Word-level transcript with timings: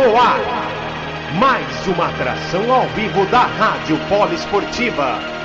no 0.00 0.16
ar. 0.16 0.40
Mais 1.38 1.86
uma 1.86 2.08
atração 2.08 2.72
ao 2.72 2.88
vivo 2.88 3.26
da 3.26 3.42
Rádio 3.42 3.98
Poliesportiva. 4.08 5.18
Começa 5.18 5.39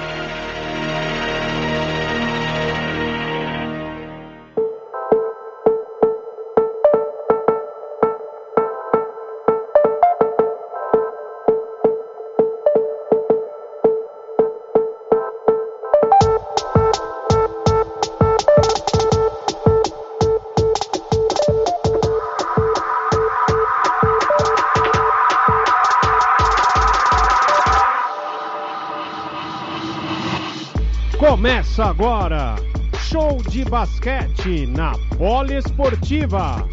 basquete 34.06 34.68
na 34.68 34.94
Poliesportiva. 35.18 36.64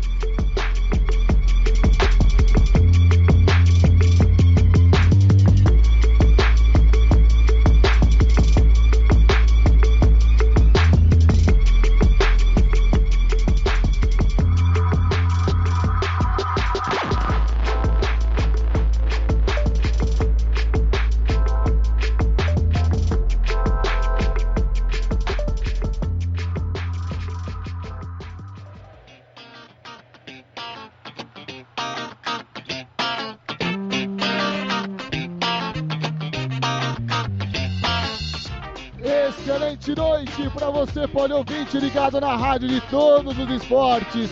Poliouvinte, 41.72 41.78
ligado 41.78 42.20
na 42.20 42.36
rádio 42.36 42.68
de 42.68 42.80
todos 42.82 43.36
os 43.38 43.50
esportes. 43.50 44.30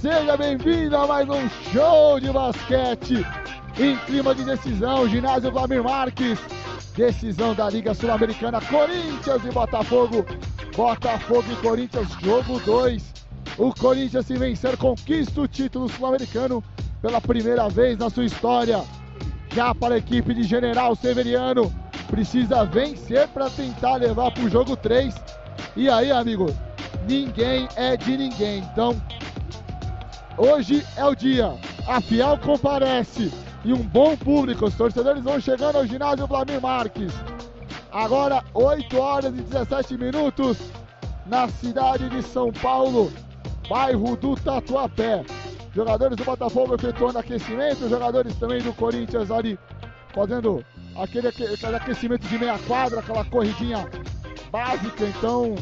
Seja 0.00 0.36
bem-vindo 0.36 0.96
a 0.96 1.06
mais 1.06 1.28
um 1.28 1.48
show 1.72 2.18
de 2.18 2.30
basquete 2.30 3.26
em 3.78 3.96
clima 4.06 4.34
de 4.34 4.44
decisão, 4.44 5.08
ginásio 5.08 5.52
Vlamir 5.52 5.82
Marques. 5.82 6.38
Decisão 6.96 7.54
da 7.54 7.70
Liga 7.70 7.94
Sul-Americana, 7.94 8.60
Corinthians 8.60 9.44
e 9.44 9.50
Botafogo. 9.50 10.26
Botafogo 10.76 11.44
e 11.50 11.56
Corinthians, 11.56 12.08
jogo 12.22 12.60
2. 12.60 13.14
O 13.58 13.72
Corinthians, 13.74 14.26
se 14.26 14.36
vencer, 14.36 14.76
conquista 14.76 15.40
o 15.40 15.48
título 15.48 15.88
sul-americano 15.88 16.62
pela 17.00 17.20
primeira 17.20 17.68
vez 17.68 17.98
na 17.98 18.10
sua 18.10 18.24
história. 18.24 18.82
Já 19.54 19.74
para 19.74 19.94
a 19.94 19.98
equipe 19.98 20.34
de 20.34 20.42
General 20.42 20.94
Severiano, 20.94 21.72
precisa 22.08 22.64
vencer 22.64 23.28
para 23.28 23.48
tentar 23.50 23.96
levar 23.96 24.30
para 24.32 24.44
o 24.44 24.50
jogo 24.50 24.76
3. 24.76 25.14
E 25.74 25.88
aí, 25.88 26.12
amigo, 26.12 26.54
ninguém 27.08 27.68
é 27.76 27.96
de 27.96 28.16
ninguém. 28.16 28.58
Então, 28.58 29.00
hoje 30.36 30.84
é 30.96 31.04
o 31.04 31.14
dia. 31.14 31.54
A 31.86 32.00
Fiel 32.00 32.38
comparece 32.38 33.32
e 33.64 33.72
um 33.72 33.82
bom 33.82 34.16
público. 34.16 34.66
Os 34.66 34.74
torcedores 34.74 35.22
vão 35.22 35.40
chegando 35.40 35.76
ao 35.76 35.86
ginásio 35.86 36.26
Vlamir 36.26 36.60
Marques. 36.60 37.12
Agora, 37.90 38.42
8 38.54 38.98
horas 38.98 39.34
e 39.34 39.42
17 39.42 39.98
minutos, 39.98 40.58
na 41.26 41.48
cidade 41.48 42.08
de 42.08 42.22
São 42.22 42.50
Paulo, 42.52 43.12
bairro 43.68 44.16
do 44.16 44.34
Tatuapé. 44.34 45.24
Jogadores 45.74 46.16
do 46.16 46.24
Botafogo 46.24 46.74
efetuando 46.74 47.18
aquecimento, 47.18 47.88
jogadores 47.88 48.34
também 48.36 48.60
do 48.60 48.72
Corinthians 48.74 49.30
ali 49.30 49.58
fazendo 50.14 50.64
aquele, 50.96 51.28
aquele 51.28 51.76
aquecimento 51.76 52.26
de 52.26 52.38
meia 52.38 52.58
quadra, 52.66 53.00
aquela 53.00 53.24
corridinha 53.24 53.88
básica. 54.50 55.04
Então, 55.04 55.54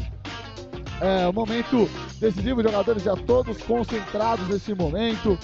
é 1.01 1.29
um 1.29 1.33
momento 1.33 1.89
decisivo, 2.19 2.63
jogadores 2.63 3.03
já 3.03 3.17
todos 3.17 3.63
concentrados 3.63 4.47
nesse 4.49 4.75
momento. 4.75 5.39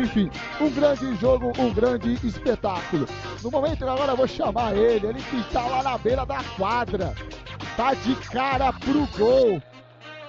Enfim, 0.00 0.30
um 0.60 0.70
grande 0.70 1.14
jogo, 1.16 1.52
um 1.58 1.72
grande 1.72 2.14
espetáculo. 2.26 3.06
No 3.42 3.50
momento 3.50 3.86
agora 3.86 4.12
eu 4.12 4.16
vou 4.16 4.28
chamar 4.28 4.76
ele, 4.76 5.08
ele 5.08 5.22
que 5.22 5.36
está 5.36 5.66
lá 5.66 5.82
na 5.82 5.98
beira 5.98 6.24
da 6.24 6.42
quadra. 6.56 7.12
Tá 7.76 7.94
de 7.94 8.14
cara 8.16 8.72
pro 8.72 9.06
gol. 9.18 9.62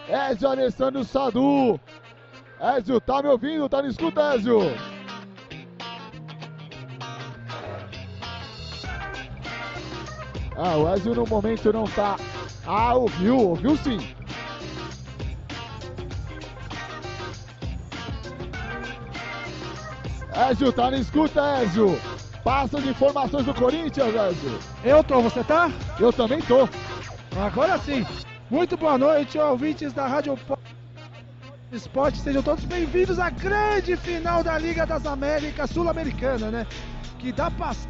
Ézio 0.07 0.49
Alessandro 0.49 1.03
Sadu. 1.03 1.79
Ézio, 2.59 2.99
tá 2.99 3.21
me 3.21 3.29
ouvindo? 3.29 3.69
Tá 3.69 3.81
no 3.81 3.89
escuta, 3.89 4.33
Ézio? 4.35 4.59
Ah, 10.55 10.77
o 10.77 10.87
Ézio 10.89 11.15
no 11.15 11.25
momento 11.25 11.71
não 11.71 11.85
tá. 11.85 12.17
Ah, 12.65 12.95
ouviu, 12.95 13.37
ouviu 13.37 13.77
sim. 13.77 13.99
Ézio, 20.35 20.73
tá 20.73 20.89
na 20.89 20.97
escuta, 20.97 21.41
Ézio. 21.61 21.99
Passa 22.43 22.81
de 22.81 22.89
informações 22.89 23.45
do 23.45 23.53
Corinthians, 23.53 24.13
Ézio. 24.15 24.59
Eu 24.83 25.03
tô, 25.03 25.21
você 25.21 25.43
tá? 25.43 25.71
Eu 25.99 26.11
também 26.11 26.41
tô. 26.41 26.67
Agora 27.39 27.77
sim. 27.77 28.05
Muito 28.49 28.75
boa 28.75 28.97
noite, 28.97 29.37
ouvintes 29.37 29.93
da 29.93 30.07
Rádio 30.07 30.37
Esporte. 31.71 32.19
Sejam 32.19 32.41
todos 32.41 32.65
bem-vindos 32.65 33.19
à 33.19 33.29
grande 33.29 33.95
final 33.95 34.43
da 34.43 34.57
Liga 34.57 34.85
das 34.85 35.05
Américas 35.05 35.69
Sul-Americana, 35.69 36.49
né? 36.49 36.67
Que 37.19 37.31
dá 37.31 37.49
passo 37.51 37.87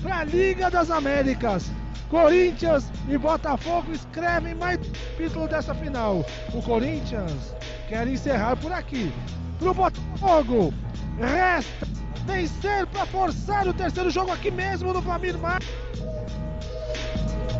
pra 0.00 0.24
Liga 0.24 0.70
das 0.70 0.90
Américas. 0.90 1.70
Corinthians 2.08 2.90
e 3.08 3.16
Botafogo 3.18 3.92
escrevem 3.92 4.54
mais 4.54 4.78
título 5.16 5.46
dessa 5.46 5.74
final. 5.74 6.24
O 6.54 6.62
Corinthians 6.62 7.54
quer 7.88 8.06
encerrar 8.08 8.56
por 8.56 8.72
aqui. 8.72 9.12
Pro 9.58 9.74
Botafogo, 9.74 10.72
resta 11.20 11.86
vencer 12.26 12.86
para 12.86 13.06
forçar 13.06 13.66
o 13.66 13.74
terceiro 13.74 14.10
jogo 14.10 14.32
aqui 14.32 14.50
mesmo 14.50 14.92
no 14.92 15.02
Flamengo 15.02 15.38
Mar. 15.38 15.60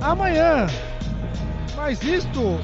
Amanhã. 0.01 0.67
Mas 1.77 2.03
isto 2.03 2.61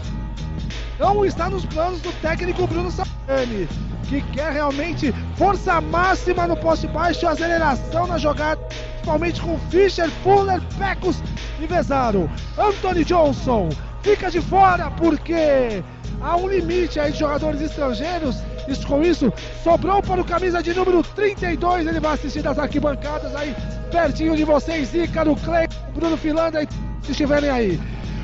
não 0.98 1.24
está 1.24 1.48
nos 1.50 1.64
planos 1.66 2.00
do 2.00 2.12
técnico 2.20 2.66
Bruno 2.66 2.90
Santani, 2.90 3.68
que 4.08 4.20
quer 4.32 4.52
realmente 4.52 5.12
força 5.36 5.80
máxima 5.80 6.46
no 6.46 6.56
poste 6.56 6.86
baixo, 6.86 7.26
aceleração 7.26 8.06
na 8.06 8.18
jogada, 8.18 8.60
principalmente 8.62 9.40
com 9.40 9.58
Fischer, 9.70 10.10
Fuller, 10.22 10.60
Pecos 10.78 11.22
e 11.60 11.66
Vezaro. 11.66 12.30
Anthony 12.58 13.04
Johnson 13.04 13.68
fica 14.02 14.30
de 14.30 14.40
fora 14.40 14.90
porque 14.92 15.82
há 16.20 16.36
um 16.36 16.48
limite 16.48 16.98
aí 16.98 17.12
de 17.12 17.18
jogadores 17.18 17.60
estrangeiros. 17.60 18.36
E 18.68 18.84
com 18.84 19.02
isso, 19.02 19.32
sobrou 19.62 20.02
para 20.02 20.20
o 20.20 20.24
camisa 20.24 20.62
de 20.62 20.74
número 20.74 21.02
32. 21.02 21.86
Ele 21.86 22.00
vai 22.00 22.14
assistir 22.14 22.42
das 22.42 22.58
arquibancadas 22.58 23.34
aí, 23.34 23.54
pertinho 23.90 24.36
de 24.36 24.44
vocês, 24.44 24.92
Ícaro, 24.94 25.36
Clay, 25.36 25.68
Bruno 25.94 26.16
Filanda, 26.16 26.66
se 27.02 27.12
estiverem 27.12 27.50
aí. 27.50 27.80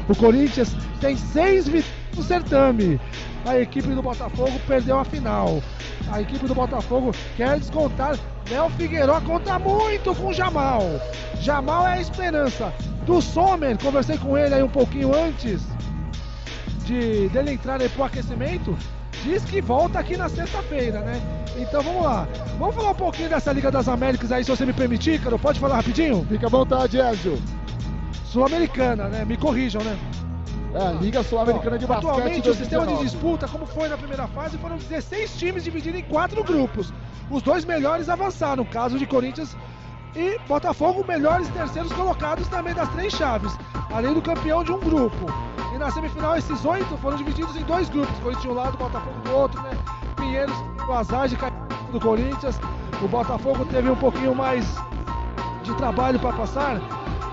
O 0.08 0.16
Corinthians 0.16 0.75
tem 1.00 1.16
seis 1.16 1.66
vitórias 1.66 2.03
no 2.16 2.22
certame. 2.22 3.00
A 3.47 3.59
equipe 3.59 3.89
do 3.89 4.03
Botafogo 4.03 4.53
perdeu 4.66 4.98
a 4.98 5.04
final. 5.04 5.62
A 6.10 6.21
equipe 6.21 6.47
do 6.47 6.54
Botafogo 6.54 7.12
quer 7.36 7.59
descontar. 7.59 8.16
Léo 8.50 8.71
Figueiró 8.71 9.21
conta 9.21 9.59
muito 9.59 10.15
com 10.15 10.33
Jamal. 10.33 10.83
Jamal 11.41 11.86
é 11.86 11.95
a 11.95 12.00
esperança. 12.00 12.72
Do 13.06 13.21
Sommer, 13.21 13.77
conversei 13.78 14.18
com 14.18 14.36
ele 14.36 14.54
aí 14.54 14.62
um 14.62 14.68
pouquinho 14.68 15.15
antes 15.15 15.72
de 16.83 17.29
dele 17.29 17.53
entrar 17.53 17.81
aí 17.81 17.89
pro 17.89 18.05
aquecimento. 18.05 18.77
Diz 19.25 19.45
que 19.45 19.61
volta 19.61 19.99
aqui 19.99 20.17
na 20.17 20.29
sexta-feira, 20.29 21.01
né? 21.01 21.21
Então 21.57 21.83
vamos 21.83 22.03
lá. 22.03 22.27
Vamos 22.59 22.75
falar 22.75 22.91
um 22.91 22.95
pouquinho 22.95 23.29
dessa 23.29 23.53
Liga 23.53 23.71
das 23.71 23.89
Américas 23.89 24.33
aí, 24.33 24.45
se 24.45 24.51
você 24.51 24.67
me 24.67 24.73
permitir, 24.73 25.21
cara. 25.21 25.39
Pode 25.39 25.61
falar 25.61 25.77
rapidinho? 25.77 26.27
Fica 26.29 26.47
à 26.47 26.51
vontade, 26.51 26.99
Ezio. 26.99 27.41
Sul-Americana, 28.25 29.09
né? 29.09 29.25
Me 29.25 29.37
corrijam, 29.37 29.83
né? 29.83 29.97
É, 30.75 31.03
Liga 31.03 31.23
Sul-Americana 31.23 31.79
de 31.79 31.87
Basquete. 31.87 32.11
Atualmente, 32.11 32.49
o 32.49 32.55
sistema 32.55 32.87
de 32.87 32.95
2019. 32.95 33.05
disputa, 33.05 33.47
como 33.47 33.67
foi 33.67 33.89
na 33.89 33.99
primeira 33.99 34.27
fase, 34.29 34.57
foram 34.57 34.77
16 34.77 35.37
times 35.37 35.65
divididos 35.65 36.01
em 36.01 36.03
quatro 36.03 36.43
grupos. 36.43 36.93
Os 37.31 37.43
dois 37.43 37.65
melhores 37.65 38.09
avançaram, 38.09 38.65
no 38.65 38.71
caso 38.71 38.99
de 38.99 39.07
Corinthians 39.07 39.55
e 40.14 40.38
Botafogo, 40.47 41.04
melhores 41.06 41.48
terceiros 41.48 41.92
colocados 41.92 42.47
também 42.48 42.74
das 42.74 42.88
três 42.91 43.12
chaves, 43.12 43.56
além 43.92 44.14
do 44.14 44.22
campeão 44.22 44.62
de 44.62 44.72
um 44.72 44.78
grupo. 44.78 45.26
E 45.74 45.78
na 45.78 45.91
semifinal, 45.91 46.36
esses 46.36 46.64
oito 46.64 46.97
foram 46.98 47.16
divididos 47.16 47.56
em 47.56 47.62
dois 47.62 47.88
grupos: 47.88 48.18
Corinthians 48.18 48.42
de 48.42 48.48
um 48.48 48.54
lado, 48.54 48.76
Botafogo 48.76 49.18
do 49.20 49.32
outro, 49.32 49.60
né? 49.62 49.70
Pinheiros, 50.16 50.54
de 51.30 51.36
do 51.91 52.00
Corinthians, 52.00 52.59
o 53.03 53.09
Botafogo 53.09 53.64
teve 53.66 53.91
um 53.91 53.97
pouquinho 53.97 54.34
mais 54.34 54.66
de 55.62 55.74
trabalho 55.76 56.18
para 56.18 56.32
passar. 56.32 56.80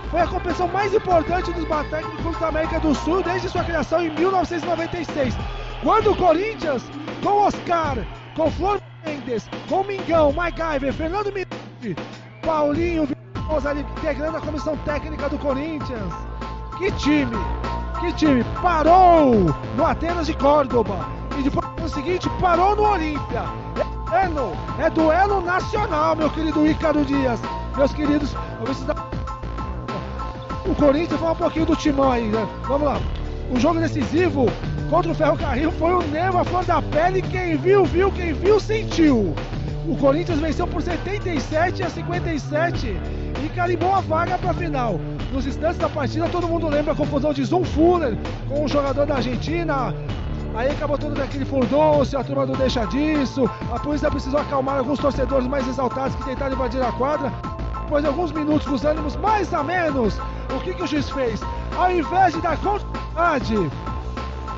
Foi 0.09 0.21
a 0.21 0.27
competição 0.27 0.67
mais 0.69 0.93
importante 0.93 1.51
dos 1.53 1.65
técnicos 1.89 2.39
da 2.39 2.47
América 2.47 2.79
do 2.79 2.95
Sul 2.95 3.21
desde 3.21 3.49
sua 3.49 3.63
criação 3.63 4.01
em 4.01 4.09
1996. 4.09 5.35
Quando 5.83 6.11
o 6.11 6.15
Corinthians, 6.15 6.83
com 7.23 7.29
Oscar, 7.29 7.97
com 8.35 8.49
Flor 8.51 8.81
Mendes, 9.05 9.47
com 9.67 9.83
Mingão, 9.83 10.33
MacGyver, 10.33 10.93
Fernando 10.93 11.31
Miranda, 11.31 12.01
Paulinho 12.50 13.07
ali 13.68 13.81
integrando 13.81 14.38
a 14.38 14.42
comissão 14.42 14.75
técnica 14.78 15.30
do 15.30 15.38
Corinthians. 15.38 16.12
Que 16.80 16.92
time! 16.94 17.38
Que 18.00 18.12
time! 18.13 18.44
Parou 18.60 19.54
no 19.78 19.86
Atenas 19.86 20.25
de 20.25 20.34
Córdoba 20.34 20.98
e 21.38 21.44
depois 21.44 21.68
no 21.80 21.88
seguinte 21.88 22.28
parou 22.42 22.75
no 22.75 22.90
Olímpia. 22.90 23.44
É, 24.12 24.28
duelo, 24.28 24.57
é 24.80 24.90
duelo 24.90 25.42
nacional, 25.42 26.16
meu 26.16 26.28
querido 26.31 26.66
Ícaro 26.66 27.06
Dias. 27.06 27.40
Meus 27.78 27.94
queridos, 27.94 28.34
o 30.66 30.74
Corinthians 30.74 31.19
foi 31.19 31.30
um 31.30 31.36
pouquinho 31.36 31.66
do 31.68 31.75
timão 31.75 32.12
aí, 32.12 32.30
né? 32.30 32.48
Vamos 32.63 32.88
lá. 32.88 33.00
O 33.51 33.60
jogo 33.60 33.80
decisivo 33.80 34.48
contra 34.90 35.12
o 35.12 35.16
Ferrocarril 35.16 35.72
foi 35.74 35.94
o 35.94 36.01
Neva 36.07 36.44
flor 36.44 36.66
da 36.66 36.81
pele. 36.81 37.22
Quem 37.22 37.57
viu, 37.57 37.86
viu. 37.86 38.12
Quem 38.12 38.34
viu, 38.34 38.60
sentiu. 38.60 39.36
O 39.89 39.97
Corinthians 39.97 40.39
venceu 40.39 40.68
por 40.68 40.83
77 40.83 41.81
a 41.81 41.89
57 41.89 42.95
e 43.44 43.50
carimbou 43.50 43.91
a 43.91 44.00
vaga 44.01 44.38
para 44.38 44.51
a 44.51 44.53
final. 44.53 45.00
Nos 45.33 45.47
instantes 45.47 45.80
da 45.80 45.89
partida, 45.89 46.30
todo 46.30 46.47
mundo 46.47 46.69
lembra 46.69 46.94
a 46.94 46.95
confusão 46.95 47.33
de 47.33 47.44
Zoom 47.44 47.63
Fuller 47.63 48.15
com 48.47 48.65
um 48.65 48.68
jogador 48.68 49.07
da 49.07 49.15
Argentina. 49.15 49.91
Aí 50.53 50.69
acabou 50.69 50.95
todo 50.95 51.19
aquele 51.19 51.44
furdunço, 51.44 52.15
a 52.15 52.24
turma 52.24 52.45
não 52.45 52.53
deixa 52.53 52.86
disso. 52.86 53.50
A 53.74 53.80
polícia 53.80 54.12
precisou 54.12 54.39
acalmar 54.39 54.77
alguns 54.77 55.00
torcedores 55.00 55.47
mais 55.47 55.68
exaltados 55.68 56.15
que 56.18 56.24
tentaram 56.25 56.53
invadir 56.53 56.83
a 56.83 56.91
quadra. 56.91 57.33
Depois 57.81 58.03
de 58.03 58.09
alguns 58.09 58.31
minutos 58.31 58.68
com 58.68 58.75
os 58.75 58.86
ânimos 58.86 59.15
mais 59.15 59.51
a 59.56 59.63
menos, 59.63 60.19
o 60.56 60.59
que, 60.59 60.75
que 60.75 60.83
o 60.83 60.88
juiz 60.88 61.09
fez? 61.09 61.41
Ao 61.75 61.91
invés 61.91 62.36
de 62.36 62.41
dar 62.41 62.57
continuidade, 62.57 63.56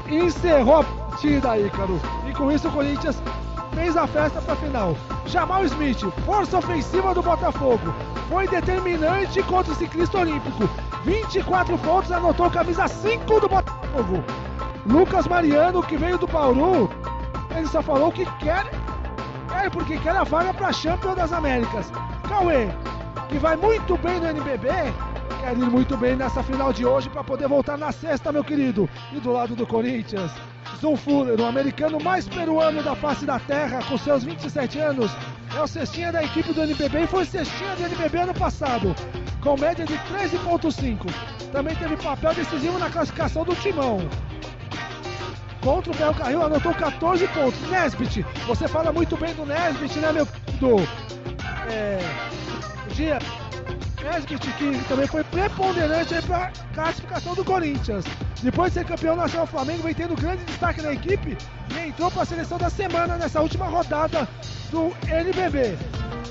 encerrou 0.10 0.82
a 0.82 0.84
partida, 0.84 1.58
Ícaro. 1.58 2.02
E 2.30 2.34
com 2.34 2.52
isso 2.52 2.68
o 2.68 2.72
Corinthians 2.72 3.18
fez 3.74 3.96
a 3.98 4.08
festa 4.08 4.42
para 4.42 4.54
a 4.54 4.58
final. 4.58 4.98
Jamal 5.26 5.66
Smith, 5.66 6.02
força 6.26 6.58
ofensiva 6.58 7.14
do 7.14 7.22
Botafogo, 7.22 7.94
foi 8.30 8.48
determinante 8.48 9.42
contra 9.44 9.72
o 9.72 9.76
ciclista 9.76 10.20
olímpico. 10.20 10.70
24 11.04 11.78
pontos, 11.80 12.12
anotou 12.12 12.50
camisa 12.50 12.88
5 12.88 13.40
do 13.40 13.50
Botafogo. 13.50 14.24
Lucas 14.86 15.28
Mariano, 15.28 15.84
que 15.84 15.98
veio 15.98 16.18
do 16.18 16.28
Bauru, 16.28 16.90
ele 17.56 17.68
só 17.68 17.82
falou 17.82 18.12
que 18.12 18.26
quer, 18.40 18.66
quer 19.48 19.70
porque 19.72 19.98
quer 19.98 20.16
a 20.16 20.24
vaga 20.24 20.54
para 20.54 20.74
Champions 20.74 21.16
das 21.16 21.32
Américas. 21.32 21.92
Cauê, 22.28 22.70
que 23.30 23.38
vai 23.38 23.56
muito 23.56 23.98
bem 23.98 24.20
no 24.20 24.28
NBB, 24.28 24.70
quer 25.40 25.58
ir 25.58 25.70
muito 25.70 25.96
bem 25.98 26.16
nessa 26.16 26.44
final 26.44 26.74
de 26.74 26.86
hoje 26.86 27.10
para 27.10 27.24
poder 27.24 27.48
voltar 27.48 27.78
na 27.78 27.92
sexta, 27.92 28.32
meu 28.32 28.44
querido. 28.44 28.90
E 29.12 29.20
do 29.20 29.32
lado 29.32 29.56
do 29.56 29.66
Corinthians, 29.66 30.32
Zoom 30.80 30.96
Fuller, 30.96 31.40
o 31.40 31.46
americano 31.46 32.00
mais 32.00 32.28
peruano 32.28 32.82
da 32.84 32.96
face 32.96 33.26
da 33.26 33.40
terra, 33.40 33.80
com 33.88 33.98
seus 33.98 34.24
27 34.24 34.80
anos, 34.80 35.12
é 35.56 35.62
o 35.62 35.68
cestinha 35.68 36.12
da 36.12 36.24
equipe 36.24 36.54
do 36.54 36.64
NBB 36.64 37.04
e 37.04 37.08
foi 37.08 37.26
cestinha 37.26 37.76
do 37.76 37.86
NBB 37.86 38.18
ano 38.18 38.34
passado, 38.34 38.96
com 39.42 39.58
média 39.58 39.86
de 39.86 39.94
13,5. 39.94 41.06
Também 41.52 41.76
teve 41.76 41.98
papel 41.98 42.34
decisivo 42.34 42.80
na 42.80 42.90
classificação 42.90 43.44
do 43.44 43.56
Timão. 43.56 44.00
Contra 45.62 45.92
o 45.92 45.96
Bel 45.96 46.14
Carril 46.14 46.44
anotou 46.44 46.74
14 46.74 47.28
pontos. 47.28 47.70
Nesbit, 47.70 48.26
você 48.48 48.68
fala 48.68 48.92
muito 48.92 49.16
bem 49.16 49.34
do 49.36 49.46
Nesbit, 49.46 50.00
né, 50.00 50.12
meu 50.12 50.26
do 50.60 50.78
é, 51.70 52.00
dia. 52.94 53.20
Nesbit, 54.04 54.52
que 54.54 54.84
também 54.88 55.08
foi 55.08 55.24
preponderante 55.24 56.16
para 56.24 56.46
a 56.46 56.74
classificação 56.74 57.36
do 57.36 57.46
Corinthians. 57.46 58.06
Depois 58.42 58.74
de 58.74 58.80
ser 58.80 58.86
campeão 58.86 59.16
nacional, 59.16 59.46
o 59.46 59.50
Flamengo 59.50 59.84
vem 59.84 59.94
tendo 59.94 60.16
grande 60.16 60.44
destaque 60.46 60.82
na 60.82 60.94
equipe 60.94 61.38
e 61.76 61.88
entrou 61.88 62.10
para 62.10 62.24
a 62.24 62.26
seleção 62.26 62.58
da 62.58 62.70
semana 62.70 63.18
nessa 63.18 63.42
última 63.42 63.68
rodada 63.68 64.28
do 64.72 64.92
NBB. 65.08 65.78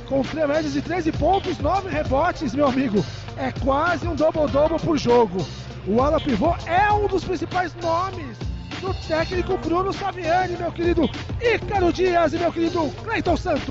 Com 0.06 0.24
médias 0.34 0.72
de 0.72 0.82
13 0.82 1.12
pontos, 1.12 1.58
9 1.58 1.88
rebotes, 1.88 2.52
meu 2.52 2.66
amigo. 2.66 3.04
É 3.36 3.52
quase 3.52 4.08
um 4.08 4.16
double-double 4.16 4.80
por 4.80 4.98
jogo. 4.98 5.46
O 5.86 6.02
ala 6.02 6.20
pivô 6.20 6.54
é 6.66 6.90
um 6.92 7.06
dos 7.06 7.24
principais 7.24 7.74
nomes 7.76 8.36
do 8.80 8.92
técnico 9.06 9.56
Bruno 9.58 9.92
Saviani, 9.92 10.56
meu 10.56 10.72
querido 10.72 11.08
Ícaro 11.40 11.92
Dias 11.92 12.32
e 12.32 12.38
meu 12.38 12.52
querido 12.52 12.90
Cleiton 13.04 13.36
Santos. 13.36 13.70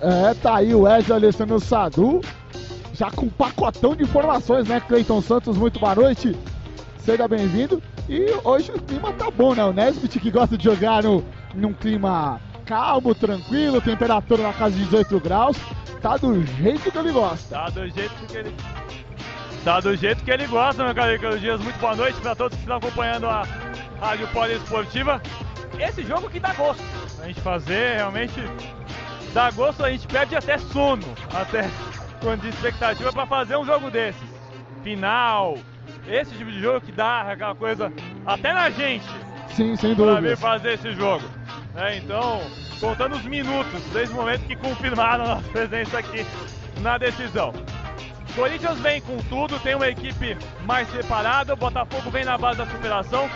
É, 0.00 0.34
tá 0.34 0.56
aí 0.56 0.74
o 0.74 0.80
Wesley 0.80 1.16
Alessandro 1.16 1.60
Sadu, 1.60 2.20
já 2.92 3.10
com 3.10 3.26
um 3.26 3.30
pacotão 3.30 3.96
de 3.96 4.04
informações, 4.04 4.68
né, 4.68 4.80
Cleiton 4.80 5.20
Santos? 5.22 5.56
Muito 5.56 5.80
boa 5.80 5.94
noite, 5.94 6.36
seja 6.98 7.26
bem-vindo. 7.26 7.82
E 8.08 8.26
hoje 8.44 8.70
o 8.72 8.80
clima 8.80 9.12
tá 9.12 9.30
bom, 9.30 9.54
né? 9.54 9.64
O 9.64 9.72
Nesbit 9.72 10.18
que 10.20 10.30
gosta 10.30 10.56
de 10.58 10.64
jogar 10.64 11.02
no, 11.02 11.24
num 11.54 11.72
clima 11.72 12.40
calmo, 12.64 13.14
tranquilo, 13.14 13.80
temperatura 13.80 14.42
na 14.42 14.52
casa 14.52 14.76
de 14.76 14.84
18 14.84 15.20
graus, 15.20 15.56
tá 16.00 16.16
do 16.16 16.44
jeito 16.44 16.90
que 16.90 16.98
ele 16.98 17.12
gosta. 17.12 17.56
Tá 17.56 17.70
do 17.70 17.88
jeito 17.88 18.26
que 18.26 18.36
ele 18.36 18.54
Tá 19.64 19.78
do 19.78 19.94
jeito 19.96 20.24
que 20.24 20.30
ele 20.30 20.46
gosta, 20.48 20.84
meu 20.84 20.92
caro 20.92 21.12
Ricardo 21.12 21.38
Dias. 21.38 21.60
Muito 21.60 21.78
boa 21.78 21.94
noite 21.94 22.20
para 22.20 22.34
todos 22.34 22.56
que 22.56 22.64
estão 22.64 22.78
acompanhando 22.78 23.28
a 23.28 23.46
Rádio 24.00 24.26
Poliesportiva. 24.28 25.22
Esse 25.78 26.02
jogo 26.02 26.28
que 26.28 26.40
dá 26.40 26.52
gosto 26.54 26.82
a 27.22 27.26
gente 27.28 27.40
fazer, 27.40 27.94
realmente 27.96 28.34
dá 29.32 29.50
gosto, 29.52 29.84
a 29.84 29.90
gente 29.90 30.06
perde 30.08 30.34
até 30.34 30.58
sono, 30.58 31.06
até 31.32 31.70
quando 32.22 32.42
de 32.42 32.48
expectativa 32.48 33.12
para 33.12 33.26
fazer 33.26 33.56
um 33.56 33.64
jogo 33.64 33.90
desses. 33.90 34.22
Final, 34.82 35.58
esse 36.06 36.34
tipo 36.34 36.50
de 36.50 36.60
jogo 36.60 36.80
que 36.80 36.92
dá 36.92 37.32
aquela 37.32 37.54
coisa 37.54 37.92
até 38.24 38.52
na 38.52 38.70
gente. 38.70 39.06
Sim, 39.54 39.76
sem 39.76 39.94
dúvida. 39.94 40.20
Para 40.20 40.28
vir 40.28 40.36
fazer 40.36 40.72
esse 40.74 40.92
jogo. 40.92 41.24
É, 41.76 41.96
então, 41.96 42.40
contando 42.80 43.16
os 43.16 43.24
minutos 43.24 43.82
desde 43.92 44.14
o 44.14 44.16
momento 44.16 44.46
que 44.46 44.56
confirmaram 44.56 45.24
a 45.24 45.28
nossa 45.36 45.48
presença 45.48 45.98
aqui 45.98 46.24
na 46.80 46.96
decisão. 46.98 47.52
Corinthians 48.34 48.78
vem 48.78 49.00
com 49.02 49.18
tudo, 49.28 49.58
tem 49.60 49.74
uma 49.74 49.88
equipe 49.88 50.36
mais 50.64 50.88
preparada, 50.88 51.52
o 51.52 51.56
Botafogo 51.56 52.10
vem 52.10 52.24
na 52.24 52.38
base 52.38 52.58
da 52.58 52.66
superação. 52.66 53.28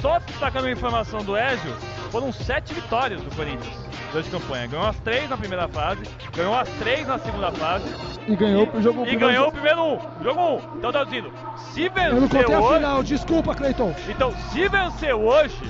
Só 0.00 0.18
destacando 0.18 0.66
a 0.66 0.72
informação 0.72 1.24
do 1.24 1.36
Ezio, 1.36 1.74
foram 2.16 2.32
sete 2.32 2.72
vitórias 2.72 3.20
do 3.20 3.36
Corinthians 3.36 3.76
durante 4.10 4.28
a 4.28 4.40
campanha. 4.40 4.66
Ganhou 4.68 4.86
as 4.86 4.98
três 5.00 5.28
na 5.28 5.36
primeira 5.36 5.68
fase, 5.68 6.02
ganhou 6.34 6.54
as 6.54 6.68
três 6.78 7.06
na 7.06 7.18
segunda 7.18 7.52
fase. 7.52 7.84
E 8.26 8.34
ganhou 8.34 8.66
o 8.72 8.80
jogo 8.80 9.06
E 9.06 9.16
ganhou 9.16 9.48
o 9.48 9.52
primeiro 9.52 9.84
um. 9.84 9.98
Jogo 10.22 10.40
um. 10.40 10.78
Então 10.78 10.90
traduzindo, 10.90 11.30
se 11.74 11.90
vencer 11.90 12.12
Eu 12.12 12.20
não 12.22 12.22
contei 12.22 12.46
hoje... 12.46 12.54
a 12.54 12.76
final, 12.76 13.02
desculpa, 13.02 13.54
Cleiton. 13.54 13.94
Então, 14.08 14.32
se 14.50 14.66
vencer 14.66 15.14
hoje, 15.14 15.60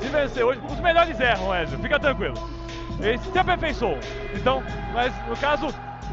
se 0.00 0.08
vencer 0.08 0.44
hoje, 0.44 0.60
os 0.68 0.80
melhores 0.80 1.20
erram, 1.20 1.54
Ezio, 1.54 1.78
fica 1.78 2.00
tranquilo. 2.00 2.34
Ele 2.98 3.18
se 3.18 3.38
aperfeiçoou. 3.38 3.98
Então, 4.34 4.60
mas 4.92 5.12
no 5.28 5.36
caso, 5.36 5.68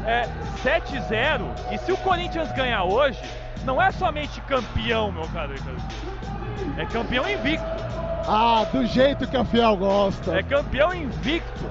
é 0.06 0.28
7-0. 0.62 1.52
E 1.72 1.78
se 1.78 1.90
o 1.90 1.96
Corinthians 1.96 2.52
ganhar 2.52 2.84
hoje, 2.84 3.18
não 3.64 3.80
é 3.80 3.90
somente 3.92 4.40
campeão, 4.42 5.12
meu 5.12 5.26
caro 5.28 5.54
É 6.76 6.86
campeão 6.86 7.28
invicto. 7.28 7.66
Ah, 8.26 8.64
do 8.72 8.86
jeito 8.86 9.26
que 9.26 9.36
a 9.36 9.44
Fiel 9.44 9.76
gosta. 9.76 10.38
É 10.38 10.42
campeão 10.42 10.94
invicto. 10.94 11.70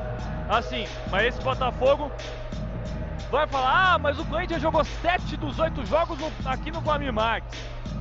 Assim, 0.49 0.85
mas 1.09 1.27
esse 1.27 1.41
Botafogo 1.41 2.11
vai 3.29 3.47
falar: 3.47 3.93
ah, 3.93 3.99
mas 3.99 4.19
o 4.19 4.25
Corinthians 4.25 4.61
jogou 4.61 4.83
7 4.83 5.37
dos 5.37 5.57
8 5.57 5.85
jogos 5.85 6.19
no, 6.19 6.29
aqui 6.45 6.71
no 6.71 6.81
Flamengo 6.81 7.13
Max. 7.13 7.45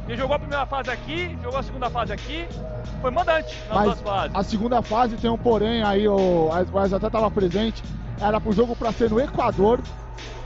Ele 0.08 0.16
jogou 0.16 0.34
a 0.34 0.38
primeira 0.38 0.66
fase 0.66 0.90
aqui, 0.90 1.38
jogou 1.40 1.60
a 1.60 1.62
segunda 1.62 1.88
fase 1.88 2.12
aqui, 2.12 2.48
foi 3.00 3.10
mandante 3.12 3.56
nas 3.68 3.76
mas 3.76 3.84
duas 3.84 4.00
fases. 4.00 4.36
A 4.36 4.42
segunda 4.42 4.82
fase 4.82 5.16
tem 5.16 5.30
um 5.30 5.38
porém 5.38 5.84
aí, 5.84 6.08
o 6.08 6.48
Wes 6.72 6.92
até 6.92 7.06
estava 7.06 7.30
presente, 7.30 7.82
era 8.20 8.40
pro 8.40 8.52
jogo 8.52 8.74
para 8.74 8.90
ser 8.90 9.08
no 9.08 9.20
Equador, 9.20 9.80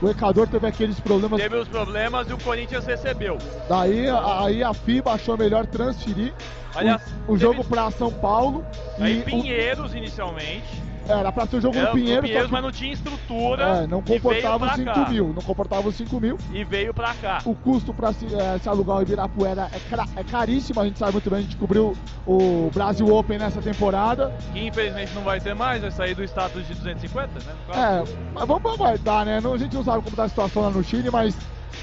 o 0.01 0.09
Equador 0.09 0.47
teve 0.47 0.67
aqueles 0.67 0.99
problemas. 0.99 1.41
Teve 1.41 1.55
os 1.57 1.67
problemas 1.67 2.29
e 2.29 2.33
o 2.33 2.37
Corinthians 2.37 2.85
recebeu. 2.85 3.37
Daí 3.69 4.07
aí 4.09 4.63
a 4.63 4.73
FIBA 4.73 5.13
achou 5.13 5.37
melhor 5.37 5.65
transferir 5.65 6.33
Aliás, 6.75 7.01
o, 7.27 7.33
o 7.33 7.37
jogo 7.37 7.63
para 7.63 7.89
São 7.91 8.11
Paulo. 8.11 8.65
Aí 8.99 9.19
e 9.19 9.23
Pinheiros 9.23 9.93
o... 9.93 9.97
inicialmente. 9.97 10.83
Era 11.07 11.31
pra 11.31 11.45
ser 11.45 11.57
o 11.57 11.61
jogo 11.61 11.77
no 11.77 11.91
Pinheiro. 11.91 12.23
Pinheiros, 12.23 12.47
que... 12.47 12.51
mas 12.51 12.63
não 12.63 12.71
tinha 12.71 12.93
estrutura. 12.93 13.63
É, 13.63 13.87
não 13.87 14.01
comportava 14.01 14.65
os 14.65 14.73
5 14.73 15.09
mil. 15.09 15.33
Não 15.33 15.41
comportava 15.41 15.87
os 15.89 15.95
5 15.95 16.19
mil. 16.19 16.37
E 16.51 16.63
veio 16.63 16.93
pra 16.93 17.13
cá. 17.15 17.41
O 17.45 17.55
custo 17.55 17.93
pra 17.93 18.11
se, 18.13 18.25
é, 18.33 18.57
se 18.57 18.67
alugar 18.67 18.97
o 18.97 19.01
Ibirapuera 19.01 19.69
é, 19.71 20.19
é, 20.19 20.23
caríssimo. 20.23 20.81
A 20.81 20.85
gente 20.85 20.97
sabe 20.97 21.13
muito 21.13 21.29
bem. 21.29 21.39
A 21.39 21.41
gente 21.41 21.57
cobriu 21.57 21.95
o 22.25 22.69
Brasil 22.73 23.07
Open 23.13 23.37
nessa 23.37 23.61
temporada. 23.61 24.33
Que 24.53 24.67
infelizmente 24.67 25.13
não 25.13 25.23
vai 25.23 25.39
ter 25.39 25.53
mais. 25.53 25.81
Vai 25.81 25.91
sair 25.91 26.15
do 26.15 26.23
status 26.23 26.67
de 26.67 26.73
250, 26.73 27.31
né? 27.39 27.55
É, 27.69 28.03
mas 28.33 28.47
vamos 28.47 28.73
aguardar, 28.73 29.25
né? 29.25 29.37
a 29.37 29.57
gente 29.57 29.75
não 29.75 29.83
sabe 29.83 30.03
como 30.03 30.15
tá 30.15 30.23
a 30.23 30.29
situação 30.29 30.63
lá 30.63 30.69
no 30.69 30.83
Chile, 30.83 31.09
mas 31.11 31.35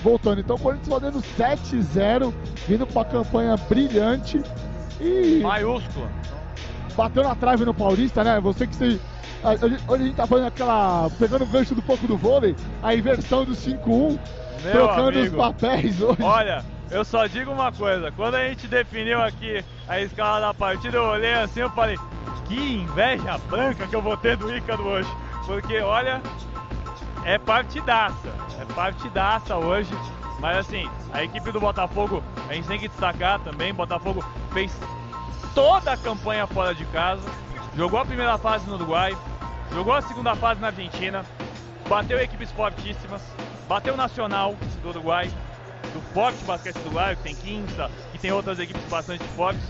voltando. 0.03 0.41
Então 0.41 0.57
o 0.57 0.59
Corinthians 0.59 0.89
fazendo 0.89 1.21
7-0, 1.21 2.33
vindo 2.67 2.87
com 2.87 2.99
uma 2.99 3.05
campanha 3.05 3.57
brilhante. 3.57 4.43
E. 5.01 5.41
Maiúscula. 5.43 6.09
Bateu 6.97 7.23
na 7.23 7.35
trave 7.35 7.65
no 7.65 7.75
Paulista, 7.75 8.23
né? 8.23 8.41
Você 8.41 8.67
que 8.67 8.77
se 8.77 9.01
Hoje, 9.43 9.79
a 9.89 9.99
gente 9.99 10.15
tá 10.15 10.27
fazendo 10.27 10.47
aquela. 10.47 11.11
pegando 11.19 11.43
o 11.43 11.47
gancho 11.47 11.75
do 11.75 11.83
pouco 11.83 12.07
do 12.07 12.17
vôlei, 12.17 12.55
a 12.81 12.95
inversão 12.95 13.45
do 13.45 13.53
5-1, 13.53 14.19
trocando 14.71 15.19
amigo. 15.19 15.37
os 15.37 15.43
papéis 15.43 16.01
hoje. 16.01 16.23
Olha, 16.23 16.65
eu 16.93 17.05
só 17.05 17.27
digo 17.27 17.51
uma 17.51 17.73
coisa, 17.73 18.13
quando 18.13 18.37
a 18.37 18.49
gente 18.49 18.69
definiu 18.69 19.21
aqui 19.21 19.65
a 19.89 20.01
escala 20.01 20.41
da 20.41 20.55
partida, 20.55 20.97
eu 20.97 21.05
olhei 21.05 21.35
assim 21.35 21.65
e 21.65 21.69
falei, 21.71 21.99
que 22.47 22.75
inveja 22.75 23.37
branca 23.51 23.87
que 23.87 23.97
eu 23.97 24.01
vou 24.01 24.17
ter 24.17 24.37
do 24.37 24.55
Ícaro 24.55 24.85
hoje. 24.85 25.11
Porque 25.45 25.81
olha, 25.81 26.23
é 27.25 27.37
partidaça, 27.37 28.29
é 28.61 28.65
partidaça 28.75 29.57
hoje. 29.57 29.93
Mas 30.39 30.59
assim, 30.59 30.89
a 31.13 31.25
equipe 31.25 31.51
do 31.51 31.59
Botafogo, 31.59 32.23
a 32.49 32.55
gente 32.55 32.69
tem 32.69 32.79
que 32.79 32.89
destacar 32.89 33.41
também, 33.41 33.75
Botafogo 33.75 34.25
fez 34.53 34.73
toda 35.55 35.93
a 35.93 35.97
campanha 35.97 36.47
fora 36.47 36.75
de 36.75 36.85
casa, 36.87 37.29
jogou 37.77 38.01
a 38.01 38.05
primeira 38.05 38.39
fase 38.39 38.67
no 38.67 38.75
Uruguai, 38.75 39.17
jogou 39.73 39.93
a 39.93 40.03
segunda 40.03 40.35
fase 40.35 40.61
na 40.61 40.69
Argentina, 40.69 41.25
bateu 41.89 42.19
equipes 42.21 42.51
fortíssimas, 42.53 43.23
bateu 43.69 43.95
o 43.95 43.97
Nacional 43.97 44.55
do 44.83 44.89
Uruguai, 44.89 45.31
do 45.93 46.01
forte 46.15 46.43
basquete 46.45 46.75
do 46.77 46.87
Uruguai, 46.87 47.17
que 47.17 47.23
tem 47.23 47.35
Quinta, 47.35 47.91
que 48.13 48.19
tem 48.19 48.33
outras 48.33 48.59
equipes 48.59 48.85
bastante 48.89 49.25
fortes. 49.37 49.63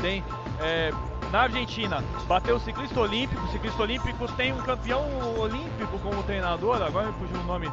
Tem 0.00 0.22
é, 0.60 0.92
na 1.30 1.42
Argentina, 1.42 2.02
bateu 2.26 2.56
o 2.56 2.60
ciclista 2.60 3.00
olímpico. 3.00 3.42
O 3.44 3.48
ciclista 3.48 3.82
olímpico 3.82 4.26
tem 4.32 4.52
um 4.52 4.58
campeão 4.58 5.04
olímpico 5.38 5.98
como 5.98 6.22
treinador, 6.22 6.82
agora 6.82 7.08
me 7.08 7.12
fugiu 7.14 7.40
o 7.40 7.44
nome, 7.44 7.70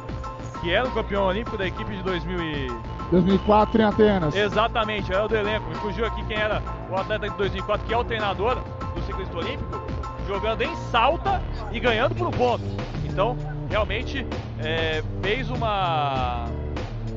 que 0.60 0.70
era 0.70 0.86
o 0.86 0.90
campeão 0.92 1.24
olímpico 1.24 1.56
da 1.56 1.66
equipe 1.66 1.96
de 1.96 2.02
2000 2.02 2.40
e... 2.42 2.96
2004 3.10 3.80
em 3.80 3.84
Atenas. 3.84 4.34
Exatamente, 4.34 5.12
era 5.12 5.24
o 5.24 5.28
do 5.28 5.36
elenco. 5.36 5.68
Me 5.68 5.76
fugiu 5.76 6.04
aqui 6.06 6.24
quem 6.24 6.36
era 6.36 6.62
o 6.90 6.96
atleta 6.96 7.28
de 7.28 7.36
2004, 7.36 7.86
que 7.86 7.94
é 7.94 7.96
o 7.96 8.04
treinador 8.04 8.56
do 8.94 9.02
ciclista 9.02 9.36
olímpico, 9.36 9.80
jogando 10.26 10.62
em 10.62 10.74
salta 10.90 11.40
e 11.70 11.78
ganhando 11.78 12.14
por 12.14 12.26
um 12.26 12.30
ponto. 12.32 12.64
Então, 13.04 13.36
realmente, 13.70 14.26
é, 14.58 15.02
fez 15.22 15.48
uma, 15.50 16.46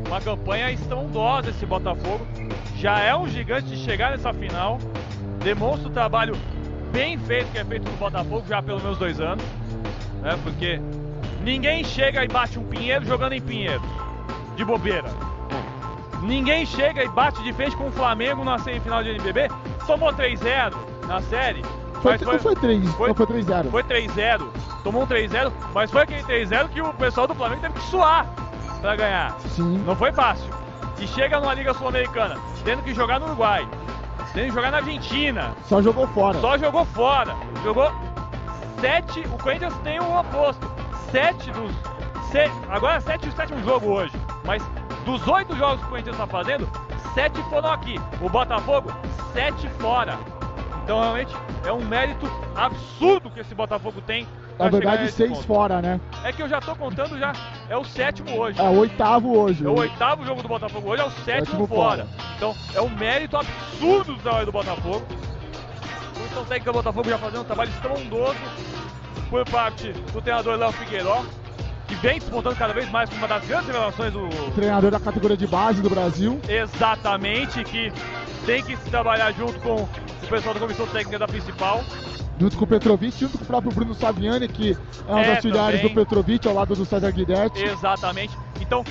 uma 0.08 0.22
campanha 0.22 0.72
estrondosa 0.72 1.50
esse 1.50 1.66
Botafogo. 1.66 2.26
Já 2.76 3.00
é 3.00 3.16
um 3.16 3.28
gigante 3.28 3.68
de 3.68 3.78
chegar 3.78 4.12
nessa 4.12 4.32
final. 4.32 4.80
Demonstra 5.44 5.88
o 5.88 5.92
trabalho 5.92 6.36
bem 6.92 7.18
feito 7.18 7.52
que 7.52 7.58
é 7.60 7.66
feito 7.66 7.90
no 7.90 7.98
Botafogo 7.98 8.44
já 8.48 8.62
pelo 8.62 8.80
menos 8.82 8.98
dois 8.98 9.20
anos. 9.20 9.44
Né, 10.22 10.38
porque 10.44 10.80
ninguém 11.42 11.84
chega 11.84 12.24
e 12.24 12.28
bate 12.28 12.60
um 12.60 12.64
Pinheiro 12.64 13.06
jogando 13.06 13.34
em 13.34 13.42
Pinheiro. 13.42 13.82
De 14.56 14.66
bobeira. 14.66 15.10
Ninguém 16.22 16.66
chega 16.66 17.04
e 17.04 17.08
bate 17.08 17.42
de 17.44 17.54
frente 17.54 17.78
com 17.78 17.88
o 17.88 17.92
Flamengo 17.92 18.44
na 18.44 18.60
semifinal 18.60 19.02
de 19.02 19.12
NBB. 19.12 19.50
Tomou 19.88 20.12
3-0 20.12 20.74
na 21.08 21.22
série. 21.22 21.64
Foi, 22.02 22.12
mas 22.14 22.22
foi, 22.22 22.40
foi 22.40 22.56
3, 22.56 22.90
foi- 22.96 23.08
não 23.08 23.16
foi 23.16 23.26
3-0. 23.26 23.70
Foi 23.72 23.84
3-0. 23.84 24.48
Tomou 24.84 25.04
um 25.04 25.08
3-0, 25.08 25.52
mas 25.74 25.90
foi 25.92 26.02
aquele 26.04 26.24
3-0 26.24 26.68
que 26.70 26.82
o 26.82 26.94
pessoal 26.94 27.28
do 27.28 27.36
Flamengo 27.36 27.62
teve 27.62 27.74
que 27.74 27.82
suar 27.84 28.26
pra 28.82 28.96
ganhar. 28.96 29.38
Sim. 29.56 29.78
Não 29.86 29.96
foi 29.96 30.12
fácil. 30.12 30.50
E 31.00 31.08
chega 31.08 31.40
numa 31.40 31.54
Liga 31.54 31.74
Sul-Americana, 31.74 32.38
tendo 32.66 32.84
que 32.84 32.94
jogar 32.94 33.20
no 33.20 33.28
Uruguai, 33.28 33.66
que 34.34 34.50
jogar 34.52 34.72
na 34.72 34.78
Argentina, 34.78 35.52
Só 35.68 35.82
jogou 35.82 36.08
fora. 36.08 36.40
só 36.40 36.58
jogou 36.58 36.86
fora. 36.86 37.36
Jogou 37.64 37.92
sete. 38.80 39.22
O 39.34 39.38
Corinthians 39.44 39.74
tem 39.84 40.00
um 40.00 40.18
oposto. 40.18 40.70
Sete 41.12 41.52
dos. 41.52 41.72
se- 42.32 42.52
agora 42.70 42.98
é 42.98 43.00
sete 43.00 43.28
o 43.28 43.32
sétimo 43.32 43.62
jogo 43.64 43.88
hoje. 43.92 44.14
Mas 44.46 44.64
dos 45.06 45.26
oito 45.28 45.56
jogos 45.56 45.80
que 45.80 45.86
o 45.86 45.90
Corinthians 45.90 46.16
está 46.16 46.28
fazendo, 46.28 46.70
sete 47.14 47.42
foram 47.50 47.72
aqui. 47.72 48.00
O 48.22 48.30
Botafogo, 48.30 48.92
sete 49.34 49.68
fora. 49.80 50.18
Então 50.84 51.00
realmente 51.00 51.34
é 51.66 51.72
um 51.72 51.84
mérito 51.86 52.30
absurdo 52.56 53.30
que 53.30 53.40
esse 53.40 53.54
Botafogo 53.54 54.02
tem. 54.02 54.28
Na 54.58 54.68
verdade, 54.70 55.10
6 55.10 55.32
ponto. 55.32 55.44
fora, 55.48 55.82
né? 55.82 56.02
É 56.24 56.34
que 56.34 56.44
eu 56.44 56.50
já 56.50 56.60
tô 56.60 56.76
contando 56.76 57.18
já. 57.18 57.32
É 57.70 57.78
o 57.78 57.86
sétimo 57.86 58.38
hoje. 58.38 58.60
É 58.60 58.64
o 58.64 58.78
oitavo 58.80 59.38
hoje. 59.38 59.66
É 59.66 59.70
o 59.70 59.78
oitavo 59.78 60.26
jogo 60.26 60.42
do 60.42 60.50
Botafogo 60.50 60.90
hoje, 60.90 61.02
é 61.02 61.06
o 61.06 61.12
sétimo 61.12 61.46
Sétimo 61.46 61.68
fora. 61.68 62.06
fora. 62.06 62.08
Então 62.36 62.56
é 62.74 62.82
um 62.82 62.90
mérito 62.90 63.38
absurdo 63.38 64.16
do 64.16 64.22
trabalho 64.22 64.46
do 64.48 64.52
Botafogo. 64.52 65.06
O 65.08 66.20
Comissão 66.20 66.44
técnica 66.44 66.72
do 66.72 66.76
Botafogo 66.76 67.10
já 67.10 67.18
fazendo 67.18 67.42
um 67.42 67.46
trabalho 67.46 67.70
estrondoso 67.70 68.40
por 69.30 69.46
parte 69.50 69.94
do 69.94 70.22
treinador 70.22 70.58
Léo 70.58 70.72
Figueiró, 70.74 71.24
que 71.88 71.96
vem 71.96 72.20
despontando 72.20 72.56
cada 72.58 72.74
vez 72.74 72.90
mais 72.92 73.10
como 73.10 73.22
uma 73.22 73.28
das 73.30 73.46
grandes 73.46 73.68
revelações 73.68 74.12
do. 74.12 74.28
Treinador 74.56 74.92
da 74.92 75.00
categoria 75.00 75.38
de 75.38 75.48
base 75.48 75.82
do 75.82 75.90
Brasil. 75.90 76.38
Exatamente, 76.50 77.64
que 77.64 77.94
tem 78.50 78.64
que 78.64 78.76
se 78.78 78.90
trabalhar 78.90 79.32
junto 79.34 79.60
com 79.60 79.76
o 79.84 80.28
pessoal 80.28 80.56
da 80.56 80.60
comissão 80.60 80.88
técnica 80.88 81.20
da 81.20 81.28
principal. 81.28 81.84
Junto 82.40 82.58
com 82.58 82.64
o 82.64 82.68
Petrovic, 82.68 83.20
junto 83.20 83.38
com 83.38 83.44
o 83.44 83.48
próprio 83.48 83.72
Bruno 83.72 83.94
Saviani, 83.94 84.48
que 84.48 84.76
é 85.08 85.14
um 85.14 85.18
dos 85.20 85.28
É, 85.28 85.36
auxiliares 85.36 85.82
também. 85.82 85.94
do 85.94 86.02
Petrovic, 86.02 86.48
ao 86.48 86.56
lado 86.56 86.76
do 86.76 86.84
César 86.84 87.12
Guidetti. 87.12 87.62
Exatamente. 87.64 88.36
Então, 88.60 88.84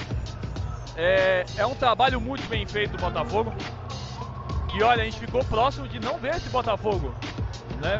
é, 0.94 1.44
é 1.56 1.66
um 1.66 1.74
trabalho 1.74 2.20
muito 2.20 2.46
bem 2.48 2.64
feito 2.66 2.92
do 2.96 2.98
Botafogo. 3.00 3.52
E 4.76 4.80
olha, 4.82 5.02
a 5.02 5.04
gente 5.04 5.18
ficou 5.18 5.42
próximo 5.44 5.88
de 5.88 5.98
não 5.98 6.18
ver 6.18 6.36
esse 6.36 6.48
Botafogo, 6.50 7.12
né? 7.82 7.98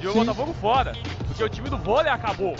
De 0.00 0.08
o 0.08 0.12
Sim. 0.12 0.18
Botafogo 0.20 0.52
fora. 0.60 0.92
Porque 1.28 1.44
o 1.44 1.48
time 1.48 1.68
do 1.70 1.76
vôlei 1.78 2.10
acabou 2.10 2.56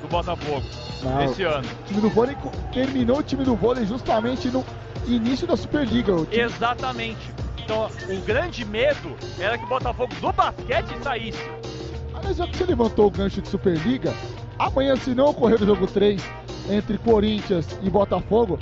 do 0.00 0.08
Botafogo 0.08 0.62
Não. 1.02 1.22
esse 1.24 1.42
ano. 1.42 1.68
O 1.80 1.84
time 1.88 2.00
do 2.00 2.08
vôlei 2.08 2.36
terminou 2.72 3.18
o 3.18 3.22
time 3.22 3.44
do 3.44 3.54
vôlei 3.54 3.84
justamente 3.84 4.48
no 4.48 4.64
início 5.06 5.46
da 5.46 5.56
Superliga. 5.58 6.14
Time- 6.24 6.38
Exatamente. 6.42 7.34
Então, 7.72 7.88
o 8.14 8.20
grande 8.20 8.66
medo 8.66 9.16
era 9.38 9.56
que 9.56 9.64
o 9.64 9.68
Botafogo 9.68 10.14
do 10.20 10.30
basquete 10.30 10.94
saísse. 11.02 11.42
Aliás, 12.12 12.36
já 12.36 12.46
que 12.46 12.54
você 12.54 12.66
levantou 12.66 13.06
o 13.06 13.10
gancho 13.10 13.40
de 13.40 13.48
Superliga, 13.48 14.12
amanhã, 14.58 14.94
se 14.94 15.14
não 15.14 15.30
ocorrer 15.30 15.62
o 15.62 15.64
jogo 15.64 15.86
3 15.86 16.22
entre 16.68 16.98
Corinthians 16.98 17.66
e 17.82 17.88
Botafogo, 17.88 18.58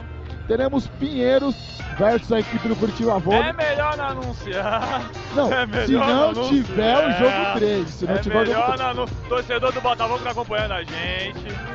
teremos 0.46 0.86
Pinheiros 0.98 1.54
versus 1.98 2.32
a 2.32 2.40
equipe 2.40 2.68
do 2.68 2.76
Curitiba 2.76 3.18
Vôlei. 3.18 3.40
É 3.42 3.52
melhor 3.52 3.96
não 3.96 4.04
anunciar. 4.06 5.02
Não, 5.34 5.52
é 5.52 5.66
melhor 5.66 5.86
se 5.86 5.92
não 5.92 6.24
anunciar. 6.30 6.48
tiver 6.64 6.96
o 6.98 7.12
jogo 7.12 7.54
3, 7.54 7.88
se 7.88 8.04
não 8.06 8.14
é 8.14 8.18
tiver 8.18 8.42
o 8.42 8.46
jogo 8.46 8.58
melhor 8.70 8.76
3. 8.76 8.96
não 8.96 9.06
Torcedor 9.28 9.72
do 9.72 9.80
Botafogo 9.80 10.18
tá 10.24 10.30
acompanhando 10.30 10.72
a 10.72 10.82
gente. 10.82 11.70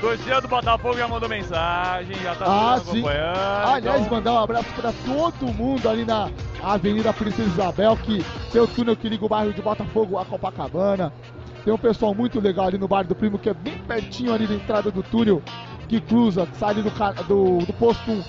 Torcedor 0.00 0.42
do 0.42 0.48
Botafogo 0.48 0.98
já 0.98 1.06
mandou 1.08 1.28
mensagem, 1.28 2.16
já 2.22 2.34
tá 2.34 2.44
Ah, 2.46 2.80
sim. 2.84 2.90
acompanhando. 3.00 3.66
Aliás, 3.74 4.00
então- 4.00 4.16
mandar 4.16 4.32
um 4.32 4.38
abraço 4.38 4.66
para 4.74 4.92
todo 4.92 5.52
mundo 5.54 5.88
ali 5.88 6.04
na 6.04 6.28
Avenida 6.62 7.12
Princesa 7.12 7.48
Isabel, 7.48 7.96
que 7.96 8.24
tem 8.50 8.60
o 8.60 8.66
túnel 8.66 8.96
que 8.96 9.08
liga 9.08 9.24
o 9.24 9.28
bairro 9.28 9.52
de 9.52 9.62
Botafogo 9.62 10.18
a 10.18 10.24
Copacabana. 10.24 11.12
Tem 11.64 11.72
um 11.72 11.78
pessoal 11.78 12.12
muito 12.12 12.40
legal 12.40 12.66
ali 12.66 12.76
no 12.78 12.88
bairro 12.88 13.08
do 13.08 13.14
Primo, 13.14 13.38
que 13.38 13.48
é 13.48 13.54
bem 13.54 13.78
pertinho 13.78 14.34
ali 14.34 14.48
da 14.48 14.54
entrada 14.54 14.90
do 14.90 15.00
túnel, 15.04 15.40
que 15.92 16.00
cruza, 16.00 16.48
sai 16.58 16.74
do, 16.74 16.82
do, 16.82 17.66
do 17.66 17.72
posto 17.74 18.10
1 18.10 18.24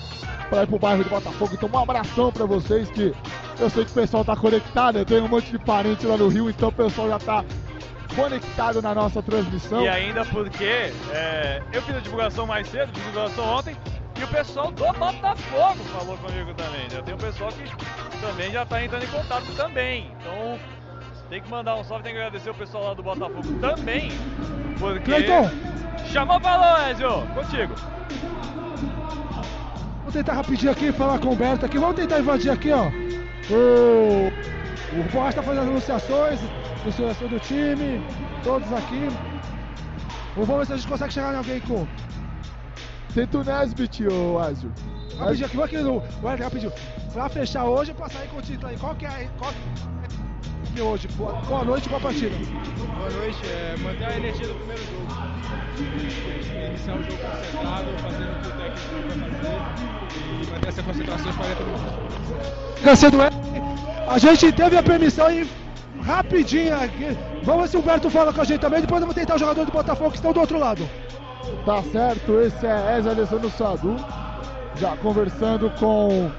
para 0.50 0.64
ir 0.64 0.66
pro 0.66 0.78
bairro 0.78 1.02
de 1.02 1.08
Botafogo. 1.08 1.54
Então, 1.54 1.70
um 1.72 1.78
abração 1.78 2.30
para 2.30 2.44
vocês, 2.44 2.90
que 2.90 3.14
eu 3.58 3.70
sei 3.70 3.86
que 3.86 3.90
o 3.90 3.94
pessoal 3.94 4.22
tá 4.22 4.36
conectado, 4.36 4.98
eu 4.98 5.04
tenho 5.06 5.24
um 5.24 5.28
monte 5.28 5.50
de 5.50 5.58
parente 5.58 6.06
lá 6.06 6.18
no 6.18 6.28
Rio, 6.28 6.50
então 6.50 6.68
o 6.68 6.72
pessoal 6.72 7.08
já 7.08 7.18
tá 7.18 7.42
conectado 8.14 8.82
na 8.82 8.94
nossa 8.94 9.22
transmissão. 9.22 9.82
E 9.82 9.88
ainda 9.88 10.26
porque 10.26 10.92
é, 11.10 11.62
eu 11.72 11.80
fiz 11.80 11.96
a 11.96 12.00
divulgação 12.00 12.46
mais 12.46 12.68
cedo, 12.68 12.92
fiz 12.92 13.02
a 13.02 13.06
divulgação 13.06 13.44
ontem, 13.46 13.76
e 14.20 14.24
o 14.24 14.28
pessoal 14.28 14.70
do 14.70 14.84
Botafogo 14.84 15.84
falou 15.90 16.18
comigo 16.18 16.52
também. 16.52 16.90
Já 16.90 17.02
tem 17.02 17.14
um 17.14 17.18
pessoal 17.18 17.50
que 17.50 18.20
também 18.20 18.52
já 18.52 18.66
tá 18.66 18.84
entrando 18.84 19.04
em 19.04 19.08
contato 19.08 19.46
também. 19.56 20.10
Então 20.20 20.58
tem 21.28 21.42
que 21.42 21.50
mandar 21.50 21.76
um 21.76 21.84
salve, 21.84 22.04
tem 22.04 22.12
que 22.12 22.18
agradecer 22.18 22.50
o 22.50 22.54
pessoal 22.54 22.84
lá 22.84 22.94
do 22.94 23.02
Botafogo 23.02 23.58
também. 23.60 24.10
Porque. 24.78 25.00
Cleiton! 25.00 25.50
Chamou 26.06 26.40
pra 26.40 26.90
Ezio! 26.90 27.26
Contigo! 27.34 27.74
Vou 30.02 30.12
tentar 30.12 30.34
rapidinho 30.34 30.70
aqui 30.70 30.92
falar 30.92 31.18
com 31.18 31.28
o 31.28 31.32
Humberto 31.32 31.66
aqui. 31.66 31.78
Vamos 31.78 31.96
tentar 31.96 32.20
invadir 32.20 32.50
aqui, 32.50 32.70
ó. 32.70 32.88
O, 33.50 34.28
o 34.98 35.02
Borracha 35.12 35.36
tá 35.36 35.42
fazendo 35.42 35.62
as 35.62 35.68
anunciações, 35.68 36.40
anunciação 36.82 37.28
do 37.28 37.40
time, 37.40 38.04
todos 38.42 38.70
aqui. 38.72 39.08
Vamos 40.36 40.58
ver 40.58 40.66
se 40.66 40.72
a 40.72 40.76
gente 40.76 40.88
consegue 40.88 41.12
chegar 41.12 41.34
em 41.34 41.38
alguém 41.38 41.60
com. 41.60 41.86
Tenta 43.14 43.38
o 43.38 43.44
Nesbit, 43.44 44.06
ô 44.08 44.38
Azio. 44.38 44.72
Rapidinho 45.18 45.46
aqui, 45.46 45.56
vou 45.56 45.64
aqui 45.64 45.78
no. 45.78 46.02
Ué, 46.22 46.34
rapidinho. 46.34 46.72
Pra 47.12 47.28
fechar 47.28 47.64
hoje 47.64 47.92
ou 47.92 47.96
pra 47.96 48.08
sair 48.08 48.28
com 48.28 48.38
o 48.38 48.42
título 48.42 48.68
aí? 48.68 48.76
Qual 48.76 48.94
que 48.94 49.06
é. 49.06 49.28
Qual 49.38 49.52
é 50.80 50.82
hoje? 50.82 51.08
Boa, 51.16 51.32
boa 51.32 51.64
noite, 51.64 51.88
boa 51.88 52.00
partida. 52.00 52.34
Boa 52.96 53.10
noite, 53.10 53.38
é, 53.46 53.76
manter 53.78 54.04
a 54.04 54.16
energia 54.16 54.46
do 54.48 54.54
primeiro 54.54 54.82
jogo. 54.84 55.06
Iniciar 56.68 56.94
o 56.96 57.02
jogo 57.02 57.16
concentrado, 57.16 57.98
fazendo 58.02 58.32
o 58.32 58.40
que 58.40 58.48
o 58.48 58.52
técnico 58.52 58.88
vai 59.08 59.30
fazer 59.30 59.62
e 60.42 60.50
manter 60.50 60.68
essa 60.68 60.82
concentração 60.82 61.32
e 61.32 61.64
mundo. 61.64 62.82
Cancelo 62.82 63.22
é. 63.22 63.30
A 64.08 64.18
gente 64.18 64.52
teve 64.52 64.76
a 64.76 64.82
permissão 64.82 65.30
e 65.30 65.48
rapidinho 66.02 66.76
aqui. 66.76 67.16
Vamos 67.42 67.62
ver 67.62 67.68
se 67.68 67.76
o 67.76 67.80
Humberto 67.80 68.10
fala 68.10 68.32
com 68.32 68.40
a 68.40 68.44
gente 68.44 68.60
também. 68.60 68.80
Depois 68.80 69.00
vamos 69.00 69.14
tentar 69.14 69.36
o 69.36 69.38
jogador 69.38 69.64
do 69.64 69.72
Botafogo 69.72 70.10
que 70.10 70.16
estão 70.16 70.32
do 70.32 70.40
outro 70.40 70.58
lado. 70.58 70.88
Tá 71.64 71.82
certo, 71.82 72.40
esse 72.40 72.66
é 72.66 72.74
Wesley 72.74 73.14
Alessandro 73.14 73.50
Sadu, 73.50 73.96
já 74.76 74.96
conversando 74.96 75.70
com 75.78 76.30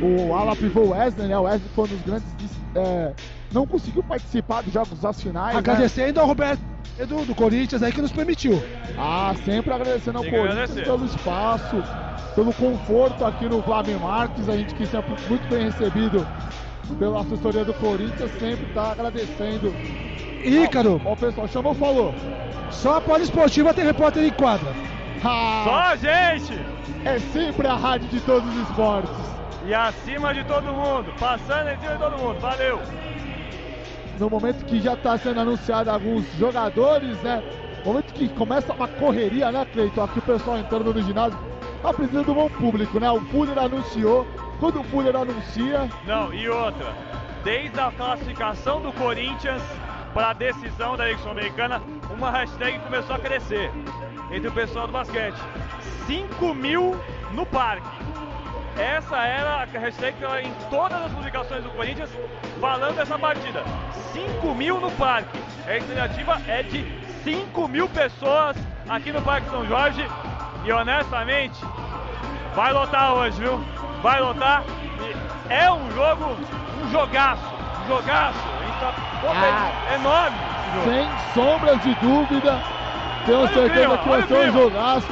o 0.00 0.34
ala 0.34 0.54
pivô 0.54 0.90
Wesley, 0.90 1.28
né? 1.28 1.38
O 1.38 1.42
Wesley 1.42 1.70
foi 1.74 1.84
um 1.84 1.88
dos 1.88 2.00
grandes. 2.02 2.28
é, 2.74 3.12
não 3.52 3.66
conseguiu 3.66 4.02
participar 4.02 4.62
dos 4.62 4.72
jogos 4.72 4.98
das 5.00 5.20
finais. 5.20 5.52
né? 5.54 5.58
Agradecendo 5.58 6.20
ao 6.20 6.26
Roberto 6.26 6.60
do, 7.08 7.24
do 7.24 7.34
Corinthians 7.34 7.82
aí 7.82 7.92
que 7.92 8.00
nos 8.02 8.12
permitiu. 8.12 8.62
Ah, 8.98 9.34
sempre 9.44 9.72
agradecendo 9.72 10.18
ao 10.18 10.24
Tem 10.24 10.32
Corinthians 10.32 10.70
agradecer. 10.70 10.84
pelo 10.84 11.04
espaço, 11.06 11.82
pelo 12.34 12.52
conforto 12.52 13.24
aqui 13.24 13.46
no 13.46 13.62
Flávio 13.62 13.98
Marques. 14.00 14.48
A 14.48 14.56
gente 14.56 14.74
que 14.74 14.86
sempre 14.86 15.14
muito 15.28 15.48
bem 15.48 15.64
recebido 15.64 16.26
pela 16.98 17.20
assessoria 17.20 17.64
do 17.64 17.72
Corinthians, 17.74 18.30
sempre 18.38 18.66
está 18.66 18.92
agradecendo. 18.92 19.74
Ícaro, 20.44 21.00
Ó, 21.04 21.12
o 21.12 21.16
pessoal 21.16 21.48
chamou, 21.48 21.74
falou. 21.74 22.14
só 22.70 22.96
a 22.96 23.00
Poliesportiva 23.00 23.72
tem 23.72 23.84
repórter 23.84 24.24
em 24.24 24.30
quadra. 24.30 24.72
Ah, 25.24 25.62
Só 25.64 25.74
a 25.74 25.96
gente! 25.96 26.60
é 27.04 27.18
sempre 27.32 27.66
a 27.68 27.74
rádio 27.76 28.08
de 28.08 28.20
todos 28.20 28.48
os 28.54 28.68
esportes. 28.68 29.10
E 29.64 29.72
acima 29.72 30.34
de 30.34 30.42
todo 30.44 30.64
mundo, 30.72 31.12
passando 31.18 31.68
em 31.68 31.78
cima 31.78 31.92
de 31.92 31.98
todo 31.98 32.18
mundo, 32.18 32.40
valeu! 32.40 32.80
No 34.22 34.30
momento 34.30 34.64
que 34.64 34.80
já 34.80 34.94
está 34.94 35.18
sendo 35.18 35.40
anunciado 35.40 35.90
alguns 35.90 36.24
jogadores, 36.38 37.20
né? 37.22 37.42
No 37.80 37.92
momento 37.92 38.14
que 38.14 38.28
começa 38.28 38.72
uma 38.72 38.86
correria, 38.86 39.50
né, 39.50 39.66
Cleiton? 39.72 40.04
Aqui 40.04 40.20
o 40.20 40.22
pessoal 40.22 40.58
entrando 40.58 40.94
no 40.94 41.02
ginásio. 41.02 41.36
Tá 41.82 41.92
precisando 41.92 42.26
de 42.26 42.30
um 42.30 42.34
bom 42.34 42.48
público, 42.48 43.00
né? 43.00 43.10
O 43.10 43.20
Fuller 43.22 43.58
anunciou. 43.58 44.24
Quando 44.60 44.78
o 44.78 44.84
Fuller 44.84 45.16
anuncia, 45.16 45.90
Não, 46.06 46.32
e 46.32 46.48
outra, 46.48 46.94
desde 47.42 47.80
a 47.80 47.90
classificação 47.90 48.80
do 48.80 48.92
Corinthians 48.92 49.60
para 50.14 50.30
a 50.30 50.32
decisão 50.32 50.96
da 50.96 51.06
Liga 51.06 51.18
Sul-Americana, 51.18 51.82
uma 52.16 52.30
hashtag 52.30 52.78
começou 52.78 53.16
a 53.16 53.18
crescer 53.18 53.72
entre 54.30 54.46
o 54.46 54.52
pessoal 54.52 54.86
do 54.86 54.92
basquete. 54.92 55.34
5 56.06 56.54
mil 56.54 56.96
no 57.32 57.44
parque. 57.44 57.88
Essa 58.78 59.16
era 59.18 59.62
a 59.62 59.64
hashtag 59.64 60.16
em 60.42 60.52
todas 60.70 61.02
as 61.02 61.12
publicações 61.12 61.62
do 61.62 61.70
Corinthians 61.70 62.10
falando 62.60 62.96
dessa 62.96 63.18
partida. 63.18 63.62
5 64.12 64.54
mil 64.54 64.80
no 64.80 64.90
parque. 64.92 65.38
A 65.66 65.76
expectativa 65.76 66.40
é 66.48 66.62
de 66.62 66.84
5 67.22 67.68
mil 67.68 67.88
pessoas 67.88 68.56
aqui 68.88 69.12
no 69.12 69.22
Parque 69.22 69.48
São 69.50 69.66
Jorge. 69.66 70.06
E 70.64 70.72
honestamente, 70.72 71.60
vai 72.54 72.72
lotar 72.72 73.14
hoje, 73.14 73.40
viu? 73.40 73.62
Vai 74.02 74.20
lotar. 74.20 74.64
E 75.00 75.52
é 75.52 75.70
um 75.70 75.90
jogo, 75.92 76.36
um 76.82 76.90
jogaço. 76.90 77.42
Um 77.84 77.88
jogaço. 77.88 78.38
A 78.38 78.64
gente 78.64 78.80
tá 78.80 78.94
pô, 79.20 79.28
Ah. 79.28 79.72
é 79.90 79.94
enorme 79.96 80.52
sem 80.84 81.06
sombras 81.34 81.82
de 81.82 81.94
dúvida, 81.96 82.58
tenho 83.26 83.38
Olha 83.40 83.48
certeza 83.48 83.86
clima, 83.86 83.98
que 83.98 84.08
vai 84.08 84.22
ser 84.22 84.48
um 84.48 84.52
jogaço. 84.52 85.08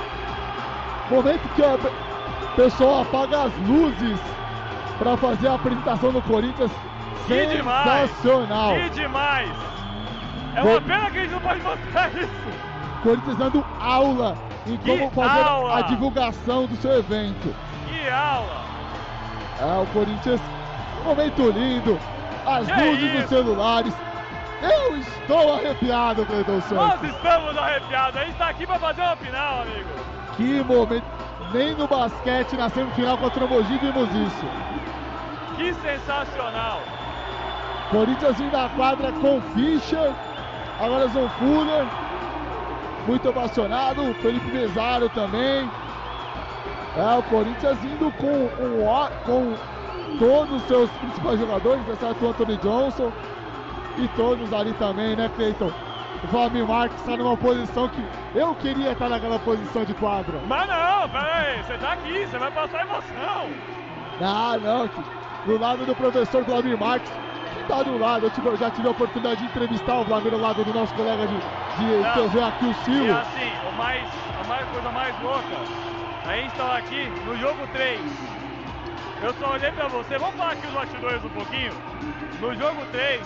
Momento 1.11 1.55
que 1.55 1.62
o 2.52 2.57
pessoal 2.57 3.02
apaga 3.02 3.45
as 3.45 3.52
luzes 3.69 4.19
para 4.99 5.16
fazer 5.16 5.49
a 5.49 5.54
apresentação 5.54 6.12
do 6.12 6.23
Corinthians. 6.23 6.71
Que 7.26 7.47
demais! 7.47 8.11
Sensacional! 8.11 8.75
Que 8.75 8.90
demais! 8.90 9.50
É 10.57 10.62
uma 10.62 10.80
pena 10.80 11.11
que 11.11 11.19
a 11.19 11.23
gente 11.23 11.30
não 11.33 11.40
pode 11.40 11.62
mostrar 11.62 12.09
isso. 12.14 12.28
Corinthians 13.02 13.37
dando 13.38 13.64
aula 13.80 14.37
em 14.66 14.76
Que 14.78 14.99
como 14.99 15.11
fazer 15.12 15.42
aula! 15.49 15.78
a 15.78 15.83
divulgação 15.83 16.66
do 16.66 16.76
seu 16.76 16.99
evento. 16.99 17.54
Que 17.88 18.09
aula! 18.11 18.61
É, 19.61 19.83
o 19.83 19.87
Corinthians, 19.92 20.40
um 21.02 21.09
momento 21.09 21.50
lindo, 21.50 21.99
as 22.47 22.66
Que 22.66 22.80
luzes 22.80 23.12
dos 23.12 23.21
isso? 23.21 23.28
celulares. 23.28 23.95
Eu 24.62 24.97
estou 24.99 25.54
arrepiado, 25.54 26.26
Cleiton 26.26 26.52
Nós 26.52 26.64
Santos. 26.64 27.09
estamos 27.09 27.57
arrepiados. 27.57 28.21
A 28.21 28.25
gente 28.25 28.37
tá 28.37 28.49
aqui 28.49 28.66
pra 28.66 28.78
fazer 28.78 29.00
uma 29.02 29.16
final, 29.16 29.62
amigo. 29.62 29.88
Que 30.37 30.62
momento. 30.64 31.04
Nem 31.52 31.75
no 31.75 31.87
basquete, 31.88 32.57
na 32.57 32.69
semifinal 32.69 33.19
contra 33.19 33.45
o 33.45 33.49
Mogi, 33.49 33.76
vimos 33.78 34.09
isso. 34.14 34.47
Que 35.57 35.75
sensacional. 35.75 36.80
Corinthians 37.90 38.40
indo 38.40 38.57
à 38.57 38.69
quadra 38.69 39.11
com 39.12 39.40
Fischer, 39.52 40.12
agora 40.78 41.09
Zon 41.09 41.28
Fuller, 41.30 41.86
muito 43.06 43.28
emocionado, 43.28 44.15
Felipe 44.15 44.47
Mesaro 44.52 45.08
também. 45.08 45.69
É, 46.97 47.19
o 47.19 47.23
Corinthians 47.25 47.78
indo 47.84 48.13
com, 48.13 48.26
um, 48.26 48.84
com 49.25 49.56
todos 50.19 50.63
os 50.63 50.69
seus 50.69 50.91
principais 50.91 51.41
jogadores, 51.41 51.89
exceto 51.89 52.25
o 52.25 52.28
Anthony 52.28 52.56
Johnson 52.58 53.13
e 53.99 54.08
todos 54.08 54.52
ali 54.52 54.73
também, 54.75 55.17
né, 55.17 55.28
Cleiton? 55.34 55.73
Flamengo 56.28 56.69
Marques 56.69 56.99
está 57.00 57.17
numa 57.17 57.37
posição 57.37 57.89
que 57.89 58.04
eu 58.35 58.54
queria 58.54 58.93
estar 58.93 59.09
naquela 59.09 59.39
posição 59.39 59.85
de 59.85 59.95
quadra. 59.95 60.41
Mas 60.47 60.69
não, 60.69 61.09
pera 61.09 61.35
aí. 61.37 61.63
Você 61.65 61.78
tá 61.78 61.93
aqui, 61.93 62.26
você 62.26 62.39
vai 62.39 62.50
passar 62.50 62.83
emoção. 62.83 63.50
Ah, 64.21 64.59
não, 64.61 64.89
do 65.47 65.59
lado 65.59 65.87
do 65.87 65.95
professor 65.97 66.45
Vladimir 66.45 66.78
Marques, 66.78 67.11
que 67.56 67.65
tá 67.67 67.83
do 67.83 67.97
lado. 67.97 68.26
Eu, 68.26 68.30
tive- 68.30 68.49
eu 68.49 68.56
já 68.56 68.71
tive 68.71 68.87
a 68.87 68.91
oportunidade 68.91 69.41
de 69.41 69.47
entrevistar 69.47 69.99
o 70.00 70.04
Vladimir 70.04 70.35
ao 70.35 70.41
lado 70.41 70.63
do 70.65 70.73
nosso 70.75 70.95
colega 70.95 71.26
de, 71.26 71.37
de 71.37 72.00
Não. 72.02 72.15
TV 72.28 72.41
aqui, 72.43 72.67
o 72.67 72.71
E 72.71 72.75
Silvio. 72.75 73.17
assim, 73.17 73.50
o 73.67 73.73
mais, 73.78 74.06
a 74.39 74.49
mais, 74.49 74.69
coisa 74.69 74.91
mais 74.93 75.23
louca, 75.23 75.56
a 76.26 76.37
gente 76.37 76.52
tava 76.54 76.76
aqui 76.76 77.09
no 77.25 77.37
jogo 77.39 77.67
3. 77.73 78.00
Eu 79.23 79.35
só 79.35 79.52
olhei 79.52 79.71
pra 79.73 79.89
você, 79.89 80.19
vamos 80.19 80.35
falar 80.37 80.52
aqui 80.52 80.67
os 80.67 80.73
bastidores 80.73 81.25
um 81.25 81.28
pouquinho? 81.30 81.73
No 82.41 82.54
jogo 82.54 82.87
3, 82.93 83.21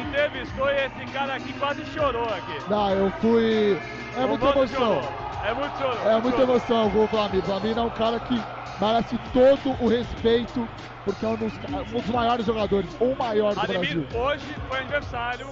entrevistou 0.00 0.68
e 0.70 0.86
esse 0.86 1.06
cara 1.12 1.34
aqui 1.34 1.52
quase 1.54 1.84
chorou 1.86 2.24
aqui. 2.24 2.70
Não, 2.70 2.90
eu 2.90 3.10
fui. 3.20 3.78
É 4.16 4.24
O 4.24 4.28
muita 4.28 4.46
emoção. 4.46 4.78
chorou. 4.78 5.02
É 5.44 5.54
muito 5.54 5.78
chorou. 5.78 6.10
É 6.10 6.20
muita 6.20 6.42
emoção 6.42 6.86
o 6.86 7.06
Vladimir. 7.06 7.44
Vladimir 7.44 7.78
é 7.78 7.82
um 7.82 7.90
cara 7.90 8.20
que 8.20 8.40
merece 8.80 9.18
todo 9.32 9.76
o 9.82 9.88
respeito, 9.88 10.68
porque 11.04 11.24
é 11.24 11.28
um 11.28 11.36
dos, 11.36 11.52
um 11.92 11.98
dos 12.00 12.06
maiores 12.06 12.46
jogadores, 12.46 12.90
ou 12.98 13.12
o 13.12 13.18
maior 13.18 13.54
do 13.54 13.60
Ademir, 13.60 13.98
Brasil. 14.00 14.20
hoje 14.22 14.46
foi 14.68 14.78
aniversário 14.78 15.46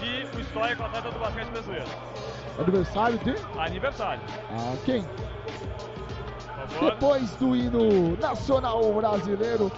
de 0.00 0.36
o 0.36 0.40
histórico 0.40 0.82
atleta 0.82 1.10
do 1.10 1.18
basquete 1.18 1.48
brasileiro. 1.48 1.86
Aniversário 2.58 3.18
de. 3.18 3.34
Aniversário. 3.58 4.20
Ah, 4.50 4.74
quem? 4.84 5.04
Depois 6.80 7.30
do 7.36 7.54
hino 7.54 8.16
nacional 8.18 8.92
brasileiro, 8.94 9.70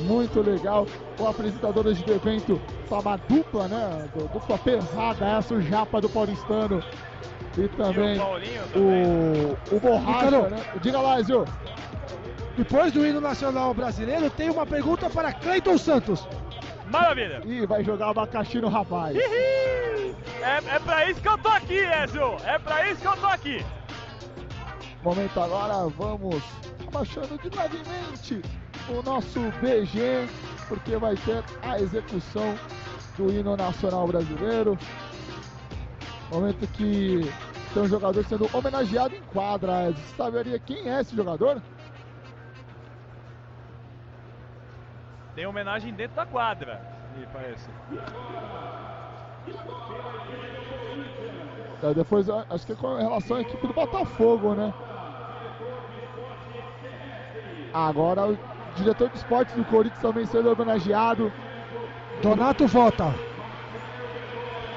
muito 0.00 0.40
legal. 0.40 0.86
O 1.18 1.26
apresentador 1.26 1.86
hoje 1.86 2.02
do 2.04 2.12
evento 2.12 2.60
tá 2.88 2.98
uma 2.98 3.16
dupla, 3.16 3.68
né? 3.68 4.08
Du- 4.14 4.28
Dupla 4.28 4.58
pesada, 4.58 5.24
essa 5.26 5.54
o 5.54 5.60
Japa 5.62 6.00
do 6.00 6.08
Paulistano 6.08 6.82
e 7.56 7.68
também 7.68 8.14
E 8.14 8.18
o 8.18 8.20
Paulinho 8.20 8.62
também. 8.72 9.04
o, 9.72 9.76
o 9.76 9.80
Borracha, 9.80 10.48
né? 10.48 10.62
Diga 10.80 11.00
lá, 11.00 11.20
Zio. 11.22 11.44
Depois 12.56 12.92
do 12.92 13.06
hino 13.06 13.20
nacional 13.20 13.72
brasileiro, 13.74 14.30
tem 14.30 14.50
uma 14.50 14.66
pergunta 14.66 15.08
para 15.10 15.32
Cleiton 15.32 15.76
Santos. 15.78 16.26
Maravilha. 16.90 17.42
Ih, 17.44 17.66
vai 17.66 17.82
jogar 17.84 18.10
abacaxi 18.10 18.60
no 18.60 18.68
rapaz. 18.68 19.16
É, 19.16 20.58
é 20.74 20.78
pra 20.78 21.10
isso 21.10 21.20
que 21.20 21.28
eu 21.28 21.36
tô 21.38 21.48
aqui, 21.48 21.78
Ezio. 22.04 22.36
É 22.44 22.58
pra 22.58 22.88
isso 22.90 23.00
que 23.00 23.06
eu 23.08 23.16
tô 23.16 23.26
aqui. 23.26 23.64
Momento 25.02 25.40
agora, 25.40 25.88
vamos 25.96 26.42
abaixando 26.86 27.38
de 27.38 27.48
levemente 27.50 28.42
o 28.88 29.02
nosso 29.02 29.40
BG, 29.60 30.28
porque 30.68 30.96
vai 30.96 31.14
ter 31.16 31.42
a 31.62 31.78
execução 31.80 32.54
do 33.16 33.32
hino 33.32 33.56
nacional 33.56 34.06
brasileiro. 34.06 34.78
Momento 36.30 36.66
que 36.68 37.20
tem 37.72 37.82
um 37.82 37.88
jogador 37.88 38.24
sendo 38.24 38.48
homenageado 38.52 39.14
em 39.14 39.22
quadra. 39.22 39.92
Você 39.92 40.16
saberia 40.16 40.58
quem 40.58 40.88
é 40.88 41.00
esse 41.00 41.14
jogador? 41.14 41.62
Tem 45.34 45.46
homenagem 45.46 45.92
dentro 45.92 46.16
da 46.16 46.26
quadra, 46.26 46.80
me 47.16 47.26
parece. 47.26 47.68
É, 51.82 51.94
depois, 51.94 52.28
acho 52.30 52.66
que 52.66 52.72
é 52.72 52.76
com 52.76 52.96
relação 52.96 53.36
à 53.36 53.40
equipe 53.42 53.66
do 53.66 53.74
Botafogo, 53.74 54.54
né? 54.54 54.72
Agora 57.72 58.22
diretor 58.76 59.08
de 59.08 59.16
esportes 59.16 59.54
do 59.56 59.64
Corinthians 59.64 60.00
também 60.00 60.26
sendo 60.26 60.50
homenageado. 60.50 61.32
Donato 62.22 62.66
Vota. 62.66 63.14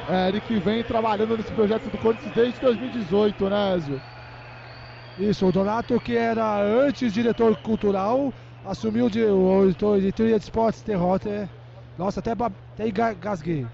É, 0.10 0.30
ele 0.30 0.42
que 0.42 0.58
vem 0.60 0.84
trabalhando 0.84 1.38
nesse 1.38 1.52
projeto 1.52 1.90
do 1.90 1.98
Corinthians 1.98 2.34
desde 2.34 2.60
2018, 2.62 3.50
né, 3.50 3.76
Ezio? 3.76 4.02
Isso, 5.18 5.46
o 5.46 5.52
Donato 5.52 6.00
que 6.00 6.16
era 6.16 6.64
antes 6.64 7.14
diretor 7.14 7.56
cultural, 7.58 8.34
assumiu 8.66 9.10
de, 9.10 9.24
o 9.24 9.70
diretoria 10.00 10.40
de 10.40 10.46
esportes 10.46 10.82
terrestres. 10.82 11.50
Nossa, 11.98 12.22
até, 12.22 12.32
até 12.32 12.90
gasguei. 13.14 13.68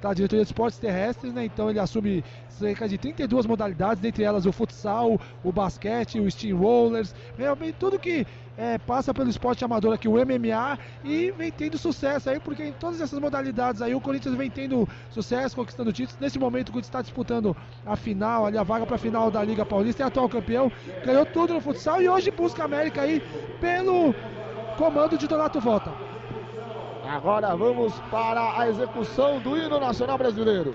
Tá, 0.00 0.14
diretoria 0.14 0.42
de 0.42 0.48
esportes 0.48 0.78
terrestres, 0.78 1.34
né? 1.34 1.44
Então 1.44 1.68
ele 1.68 1.78
assume 1.78 2.24
cerca 2.48 2.88
de 2.88 2.96
32 2.96 3.44
modalidades, 3.44 4.00
dentre 4.00 4.24
elas 4.24 4.46
o 4.46 4.52
futsal, 4.52 5.20
o 5.44 5.52
basquete, 5.52 6.18
o 6.18 6.30
steam 6.30 6.56
rollers, 6.56 7.14
realmente 7.36 7.76
tudo 7.78 7.98
que 7.98 8.26
é, 8.56 8.78
passa 8.78 9.12
pelo 9.12 9.28
esporte 9.28 9.62
amador 9.62 9.92
aqui, 9.92 10.08
o 10.08 10.14
MMA, 10.14 10.78
e 11.04 11.30
vem 11.32 11.52
tendo 11.52 11.76
sucesso 11.76 12.30
aí, 12.30 12.40
porque 12.40 12.64
em 12.64 12.72
todas 12.72 12.98
essas 12.98 13.18
modalidades 13.18 13.82
aí 13.82 13.94
o 13.94 14.00
Corinthians 14.00 14.34
vem 14.34 14.50
tendo 14.50 14.88
sucesso, 15.10 15.54
conquistando 15.54 15.92
títulos. 15.92 16.18
Nesse 16.18 16.38
momento 16.38 16.70
o 16.70 16.72
Corinthians 16.72 16.88
está 16.88 17.02
disputando 17.02 17.54
a 17.84 17.94
final, 17.94 18.46
ali 18.46 18.56
a 18.56 18.62
vaga 18.62 18.86
para 18.86 18.96
a 18.96 18.98
final 18.98 19.30
da 19.30 19.44
Liga 19.44 19.66
Paulista, 19.66 20.02
é 20.02 20.06
atual 20.06 20.30
campeão, 20.30 20.72
ganhou 21.02 21.26
tudo 21.26 21.52
no 21.52 21.60
futsal 21.60 22.00
e 22.00 22.08
hoje 22.08 22.30
busca 22.30 22.62
a 22.62 22.64
América 22.64 23.02
aí 23.02 23.22
pelo 23.60 24.16
comando 24.76 25.18
de 25.18 25.26
Donato 25.28 25.60
Vota. 25.60 26.09
Agora 27.10 27.56
vamos 27.56 27.92
para 28.08 28.56
a 28.56 28.68
execução 28.68 29.40
do 29.40 29.56
hino 29.56 29.80
nacional 29.80 30.16
brasileiro. 30.16 30.72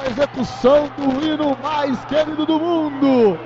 A 0.00 0.06
execução 0.06 0.88
do 0.96 1.24
hino 1.24 1.56
mais 1.62 2.04
querido 2.06 2.46
do 2.46 2.58
mundo. 2.58 3.38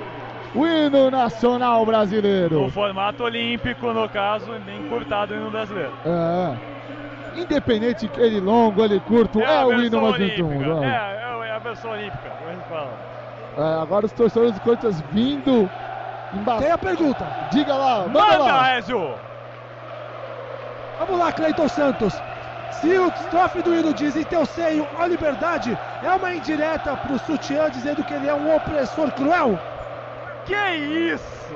O 0.53 0.67
hino 0.67 1.09
nacional 1.09 1.85
brasileiro. 1.85 2.65
O 2.65 2.69
formato 2.69 3.23
olímpico, 3.23 3.93
no 3.93 4.09
caso, 4.09 4.51
encurtado 4.67 5.33
o 5.33 5.37
hino 5.37 5.49
brasileiro. 5.49 5.93
É. 6.05 7.39
Independente 7.39 8.07
que 8.09 8.19
ele 8.19 8.41
longo, 8.41 8.83
ele 8.83 8.99
curto, 8.99 9.39
é, 9.39 9.61
a 9.61 9.65
o 9.65 9.81
hino 9.81 10.01
mais 10.01 10.17
bonito 10.17 10.37
do 10.37 10.45
mundo. 10.45 10.83
É, 10.83 10.87
é, 10.87 11.47
é 11.47 11.51
a 11.51 11.59
versão 11.59 11.91
olímpica, 11.91 12.29
como 12.37 12.49
a 12.49 12.53
gente 12.53 12.67
fala. 12.67 13.11
É, 13.57 13.81
agora 13.81 14.05
os 14.05 14.11
torcedores 14.11 14.53
do 14.53 14.61
Corinthians 14.61 15.01
vindo 15.11 15.69
embaixo. 16.33 16.63
Tem 16.63 16.71
a 16.71 16.77
pergunta. 16.77 17.25
Diga 17.51 17.73
lá, 17.73 17.99
manda, 18.07 18.19
Manda, 18.19 18.37
lá. 18.37 18.77
Ezio! 18.77 19.15
Vamos 20.99 21.19
lá, 21.19 21.31
Cleiton 21.31 21.67
Santos. 21.67 22.21
Se 22.71 22.97
o 22.97 23.07
estrofe 23.09 23.61
do 23.61 23.75
hino 23.75 23.93
diz 23.93 24.15
em 24.15 24.23
teu 24.23 24.45
seio 24.45 24.87
a 24.97 25.05
liberdade, 25.05 25.77
é 26.01 26.09
uma 26.11 26.33
indireta 26.33 26.95
pro 26.97 27.19
sutiã 27.19 27.69
dizendo 27.69 28.03
que 28.03 28.13
ele 28.13 28.27
é 28.27 28.33
um 28.33 28.55
opressor 28.55 29.11
cruel? 29.11 29.59
Que 30.45 30.55
isso? 30.55 31.55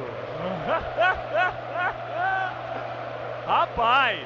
Rapaz, 3.48 4.20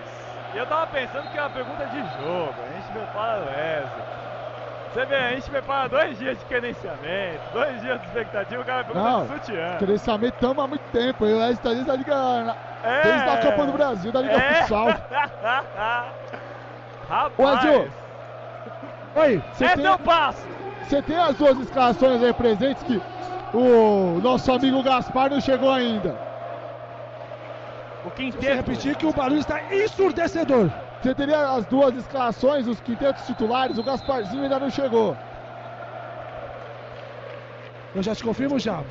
eu 0.53 0.65
tava 0.65 0.87
pensando 0.87 1.29
que 1.29 1.37
era 1.37 1.47
uma 1.47 1.53
pergunta 1.53 1.85
de 1.85 1.99
jogo. 2.21 2.55
A 2.67 2.73
gente 2.75 2.91
prepara 2.91 3.39
o 3.41 3.49
Ezio. 3.49 4.19
Você 4.93 5.05
vê, 5.05 5.15
a 5.15 5.29
gente 5.29 5.49
prepara 5.51 5.87
dois 5.87 6.17
dias 6.17 6.39
de 6.39 6.45
credenciamento, 6.45 7.41
dois 7.53 7.79
dias 7.81 7.99
de 8.01 8.07
expectativa, 8.07 8.61
o 8.61 8.65
cara 8.65 8.83
pergunta 8.83 9.07
Não, 9.07 9.25
de 9.27 9.33
sutiã. 9.33 9.77
Credenciamento 9.77 10.47
há 10.47 10.67
muito 10.67 10.81
tempo. 10.91 11.25
Eu 11.25 11.39
e 11.41 11.51
está 11.51 11.73
desde 11.73 11.91
a 11.91 11.95
Liga. 11.95 12.55
É. 12.83 13.01
Desde 13.03 13.29
a 13.29 13.37
Copa 13.37 13.65
do 13.67 13.73
Brasil, 13.73 14.11
da 14.11 14.21
Liga 14.21 14.33
É. 14.33 14.53
Futsal. 14.55 14.87
Rapaz, 17.09 17.65
Ô, 19.15 19.19
Oi, 19.19 19.41
você 19.51 19.65
é 19.65 19.69
tem, 19.73 19.83
teu 19.83 19.97
passo. 19.97 20.47
você 20.83 21.01
tem 21.01 21.17
as 21.17 21.35
duas 21.35 21.57
escalações 21.57 22.21
aí 22.21 22.31
presentes 22.31 22.83
que 22.83 23.01
o 23.51 24.21
nosso 24.21 24.51
amigo 24.51 24.83
Gaspar 24.83 25.31
não 25.31 25.41
chegou 25.41 25.71
ainda. 25.71 26.15
O 28.05 28.09
você 28.11 28.15
quinteto. 28.15 28.55
repetir 28.55 28.95
que 28.95 29.07
o 29.07 29.11
barulho 29.11 29.39
está 29.39 29.59
ensurdecedor. 29.73 30.69
Você 31.01 31.15
teria 31.15 31.49
as 31.49 31.65
duas 31.65 31.95
escalações, 31.95 32.67
os 32.67 32.79
quintetos 32.79 33.25
titulares, 33.25 33.79
o 33.79 33.83
Gasparzinho 33.83 34.43
ainda 34.43 34.59
não 34.59 34.69
chegou. 34.69 35.17
Eu 37.95 38.03
já 38.03 38.13
te 38.13 38.23
confirmo 38.23 38.59
já. 38.59 38.83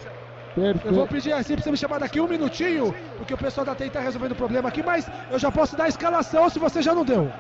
Eu 0.56 0.72
vou 0.72 0.72
Perfeito. 0.72 1.06
pedir 1.06 1.32
assim 1.34 1.54
pra 1.54 1.62
você 1.62 1.70
me 1.70 1.76
chamar 1.76 2.00
daqui 2.00 2.20
um 2.20 2.26
minutinho, 2.26 2.92
porque 3.16 3.32
o 3.32 3.38
pessoal 3.38 3.64
da 3.64 3.76
TI 3.76 3.90
tá 3.90 4.00
resolvendo 4.00 4.32
o 4.32 4.36
problema 4.36 4.68
aqui, 4.70 4.82
mas 4.82 5.08
eu 5.30 5.38
já 5.38 5.52
posso 5.52 5.76
dar 5.76 5.84
a 5.84 5.88
escalação 5.88 6.50
se 6.50 6.58
você 6.58 6.82
já 6.82 6.92
não 6.92 7.04
deu. 7.04 7.30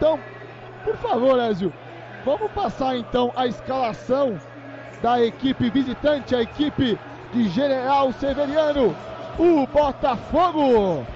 Então, 0.00 0.18
por 0.82 0.96
favor, 0.96 1.38
Ezio, 1.38 1.70
vamos 2.24 2.50
passar 2.52 2.96
então 2.96 3.30
a 3.36 3.46
escalação 3.46 4.40
da 5.02 5.22
equipe 5.22 5.68
visitante, 5.68 6.34
a 6.34 6.40
equipe 6.40 6.98
de 7.34 7.48
General 7.50 8.10
Severiano, 8.14 8.96
o 9.38 9.66
Botafogo. 9.66 11.06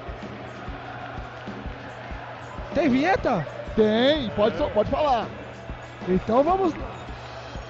Tem 2.75 2.91
vinheta? 2.91 3.47
Tem, 3.75 4.29
pode, 4.37 4.55
pode 4.75 4.91
falar. 4.91 5.29
Então 6.07 6.45
vamos. 6.45 6.75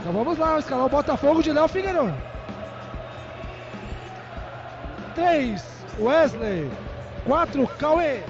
Então 0.01 0.13
vamos 0.13 0.37
lá, 0.37 0.59
escalar 0.59 0.87
o 0.87 0.89
Botafogo 0.89 1.45
de 1.45 1.53
Léo 1.53 1.69
Figueiredo. 1.69 2.13
3, 5.15 5.65
Wesley. 6.01 6.69
4, 7.25 7.69
Cauê. 7.79 8.21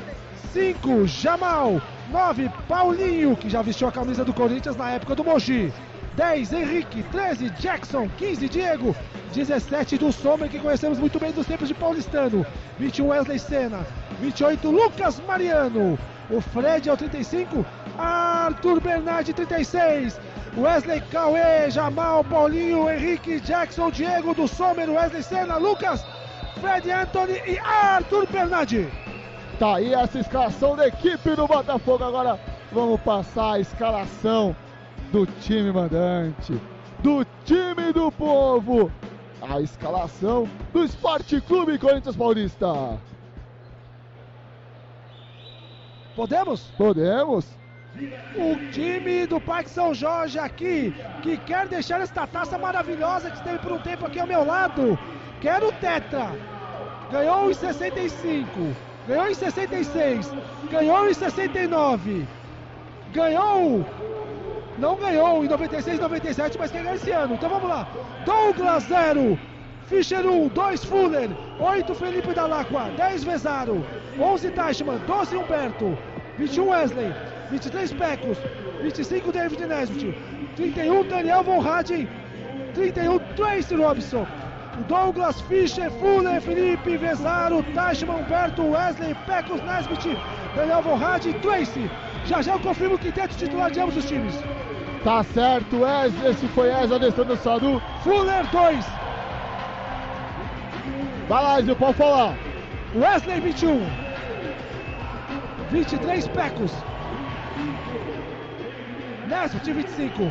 5, 0.52 1.06
Jamal. 1.06 1.80
9, 2.10 2.50
Paulinho, 2.68 3.36
que 3.36 3.48
já 3.48 3.62
vestiu 3.62 3.88
a 3.88 3.92
camisa 3.92 4.24
do 4.24 4.32
Corinthians 4.32 4.76
na 4.76 4.90
época 4.90 5.14
do 5.14 5.24
Mogi. 5.24 5.72
10, 6.14 6.52
Henrique. 6.52 7.02
13, 7.04 7.50
Jackson. 7.50 8.08
15, 8.16 8.48
Diego. 8.48 8.94
17, 9.32 9.98
do 9.98 10.12
Sommer, 10.12 10.48
que 10.48 10.60
conhecemos 10.60 10.98
muito 10.98 11.18
bem 11.18 11.32
dos 11.32 11.46
tempos 11.46 11.66
de 11.66 11.74
Paulistano. 11.74 12.46
21, 12.78 13.08
Wesley 13.08 13.38
Senna. 13.38 13.86
28, 14.20 14.70
Lucas 14.70 15.20
Mariano. 15.26 15.98
O 16.30 16.40
Fred 16.40 16.88
é 16.88 16.92
o 16.92 16.96
35, 16.96 17.66
Arthur 17.98 18.80
Bernardi 18.80 19.34
36, 19.34 20.18
Wesley 20.56 21.02
Cauê, 21.10 21.70
Jamal, 21.70 22.24
Paulinho, 22.24 22.88
Henrique, 22.88 23.40
Jackson, 23.40 23.90
Diego 23.90 24.34
do 24.34 24.48
Sommer, 24.48 24.88
Wesley 24.88 25.22
Senna, 25.22 25.58
Lucas, 25.58 26.02
Fred 26.60 26.90
Anthony 26.90 27.42
e 27.46 27.58
Arthur 27.58 28.26
Bernardi. 28.26 28.88
Tá 29.58 29.76
aí 29.76 29.94
essa 29.94 30.18
escalação 30.18 30.74
da 30.74 30.88
equipe 30.88 31.36
do 31.36 31.46
Botafogo. 31.46 32.02
Agora 32.02 32.40
vamos 32.72 33.00
passar 33.02 33.52
a 33.52 33.60
escalação 33.60 34.54
do 35.12 35.26
time 35.26 35.70
mandante, 35.70 36.60
do 36.98 37.24
time 37.44 37.92
do 37.92 38.10
povo. 38.10 38.90
A 39.40 39.60
escalação 39.60 40.48
do 40.72 40.82
Esporte 40.82 41.40
Clube 41.40 41.78
Corinthians 41.78 42.16
Paulista. 42.16 42.98
Podemos? 46.16 46.62
Podemos? 46.76 47.46
O 48.34 48.72
time 48.72 49.24
do 49.26 49.40
Parque 49.40 49.70
São 49.70 49.94
Jorge 49.94 50.36
aqui, 50.36 50.92
que 51.22 51.36
quer 51.36 51.68
deixar 51.68 52.00
esta 52.00 52.26
taça 52.26 52.58
maravilhosa 52.58 53.30
que 53.30 53.36
esteve 53.36 53.58
por 53.60 53.70
um 53.70 53.78
tempo 53.78 54.06
aqui 54.06 54.18
ao 54.18 54.26
meu 54.26 54.44
lado. 54.44 54.98
Quero 55.40 55.68
o 55.68 55.72
Tetra. 55.72 56.32
Ganhou 57.12 57.50
em 57.50 57.54
65, 57.54 58.74
ganhou 59.06 59.28
em 59.28 59.34
66, 59.34 60.32
ganhou 60.70 61.08
em 61.08 61.14
69, 61.14 62.26
ganhou. 63.12 63.84
Não 64.78 64.96
ganhou 64.96 65.44
em 65.44 65.48
96 65.48 66.00
97, 66.00 66.58
mas 66.58 66.70
quer 66.70 66.82
ganhar 66.82 66.96
esse 66.96 67.10
ano. 67.12 67.34
Então 67.34 67.48
vamos 67.48 67.68
lá. 67.68 67.86
Douglas 68.24 68.84
0, 68.84 69.38
Fischer 69.86 70.26
1, 70.26 70.48
2 70.48 70.84
Fuller, 70.84 71.30
8 71.60 71.94
Felipe 71.94 72.32
Dalacqua, 72.32 72.90
10 72.96 73.24
Vezaro, 73.24 73.84
11 74.18 74.50
Teichmann, 74.50 74.98
12 75.06 75.36
Humberto, 75.36 75.96
21 76.38 76.68
Wesley, 76.68 77.14
23 77.50 77.92
Pecos, 77.92 78.38
25 78.82 79.30
David 79.30 79.66
Nesbitt, 79.66 80.18
31 80.56 81.08
Daniel 81.08 81.44
Von 81.44 81.60
Hagen, 81.60 82.08
31 82.74 83.18
Tracy 83.36 83.76
Robson, 83.76 84.26
Douglas 84.88 85.40
Fischer, 85.42 85.90
Fuller, 85.92 86.40
Felipe 86.40 86.96
Vezaro, 86.96 87.62
Teichmann, 87.74 88.22
Humberto, 88.22 88.62
Wesley, 88.62 89.14
Pecos, 89.26 89.62
Nesbitt, 89.62 90.16
Daniel 90.54 90.82
Von 90.82 91.02
Hagen, 91.02 91.32
Tracy. 91.40 91.90
Já 92.26 92.42
já 92.42 92.54
eu 92.54 92.60
confirmo 92.60 92.96
o 92.96 92.98
quinteto 92.98 93.36
titular 93.36 93.70
de 93.70 93.80
ambos 93.80 93.96
os 93.96 94.04
times. 94.04 94.34
Tá 95.04 95.22
certo, 95.22 95.80
Wesley. 95.80 96.30
Esse 96.30 96.48
foi 96.48 96.68
Wesley 96.68 96.96
adestrando 96.96 97.32
o 97.34 97.36
Sadu. 97.36 97.82
Fuller 98.02 98.46
2, 98.50 98.84
Vai 101.28 101.42
lá, 101.42 101.58
Ezio, 101.58 101.74
pode 101.76 101.94
falar. 101.94 102.36
Wesley 102.94 103.40
21. 103.40 103.80
23 105.70 106.28
Pecos. 106.28 106.72
Nesbitt 109.26 109.72
25. 109.72 110.30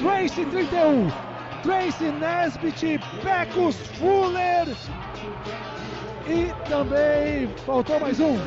Tracy 0.00 0.44
31. 0.46 1.29
Tracy 1.62 2.10
Nesbitt, 2.12 2.98
Pecos, 3.22 3.76
Fuller. 3.98 4.66
E 6.26 6.52
também 6.68 7.48
faltou 7.66 7.98
mais 8.00 8.20
um. 8.20 8.38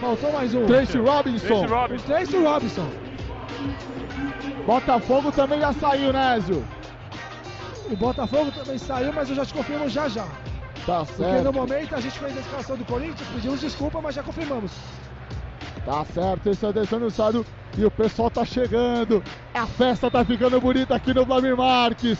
Faltou 0.00 0.32
mais 0.32 0.54
um. 0.54 0.66
Tracy 0.66 0.98
Robinson. 0.98 1.46
Tracy 1.46 1.66
Robinson. 1.66 2.06
Tracy 2.06 2.36
Robinson. 2.36 2.88
Botafogo 4.66 5.32
também 5.32 5.60
já 5.60 5.72
saiu, 5.72 6.12
né, 6.12 6.36
Ezio? 6.38 6.64
O 7.90 7.96
Botafogo 7.96 8.50
também 8.50 8.78
saiu, 8.78 9.12
mas 9.12 9.30
eu 9.30 9.36
já 9.36 9.46
te 9.46 9.54
confirmo 9.54 9.88
já 9.88 10.08
já. 10.08 10.26
Tá 10.84 11.04
Porque 11.04 11.22
certo. 11.22 11.44
no 11.44 11.52
momento 11.52 11.94
a 11.94 12.00
gente 12.00 12.18
fez 12.18 12.36
a 12.36 12.40
escalação 12.40 12.76
do 12.76 12.84
Corinthians, 12.84 13.28
pedimos 13.32 13.60
desculpa, 13.60 14.00
mas 14.00 14.14
já 14.14 14.22
confirmamos. 14.22 14.72
Tá 15.86 16.04
certo, 16.04 16.50
esse 16.50 16.64
é 16.64 16.68
o 16.68 16.72
Alessandro 16.72 17.10
Sado 17.12 17.46
e 17.78 17.84
o 17.84 17.90
pessoal 17.92 18.28
tá 18.28 18.44
chegando. 18.44 19.22
A 19.54 19.68
festa 19.68 20.10
tá 20.10 20.24
ficando 20.24 20.60
bonita 20.60 20.96
aqui 20.96 21.14
no 21.14 21.24
Vladimir 21.24 21.56
Marques. 21.56 22.18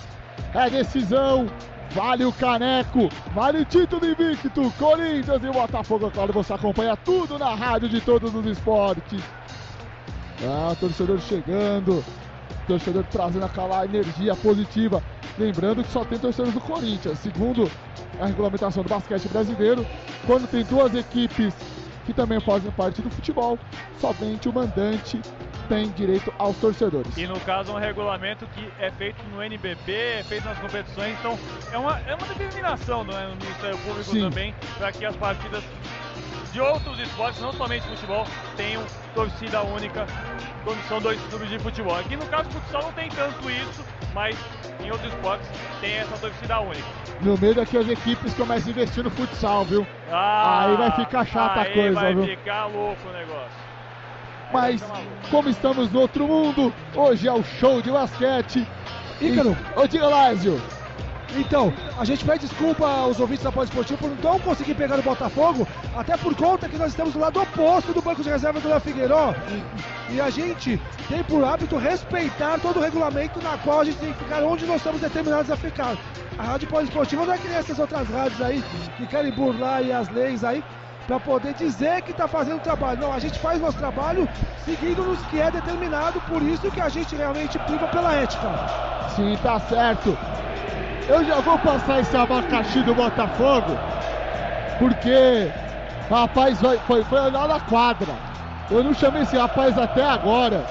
É 0.55 0.71
decisão, 0.71 1.49
vale 1.91 2.25
o 2.25 2.33
caneco, 2.33 3.09
vale 3.35 3.63
o 3.63 3.65
título 3.65 4.07
invicto. 4.07 4.73
Corinthians 4.79 5.43
e 5.43 5.51
Botafogo, 5.51 6.09
claro, 6.13 6.33
você 6.33 6.53
acompanha 6.53 6.97
tudo 6.97 7.41
na 7.41 7.57
rádio 7.57 7.89
de 7.89 8.01
todos 8.01 8.33
os 8.33 8.47
esportes. 8.47 9.21
Ah, 10.45 10.77
torcedor 10.79 11.19
chegando, 11.19 12.05
torcedor 12.69 13.03
trazendo 13.11 13.47
aquela 13.47 13.85
energia 13.85 14.37
positiva. 14.37 15.03
Lembrando 15.37 15.83
que 15.83 15.91
só 15.91 16.05
tem 16.05 16.21
torcedores 16.21 16.55
do 16.55 16.61
Corinthians. 16.61 17.19
Segundo 17.19 17.69
a 18.21 18.27
regulamentação 18.27 18.85
do 18.85 18.89
basquete 18.89 19.27
brasileiro, 19.27 19.85
quando 20.25 20.49
tem 20.49 20.63
duas 20.65 20.95
equipes 20.95 21.53
que 22.07 22.15
também 22.15 22.41
fazem 22.41 22.71
parte 22.71 23.03
do 23.03 23.11
futebol, 23.11 23.59
somente 24.01 24.49
o 24.49 24.53
mandante 24.53 25.21
tem 25.69 25.91
direito 25.91 26.33
aos 26.39 26.57
torcedores. 26.59 27.17
E 27.17 27.27
no 27.27 27.39
caso, 27.41 27.73
um 27.73 27.79
regulamento 27.79 28.47
que 28.55 28.69
é 28.79 28.91
feito 28.93 29.21
no 29.25 29.43
NBB, 29.43 29.93
é 29.93 30.23
feito 30.23 30.45
nas 30.45 30.59
competições, 30.59 31.19
então 31.19 31.37
é 31.73 31.77
uma, 31.77 31.99
é 32.01 32.15
uma 32.15 32.27
determinação 32.29 33.01
é, 33.01 33.27
no 33.27 33.37
Ministério 33.37 33.77
Público 33.79 34.11
Sim. 34.11 34.21
também 34.21 34.55
para 34.79 34.93
que 34.93 35.05
as 35.05 35.17
partidas 35.17 35.65
de 36.53 36.61
outros 36.61 36.99
esportes, 36.99 37.41
não 37.43 37.53
somente 37.53 37.87
futebol, 37.87 38.27
tenham 38.57 38.83
torcida 39.15 39.63
única 39.63 40.07
quando 40.65 40.89
são 40.89 41.01
dois 41.01 41.21
clubes 41.29 41.51
de 41.51 41.59
futebol. 41.59 41.95
Aqui 41.97 42.17
no 42.17 42.25
caso, 42.27 42.49
futsal 42.51 42.83
não 42.83 42.93
tem 42.93 43.09
tanto 43.11 43.51
isso, 43.51 43.85
mas 44.13 44.37
em 44.83 44.91
outros 44.91 45.13
esportes 45.13 45.49
tem 45.81 45.97
essa 45.97 46.17
torcida 46.19 46.61
única. 46.61 46.85
No 47.21 47.39
meio 47.39 47.55
daqui 47.55 47.77
as 47.77 47.89
equipes 47.89 48.35
começam 48.35 48.69
a 48.69 48.71
investir 48.71 49.05
no 49.05 49.11
futsal, 49.11 49.65
viu? 49.65 49.87
Ah, 50.11 50.67
aí 50.67 50.77
vai 50.77 50.91
ficar 50.93 51.27
chata 51.27 51.61
a 51.61 51.65
coisa, 51.67 51.95
vai 51.95 52.15
viu? 52.15 52.27
Vai 52.27 52.37
ficar 52.37 52.67
louco 52.67 53.09
o 53.09 53.13
negócio. 53.13 53.67
Mas, 54.53 54.83
como 55.31 55.49
estamos 55.49 55.91
no 55.91 56.01
outro 56.01 56.27
mundo, 56.27 56.73
hoje 56.95 57.27
é 57.27 57.33
o 57.33 57.43
show 57.43 57.83
de 57.83 57.91
basquete. 57.91 58.67
Ícaro, 59.21 59.57
ô 59.75 59.87
diga 59.87 60.07
Lázio, 60.09 60.61
então, 61.35 61.73
a 61.99 62.05
gente 62.05 62.25
pede 62.25 62.47
desculpa 62.47 62.87
aos 62.87 63.19
ouvintes 63.19 63.45
da 63.45 63.51
Pós 63.51 63.69
Esportivo 63.69 63.99
por 63.99 64.11
não 64.23 64.39
conseguir 64.39 64.75
pegar 64.75 64.99
o 64.99 65.03
Botafogo, 65.03 65.67
até 65.95 66.17
por 66.17 66.35
conta 66.35 66.69
que 66.69 66.79
nós 66.79 66.89
estamos 66.89 67.13
do 67.13 67.19
lado 67.19 67.41
oposto 67.41 67.93
do 67.93 68.01
banco 68.01 68.23
de 68.23 68.29
reserva 68.29 68.61
do 68.61 68.69
Léo 68.69 68.81
Figueiró. 68.81 69.35
E 70.11 70.21
a 70.21 70.31
gente 70.31 70.81
tem 71.09 71.23
por 71.25 71.45
hábito 71.45 71.77
respeitar 71.77 72.59
todo 72.61 72.79
o 72.79 72.83
regulamento 72.83 73.43
na 73.43 73.59
qual 73.59 73.81
a 73.81 73.85
gente 73.85 73.99
tem 73.99 74.13
que 74.13 74.19
ficar 74.19 74.43
onde 74.43 74.67
nós 74.67 74.77
estamos 74.77 75.01
determinados 75.01 75.51
a 75.51 75.57
ficar. 75.57 75.97
A 76.39 76.43
Rádio 76.43 76.69
Pós 76.69 76.89
não 77.13 77.33
é 77.33 77.39
que 77.39 77.49
nem 77.49 77.57
essas 77.57 77.79
outras 77.79 78.09
rádios 78.09 78.41
aí 78.41 78.63
que 78.97 79.07
querem 79.07 79.33
burlar 79.33 79.77
aí 79.77 79.93
as 79.93 80.09
leis 80.11 80.45
aí 80.45 80.63
para 81.07 81.21
poder 81.21 81.55
dizer 81.55 82.03
que 82.03 82.11
está 82.11 82.27
fazendo 82.27 82.61
trabalho. 82.61 83.01
Não, 83.01 83.13
a 83.13 83.19
gente 83.19 83.39
faz 83.39 83.61
nosso 83.61 83.79
trabalho 83.79 84.29
seguindo 84.65 85.03
nos 85.03 85.21
que 85.27 85.41
é 85.41 85.51
determinado, 85.51 86.21
por 86.23 86.43
isso 86.43 86.71
que 86.71 86.81
a 86.81 86.89
gente 86.89 87.15
realmente 87.15 87.59
priva 87.61 87.87
pela 87.89 88.15
ética. 88.15 88.51
Sim, 89.15 89.37
tá 89.43 89.59
certo. 89.61 90.17
Eu 91.09 91.25
já 91.25 91.41
vou 91.41 91.59
passar 91.59 92.01
esse 92.01 92.17
abacaxi 92.17 92.83
do 92.83 92.95
Botafogo, 92.95 93.79
porque 94.79 95.51
o 96.11 96.15
rapaz 96.15 96.61
foi, 96.61 97.03
foi, 97.05 97.21
olhar 97.21 97.47
na 97.47 97.61
quadra. 97.61 98.13
Eu 98.71 98.83
não 98.83 98.93
chamei 98.93 99.23
esse 99.23 99.37
rapaz 99.37 99.79
até 99.79 100.05
agora, 100.05 100.65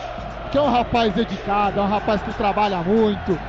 que 0.51 0.57
é 0.57 0.61
um 0.61 0.71
rapaz 0.71 1.13
dedicado, 1.13 1.79
é 1.79 1.83
um 1.83 1.87
rapaz 1.87 2.21
que 2.21 2.33
trabalha 2.33 2.77
muito, 2.79 3.39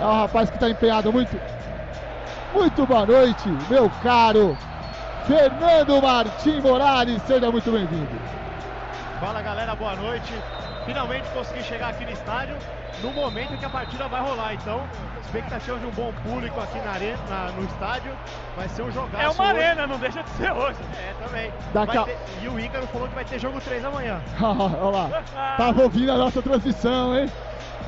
é 0.00 0.04
um 0.04 0.20
rapaz 0.20 0.50
que 0.50 0.56
está 0.56 0.70
empenhado 0.70 1.12
muito. 1.12 1.40
Muito 2.54 2.86
boa 2.86 3.04
noite, 3.04 3.48
meu 3.68 3.90
caro 4.02 4.56
Fernando 5.26 6.00
Martim 6.00 6.60
Morales, 6.62 7.20
seja 7.26 7.50
muito 7.52 7.70
bem-vindo. 7.70 8.18
Fala 9.20 9.42
galera, 9.42 9.74
boa 9.74 9.94
noite. 9.94 10.32
Finalmente 10.86 11.28
consegui 11.34 11.62
chegar 11.62 11.90
aqui 11.90 12.06
no 12.06 12.12
estádio 12.12 12.56
no 13.02 13.12
momento 13.12 13.54
em 13.54 13.56
que 13.56 13.64
a 13.64 13.70
partida 13.70 14.08
vai 14.08 14.20
rolar. 14.20 14.54
Então, 14.54 14.82
expectativa 15.20 15.78
de 15.78 15.86
um 15.86 15.90
bom 15.90 16.12
público 16.24 16.60
aqui 16.60 16.78
na 16.78 16.90
arena, 16.92 17.18
na, 17.28 17.52
no 17.52 17.64
estádio. 17.64 18.12
Vai 18.56 18.68
ser 18.68 18.82
um 18.82 18.90
jogaço. 18.90 19.24
É 19.24 19.28
uma 19.28 19.52
hoje. 19.52 19.62
arena, 19.62 19.86
não 19.86 19.98
deixa 19.98 20.22
de 20.22 20.30
ser 20.30 20.52
hoje. 20.52 20.78
É, 20.96 21.24
também. 21.24 21.52
Daqui 21.72 21.98
a... 21.98 22.02
ter... 22.04 22.18
E 22.42 22.48
o 22.48 22.58
Ícaro 22.58 22.86
falou 22.88 23.08
que 23.08 23.14
vai 23.14 23.24
ter 23.24 23.38
jogo 23.38 23.60
3 23.60 23.84
amanhã. 23.84 24.20
Olha 24.40 24.96
lá. 24.96 25.56
Tava 25.56 25.82
ouvindo 25.82 26.12
a 26.12 26.16
nossa 26.16 26.42
transmissão, 26.42 27.16
hein? 27.16 27.30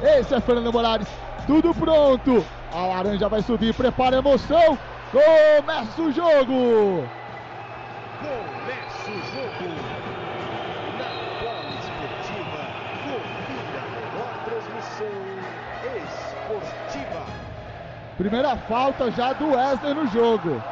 Esse 0.03 0.35
é 0.35 0.41
Fernando 0.41 0.73
Morales. 0.73 1.09
Tudo 1.47 1.75
pronto. 1.75 2.45
A 2.73 2.87
laranja 2.87 3.29
vai 3.29 3.43
subir, 3.43 3.75
prepara 3.75 4.17
a 4.17 4.19
emoção. 4.21 4.79
Começa 5.11 6.03
o 6.03 6.13
jogo. 6.13 7.09
Começa 8.21 8.60
Primeira 18.21 18.55
falta 18.55 19.11
já 19.13 19.33
do 19.33 19.53
Wesley 19.53 19.95
no 19.95 20.07
jogo. 20.09 20.63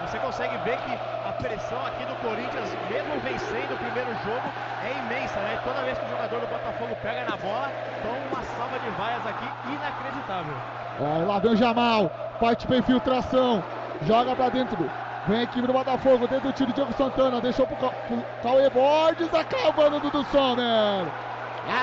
Você 0.00 0.18
consegue 0.18 0.56
ver 0.64 0.78
que 0.78 0.98
a 1.28 1.32
pressão 1.32 1.78
aqui 1.84 2.06
do 2.06 2.14
Corinthians, 2.26 2.70
mesmo 2.88 3.20
vencendo 3.20 3.74
o 3.74 3.76
primeiro 3.76 4.08
jogo, 4.24 4.48
é 4.82 4.98
imensa, 4.98 5.38
né? 5.40 5.60
Toda 5.62 5.82
vez 5.82 5.98
que 5.98 6.06
o 6.06 6.08
jogador 6.08 6.40
do 6.40 6.46
Botafogo 6.46 6.96
pega 7.02 7.28
na 7.28 7.36
bola, 7.36 7.70
toma 8.02 8.16
uma 8.32 8.42
salva 8.56 8.78
de 8.78 8.88
vaias 8.96 9.26
aqui 9.26 9.44
inacreditável. 9.68 10.54
É, 10.98 11.26
lá 11.26 11.38
vem 11.38 11.52
o 11.52 11.56
Jamal, 11.56 12.10
parte 12.40 12.66
para 12.66 12.78
infiltração, 12.78 13.62
joga 14.06 14.34
para 14.34 14.48
dentro 14.48 14.90
Vem 15.26 15.40
a 15.40 15.42
equipe 15.42 15.66
do 15.66 15.72
Botafogo, 15.74 16.26
dentro 16.26 16.48
do 16.48 16.52
tiro, 16.54 16.72
Diego 16.72 16.94
Santana, 16.94 17.42
deixou 17.42 17.66
pro, 17.66 17.76
pro 17.76 18.24
Cauê 18.42 18.70
Borges, 18.70 19.28
acabando 19.34 20.00
do 20.00 20.10
Dudu 20.10 20.24
Sommer. 20.30 21.06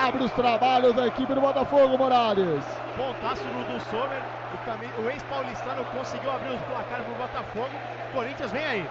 Abre 0.04 0.24
os 0.24 0.32
trabalhos 0.32 0.92
da 0.94 1.06
equipe 1.06 1.32
do 1.32 1.40
Botafogo, 1.40 1.96
Morales. 1.96 2.64
Pontaço 2.96 3.44
do 3.44 3.64
Dudu 3.64 3.80
Sommer, 3.88 4.20
o, 4.52 5.02
o 5.02 5.10
ex-paulistano 5.10 5.84
conseguiu 5.86 6.30
abrir 6.30 6.54
os 6.54 6.60
placares 6.62 7.04
pro 7.04 7.14
Botafogo. 7.14 7.70
Corinthians 8.12 8.52
vem 8.52 8.66
aí. 8.66 8.90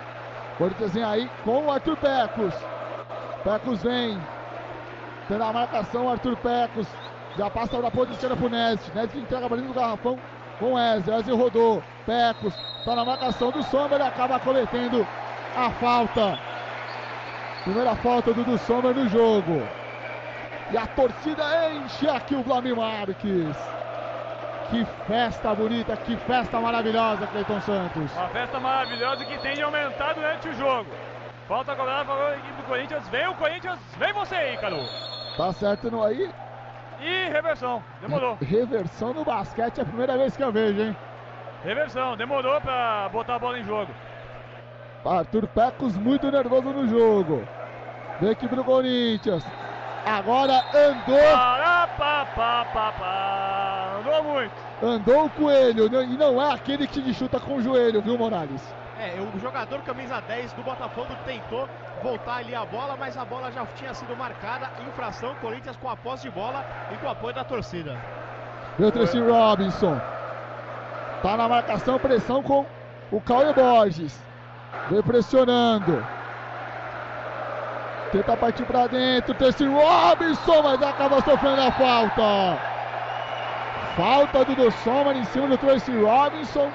Corinthians 0.58 0.94
vem 0.94 1.04
aí 1.04 1.30
com 1.44 1.66
o 1.66 1.72
Arthur 1.72 1.98
Pecos. 1.98 2.54
Pecos 3.44 3.84
vem. 3.84 4.20
Tendo 5.28 5.44
a 5.44 5.54
marcação, 5.54 6.10
Arthur 6.10 6.36
Pecos. 6.38 6.88
Já 7.38 7.50
passa 7.50 7.82
da 7.82 7.92
ponta 7.92 8.14
esquerda 8.14 8.36
pro 8.36 8.50
Nézio. 8.50 8.94
Nézio 8.94 9.20
entrega 9.20 9.46
a 9.46 9.50
bolinha 9.50 9.68
do 9.68 9.74
garrafão 9.74 10.18
com 10.60 10.74
Wesley. 10.74 11.16
Wesley 11.16 11.38
rodou. 11.38 11.84
Pecos 12.06 12.54
está 12.80 12.96
na 12.96 13.06
marcação 13.06 13.52
do 13.52 13.64
Sommer. 13.64 14.02
Acaba 14.02 14.40
cometendo 14.40 15.06
a 15.56 15.70
falta. 15.72 16.40
Primeira 17.64 17.96
falta 17.96 18.34
do, 18.34 18.44
do 18.44 18.58
Sommer 18.60 18.94
no 18.94 19.10
jogo. 19.10 19.68
E 20.72 20.78
a 20.78 20.88
torcida 20.88 21.44
enche 21.72 22.08
aqui 22.08 22.36
o 22.36 22.44
Vlamir 22.44 22.76
Marques. 22.76 23.56
Que 24.70 24.84
festa 25.06 25.54
bonita, 25.54 25.96
que 25.98 26.18
festa 26.18 26.60
maravilhosa, 26.60 27.28
Cleiton 27.28 27.62
Santos. 27.62 28.12
Uma 28.14 28.30
festa 28.30 28.60
maravilhosa 28.60 29.24
que 29.26 29.38
tem 29.40 29.54
de 29.54 29.62
aumentar 29.62 30.14
durante 30.14 30.50
o 30.50 30.54
jogo. 30.54 30.90
Falta 31.48 31.76
cobrada 31.76 32.06
para 32.06 32.30
a 32.30 32.38
equipe 32.38 32.54
do 32.54 32.64
Corinthians. 32.64 33.08
Vem 33.10 33.28
o 33.28 33.36
Corinthians, 33.36 33.80
vem 33.98 34.14
você 34.14 34.36
aí, 34.36 34.58
Cadu. 34.58 34.84
Tá 35.38 35.54
certo 35.54 35.92
no 35.92 36.04
aí? 36.04 36.32
E 37.00 37.30
reversão, 37.30 37.84
demorou. 38.02 38.38
Reversão 38.42 39.14
no 39.14 39.24
basquete 39.24 39.80
é 39.80 39.82
a 39.84 39.86
primeira 39.86 40.18
vez 40.18 40.36
que 40.36 40.44
eu 40.44 40.52
vejo, 40.52 40.82
hein? 40.82 40.98
Reversão, 41.64 42.18
demorou 42.18 42.60
para 42.62 43.10
botar 43.10 43.36
a 43.36 43.40
bola 43.40 43.60
em 43.60 43.64
jogo. 43.64 43.92
Arthur 45.06 45.48
Pecos 45.48 45.96
muito 45.96 46.32
nervoso 46.32 46.70
no 46.70 46.88
jogo. 46.88 47.48
Vem 48.20 48.32
aqui 48.32 48.48
pro 48.48 48.64
Corinthians. 48.64 49.46
Agora 50.06 50.64
andou. 50.72 51.18
Para, 51.18 51.88
pá, 51.88 52.26
pá, 52.36 52.66
pá, 52.72 52.92
pá. 52.92 53.98
Andou 54.00 54.24
muito. 54.24 54.54
Andou 54.84 55.26
o 55.26 55.30
coelho. 55.32 55.88
E 56.04 56.18
não 56.18 56.40
é 56.40 56.54
aquele 56.54 56.86
que 56.86 57.14
chuta 57.14 57.40
com 57.40 57.56
o 57.56 57.62
joelho, 57.62 58.02
viu, 58.02 58.16
Morales? 58.16 58.62
É, 59.00 59.20
o 59.20 59.40
jogador 59.40 59.82
camisa 59.82 60.22
10 60.22 60.54
do 60.54 60.64
Botafogo 60.64 61.10
tentou 61.26 61.68
voltar 62.04 62.38
ali 62.38 62.56
a 62.56 62.64
bola, 62.64 62.96
mas 62.98 63.18
a 63.18 63.26
bola 63.26 63.52
já 63.52 63.66
tinha 63.76 63.94
sido 63.94 64.16
marcada. 64.16 64.70
Infração, 64.88 65.36
Corinthians 65.42 65.76
com 65.78 65.90
a 65.90 65.98
posse 65.98 66.24
de 66.24 66.30
bola 66.30 66.64
e 66.94 66.98
com 66.98 67.08
o 67.08 67.10
apoio 67.10 67.34
da 67.34 67.44
torcida. 67.44 67.98
Tracy 68.94 69.20
Robinson. 69.20 70.00
Tá 71.22 71.36
na 71.36 71.50
marcação, 71.50 71.98
pressão 71.98 72.44
com 72.44 72.66
o 73.12 73.20
Cauê 73.20 73.52
Borges. 73.54 74.22
Vem 74.90 75.02
pressionando. 75.02 76.06
Tenta 78.12 78.38
partir 78.38 78.64
para 78.64 78.88
dentro. 78.88 79.34
Tracy 79.34 79.66
Robinson, 79.66 80.62
mas 80.64 80.82
acaba 80.82 81.22
sofrendo 81.22 81.62
a 81.62 81.72
falta. 81.72 82.60
Falta 83.96 84.46
do 84.46 84.72
Sommer 84.72 85.16
em 85.16 85.24
cima 85.26 85.48
do 85.48 85.58
Tracy 85.58 85.92
Robinson. 85.98 86.70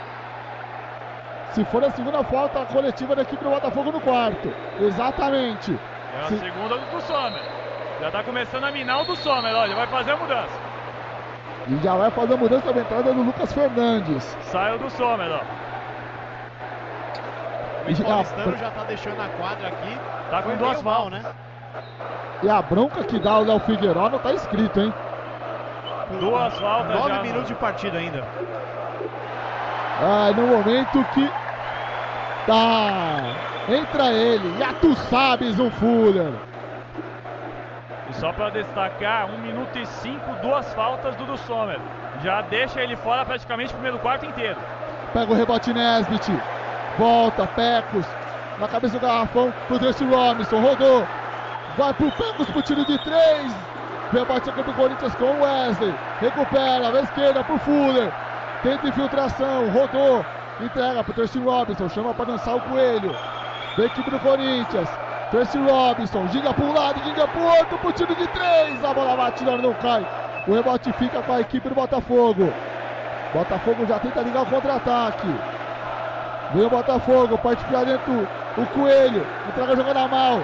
Se 1.52 1.64
for 1.64 1.84
a 1.84 1.90
segunda 1.90 2.22
falta 2.24 2.64
coletiva 2.66 3.14
da 3.16 3.22
equipe 3.22 3.42
do 3.42 3.50
Botafogo 3.50 3.92
no 3.92 4.00
quarto. 4.00 4.52
Exatamente. 4.80 5.78
É 6.16 6.20
a 6.20 6.26
Se... 6.26 6.38
segunda 6.38 6.78
do 6.78 7.00
Sommer. 7.02 7.42
Já 8.00 8.10
tá 8.10 8.22
começando 8.22 8.64
a 8.64 8.70
minar 8.70 9.02
o 9.02 9.04
do 9.04 9.16
Sommer, 9.16 9.54
olha, 9.54 9.74
vai 9.74 9.86
fazer 9.88 10.12
a 10.12 10.16
mudança. 10.16 10.70
E 11.68 11.76
já 11.84 11.94
vai 11.94 12.10
fazer 12.10 12.34
a 12.34 12.36
mudança 12.36 12.72
da 12.72 12.80
entrada 12.80 13.12
do 13.12 13.22
Lucas 13.22 13.52
Fernandes. 13.52 14.36
Saiu 14.44 14.78
do 14.78 14.88
Sommer, 14.90 15.30
ó. 15.30 15.40
O 17.88 18.04
Paulistano 18.04 18.56
já 18.56 18.70
tá 18.70 18.84
deixando 18.84 19.20
a 19.20 19.28
quadra 19.28 19.68
aqui. 19.68 19.98
Tá 20.30 20.42
com 20.42 20.56
duas 20.56 20.82
mal, 20.82 21.10
né? 21.10 21.22
E 22.42 22.48
a 22.48 22.62
bronca 22.62 23.04
que 23.04 23.18
dá 23.18 23.38
o 23.38 23.44
Léo 23.44 23.60
Figueiró 23.60 24.08
não 24.08 24.18
tá 24.18 24.32
escrito, 24.32 24.80
hein? 24.80 24.94
Duas 26.18 26.58
faltas. 26.58 26.96
Nove 26.96 27.08
já, 27.08 27.22
minutos 27.22 27.48
de 27.48 27.54
partida 27.54 27.98
ainda. 27.98 28.24
Ah, 30.02 30.32
no 30.34 30.46
momento 30.46 31.04
que 31.14 31.30
tá. 32.46 33.18
Entra 33.68 34.12
ele, 34.12 34.58
já 34.58 34.72
tu 34.72 34.94
sabes 34.94 35.58
o 35.58 35.70
Fuller. 35.70 36.32
E 38.08 38.14
só 38.14 38.32
para 38.32 38.50
destacar, 38.50 39.26
1 39.26 39.38
minuto 39.38 39.78
e 39.78 39.86
5, 39.86 40.36
duas 40.42 40.72
faltas 40.74 41.14
do 41.16 41.26
do 41.26 41.36
Sommer. 41.38 41.78
Já 42.24 42.40
deixa 42.42 42.82
ele 42.82 42.96
fora 42.96 43.24
praticamente 43.24 43.70
o 43.72 43.74
primeiro 43.74 43.98
quarto 44.00 44.26
inteiro. 44.26 44.56
Pega 45.12 45.30
o 45.30 45.36
rebote 45.36 45.72
Nesbit. 45.72 46.32
Volta, 47.00 47.46
Pecos. 47.46 48.04
Na 48.58 48.68
cabeça 48.68 48.98
do 48.98 49.06
garrafão 49.06 49.50
pro 49.66 49.78
Desse 49.78 50.04
Robinson. 50.04 50.60
Rodou. 50.60 51.06
Vai 51.78 51.94
pro 51.94 52.12
Pecos 52.12 52.50
pro 52.50 52.60
tiro 52.60 52.84
de 52.84 53.02
três. 53.02 53.54
Rebote 54.12 54.50
aqui 54.50 54.62
do 54.62 54.74
Corinthians 54.74 55.14
com 55.14 55.24
o 55.24 55.40
Wesley. 55.40 55.94
Recupera, 56.20 56.90
na 56.90 57.00
esquerda 57.00 57.42
pro 57.42 57.58
Fuller. 57.60 58.12
Tenta 58.62 58.86
infiltração, 58.86 59.70
rodou. 59.70 60.26
Entrega 60.60 61.02
pro 61.02 61.14
Tracy 61.14 61.38
Robinson. 61.38 61.88
Chama 61.88 62.12
para 62.12 62.32
dançar 62.32 62.56
o 62.56 62.60
Coelho. 62.60 63.16
Da 63.78 63.84
equipe 63.86 64.10
do 64.10 64.20
Corinthians. 64.20 64.90
Tracy 65.30 65.58
Robinson. 65.58 66.28
Giga 66.28 66.52
para 66.52 66.64
um 66.66 66.74
lado, 66.74 67.02
giga 67.02 67.26
pro 67.28 67.42
outro. 67.42 67.78
Pro 67.78 67.92
tiro 67.92 68.14
de 68.14 68.28
três. 68.28 68.84
A 68.84 68.92
bola 68.92 69.16
bate, 69.16 69.42
não 69.42 69.72
cai. 69.72 70.06
O 70.46 70.52
rebote 70.52 70.92
fica 70.98 71.22
com 71.22 71.32
a 71.32 71.40
equipe 71.40 71.66
do 71.66 71.74
Botafogo. 71.74 72.52
Botafogo 73.32 73.86
já 73.86 73.98
tenta 73.98 74.20
ligar 74.20 74.42
o 74.42 74.46
contra-ataque. 74.46 75.59
Vem 76.52 76.66
o 76.66 76.70
Botafogo, 76.70 77.38
parte 77.38 77.64
pra 77.64 77.84
dentro 77.84 78.28
o 78.56 78.66
Coelho. 78.66 79.26
Entrega 79.48 79.72
a 79.72 79.76
jogada 79.76 80.08
mal. 80.08 80.40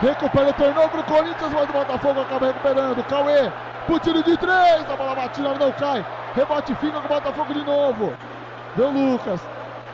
Recupera 0.00 0.52
turnover 0.52 0.88
pro 0.88 1.02
Corinthians, 1.04 1.52
mas 1.52 1.68
o 1.68 1.72
Botafogo 1.72 2.20
acaba 2.20 2.46
recuperando. 2.46 3.04
Cauê, 3.04 3.52
pro 3.86 3.98
tiro 4.00 4.22
de 4.22 4.36
três. 4.36 4.90
A 4.90 4.96
bola 4.96 5.14
batida, 5.14 5.54
não 5.54 5.72
cai. 5.72 6.04
Rebote 6.34 6.74
fica 6.76 7.00
com 7.00 7.06
o 7.06 7.08
Botafogo 7.08 7.54
de 7.54 7.64
novo. 7.64 8.12
Vem 8.76 8.86
o 8.86 9.12
Lucas. 9.12 9.40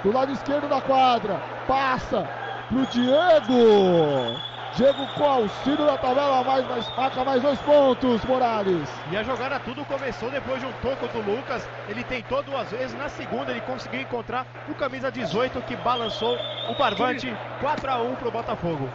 Do 0.02 0.12
lado 0.12 0.32
esquerdo 0.32 0.68
da 0.68 0.80
quadra. 0.80 1.40
Passa 1.66 2.26
pro 2.68 2.86
Diego. 2.86 4.40
Diego 4.76 5.06
com 5.14 5.24
auxílio 5.24 5.86
da 5.86 5.96
tabela, 5.96 6.44
mais, 6.44 6.68
mais, 6.68 6.86
marca 6.94 7.24
mais 7.24 7.40
dois 7.40 7.58
pontos, 7.60 8.22
Morales. 8.26 8.86
E 9.10 9.16
a 9.16 9.22
jogada 9.22 9.58
tudo 9.60 9.82
começou 9.86 10.30
depois 10.30 10.60
de 10.60 10.66
um 10.66 10.72
toco 10.82 11.08
do 11.08 11.18
Lucas. 11.30 11.66
Ele 11.88 12.04
tentou 12.04 12.42
duas 12.42 12.70
vezes, 12.70 12.94
na 12.98 13.08
segunda 13.08 13.52
ele 13.52 13.62
conseguiu 13.62 14.02
encontrar 14.02 14.44
o 14.68 14.74
camisa 14.74 15.10
18 15.10 15.62
que 15.62 15.74
balançou 15.76 16.36
o 16.68 16.74
barbante 16.74 17.34
4 17.58 17.90
a 17.90 18.02
1 18.02 18.16
pro 18.16 18.30
Botafogo. 18.30 18.86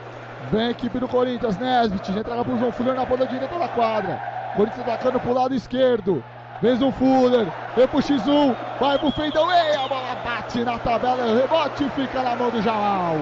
Vem 0.51 0.67
a 0.67 0.69
equipe 0.69 0.99
do 0.99 1.07
Corinthians, 1.07 1.57
Nesbit, 1.57 2.13
já 2.13 2.19
entrega 2.19 2.45
pro 2.45 2.59
João 2.59 2.71
Fuller 2.71 2.93
na 2.93 3.05
ponta 3.07 3.25
direita 3.25 3.57
da 3.57 3.67
quadra. 3.67 4.21
Corinthians 4.55 4.87
atacando 4.87 5.19
pro 5.19 5.33
lado 5.33 5.55
esquerdo. 5.55 6.23
Vem 6.61 6.73
o 6.73 6.91
Fuller, 6.91 7.47
vem 7.75 7.87
pro 7.87 7.97
X1, 7.97 8.55
vai 8.79 8.99
pro 8.99 9.09
fadeaway, 9.09 9.75
a 9.77 9.87
bola 9.87 10.15
bate 10.23 10.63
na 10.63 10.77
tabela, 10.77 11.25
o 11.25 11.37
rebote 11.39 11.89
fica 11.95 12.21
na 12.21 12.35
mão 12.35 12.51
do 12.51 12.61
Jamal. 12.61 13.15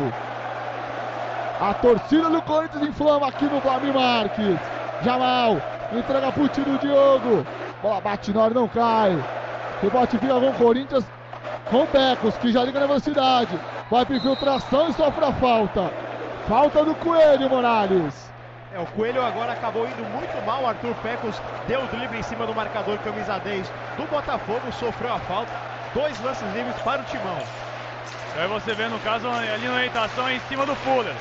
A 1.60 1.74
torcida 1.74 2.30
do 2.30 2.42
Corinthians 2.42 2.84
inflama 2.84 3.28
aqui 3.28 3.44
no 3.44 3.60
Flamengo 3.60 4.00
Marques. 4.00 4.58
Jamal 5.04 5.58
entrega 5.92 6.32
pro 6.32 6.48
tiro 6.48 6.78
Diogo. 6.78 7.46
Bola 7.82 8.00
bate 8.00 8.32
na 8.32 8.44
hora, 8.44 8.54
não 8.54 8.68
cai. 8.70 9.22
Rebote 9.82 10.18
fica 10.18 10.40
com 10.40 10.50
o 10.50 10.54
Corinthians 10.54 11.04
com 11.70 11.86
Becos, 11.86 12.38
que 12.38 12.54
já 12.54 12.64
liga 12.64 12.80
na 12.80 12.88
velocidade. 12.88 13.60
Vai 13.92 14.06
pra 14.06 14.16
infiltração 14.16 14.88
e 14.88 14.94
sofre 14.94 15.26
a 15.26 15.34
falta. 15.34 15.92
Falta 16.48 16.86
do 16.86 16.96
Coelho, 16.96 17.50
Morales. 17.50 18.32
É, 18.74 18.80
o 18.80 18.86
Coelho 18.86 19.22
agora 19.22 19.52
acabou 19.52 19.86
indo 19.86 20.04
muito 20.14 20.46
mal. 20.46 20.66
Arthur 20.66 20.96
Pecos 21.04 21.42
deu 21.68 21.82
o 21.82 21.88
drible 21.88 22.20
em 22.20 22.24
cima 22.24 22.46
do 22.46 22.56
marcador 22.56 22.98
camisa 23.00 23.38
10 23.38 23.68
do 23.98 24.04
Botafogo, 24.10 24.72
sofreu 24.80 25.14
a 25.14 25.20
falta. 25.20 25.52
Dois 25.94 26.18
lances 26.24 26.54
livres 26.54 26.76
para 26.84 27.02
o 27.02 27.06
Timão. 27.06 27.38
Aí 28.38 28.48
você 28.48 28.74
vê, 28.74 28.88
no 28.88 29.00
caso, 29.00 29.28
ali 29.28 29.68
na 29.68 29.74
orientação 29.74 30.26
é 30.28 30.36
em 30.36 30.40
cima 30.42 30.66
do 30.66 30.76
Fuller. 30.76 31.14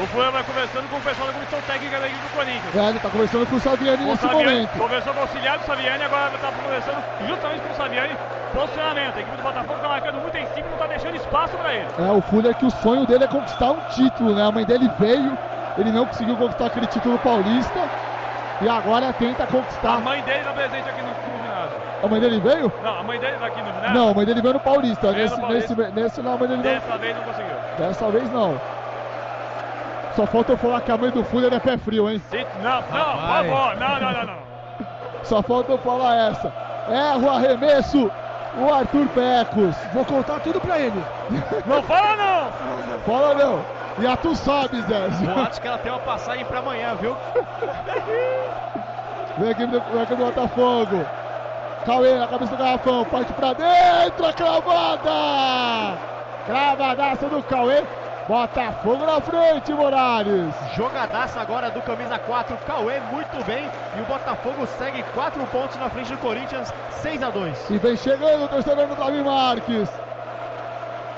O 0.00 0.06
Fuller 0.08 0.30
vai 0.30 0.44
conversando 0.44 0.88
com 0.90 0.96
o 0.96 1.00
pessoal 1.00 1.26
da 1.26 1.32
comissão 1.34 1.60
técnica 1.62 1.98
da 1.98 2.06
equipe 2.06 2.22
do 2.22 2.34
Corinthians. 2.36 2.76
É, 2.76 2.88
ele 2.90 2.98
tá 3.00 3.10
conversando 3.10 3.46
com 3.46 3.56
o 3.56 3.60
Saviani 3.60 4.04
O 4.04 4.06
nesse 4.06 4.22
Saviani 4.22 4.44
momento. 4.44 4.78
conversou 4.78 5.12
com 5.12 5.18
o 5.18 5.22
auxiliar 5.22 5.58
do 5.58 5.66
Saviani, 5.66 6.04
agora 6.04 6.34
está 6.34 6.52
conversando 6.52 7.02
justamente 7.26 7.60
com 7.62 7.72
o 7.72 7.76
Saviani. 7.76 8.16
Posicionamento. 8.54 9.16
A 9.16 9.20
equipe 9.20 9.36
do 9.36 9.42
Botafogo 9.42 9.74
está 9.74 9.88
marcando 9.88 10.20
muito 10.22 10.36
em 10.36 10.46
cima 10.46 10.66
não 10.66 10.72
está 10.74 10.86
deixando 10.86 11.16
espaço 11.16 11.56
para 11.56 11.74
ele. 11.74 11.86
É, 11.98 12.10
o 12.12 12.20
Fuller 12.22 12.54
que 12.54 12.66
o 12.66 12.70
sonho 12.70 13.06
dele 13.06 13.24
é 13.24 13.26
conquistar 13.26 13.70
um 13.72 13.80
título, 13.90 14.34
né? 14.34 14.42
A 14.46 14.52
mãe 14.52 14.64
dele 14.64 14.88
veio, 15.00 15.36
ele 15.76 15.90
não 15.90 16.06
conseguiu 16.06 16.36
conquistar 16.36 16.66
aquele 16.66 16.86
título 16.86 17.18
paulista 17.18 17.80
e 18.60 18.68
agora 18.68 19.12
tenta 19.12 19.42
A 19.44 19.46
conquistar. 19.48 20.00
mãe 20.00 20.22
dele 20.22 20.38
está 20.38 20.52
presente 20.52 20.88
aqui 20.88 21.02
no, 21.02 21.08
no 21.08 21.42
ginásio. 21.42 21.76
A 22.02 22.06
mãe 22.06 22.20
dele 22.20 22.40
veio? 22.40 22.72
Não, 22.84 22.98
a 23.00 23.02
mãe 23.02 23.18
dele 23.18 23.34
está 23.34 23.46
aqui 23.46 23.60
no 23.60 23.72
ginásio. 23.72 23.94
Não, 23.94 24.08
a 24.10 24.14
mãe 24.14 24.26
dele 24.26 24.40
veio 24.42 24.54
no 24.54 24.60
Paulista. 24.60 25.12
Veio 25.12 25.24
no 25.24 25.30
Nesse, 25.30 25.40
Paulista. 25.40 25.74
nesse, 25.74 25.92
nesse 25.92 26.22
não, 26.22 26.34
a 26.34 26.36
mãe 26.38 26.48
dele. 26.48 26.62
Dessa 26.62 26.98
vez 26.98 27.16
não 27.16 27.22
conseguiu. 27.24 27.54
Dessa 27.78 28.10
vez 28.10 28.32
não. 28.32 28.60
Só 30.18 30.26
falta 30.26 30.50
eu 30.50 30.58
falar 30.58 30.80
que 30.80 30.90
a 30.90 30.98
mãe 30.98 31.12
do 31.12 31.22
Fuller 31.22 31.54
é 31.54 31.60
pé 31.60 31.78
frio, 31.78 32.10
hein? 32.10 32.20
Não, 32.60 32.74
não, 32.74 32.82
por 32.82 32.90
favor. 32.90 33.76
Não, 33.76 34.00
não, 34.00 34.12
não, 34.12 34.26
não. 34.26 34.38
Só 35.22 35.40
falta 35.40 35.70
eu 35.70 35.78
falar 35.78 36.16
essa. 36.16 36.52
Erra 36.90 37.18
o 37.18 37.30
arremesso, 37.30 38.10
o 38.56 38.74
Arthur 38.74 39.06
Pecos. 39.10 39.76
Vou 39.92 40.04
contar 40.04 40.40
tudo 40.40 40.60
pra 40.60 40.76
ele. 40.76 41.04
Não 41.64 41.80
fala 41.84 42.16
não. 42.16 42.98
Fala 43.06 43.34
não. 43.34 43.64
E 44.00 44.06
a 44.08 44.16
tu 44.16 44.34
sabe, 44.34 44.82
Zé. 44.82 45.08
Boatos 45.24 45.60
que 45.60 45.68
ela 45.68 45.78
tem 45.78 45.92
uma 45.92 46.00
passagem 46.00 46.44
para 46.46 46.58
amanhã, 46.58 46.96
viu? 46.96 47.16
Vem 49.38 49.50
aqui 49.50 49.66
do, 49.66 49.80
vem 49.80 50.02
aqui 50.02 50.16
do 50.16 50.24
Botafogo. 50.24 51.06
Cauê 51.86 52.18
na 52.18 52.26
cabeça 52.26 52.56
do 52.56 52.58
garrafão, 52.58 53.04
parte 53.04 53.32
pra 53.34 53.52
dentro, 53.52 54.26
a 54.26 54.32
cravada! 54.32 55.96
Cravadaça 56.44 57.28
do 57.28 57.40
Cauê. 57.44 57.84
Botafogo 58.28 59.06
na 59.06 59.22
frente, 59.22 59.72
Morales. 59.72 60.54
Jogadaça 60.76 61.40
agora 61.40 61.70
do 61.70 61.80
camisa 61.80 62.18
4, 62.18 62.58
Cauê, 62.66 63.00
muito 63.10 63.42
bem. 63.46 63.64
E 63.96 64.02
o 64.02 64.04
Botafogo 64.04 64.66
segue 64.78 65.02
4 65.14 65.42
pontos 65.46 65.76
na 65.76 65.88
frente 65.88 66.12
do 66.12 66.18
Corinthians, 66.18 66.70
6 67.00 67.22
a 67.22 67.30
2 67.30 67.70
E 67.70 67.78
vem 67.78 67.96
chegando 67.96 68.44
o 68.44 68.48
torcedor 68.48 68.86
do 68.86 68.94
Davi 68.94 69.22
Marques. 69.24 69.88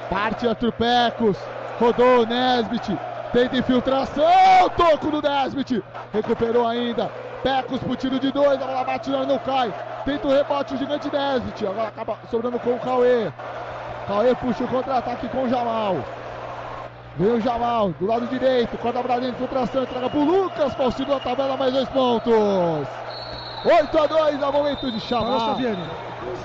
Parte 0.09 0.47
Arthur 0.47 0.71
Pecos. 0.71 1.37
Rodou 1.81 2.23
o 2.23 2.27
Nesbit. 2.27 2.97
Tenta 3.33 3.57
infiltração. 3.57 4.71
Toco 4.77 5.11
do 5.11 5.21
Nesbit. 5.21 5.83
Recuperou 6.13 6.65
ainda. 6.65 7.11
Pecos 7.43 7.81
pro 7.81 7.97
tiro 7.97 8.21
de 8.21 8.31
dois. 8.31 8.63
A 8.63 8.67
bola 8.67 8.85
bate 8.85 9.11
não 9.11 9.39
cai. 9.39 9.75
Tenta 10.05 10.29
o 10.29 10.33
rebote 10.33 10.75
o 10.75 10.79
gigante 10.79 11.11
Nesbit. 11.13 11.67
Agora 11.67 11.89
acaba 11.89 12.19
sobrando 12.31 12.61
com 12.61 12.71
o 12.71 12.79
Cauê. 12.79 13.33
Cauê 14.07 14.33
puxa 14.37 14.63
o 14.63 14.69
contra-ataque 14.69 15.29
com 15.29 15.43
o 15.43 15.49
Jamal. 15.49 15.97
Vem 17.21 17.33
o 17.35 17.41
Jamal 17.43 17.91
do 18.01 18.07
lado 18.07 18.27
direito. 18.29 18.79
Corta 18.79 19.03
pra 19.03 19.19
dentro. 19.19 19.35
Infiltração. 19.35 19.83
Entrega 19.83 20.09
pro 20.09 20.25
Lucas. 20.25 20.73
Faustino 20.73 21.11
na 21.11 21.21
tabela. 21.21 21.55
Mais 21.55 21.71
dois 21.71 21.89
pontos. 21.91 22.89
8 23.63 23.99
a 23.99 24.07
2 24.07 24.43
é 24.43 24.51
momento 24.51 24.91
de. 24.91 25.01
Saviani. 25.03 25.87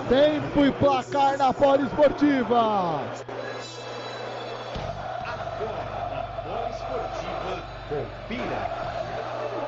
Tempo 0.09 0.65
e 0.65 0.71
placar 0.73 1.37
na 1.37 1.53
Poliesportiva. 1.53 2.99
Confira. 7.87 8.69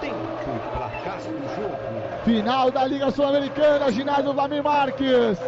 Tempo 0.01 0.17
e 0.43 0.77
placar 0.77 1.17
do 1.19 1.55
jogo. 1.55 1.77
Final 2.25 2.69
da 2.69 2.85
Liga 2.85 3.11
Sul-Americana, 3.11 3.89
ginásio 3.93 4.33
Vlamir 4.33 4.61
Marques. 4.61 5.39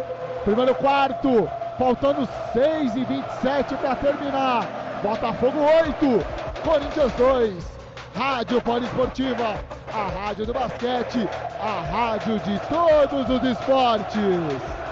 Primeiro 0.42 0.74
quarto, 0.76 1.50
faltando 1.78 2.26
6 2.54 2.96
e 2.96 3.04
27 3.04 3.74
para 3.74 3.96
terminar. 3.96 4.89
Botafogo 5.02 5.58
8, 5.60 6.24
Corinthians 6.62 7.12
2. 7.14 7.80
Rádio 8.14 8.60
Poliesportiva, 8.60 9.58
a 9.92 10.08
rádio 10.08 10.44
do 10.44 10.52
basquete, 10.52 11.28
a 11.58 11.80
rádio 11.80 12.38
de 12.40 12.58
todos 12.68 13.30
os 13.30 13.42
esportes. 13.50 14.89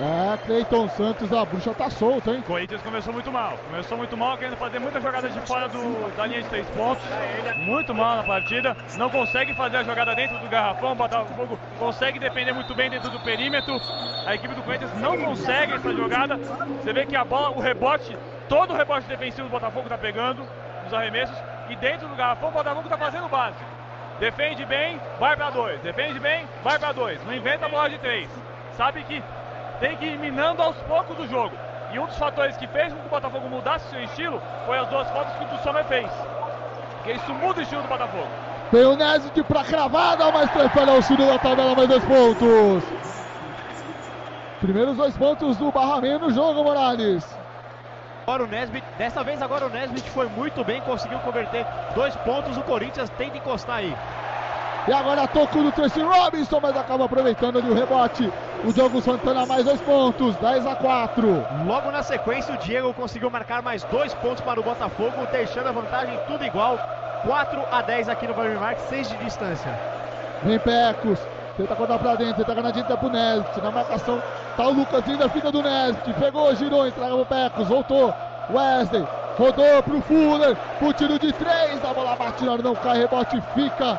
É, 0.00 0.36
Cleiton 0.44 0.88
Santos, 0.88 1.32
a 1.32 1.44
bruxa 1.44 1.72
tá 1.72 1.88
solta, 1.88 2.32
hein? 2.32 2.42
Corinthians 2.44 2.82
começou 2.82 3.12
muito 3.12 3.30
mal. 3.30 3.56
Começou 3.70 3.96
muito 3.96 4.16
mal, 4.16 4.36
querendo 4.36 4.56
fazer 4.56 4.80
muitas 4.80 5.00
jogadas 5.00 5.32
de 5.32 5.40
fora 5.42 5.68
do- 5.68 6.16
da 6.16 6.26
linha 6.26 6.42
de 6.42 6.48
três 6.48 6.68
pontos. 6.70 7.04
Muito 7.58 7.94
mal 7.94 8.16
na 8.16 8.24
partida. 8.24 8.76
Não 8.96 9.08
consegue 9.08 9.54
fazer 9.54 9.76
a 9.76 9.84
jogada 9.84 10.12
dentro 10.16 10.36
do 10.38 10.48
garrafão. 10.48 10.92
O 10.92 10.94
Botafogo 10.96 11.56
consegue 11.78 12.18
defender 12.18 12.52
muito 12.52 12.74
bem 12.74 12.90
dentro 12.90 13.08
do 13.08 13.20
perímetro. 13.20 13.80
A 14.26 14.34
equipe 14.34 14.52
do 14.54 14.62
Corinthians 14.62 14.92
não 14.98 15.16
consegue 15.16 15.74
essa 15.74 15.92
jogada. 15.94 16.36
Você 16.38 16.92
vê 16.92 17.06
que 17.06 17.14
a 17.14 17.24
bola, 17.24 17.50
o 17.50 17.60
rebote, 17.60 18.16
todo 18.48 18.72
o 18.72 18.76
rebote 18.76 19.06
defensivo 19.06 19.46
do 19.46 19.52
Botafogo 19.52 19.88
tá 19.88 19.96
pegando 19.96 20.42
nos 20.82 20.92
arremessos. 20.92 21.36
E 21.70 21.76
dentro 21.76 22.08
do 22.08 22.16
garrafão, 22.16 22.48
o 22.48 22.52
Botafogo 22.52 22.88
tá 22.88 22.98
fazendo 22.98 23.26
o 23.26 23.28
básico. 23.28 23.64
Defende 24.18 24.64
bem, 24.64 25.00
vai 25.20 25.36
pra 25.36 25.50
dois. 25.50 25.80
Defende 25.82 26.18
bem, 26.18 26.46
vai 26.64 26.80
pra 26.80 26.90
dois. 26.90 27.24
Não 27.24 27.32
inventa 27.32 27.68
bola 27.68 27.88
de 27.88 27.98
três. 27.98 28.28
Sabe 28.76 29.04
que 29.04 29.22
tem 29.80 29.96
que 29.96 30.06
ir 30.06 30.18
minando 30.18 30.62
aos 30.62 30.76
poucos 30.78 31.18
o 31.18 31.26
jogo. 31.26 31.54
E 31.92 31.98
um 31.98 32.06
dos 32.06 32.16
fatores 32.16 32.56
que 32.56 32.66
fez 32.66 32.92
com 32.92 32.98
que 33.00 33.06
o 33.06 33.10
Botafogo 33.10 33.48
mudasse 33.48 33.88
seu 33.90 34.02
estilo 34.02 34.42
foi 34.66 34.78
as 34.78 34.88
duas 34.88 35.08
faltas 35.10 35.34
que 35.34 35.54
o 35.54 35.58
Sommer 35.58 35.84
fez. 35.84 36.10
Porque 36.96 37.12
isso 37.12 37.34
muda 37.34 37.60
o 37.60 37.62
estilo 37.62 37.82
do 37.82 37.88
Botafogo. 37.88 38.28
Tem 38.70 38.84
o 38.84 38.96
Nesbit 38.96 39.42
pra 39.44 39.62
cravada, 39.62 40.32
mas 40.32 40.50
prefere 40.50 40.90
auxílio 40.90 41.26
da 41.26 41.38
tabela, 41.38 41.74
mais 41.74 41.88
dois 41.88 42.04
pontos. 42.04 42.82
Primeiros 44.60 44.96
dois 44.96 45.16
pontos 45.16 45.56
do 45.58 45.70
Barramen 45.70 46.18
no 46.18 46.32
jogo, 46.32 46.64
Morales. 46.64 47.24
Agora 48.26 48.44
o 48.44 48.46
Nesbit, 48.46 48.84
dessa 48.96 49.22
vez 49.22 49.42
agora 49.42 49.66
o 49.66 49.68
Nesbit 49.68 50.08
foi 50.10 50.26
muito 50.28 50.64
bem, 50.64 50.80
conseguiu 50.80 51.18
converter 51.18 51.66
dois 51.94 52.16
pontos. 52.16 52.56
O 52.56 52.62
Corinthians 52.62 53.10
tenta 53.10 53.36
encostar 53.36 53.76
aí. 53.76 53.94
E 54.88 54.92
agora 54.92 55.28
toco 55.28 55.62
do 55.62 55.70
Tracy 55.70 56.00
Robinson, 56.00 56.58
mas 56.60 56.76
acaba 56.76 57.04
aproveitando 57.04 57.58
ali 57.58 57.70
o 57.70 57.74
rebote. 57.74 58.32
O 58.66 58.72
Diogo 58.72 59.02
Santana 59.02 59.44
mais 59.44 59.62
dois 59.62 59.78
pontos, 59.82 60.34
10 60.36 60.66
a 60.66 60.74
4. 60.74 61.46
Logo 61.66 61.90
na 61.90 62.02
sequência, 62.02 62.54
o 62.54 62.56
Diego 62.56 62.94
conseguiu 62.94 63.30
marcar 63.30 63.60
mais 63.60 63.84
dois 63.84 64.14
pontos 64.14 64.42
para 64.42 64.58
o 64.58 64.62
Botafogo, 64.62 65.26
deixando 65.30 65.68
a 65.68 65.72
vantagem 65.72 66.18
tudo 66.26 66.42
igual. 66.42 66.78
4 67.26 67.62
a 67.70 67.82
10 67.82 68.08
aqui 68.08 68.26
no 68.26 68.32
Vladimir 68.32 68.58
Marques, 68.58 68.84
6 68.84 69.08
de 69.10 69.16
distância. 69.18 69.70
Vem 70.44 70.58
Pecos, 70.58 71.18
tenta 71.58 71.76
cortar 71.76 71.98
pra 71.98 72.14
dentro, 72.14 72.36
tenta 72.36 72.54
ganhar 72.54 72.70
direita 72.70 72.96
pro 72.96 73.10
Nesbit. 73.10 73.60
Na 73.60 73.70
marcação 73.70 74.22
tá 74.56 74.66
o 74.66 74.72
Lucas 74.72 75.06
ainda 75.06 75.28
fica 75.28 75.52
do 75.52 75.62
Nesbit. 75.62 76.14
Pegou, 76.14 76.54
girou, 76.54 76.88
entrega 76.88 77.14
pro 77.14 77.26
Pecos, 77.26 77.68
voltou. 77.68 78.14
Wesley, 78.48 79.06
rodou 79.38 79.82
pro 79.82 80.00
Fuller, 80.00 80.56
pro 80.78 80.92
tiro 80.94 81.18
de 81.18 81.34
três. 81.34 81.84
A 81.84 81.92
bola 81.92 82.16
bate 82.16 82.42
na 82.44 82.56
não 82.56 82.74
cai, 82.74 82.96
rebote 82.96 83.42
fica 83.54 83.98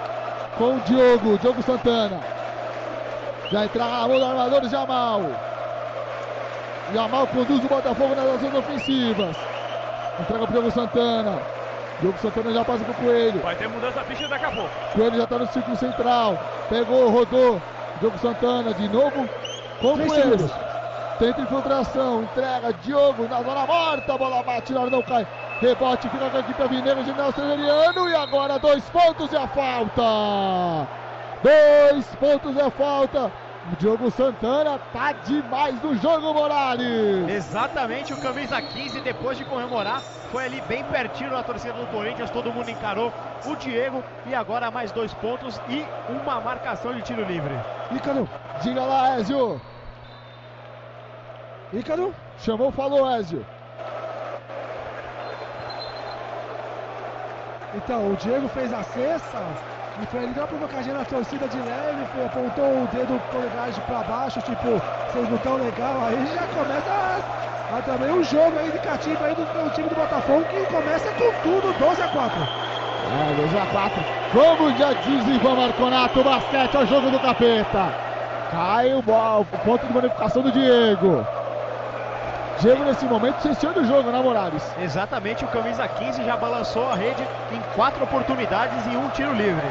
com 0.57 0.78
o 0.78 0.80
Diogo, 0.82 1.38
Diogo 1.38 1.61
Santana. 1.61 2.20
Já 3.51 3.65
entra 3.65 3.83
a 3.83 4.07
mão 4.07 4.19
do 4.19 4.25
armador 4.25 4.69
Jamal. 4.69 5.21
Jamal 6.93 7.27
conduz 7.27 7.63
o 7.63 7.67
Botafogo 7.67 8.15
nas 8.15 8.25
ações 8.35 8.53
ofensivas. 8.55 9.35
Entrega 10.19 10.45
pro 10.45 10.53
Diogo 10.53 10.71
Santana. 10.71 11.41
Diogo 11.99 12.17
Santana 12.19 12.53
já 12.53 12.65
passa 12.65 12.83
pro 12.83 12.93
Coelho. 12.95 13.39
Vai 13.41 13.55
ter 13.55 13.69
mudança 13.69 13.97
na 13.97 14.03
ficha 14.05 14.27
daqui 14.27 14.45
a 14.45 14.51
pouco. 14.51 14.69
Coelho 14.93 15.17
já 15.17 15.27
tá 15.27 15.37
no 15.37 15.47
círculo 15.47 15.75
central. 15.77 16.39
Pegou, 16.69 17.09
rodou. 17.09 17.61
Diogo 17.99 18.17
Santana 18.17 18.73
de 18.73 18.89
novo 18.89 19.29
com 19.79 19.93
o 19.93 19.93
Três 19.93 20.11
Coelho. 20.11 20.39
segundos. 20.39 20.51
Tenta 21.17 21.41
infiltração, 21.41 22.23
entrega, 22.23 22.73
Diogo 22.73 23.25
na 23.29 23.41
zona 23.41 23.65
morta, 23.65 24.13
a 24.13 24.17
bola 24.17 24.43
bate 24.43 24.73
na 24.73 24.81
hora, 24.81 24.89
não 24.89 25.01
cai. 25.01 25.25
Rebote, 25.61 26.09
fica 26.09 26.29
com 26.29 26.35
a 26.35 26.39
equipe 26.41 26.69
Mineiro 26.69 27.03
de 27.05 27.13
Nelson 27.13 27.41
Severiano 27.41 28.09
e 28.09 28.15
agora 28.15 28.59
dois 28.59 28.83
pontos 28.89 29.31
e 29.31 29.37
a 29.37 29.47
falta. 29.47 30.01
Dois 31.45 32.05
pontos 32.15 32.57
a 32.57 32.71
falta. 32.71 33.31
O 33.71 33.75
Diogo 33.75 34.09
Santana 34.09 34.79
tá 34.91 35.11
demais 35.11 35.79
no 35.79 35.95
jogo, 35.95 36.33
Morales. 36.33 37.29
Exatamente, 37.29 38.13
o 38.13 38.17
camisa 38.19 38.59
15, 38.59 39.01
depois 39.01 39.37
de 39.37 39.45
comemorar, 39.45 40.01
foi 40.31 40.45
ali 40.45 40.59
bem 40.61 40.83
pertinho 40.85 41.29
da 41.29 41.43
torcida 41.43 41.73
do 41.73 41.85
Corinthians, 41.87 42.31
todo 42.31 42.51
mundo 42.51 42.69
encarou 42.69 43.13
o 43.45 43.55
Diego 43.57 44.03
e 44.25 44.33
agora 44.33 44.71
mais 44.71 44.91
dois 44.91 45.13
pontos 45.15 45.59
e 45.69 45.85
uma 46.09 46.41
marcação 46.41 46.93
de 46.95 47.03
tiro 47.03 47.23
livre. 47.25 47.53
Ícaro, 47.91 48.27
Diga 48.63 48.81
lá, 48.81 49.19
Ezio. 49.19 49.61
Ícaro, 51.73 52.13
Chamou, 52.39 52.71
falou, 52.71 53.07
Ezio. 53.17 53.45
Então, 57.75 58.11
o 58.11 58.15
Diego 58.15 58.47
fez 58.47 58.73
a 58.73 58.81
cesta 58.83 59.74
e 60.01 60.05
foi 60.05 60.23
ali 60.23 60.33
dar 60.33 60.41
uma 60.41 60.47
provocadinha 60.47 60.93
na 60.93 61.05
torcida 61.05 61.47
de 61.47 61.61
leve, 61.61 62.05
foi, 62.05 62.25
apontou 62.25 62.83
o 62.83 62.87
dedo 62.87 63.19
polegar 63.31 63.69
pra 63.87 64.03
baixo, 64.03 64.41
tipo, 64.41 64.81
vocês 65.07 65.29
não 65.29 65.37
tão 65.37 65.55
legal, 65.57 66.03
aí 66.03 66.25
já 66.27 66.47
começa 66.47 66.91
a, 66.91 67.77
a 67.77 67.81
também 67.81 68.11
um 68.11 68.23
jogo 68.23 68.57
aí 68.57 68.67
indicativo 68.67 69.23
aí 69.23 69.33
do, 69.33 69.45
do 69.45 69.69
time 69.71 69.87
do 69.89 69.95
Botafogo 69.95 70.45
que 70.45 70.65
começa 70.65 71.13
com 71.13 71.31
tudo, 71.41 71.73
12 71.73 72.01
a 72.01 72.07
4. 72.09 72.41
É, 73.31 73.35
2 73.35 73.55
a 73.55 73.65
4. 73.67 74.05
Como 74.31 74.73
já 74.77 74.93
diz 74.93 75.25
Ivan 75.27 75.55
Marconato, 75.55 76.19
o 76.19 76.23
basquete 76.23 76.75
é 76.75 76.79
o 76.79 76.85
jogo 76.85 77.09
do 77.11 77.19
capeta. 77.19 77.93
Cai 78.51 78.93
o, 78.93 79.01
bo- 79.01 79.39
o 79.41 79.45
ponto 79.45 79.87
de 79.87 79.93
bonificação 79.93 80.41
do 80.41 80.51
Diego. 80.51 81.25
Diego, 82.59 82.83
nesse 82.85 83.05
momento, 83.05 83.41
sentiu 83.41 83.71
o 83.71 83.85
jogo, 83.85 84.11
né, 84.11 84.21
Morales? 84.21 84.63
Exatamente, 84.79 85.43
o 85.43 85.47
camisa 85.49 85.87
15 85.87 86.23
já 86.23 86.37
balançou 86.37 86.89
a 86.89 86.95
rede 86.95 87.21
em 87.51 87.61
quatro 87.75 88.03
oportunidades 88.03 88.85
e 88.91 88.95
um 88.95 89.09
tiro 89.09 89.33
livre. 89.33 89.67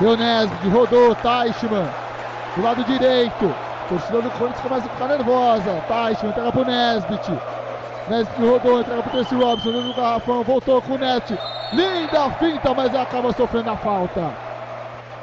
Deu 0.00 0.16
Nesbitt, 0.16 0.68
rodou, 0.68 1.14
Teichmann. 1.14 1.88
Do 2.56 2.62
lado 2.62 2.84
direito. 2.84 3.54
Torcida 3.88 4.20
do 4.20 4.30
Corinthians 4.32 4.60
começa 4.60 4.86
a 4.86 4.90
ficar 4.90 5.08
nervosa. 5.08 5.82
Teichmann 5.86 6.30
entrega 6.30 6.52
pro 6.52 6.64
Nesbitt. 6.64 7.32
Nesbitt 8.08 8.42
rodou, 8.42 8.80
entrega 8.80 9.02
pro 9.02 9.12
Tracy 9.12 9.34
Robinson. 9.34 9.72
Dentro 9.72 9.88
do 9.88 9.94
garrafão, 9.94 10.42
voltou 10.42 10.82
com 10.82 10.94
o 10.94 10.98
Net. 10.98 11.38
Linda 11.72 12.30
finta, 12.38 12.74
mas 12.74 12.94
acaba 12.94 13.32
sofrendo 13.32 13.70
a 13.70 13.76
falta. 13.76 14.47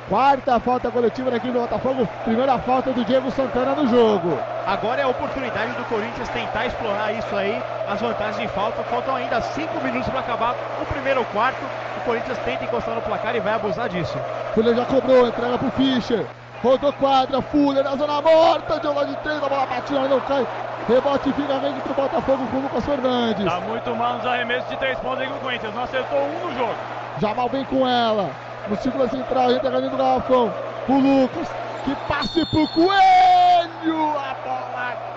Quarta 0.08 0.60
falta 0.60 0.92
coletiva 0.92 1.32
da 1.32 1.38
equipe 1.38 1.52
do 1.52 1.62
Botafogo. 1.62 2.08
Primeira 2.24 2.60
falta 2.60 2.94
do 2.94 3.04
Diego 3.04 3.32
Santana 3.32 3.74
no 3.74 3.88
jogo. 3.88 4.38
Agora 4.68 5.02
é 5.02 5.04
a 5.04 5.08
oportunidade 5.08 5.72
do 5.72 5.84
Corinthians 5.86 6.30
tentar 6.30 6.68
explorar 6.68 7.12
isso 7.12 7.36
aí, 7.36 7.60
as 7.90 8.00
vantagens 8.00 8.38
de 8.38 8.48
falta. 8.50 8.84
Faltam 8.84 9.16
ainda 9.16 9.42
cinco 9.42 9.84
minutos 9.84 10.08
para 10.10 10.20
acabar 10.20 10.56
o 10.80 10.86
primeiro 10.86 11.26
quarto. 11.26 11.58
O 11.98 12.02
Corinthians 12.02 12.38
tenta 12.46 12.66
encostar 12.66 12.94
no 12.94 13.02
placar 13.02 13.36
e 13.36 13.40
vai 13.40 13.56
abusar 13.56 13.90
disso. 13.90 14.16
Fuller 14.54 14.76
já 14.76 14.86
cobrou, 14.86 15.28
entrega 15.28 15.58
pro 15.58 15.72
Fischer. 15.72 16.24
Rodou 16.62 16.94
quadra, 16.94 17.42
Fuller 17.42 17.84
na 17.84 17.96
zona 17.96 18.22
morta. 18.22 18.80
De 18.80 18.88
um 18.88 18.94
lado 18.94 19.08
de 19.08 19.18
três, 19.18 19.44
a 19.44 19.50
bola 19.50 19.66
bate, 19.66 19.92
não 19.92 20.20
cai. 20.22 20.46
Rebote 20.88 21.34
fica 21.34 21.58
rende 21.58 21.82
pro 21.82 21.96
Botafogo 21.96 22.46
com 22.52 22.58
o 22.58 22.62
Lucas 22.62 22.86
Fernandes. 22.86 23.46
Tá 23.46 23.60
muito 23.60 23.96
mal 23.96 24.18
nos 24.18 24.26
arremessos 24.28 24.70
de 24.70 24.78
três 24.78 25.00
pontos 25.00 25.22
aí 25.22 25.28
com 25.28 25.36
o 25.36 25.40
Corinthians. 25.40 25.74
Não 25.74 25.84
acertou 25.84 26.20
um 26.20 26.48
no 26.48 26.58
jogo. 26.60 26.76
Jamal 27.20 27.50
vem 27.50 27.66
com 27.66 27.88
ela. 27.88 28.30
No 28.70 28.76
círculo 28.78 29.08
central, 29.10 29.52
entregando 29.52 29.90
do 29.90 29.98
garrafão. 29.98 30.52
Pro 30.86 31.00
Lucas. 31.00 31.48
Que 31.84 31.96
passe 32.08 32.46
pro 32.48 32.68
Coelho. 32.70 34.18
A 34.18 34.36
bola 34.44 35.16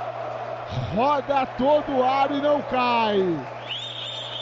roda 0.94 1.46
todo 1.57 1.96
o 1.96 2.05
ar 2.05 2.30
e 2.30 2.40
não 2.42 2.61
cai. 2.62 3.18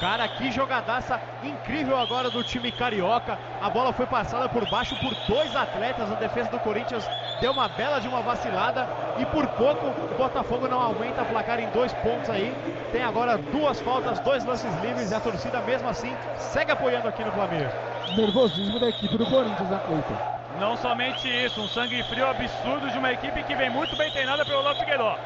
Cara, 0.01 0.29
que 0.29 0.53
jogadaça 0.53 1.19
incrível 1.43 1.97
agora 1.97 2.29
do 2.29 2.45
time 2.45 2.71
carioca. 2.71 3.39
A 3.63 3.71
bola 3.71 3.93
foi 3.93 4.07
passada 4.07 4.47
por 4.49 4.69
baixo 4.69 4.95
por 4.97 5.15
dois 5.27 5.57
atletas. 5.57 6.13
A 6.13 6.17
defesa 6.17 6.51
do 6.51 6.59
Corinthians 6.59 7.09
deu 7.41 7.53
uma 7.53 7.67
bela 7.69 7.99
de 7.99 8.07
uma 8.07 8.21
vacilada. 8.21 8.87
E 9.19 9.25
por 9.27 9.47
pouco 9.49 9.87
o 9.87 10.19
Botafogo 10.19 10.69
não 10.69 10.81
aumenta 10.81 11.23
a 11.23 11.25
placar 11.25 11.59
em 11.61 11.69
dois 11.71 11.93
pontos 11.95 12.29
aí. 12.29 12.55
Tem 12.93 13.03
agora 13.03 13.39
duas 13.39 13.81
faltas, 13.81 14.21
dois 14.21 14.45
lances 14.45 14.73
livres. 14.83 15.11
E 15.11 15.15
a 15.15 15.21
torcida, 15.21 15.61
mesmo 15.63 15.89
assim, 15.89 16.15
segue 16.37 16.73
apoiando 16.73 17.09
aqui 17.09 17.25
no 17.25 17.33
Flamengo. 17.33 17.71
Nervosismo 18.15 18.79
da 18.79 18.89
equipe 18.89 19.17
do 19.17 19.25
Corinthians, 19.25 19.71
né, 19.71 19.81
Cleiton? 19.87 20.17
Não 20.61 20.77
somente 20.77 21.29
isso, 21.29 21.61
um 21.61 21.69
sangue 21.69 22.03
frio 22.05 22.29
absurdo 22.29 22.91
de 22.91 22.99
uma 22.99 23.13
equipe 23.13 23.43
que 23.43 23.55
vem 23.55 23.69
muito 23.69 23.95
bem 23.97 24.11
treinada 24.11 24.45
pelo 24.45 24.63
Léo 24.63 24.77
Figueiró. 24.77 25.17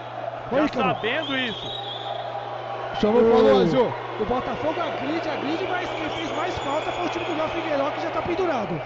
Já 0.53 0.69
sabendo 0.69 1.39
isso. 1.39 1.90
Chamou, 2.95 3.25
falou, 3.31 3.63
Ezio. 3.63 3.95
O 4.19 4.25
Botafogo 4.27 4.81
agride, 4.81 5.29
agride, 5.31 5.67
mas 5.67 5.89
quem 5.91 6.09
fez 6.11 6.31
mais 6.33 6.59
falta 6.59 6.93
foi 6.93 7.07
o 7.07 7.09
time 7.09 7.25
do 7.25 7.35
Léo 7.35 7.49
Figueiró 7.49 7.91
que 7.91 8.03
já 8.03 8.11
tá 8.11 8.21
pendurado. 8.23 8.81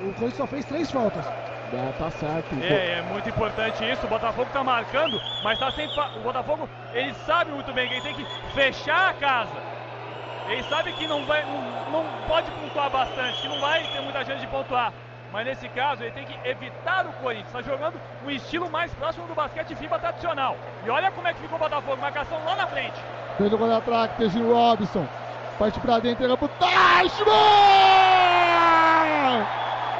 O 0.00 0.12
Corinthians 0.14 0.36
só 0.36 0.46
fez 0.46 0.64
três 0.64 0.90
faltas. 0.90 1.26
É, 1.72 1.92
tá 1.92 2.10
certo. 2.10 2.54
É, 2.60 2.98
é 2.98 3.02
muito 3.02 3.28
importante 3.28 3.88
isso. 3.90 4.04
O 4.06 4.08
Botafogo 4.08 4.50
tá 4.52 4.62
marcando, 4.62 5.20
mas 5.42 5.58
tá 5.58 5.70
sem. 5.72 5.88
fa- 5.88 6.10
O 6.16 6.20
Botafogo, 6.20 6.68
ele 6.92 7.14
sabe 7.26 7.50
muito 7.50 7.72
bem 7.72 7.88
que 7.88 7.94
ele 7.94 8.02
tem 8.02 8.14
que 8.14 8.26
fechar 8.52 9.10
a 9.10 9.14
casa. 9.14 9.62
Ele 10.48 10.62
sabe 10.64 10.92
que 10.92 11.06
não 11.06 11.24
vai, 11.24 11.44
não, 11.44 12.02
não 12.02 12.04
pode 12.26 12.50
pontuar 12.50 12.90
bastante, 12.90 13.40
que 13.40 13.48
não 13.48 13.60
vai 13.60 13.82
ter 13.92 14.00
muita 14.02 14.24
chance 14.24 14.40
de 14.40 14.46
pontuar. 14.48 14.92
Mas 15.32 15.46
nesse 15.46 15.66
caso, 15.70 16.02
ele 16.02 16.10
tem 16.12 16.26
que 16.26 16.36
evitar 16.46 17.06
o 17.06 17.12
Corinthians. 17.14 17.46
Está 17.48 17.62
jogando 17.62 17.98
um 18.24 18.30
estilo 18.30 18.70
mais 18.70 18.92
próximo 18.94 19.26
do 19.26 19.34
basquete 19.34 19.74
FIBA 19.74 19.98
tradicional. 19.98 20.58
E 20.84 20.90
olha 20.90 21.10
como 21.10 21.26
é 21.26 21.32
que 21.32 21.40
ficou 21.40 21.56
o 21.56 21.60
Botafogo, 21.62 21.96
marcação 21.96 22.38
lá 22.44 22.54
na 22.56 22.66
frente. 22.66 23.00
Fez 23.38 23.52
o 23.52 23.58
contra-ataque, 23.58 24.18
Teji 24.18 24.42
Robinson. 24.42 25.06
Parte 25.58 25.80
pra 25.80 25.98
dentro, 25.98 26.24
entrega 26.24 26.36
pro 26.36 26.48
Teichmann! 26.48 27.32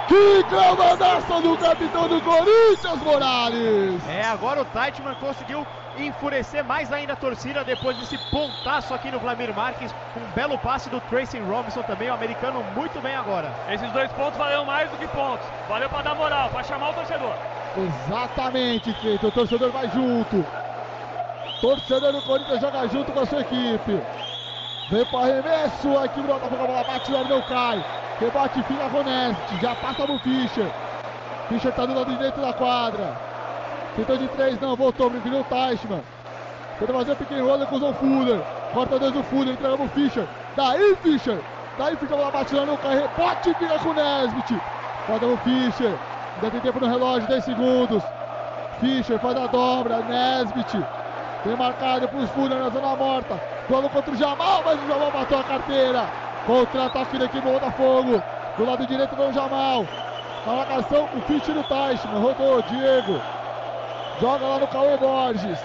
Que 0.08 0.42
clamadaça 0.44 1.40
do 1.40 1.56
capitão 1.56 2.08
do 2.08 2.20
Corinthians, 2.20 3.02
Morales! 3.02 4.02
É, 4.08 4.24
agora 4.24 4.60
o 4.60 4.64
Teichmann 4.66 5.14
conseguiu 5.14 5.66
enfurecer 5.96 6.64
mais 6.64 6.92
ainda 6.92 7.12
a 7.12 7.16
torcida 7.16 7.62
depois 7.64 7.96
desse 7.96 8.18
pontaço 8.30 8.92
aqui 8.94 9.10
no 9.10 9.18
Vladimir 9.18 9.54
Marques. 9.54 9.94
Um 10.16 10.30
belo 10.34 10.58
passe 10.58 10.90
do 10.90 11.00
Tracy 11.02 11.38
Robinson 11.38 11.82
também, 11.82 12.10
o 12.10 12.14
americano 12.14 12.64
muito 12.74 13.00
bem 13.00 13.14
agora. 13.14 13.50
Esses 13.70 13.90
dois 13.92 14.10
pontos 14.12 14.36
valeram 14.36 14.64
mais 14.64 14.90
do 14.90 14.96
que 14.96 15.06
pontos. 15.08 15.46
Valeu 15.68 15.88
para 15.88 16.02
dar 16.02 16.14
moral, 16.14 16.48
para 16.50 16.62
chamar 16.64 16.90
o 16.90 16.94
torcedor. 16.94 17.34
Exatamente, 17.76 18.92
Cleiton. 18.94 19.28
O 19.28 19.32
torcedor 19.32 19.70
vai 19.70 19.88
junto. 19.90 20.44
Torcedor 21.60 22.12
do 22.12 22.22
Corinthians 22.22 22.60
joga 22.60 22.88
junto 22.88 23.12
com 23.12 23.20
a 23.20 23.26
sua 23.26 23.40
equipe. 23.40 24.00
Vem 24.90 25.04
para 25.06 25.20
arremesso. 25.20 25.98
A 25.98 26.04
equipe 26.06 26.22
do 26.22 26.32
Botafogo, 26.34 26.64
a 26.64 26.66
bola 26.66 26.84
bate, 26.84 27.12
o 27.12 27.28
não 27.28 27.42
cai. 27.42 27.84
Rebate, 28.20 28.62
fica 28.62 28.88
com. 28.88 29.58
Já 29.60 29.74
passa 29.76 30.06
no 30.06 30.18
Fischer. 30.20 30.70
Fischer 31.48 31.72
tá 31.72 31.86
do 31.86 31.94
lado 31.94 32.14
direito 32.14 32.40
da 32.40 32.52
quadra. 32.52 33.16
Tentou 33.96 34.16
de 34.16 34.28
três, 34.28 34.60
não, 34.60 34.76
voltou, 34.76 35.10
preferiu 35.10 35.40
o 35.40 35.44
Teichmann. 35.44 36.02
Tenta 36.78 36.92
fazer 36.92 37.12
o 37.12 37.16
pequeno 37.16 37.46
roller 37.46 37.66
com 37.66 37.76
o 37.76 37.94
Fuller. 37.94 38.40
Corta 38.72 38.98
dois 38.98 39.12
do 39.12 39.22
Fuller, 39.24 39.54
entrega 39.54 39.76
pro 39.76 39.88
Fischer. 39.88 40.26
Daí, 40.56 40.96
Fischer. 41.02 41.38
Daí 41.78 41.96
fica 41.96 42.14
a 42.14 42.16
bola 42.16 42.30
batida, 42.30 42.64
não 42.64 42.76
cai. 42.76 43.00
Rebote, 43.00 43.54
fica 43.54 43.78
com 43.78 43.88
o 43.88 43.94
Nesbit. 43.94 44.60
Corta 45.06 45.26
o 45.26 45.36
Fischer. 45.38 45.94
Ainda 46.36 46.50
tem 46.50 46.60
tempo 46.60 46.80
no 46.80 46.86
relógio, 46.86 47.28
10 47.28 47.44
segundos. 47.44 48.02
Fischer 48.80 49.18
faz 49.18 49.36
a 49.36 49.46
dobra, 49.46 49.98
Nesbit. 50.02 50.84
Tem 51.42 51.56
marcado 51.56 52.08
pro 52.08 52.26
Fuller 52.28 52.58
na 52.58 52.68
zona 52.68 52.94
morta. 52.94 53.40
Duelo 53.68 53.90
contra 53.90 54.12
o 54.12 54.16
Jamal, 54.16 54.62
mas 54.64 54.80
o 54.82 54.86
Jamal 54.86 55.10
matou 55.12 55.38
a 55.38 55.44
carteira. 55.44 56.06
Contra-ataque 56.46 57.18
da 57.18 57.24
equipe 57.24 57.48
Botafogo. 57.48 58.22
Do 58.56 58.64
lado 58.64 58.86
direito 58.86 59.16
do 59.16 59.32
Jamal. 59.32 59.84
Na 60.46 60.52
marcação, 60.54 61.08
o 61.14 61.20
Fischer 61.22 61.54
do 61.54 61.64
Teichmann. 61.64 62.20
Rodou, 62.20 62.62
Diego. 62.62 63.20
Joga 64.20 64.46
lá 64.46 64.58
no 64.58 64.68
Cauê 64.68 64.96
Borges. 64.96 65.58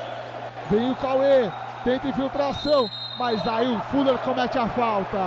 Vem 0.70 0.92
o 0.92 0.96
Cauê. 0.96 1.52
Tenta 1.84 2.08
infiltração. 2.08 2.90
Mas 3.20 3.48
aí 3.48 3.68
o 3.68 3.80
Fuller 3.92 4.18
comete 4.20 4.58
a 4.58 4.68
falta. 4.70 5.18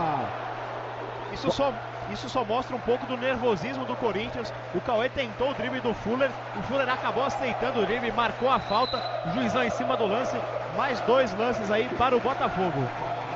Isso 1.33 1.51
só, 1.53 1.73
isso 2.13 2.29
só 2.29 2.45
mostra 2.45 2.75
um 2.75 2.81
pouco 2.81 3.07
do 3.07 3.17
nervosismo 3.17 3.85
do 3.85 3.97
Corinthians. 3.97 4.53
O 4.75 4.81
Cauê 4.81 5.09
tentou 5.09 5.51
o 5.51 5.55
drible 5.55 5.81
do 5.81 5.95
Fuller. 5.95 6.31
O 6.59 6.63
Fuller 6.63 6.89
acabou 6.89 7.25
aceitando 7.25 7.81
o 7.81 7.87
drible, 7.87 8.13
marcou 8.13 8.51
a 8.51 8.59
falta. 8.59 9.03
O 9.27 9.31
juizão 9.35 9.63
em 9.63 9.71
cima 9.71 9.97
do 9.97 10.07
lance. 10.07 10.37
Mais 10.77 11.01
dois 11.01 11.35
lances 11.37 11.71
aí 11.71 11.89
para 11.99 12.17
o 12.17 12.21
Botafogo. 12.21 12.83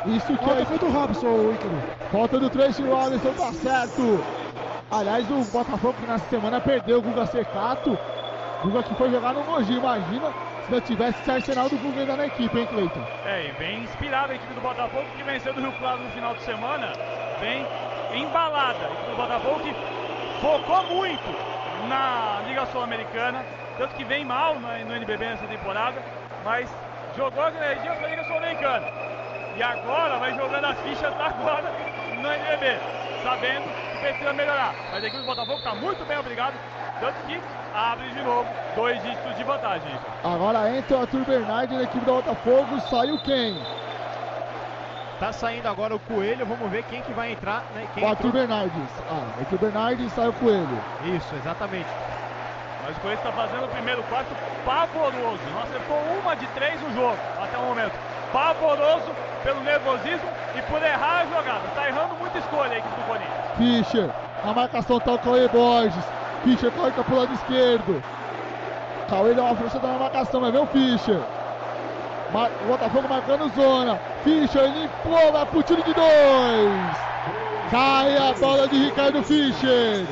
Isso 0.06 0.36
que 0.36 0.44
Falta 0.44 0.60
é 0.60 0.64
foi 0.66 0.78
do 0.78 0.90
Robson, 0.90 1.26
o 1.26 1.54
Ícaro. 1.54 1.82
falta 2.12 2.38
do 2.38 2.50
Tracy 2.50 2.82
Robinson, 2.82 3.32
tá 3.32 3.52
certo. 3.54 4.22
Aliás, 4.90 5.28
o 5.30 5.42
Botafogo 5.50 5.94
que 5.94 6.06
nessa 6.06 6.28
semana 6.28 6.60
perdeu 6.60 6.98
o 6.98 7.02
Guga 7.02 7.24
Secato. 7.26 7.98
Guga 8.62 8.82
que 8.82 8.94
foi 8.94 9.10
jogar 9.10 9.32
no 9.32 9.42
Mogi, 9.44 9.72
imagina 9.72 10.30
se 10.64 10.72
não 10.72 10.80
tivesse 10.80 11.20
esse 11.20 11.30
arsenal 11.30 11.68
do 11.68 11.76
Guga 11.76 12.00
ainda 12.00 12.16
na 12.16 12.26
equipe, 12.26 12.58
hein, 12.58 12.66
Cleiton? 12.66 13.02
É, 13.24 13.48
e 13.48 13.52
vem 13.52 13.82
inspirada 13.82 14.32
a 14.32 14.36
equipe 14.36 14.54
do 14.54 14.60
Botafogo 14.60 15.04
que 15.16 15.22
venceu 15.22 15.52
do 15.52 15.60
Rio 15.60 15.72
Claro 15.78 16.02
no 16.02 16.10
final 16.10 16.34
de 16.34 16.42
semana. 16.42 16.92
Vem 17.40 17.66
embalada. 18.14 18.84
Equipe 18.84 19.10
do 19.10 19.16
Botafogo 19.16 19.60
que 19.60 19.74
focou 20.40 20.82
muito 20.84 21.54
na 21.88 22.42
Liga 22.46 22.66
Sul-Americana. 22.66 23.44
Tanto 23.76 23.94
que 23.94 24.04
vem 24.04 24.24
mal 24.24 24.54
no, 24.58 24.70
NBB 24.72 25.24
nessa 25.24 25.46
temporada. 25.46 26.00
Mas 26.44 26.68
jogou 27.16 27.42
as 27.42 27.54
energias 27.54 27.96
para 27.96 28.06
a 28.06 28.10
Liga 28.10 28.24
Sul-Americana. 28.24 28.86
E 29.56 29.62
agora 29.62 30.18
vai 30.18 30.34
jogando 30.34 30.64
as 30.64 30.78
fichas 30.80 31.12
agora 31.12 31.72
no 32.20 32.32
NBB. 32.32 32.78
Sabendo 33.22 33.64
que 33.92 33.98
precisa 33.98 34.32
melhorar. 34.32 34.74
Mas 34.92 35.04
a 35.04 35.06
equipe 35.06 35.22
do 35.22 35.26
Botafogo 35.26 35.58
está 35.58 35.74
muito 35.74 36.04
bem 36.04 36.18
obrigado. 36.18 36.54
Tanto 37.00 37.26
que 37.26 37.40
abre 37.74 38.08
de 38.10 38.22
novo 38.22 38.48
dois 38.76 39.02
dígitos 39.02 39.36
de 39.36 39.44
vantagem. 39.44 39.90
Agora 40.22 40.70
entra 40.70 40.96
o 40.96 41.00
Arthur 41.00 41.24
Bernardi 41.24 41.74
na 41.74 41.82
equipe 41.82 42.04
do 42.04 42.12
Botafogo. 42.12 42.80
Saiu 42.88 43.18
quem? 43.18 43.60
Tá 45.20 45.32
saindo 45.32 45.66
agora 45.68 45.94
o 45.94 45.98
Coelho. 46.00 46.44
Vamos 46.44 46.70
ver 46.70 46.82
quem 46.84 47.00
que 47.02 47.12
vai 47.12 47.32
entrar. 47.32 47.64
Né? 47.74 47.86
Quem 47.94 48.04
O 48.04 48.08
Arthur 48.08 48.28
entrou. 48.28 48.46
Bernardes. 48.46 48.82
Ah, 49.10 49.22
Arthur 49.38 49.58
Bernardes 49.58 50.12
saiu 50.12 50.32
com 50.32 50.48
ele. 50.50 50.78
Isso, 51.04 51.34
exatamente. 51.36 51.88
Mas 52.86 52.96
o 52.96 53.00
Corinthians 53.00 53.26
está 53.28 53.42
fazendo 53.42 53.64
o 53.64 53.68
primeiro 53.68 54.02
quarto 54.04 54.34
pavoroso. 54.64 55.40
Não 55.54 55.62
acertou 55.62 55.96
uma 56.22 56.34
de 56.36 56.46
três 56.48 56.80
no 56.82 56.92
jogo 56.94 57.16
até 57.40 57.56
o 57.56 57.62
momento. 57.62 57.92
Pavoroso 58.32 59.10
pelo 59.42 59.60
nervosismo 59.62 60.28
e 60.56 60.62
por 60.62 60.82
errar 60.82 61.20
a 61.20 61.26
jogada. 61.26 61.66
Está 61.68 61.88
errando 61.88 62.14
muita 62.16 62.38
escolha 62.38 62.72
a 62.72 62.78
equipe 62.78 62.94
do 62.94 63.06
Corinthians. 63.06 63.56
Fischer. 63.56 64.10
Na 64.44 64.52
marcação 64.52 65.00
tá 65.00 65.12
o 65.12 65.18
Cauê 65.18 65.48
Borges. 65.48 66.04
Fischer 66.42 66.70
corta 66.72 67.02
pro 67.04 67.16
lado 67.16 67.32
esquerdo. 67.32 68.02
Cauê 69.08 69.32
dá 69.32 69.42
uma 69.44 69.54
forçada 69.56 69.86
na 69.86 69.98
marcação, 69.98 70.40
mas 70.40 70.52
vem 70.52 70.60
o 70.62 70.66
Fischer. 70.66 71.20
Mar- 72.32 72.50
O 72.64 72.68
Botafogo 72.68 73.08
marcando 73.08 73.48
zona. 73.54 73.98
Fischer 74.24 74.72
limpou, 74.72 75.32
vai 75.32 75.46
pro 75.46 75.62
tiro 75.62 75.82
de 75.82 75.92
dois. 75.92 76.96
Cai 77.70 78.16
a 78.16 78.32
bola 78.32 78.66
de 78.66 78.86
Ricardo 78.86 79.22
Fischer. 79.22 80.06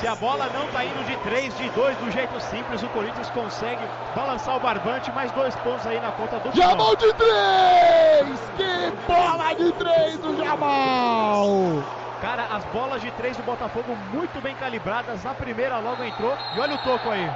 Se 0.00 0.06
a 0.06 0.14
bola 0.14 0.48
não 0.54 0.66
tá 0.68 0.84
indo 0.84 1.04
de 1.04 1.16
3, 1.18 1.56
de 1.58 1.68
2 1.70 1.96
do 1.98 2.10
jeito 2.10 2.40
simples, 2.40 2.82
o 2.82 2.88
Corinthians 2.88 3.28
consegue 3.30 3.82
balançar 4.14 4.56
o 4.56 4.60
barbante, 4.60 5.10
mais 5.12 5.30
dois 5.32 5.54
pontos 5.56 5.86
aí 5.86 6.00
na 6.00 6.12
conta 6.12 6.38
do. 6.38 6.56
Jamal 6.56 6.94
de 6.96 7.12
três! 7.14 8.40
Que 8.56 8.92
bola 9.06 9.52
de 9.54 9.72
três 9.72 10.18
do 10.18 10.36
Jamal! 10.36 11.82
Cara, 12.22 12.46
as 12.50 12.64
bolas 12.66 13.00
de 13.00 13.10
3 13.12 13.36
do 13.36 13.42
Botafogo 13.44 13.96
muito 14.12 14.40
bem 14.42 14.54
calibradas. 14.56 15.24
A 15.24 15.34
primeira 15.34 15.78
logo 15.78 16.02
entrou. 16.02 16.36
E 16.56 16.60
olha 16.60 16.74
o 16.74 16.78
toco 16.78 17.10
aí. 17.10 17.30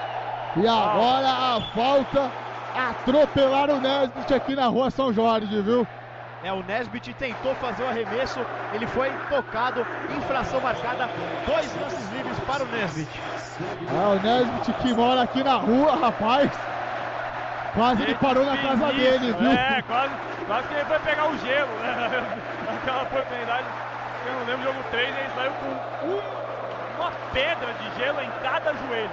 E 0.56 0.66
agora 0.66 1.28
a 1.28 1.60
falta. 1.74 2.30
Atropelaram 2.74 3.76
o 3.76 3.80
Nesbitt 3.80 4.34
aqui 4.34 4.56
na 4.56 4.66
rua 4.66 4.90
São 4.90 5.12
Jorge, 5.12 5.60
viu? 5.62 5.86
É, 6.44 6.52
o 6.52 6.62
Nesbitt 6.62 7.14
tentou 7.14 7.54
fazer 7.54 7.84
o 7.84 7.88
arremesso, 7.88 8.40
ele 8.72 8.86
foi 8.86 9.12
tocado, 9.30 9.86
infração 10.16 10.60
marcada, 10.60 11.08
dois 11.46 11.72
lances 11.80 12.10
livres 12.10 12.38
para 12.40 12.64
o 12.64 12.66
Nesbitt. 12.66 13.20
É 13.88 14.06
o 14.06 14.20
Nesbitt 14.20 14.72
que 14.82 14.92
mora 14.92 15.22
aqui 15.22 15.44
na 15.44 15.54
rua, 15.54 15.94
rapaz. 15.94 16.50
Quase 17.74 18.02
ele 18.02 18.14
parou 18.16 18.44
na 18.44 18.56
casa 18.58 18.88
Sinistro, 18.88 19.18
dele, 19.20 19.32
viu? 19.34 19.52
É, 19.52 19.82
quase, 19.82 20.14
quase 20.46 20.68
que 20.68 20.74
ele 20.74 20.84
foi 20.84 20.98
pegar 20.98 21.30
o 21.30 21.38
gelo, 21.38 21.70
né? 21.78 21.94
Naquela 22.66 23.02
oportunidade. 23.02 23.66
Eu 24.26 24.32
não 24.34 24.44
lembro 24.44 24.62
jogo 24.62 24.84
3, 24.90 25.08
ele 25.16 25.30
saiu 25.34 25.52
com 25.52 26.06
um- 26.08 26.98
uma 26.98 27.10
pedra 27.32 27.72
de 27.74 28.00
gelo 28.02 28.20
em 28.20 28.30
cada 28.42 28.74
joelho. 28.74 29.10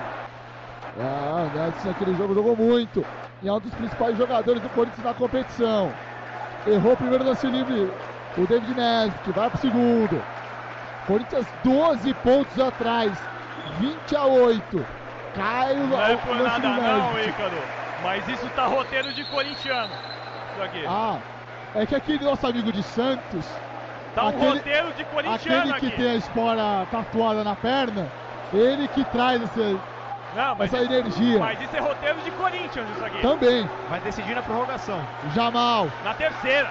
Ah, 1.00 1.46
o 1.46 1.58
Nesbitt 1.58 1.88
naquele 1.88 2.16
jogo 2.16 2.34
jogou 2.34 2.56
muito. 2.56 3.06
E 3.42 3.48
é 3.48 3.54
um 3.54 3.60
dos 3.60 3.74
principais 3.76 4.18
jogadores 4.18 4.62
do 4.62 4.70
Corinthians 4.70 5.06
na 5.06 5.14
competição. 5.14 5.94
Errou 6.68 6.94
o 6.94 6.98
primeiro 6.98 7.24
lance 7.24 7.48
livre. 7.48 7.92
O 8.38 8.46
David 8.48 8.74
Nesbitt 8.76 9.32
vai 9.32 9.50
pro 9.50 9.60
segundo. 9.60 10.24
Corinthians 11.08 11.48
12 11.64 12.14
pontos 12.16 12.60
atrás. 12.60 13.12
20 13.80 14.16
a 14.16 14.26
8. 14.26 14.86
Cai 15.36 15.74
o, 15.74 15.88
Não 15.88 16.02
é 16.02 16.14
o 16.16 16.18
por 16.20 16.36
nada 16.36 16.70
não. 16.70 17.20
Ícaro. 17.20 17.58
Mas 18.04 18.28
isso 18.28 18.48
tá 18.56 18.66
roteiro 18.66 19.12
de 19.14 19.24
corintiano. 19.26 19.94
Isso 20.54 20.64
aqui. 20.64 20.86
Ah, 20.88 21.18
é 21.76 21.86
que 21.86 21.96
aquele 21.96 22.24
nosso 22.24 22.46
amigo 22.48 22.72
de 22.72 22.82
Santos, 22.84 23.46
tá 24.16 24.26
um 24.26 24.30
aquele- 24.30 24.48
roteiro 24.58 24.94
de 24.94 25.04
corintiano 25.06 25.62
aquele 25.62 25.80
que 25.80 25.88
aqui. 25.88 25.98
tem 25.98 26.12
a 26.12 26.16
espora 26.16 26.88
tatuada 26.92 27.44
na 27.44 27.56
perna, 27.56 28.08
ele 28.54 28.88
que 28.88 29.04
traz 29.06 29.42
essa, 29.44 29.78
Não, 30.36 30.56
mas, 30.56 30.74
essa 30.74 30.84
energia. 30.84 31.40
mas 31.40 31.60
isso 31.62 31.76
é 31.76 31.80
roteiro 31.80 32.22
de 32.22 32.32
Corinthians, 32.32 32.90
isso 32.90 33.06
aqui. 33.06 33.22
Também, 33.22 33.70
Vai 33.90 34.00
decidir 34.02 34.36
na 34.36 34.44
prorrogação. 34.44 35.02
Jamal. 35.34 35.88
Na 36.04 36.14
terceira. 36.14 36.70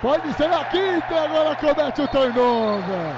Pode 0.00 0.32
ser 0.34 0.48
na 0.48 0.64
quinta, 0.64 1.24
agora 1.24 1.56
comete 1.56 2.02
o 2.02 2.08
turnover. 2.08 3.14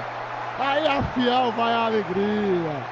Aí 0.59 0.87
a 0.87 1.03
Fiel 1.03 1.51
vai 1.51 1.73
à 1.73 1.85
alegria. 1.85 2.83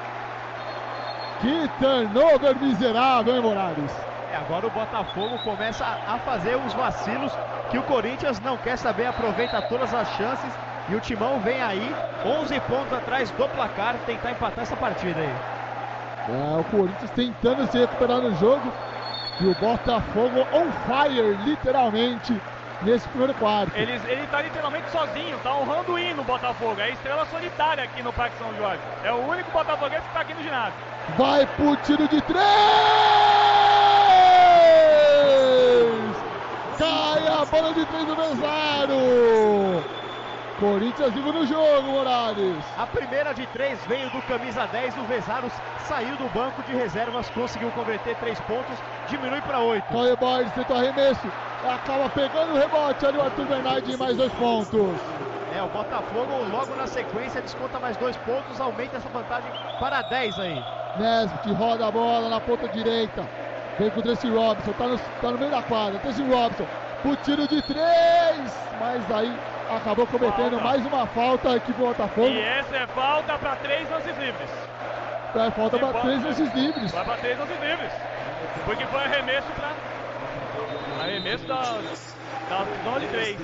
Que 1.40 1.68
turnover 1.78 2.56
miserável, 2.60 3.36
hein, 3.36 3.40
Morales? 3.40 3.92
É, 4.32 4.36
agora 4.36 4.66
o 4.66 4.70
Botafogo 4.70 5.38
começa 5.38 5.84
a 5.84 6.14
a 6.14 6.18
fazer 6.18 6.56
os 6.56 6.72
vacilos 6.74 7.32
que 7.70 7.78
o 7.78 7.82
Corinthians 7.84 8.40
não 8.40 8.56
quer 8.56 8.76
saber, 8.76 9.06
aproveita 9.06 9.62
todas 9.62 9.94
as 9.94 10.08
chances 10.16 10.52
e 10.88 10.94
o 10.94 11.00
Timão 11.00 11.40
vem 11.40 11.62
aí, 11.62 11.94
11 12.24 12.60
pontos 12.60 12.92
atrás 12.92 13.30
do 13.30 13.48
placar, 13.48 13.96
tentar 14.06 14.32
empatar 14.32 14.62
essa 14.62 14.76
partida 14.76 15.20
aí. 15.20 15.34
É, 16.28 16.58
o 16.58 16.64
Corinthians 16.64 17.10
tentando 17.10 17.66
se 17.70 17.78
recuperar 17.78 18.20
no 18.20 18.34
jogo. 18.36 18.72
E 19.40 19.46
o 19.46 19.54
Botafogo 19.56 20.46
on 20.52 20.70
fire, 20.86 21.36
literalmente, 21.44 22.40
nesse 22.82 23.08
primeiro 23.08 23.34
quarto. 23.34 23.76
Ele, 23.76 23.92
ele 24.06 24.26
tá 24.28 24.40
literalmente 24.40 24.88
sozinho, 24.90 25.36
tá 25.42 25.54
honrando 25.56 25.92
o 25.92 25.98
hino 25.98 26.22
Botafogo. 26.22 26.80
É 26.80 26.84
a 26.84 26.90
estrela 26.90 27.26
solitária 27.26 27.84
aqui 27.84 28.02
no 28.02 28.12
Parque 28.12 28.38
São 28.38 28.54
Jorge. 28.56 28.80
É 29.02 29.12
o 29.12 29.26
único 29.28 29.50
botafoguense 29.50 30.02
que 30.02 30.14
tá 30.14 30.20
aqui 30.20 30.34
no 30.34 30.42
ginásio. 30.42 30.74
Vai 31.18 31.46
pro 31.46 31.76
tiro 31.78 32.08
de 32.08 32.20
três! 32.22 32.44
Cai 36.78 37.26
a 37.26 37.44
bola 37.44 37.74
de 37.74 37.84
três 37.86 38.06
do 38.06 38.16
Vezaro! 38.16 39.93
Corinthians 40.64 41.12
vivo 41.12 41.30
no 41.30 41.46
jogo, 41.46 41.82
Morales. 41.82 42.64
A 42.78 42.86
primeira 42.86 43.34
de 43.34 43.46
três 43.48 43.78
veio 43.86 44.08
do 44.08 44.22
camisa 44.22 44.66
10, 44.66 44.96
o 44.96 45.02
Vezaros 45.02 45.52
saiu 45.86 46.16
do 46.16 46.26
banco 46.32 46.62
de 46.62 46.72
reservas, 46.72 47.28
conseguiu 47.30 47.70
converter 47.72 48.16
três 48.16 48.40
pontos, 48.40 48.74
diminui 49.10 49.42
para 49.42 49.58
oito. 49.58 49.86
Caio 49.92 50.16
Borges 50.16 50.50
tenta 50.54 50.74
arremesso. 50.74 51.28
Acaba 51.68 52.08
pegando 52.08 52.54
o 52.54 52.56
rebote 52.56 53.04
ali 53.04 53.18
o 53.18 53.22
Arthur 53.22 53.44
Bernardi 53.44 53.94
mais 53.98 54.16
dois 54.16 54.32
pontos. 54.32 54.96
É, 55.54 55.62
o 55.62 55.68
Botafogo 55.68 56.32
logo 56.50 56.74
na 56.76 56.86
sequência 56.86 57.42
desconta 57.42 57.78
mais 57.78 57.98
dois 57.98 58.16
pontos, 58.16 58.58
aumenta 58.58 58.96
essa 58.96 59.08
vantagem 59.10 59.50
para 59.78 60.00
10 60.00 60.38
aí. 60.38 60.64
Nesbitt 60.98 61.52
roda 61.52 61.88
a 61.88 61.90
bola 61.90 62.30
na 62.30 62.40
ponta 62.40 62.66
direita. 62.68 63.28
Vem 63.78 63.90
com 63.90 64.00
o 64.00 64.02
Tracy 64.02 64.30
Robinson, 64.30 64.72
tá 64.72 64.86
no, 64.86 64.98
tá 64.98 65.30
no 65.30 65.38
meio 65.38 65.50
da 65.50 65.62
quadra. 65.62 65.98
Tracy 65.98 66.22
Robinson, 66.22 66.66
o 67.04 67.16
tiro 67.16 67.46
de 67.46 67.60
três. 67.60 68.64
Mas 68.80 69.10
aí 69.12 69.53
acabou 69.70 70.06
cometendo 70.06 70.50
Falta. 70.52 70.64
mais 70.64 70.86
uma 70.86 71.06
falta 71.08 71.50
a 71.50 71.56
equipe 71.56 71.78
do 71.78 71.86
Botafogo. 71.86 72.28
E 72.28 72.40
essa 72.40 72.76
é 72.76 72.86
falta 72.88 73.38
para 73.38 73.56
três 73.56 73.90
lances 73.90 74.16
livres. 74.18 74.50
É, 75.34 75.50
falta 75.50 75.78
para 75.78 76.00
três 76.00 76.22
lances 76.22 76.54
livres. 76.54 76.92
Vai 76.92 77.04
para 77.04 77.16
três 77.16 77.38
lances 77.38 77.60
livres. 77.60 77.92
Porque 78.64 78.86
foi 78.86 79.00
arremesso 79.00 79.48
para. 79.52 79.72
Arremesso 81.02 81.44
da, 81.46 81.60
da 82.48 82.64
zona 82.84 83.00
de 83.00 83.06
três. 83.08 83.36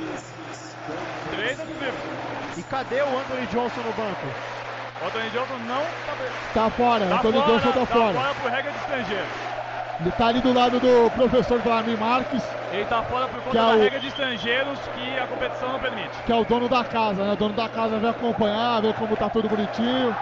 Três 1.36 1.58
lances 1.58 1.80
livres. 1.80 2.00
E 2.56 2.62
cadê 2.64 3.02
o 3.02 3.18
Anthony 3.18 3.46
Johnson 3.46 3.80
no 3.80 3.92
banco? 3.92 4.26
O 5.02 5.06
Anthony 5.06 5.30
Johnson 5.30 5.56
não 5.66 5.80
tá, 5.80 6.14
Tá 6.54 6.70
fora, 6.70 7.06
tá 7.06 7.16
Antônio 7.16 7.42
fora, 7.42 7.52
Johnson 7.58 7.72
tá 7.72 7.86
fora. 7.86 8.12
fora 8.14 8.34
por 8.34 8.50
regra 8.50 8.70
de 8.72 8.78
estrangeiro. 8.78 9.26
Ele 10.00 10.12
tá 10.12 10.28
ali 10.28 10.40
do 10.40 10.52
lado 10.52 10.80
do 10.80 11.10
professor 11.10 11.60
Vladimir 11.60 11.98
Marques, 11.98 12.42
Ele 12.72 12.86
tá 12.86 13.02
fora 13.02 13.28
por 13.28 13.42
conta 13.42 13.58
é 13.58 13.60
da 13.60 13.74
o- 13.74 13.78
regra 13.78 14.00
de 14.00 14.06
estrangeiros 14.08 14.78
que 14.88 15.18
a 15.18 15.26
competição 15.26 15.72
não 15.72 15.78
permite. 15.80 16.22
que 16.22 16.32
é 16.32 16.34
o 16.34 16.44
dono 16.44 16.68
da 16.68 16.82
casa, 16.84 17.24
né? 17.24 17.32
O 17.32 17.36
dono 17.36 17.54
da 17.54 17.68
casa 17.68 17.98
vem 17.98 18.08
acompanhar, 18.08 18.80
ver 18.80 18.94
como 18.94 19.14
tá 19.16 19.28
tudo 19.28 19.48
bonitinho. 19.48 20.16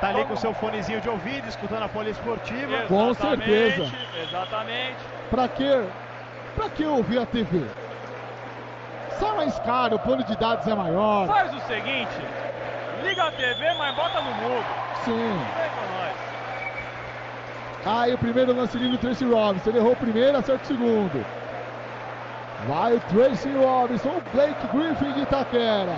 Tá 0.00 0.08
ali 0.08 0.24
com 0.24 0.34
seu 0.34 0.52
fonezinho 0.52 1.00
de 1.00 1.08
ouvido, 1.08 1.46
escutando 1.48 1.84
a 1.84 1.88
poliesportiva. 1.88 2.82
Com 2.88 3.10
Exatamente, 3.10 3.88
certeza. 3.88 3.92
Exatamente. 4.24 4.96
Pra 5.30 5.48
que, 5.48 5.70
pra 6.56 6.68
que 6.68 6.84
ouvir 6.84 7.18
a 7.20 7.26
TV? 7.26 7.66
Sai 9.20 9.36
mais 9.36 9.56
caro, 9.60 9.94
o 9.96 10.00
plano 10.00 10.24
de 10.24 10.34
dados 10.34 10.66
é 10.66 10.74
maior. 10.74 11.28
Faz 11.28 11.54
o 11.54 11.60
seguinte, 11.60 12.26
liga 13.04 13.22
a 13.24 13.30
TV, 13.30 13.72
mas 13.78 13.94
bota 13.94 14.20
no 14.20 14.34
mudo. 14.34 14.64
Sim. 15.04 15.46
Aí 17.84 18.14
o 18.14 18.18
primeiro 18.18 18.54
lance 18.54 18.76
ali 18.76 18.88
do 18.88 18.98
Tracy 18.98 19.24
Robinson. 19.24 19.70
Ele 19.70 19.78
errou 19.78 19.92
o 19.92 19.96
primeiro, 19.96 20.36
acerta 20.36 20.62
o 20.64 20.66
segundo. 20.66 21.26
Vai 22.68 22.94
o 22.94 23.00
Tracy 23.00 23.50
Robinson, 23.50 24.10
o 24.10 24.22
Blake 24.32 24.66
Griffin 24.68 25.12
de 25.12 25.22
Itaquera. 25.22 25.96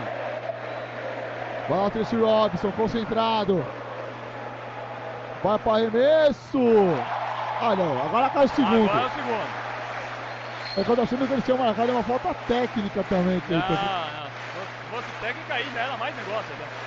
Vai 1.69 1.79
o 1.79 1.91
Tracy 1.91 2.17
Robinson, 2.17 2.73
concentrado. 2.73 3.65
Vai 5.43 5.59
para 5.59 5.73
arremesso. 5.73 6.59
Ah 7.61 7.77
não, 7.77 8.03
agora 8.07 8.31
cai 8.31 8.47
o 8.47 8.49
segundo. 8.49 8.89
Agora 8.89 9.05
é 9.05 9.07
o 9.07 9.11
segundo. 9.11 9.65
É 10.77 10.83
quando 10.83 10.99
eu 10.99 11.05
achando 11.05 11.27
que 11.27 11.33
eles 11.35 11.45
tinham 11.45 11.59
marcado 11.59 11.91
é 11.91 11.95
uma 11.95 12.03
falta 12.03 12.35
técnica 12.49 13.05
também. 13.05 13.41
Que 13.41 13.53
Não, 13.53 13.61
ele 13.61 13.69
não. 13.69 14.25
Se 14.25 14.91
fosse 14.91 15.07
técnica 15.21 15.55
aí, 15.55 15.71
já 15.73 15.81
era 15.83 15.97
mais 15.99 16.17
negócio. 16.17 16.55
Né? 16.55 16.84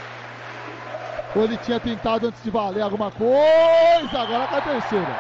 Ou 1.38 1.44
ele 1.44 1.58
tinha 1.58 1.80
tentado 1.80 2.28
antes 2.28 2.44
de 2.44 2.50
valer 2.50 2.82
alguma 2.82 3.12
coisa, 3.12 4.20
agora 4.20 4.48
cai 4.48 4.58
a 4.58 4.62
terceira. 4.62 5.16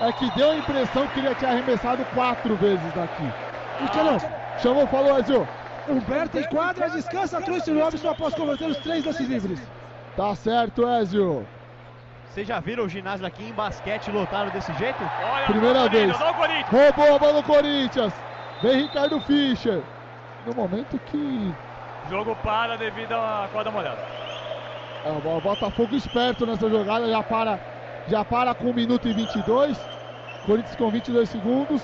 É 0.00 0.12
que 0.12 0.30
deu 0.30 0.50
a 0.50 0.56
impressão 0.56 1.06
que 1.08 1.20
ele 1.20 1.34
tinha 1.34 1.50
arremessado 1.50 2.02
quatro 2.14 2.56
vezes 2.56 2.94
daqui. 2.94 3.30
Cristiano, 3.76 4.18
Chamou, 4.62 4.86
falou, 4.86 5.18
Ezio. 5.18 5.46
Humberto 5.88 6.38
em 6.38 6.44
quadra, 6.44 6.88
descansa 6.88 7.40
Tracy 7.42 7.78
Robinson 7.78 8.08
após 8.08 8.34
converter 8.34 8.68
os 8.68 8.78
três 8.78 9.04
lances 9.04 9.28
livres. 9.28 9.60
Tá 10.16 10.34
certo, 10.34 10.88
Ezio. 10.88 11.46
Vocês 12.30 12.46
já 12.46 12.60
viram 12.60 12.84
o 12.84 12.88
ginásio 12.88 13.26
aqui 13.26 13.44
em 13.44 13.52
basquete 13.52 14.10
lotado 14.10 14.50
desse 14.52 14.72
jeito? 14.74 15.02
Olha 15.02 15.46
Primeira 15.46 15.84
o 15.84 15.90
vez. 15.90 16.16
o. 16.16 16.76
Roubou 16.76 17.16
a 17.16 17.18
bola 17.18 17.32
do 17.34 17.42
Corinthians. 17.42 18.14
Vem 18.62 18.82
Ricardo 18.82 19.20
Fischer. 19.22 19.82
No 20.46 20.54
momento 20.54 20.98
que 21.06 21.52
O 22.06 22.10
jogo 22.10 22.34
para 22.36 22.76
devido 22.76 23.12
à 23.12 23.48
quadra 23.52 23.70
molhada. 23.70 24.29
É, 25.04 25.10
o 25.10 25.40
Botafogo 25.40 25.94
esperto 25.94 26.46
nessa 26.46 26.68
jogada, 26.68 27.08
já 27.08 27.22
para, 27.22 27.60
já 28.08 28.24
para 28.24 28.54
com 28.54 28.70
1 28.70 28.74
minuto 28.74 29.08
e 29.08 29.12
22. 29.12 29.78
Corinthians 30.46 30.76
com 30.76 30.90
22 30.90 31.28
segundos. 31.28 31.82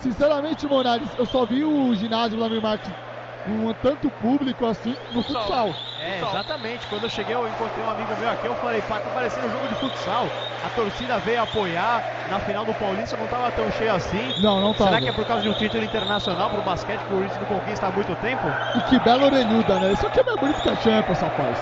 Sinceramente, 0.00 0.66
Moraes, 0.66 1.08
eu 1.18 1.26
só 1.26 1.44
vi 1.44 1.64
o 1.64 1.94
ginásio 1.94 2.38
Vladimir 2.38 2.62
Martins 2.62 3.07
com 3.48 3.72
tanto 3.74 4.10
público 4.10 4.66
assim 4.66 4.94
no 5.14 5.22
futsal. 5.22 5.74
É, 6.00 6.18
exatamente. 6.18 6.86
Quando 6.86 7.04
eu 7.04 7.10
cheguei, 7.10 7.34
eu 7.34 7.48
encontrei 7.48 7.82
um 7.84 7.90
amigo 7.90 8.14
meu 8.20 8.28
aqui, 8.28 8.46
eu 8.46 8.54
falei, 8.56 8.82
pá, 8.82 9.00
tá 9.00 9.10
parecendo 9.10 9.46
um 9.46 9.50
jogo 9.50 9.68
de 9.68 9.74
futsal. 9.76 10.26
A 10.64 10.68
torcida 10.76 11.18
veio 11.18 11.42
apoiar 11.42 12.02
na 12.30 12.38
final 12.40 12.64
do 12.64 12.74
Paulista, 12.74 13.16
não 13.16 13.26
tava 13.26 13.50
tão 13.52 13.70
cheio 13.72 13.94
assim. 13.94 14.34
Não, 14.42 14.60
não 14.60 14.74
Será 14.74 14.90
tava. 14.90 15.00
que 15.00 15.08
é 15.08 15.12
por 15.12 15.24
causa 15.24 15.42
de 15.42 15.48
um 15.48 15.54
título 15.54 15.82
internacional 15.82 16.50
pro 16.50 16.62
basquete 16.62 17.00
que 17.00 17.06
o 17.06 17.16
Corinthians 17.16 17.40
não 17.40 17.58
conquista 17.58 17.86
há 17.86 17.90
muito 17.90 18.14
tempo? 18.16 18.42
E 18.76 18.80
que 18.82 18.98
bela 19.00 19.24
orelhuda, 19.24 19.78
né? 19.80 19.92
Isso 19.92 20.06
aqui 20.06 20.20
é 20.20 20.24
mais 20.24 20.40
bonito 20.40 20.62
que 20.62 20.68
a 20.68 20.76
Champions, 20.76 21.20
rapaz. 21.20 21.58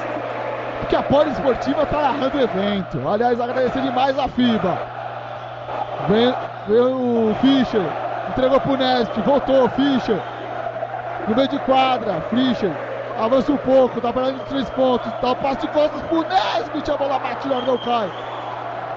Porque 0.80 0.96
a 0.96 1.02
Poli 1.02 1.30
Esportiva 1.30 1.86
tá 1.86 2.00
narrando 2.02 2.36
o 2.36 2.40
evento. 2.40 3.08
Aliás, 3.08 3.40
agradecer 3.40 3.80
demais 3.80 4.18
a 4.18 4.28
FIBA. 4.28 4.78
Vem, 6.08 6.34
vem 6.68 6.80
o 6.80 7.34
Fischer, 7.40 7.82
entregou 8.28 8.60
pro 8.60 8.76
Nesp, 8.76 9.20
voltou 9.22 9.64
o 9.64 9.68
Fischer. 9.70 10.20
No 11.26 11.34
meio 11.34 11.48
de 11.48 11.58
quadra, 11.60 12.20
Fischer. 12.30 12.72
Avança 13.18 13.50
um 13.50 13.56
pouco, 13.56 14.00
tá 14.00 14.12
parando 14.12 14.38
de 14.38 14.44
três 14.46 14.68
pontos. 14.70 15.10
Dá 15.20 15.32
o 15.32 15.36
passe 15.36 15.62
de 15.62 15.68
costas 15.68 16.02
pro 16.02 16.22
Nesp, 16.22 16.90
a 16.90 16.96
bola 16.96 17.18
bate, 17.18 17.48
na 17.48 17.60
não 17.62 17.78
cai. 17.78 18.10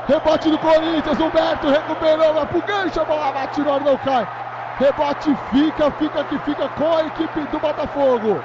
Rebote 0.08 0.50
do 0.50 0.58
Corinthians, 0.58 1.20
Humberto 1.20 1.70
recuperou, 1.70 2.34
vai 2.34 2.46
pro 2.46 2.62
gancho, 2.62 3.00
a 3.00 3.06
bola 3.06 3.32
bate, 3.32 3.62
na 3.62 3.80
não 3.80 3.98
cai. 3.98 4.28
Rebote 4.78 5.36
fica, 5.52 5.92
fica 5.92 6.24
que 6.26 6.40
fica 6.40 6.68
com 6.70 6.98
a 6.98 7.04
equipe 7.06 7.40
do 7.52 7.60
Botafogo. 7.60 8.42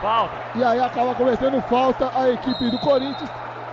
Falta. 0.00 0.34
E 0.54 0.64
aí 0.64 0.80
acaba 0.80 1.14
cometendo 1.14 1.60
falta 1.62 2.10
a 2.14 2.30
equipe 2.30 2.70
do 2.70 2.78
Corinthians. 2.78 3.30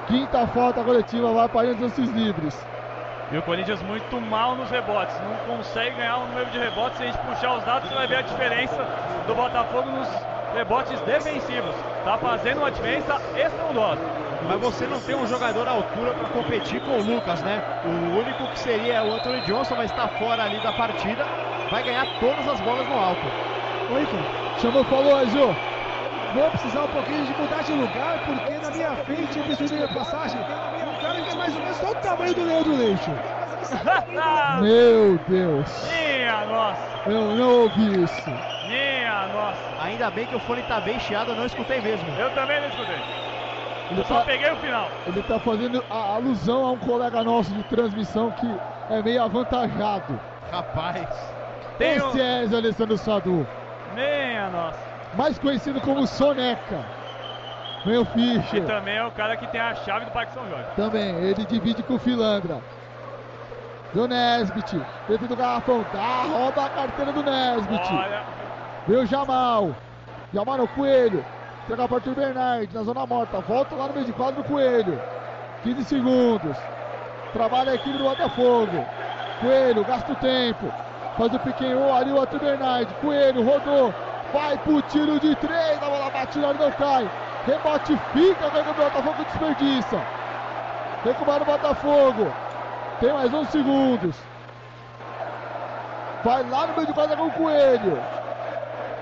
Quinta 0.07 0.47
falta 0.47 0.83
coletiva 0.83 1.31
vai 1.33 1.47
para 1.47 1.69
os 1.69 1.79
lances 1.79 2.09
livres. 2.09 2.57
E 3.31 3.37
o 3.37 3.43
Corinthians 3.43 3.81
muito 3.83 4.19
mal 4.19 4.55
nos 4.55 4.71
rebotes. 4.71 5.15
Não 5.21 5.55
consegue 5.55 5.95
ganhar 5.97 6.17
o 6.17 6.27
número 6.27 6.49
de 6.49 6.57
rebotes. 6.57 6.97
Se 6.97 7.03
a 7.03 7.05
gente 7.07 7.17
puxar 7.19 7.57
os 7.57 7.63
dados, 7.63 7.87
você 7.87 7.95
vai 7.95 8.07
ver 8.07 8.15
a 8.17 8.21
diferença 8.23 8.87
do 9.27 9.35
Botafogo 9.35 9.89
nos 9.91 10.07
rebotes 10.55 10.99
defensivos. 11.01 11.75
Tá 12.03 12.17
fazendo 12.17 12.57
uma 12.57 12.71
diferença 12.71 13.21
estrondosa. 13.37 14.01
Mas 14.47 14.59
você 14.59 14.87
não 14.87 14.99
tem 15.01 15.15
um 15.15 15.27
jogador 15.27 15.67
à 15.67 15.71
altura 15.71 16.11
para 16.13 16.29
competir 16.29 16.81
com 16.81 16.91
o 16.91 17.03
Lucas, 17.03 17.41
né? 17.43 17.61
O 17.85 18.17
único 18.17 18.47
que 18.47 18.59
seria 18.59 19.03
o 19.03 19.13
Anthony 19.13 19.41
Johnson, 19.41 19.75
mas 19.75 19.91
está 19.91 20.07
fora 20.07 20.43
ali 20.43 20.59
da 20.61 20.71
partida. 20.71 21.23
Vai 21.69 21.83
ganhar 21.83 22.07
todas 22.19 22.47
as 22.47 22.59
bolas 22.61 22.87
no 22.87 22.97
alto. 22.97 23.21
Oi, 23.91 24.05
Ken. 24.07 24.59
Chamou, 24.59 24.83
falou, 24.85 25.21
Ezio. 25.21 25.55
Vou 26.33 26.49
precisar 26.51 26.83
um 26.83 26.87
pouquinho 26.87 27.25
de 27.25 27.33
mudar 27.41 27.63
de 27.63 27.73
lugar, 27.73 28.19
porque 28.25 28.53
na 28.53 28.71
minha 28.71 28.95
frente, 28.97 29.37
eu 29.37 29.43
preciso 29.45 29.75
de 29.75 29.93
passagem, 29.93 30.39
um 30.78 30.78
é 31.27 31.35
mais 31.35 31.55
ou 31.55 31.61
menos 31.61 31.77
só 31.77 31.91
o 31.91 31.95
tamanho 31.95 32.33
do 32.33 32.43
Leandro 32.43 32.75
Leixo. 32.75 33.11
Meu 34.61 35.17
Deus. 35.19 35.83
Minha 35.83 36.45
nossa, 36.45 36.81
Eu 37.05 37.35
não 37.35 37.49
ouvi 37.61 38.03
isso. 38.03 38.29
minha 38.67 39.27
nossa. 39.29 39.59
Ainda 39.83 40.09
bem 40.11 40.25
que 40.27 40.35
o 40.35 40.39
fone 40.39 40.61
tá 40.63 40.79
bem 40.79 40.99
chiado, 40.99 41.31
eu 41.31 41.35
não 41.35 41.45
escutei 41.45 41.81
mesmo. 41.81 42.07
Eu 42.17 42.29
também 42.31 42.59
não 42.61 42.67
escutei. 42.67 42.95
Ele 43.91 43.99
Eu 44.01 44.05
só 44.05 44.19
tá, 44.19 44.25
peguei 44.25 44.51
o 44.51 44.57
final. 44.57 44.89
ele 45.07 45.21
tá 45.23 45.39
fazendo 45.39 45.83
a 45.89 45.95
alusão 45.97 46.63
a 46.65 46.71
um 46.71 46.77
colega 46.77 47.23
nosso 47.23 47.51
de 47.53 47.63
transmissão 47.63 48.31
que 48.31 48.59
é 48.89 49.01
meio 49.01 49.23
avantajado. 49.23 50.19
Rapaz. 50.51 51.07
Tem 51.77 51.95
Esse 51.95 52.03
um- 52.05 52.19
é 52.19 52.43
Alessandro 52.55 52.97
Sadu, 52.97 53.47
Minha 53.93 54.49
nossa. 54.49 54.79
mais 55.13 55.39
conhecido 55.39 55.79
como 55.81 56.05
Soneca. 56.05 56.98
Vem 57.85 57.97
o 57.97 58.01
E 58.15 58.39
Fischer. 58.41 58.65
também 58.65 58.97
é 58.97 59.03
o 59.05 59.11
cara 59.11 59.37
que 59.37 59.47
tem 59.47 59.59
a 59.61 59.73
chave 59.75 60.05
do 60.05 60.11
Parque 60.11 60.33
São 60.33 60.47
Jorge. 60.49 60.65
Também, 60.75 61.15
ele 61.15 61.45
divide 61.45 61.81
com 61.83 61.95
o 61.95 61.99
Filandra. 61.99 62.57
Do 63.93 64.07
Nesbit, 64.07 64.79
dentro 65.07 65.27
do 65.27 65.35
garrafão, 65.35 65.83
dá, 65.91 66.23
rouba 66.23 66.65
a 66.65 66.69
carteira 66.69 67.11
do 67.11 67.23
Nesbit. 67.23 67.93
Olha, 67.93 68.21
Veio 68.87 69.01
o 69.01 69.05
Jamal. 69.05 69.75
Jamal 70.33 70.57
no 70.57 70.67
Coelho. 70.67 71.25
Entrega 71.63 71.87
para 71.87 71.97
o 72.09 72.15
Bernard 72.15 72.69
na 72.73 72.83
zona 72.83 73.05
morta. 73.05 73.39
Volta 73.41 73.75
lá 73.75 73.87
no 73.87 73.93
meio 73.93 74.05
de 74.05 74.13
quadro 74.13 74.41
do 74.43 74.47
Coelho. 74.47 74.99
15 75.63 75.83
segundos. 75.85 76.57
Trabalha 77.33 77.71
a 77.71 77.75
equipe 77.75 77.97
do 77.97 78.03
Botafogo. 78.03 78.85
Coelho, 79.41 79.83
gasta 79.85 80.11
o 80.11 80.15
tempo. 80.15 80.71
Faz 81.17 81.33
o 81.33 81.39
pequeno 81.39 81.93
ali 81.93 82.11
o 82.11 82.19
Arthur 82.21 82.39
Bernard. 82.39 82.93
Coelho 83.01 83.43
rodou. 83.43 83.93
Vai 84.33 84.57
pro 84.59 84.81
tiro 84.83 85.19
de 85.19 85.35
três. 85.35 85.77
A 85.81 85.89
bola 85.89 86.09
bate 86.09 86.39
na 86.39 86.53
não 86.53 86.71
cai. 86.71 87.09
Rebote 87.45 87.97
fica. 88.13 88.49
Vem 88.49 88.61
o 88.61 88.73
Botafogo 88.73 89.23
desperdiça. 89.23 90.01
Recupera 91.03 91.43
o 91.43 91.45
Botafogo. 91.45 92.33
Tem 92.99 93.13
mais 93.13 93.33
11 93.33 93.51
segundos. 93.51 94.15
Vai 96.23 96.43
lá 96.49 96.67
no 96.67 96.73
meio 96.73 96.87
de 96.87 96.93
quadra 96.93 97.15
com 97.15 97.27
o 97.27 97.31
Coelho. 97.31 98.03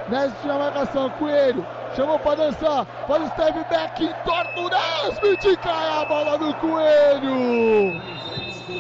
Nesbit 0.07 0.47
na 0.47 0.59
marcação, 0.59 1.09
Coelho. 1.11 1.65
Chamou 1.95 2.19
pra 2.19 2.35
dançar. 2.35 2.85
Faz 3.07 3.23
o 3.23 3.27
step 3.29 3.65
back, 3.69 4.05
entorta 4.05 4.59
o 4.59 4.69
Nesbit. 4.69 5.57
Cai 5.57 6.01
a 6.01 6.05
bola 6.05 6.37
do 6.37 6.53
Coelho. 6.55 8.01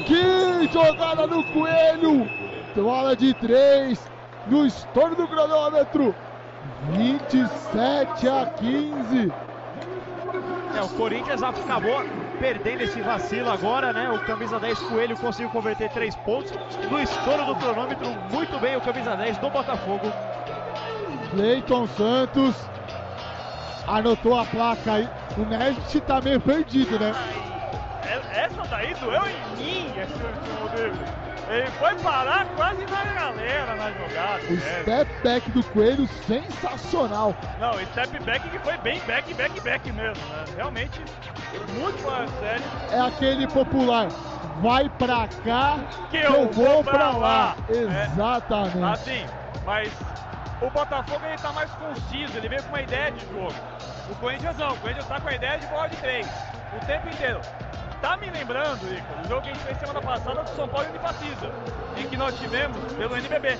Que 0.05 0.67
jogada 0.71 1.27
do 1.27 1.43
Coelho. 1.45 2.29
Bola 2.75 3.15
de 3.15 3.33
três. 3.33 3.99
No 4.45 4.67
estouro 4.67 5.15
do 5.15 5.27
cronômetro. 5.27 6.15
27 6.83 8.27
a 8.27 8.45
15. 8.45 9.33
É, 10.75 10.81
o 10.81 10.89
Corinthians 10.89 11.41
acabou 11.41 12.03
perdendo 12.39 12.81
esse 12.81 13.01
vacilo 13.01 13.49
agora, 13.49 13.91
né? 13.91 14.09
O 14.11 14.19
camisa 14.19 14.59
10 14.59 14.79
Coelho 14.79 15.17
conseguiu 15.17 15.49
converter 15.49 15.89
três 15.89 16.15
pontos. 16.15 16.51
No 16.89 16.99
estouro 16.99 17.45
do 17.45 17.55
cronômetro, 17.55 18.07
muito 18.31 18.59
bem 18.59 18.75
o 18.75 18.81
camisa 18.81 19.15
10 19.15 19.37
do 19.37 19.49
Botafogo. 19.49 20.11
Cleiton 21.31 21.87
Santos 21.87 22.55
anotou 23.87 24.39
a 24.39 24.45
placa 24.45 24.93
aí. 24.93 25.09
O 25.37 25.45
Nesbit 25.45 26.01
tá 26.01 26.21
meio 26.21 26.39
perdido, 26.39 26.99
né? 26.99 27.13
é- 28.07 28.45
essa 28.45 28.63
daí 28.69 28.93
doeu 28.95 29.23
em 29.27 29.57
mim, 29.57 29.93
esse 29.97 30.13
último 30.13 30.69
drible. 30.69 31.26
Ele 31.49 31.67
foi 31.71 31.95
parar 31.95 32.45
quase 32.55 32.85
na 32.85 33.03
galera 33.05 33.75
na 33.75 33.91
jogada. 33.91 34.43
O 34.49 34.53
né? 34.53 34.81
step 34.81 35.11
back 35.23 35.51
do 35.51 35.63
Coelho 35.65 36.07
sensacional. 36.27 37.33
Não, 37.59 37.71
o 37.71 37.85
step 37.87 38.19
back 38.23 38.49
que 38.49 38.59
foi 38.59 38.77
bem 38.79 38.99
back, 39.01 39.33
back, 39.33 39.61
back 39.61 39.91
mesmo, 39.91 40.25
né? 40.27 40.43
Realmente, 40.57 41.01
muito 41.79 42.05
mais 42.05 42.29
sério. 42.39 42.63
É 42.91 42.99
aquele 42.99 43.47
popular. 43.47 44.07
Vai 44.61 44.89
pra 44.89 45.27
cá 45.45 45.77
Que 46.09 46.17
eu 46.17 46.33
eu 46.33 46.51
vou 46.51 46.83
pra 46.83 47.11
lá. 47.11 47.17
lá. 47.17 47.55
É. 47.69 48.05
Exatamente. 48.11 48.83
Assim, 48.83 49.25
mas 49.65 49.89
o 50.61 50.69
Botafogo 50.69 51.25
ele 51.25 51.37
tá 51.37 51.51
mais 51.53 51.69
conciso, 51.71 52.37
ele 52.37 52.49
veio 52.49 52.63
com 52.63 52.69
uma 52.69 52.81
ideia 52.81 53.11
de 53.11 53.19
jogo. 53.27 53.53
O 54.09 54.15
Corinthians 54.15 54.57
não, 54.57 54.69
o 54.73 54.77
Corinthians 54.77 55.07
tá 55.07 55.21
com 55.21 55.29
a 55.29 55.33
ideia 55.33 55.59
de 55.59 55.67
bola 55.67 55.87
de 55.87 55.95
três. 55.97 56.27
O 56.75 56.85
tempo 56.85 57.07
inteiro. 57.07 57.39
Tá 58.01 58.15
me 58.17 58.29
lembrando, 58.29 58.87
Rico, 58.87 59.21
do 59.23 59.27
jogo 59.27 59.41
que 59.41 59.49
a 59.49 59.53
gente 59.53 59.63
fez 59.63 59.79
semana 59.79 60.01
passada 60.01 60.43
do 60.43 60.49
São 60.55 60.67
Paulo 60.69 60.85
e 60.85 60.89
Unifacisa, 60.91 61.51
em 61.97 62.07
que 62.07 62.15
nós 62.15 62.37
tivemos, 62.37 62.93
pelo 62.93 63.17
NBB, 63.17 63.57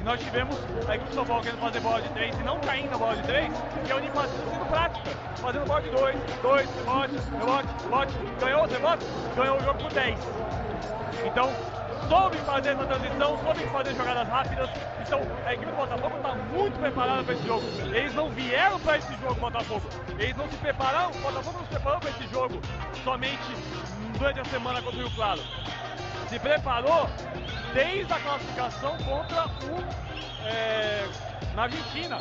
e 0.00 0.04
nós 0.04 0.20
tivemos 0.20 0.56
a 0.88 0.96
equipe 0.96 1.10
do 1.10 1.14
São 1.14 1.24
Paulo 1.24 1.42
querendo 1.44 1.60
fazer 1.60 1.80
bola 1.80 2.02
de 2.02 2.08
três 2.08 2.38
e 2.38 2.42
não 2.42 2.58
caindo 2.60 2.90
na 2.90 2.98
bola 2.98 3.16
de 3.16 3.22
três, 3.22 3.52
e 3.86 3.92
a 3.92 3.96
Unifacisa 3.96 4.44
sendo 4.50 4.66
prática, 4.66 5.10
fazendo 5.36 5.66
bola 5.66 5.80
de 5.82 5.90
dois, 5.90 6.16
dois, 6.42 6.68
rebote, 6.74 7.14
rebote, 7.38 7.68
rebote, 7.84 8.14
ganhou 8.40 8.64
os 8.64 8.72
rebotes, 8.72 9.06
ganhou 9.36 9.56
o 9.56 9.62
jogo 9.62 9.78
por 9.78 9.92
10. 9.92 10.18
Então, 11.24 11.52
soube 12.08 12.36
fazer 12.38 12.70
essa 12.70 12.86
transição, 12.86 13.38
soube 13.42 13.60
fazer 13.66 13.94
jogadas 13.94 14.28
rápidas. 14.28 14.70
Então, 15.00 15.20
a 15.44 15.54
equipe 15.54 15.70
do 15.70 15.76
Botafogo 15.76 16.16
está 16.16 16.34
muito 16.34 16.78
preparada 16.78 17.24
para 17.24 17.34
esse 17.34 17.46
jogo. 17.46 17.66
Eles 17.94 18.14
não 18.14 18.30
vieram 18.30 18.78
para 18.80 18.98
esse 18.98 19.14
jogo, 19.16 19.34
Botafogo. 19.36 19.88
Eles 20.18 20.36
não 20.36 20.48
se 20.48 20.56
prepararam, 20.56 21.10
o 21.10 21.18
Botafogo 21.20 21.58
não 21.58 21.64
se 21.64 21.70
preparou 21.70 22.00
para 22.00 22.10
esse 22.10 22.26
jogo 22.28 22.60
somente 23.04 23.56
durante 24.18 24.40
a 24.40 24.44
semana 24.44 24.82
contra 24.82 24.98
o 24.98 25.02
Rio 25.02 25.10
Claro. 25.14 25.40
Se 26.28 26.38
preparou 26.38 27.08
desde 27.72 28.12
a 28.12 28.18
classificação 28.20 28.96
contra 28.98 29.46
o. 29.46 30.46
É, 30.46 31.06
na 31.54 31.62
Argentina. 31.64 32.18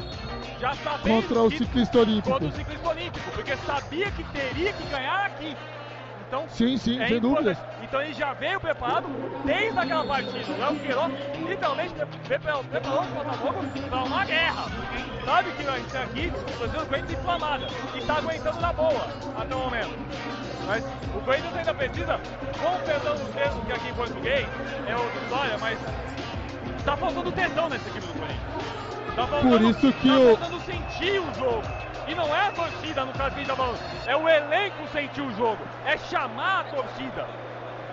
Já 0.60 0.74
sabendo 0.74 1.22
Contra 1.22 1.42
o 1.44 1.50
que- 1.50 1.58
ciclista 1.60 2.00
olímpico. 2.00 2.30
Contra 2.32 2.48
o 2.48 2.52
ciclista 2.52 2.90
olímpico, 2.90 3.32
porque 3.32 3.56
sabia 3.58 4.12
que 4.12 4.24
teria 4.26 4.74
que 4.74 4.84
ganhar 4.88 5.26
aqui. 5.28 5.56
Então, 6.28 6.46
Sim, 6.50 6.78
sim, 6.78 7.00
é 7.00 7.08
sem 7.08 7.20
dúvidas. 7.22 7.58
Então 7.88 8.02
ele 8.02 8.14
já 8.14 8.34
veio 8.34 8.60
preparado 8.60 9.08
desde 9.46 9.80
aquela 9.80 10.06
partida. 10.06 10.52
O 10.54 10.58
Léo 10.58 10.76
Queiroz 10.80 11.14
literalmente 11.38 11.94
pre- 11.94 12.06
preparou, 12.06 12.64
preparou 12.66 13.04
o 13.04 13.08
Botafogo 13.08 13.66
para 13.90 14.04
uma 14.04 14.26
guerra. 14.26 14.66
Sabe 15.24 15.52
que 15.54 15.66
a 15.68 15.78
gente 15.78 15.92
tem 15.92 16.02
aqui 16.02 16.32
torcendo 16.58 16.84
o 16.84 16.86
Corinthians 16.88 17.20
inflamada 17.20 17.68
e 17.96 18.00
está 18.00 18.18
aguentando 18.18 18.60
na 18.60 18.74
boa 18.74 19.08
até 19.38 19.56
o 19.56 19.60
momento. 19.60 19.98
Mas 20.66 20.84
o 21.16 21.22
Corinthians 21.22 21.56
ainda 21.56 21.74
precisa, 21.74 22.20
com 22.60 22.76
o 22.76 22.80
perdão 22.82 23.16
do 23.16 23.34
termo 23.34 23.66
que 23.66 23.72
aqui 23.72 23.88
em 23.88 23.94
português 23.94 24.48
é 24.86 24.96
outra 24.98 25.22
história, 25.22 25.58
mas 25.58 25.80
tá 26.84 26.98
faltando 26.98 27.32
tesão 27.32 27.70
nessa 27.70 27.88
equipe 27.88 28.06
do 28.06 28.14
Corinthians. 28.20 29.16
Tá 29.16 29.28
faltando, 29.28 29.50
Por 29.50 29.62
isso 29.62 29.94
que 29.94 30.10
tá 30.10 30.20
o- 30.20 30.38
faltando 30.38 30.60
sentir 30.62 31.20
o 31.22 31.34
jogo. 31.36 31.64
E 32.06 32.16
não 32.16 32.34
é 32.36 32.48
a 32.48 32.52
torcida 32.52 33.06
no 33.06 33.14
caso 33.14 33.36
tá 33.46 33.56
falando, 33.56 33.80
é 34.06 34.16
o 34.16 34.28
elenco 34.30 34.88
sentir 34.94 35.22
o 35.22 35.34
jogo, 35.34 35.66
é 35.86 35.98
chamar 35.98 36.62
a 36.62 36.64
torcida, 36.66 37.28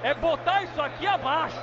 é 0.04 0.12
botar 0.12 0.62
isso 0.62 0.80
aqui 0.82 1.06
abaixo. 1.06 1.58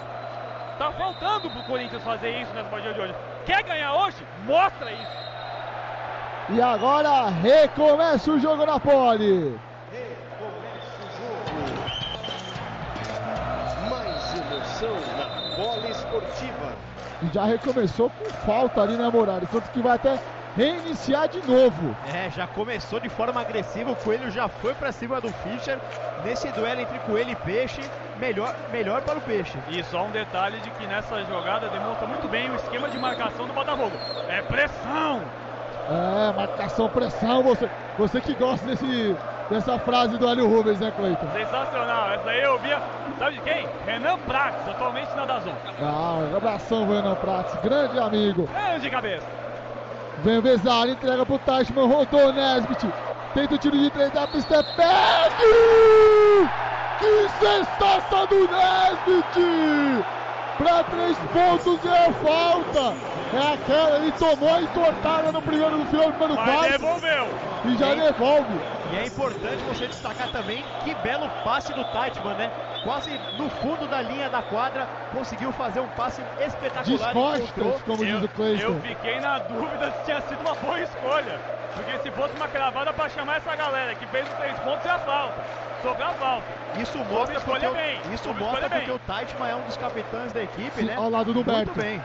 Tá 0.80 0.92
faltando 0.94 1.48
pro 1.52 1.64
Corinthians 1.64 2.04
fazer 2.04 2.42
isso 2.42 2.52
nessa 2.54 2.70
partida 2.70 2.94
de 2.96 3.00
hoje. 3.00 3.16
Quer 3.46 3.64
ganhar 3.64 3.94
hoje? 3.94 4.18
Mostra 4.46 4.92
isso. 4.92 5.22
E 6.50 6.60
agora 6.60 7.30
recomeça 7.30 8.32
o 8.32 8.40
jogo 8.40 8.66
na 8.66 8.80
pole. 8.80 9.60
Mais 13.88 14.36
emoção 14.36 14.96
na 15.18 15.56
bola 15.56 15.88
esportiva. 15.88 16.74
E 17.22 17.32
já 17.32 17.46
recomeçou 17.46 18.10
com 18.10 18.26
falta 18.44 18.82
ali, 18.82 18.98
né, 18.98 19.08
Morales? 19.08 19.48
Tanto 19.52 19.70
que 19.70 19.82
vai 19.84 19.94
até 19.94 20.20
reiniciar 20.58 21.28
de 21.28 21.40
novo. 21.48 21.96
É, 22.12 22.30
já 22.32 22.48
começou 22.48 23.00
de 23.00 23.08
forma 23.08 23.40
agressiva, 23.40 23.92
o 23.92 23.96
Coelho 23.96 24.32
já 24.32 24.48
foi 24.48 24.74
pra 24.74 24.92
cima 24.92 25.22
do 25.22 25.30
Fischer. 25.30 25.80
Nesse 26.24 26.48
duelo 26.50 26.82
entre 26.82 26.98
Coelho 27.00 27.32
e 27.32 27.36
Peixe, 27.36 27.82
melhor, 28.22 28.56
melhor 28.72 29.02
para 29.02 29.18
o 29.18 29.22
Peixe. 29.22 29.58
E 29.70 29.84
só 29.86 30.06
um 30.06 30.12
detalhe 30.12 30.60
de 30.60 30.70
que 30.72 30.86
nessa 30.86 31.24
jogada 31.24 31.68
demonstra 31.70 32.08
muito 32.08 32.28
bem 32.28 32.50
o 32.52 32.56
esquema 32.56 32.88
de 32.88 33.00
marcação 33.00 33.48
do 33.48 33.54
Botafogo. 33.54 33.98
É 34.30 34.42
pressão! 34.44 35.22
É, 35.90 36.32
marcação, 36.34 36.88
pressão. 36.88 37.42
Você, 37.44 37.70
você 37.98 38.22
que 38.22 38.36
gosta 38.36 38.66
desse, 38.66 39.18
dessa 39.50 39.80
frase 39.80 40.18
do 40.18 40.30
Hélio 40.30 40.48
Rubens, 40.48 40.80
né, 40.80 40.92
Cleiton? 40.96 41.28
Sensacional, 41.34 42.12
essa 42.12 42.30
aí 42.30 42.44
eu 42.44 42.60
via, 42.60 42.80
sabe 43.18 43.34
de 43.38 43.42
quem? 43.42 43.68
Renan 43.86 44.20
Prates, 44.20 44.68
atualmente 44.70 45.14
na 45.16 45.26
Dazon. 45.26 45.56
Ah, 45.82 46.20
um 46.32 46.38
abração, 46.38 46.88
Renan 46.88 47.16
Prates, 47.16 47.56
grande 47.64 48.00
amigo. 48.00 48.48
É 48.56 48.78
de 48.78 48.90
cabeça. 48.90 49.26
Vem 50.20 50.38
o 50.38 50.42
Vezari, 50.42 50.92
entrega 50.92 51.26
pro 51.26 51.40
Teichmann, 51.40 51.88
rodou 51.88 52.28
o 52.28 52.32
Nesbit. 52.32 52.88
Tenta 53.34 53.56
o 53.56 53.58
tiro 53.58 53.78
de 53.78 53.90
três 53.90 54.12
da 54.12 54.28
pista, 54.28 54.58
é 54.58 54.64
pede! 54.64 55.42
Que 57.02 57.30
cestaça 57.40 58.28
do 58.28 58.48
Nesbit! 58.48 60.06
Pra 60.58 60.84
três 60.84 61.18
pontos 61.34 61.80
é 61.86 62.12
falta! 62.24 62.96
É 63.34 63.54
aquela, 63.54 63.98
ele 63.98 64.12
tomou 64.12 64.54
a 64.54 64.62
entortada 64.62 65.32
no 65.32 65.42
primeiro, 65.42 65.78
no 65.78 65.86
final 65.88 66.12
do 66.12 66.14
primeiro 66.14 66.36
Mas 66.36 66.54
quarto 66.54 66.72
devolveu. 66.72 67.28
e 67.66 67.78
já 67.78 67.96
devolve. 67.96 68.60
E 68.92 68.98
é 68.98 69.06
importante 69.08 69.64
você 69.70 69.88
destacar 69.88 70.32
também 70.32 70.64
que 70.84 70.94
belo 70.96 71.30
passe 71.44 71.74
do 71.74 71.84
Taitman, 71.86 72.34
né? 72.36 72.52
Quase 72.84 73.10
no 73.38 73.50
fundo 73.50 73.88
da 73.88 74.02
linha 74.02 74.30
da 74.30 74.42
quadra, 74.44 74.86
conseguiu 75.14 75.52
fazer 75.54 75.80
um 75.80 75.88
passe 75.90 76.22
espetacular. 76.46 77.14
Descostas, 77.14 77.82
como 77.84 78.06
diz 78.06 78.20
Eu, 78.20 78.26
o 78.26 78.30
Cleiton. 78.30 78.64
eu 78.64 78.82
fiquei 78.82 79.20
na 79.22 79.40
dúvida 79.40 79.92
se 79.92 80.06
tinha 80.06 80.22
sido 80.22 80.42
uma 80.42 80.54
boa 80.56 80.80
escolha. 80.82 81.40
Porque 81.74 81.98
se 82.00 82.12
fosse 82.12 82.36
uma 82.36 82.50
cravada 82.50 82.92
pra 82.92 83.08
chamar 83.10 83.38
essa 83.38 83.56
galera 83.56 83.96
que 83.96 84.06
fez 84.08 84.28
os 84.28 84.34
três 84.36 84.60
pontos, 84.60 84.86
é 84.86 84.90
a 84.90 85.00
falta. 85.00 85.42
Sobre 85.82 86.04
a 86.04 86.10
falta. 86.12 86.46
Isso 86.80 86.98
mostra 87.06 87.42
porque, 87.42 87.66
o- 87.68 87.74
bem, 87.74 88.00
isso 88.14 88.34
mostra 88.34 88.70
porque 88.70 88.92
o 88.92 89.00
Taitman 89.00 89.50
é 89.50 89.56
um 89.56 89.62
dos 89.62 89.78
capitães 89.78 90.32
da 90.32 90.44
equipe, 90.44 90.72
Sim, 90.80 90.86
né? 90.86 90.96
ao 90.96 91.10
lado 91.10 91.34
do 91.34 91.44
Berto. 91.44 91.72
Muito 91.74 91.82
bem. 91.82 92.02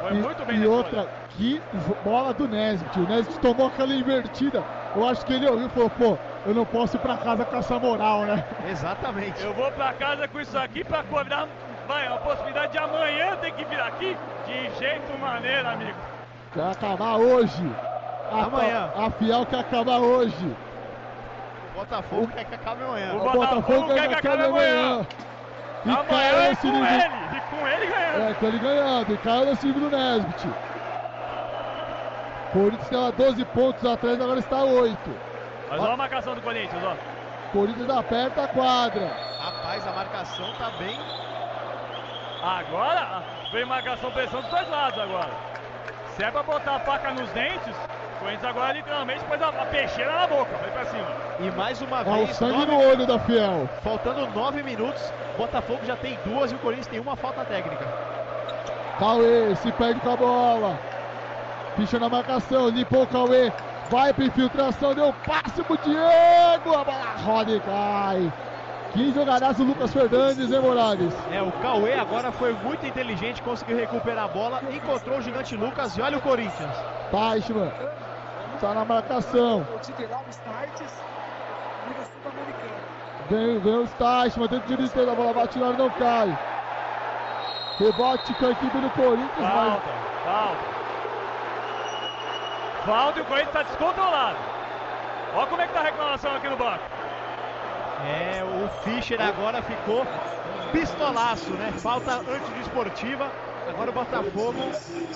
Foi 0.00 0.10
E, 0.12 0.14
muito 0.14 0.44
bem 0.44 0.56
e 0.58 0.66
outra, 0.66 1.00
escolha. 1.00 1.10
que 1.30 1.62
bola 2.04 2.32
do 2.34 2.46
Nesbit. 2.48 2.98
O 3.00 3.06
Nesbit 3.08 3.38
tomou 3.40 3.66
aquela 3.66 3.94
invertida. 3.94 4.62
Eu 4.94 5.08
acho 5.08 5.24
que 5.26 5.32
ele 5.32 5.48
ouviu 5.48 5.66
e 5.66 5.70
falou, 5.70 5.90
pô, 5.90 6.18
eu 6.46 6.54
não 6.54 6.64
posso 6.64 6.96
ir 6.96 7.00
pra 7.00 7.16
casa 7.16 7.44
com 7.44 7.56
essa 7.56 7.78
moral, 7.78 8.22
né? 8.26 8.44
Exatamente. 8.68 9.42
Eu 9.42 9.52
vou 9.54 9.70
pra 9.72 9.92
casa 9.94 10.28
com 10.28 10.40
isso 10.40 10.56
aqui 10.56 10.84
pra 10.84 11.00
acordar. 11.00 11.48
Vai, 11.88 12.06
a 12.06 12.16
possibilidade 12.18 12.72
de 12.72 12.78
amanhã 12.78 13.36
ter 13.36 13.52
que 13.52 13.64
vir 13.64 13.80
aqui? 13.80 14.16
De 14.46 14.78
jeito 14.78 15.18
maneiro, 15.20 15.68
amigo. 15.68 15.98
Quer 16.52 16.70
acabar 16.70 17.16
hoje. 17.16 17.62
A, 18.30 18.44
Amanhã. 18.44 18.90
A, 18.94 19.10
Fiel 19.10 19.44
quer 19.46 19.58
acabar 19.60 19.98
hoje. 19.98 20.56
O 21.74 21.78
Botafogo 21.78 22.28
quer 22.28 22.44
que 22.44 22.54
acabe 22.54 22.84
amanhã. 22.84 23.12
O 23.14 23.26
O 23.26 23.32
Botafogo 23.32 23.94
quer 23.94 24.08
que 24.08 24.14
acabe 24.14 24.44
amanhã. 24.44 25.06
E 25.84 25.90
Amanhã 25.90 26.04
caiu 26.08 26.38
é 26.40 26.54
com 26.56 26.66
nível. 26.68 26.86
ele. 26.86 27.36
E 27.36 27.40
com 27.50 27.68
ele 27.68 27.86
ganhando. 27.86 28.30
É, 28.30 28.34
com 28.34 28.46
ele 28.46 28.58
ganhando. 28.58 29.12
E 29.12 29.18
caiu 29.18 29.44
nesse 29.46 29.66
nível 29.66 29.90
do 29.90 29.96
Nesbit. 29.96 30.48
Corinthians 32.52 32.82
estava 32.84 33.12
12 33.12 33.44
pontos 33.46 33.84
atrás, 33.84 34.20
agora 34.20 34.38
está 34.38 34.62
8. 34.62 34.98
Mas 35.68 35.80
olha 35.80 35.92
a 35.92 35.96
marcação 35.96 36.34
do 36.36 36.40
Corinthians, 36.40 36.82
ó. 36.84 36.94
Corinthians 37.52 37.90
aperta 37.90 38.44
a 38.44 38.48
quadra. 38.48 39.10
Rapaz, 39.40 39.86
a 39.88 39.92
marcação 39.92 40.52
tá 40.56 40.70
bem. 40.78 40.98
Agora 42.42 43.22
vem 43.52 43.64
marcação 43.64 44.10
pressão 44.12 44.40
dos 44.40 44.50
dois 44.50 44.68
lados 44.70 44.98
agora. 44.98 45.30
Se 46.16 46.22
é 46.22 46.30
pra 46.30 46.42
botar 46.44 46.76
a 46.76 46.80
faca 46.80 47.10
nos 47.10 47.28
dentes, 47.30 47.74
Corinthians 48.24 48.44
agora 48.50 48.72
literalmente 48.72 49.24
pôs 49.26 49.42
a, 49.42 49.48
a 49.48 49.66
peixeira 49.66 50.12
na 50.12 50.26
boca, 50.26 50.56
vai 50.56 50.70
pra 50.70 50.84
cima. 50.86 51.06
E 51.40 51.50
mais 51.50 51.80
uma 51.82 51.98
É 51.98 52.02
o 52.02 52.14
vez, 52.24 52.36
sangue 52.36 52.52
nove- 52.58 52.72
no 52.72 52.78
olho 52.88 53.06
da 53.06 53.18
Fiel. 53.18 53.68
faltando 53.82 54.26
nove 54.28 54.62
minutos, 54.62 55.12
Botafogo 55.36 55.80
já 55.84 55.94
tem 55.96 56.18
duas 56.24 56.50
e 56.50 56.54
o 56.54 56.58
Corinthians 56.58 56.86
tem 56.86 57.00
uma 57.00 57.16
falta 57.16 57.44
técnica. 57.44 57.84
Cauê 58.98 59.54
se 59.56 59.70
perde 59.72 60.00
com 60.00 60.10
a 60.10 60.16
bola. 60.16 60.78
Ficha 61.76 61.98
na 61.98 62.08
marcação, 62.08 62.68
limpou 62.68 63.02
o 63.02 63.06
Cauê. 63.06 63.52
Vai 63.90 64.14
pra 64.14 64.24
infiltração, 64.24 64.94
deu 64.94 65.12
passe 65.26 65.62
pro 65.62 65.76
Diego. 65.78 66.74
A 66.78 66.84
bola 66.84 67.14
roda 67.24 67.52
e 67.52 67.60
cai. 67.60 68.32
Que 68.92 69.12
jogadaço 69.12 69.62
o 69.62 69.66
Lucas 69.66 69.92
Fernandes, 69.92 70.50
hein, 70.52 70.60
Morales? 70.60 71.12
É, 71.32 71.42
o 71.42 71.50
Cauê 71.60 71.94
agora 71.98 72.30
foi 72.32 72.52
muito 72.54 72.86
inteligente, 72.86 73.42
conseguiu 73.42 73.76
recuperar 73.76 74.24
a 74.24 74.28
bola, 74.28 74.62
encontrou 74.70 75.18
o 75.18 75.20
gigante 75.20 75.56
Lucas 75.56 75.98
e 75.98 76.00
olha 76.00 76.16
o 76.16 76.20
Corinthians. 76.22 76.74
Teichmann 77.10 77.70
tá 78.64 78.72
na 78.72 78.84
marcação. 78.84 79.66
Vem, 83.28 83.58
vem 83.58 83.76
o 83.76 83.86
Teichmann, 83.86 84.48
dentro 84.48 84.66
de 84.66 84.76
direita, 84.76 85.12
a 85.12 85.14
bola 85.14 85.34
bate 85.34 85.58
na 85.58 85.66
hora 85.66 85.76
não 85.76 85.90
cai. 85.90 86.38
Rebote 87.78 88.32
com 88.34 88.46
a 88.46 88.50
equipe 88.50 88.78
do 88.78 88.90
Corinthians, 88.90 89.30
mas 89.38 89.52
Falta, 89.52 89.90
falta. 90.24 90.74
Falta 92.86 93.18
e 93.18 93.22
o 93.22 93.24
Corinthians 93.26 93.52
tá 93.52 93.62
descontrolado. 93.64 94.38
Olha 95.34 95.46
como 95.46 95.60
é 95.60 95.66
que 95.66 95.72
tá 95.72 95.80
a 95.80 95.82
reclamação 95.82 96.36
aqui 96.36 96.48
no 96.48 96.56
banco. 96.56 96.84
É, 98.06 98.44
o 98.44 98.68
Fischer 98.82 99.20
agora 99.20 99.60
ficou 99.62 100.06
pistolaço, 100.72 101.50
né? 101.52 101.72
Falta 101.78 102.12
antidesportiva. 102.16 103.30
Agora 103.68 103.90
o 103.90 103.92
Botafogo, 103.94 104.54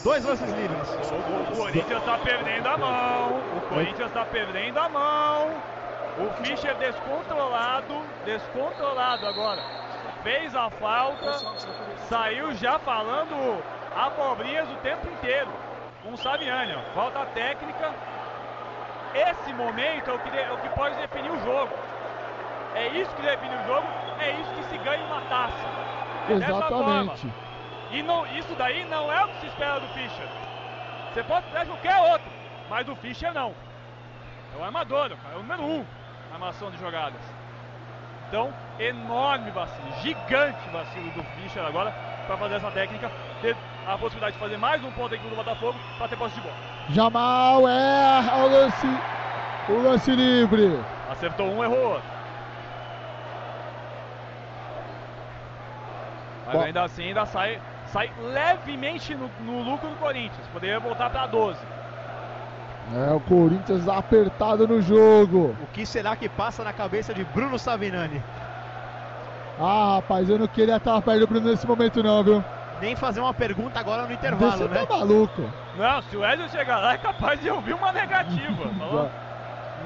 dois 0.02 0.24
lances 0.24 0.50
livres. 0.54 0.88
O, 1.52 1.56
Corinthians 1.56 2.02
tá 2.04 2.18
perdendo 2.18 2.66
a 2.66 2.78
mão. 2.78 3.42
O 3.56 3.60
Corinthians 3.68 4.12
tá 4.12 4.24
perdendo 4.24 4.78
a 4.78 4.88
mão. 4.88 5.50
O 6.18 6.30
Fischer 6.42 6.74
descontrolado, 6.76 7.94
descontrolado 8.24 9.26
agora. 9.26 9.62
Fez 10.22 10.54
a 10.54 10.68
falta, 10.70 11.32
saiu 12.08 12.52
já 12.54 12.78
falando 12.80 13.62
abobrinhas 13.94 14.68
o 14.70 14.76
tempo 14.76 15.06
inteiro. 15.08 15.50
Com 16.02 16.12
o 16.12 16.16
Saviani, 16.16 16.74
ó. 16.74 16.94
Falta 16.94 17.24
técnica. 17.34 17.92
esse 19.14 19.52
momento 19.54 20.10
é 20.10 20.12
o 20.12 20.18
que, 20.18 20.30
de- 20.30 20.38
é 20.38 20.52
o 20.52 20.58
que 20.58 20.68
pode 20.70 20.94
definir 20.96 21.30
o 21.30 21.40
jogo. 21.44 21.72
É 22.74 22.88
isso 22.88 23.10
que 23.16 23.22
define 23.22 23.54
o 23.54 23.66
jogo, 23.66 23.86
é 24.20 24.30
isso 24.32 24.50
que 24.54 24.64
se 24.64 24.78
ganha 24.78 25.04
uma 25.06 25.20
taça. 25.22 25.54
É 26.28 26.34
dessa 26.34 26.52
Exatamente. 26.52 27.32
E 27.90 28.02
não, 28.02 28.26
isso 28.26 28.54
daí 28.56 28.84
não 28.84 29.10
é 29.12 29.24
o 29.24 29.28
que 29.28 29.40
se 29.40 29.46
espera 29.46 29.80
do 29.80 29.88
Fischer. 29.88 30.28
Você 31.12 31.22
pode 31.22 31.46
esperar 31.46 31.66
qualquer 31.66 31.96
outro, 32.12 32.30
mas 32.68 32.86
do 32.86 32.94
Fischer 32.96 33.32
não. 33.32 33.54
É 34.54 34.60
o 34.60 34.64
armador, 34.64 35.10
é 35.32 35.36
o 35.36 35.38
número 35.38 35.62
um 35.62 35.86
na 36.28 36.34
armação 36.34 36.70
de 36.70 36.78
jogadas. 36.78 37.20
Então, 38.28 38.52
enorme 38.78 39.50
vacilo, 39.50 39.90
gigante 40.02 40.68
vacilo 40.70 41.10
do 41.12 41.22
Fischer 41.22 41.64
agora 41.64 41.90
para 42.26 42.36
fazer 42.36 42.56
essa 42.56 42.70
técnica, 42.70 43.10
ter 43.40 43.56
a 43.86 43.96
possibilidade 43.96 44.34
de 44.34 44.38
fazer 44.38 44.58
mais 44.58 44.84
um 44.84 44.90
ponto 44.92 45.14
aqui 45.14 45.26
do 45.26 45.34
Botafogo 45.34 45.78
para 45.96 46.08
ter 46.08 46.16
posse 46.16 46.34
de 46.34 46.42
bola. 46.42 46.54
Jamal 46.90 47.66
erra 47.66 48.44
o 48.44 48.48
lance, 48.48 48.86
o 49.70 49.82
lance 49.82 50.10
livre. 50.10 50.78
Acertou 51.10 51.46
um, 51.46 51.64
errou 51.64 51.94
outro. 51.94 52.18
Mas 56.44 56.54
Bom. 56.54 56.62
ainda 56.62 56.82
assim, 56.82 57.08
ainda 57.08 57.26
sai, 57.26 57.60
sai 57.92 58.10
levemente 58.22 59.14
no, 59.14 59.30
no 59.40 59.62
lucro 59.62 59.88
do 59.88 59.96
Corinthians. 59.96 60.46
Poderia 60.52 60.78
voltar 60.80 61.10
para 61.10 61.26
12. 61.26 61.58
É, 62.94 63.12
o 63.12 63.20
Corinthians 63.20 63.86
apertado 63.86 64.66
no 64.66 64.80
jogo. 64.80 65.54
O 65.62 65.66
que 65.72 65.84
será 65.84 66.16
que 66.16 66.28
passa 66.28 66.64
na 66.64 66.72
cabeça 66.72 67.12
de 67.12 67.22
Bruno 67.24 67.58
Savinani? 67.58 68.22
Ah, 69.60 69.96
rapaz, 69.96 70.30
eu 70.30 70.38
não 70.38 70.46
queria 70.46 70.76
estar 70.76 71.00
perto 71.02 71.20
do 71.20 71.26
Bruno 71.26 71.50
nesse 71.50 71.66
momento 71.66 72.02
não, 72.02 72.22
viu? 72.22 72.44
Nem 72.80 72.94
fazer 72.94 73.20
uma 73.20 73.34
pergunta 73.34 73.80
agora 73.80 74.06
no 74.06 74.12
intervalo, 74.12 74.52
Você 74.52 74.68
né? 74.68 74.86
tá 74.86 74.96
maluco. 74.98 75.42
Não, 75.76 76.02
se 76.02 76.16
o 76.16 76.24
Edson 76.24 76.48
chegar 76.48 76.78
lá, 76.78 76.94
é 76.94 76.98
capaz 76.98 77.40
de 77.40 77.50
ouvir 77.50 77.74
uma 77.74 77.90
negativa. 77.92 78.68
Falou? 78.78 79.10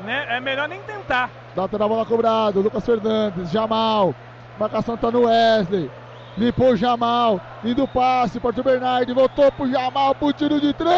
Né, 0.05 0.27
É 0.29 0.41
melhor 0.41 0.69
nem 0.69 0.81
tentar. 0.83 1.31
Data 1.57 1.79
da 1.79 1.89
bola 1.89 2.05
cobrada, 2.05 2.61
Lucas 2.61 2.85
Fernandes, 2.85 3.51
Jamal. 3.51 4.15
Marcação 4.59 4.97
tá 4.97 5.11
no 5.11 5.25
Wesley. 5.25 5.91
Limpou 6.37 6.71
o 6.71 6.77
Jamal, 6.77 7.41
indo 7.63 7.85
o 7.85 7.89
passe 7.89 8.41
para 8.41 8.59
o 8.59 8.65
Bernardi, 8.65 9.13
voltou 9.13 9.53
pro 9.53 9.71
Jamal 9.71 10.15
pro 10.15 10.33
tiro 10.33 10.59
de 10.59 10.73
três! 10.73 10.93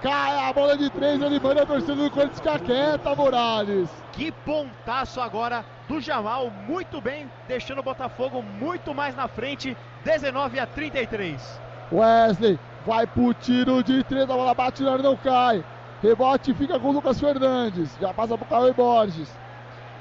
Cai 0.00 0.48
a 0.48 0.52
bola 0.52 0.76
de 0.76 0.88
três, 0.90 1.20
ele 1.20 1.40
manda 1.40 1.62
a 1.62 1.66
torcida 1.66 1.96
do 1.96 2.10
Corinthians 2.10 2.38
ficar 2.38 2.60
quieta, 2.60 3.14
Morales. 3.16 3.90
Que 4.12 4.30
pontaço 4.30 5.20
agora 5.20 5.64
do 5.88 6.00
Jamal, 6.00 6.48
muito 6.68 7.00
bem, 7.00 7.28
deixando 7.48 7.78
o 7.78 7.82
Botafogo 7.82 8.40
muito 8.40 8.94
mais 8.94 9.16
na 9.16 9.26
frente, 9.26 9.76
19 10.04 10.60
a 10.60 10.66
33. 10.66 11.60
Wesley 11.90 12.58
vai 12.86 13.04
pro 13.04 13.34
tiro 13.34 13.82
de 13.82 14.04
três, 14.04 14.24
a 14.24 14.34
bola 14.34 14.54
bate 14.54 14.84
na 14.84 14.96
não 14.98 15.16
cai. 15.16 15.64
Rebote 16.00 16.54
fica 16.54 16.78
com 16.78 16.88
o 16.88 16.92
Lucas 16.92 17.18
Fernandes, 17.18 17.96
já 18.00 18.14
passa 18.14 18.38
pro 18.38 18.46
Cauê 18.46 18.72
Borges. 18.72 19.28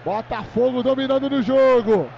Botafogo 0.05 0.83
dominando 0.83 1.29
no 1.29 1.41
jogo. 1.41 2.11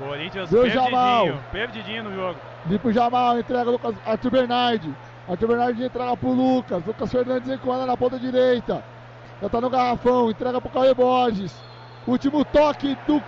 Corinthians 0.00 0.50
Deu 0.50 0.62
perdidinho, 0.62 0.90
Jamal. 0.90 1.28
perdidinho 1.52 2.04
no 2.04 2.14
jogo. 2.14 2.38
Limpa 2.66 2.88
o 2.88 2.92
Jamal, 2.92 3.38
entrega 3.38 3.70
Lucas, 3.70 3.94
Arthur 4.06 4.30
Bernardi. 4.30 4.94
Arthur 5.28 5.48
Bernardi 5.48 5.84
entrega 5.84 6.16
pro 6.16 6.30
Lucas. 6.30 6.84
Lucas 6.84 7.10
Fernandes 7.12 7.48
encosta 7.48 7.86
na 7.86 7.96
ponta 7.96 8.18
direita. 8.18 8.82
Já 9.40 9.48
tá 9.48 9.60
no 9.60 9.70
garrafão, 9.70 10.30
entrega 10.30 10.60
pro 10.60 10.70
Cauê 10.70 10.94
Borges. 10.94 11.54
Último 12.06 12.44
toque 12.44 12.96
do 13.06 13.22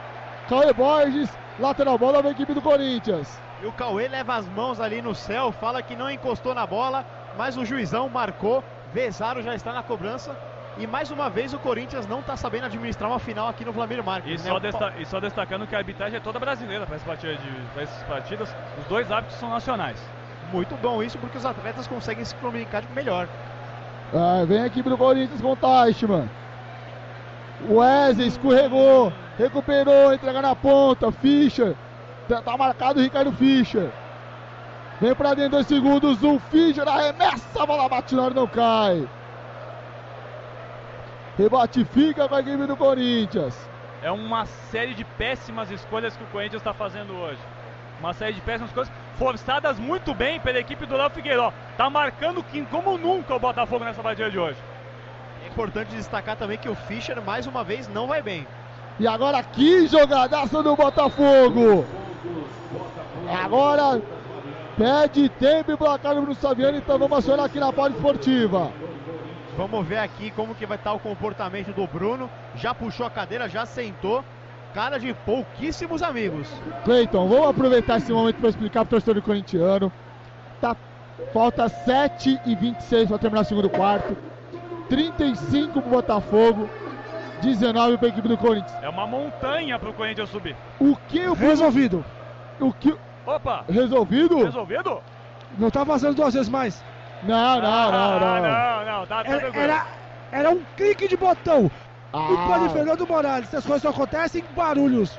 Cauê 0.49 0.73
Borges. 0.73 1.31
Lateral 1.59 1.99
bola 1.99 2.23
da 2.23 2.31
equipe 2.31 2.55
do 2.55 2.63
Corinthians. 2.63 3.39
E 3.63 3.67
o 3.67 3.73
Cauê 3.73 4.09
leva 4.09 4.35
as 4.35 4.49
mãos 4.49 4.81
ali 4.81 5.01
no 5.03 5.15
céu, 5.15 5.53
fala 5.53 5.83
que 5.83 5.95
não 5.95 6.11
encostou 6.11 6.55
na 6.55 6.67
bola, 6.67 7.05
mas 7.37 7.57
o 7.57 7.65
juizão 7.65 8.09
marcou. 8.09 8.65
Vezaro 8.93 9.43
já 9.43 9.55
está 9.55 9.73
na 9.73 9.83
cobrança. 9.83 10.37
E 10.79 10.87
mais 10.87 11.11
uma 11.11 11.29
vez 11.29 11.53
o 11.53 11.59
Corinthians 11.59 12.07
não 12.07 12.21
está 12.21 12.35
sabendo 12.37 12.65
administrar 12.65 13.11
uma 13.11 13.19
final 13.19 13.47
aqui 13.49 13.65
no 13.65 13.73
Vladimir 13.73 14.03
Marques. 14.03 14.41
E 14.41 14.45
né? 14.45 14.51
só, 14.51 14.57
O 14.57 14.61
desta- 14.61 14.93
e 14.99 15.05
só 15.05 15.21
destacando 15.21 15.67
que 15.67 15.75
a 15.75 15.79
arbitragem 15.79 16.17
é 16.17 16.21
toda 16.21 16.39
brasileira 16.39 16.87
para 16.87 16.95
essas 16.97 18.03
partidas. 18.05 18.55
Os 18.79 18.85
dois 18.87 19.11
árbitros 19.13 19.39
são 19.39 19.51
nacionais. 19.51 19.99
Muito 20.51 20.75
bom 20.77 21.03
isso, 21.03 21.19
porque 21.19 21.37
os 21.39 21.45
atletas 21.45 21.87
conseguem 21.87 22.25
se 22.25 22.35
comunicar 22.37 22.83
melhor. 22.95 23.29
Ah, 24.15 24.45
vem 24.47 24.61
a 24.63 24.67
equipe 24.67 24.89
do 24.89 24.97
Corinthians 24.97 25.41
com 25.41 25.53
o 25.53 25.57
Teichmann. 25.57 26.29
Wesley 27.69 28.27
escorregou, 28.29 29.13
recuperou, 29.39 30.13
entrega 30.13 30.43
na 30.43 30.55
ponta. 30.57 31.13
Fischer, 31.13 31.75
tá, 32.29 32.43
tá 32.43 32.57
marcado 32.57 32.99
o 32.99 33.03
Ricardo 33.03 33.33
Fischer. 33.33 33.91
Vem 35.01 35.15
pra 35.15 35.35
dentro, 35.35 35.53
dois 35.53 35.67
segundos. 35.67 36.23
O 36.23 36.39
Fischer 36.51 36.87
arremessa, 36.89 37.63
a 37.63 37.67
bola 37.67 37.89
bate 37.89 38.15
na 38.15 38.23
hora, 38.25 38.35
não 38.35 38.47
cai. 38.47 39.07
Rebate 41.37 41.85
fica 41.85 42.29
com 42.29 42.35
a 42.35 42.41
equipe 42.41 42.67
do 42.67 42.77
Corinthians. 42.77 43.57
É 44.03 44.11
uma 44.11 44.45
série 44.45 44.95
de 44.95 45.05
péssimas 45.05 45.71
escolhas 45.71 46.17
que 46.17 46.23
o 46.23 46.27
Corinthians 46.27 46.61
está 46.61 46.75
fazendo 46.75 47.15
hoje. 47.15 47.39
Uma 48.01 48.13
série 48.13 48.35
de 48.35 48.41
péssimas 48.41 48.71
escolhas, 48.71 48.93
forçadas 49.17 49.79
muito 49.79 50.13
bem 50.13 50.41
pela 50.41 50.59
equipe 50.59 50.85
do 50.85 50.97
Léo 50.97 51.09
Figueiró. 51.11 51.53
Tá 51.77 51.89
marcando 51.89 52.45
como 52.71 52.99
nunca 52.99 53.35
o 53.35 53.39
Botafogo 53.39 53.85
nessa 53.85 54.03
partida 54.03 54.31
de 54.31 54.39
hoje. 54.39 54.59
É 55.45 55.49
importante 55.49 55.95
destacar 55.95 56.37
também 56.37 56.59
que 56.59 56.69
o 56.69 56.75
Fischer, 56.75 57.23
mais 57.23 57.47
uma 57.47 57.65
vez, 57.65 57.89
não 57.89 58.07
vai 58.09 58.21
bem. 58.21 58.47
E 59.01 59.07
agora 59.07 59.43
que 59.43 59.87
jogadaça 59.87 60.63
do 60.63 60.77
Botafogo. 60.77 61.87
Agora 63.43 64.03
pede 64.77 65.29
tempo 65.31 65.73
e 65.73 65.77
placar 65.77 66.15
do 66.15 66.23
Bruno 66.23 66.35
Saviani, 66.35 66.79
então 66.79 66.99
vamos 66.99 67.19
acionar 67.19 67.47
aqui 67.47 67.59
na 67.59 67.73
Poli 67.73 67.95
Esportiva. 67.95 68.71
Vamos 69.57 69.87
ver 69.87 69.99
aqui 69.99 70.31
como 70.31 70.55
que 70.55 70.65
vai 70.65 70.77
estar 70.79 70.93
o 70.93 70.99
comportamento 70.99 71.73
do 71.73 71.87
Bruno. 71.87 72.31
Já 72.57 72.75
puxou 72.75 73.07
a 73.07 73.11
cadeira, 73.11 73.49
já 73.49 73.67
sentou. 73.67 74.25
Cara 74.75 74.99
de 74.99 75.13
pouquíssimos 75.13 76.03
amigos. 76.03 76.49
Cleiton, 76.85 77.29
vamos 77.29 77.49
aproveitar 77.49 77.99
esse 77.99 78.11
momento 78.11 78.37
para 78.37 78.49
explicar 78.49 78.81
para 78.87 78.87
o 78.87 78.91
torcedor 79.01 79.23
corintiano. 79.23 79.93
Tá, 80.63 80.75
falta 81.33 81.69
7 81.69 82.41
e 82.47 82.55
26 82.57 83.09
para 83.09 83.19
terminar 83.19 83.43
o 83.43 83.45
segundo 83.45 83.69
quarto. 83.69 84.17
35 84.89 85.73
para 85.81 85.89
o 85.89 85.91
Botafogo, 85.91 86.71
19 87.43 87.99
para 87.99 88.07
a 88.07 88.09
equipe 88.09 88.29
do 88.29 88.39
Corinthians. 88.39 88.83
É 88.83 88.89
uma 88.89 89.07
montanha 89.07 89.79
pro 89.79 89.93
Corinthians 89.93 90.31
subir. 90.31 90.57
O 90.81 90.97
que 90.97 91.21
o 91.29 91.35
Bruno, 91.35 91.51
Resolvido. 91.51 92.05
o 92.59 92.73
que 92.73 92.97
Opa! 93.27 93.65
resolvido? 93.69 94.43
Resolvido? 94.43 95.01
Não 95.59 95.71
tá 95.71 95.85
vazando 95.85 96.15
duas 96.15 96.33
vezes 96.33 96.49
mais. 96.49 96.83
Não, 97.23 97.61
não, 97.61 97.69
ah, 97.71 97.91
não, 97.93 98.21
não. 98.21 98.43
não, 98.43 98.99
não, 99.01 99.07
tá 99.07 99.23
Era, 99.25 99.51
era, 99.57 99.87
era 100.33 100.51
um 100.51 100.61
clique 100.77 101.07
de 101.09 101.17
botão. 101.17 101.71
Culpa 102.11 102.59
de 102.59 102.67
Ah, 102.67 102.71
Fernando 102.71 103.07
Morales. 103.07 103.49
Essas 103.49 103.65
coisas 103.65 103.83
só 103.83 103.91
acontecem 103.91 104.43
com 104.43 104.53
barulhos. 104.55 105.19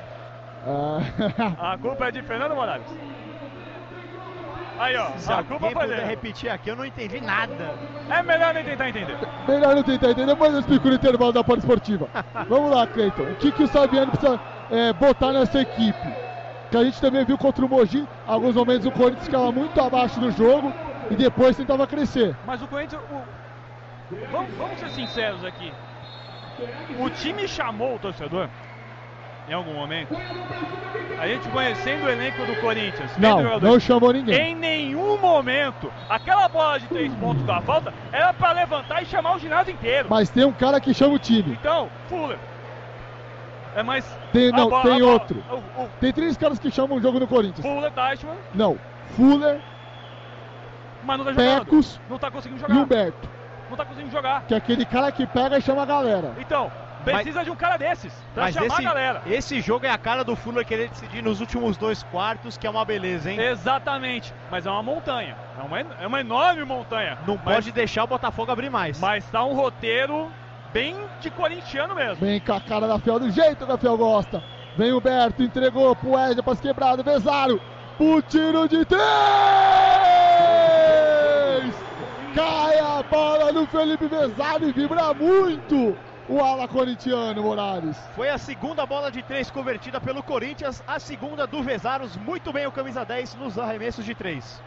ah, 0.66 1.72
A 1.72 1.78
culpa 1.78 2.08
é 2.08 2.12
de 2.12 2.22
Fernando 2.22 2.54
Morales. 2.54 2.86
Aí, 4.78 4.96
ó, 4.96 5.06
Se 5.16 5.32
a 5.32 5.42
culpa 5.42 5.70
foi 5.70 5.86
dele. 5.86 6.02
repetir 6.04 6.50
aqui, 6.50 6.68
eu 6.68 6.76
não 6.76 6.84
entendi 6.84 7.20
nada. 7.20 7.74
É 8.10 8.22
melhor 8.22 8.52
nem 8.52 8.64
tentar 8.64 8.88
entender. 8.88 9.16
melhor 9.46 9.74
não 9.76 9.82
tentar 9.84 10.10
entender, 10.10 10.26
depois 10.26 10.52
eu 10.52 10.60
explico 10.60 10.88
no 10.88 10.94
intervalo 10.94 11.32
da 11.32 11.44
Poli 11.44 11.60
Esportiva. 11.60 12.08
Vamos 12.48 12.70
lá, 12.74 12.86
Cleiton. 12.86 13.22
O 13.22 13.34
que, 13.36 13.52
que 13.52 13.62
o 13.62 13.68
Saviano 13.68 14.10
precisa 14.10 14.38
é, 14.70 14.92
botar 14.92 15.32
nessa 15.32 15.60
equipe? 15.60 16.08
Que 16.72 16.76
a 16.76 16.84
gente 16.84 17.00
também 17.00 17.24
viu 17.24 17.38
contra 17.38 17.64
o 17.64 17.68
Mogi, 17.68 18.06
alguns 18.26 18.56
momentos 18.56 18.84
o 18.84 18.90
Corinthians 18.90 19.26
ficava 19.26 19.52
muito 19.52 19.80
abaixo 19.80 20.18
do 20.18 20.32
jogo 20.32 20.72
e 21.10 21.16
depois 21.16 21.56
tentava 21.56 21.86
crescer. 21.86 22.36
Mas 22.46 22.62
o 22.62 22.68
Corinthians. 22.68 23.02
o- 23.10 23.44
Vamos, 24.30 24.54
vamos 24.56 24.78
ser 24.78 24.90
sinceros 24.90 25.44
aqui. 25.44 25.72
O 26.98 27.08
time 27.10 27.48
chamou 27.48 27.96
o 27.96 27.98
torcedor 27.98 28.48
em 29.48 29.52
algum 29.52 29.72
momento. 29.74 30.14
A 31.18 31.26
gente 31.26 31.48
conhecendo 31.48 32.04
o 32.04 32.08
elenco 32.08 32.44
do 32.44 32.54
Corinthians, 32.56 33.16
Não, 33.16 33.58
não 33.60 33.80
chamou 33.80 34.12
ninguém. 34.12 34.34
Em 34.52 34.54
nenhum 34.54 35.18
momento, 35.18 35.90
aquela 36.08 36.48
bola 36.48 36.78
de 36.78 36.86
três 36.88 37.12
pontos 37.14 37.42
da 37.44 37.60
falta 37.62 37.92
era 38.12 38.32
para 38.34 38.52
levantar 38.52 39.02
e 39.02 39.06
chamar 39.06 39.36
o 39.36 39.38
ginásio 39.38 39.72
inteiro. 39.72 40.08
Mas 40.10 40.28
tem 40.30 40.44
um 40.44 40.52
cara 40.52 40.80
que 40.80 40.92
chama 40.92 41.14
o 41.14 41.18
time. 41.18 41.52
Então, 41.58 41.88
Fuller. 42.08 42.38
É 43.74 43.82
mais. 43.82 44.04
Tem, 44.32 44.52
não, 44.52 44.68
bola- 44.68 44.82
tem 44.82 45.00
bola- 45.00 45.12
outro. 45.12 45.44
O, 45.50 45.82
o 45.84 45.88
Tem 46.00 46.12
três 46.12 46.36
caras 46.36 46.58
que 46.58 46.70
chamam 46.70 46.98
o 46.98 47.00
jogo 47.02 47.18
no 47.18 47.26
Corinthians. 47.26 47.66
Fuller, 47.66 47.90
Deichmann, 47.90 48.36
Não, 48.54 48.78
Fuller, 49.16 49.60
mas 51.04 51.18
não 51.18 51.24
tá 51.24 51.32
jogando. 51.32 51.64
Pecos 51.64 52.00
Não 52.08 52.18
tá 52.18 52.30
conseguindo 52.30 52.60
jogar. 52.60 52.74
Humberto. 52.74 53.28
Não 53.68 53.76
tá 53.76 53.84
conseguindo 53.84 54.12
jogar. 54.12 54.42
Que 54.46 54.54
é 54.54 54.56
aquele 54.56 54.84
cara 54.84 55.10
que 55.10 55.26
pega 55.26 55.58
e 55.58 55.62
chama 55.62 55.82
a 55.82 55.86
galera. 55.86 56.34
Então, 56.38 56.70
precisa 57.04 57.44
de 57.44 57.50
um 57.50 57.56
cara 57.56 57.76
desses 57.76 58.12
pra 58.34 58.44
Mas 58.44 58.54
chamar 58.54 58.66
esse, 58.66 58.80
a 58.80 58.82
galera. 58.82 59.22
esse 59.26 59.60
jogo 59.60 59.86
é 59.86 59.90
a 59.90 59.98
cara 59.98 60.24
do 60.24 60.34
Fuller 60.36 60.64
querer 60.64 60.88
decidir 60.88 61.22
nos 61.22 61.40
últimos 61.40 61.76
dois 61.76 62.02
quartos, 62.04 62.56
que 62.56 62.66
é 62.66 62.70
uma 62.70 62.84
beleza, 62.84 63.30
hein? 63.30 63.40
Exatamente, 63.40 64.32
mas 64.50 64.66
é 64.66 64.70
uma 64.70 64.82
montanha. 64.82 65.36
É 65.58 65.62
uma, 65.62 65.80
é 65.80 66.06
uma 66.06 66.20
enorme 66.20 66.64
montanha. 66.64 67.18
Não 67.26 67.38
mas, 67.44 67.56
pode 67.56 67.72
deixar 67.72 68.04
o 68.04 68.06
Botafogo 68.06 68.50
abrir 68.50 68.70
mais. 68.70 68.98
Mas 69.00 69.28
tá 69.30 69.44
um 69.44 69.54
roteiro 69.54 70.30
bem 70.72 70.96
de 71.20 71.30
corintiano 71.30 71.94
mesmo. 71.94 72.24
Vem 72.24 72.40
com 72.40 72.52
a 72.52 72.60
cara 72.60 72.86
da 72.86 72.98
Fiel, 72.98 73.18
do 73.20 73.30
jeito 73.30 73.64
que 73.64 73.72
a 73.72 73.78
Fiel 73.78 73.96
gosta. 73.96 74.42
Vem 74.76 74.92
o 74.92 75.00
Berto, 75.00 75.42
entregou 75.42 75.94
pro 75.94 76.12
Wesley, 76.12 76.42
passe 76.42 76.60
quebrado, 76.60 77.04
Vezaro, 77.04 77.60
pro 77.96 78.22
tiro 78.22 78.68
de 78.68 78.84
três! 78.84 79.04
Cai 82.34 82.78
a 82.78 83.02
bola 83.02 83.52
no 83.52 83.60
do 83.60 83.66
Felipe 83.66 84.06
Vezado 84.06 84.68
e 84.68 84.72
vibra 84.72 85.14
muito 85.14 85.96
o 86.28 86.40
ala 86.40 86.66
corintiano, 86.66 87.42
Morales. 87.42 87.96
Foi 88.16 88.28
a 88.28 88.38
segunda 88.38 88.84
bola 88.84 89.10
de 89.10 89.22
três 89.22 89.50
convertida 89.50 90.00
pelo 90.00 90.22
Corinthians, 90.22 90.82
a 90.86 90.98
segunda 90.98 91.46
do 91.46 91.62
Vezaros, 91.62 92.16
muito 92.16 92.52
bem 92.52 92.66
o 92.66 92.72
camisa 92.72 93.04
10 93.04 93.36
nos 93.36 93.58
arremessos 93.58 94.04
de 94.04 94.14
três. 94.14 94.60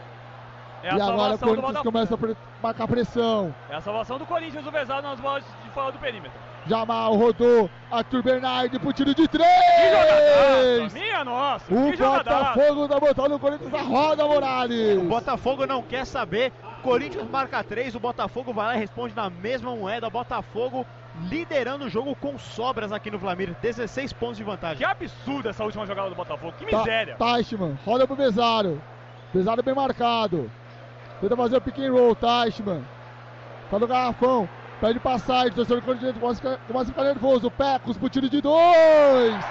É 0.82 0.94
e 0.94 1.00
agora 1.00 1.34
o 1.34 1.38
Corinthians 1.38 1.78
começa 1.78 2.14
a 2.14 2.18
marcar 2.62 2.86
pressão. 2.86 3.54
É 3.68 3.74
a 3.74 3.80
salvação 3.80 4.18
do 4.18 4.24
Corinthians, 4.24 4.66
o 4.66 4.70
Vezado 4.70 5.02
nas 5.06 5.20
bolas 5.20 5.44
de 5.64 5.70
fora 5.70 5.92
do 5.92 5.98
perímetro. 5.98 6.47
Jamal 6.68 7.14
rodou, 7.16 7.70
Arthur 7.90 8.22
Bernardi 8.22 8.78
pro 8.78 8.92
tiro 8.92 9.14
de 9.14 9.26
Que 9.26 9.38
jogadaça! 9.38 9.68
três! 9.68 10.92
Minha 10.92 11.24
nossa! 11.24 11.64
O 11.74 11.90
que! 11.90 11.96
Botafogo 11.96 12.88
tá 12.88 13.00
botando 13.00 13.32
o 13.32 13.38
Corinthians 13.38 13.72
na 13.72 13.80
roda, 13.82 14.26
Morales. 14.26 14.98
O 14.98 15.04
Botafogo 15.04 15.66
não 15.66 15.82
quer 15.82 16.04
saber. 16.04 16.52
Corinthians 16.82 17.28
marca 17.30 17.64
3, 17.64 17.94
o 17.94 18.00
Botafogo 18.00 18.52
vai 18.52 18.66
lá 18.66 18.76
e 18.76 18.80
responde 18.80 19.14
na 19.16 19.28
mesma 19.30 19.74
moeda. 19.74 20.08
Botafogo 20.10 20.86
liderando 21.28 21.86
o 21.86 21.88
jogo 21.88 22.14
com 22.14 22.38
sobras 22.38 22.92
aqui 22.92 23.10
no 23.10 23.18
Vlamir. 23.18 23.54
16 23.60 24.12
pontos 24.12 24.36
de 24.36 24.44
Que 24.44 24.50
vantagem. 24.50 24.86
absurda 24.86 25.50
essa 25.50 25.64
última 25.64 25.86
jogada 25.86 26.10
do 26.10 26.14
Botafogo. 26.14 26.52
Que 26.58 26.66
Ta- 26.66 26.78
miséria! 26.78 27.16
Teichmann, 27.16 27.76
roda 27.84 28.06
pro 28.06 28.14
Bezaro. 28.14 28.80
Bezaro 29.34 29.62
bem 29.62 29.74
marcado. 29.74 30.50
Tenta 31.20 31.36
fazer 31.36 31.56
o 31.56 31.60
pick 31.60 31.78
and 31.80 31.92
roll, 31.92 32.14
Teichmann. 32.14 32.84
Tá 33.70 33.78
no 33.78 33.86
garrafão. 33.86 34.48
Pede 34.80 35.00
passagem, 35.00 35.52
torcedor 35.52 35.80
do 35.80 35.84
Corinthians 35.86 36.16
começa 36.18 36.60
começa 36.68 36.84
a 36.90 36.94
ficar 36.94 37.02
nervoso. 37.04 37.50
Pecos 37.50 37.96
pro 37.96 38.08
tiro 38.08 38.28
de 38.28 38.40
dois. 38.40 39.44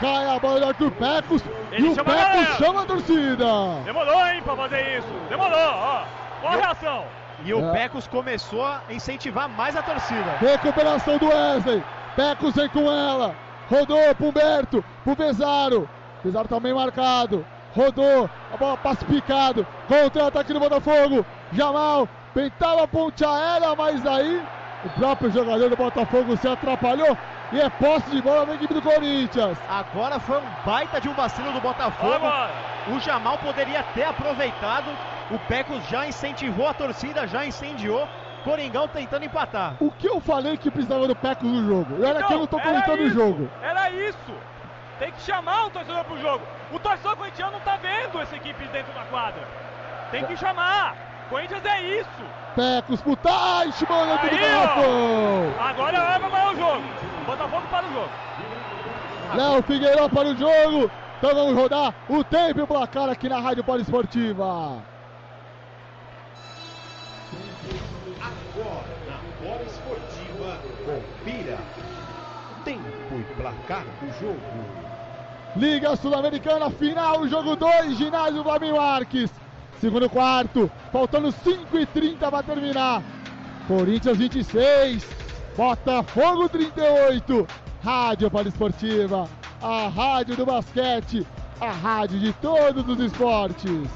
Cai 0.00 0.34
a 0.34 0.38
bola 0.38 0.60
do 0.60 0.66
Arthur 0.66 0.90
Pecos. 0.92 1.42
Ele 1.70 1.88
e 1.88 1.90
o 1.90 1.94
Pecos 1.94 2.14
galera. 2.14 2.54
chama 2.54 2.82
a 2.82 2.86
torcida. 2.86 3.46
Demorou, 3.84 4.26
hein, 4.26 4.42
pra 4.42 4.56
fazer 4.56 4.98
isso. 4.98 5.08
Demorou, 5.28 5.58
ó. 5.58 6.02
Qual 6.40 6.52
a 6.54 6.56
reação? 6.56 7.04
E 7.44 7.52
o 7.52 7.68
É. 7.68 7.72
Pecos 7.72 8.06
começou 8.06 8.64
a 8.64 8.80
incentivar 8.88 9.48
mais 9.48 9.76
a 9.76 9.82
torcida. 9.82 10.36
Recuperação 10.40 11.18
do 11.18 11.28
Wesley. 11.28 11.82
Pecos 12.16 12.54
vem 12.54 12.68
com 12.70 12.90
ela. 12.90 13.34
Rodou 13.70 14.14
pro 14.14 14.28
Humberto, 14.28 14.84
pro 15.04 15.14
Bezaro. 15.14 15.88
Bezaro 16.24 16.48
também 16.48 16.72
marcado. 16.72 17.44
Rodou, 17.76 18.28
a 18.52 18.56
bola 18.56 18.76
passe 18.76 19.04
picado. 19.04 19.66
Contra-ataque 19.86 20.52
do 20.52 20.60
Botafogo. 20.60 21.24
Jamal 21.52 22.08
tentava 22.34 22.84
a 22.84 22.88
ponte 22.88 23.24
aérea, 23.24 23.74
mas 23.76 24.04
aí 24.06 24.42
o 24.84 24.90
próprio 24.90 25.30
jogador 25.30 25.68
do 25.68 25.76
Botafogo 25.76 26.36
se 26.36 26.48
atrapalhou. 26.48 27.16
E 27.52 27.60
é 27.60 27.68
posse 27.68 28.10
de 28.10 28.22
bola 28.22 28.46
na 28.46 28.54
equipe 28.54 28.72
do 28.72 28.80
Corinthians. 28.80 29.58
Agora 29.68 30.18
foi 30.18 30.38
um 30.38 30.46
baita 30.64 31.00
de 31.00 31.08
um 31.08 31.12
vacilo 31.12 31.52
do 31.52 31.60
Botafogo. 31.60 32.14
Agora. 32.26 32.50
O 32.88 32.98
Jamal 33.00 33.38
poderia 33.38 33.82
ter 33.94 34.04
aproveitado. 34.04 34.90
O 35.30 35.38
Pecos 35.40 35.86
já 35.88 36.06
incentivou 36.06 36.66
a 36.66 36.74
torcida, 36.74 37.26
já 37.26 37.44
incendiou. 37.44 38.08
Coringão 38.42 38.88
tentando 38.88 39.24
empatar. 39.24 39.74
O 39.78 39.90
que 39.90 40.08
eu 40.08 40.20
falei 40.20 40.56
que 40.56 40.70
precisava 40.70 41.06
do 41.06 41.14
Pecos 41.14 41.48
no 41.48 41.64
jogo? 41.64 41.96
E 42.00 42.04
olha 42.04 42.22
que 42.24 42.32
eu 42.32 42.38
não 42.40 42.46
tô 42.46 42.58
Então, 42.58 42.72
comentando 42.72 42.98
era 42.98 43.06
o 43.06 43.10
jogo. 43.10 43.50
Era 43.62 43.90
isso. 43.90 44.34
Tem 44.98 45.12
que 45.12 45.20
chamar 45.20 45.66
o 45.66 45.70
torcedor 45.70 46.04
pro 46.04 46.20
jogo. 46.20 46.44
O 46.72 46.78
torcedor 46.78 47.16
corintiano 47.16 47.52
não 47.52 47.60
tá 47.60 47.76
vendo 47.76 48.20
essa 48.20 48.34
equipe 48.34 48.64
dentro 48.66 48.92
da 48.94 49.02
quadra. 49.02 49.46
Tem 50.10 50.24
que 50.24 50.36
chamar. 50.36 50.96
Corinthians 51.28 51.64
é 51.64 51.82
isso. 51.82 52.24
Pecos 52.54 53.00
pro 53.00 53.16
Teichmann 53.16 54.06
dentro 54.08 54.30
do 54.30 54.38
garrafão. 54.38 55.54
Agora 55.58 55.96
é 55.96 56.18
pra 56.18 56.30
parar 56.30 56.52
o 56.52 56.56
jogo. 56.56 56.82
Botafogo 57.26 57.66
para 57.70 57.86
o 57.86 57.92
jogo. 57.92 58.10
Léo 59.34 59.62
Figueiredo 59.62 60.10
para 60.10 60.28
o 60.28 60.36
jogo. 60.36 60.90
Então 61.18 61.34
vamos 61.34 61.54
rodar 61.54 61.94
o 62.08 62.24
tempo 62.24 62.60
e 62.60 62.62
o 62.62 62.66
placar 62.66 63.08
aqui 63.08 63.28
na 63.28 63.40
Rádio 63.40 63.64
Poliesportiva. 63.64 64.44
Agora 68.20 68.84
na 69.08 69.18
Bola 69.40 69.62
Esportiva, 69.62 70.58
confira. 70.84 71.58
Tempo 72.64 73.14
e 73.14 73.34
placar 73.34 73.84
do 74.00 74.20
jogo. 74.20 74.40
Liga 75.56 75.96
Sul-Americana, 75.96 76.70
final, 76.70 77.26
jogo 77.28 77.56
2, 77.56 77.96
ginásio 77.96 78.42
Vlamir 78.42 78.74
Marques. 78.74 79.30
Segundo 79.82 80.08
quarto, 80.08 80.70
faltando 80.92 81.32
5 81.32 81.76
e 81.76 81.84
30 81.84 82.30
para 82.30 82.42
terminar. 82.44 83.02
Corinthians 83.66 84.16
26, 84.16 85.04
Botafogo 85.56 86.48
38. 86.48 87.44
Rádio 87.82 88.30
Poliesportiva, 88.30 89.28
a 89.60 89.88
rádio 89.88 90.36
do 90.36 90.46
basquete, 90.46 91.26
a 91.60 91.72
rádio 91.72 92.20
de 92.20 92.32
todos 92.34 92.86
os 92.86 93.00
esportes. 93.00 93.90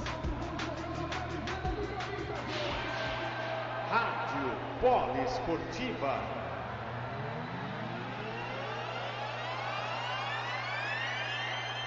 Rádio 3.89 4.51
Poliesportiva. 4.80 6.20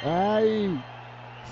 Aí, 0.05 0.79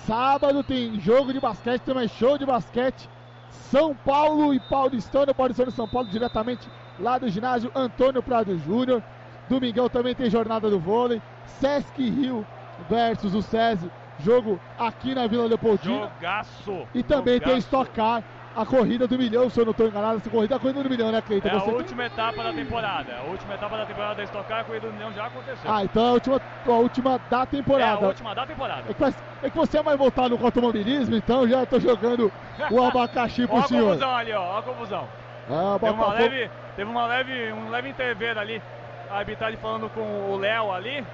sábado 0.07 0.63
tem 0.63 0.97
jogo 1.01 1.33
de 1.33 1.39
basquete, 1.39 1.81
tem 1.81 1.93
mais 1.93 2.09
show 2.11 2.37
de 2.37 2.45
basquete. 2.45 3.09
São 3.49 3.93
Paulo 3.93 4.53
e 4.53 4.59
Paulistano, 4.59 5.35
Paulistano 5.35 5.69
e 5.69 5.73
São 5.73 5.87
Paulo 5.87 6.07
diretamente 6.07 6.69
lá 6.97 7.17
do 7.17 7.29
ginásio 7.29 7.69
Antônio 7.75 8.23
Prado 8.23 8.57
Júnior. 8.57 9.03
Domingão 9.49 9.89
também 9.89 10.15
tem 10.15 10.29
jornada 10.29 10.69
do 10.69 10.79
vôlei. 10.79 11.21
Sesc 11.45 12.01
Rio 12.01 12.45
versus 12.89 13.33
o 13.33 13.41
SESI, 13.41 13.91
jogo 14.19 14.59
aqui 14.79 15.13
na 15.13 15.27
Vila 15.27 15.45
Leopoldina. 15.45 16.09
Jogaço. 16.15 16.87
E 16.93 17.03
também 17.03 17.39
tem 17.39 17.59
Jogaço. 17.59 17.67
Stock 17.67 17.91
Car, 17.91 18.23
a 18.61 18.65
corrida 18.65 19.07
do 19.07 19.17
milhão, 19.17 19.49
se 19.49 19.59
eu 19.59 19.65
não 19.65 19.71
estou 19.71 19.87
enganado. 19.87 20.17
Essa 20.17 20.29
corrida 20.29 20.55
é 20.55 20.57
a 20.57 20.59
corrida 20.59 20.81
do 20.83 20.89
milhão, 20.89 21.11
né, 21.11 21.21
Cleiton? 21.21 21.47
É 21.47 21.51
a 21.51 21.59
Você 21.59 21.65
tem- 21.65 21.75
última 21.75 22.05
etapa 22.05 22.43
da 22.43 22.51
temporada. 22.53 23.15
A 23.17 23.23
última 23.23 23.53
etapa 23.53 23.77
da 23.77 23.85
temporada 23.85 24.15
da 24.15 24.23
Stock 24.23 24.47
Car, 24.47 24.59
a 24.61 24.63
corrida 24.63 24.87
do 24.87 24.93
União 24.93 25.13
já 25.13 25.25
aconteceu. 25.27 25.71
Ah, 25.71 25.83
então 25.83 26.03
é 26.03 26.09
a 26.09 26.11
última, 26.13 26.41
a 26.65 26.71
última 26.71 27.19
da 27.29 27.37
é 27.37 27.41
a 27.41 27.45
temporada. 27.45 28.07
última 28.07 28.33
da 28.35 28.45
temporada. 28.45 28.83
É 28.89 28.93
que, 28.93 29.03
é 29.43 29.49
que 29.49 29.55
você 29.57 29.77
é 29.77 29.83
mais 29.83 29.97
voltado 29.97 30.37
com 30.37 30.45
automobilismo, 30.45 31.15
então 31.15 31.47
já 31.47 31.65
tô 31.65 31.79
jogando 31.79 32.31
o 32.71 32.83
abacaxi 32.83 33.43
Ó 33.45 33.47
pro 33.47 33.57
a 33.57 33.63
senhor. 33.63 33.85
confusão 33.89 34.15
ali, 34.15 34.33
ó. 34.33 34.41
Ó 34.41 34.57
a 34.57 34.63
confusão. 34.63 35.07
Ah, 35.49 35.77
Teve 35.79 35.91
uma 35.93 36.13
leve, 36.13 36.51
teve 36.75 36.91
uma 36.91 37.05
leve, 37.05 37.53
um 37.53 37.69
leve 37.69 37.89
intervero 37.89 38.39
ali. 38.39 38.61
A 39.09 39.19
arbitragem 39.19 39.57
falando 39.59 39.89
com 39.89 40.01
o 40.31 40.37
Léo 40.37 40.71
ali. 40.71 41.05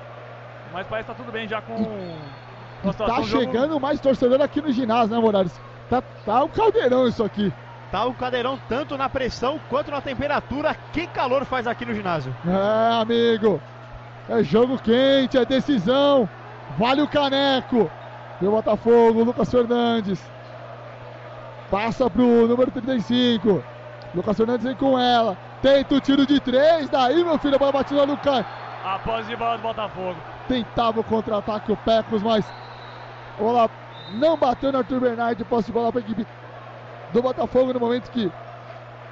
Mas 0.72 0.88
parece 0.88 1.08
que 1.10 1.16
tá 1.16 1.24
tudo 1.24 1.32
bem 1.32 1.48
já 1.48 1.62
com. 1.62 1.74
a 1.76 2.91
situação 2.91 3.06
tá 3.06 3.22
do 3.22 3.28
jogo. 3.28 3.44
chegando 3.44 3.80
mais 3.80 4.00
torcedor 4.00 4.41
aqui 4.41 4.60
no 4.62 4.72
ginásio, 4.72 5.14
né, 5.16 5.22
Morales? 5.22 5.62
Tá, 5.89 6.01
tá 6.25 6.43
um 6.43 6.49
caldeirão 6.49 7.07
isso 7.07 7.23
aqui. 7.23 7.51
Tá 7.91 8.05
o 8.05 8.13
cadeirão 8.13 8.59
tanto 8.67 8.97
na 8.97 9.07
pressão 9.07 9.59
quanto 9.69 9.91
na 9.91 10.01
temperatura. 10.01 10.75
Que 10.91 11.05
calor 11.07 11.45
faz 11.45 11.67
aqui 11.67 11.86
no 11.86 11.93
ginásio. 11.93 12.36
É, 12.47 13.01
amigo. 13.01 13.61
É 14.27 14.41
jogo 14.43 14.79
quente, 14.79 15.38
é 15.38 15.45
decisão. 15.45 16.27
Vale 16.77 17.01
o 17.01 17.07
caneco. 17.07 17.91
E 18.41 18.47
o 18.47 18.51
Botafogo, 18.51 19.23
Lucas 19.23 19.51
Fernandes. 19.51 20.19
Passa 21.69 22.09
pro 22.09 22.47
número 22.47 22.71
35. 22.71 23.63
Lucas 24.15 24.38
Fernandes 24.38 24.65
vem 24.65 24.75
com 24.75 24.97
ela. 24.97 25.38
Tenta 25.61 25.95
o 25.95 26.01
tiro 26.01 26.25
de 26.25 26.39
três. 26.39 26.89
Daí, 26.89 27.23
meu 27.23 27.38
filho, 27.38 27.55
a 27.55 27.59
bola 27.59 27.71
batida 27.71 28.05
no 28.05 28.17
cai. 28.17 28.45
A 28.84 28.99
posse 28.99 29.27
de 29.27 29.36
bola 29.36 29.57
do 29.57 29.63
Botafogo. 29.63 30.17
Tentava 30.47 30.99
o 30.99 31.03
contra-ataque 31.03 31.71
o 31.71 31.77
Pecos, 31.77 32.21
mas 32.21 32.45
bola 33.39 33.69
não 34.14 34.38
bateu 34.38 34.72
no 34.72 34.80
Arthur 34.80 34.99
Bernardi. 34.99 35.43
Posse 35.43 35.68
de 35.68 35.74
bola 35.74 35.91
para 35.91 36.01
a 36.01 36.03
equipe 36.03 36.26
do 37.11 37.22
Botafogo 37.22 37.74
no 37.74 37.80
momento 37.80 38.09
que 38.09 38.32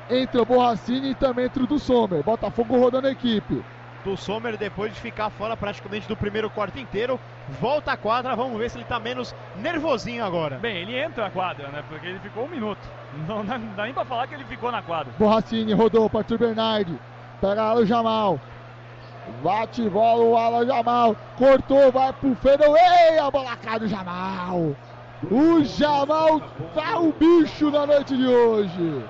entra 0.10 0.42
o 0.42 0.46
Borracini 0.46 1.12
e 1.12 1.16
também 1.16 1.46
entra 1.46 1.64
o 1.64 1.68
do 1.68 1.80
Sommer. 1.80 2.24
Botafogo 2.24 2.78
rodando 2.78 3.08
a 3.08 3.12
equipe. 3.12 3.64
Do 4.04 4.18
Sommer, 4.18 4.58
depois 4.58 4.92
de 4.92 5.00
ficar 5.00 5.30
fora 5.30 5.56
praticamente 5.56 6.08
do 6.08 6.18
primeiro 6.18 6.50
quarto 6.50 6.80
inteiro, 6.80 7.20
volta 7.60 7.92
à 7.92 7.98
quadra. 7.98 8.36
Vamos 8.36 8.58
ver 8.58 8.70
se 8.70 8.78
ele 8.78 8.86
tá 8.86 9.00
menos 9.00 9.36
nervosinho 9.58 10.26
agora. 10.26 10.58
Bem, 10.58 10.78
ele 10.78 10.98
entra 10.98 11.26
na 11.26 11.30
quadra, 11.30 11.68
né? 11.68 11.84
Porque 11.88 12.08
ele 12.08 12.20
ficou 12.20 12.46
um 12.46 12.50
minuto. 12.50 12.82
Não 13.28 13.46
dá, 13.46 13.60
não 13.60 13.76
dá 13.76 13.84
nem 13.84 13.94
pra 13.94 14.04
falar 14.04 14.26
que 14.26 14.34
ele 14.34 14.46
ficou 14.46 14.72
na 14.72 14.82
quadra. 14.82 15.14
Borracini 15.20 15.74
rodou 15.74 16.10
para 16.10 16.22
Arthur 16.22 16.40
Bernardi. 16.40 16.98
Pega 17.40 17.62
ela 17.62 17.82
o 17.82 17.86
Jamal. 17.86 18.40
Bate 19.44 19.88
bola 19.88 20.24
o 20.24 20.36
Alan 20.36 20.66
Jamal. 20.66 21.16
Cortou, 21.38 21.92
vai 21.92 22.12
pro 22.12 22.36
Fenway. 22.36 23.20
A 23.20 23.30
bola 23.30 23.56
cai 23.56 23.80
do 23.80 23.88
Jamal. 23.88 24.76
O 25.30 25.64
Jamal 25.64 26.40
tá 26.74 27.00
o 27.00 27.12
bicho 27.14 27.70
da 27.70 27.86
noite 27.86 28.18
de 28.18 28.26
hoje. 28.28 29.04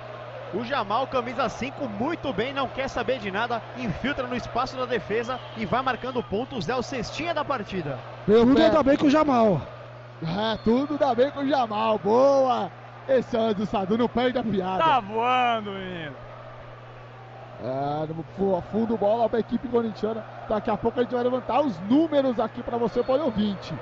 O 0.54 0.66
Jamal, 0.66 1.08
camisa 1.08 1.48
5, 1.48 1.88
muito 1.88 2.34
bem, 2.34 2.54
não 2.54 2.68
quer 2.68 2.90
saber 2.90 3.20
de 3.20 3.32
nada, 3.32 3.62
infiltra 3.78 4.28
no 4.28 4.36
espaço 4.36 4.76
da 4.76 4.86
defesa 4.86 5.40
e 5.56 5.66
vai 5.66 5.82
marcando 5.82 6.22
pontos. 6.22 6.68
É 6.68 6.76
o 6.76 6.84
cestinha 6.84 7.34
da 7.34 7.46
partida. 7.46 7.98
Meu 8.28 8.42
Tudo 8.42 8.56
pé- 8.56 8.66
ainda 8.66 8.84
bem 8.84 8.98
com 8.98 9.06
o 9.06 9.10
Jamal. 9.10 9.62
É, 10.22 10.58
tudo 10.64 10.98
dá 10.98 11.16
bem 11.16 11.32
com 11.32 11.40
o 11.40 11.48
Jamal. 11.48 11.98
Boa. 11.98 12.70
Esse 13.08 13.36
ano 13.38 13.54
do 13.56 13.66
Sadu 13.66 13.98
não 13.98 14.10
perde 14.10 14.38
a 14.38 14.44
piada. 14.44 14.84
Tá 14.84 15.00
voando, 15.00 15.72
menino. 15.72 16.16
É, 17.64 18.62
fundo 18.72 18.98
bola 18.98 19.30
para 19.30 19.38
a 19.38 19.42
equipe 19.42 19.68
corintiana. 19.70 20.24
Daqui 20.50 20.70
a 20.70 20.78
pouco 20.78 21.00
a 21.00 21.04
gente 21.04 21.14
vai 21.14 21.24
levantar 21.24 21.62
os 21.62 21.80
números 21.80 22.40
aqui 22.40 22.62
para 22.62 22.78
você, 22.78 23.02
pode 23.04 23.24
ouvinte. 23.24 23.74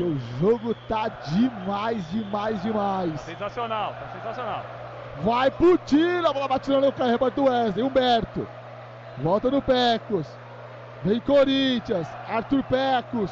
Que 0.00 0.04
o 0.04 0.18
jogo 0.40 0.74
tá 0.88 1.08
demais, 1.08 2.10
demais, 2.10 2.62
demais. 2.62 3.20
Sensacional, 3.20 3.94
tá 4.00 4.08
sensacional. 4.14 4.64
Vai 5.22 5.50
pro 5.50 5.76
tiro, 5.76 6.26
a 6.26 6.32
bola 6.32 6.48
bate 6.48 6.70
no 6.70 6.90
carro, 6.90 7.10
rebate 7.10 7.36
do 7.36 7.44
Wesley, 7.44 7.84
Humberto. 7.84 8.48
Volta 9.18 9.50
no 9.50 9.60
Pecos. 9.60 10.26
Vem 11.04 11.20
Corinthians, 11.20 12.08
Arthur 12.26 12.62
Pecos. 12.62 13.30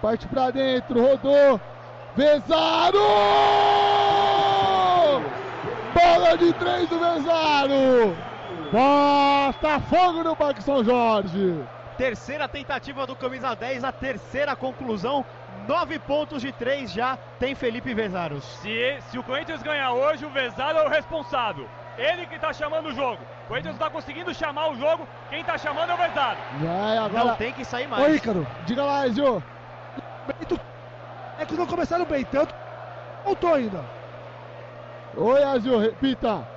Parte 0.00 0.26
pra 0.26 0.50
dentro, 0.50 1.02
rodou. 1.02 1.60
Vezaro! 2.16 2.98
Bola 5.92 6.38
de 6.38 6.52
três 6.54 6.88
do 6.88 6.98
Vezaro! 6.98 8.16
Botafogo 8.72 10.24
no 10.24 10.34
Parque 10.34 10.62
São 10.62 10.82
Jorge. 10.82 11.62
Terceira 11.98 12.48
tentativa 12.48 13.06
do 13.06 13.14
camisa 13.14 13.54
10, 13.54 13.84
a 13.84 13.92
terceira 13.92 14.56
conclusão. 14.56 15.24
Nove 15.66 15.98
pontos 15.98 16.42
de 16.42 16.52
três 16.52 16.92
já 16.92 17.16
tem 17.38 17.54
Felipe 17.54 17.94
Vezaro. 17.94 18.40
Se, 18.40 18.98
se 19.08 19.18
o 19.18 19.22
Corinthians 19.22 19.62
ganhar 19.62 19.92
hoje, 19.92 20.26
o 20.26 20.30
Vezaro 20.30 20.78
é 20.78 20.86
o 20.86 20.88
responsável. 20.88 21.68
Ele 21.96 22.26
que 22.26 22.38
tá 22.38 22.52
chamando 22.52 22.88
o 22.88 22.94
jogo. 22.94 23.22
O 23.44 23.48
Corinthians 23.48 23.78
não 23.78 23.86
tá 23.86 23.90
conseguindo 23.90 24.34
chamar 24.34 24.70
o 24.70 24.76
jogo, 24.76 25.06
quem 25.30 25.44
tá 25.44 25.56
chamando 25.56 25.90
é 25.90 25.94
o 25.94 25.96
Vezaro. 25.96 26.38
É, 26.62 26.98
agora... 26.98 27.24
Não 27.24 27.36
tem 27.36 27.52
que 27.52 27.64
sair 27.64 27.86
mais. 27.86 28.04
Ô 28.04 28.14
Ícaro, 28.14 28.46
Diga 28.66 28.84
lá, 28.84 29.06
Ezio. 29.06 29.42
É 31.38 31.44
que 31.44 31.54
não 31.54 31.66
começaram 31.66 32.04
bem 32.04 32.24
tanto, 32.24 32.54
voltou 33.24 33.54
ainda. 33.54 33.84
Oi, 35.16 35.56
Ezio, 35.56 35.78
repita. 35.78 36.53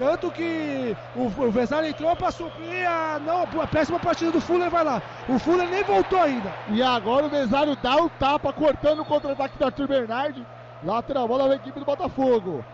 Tanto 0.00 0.30
que 0.30 0.96
o, 1.14 1.24
o 1.24 1.50
Vezar 1.50 1.84
entrou 1.84 2.16
para 2.16 2.30
suprir 2.30 2.88
a, 2.88 3.18
não, 3.18 3.42
a 3.42 3.66
péssima 3.66 4.00
partida 4.00 4.32
do 4.32 4.40
Fuller, 4.40 4.70
vai 4.70 4.82
lá. 4.82 5.02
O 5.28 5.38
Fuller 5.38 5.68
nem 5.68 5.84
voltou 5.84 6.18
ainda. 6.18 6.50
E 6.70 6.82
agora 6.82 7.26
o 7.26 7.30
Mesário 7.30 7.76
dá 7.76 7.96
o 7.96 8.08
tapa, 8.08 8.50
cortando 8.50 9.00
o 9.00 9.04
contra-ataque 9.04 9.58
do 9.58 9.64
Arthur 9.66 9.86
Bernardi. 9.86 10.46
Lateral 10.82 11.28
bola 11.28 11.48
da 11.50 11.56
equipe 11.56 11.78
do 11.78 11.84
Botafogo. 11.84 12.64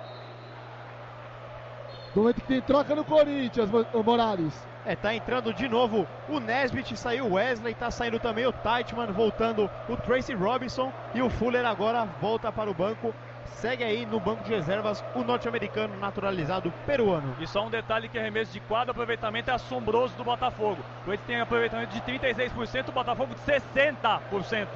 No 2.15 2.23
momento 2.23 2.43
que 2.43 2.47
tem 2.47 2.61
troca 2.61 2.95
no 2.95 3.05
Corinthians, 3.05 3.69
Morales. 4.05 4.55
É, 4.85 4.95
tá 4.95 5.13
entrando 5.13 5.53
de 5.53 5.69
novo 5.69 6.07
o 6.29 6.39
Nesbitt, 6.39 6.97
saiu 6.97 7.27
o 7.27 7.33
Wesley, 7.33 7.75
tá 7.75 7.91
saindo 7.91 8.21
também 8.21 8.47
o 8.47 8.53
Teichmann, 8.53 9.11
voltando 9.11 9.69
o 9.89 9.97
Tracy 9.97 10.33
Robinson 10.33 10.93
e 11.13 11.21
o 11.21 11.29
Fuller 11.29 11.67
agora 11.67 12.07
volta 12.21 12.53
para 12.53 12.71
o 12.71 12.75
banco. 12.75 13.13
Segue 13.47 13.85
aí 13.85 14.05
no 14.07 14.19
banco 14.21 14.43
de 14.45 14.51
reservas 14.51 15.03
o 15.15 15.23
norte-americano 15.23 15.97
naturalizado 15.99 16.73
peruano. 16.85 17.35
E 17.41 17.47
só 17.47 17.65
um 17.65 17.71
detalhe 17.71 18.09
que 18.09 18.19
arremesso 18.19 18.53
de 18.53 18.61
quadro, 18.61 18.91
aproveitamento 18.91 19.51
é 19.51 19.55
assombroso 19.55 20.15
do 20.17 20.25
Botafogo. 20.25 20.83
O 21.03 21.05
Corinthians 21.05 21.27
tem 21.27 21.41
aproveitamento 21.41 21.95
de 21.95 22.01
36%, 22.01 22.89
o 22.89 22.93
Botafogo 22.93 23.35
de 23.35 23.41
60% 23.41 24.67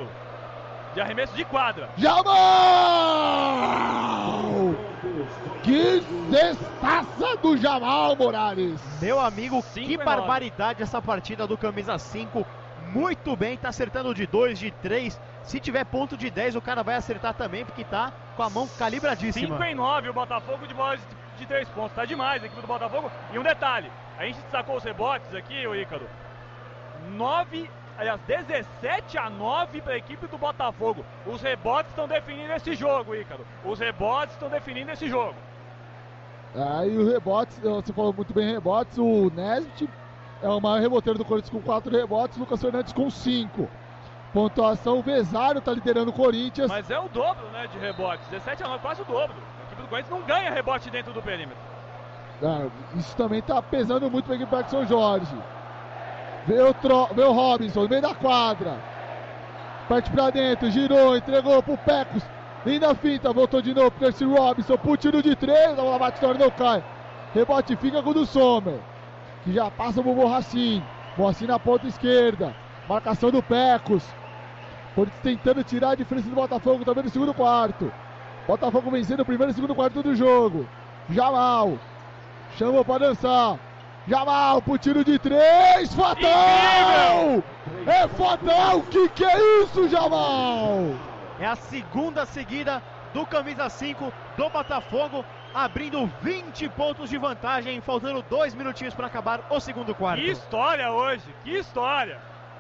de 0.95 1.01
arremesso 1.01 1.35
de 1.37 1.45
quadra. 1.45 1.89
Jamal! 1.97 2.31
Que 5.63 6.03
cestaça 6.31 7.37
do 7.43 7.57
Jamal 7.57 8.17
Morales! 8.17 8.81
Meu 9.01 9.21
amigo, 9.21 9.63
Cinco 9.73 9.87
que 9.87 9.97
nove. 9.97 10.05
barbaridade 10.05 10.83
essa 10.83 11.01
partida 11.01 11.47
do 11.47 11.57
camisa 11.57 11.99
5. 11.99 12.45
Muito 12.93 13.37
bem, 13.37 13.57
tá 13.57 13.69
acertando 13.69 14.13
de 14.15 14.27
2, 14.27 14.59
de 14.59 14.71
3. 14.73 15.21
Se 15.45 15.59
tiver 15.59 15.85
ponto 15.85 16.17
de 16.17 16.31
10, 16.31 16.57
o 16.57 16.61
cara 16.61 16.83
vai 16.83 16.95
acertar 16.95 17.35
também, 17.35 17.65
porque 17.65 17.85
tá 17.85 18.13
com 18.37 18.43
a 18.43 18.51
mão 18.51 18.69
calibradíssima. 18.79 19.57
5 19.57 19.65
em 19.65 19.75
9, 19.75 20.09
o 20.11 20.13
Botafogo 20.13 20.67
de 20.67 20.75
bola 20.75 20.97
de, 20.97 21.03
de 21.39 21.47
3 21.47 21.69
pontos. 21.71 21.93
Tá 21.95 22.05
demais 22.05 22.43
a 22.43 22.47
equipe 22.47 22.61
do 22.61 22.67
Botafogo. 22.67 23.11
E 23.33 23.39
um 23.39 23.43
detalhe, 23.43 23.91
a 24.19 24.25
gente 24.27 24.41
destacou 24.41 24.77
os 24.77 24.85
rebotes 24.85 25.35
aqui, 25.35 25.67
o 25.67 25.75
Ícaro. 25.75 26.07
9, 27.17 27.71
aliás, 27.99 28.21
17 28.27 29.19
a 29.19 29.31
9 29.31 29.81
para 29.81 29.95
a 29.95 29.99
equipe 29.99 30.27
do 30.27 30.39
Botafogo. 30.39 31.05
Os 31.27 31.41
rebotes 31.41 31.91
estão 31.91 32.07
definindo 32.07 32.53
esse 32.53 32.75
jogo, 32.75 33.15
Ícaro. 33.15 33.45
Os 33.65 33.79
rebotes 33.79 34.35
estão 34.35 34.49
definindo 34.49 34.91
esse 34.93 35.09
jogo. 35.09 35.35
Aí 36.55 36.97
o 36.99 37.09
rebotes, 37.09 37.59
você 37.61 37.93
falou 37.93 38.13
muito 38.13 38.35
bem 38.35 38.53
rebotes, 38.53 38.99
o 38.99 39.31
Nesbit 39.31 39.89
é 40.43 40.49
o 40.49 40.61
maior 40.61 40.81
reboteiro 40.81 41.19
do 41.19 41.25
Corinthians 41.25 41.51
com 41.51 41.61
4 41.61 41.97
rebotes, 41.97 42.39
Lucas 42.39 42.61
Fernandes 42.61 42.93
com 42.93 43.09
5. 43.09 43.69
Pontuação, 44.33 44.99
o 44.99 45.03
Vesário 45.03 45.61
tá 45.61 45.73
liderando 45.73 46.11
o 46.11 46.15
Corinthians. 46.15 46.69
Mas 46.69 46.91
é 46.91 46.99
o 46.99 47.09
dobro, 47.09 47.49
né, 47.51 47.67
de 47.67 47.79
rebotes. 47.79 48.27
17 48.29 48.63
a 48.63 48.69
9, 48.69 48.81
quase 48.81 49.03
o 49.03 49.05
dobro. 49.05 49.35
A 49.61 49.65
equipe 49.67 49.83
do 49.83 49.89
Corinthians 49.89 50.19
não 50.19 50.27
ganha 50.27 50.51
rebote 50.51 50.89
dentro 50.89 51.13
do 51.13 51.21
perímetro. 51.21 51.59
Ah, 52.43 52.69
isso 52.95 53.15
também 53.17 53.43
tá 53.43 53.61
pesando 53.61 54.11
muito 54.11 54.25
para 54.25 54.35
a 54.35 54.37
equipe 54.37 54.63
do 54.63 54.71
São 54.71 54.87
Jorge. 54.87 55.37
Vê 56.47 56.61
o, 56.63 56.73
Tro... 56.73 57.09
Vê 57.15 57.23
o 57.23 57.33
Robinson 57.33 57.83
no 57.83 57.89
meio 57.89 58.03
da 58.03 58.15
quadra. 58.15 58.79
Parte 59.89 60.11
pra 60.11 60.31
dentro, 60.31 60.71
girou, 60.71 61.17
entregou 61.17 61.63
pro 61.63 61.77
Pecos. 61.77 62.23
Linda 62.65 62.95
finta, 62.95 63.33
voltou 63.33 63.61
de 63.61 63.75
novo 63.75 63.91
pro 63.91 64.01
Percy 64.01 64.25
Robinson. 64.25 64.77
Pro 64.77 64.97
tiro 64.97 65.23
de 65.23 65.35
três, 65.35 65.73
a 65.73 65.83
bola 65.83 65.99
bate 65.99 66.23
na 66.23 66.29
hora, 66.29 66.39
não 66.39 66.51
cai. 66.51 66.85
Rebote 67.35 67.75
fica 67.77 68.03
com 68.03 68.11
o 68.11 68.15
do 68.15 68.27
Sommer. 68.27 68.79
Que 69.43 69.53
já 69.53 69.71
passa 69.71 70.03
pro 70.03 70.15
Borracim. 70.15 70.83
Borracim 71.17 71.47
na 71.47 71.59
ponta 71.59 71.87
esquerda. 71.87 72.55
Marcação 72.89 73.31
do 73.31 73.43
Pecos. 73.43 74.05
Corinthians 74.95 75.23
tentando 75.23 75.65
tirar 75.65 75.91
a 75.91 75.95
diferença 75.95 76.29
do 76.29 76.35
Botafogo 76.35 76.85
também 76.85 77.05
no 77.05 77.11
segundo 77.11 77.35
quarto. 77.35 77.93
Botafogo 78.47 78.91
vencendo 78.91 79.21
o 79.21 79.25
primeiro 79.25 79.53
e 79.53 79.55
segundo 79.55 79.75
quarto 79.75 80.03
do 80.03 80.15
jogo. 80.15 80.69
Jamal. 81.09 81.79
Chamou 82.57 82.85
pra 82.85 82.99
dançar. 82.99 83.59
Jamal 84.07 84.61
pro 84.63 84.79
tiro 84.79 85.05
de 85.05 85.19
três. 85.19 85.95
Fatal! 85.95 87.43
É 87.87 88.09
fatal! 88.09 88.83
Que 88.83 89.09
que 89.11 89.25
é 89.25 89.63
isso, 89.63 89.89
Jamal? 89.89 90.95
É 91.39 91.47
a 91.47 91.57
segunda 91.57 92.27
seguida 92.27 92.83
do 93.15 93.27
camisa 93.27 93.69
5 93.69 94.13
do 94.37 94.49
Botafogo, 94.51 95.25
abrindo 95.55 96.11
20 96.23 96.69
pontos 96.71 97.11
de 97.11 97.19
vantagem, 97.19 97.81
faltando 97.81 98.25
dois 98.29 98.55
minutinhos 98.55 98.95
para 98.95 99.07
acabar 99.07 99.47
o 99.51 99.61
segundo 99.61 99.95
quarto. 99.95 100.21
Que 100.21 100.31
história 100.31 100.91
hoje, 100.91 101.25
que 101.45 101.57
história. 101.57 102.19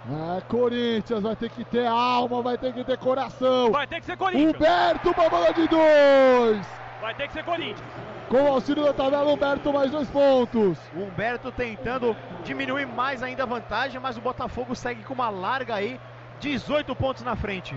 É, 0.09 0.41
Corinthians 0.49 1.23
vai 1.23 1.37
ter 1.37 1.51
que 1.51 1.65
ter 1.65 1.87
alma, 1.87 2.41
vai 2.41 2.57
ter 2.57 2.73
que 2.73 2.83
ter 2.83 2.97
coração. 2.97 3.71
Vai 3.71 3.87
ter 3.87 4.01
que 4.01 4.07
ser 4.07 4.17
Corinthians. 4.17 4.55
Humberto 4.55 5.13
pra 5.13 5.29
bola 5.29 5.53
de 5.53 5.69
dois. 5.69 6.67
Vai 7.01 7.15
ter 7.15 7.27
que 7.27 7.35
ser 7.35 7.45
Corinthians. 7.45 7.89
Com 8.29 8.43
o 8.45 8.49
auxílio 8.49 8.85
da 8.85 8.93
tabela, 8.93 9.31
Humberto 9.33 9.73
mais 9.73 9.91
dois 9.91 10.09
pontos. 10.09 10.79
O 10.95 11.01
Humberto 11.01 11.53
tentando 11.53 12.17
diminuir 12.45 12.87
mais 12.87 13.23
ainda 13.23 13.43
a 13.43 13.47
vantagem, 13.47 14.01
mas 14.01 14.17
o 14.17 14.21
Botafogo 14.21 14.75
segue 14.75 15.03
com 15.03 15.13
uma 15.13 15.29
larga 15.29 15.75
aí, 15.75 16.01
18 16.41 16.95
pontos 16.97 17.23
na 17.23 17.37
frente. 17.37 17.77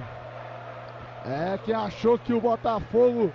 É, 1.26 1.60
quem 1.66 1.76
achou 1.76 2.18
que 2.18 2.34
o 2.34 2.40
Botafogo 2.40 3.34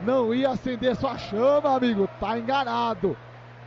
não 0.00 0.34
ia 0.34 0.50
acender 0.50 0.96
sua 0.96 1.16
chama, 1.16 1.76
amigo, 1.76 2.08
tá 2.20 2.38
enganado. 2.38 3.16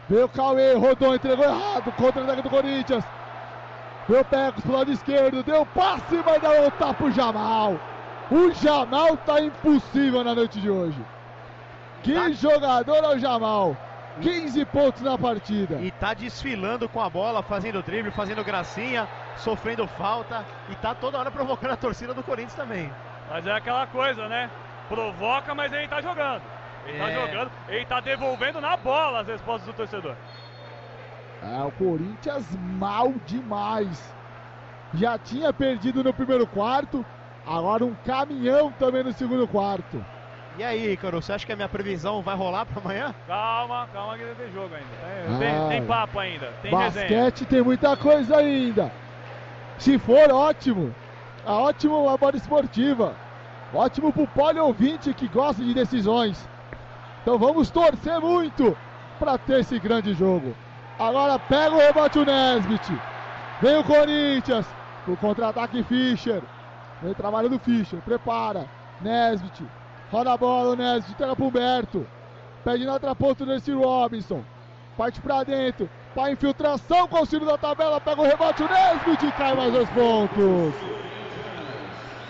Veio 0.10 0.26
o 0.26 0.30
Cauê, 0.30 0.74
rodou, 0.74 1.16
entregou 1.16 1.46
errado, 1.46 1.92
contra-ataque 1.94 2.42
do 2.42 2.50
Corinthians. 2.50 3.04
Veio 4.08 4.22
o 4.22 4.26
Pecos 4.26 4.64
pro 4.64 4.74
lado 4.74 4.92
esquerdo, 4.92 5.44
deu 5.44 5.66
passe, 5.66 6.22
mas 6.26 6.42
dá 6.42 6.54
voltar 6.62 6.94
pro 6.94 7.12
Jamal. 7.12 7.78
O 8.32 8.52
Jamal 8.54 9.18
tá 9.18 9.42
impossível 9.42 10.24
na 10.24 10.34
noite 10.34 10.60
de 10.60 10.70
hoje. 10.70 11.00
Que 12.04 12.14
Tá. 12.14 12.30
jogador 12.32 13.04
é 13.04 13.16
o 13.16 13.20
Jamal. 13.20 13.76
15 14.22 14.66
pontos 14.66 15.02
na 15.02 15.18
partida. 15.18 15.76
E 15.76 15.92
tá 15.92 16.14
desfilando 16.14 16.90
com 16.90 17.00
a 17.02 17.10
bola, 17.10 17.44
fazendo 17.44 17.84
drible, 17.84 18.12
fazendo 18.12 18.44
gracinha, 18.44 19.08
sofrendo 19.38 19.86
falta 19.88 20.44
e 20.70 20.76
tá 20.76 20.96
toda 20.96 21.20
hora 21.20 21.30
provocando 21.30 21.72
a 21.72 21.78
torcida 21.78 22.14
do 22.16 22.24
Corinthians 22.24 22.56
também. 22.56 22.92
Mas 23.30 23.46
é 23.46 23.52
aquela 23.52 23.86
coisa, 23.88 24.28
né? 24.28 24.50
Provoca, 24.90 25.54
mas 25.54 25.72
ele 25.72 25.88
tá 25.88 26.02
jogando. 26.02 26.42
Ele 26.88 26.98
tá 26.98 27.10
É. 27.10 27.14
jogando, 27.14 27.52
ele 27.68 27.86
tá 27.86 28.00
devolvendo 28.00 28.60
na 28.62 28.76
bola 28.78 29.20
as 29.20 29.28
respostas 29.28 29.68
do 29.68 29.74
torcedor. 29.74 30.16
É, 31.42 31.64
o 31.64 31.72
Corinthians 31.72 32.46
mal 32.80 33.14
demais. 33.26 34.14
Já 34.94 35.18
tinha 35.18 35.54
perdido 35.54 36.04
no 36.04 36.14
primeiro 36.14 36.48
quarto, 36.48 37.06
agora 37.46 37.86
um 37.86 37.94
caminhão 38.06 38.72
também 38.72 39.04
no 39.04 39.14
segundo 39.14 39.48
quarto. 39.48 40.04
E 40.58 40.64
aí, 40.64 40.94
Ícaro, 40.94 41.22
você 41.22 41.34
acha 41.34 41.46
que 41.46 41.52
a 41.52 41.56
minha 41.56 41.70
previsão 41.70 42.24
vai 42.24 42.36
rolar 42.36 42.66
para 42.66 42.82
amanhã? 42.82 43.14
Calma, 43.28 43.88
calma 43.94 44.18
que 44.18 44.24
tem 44.24 44.52
jogo 44.52 44.74
ainda. 44.74 45.38
Tem, 45.38 45.56
Ah. 45.56 45.68
tem, 45.68 45.80
tem 45.80 45.88
papo 45.88 46.20
ainda, 46.20 46.52
tem 46.64 46.76
resenha. 46.76 47.08
Basquete 47.08 47.46
tem 47.46 47.62
muita 47.62 47.96
coisa 47.96 48.38
ainda. 48.38 48.92
Se 49.78 50.00
for 50.00 50.32
ótimo, 50.32 50.96
é 51.46 51.52
ótimo 51.52 52.10
a 52.10 52.18
bola 52.18 52.36
esportiva. 52.36 53.14
Ótimo 53.72 54.12
pro 54.12 54.26
pole 54.28 54.60
ouvinte 54.60 55.14
que 55.14 55.28
gosta 55.28 55.64
de 55.64 55.74
decisões. 55.76 56.50
Então 57.22 57.38
vamos 57.38 57.70
torcer 57.70 58.20
muito 58.20 58.76
para 59.20 59.38
ter 59.38 59.60
esse 59.60 59.78
grande 59.78 60.14
jogo. 60.14 60.56
Agora 61.00 61.38
pega 61.38 61.76
o 61.76 61.78
rebote 61.78 62.20
o 62.20 62.26
Nesbit. 62.26 62.92
Vem 63.62 63.78
o 63.78 63.84
Corinthians. 63.84 64.66
O 65.08 65.16
contra-ataque 65.16 65.84
Fischer. 65.84 66.42
Vem 67.02 67.14
trabalhando 67.14 67.60
Fischer. 67.60 68.00
Prepara. 68.02 68.68
Nesbit. 69.00 69.64
Roda 70.12 70.34
a 70.34 70.38
bola 70.38 70.74
o 70.74 70.76
Nesbit. 70.76 71.12
Entrega 71.12 71.36
pro 71.36 71.46
Humberto. 71.46 72.08
Pede 72.64 72.86
na 72.86 72.94
outra 72.94 73.16
ponta 73.16 73.44
o 73.44 73.80
Robinson. 73.80 74.44
Parte 74.98 75.22
pra 75.22 75.44
dentro. 75.44 75.90
Pra 76.14 76.32
infiltração 76.32 77.08
com 77.08 77.16
o 77.16 77.20
auxílio 77.20 77.46
da 77.46 77.58
tabela. 77.58 78.02
Pega 78.02 78.22
o 78.22 78.26
rebote 78.26 78.64
o 78.64 78.70
Nesbit 78.70 79.26
e 79.26 79.32
cai 79.34 79.56
mais 79.56 79.72
dois 79.72 79.90
pontos. 79.92 80.74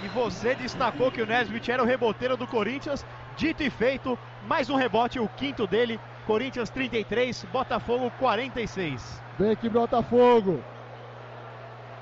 E 0.04 0.08
você 0.10 0.56
destacou 0.56 1.12
que 1.12 1.22
o 1.22 1.26
Nesbitt 1.26 1.72
era 1.72 1.82
o 1.82 1.86
reboteiro 1.86 2.38
do 2.38 2.46
Corinthians. 2.46 3.06
Dito 3.38 3.62
e 3.62 3.70
feito, 3.70 4.18
mais 4.48 4.68
um 4.68 4.76
rebote, 4.76 5.20
o 5.20 5.30
quinto 5.30 5.68
dele. 5.68 6.00
Corinthians 6.26 6.72
33, 6.72 7.46
Botafogo 7.46 8.12
46. 8.20 9.22
Vem 9.38 9.52
aqui 9.52 9.70
Botafogo. 9.70 10.62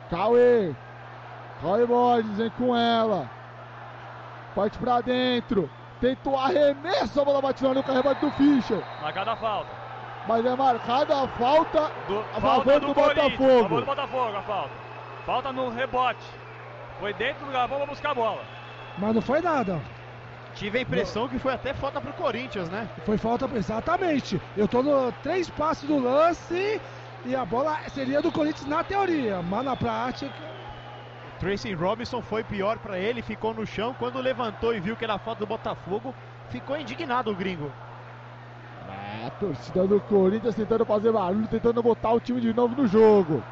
Cauê. 0.10 0.74
Cauê 1.62 1.86
Borges 1.86 2.38
vem 2.38 2.50
com 2.52 2.76
ela. 2.76 3.30
Parte 4.56 4.78
pra 4.78 5.02
dentro. 5.02 5.70
Tentou 6.00 6.40
arremesso, 6.40 7.20
a 7.20 7.26
bola 7.26 7.42
bate 7.42 7.64
no 7.64 7.74
nuca, 7.74 7.92
rebate 7.92 8.22
do 8.22 8.32
Fischer. 8.32 8.82
Marcada 9.02 9.34
a 9.34 9.36
falta. 9.36 9.70
Mas 10.28 10.46
é 10.46 10.56
marcada 10.56 11.22
a 11.22 11.28
falta 11.28 11.92
Do, 12.08 12.20
a 12.20 12.42
falta 12.42 12.42
favor 12.42 12.80
do, 12.80 12.88
do, 12.88 12.94
Botafogo. 12.94 13.60
A 13.60 13.64
favor 13.64 13.80
do 13.82 13.86
Botafogo, 13.86 14.38
a 14.38 14.42
falta. 14.42 14.72
Falta 15.26 15.52
no 15.52 15.70
rebote. 15.70 16.24
Foi 17.00 17.14
dentro 17.14 17.46
do 17.46 17.52
garrafão 17.52 17.78
pra 17.78 17.88
buscar 17.88 18.12
a 18.12 18.16
bola. 18.16 18.42
Mas 18.98 19.14
não 19.14 19.22
foi 19.22 19.42
nada. 19.42 19.82
Tive 20.56 20.80
a 20.80 20.82
impressão 20.82 21.28
que 21.28 21.38
foi 21.38 21.54
até 21.54 21.74
falta 21.74 22.00
pro 22.00 22.14
Corinthians, 22.14 22.70
né? 22.70 22.88
Foi 23.06 23.18
falta, 23.18 23.50
exatamente. 23.56 24.42
Eu 24.56 24.68
tô 24.68 24.82
no 24.82 25.12
três 25.22 25.50
passos 25.50 25.88
do 25.88 26.00
lance 26.00 26.82
e 27.26 27.36
a 27.36 27.44
bola 27.44 27.78
seria 27.90 28.22
do 28.22 28.32
Corinthians 28.32 28.68
na 28.68 28.84
teoria, 28.84 29.42
mas 29.42 29.66
na 29.66 29.76
prática. 29.76 30.34
Tracy 31.40 31.74
Robinson 31.74 32.22
foi 32.22 32.44
pior 32.44 32.78
pra 32.78 32.98
ele, 32.98 33.22
ficou 33.22 33.54
no 33.54 33.66
chão. 33.66 33.94
Quando 34.00 34.22
levantou 34.22 34.74
e 34.74 34.80
viu 34.80 34.96
que 34.96 35.04
era 35.04 35.20
falta 35.20 35.40
do 35.42 35.48
Botafogo, 35.48 36.16
ficou 36.50 36.78
indignado 36.78 37.30
o 37.30 37.36
gringo. 37.36 37.70
É, 38.88 39.28
a 39.28 39.32
torcida 39.32 39.86
do 39.86 40.00
Corinthians 40.00 40.56
tentando 40.56 40.86
fazer 40.86 41.12
barulho, 41.12 41.48
tentando 41.48 41.84
botar 41.84 42.12
o 42.12 42.20
time 42.22 42.40
de 42.40 42.54
novo 42.54 42.82
no 42.82 42.88
jogo. 42.88 43.44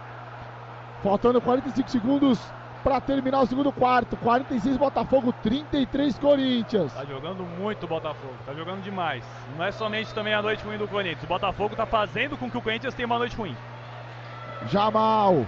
Faltando 1.01 1.41
45 1.41 1.89
segundos 1.89 2.39
para 2.83 2.99
terminar 2.99 3.41
o 3.41 3.47
segundo 3.47 3.71
quarto. 3.71 4.17
46 4.17 4.77
Botafogo, 4.77 5.33
33 5.41 6.19
Corinthians. 6.19 6.93
Tá 6.93 7.05
jogando 7.05 7.43
muito 7.43 7.85
o 7.85 7.87
Botafogo, 7.87 8.33
tá 8.45 8.53
jogando 8.53 8.81
demais. 8.81 9.23
Não 9.57 9.65
é 9.65 9.71
somente 9.71 10.13
também 10.13 10.33
a 10.33 10.41
noite 10.41 10.63
ruim 10.63 10.77
do 10.77 10.87
Corinthians. 10.87 11.23
O 11.23 11.27
Botafogo 11.27 11.75
tá 11.75 11.85
fazendo 11.85 12.37
com 12.37 12.51
que 12.51 12.57
o 12.57 12.61
Corinthians 12.61 12.93
tenha 12.93 13.05
uma 13.05 13.17
noite 13.17 13.35
ruim. 13.35 13.55
Jamal. 14.67 15.45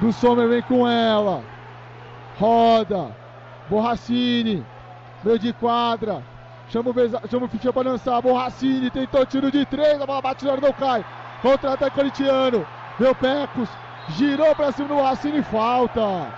Do 0.00 0.12
Sommer 0.12 0.48
vem 0.48 0.62
com 0.62 0.86
ela. 0.86 1.42
Roda. 2.38 3.14
Borracini. 3.68 4.64
Meio 5.24 5.38
de 5.38 5.52
quadra. 5.52 6.22
Chama 6.68 6.90
o, 6.90 6.92
Beza, 6.92 7.20
chama 7.28 7.46
o 7.46 7.48
Fischer 7.48 7.72
para 7.72 7.90
lançar. 7.90 8.20
Borracini 8.22 8.90
tentou 8.90 9.24
tiro 9.26 9.50
de 9.50 9.66
três. 9.66 10.00
A 10.00 10.06
bola 10.06 10.22
bate 10.22 10.44
na 10.44 10.56
não 10.56 10.72
cai. 10.72 11.04
Contra-ataque 11.42 11.96
corintiano. 11.96 12.66
Meu 12.98 13.14
Pecos. 13.14 13.68
Girou 14.08 14.54
para 14.54 14.72
cima 14.72 14.88
do 14.88 14.94
Borracini. 14.94 15.42
Falta. 15.42 16.32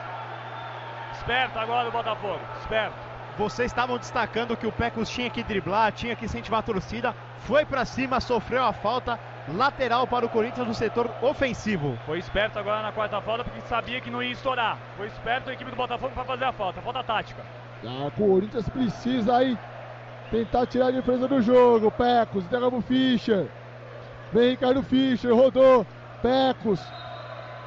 Esperto 1.12 1.58
agora 1.58 1.88
o 1.88 1.92
Botafogo, 1.92 2.40
esperto. 2.60 2.94
Vocês 3.38 3.70
estavam 3.70 3.96
destacando 3.96 4.56
que 4.56 4.66
o 4.66 4.72
Pecos 4.72 5.08
tinha 5.08 5.30
que 5.30 5.42
driblar, 5.42 5.92
tinha 5.92 6.14
que 6.14 6.24
incentivar 6.24 6.60
a 6.60 6.62
torcida. 6.62 7.14
Foi 7.38 7.64
pra 7.64 7.84
cima, 7.84 8.20
sofreu 8.20 8.64
a 8.64 8.72
falta. 8.72 9.18
Lateral 9.48 10.06
para 10.06 10.26
o 10.26 10.28
Corinthians 10.28 10.68
no 10.68 10.74
setor 10.74 11.10
ofensivo. 11.20 11.98
Foi 12.06 12.18
esperto 12.18 12.58
agora 12.58 12.82
na 12.82 12.92
quarta 12.92 13.20
falta 13.20 13.42
porque 13.42 13.60
sabia 13.62 14.00
que 14.00 14.10
não 14.10 14.22
ia 14.22 14.32
estourar. 14.32 14.78
Foi 14.96 15.06
esperto 15.06 15.50
a 15.50 15.52
equipe 15.52 15.70
do 15.70 15.76
Botafogo 15.76 16.12
para 16.12 16.24
fazer 16.24 16.44
a 16.44 16.52
falta, 16.52 16.80
falta 16.80 17.02
tática. 17.02 17.42
O 17.82 18.10
Corinthians 18.12 18.68
precisa 18.68 19.36
aí 19.36 19.58
tentar 20.30 20.66
tirar 20.66 20.86
a 20.86 20.90
diferença 20.92 21.26
do 21.26 21.42
jogo. 21.42 21.90
Pecos, 21.90 22.44
entrega 22.44 22.70
pro 22.70 22.82
Fischer. 22.82 23.48
Vem 24.32 24.50
Ricardo 24.50 24.82
Fischer, 24.82 25.34
rodou. 25.34 25.86
Pecos 26.20 26.80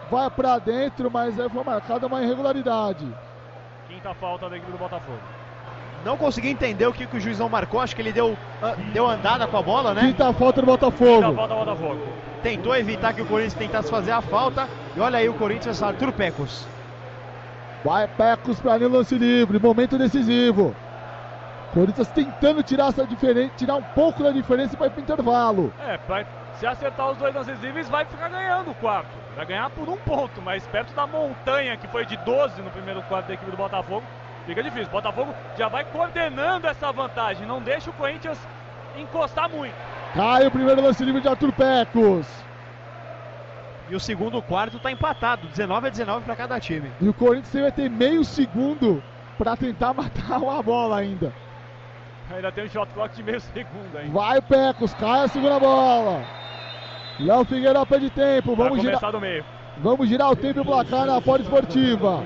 vai 0.09 0.29
pra 0.29 0.59
dentro, 0.59 1.09
mas 1.11 1.39
aí 1.39 1.49
foi 1.49 1.63
marcada 1.63 2.07
uma 2.07 2.21
irregularidade. 2.21 3.05
Quinta 3.87 4.13
falta 4.13 4.49
da 4.49 4.57
equipe 4.57 4.71
do 4.71 4.77
Botafogo. 4.77 5.19
Não 6.03 6.17
consegui 6.17 6.49
entender 6.49 6.85
o 6.85 6.93
que, 6.93 7.07
que 7.07 7.17
o 7.17 7.19
juizão 7.19 7.49
marcou. 7.49 7.79
Acho 7.79 7.95
que 7.95 8.01
ele 8.01 8.13
deu, 8.13 8.37
ah, 8.61 8.75
deu 8.93 9.07
andada 9.07 9.47
com 9.47 9.57
a 9.57 9.61
bola, 9.61 9.93
né? 9.93 10.01
Quinta 10.01 10.31
falta 10.33 10.61
do 10.61 10.67
Quinta 10.67 10.85
Botafogo. 10.89 11.35
falta 11.35 11.53
do 11.53 11.59
Botafogo. 11.59 12.07
Tentou 12.43 12.75
evitar 12.75 13.13
que 13.13 13.21
o 13.21 13.25
Corinthians 13.25 13.55
tentasse 13.55 13.89
fazer 13.89 14.11
a 14.11 14.21
falta. 14.21 14.67
E 14.95 14.99
olha 14.99 15.17
aí 15.17 15.27
o 15.27 15.33
Corinthians, 15.33 15.81
Arthur 15.81 16.11
Pecos. 16.11 16.67
Vai 17.83 18.07
Pecos 18.07 18.59
pra 18.59 18.77
linha 18.77 18.89
lance 18.89 19.17
livre, 19.17 19.59
momento 19.59 19.97
decisivo. 19.97 20.75
Corinthians 21.73 22.07
tentando 22.09 22.63
tirar 22.63 22.89
essa 22.89 23.05
diferença, 23.05 23.51
tirar 23.57 23.75
um 23.75 23.81
pouco 23.81 24.23
da 24.23 24.31
diferença 24.31 24.75
e 24.75 24.77
vai 24.79 24.89
pro 24.89 25.01
intervalo. 25.01 25.73
É, 25.79 25.97
pra, 25.97 26.23
se 26.59 26.65
acertar 26.65 27.11
os 27.11 27.17
dois 27.17 27.33
lances 27.33 27.59
livres, 27.61 27.89
vai 27.89 28.05
ficar 28.05 28.29
ganhando 28.29 28.71
o 28.71 28.75
quarto. 28.75 29.09
Vai 29.35 29.45
ganhar 29.45 29.69
por 29.69 29.89
um 29.89 29.97
ponto, 29.97 30.41
mas 30.41 30.65
perto 30.67 30.93
da 30.93 31.05
montanha, 31.05 31.75
que 31.75 31.87
foi 31.87 32.05
de 32.05 32.15
12 32.17 32.61
no 32.61 32.71
primeiro 32.71 33.01
quarto 33.03 33.27
da 33.27 33.33
equipe 33.33 33.51
do 33.51 33.57
Botafogo, 33.57 34.03
fica 34.45 34.63
difícil. 34.63 34.87
O 34.87 34.91
Botafogo 34.91 35.33
já 35.57 35.67
vai 35.67 35.83
coordenando 35.85 36.67
essa 36.67 36.91
vantagem, 36.91 37.45
não 37.45 37.61
deixa 37.61 37.89
o 37.89 37.93
Corinthians 37.93 38.39
encostar 38.97 39.49
muito. 39.49 39.75
Cai 40.13 40.47
o 40.47 40.51
primeiro 40.51 40.81
lance 40.81 41.03
livre 41.03 41.21
de 41.21 41.27
Arthur 41.27 41.51
Pecos. 41.51 42.27
E 43.89 43.95
o 43.95 43.99
segundo 43.99 44.41
quarto 44.41 44.79
tá 44.79 44.91
empatado, 44.91 45.47
19 45.47 45.87
a 45.87 45.89
19 45.91 46.25
para 46.25 46.35
cada 46.35 46.59
time. 46.59 46.89
E 47.01 47.09
o 47.09 47.13
Corinthians 47.13 47.61
vai 47.61 47.71
ter 47.71 47.89
meio 47.89 48.23
segundo 48.23 49.03
para 49.37 49.57
tentar 49.57 49.93
matar 49.93 50.37
uma 50.37 50.63
bola 50.63 50.97
ainda. 50.97 51.33
Ainda 52.33 52.51
tem 52.51 52.65
um 52.65 52.69
shot 52.69 52.91
clock 52.93 53.15
de 53.15 53.21
meio 53.21 53.39
segundo 53.39 53.97
ainda. 53.97 54.11
Vai 54.11 54.41
Pecos, 54.41 54.93
cai 54.95 55.25
a 55.25 55.27
segunda 55.27 55.59
bola. 55.59 56.44
Léo 57.19 57.45
Figueiredo 57.45 57.85
perde 57.85 58.09
tempo. 58.09 58.55
Vamos 58.55 58.81
girar, 58.81 59.11
do 59.11 59.21
meio. 59.21 59.45
vamos 59.77 60.07
girar 60.09 60.31
o 60.31 60.35
tempo 60.35 60.59
e 60.59 60.61
o 60.61 60.65
placar 60.65 61.05
na 61.05 61.21
Poli 61.21 61.43
Esportiva. 61.43 62.23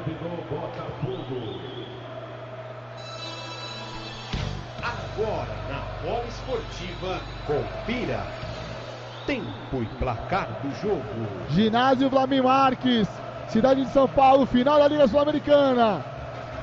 Agora 4.81 5.55
na 5.69 5.81
bola 6.01 6.25
esportiva, 6.27 7.19
confira. 7.45 8.25
Tempo 9.27 9.83
e 9.83 9.85
placar 9.99 10.47
do 10.63 10.71
jogo. 10.81 11.03
Ginásio 11.49 12.09
Vlamir 12.09 12.43
Marques, 12.43 13.07
cidade 13.47 13.85
de 13.85 13.91
São 13.91 14.07
Paulo, 14.07 14.47
final 14.47 14.79
da 14.79 14.87
Liga 14.87 15.07
Sul-Americana. 15.07 16.03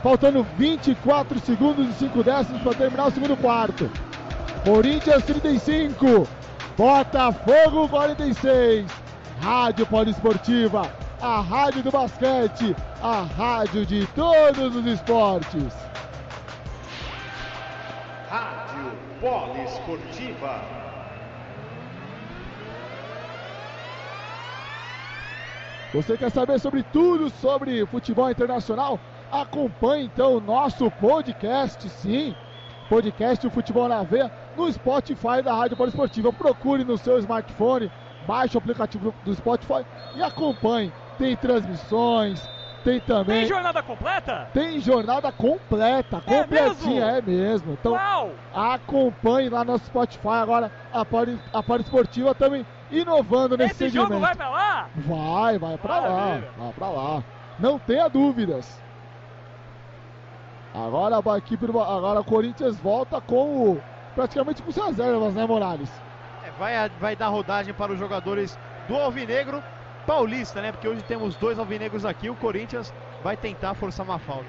Faltando 0.02 0.44
24 0.56 1.38
segundos 1.40 1.88
e 1.88 1.92
5 1.92 2.24
décimos 2.24 2.62
para 2.62 2.74
terminar 2.74 3.06
o 3.06 3.10
segundo 3.12 3.36
quarto. 3.36 3.88
Corinthians 4.64 5.22
35, 5.24 6.26
Botafogo 6.76 7.88
46. 7.88 8.86
Rádio 9.40 9.86
Poliesportiva, 9.86 10.90
a 11.20 11.40
rádio 11.40 11.82
do 11.82 11.90
basquete, 11.90 12.76
a 13.02 13.22
rádio 13.22 13.86
de 13.86 14.06
todos 14.08 14.76
os 14.76 14.86
esportes. 14.86 15.74
Rádio 18.28 18.92
Poliesportiva. 19.20 20.60
Você 25.94 26.16
quer 26.18 26.30
saber 26.30 26.58
sobre 26.58 26.82
tudo 26.82 27.30
sobre 27.30 27.86
futebol 27.86 28.30
internacional? 28.30 29.00
Acompanhe 29.32 30.04
então 30.04 30.36
o 30.36 30.40
nosso 30.40 30.90
podcast, 30.90 31.88
sim. 31.88 32.34
Podcast 32.88 33.46
O 33.46 33.50
Futebol 33.50 33.88
na 33.88 34.02
Veia 34.02 34.30
no 34.56 34.72
Spotify 34.72 35.42
da 35.42 35.54
Rádio 35.54 35.76
Poliesportiva. 35.76 36.32
Procure 36.32 36.84
no 36.84 36.96
seu 36.96 37.18
smartphone, 37.18 37.90
baixe 38.26 38.56
o 38.56 38.58
aplicativo 38.58 39.14
do 39.24 39.34
Spotify 39.34 39.84
e 40.14 40.22
acompanhe. 40.22 40.92
Tem 41.18 41.36
transmissões, 41.36 42.46
tem 42.84 43.00
também. 43.00 43.40
Tem 43.40 43.46
jornada 43.48 43.82
completa? 43.82 44.48
Tem 44.52 44.80
jornada 44.80 45.32
completa, 45.32 46.22
É 46.26 46.42
completinha, 46.42 47.04
mesmo? 47.06 47.18
é 47.18 47.22
mesmo. 47.22 47.72
Então 47.72 47.92
Uau! 47.92 48.30
acompanhe 48.54 49.48
lá 49.48 49.64
no 49.64 49.72
nosso 49.72 49.86
Spotify 49.86 50.28
agora 50.28 50.70
a 50.92 51.04
Poli, 51.04 51.38
a 51.52 51.62
Poli 51.62 51.82
Esportiva 51.82 52.34
também 52.34 52.66
inovando 52.90 53.56
nesse 53.56 53.72
Esse 53.72 53.90
segmento. 53.90 54.08
jogo 54.12 54.20
vai 54.20 54.34
pra 54.34 54.48
lá? 54.50 54.88
Vai, 54.94 55.58
vai 55.58 55.76
pra 55.78 56.00
lá, 56.00 56.10
Maravilha. 56.10 56.50
vai 56.56 56.72
pra 56.72 56.88
lá. 56.88 57.24
Não 57.58 57.78
tenha 57.78 58.08
dúvidas. 58.08 58.80
Agora 60.74 61.16
a 61.16 61.38
equipe 61.38 61.64
agora 61.64 62.20
o 62.20 62.24
Corinthians 62.24 62.78
volta 62.78 63.18
com 63.18 63.70
o, 63.72 63.82
praticamente 64.16 64.62
com 64.62 64.72
suas 64.72 64.96
reservas, 64.96 65.34
né, 65.34 65.46
Morales? 65.46 65.90
É, 66.42 66.50
vai, 66.58 66.88
vai 66.98 67.14
dar 67.14 67.28
rodagem 67.28 67.74
para 67.74 67.92
os 67.92 67.98
jogadores 67.98 68.58
do 68.88 68.96
Alvinegro 68.96 69.62
Paulista, 70.06 70.62
né? 70.62 70.72
Porque 70.72 70.88
hoje 70.88 71.02
temos 71.02 71.36
dois 71.36 71.58
Alvinegros 71.58 72.06
aqui. 72.06 72.30
O 72.30 72.34
Corinthians 72.34 72.92
vai 73.22 73.36
tentar 73.36 73.74
forçar 73.74 74.06
uma 74.06 74.18
falta. 74.18 74.48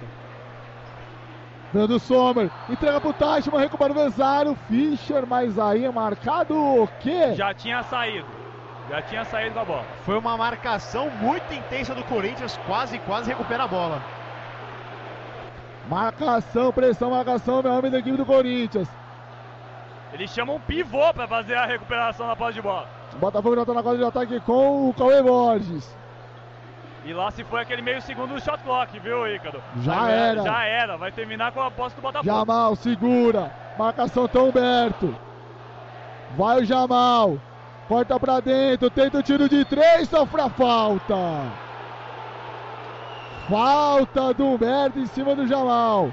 Dando 1.73 1.99
Sommer, 1.99 2.49
entrega 2.69 3.02
pro 3.02 3.11
Teichmann, 3.11 3.60
recupera 3.60 3.91
o 3.91 3.95
Vezaro, 3.95 4.57
Fischer, 4.69 5.27
mas 5.27 5.60
aí 5.60 5.84
é 5.84 5.91
marcado 5.91 6.56
o 6.56 6.88
quê? 7.02 7.35
Já 7.35 7.53
tinha 7.53 7.84
saído. 7.84 8.26
Já 8.89 9.02
tinha 9.02 9.26
saído 9.26 9.56
da 9.56 9.65
bola. 9.65 9.84
Foi 10.06 10.18
uma 10.18 10.38
marcação 10.38 11.10
muito 11.19 11.53
intensa 11.53 11.94
do 11.94 12.06
Corinthians, 12.06 12.57
quase, 12.65 12.98
quase 12.99 13.30
recupera 13.30 13.65
a 13.65 13.68
bola. 13.68 14.02
Marcação, 15.89 16.72
pressão, 16.72 17.11
marcação, 17.11 17.61
meu 17.61 17.73
homem 17.73 17.91
da 17.91 17.99
equipe 17.99 18.15
do 18.15 18.26
Corinthians. 18.26 18.88
Eles 20.18 20.31
chamam 20.31 20.56
um 20.56 20.60
pivô 20.60 21.14
pra 21.14 21.27
fazer 21.27 21.53
a 21.56 21.65
recuperação 21.68 22.26
na 22.26 22.35
posse 22.35 22.53
de 22.56 22.61
bola. 22.61 22.89
O 23.14 23.18
Botafogo 23.18 23.56
já 23.56 23.65
tá 23.65 23.73
na 23.73 23.84
quadra 23.84 23.99
de 23.99 24.06
ataque 24.06 24.39
com 24.39 24.89
o 24.89 24.94
Cauê 24.94 25.22
Borges. 25.22 25.95
E 27.06 27.14
lá 27.14 27.30
se 27.30 27.44
foi 27.44 27.61
aquele 27.61 27.84
meio 27.84 28.02
segundo 28.02 28.34
do 28.34 28.41
shot 28.41 28.57
clock, 28.64 28.99
viu, 28.99 29.27
Ícaro? 29.27 29.61
Já 29.81 29.94
Vai- 30.02 30.14
era. 30.14 30.41
Já 30.41 30.65
era. 30.65 30.98
Vai 30.98 31.11
terminar 31.11 31.52
com 31.52 31.61
a 31.61 31.69
posse 31.69 31.95
do 31.95 32.02
Botafogo. 32.02 32.26
Jamal 32.26 32.76
segura, 32.76 33.52
Marcação 33.77 34.27
Tom 34.27 34.49
Humberto. 34.49 35.15
Vai 36.35 36.61
o 36.61 36.65
Jamal. 36.65 37.38
Corta 37.88 38.19
pra 38.19 38.39
dentro. 38.39 38.89
Tenta 38.89 39.19
o 39.19 39.23
tiro 39.23 39.48
de 39.48 39.64
três. 39.65 40.10
Sofre 40.10 40.41
a 40.41 40.49
falta. 40.49 41.15
Falta 43.48 44.34
do 44.34 44.45
Humberto 44.48 44.99
em 44.99 45.06
cima 45.06 45.35
do 45.35 45.48
Jamal. 45.48 46.11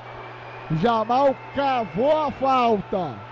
Jamal 0.81 1.35
cavou 1.55 2.27
a 2.27 2.31
falta. 2.31 3.24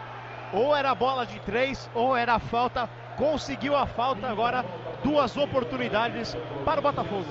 Ou 0.52 0.76
era 0.76 0.94
bola 0.94 1.24
de 1.26 1.38
três, 1.40 1.88
ou 1.94 2.16
era 2.16 2.38
falta. 2.38 2.88
Conseguiu 3.16 3.76
a 3.76 3.86
falta 3.86 4.26
agora. 4.28 4.64
Duas 5.04 5.36
oportunidades 5.36 6.36
para 6.64 6.80
o 6.80 6.82
Botafogo. 6.82 7.26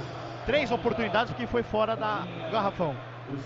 Três 0.46 0.72
oportunidades 0.72 1.32
porque 1.32 1.48
foi 1.48 1.64
fora 1.64 1.96
da 1.96 2.20
garrafão. 2.52 2.96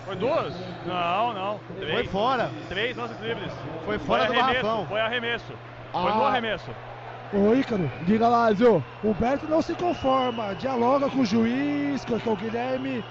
Foi 0.04 0.16
duas? 0.16 0.54
Não, 0.84 1.32
não. 1.32 1.60
Três. 1.78 1.92
Foi 1.92 2.04
fora. 2.08 2.50
Três 2.68 2.96
lances 2.96 3.20
livres. 3.20 3.52
Foi 3.84 3.98
fora 3.98 4.26
foi 4.26 4.34
do 4.34 4.40
arremesso, 4.40 4.62
garrafão. 4.64 4.86
Foi 4.86 5.00
arremesso. 5.00 5.52
Foi 5.92 6.10
Ah. 6.10 6.14
no 6.14 6.24
arremesso. 6.24 6.70
Ô 7.32 7.54
Ícaro, 7.54 7.90
Diga 8.02 8.28
lá, 8.28 8.52
Zio. 8.52 8.84
o 9.04 9.12
Berto 9.14 9.46
não 9.48 9.60
se 9.60 9.74
conforma, 9.74 10.54
dialoga 10.54 11.08
com 11.10 11.20
o 11.20 11.24
juiz, 11.26 12.04
com, 12.04 12.18
com 12.20 12.32
o 12.32 12.36
Guilherme. 12.36 13.04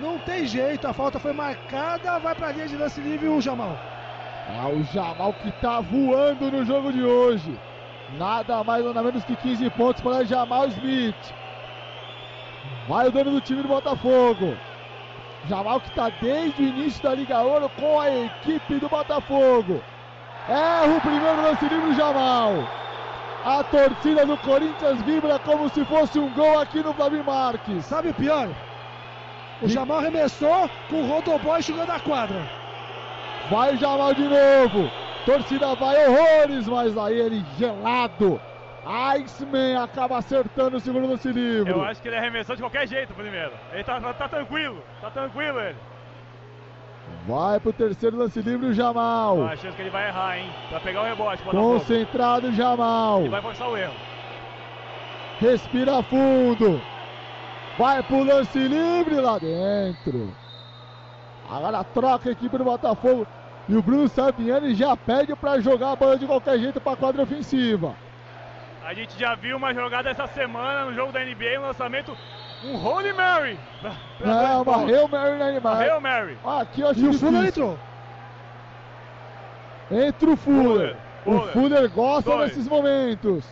Não 0.00 0.18
tem 0.18 0.44
jeito, 0.44 0.86
a 0.88 0.92
falta 0.92 1.20
foi 1.20 1.32
marcada, 1.32 2.18
vai 2.18 2.34
pra 2.34 2.50
linha 2.52 2.66
de 2.66 2.76
lance 2.76 3.00
livre 3.00 3.28
o 3.28 3.40
Jamal. 3.40 3.76
Ah, 4.48 4.68
o 4.68 4.82
Jamal 4.84 5.32
que 5.34 5.50
tá 5.52 5.80
voando 5.80 6.50
no 6.50 6.64
jogo 6.64 6.92
de 6.92 7.02
hoje. 7.02 7.58
Nada 8.18 8.62
mais 8.62 8.84
nada 8.84 9.02
menos 9.02 9.24
que 9.24 9.34
15 9.34 9.70
pontos 9.70 10.02
para 10.02 10.24
Jamal 10.24 10.66
Smith. 10.68 11.34
Vai 12.86 13.08
o 13.08 13.12
dono 13.12 13.30
do 13.30 13.40
time 13.40 13.62
do 13.62 13.68
Botafogo. 13.68 14.54
Jamal 15.48 15.80
que 15.80 15.90
tá 15.92 16.10
desde 16.20 16.62
o 16.62 16.68
início 16.68 17.02
da 17.02 17.14
Liga 17.14 17.40
Ouro 17.40 17.70
com 17.78 18.00
a 18.00 18.10
equipe 18.10 18.74
do 18.76 18.88
Botafogo. 18.88 19.82
Erra 20.48 20.96
o 20.96 21.00
primeiro 21.00 21.42
lance 21.42 21.66
livre 21.66 21.94
Jamal. 21.94 22.52
A 23.44 23.62
torcida 23.64 24.26
do 24.26 24.36
Corinthians 24.38 25.02
vibra 25.02 25.38
como 25.38 25.68
se 25.70 25.84
fosse 25.86 26.18
um 26.18 26.32
gol 26.34 26.58
aqui 26.58 26.82
no 26.82 26.94
Flamir 26.94 27.24
Marques. 27.24 27.84
Sabe 27.86 28.10
o 28.10 28.14
pior? 28.14 28.48
O 29.62 29.68
Jamal 29.68 29.98
arremessou 29.98 30.68
com 30.88 31.02
o 31.02 31.06
Rodoboy 31.06 31.62
jogando 31.62 31.90
a 31.90 32.00
quadra. 32.00 32.63
Vai 33.50 33.74
o 33.74 33.76
Jamal 33.76 34.14
de 34.14 34.22
novo. 34.22 34.90
Torcida 35.24 35.74
vai 35.74 36.06
horrores, 36.06 36.66
mas 36.68 36.96
aí 36.96 37.18
ele 37.18 37.44
gelado. 37.58 38.40
Iceman 38.86 39.82
acaba 39.82 40.18
acertando 40.18 40.76
o 40.76 40.80
segundo 40.80 41.08
lance 41.08 41.28
livre. 41.32 41.72
Eu 41.72 41.82
acho 41.82 42.02
que 42.02 42.08
ele 42.08 42.16
arremessou 42.16 42.54
de 42.54 42.62
qualquer 42.62 42.86
jeito 42.86 43.14
primeiro. 43.14 43.52
Ele 43.72 43.82
tá, 43.82 44.00
tá, 44.00 44.12
tá 44.12 44.28
tranquilo. 44.28 44.82
Tá 45.00 45.10
tranquilo 45.10 45.60
ele. 45.60 45.76
Vai 47.26 47.58
pro 47.60 47.72
terceiro 47.72 48.18
lance 48.18 48.40
livre 48.40 48.66
o 48.66 48.74
Jamal. 48.74 49.38
Eu 49.38 49.46
acho 49.46 49.72
que 49.72 49.82
ele 49.82 49.90
vai 49.90 50.08
errar, 50.08 50.38
hein? 50.38 50.50
Pra 50.68 50.80
pegar 50.80 51.02
o 51.02 51.04
rebote. 51.04 51.42
Concentrado 51.42 52.48
o 52.48 52.52
Jamal. 52.52 53.20
Ele 53.20 53.28
vai 53.30 53.42
forçar 53.42 53.68
o 53.68 53.76
erro. 53.76 53.94
Respira 55.40 56.02
fundo. 56.02 56.80
Vai 57.78 58.02
pro 58.02 58.22
lance 58.22 58.58
livre 58.58 59.16
lá 59.16 59.38
dentro. 59.38 60.43
Agora 61.56 61.84
troca 61.84 62.28
a 62.28 62.32
equipe 62.32 62.56
do 62.58 62.64
Botafogo. 62.64 63.26
E 63.68 63.74
o 63.76 63.82
Bruno 63.82 64.08
Saviani 64.08 64.74
já 64.74 64.96
pede 64.96 65.34
para 65.36 65.60
jogar 65.60 65.92
a 65.92 65.96
bola 65.96 66.18
de 66.18 66.26
qualquer 66.26 66.58
jeito 66.58 66.80
para 66.80 66.96
quadra 66.96 67.22
ofensiva. 67.22 67.94
A 68.84 68.92
gente 68.92 69.18
já 69.18 69.34
viu 69.34 69.56
uma 69.56 69.72
jogada 69.72 70.10
essa 70.10 70.26
semana 70.26 70.84
no 70.84 70.92
jogo 70.94 71.10
da 71.12 71.20
NBA, 71.20 71.58
um 71.58 71.62
lançamento, 71.62 72.14
um 72.64 72.76
Holy 72.76 73.12
Mary. 73.14 73.58
pra- 73.80 73.92
pra 74.18 74.26
Não, 74.26 74.64
dois 74.64 74.76
uma. 74.78 74.86
Hail 74.86 75.08
Mary 75.08 75.38
na 75.38 75.46
animal. 75.46 75.74
Hail 75.76 76.00
Mary. 76.00 76.38
Aqui 76.44 76.80
eu 76.82 76.88
acho 76.88 77.00
E 77.00 77.08
o. 77.08 77.12
Fuller 77.14 77.46
entrou. 77.46 77.78
Entra 79.90 80.30
o 80.30 80.36
Fuller. 80.36 80.96
Fuller, 81.24 81.42
O 81.42 81.48
Fuller. 81.52 81.90
Gosta 81.90 82.30
Dois. 82.30 82.50
desses 82.50 82.68
momentos. 82.68 83.44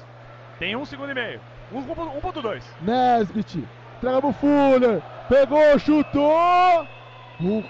Tem 0.58 0.76
um 0.76 0.84
segundo 0.84 1.10
e 1.10 1.14
meio. 1.14 1.40
Um, 1.72 1.78
um, 1.78 1.82
ponto- 1.84 2.16
um 2.16 2.20
ponto 2.20 2.42
dois. 2.42 2.64
Nesbit. 2.82 3.66
Entrega 3.96 4.20
pro 4.20 4.32
Fuller. 4.32 5.00
Pegou, 5.28 5.78
chutou. 5.78 6.86
Uh, 7.40 7.64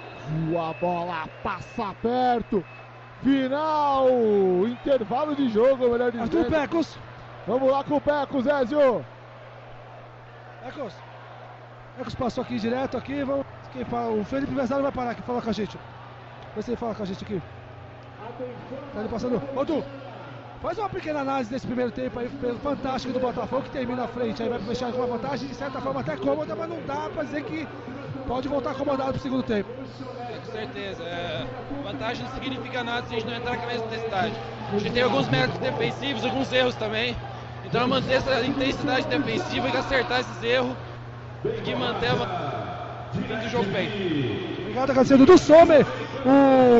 a 0.59 0.73
bola 0.75 1.29
passa 1.43 1.95
perto. 2.01 2.65
Final. 3.23 4.09
Intervalo 4.67 5.37
de 5.37 5.49
jogo, 5.49 5.89
melhor 5.89 6.07
Arthur 6.09 6.27
dizendo. 6.29 6.51
Pecos. 6.51 6.99
Vamos 7.47 7.71
lá 7.71 7.85
com 7.85 7.97
o 7.97 8.01
Pecos, 8.01 8.45
Zézio. 8.45 9.05
Pecos. 10.65 10.95
Pecos 11.97 12.15
passou 12.15 12.43
aqui 12.43 12.59
direto 12.59 12.97
aqui. 12.97 13.23
Vamos, 13.23 13.47
quem 13.73 13.85
fala, 13.85 14.11
o 14.11 14.25
Felipe 14.25 14.55
Vezaro 14.55 14.83
vai 14.83 14.93
parar 14.93 15.11
aqui, 15.11 15.23
falar 15.23 15.43
com 15.43 15.51
a 15.51 15.53
gente. 15.53 15.79
Vê 16.55 16.63
se 16.63 16.71
ele 16.71 16.77
fala 16.77 16.95
com 16.95 17.03
a 17.03 17.07
gente 17.07 17.25
aqui. 17.25 17.43
Tá 18.95 19.01
ele 19.01 19.09
passando. 19.09 19.43
Ô, 19.57 19.65
Du, 19.65 19.85
faz 20.61 20.79
uma 20.79 20.89
pequena 20.89 21.21
análise 21.21 21.51
desse 21.51 21.67
primeiro 21.67 21.91
tempo 21.91 22.19
aí, 22.19 22.29
pelo 22.29 22.59
fantástico 22.59 23.13
do 23.13 23.21
Botafogo, 23.21 23.63
que 23.63 23.71
termina 23.71 24.05
à 24.05 24.09
frente. 24.09 24.43
Aí 24.43 24.49
vai 24.49 24.59
fechar 24.61 24.93
com 24.93 24.99
uma 24.99 25.19
vantagem, 25.19 25.49
de 25.49 25.55
certa 25.55 25.81
forma 25.81 26.01
até 26.01 26.17
cômoda, 26.17 26.55
mas 26.55 26.69
não 26.69 26.81
dá 26.87 27.09
pra 27.13 27.25
dizer 27.25 27.45
que 27.45 27.67
pode 28.27 28.49
voltar 28.49 28.71
acomodado 28.71 29.13
pro 29.13 29.23
segundo 29.23 29.43
tempo. 29.43 29.69
Com 29.73 30.53
certeza. 30.53 31.03
É, 31.03 31.47
vantagem 31.83 32.25
não 32.25 32.33
significa 32.33 32.83
nada 32.83 33.07
se 33.07 33.15
a 33.15 33.19
gente 33.19 33.29
não 33.29 33.37
entrar 33.37 33.57
com 33.57 33.65
a 33.65 33.67
mesma 33.67 33.87
intensidade. 33.87 34.35
A 34.73 34.79
gente 34.79 34.93
tem 34.93 35.03
alguns 35.03 35.29
méritos 35.29 35.59
defensivos, 35.59 36.25
alguns 36.25 36.53
erros 36.53 36.75
também. 36.75 37.17
Então 37.65 37.83
é 37.83 37.87
manter 37.87 38.15
essa 38.15 38.45
intensidade 38.45 39.07
defensiva 39.07 39.69
e 39.69 39.77
acertar 39.77 40.21
esses 40.21 40.43
erros 40.43 40.75
e 41.45 41.61
que 41.63 41.75
manter 41.75 42.11
a 42.11 43.09
fim 43.13 43.21
do 43.23 43.49
jogo 43.49 43.71
bem. 43.71 43.89
Obrigado, 44.61 44.91
agradecendo 44.91 45.27
do 45.27 45.39
Sommer. 45.39 45.87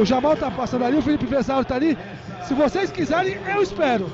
O 0.01 0.05
Jamal 0.05 0.37
tá 0.37 0.51
passando 0.51 0.85
ali, 0.85 0.97
o 0.97 1.03
Felipe 1.03 1.27
Vezaro 1.27 1.65
tá 1.65 1.75
ali. 1.75 1.97
Se 2.45 2.55
vocês 2.55 2.91
quiserem, 2.91 3.39
eu 3.55 3.63
espero. 3.63 4.11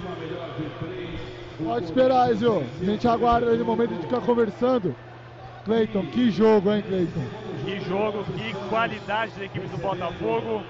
Pode 1.62 1.86
esperar, 1.86 2.32
Zio. 2.34 2.64
A 2.80 2.84
gente 2.84 3.09
aguarda 3.09 3.50
aí 3.50 3.59
no 3.59 3.64
momento 3.64 3.94
de 3.94 4.02
ficar 4.02 4.20
conversando. 4.20 4.94
Cleiton, 5.69 6.03
que 6.07 6.31
jogo, 6.31 6.73
hein, 6.73 6.82
Cleiton? 6.82 7.20
Que 7.62 7.78
jogo, 7.81 8.24
que 8.24 8.55
qualidade 8.70 9.32
da 9.32 9.45
equipe 9.45 9.66
do 9.66 9.77
Botafogo. 9.77 10.62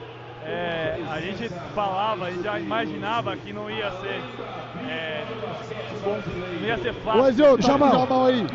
É, 0.44 0.98
a 1.08 1.20
gente 1.20 1.48
falava, 1.72 2.24
a 2.26 2.30
gente 2.32 2.42
já 2.42 2.58
imaginava 2.58 3.36
que 3.36 3.52
não 3.52 3.70
ia 3.70 3.92
ser 3.92 4.20
é, 4.88 5.24
bom, 6.02 6.18
não 6.60 6.66
ia 6.66 6.78
ser 6.78 6.92
fácil. 6.94 7.32
Zio, 7.32 7.56
tá 7.58 7.66
Jamal. 7.68 7.88
o 7.88 7.92
Jamal 8.00 8.24
aí. 8.26 8.46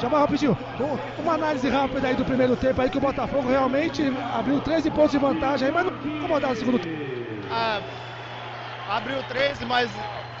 Jamal, 0.00 0.20
rapidinho. 0.20 0.56
Um- 0.80 1.22
Uma 1.22 1.34
análise 1.34 1.68
rápida 1.68 2.08
aí 2.08 2.14
do 2.14 2.24
primeiro 2.24 2.56
tempo 2.56 2.80
aí 2.80 2.88
que 2.88 2.96
o 2.96 3.00
Botafogo 3.02 3.46
realmente 3.50 4.02
abriu 4.34 4.58
13 4.62 4.90
pontos 4.90 5.10
de 5.10 5.18
vantagem 5.18 5.68
aí, 5.68 5.74
mas 5.74 5.84
não 5.84 6.16
incomodado 6.16 6.54
no 6.54 6.58
segundo 6.58 6.78
tempo. 6.78 6.96
Ah, 7.50 7.82
abriu 8.88 9.22
13, 9.24 9.66
mas 9.66 9.90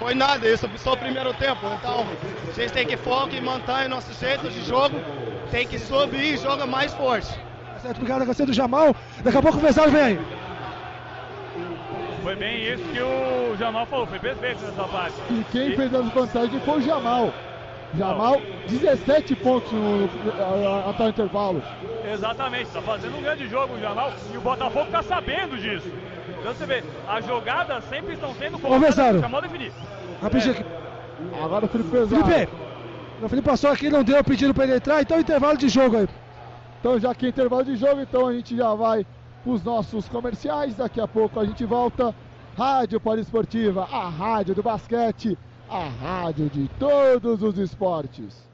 foi 0.00 0.14
nada, 0.14 0.48
isso 0.48 0.68
só 0.78 0.94
o 0.94 0.96
primeiro 0.96 1.32
tempo. 1.34 1.60
Então, 1.78 2.06
a 2.48 2.52
gente 2.52 2.72
tem 2.72 2.86
que 2.86 2.96
focar 2.96 3.34
e 3.34 3.40
manter 3.40 3.86
nosso 3.86 4.12
jeito 4.18 4.48
de 4.48 4.64
jogo, 4.64 4.98
tem 5.50 5.66
que 5.66 5.78
subir 5.78 6.34
e 6.34 6.36
joga 6.38 6.66
mais 6.66 6.94
forte. 6.94 7.28
Tá 7.74 7.80
certo, 7.80 7.98
obrigado, 7.98 8.22
agradecendo 8.22 8.50
do 8.50 8.56
Jamal. 8.56 8.96
Daqui 9.22 9.36
a 9.36 9.42
pouco 9.42 9.58
o 9.58 9.60
Vezaro 9.60 9.90
vem 9.90 10.02
aí. 10.02 10.20
Foi 12.22 12.34
bem 12.34 12.64
isso 12.64 12.82
que 12.84 13.00
o 13.00 13.56
Jamal 13.58 13.84
falou, 13.86 14.06
foi 14.06 14.18
perfeito 14.18 14.62
nessa 14.64 14.84
parte. 14.84 15.14
E 15.30 15.44
quem 15.52 15.76
fez 15.76 15.94
as 15.94 16.08
vantagens 16.12 16.64
foi 16.64 16.78
o 16.78 16.82
Jamal. 16.82 17.32
Jamal, 17.98 18.40
17 18.68 19.34
pontos 19.36 19.70
no, 19.72 20.08
até 20.88 21.04
o 21.04 21.08
intervalo. 21.08 21.62
Exatamente, 22.10 22.70
tá 22.70 22.80
fazendo 22.80 23.18
um 23.18 23.22
grande 23.22 23.48
jogo 23.48 23.74
o 23.74 23.80
Jamal 23.80 24.12
e 24.32 24.36
o 24.36 24.40
Botafogo 24.40 24.90
tá 24.90 25.02
sabendo 25.02 25.58
disso. 25.58 25.90
Então 26.28 26.54
você 26.54 26.66
vê, 26.66 26.84
as 27.08 27.26
jogadas 27.26 27.84
sempre 27.84 28.14
estão 28.14 28.34
sendo 28.34 28.58
colocadas 28.58 29.20
Jamal 29.20 29.42
definir. 29.42 29.72
Rapidinho 30.20 30.54
É. 30.54 30.58
aqui. 30.58 30.64
Agora 31.42 31.64
o 31.66 31.68
Felipe 31.68 31.90
Pesado. 31.90 32.24
Felipe, 32.24 32.52
o 33.22 33.28
Felipe 33.28 33.48
passou 33.48 33.70
aqui, 33.70 33.90
não 33.90 34.02
deu 34.02 34.22
pedindo 34.24 34.54
pra 34.54 34.64
ele 34.64 34.76
entrar, 34.76 35.02
então 35.02 35.18
intervalo 35.20 35.56
de 35.58 35.68
jogo 35.68 35.96
aí. 35.96 36.08
Então, 36.80 36.98
já 36.98 37.14
que 37.14 37.26
é 37.26 37.28
intervalo 37.28 37.64
de 37.64 37.76
jogo, 37.76 38.00
então 38.00 38.26
a 38.26 38.32
gente 38.32 38.56
já 38.56 38.74
vai 38.74 39.04
para 39.44 39.52
os 39.52 39.62
nossos 39.62 40.08
comerciais. 40.08 40.74
Daqui 40.74 41.00
a 41.00 41.06
pouco 41.06 41.38
a 41.38 41.44
gente 41.44 41.64
volta. 41.64 42.14
Rádio 42.56 42.98
Poliesportiva, 43.00 43.86
a 43.90 44.08
rádio 44.08 44.54
do 44.54 44.62
basquete, 44.62 45.38
a 45.68 45.88
rádio 46.02 46.48
de 46.50 46.68
todos 46.78 47.42
os 47.42 47.58
esportes. 47.58 48.49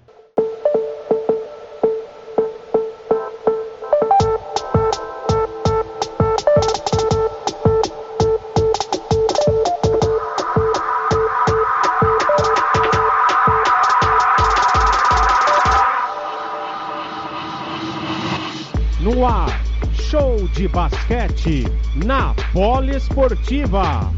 Show 20.10 20.46
de 20.52 20.68
basquete 20.68 21.64
na 22.04 22.32
Poliesportiva. 22.52 24.12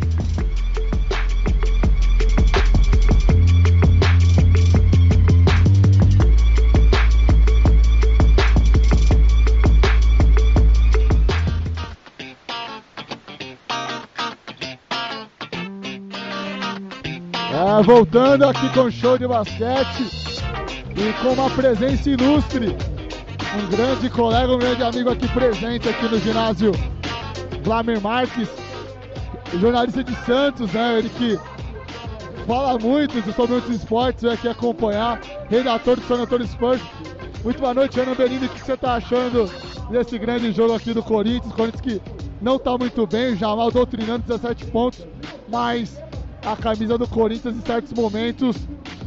Ah, 17.55 17.81
voltando 17.82 18.44
aqui 18.44 18.69
com 18.74 18.82
o 18.82 18.90
show 18.90 19.16
de 19.16 19.27
basquete 19.27 20.05
e 20.94 21.12
com 21.23 21.32
uma 21.32 21.48
presença 21.48 22.10
ilustre 22.10 22.77
um 23.56 23.66
grande 23.70 24.10
colega, 24.10 24.52
um 24.52 24.58
grande 24.58 24.82
amigo 24.82 25.10
aqui 25.10 25.26
presente 25.28 25.88
aqui 25.88 26.06
no 26.06 26.18
ginásio 26.18 26.72
Vlamir 27.62 28.00
Marques, 28.00 28.48
jornalista 29.58 30.04
de 30.04 30.14
Santos, 30.26 30.70
né? 30.72 30.98
Ele 30.98 31.08
que 31.08 31.38
fala 32.46 32.78
muito 32.78 33.14
sobre 33.32 33.54
outros 33.54 33.76
esportes, 33.76 34.22
veio 34.22 34.34
aqui 34.34 34.48
acompanhar, 34.48 35.18
redator 35.48 35.96
do 35.96 36.02
San 36.06 36.22
Antonio 36.22 36.46
Spurs. 36.46 36.82
Muito 37.42 37.58
boa 37.58 37.72
noite, 37.72 37.98
Ana 37.98 38.14
Benini. 38.14 38.46
O 38.46 38.48
que 38.50 38.60
você 38.60 38.74
está 38.74 38.96
achando 38.96 39.50
desse 39.90 40.18
grande 40.18 40.52
jogo 40.52 40.74
aqui 40.74 40.92
do 40.92 41.02
Corinthians? 41.02 41.54
Corinthians 41.54 41.80
que 41.80 42.02
não 42.42 42.56
está 42.56 42.76
muito 42.76 43.06
bem, 43.06 43.34
Jamal 43.34 43.70
doutrinando 43.70 44.24
17 44.26 44.66
pontos, 44.66 45.06
mas 45.48 45.98
a 46.44 46.54
camisa 46.54 46.98
do 46.98 47.08
Corinthians 47.08 47.56
em 47.56 47.62
certos 47.62 47.92
momentos 47.94 48.56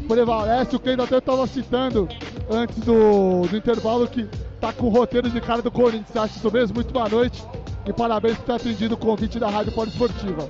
prevalece. 0.07 0.76
O 0.76 0.80
Cleiton 0.80 1.03
até 1.03 1.19
estava 1.19 1.45
citando 1.45 2.09
antes 2.52 2.78
do, 2.80 3.48
do 3.48 3.57
intervalo 3.57 4.07
que 4.07 4.28
está 4.56 4.73
com 4.73 4.88
o 4.88 4.90
roteiro 4.90 5.30
de 5.30 5.41
cara 5.41 5.61
do 5.61 5.72
Corinthians. 5.72 6.15
Acha 6.15 6.38
isso 6.38 6.52
mesmo? 6.52 6.76
Muito 6.76 6.94
boa 6.94 7.07
noite 7.07 7.44
e 7.86 7.94
parabéns 7.94 8.38
por 8.38 8.45
ter 8.45 8.53
atendido 8.53 8.95
o 8.95 8.98
convite 8.98 9.40
da 9.40 9.49
Rádio 9.49 9.72
Poliesportiva. 9.72 10.49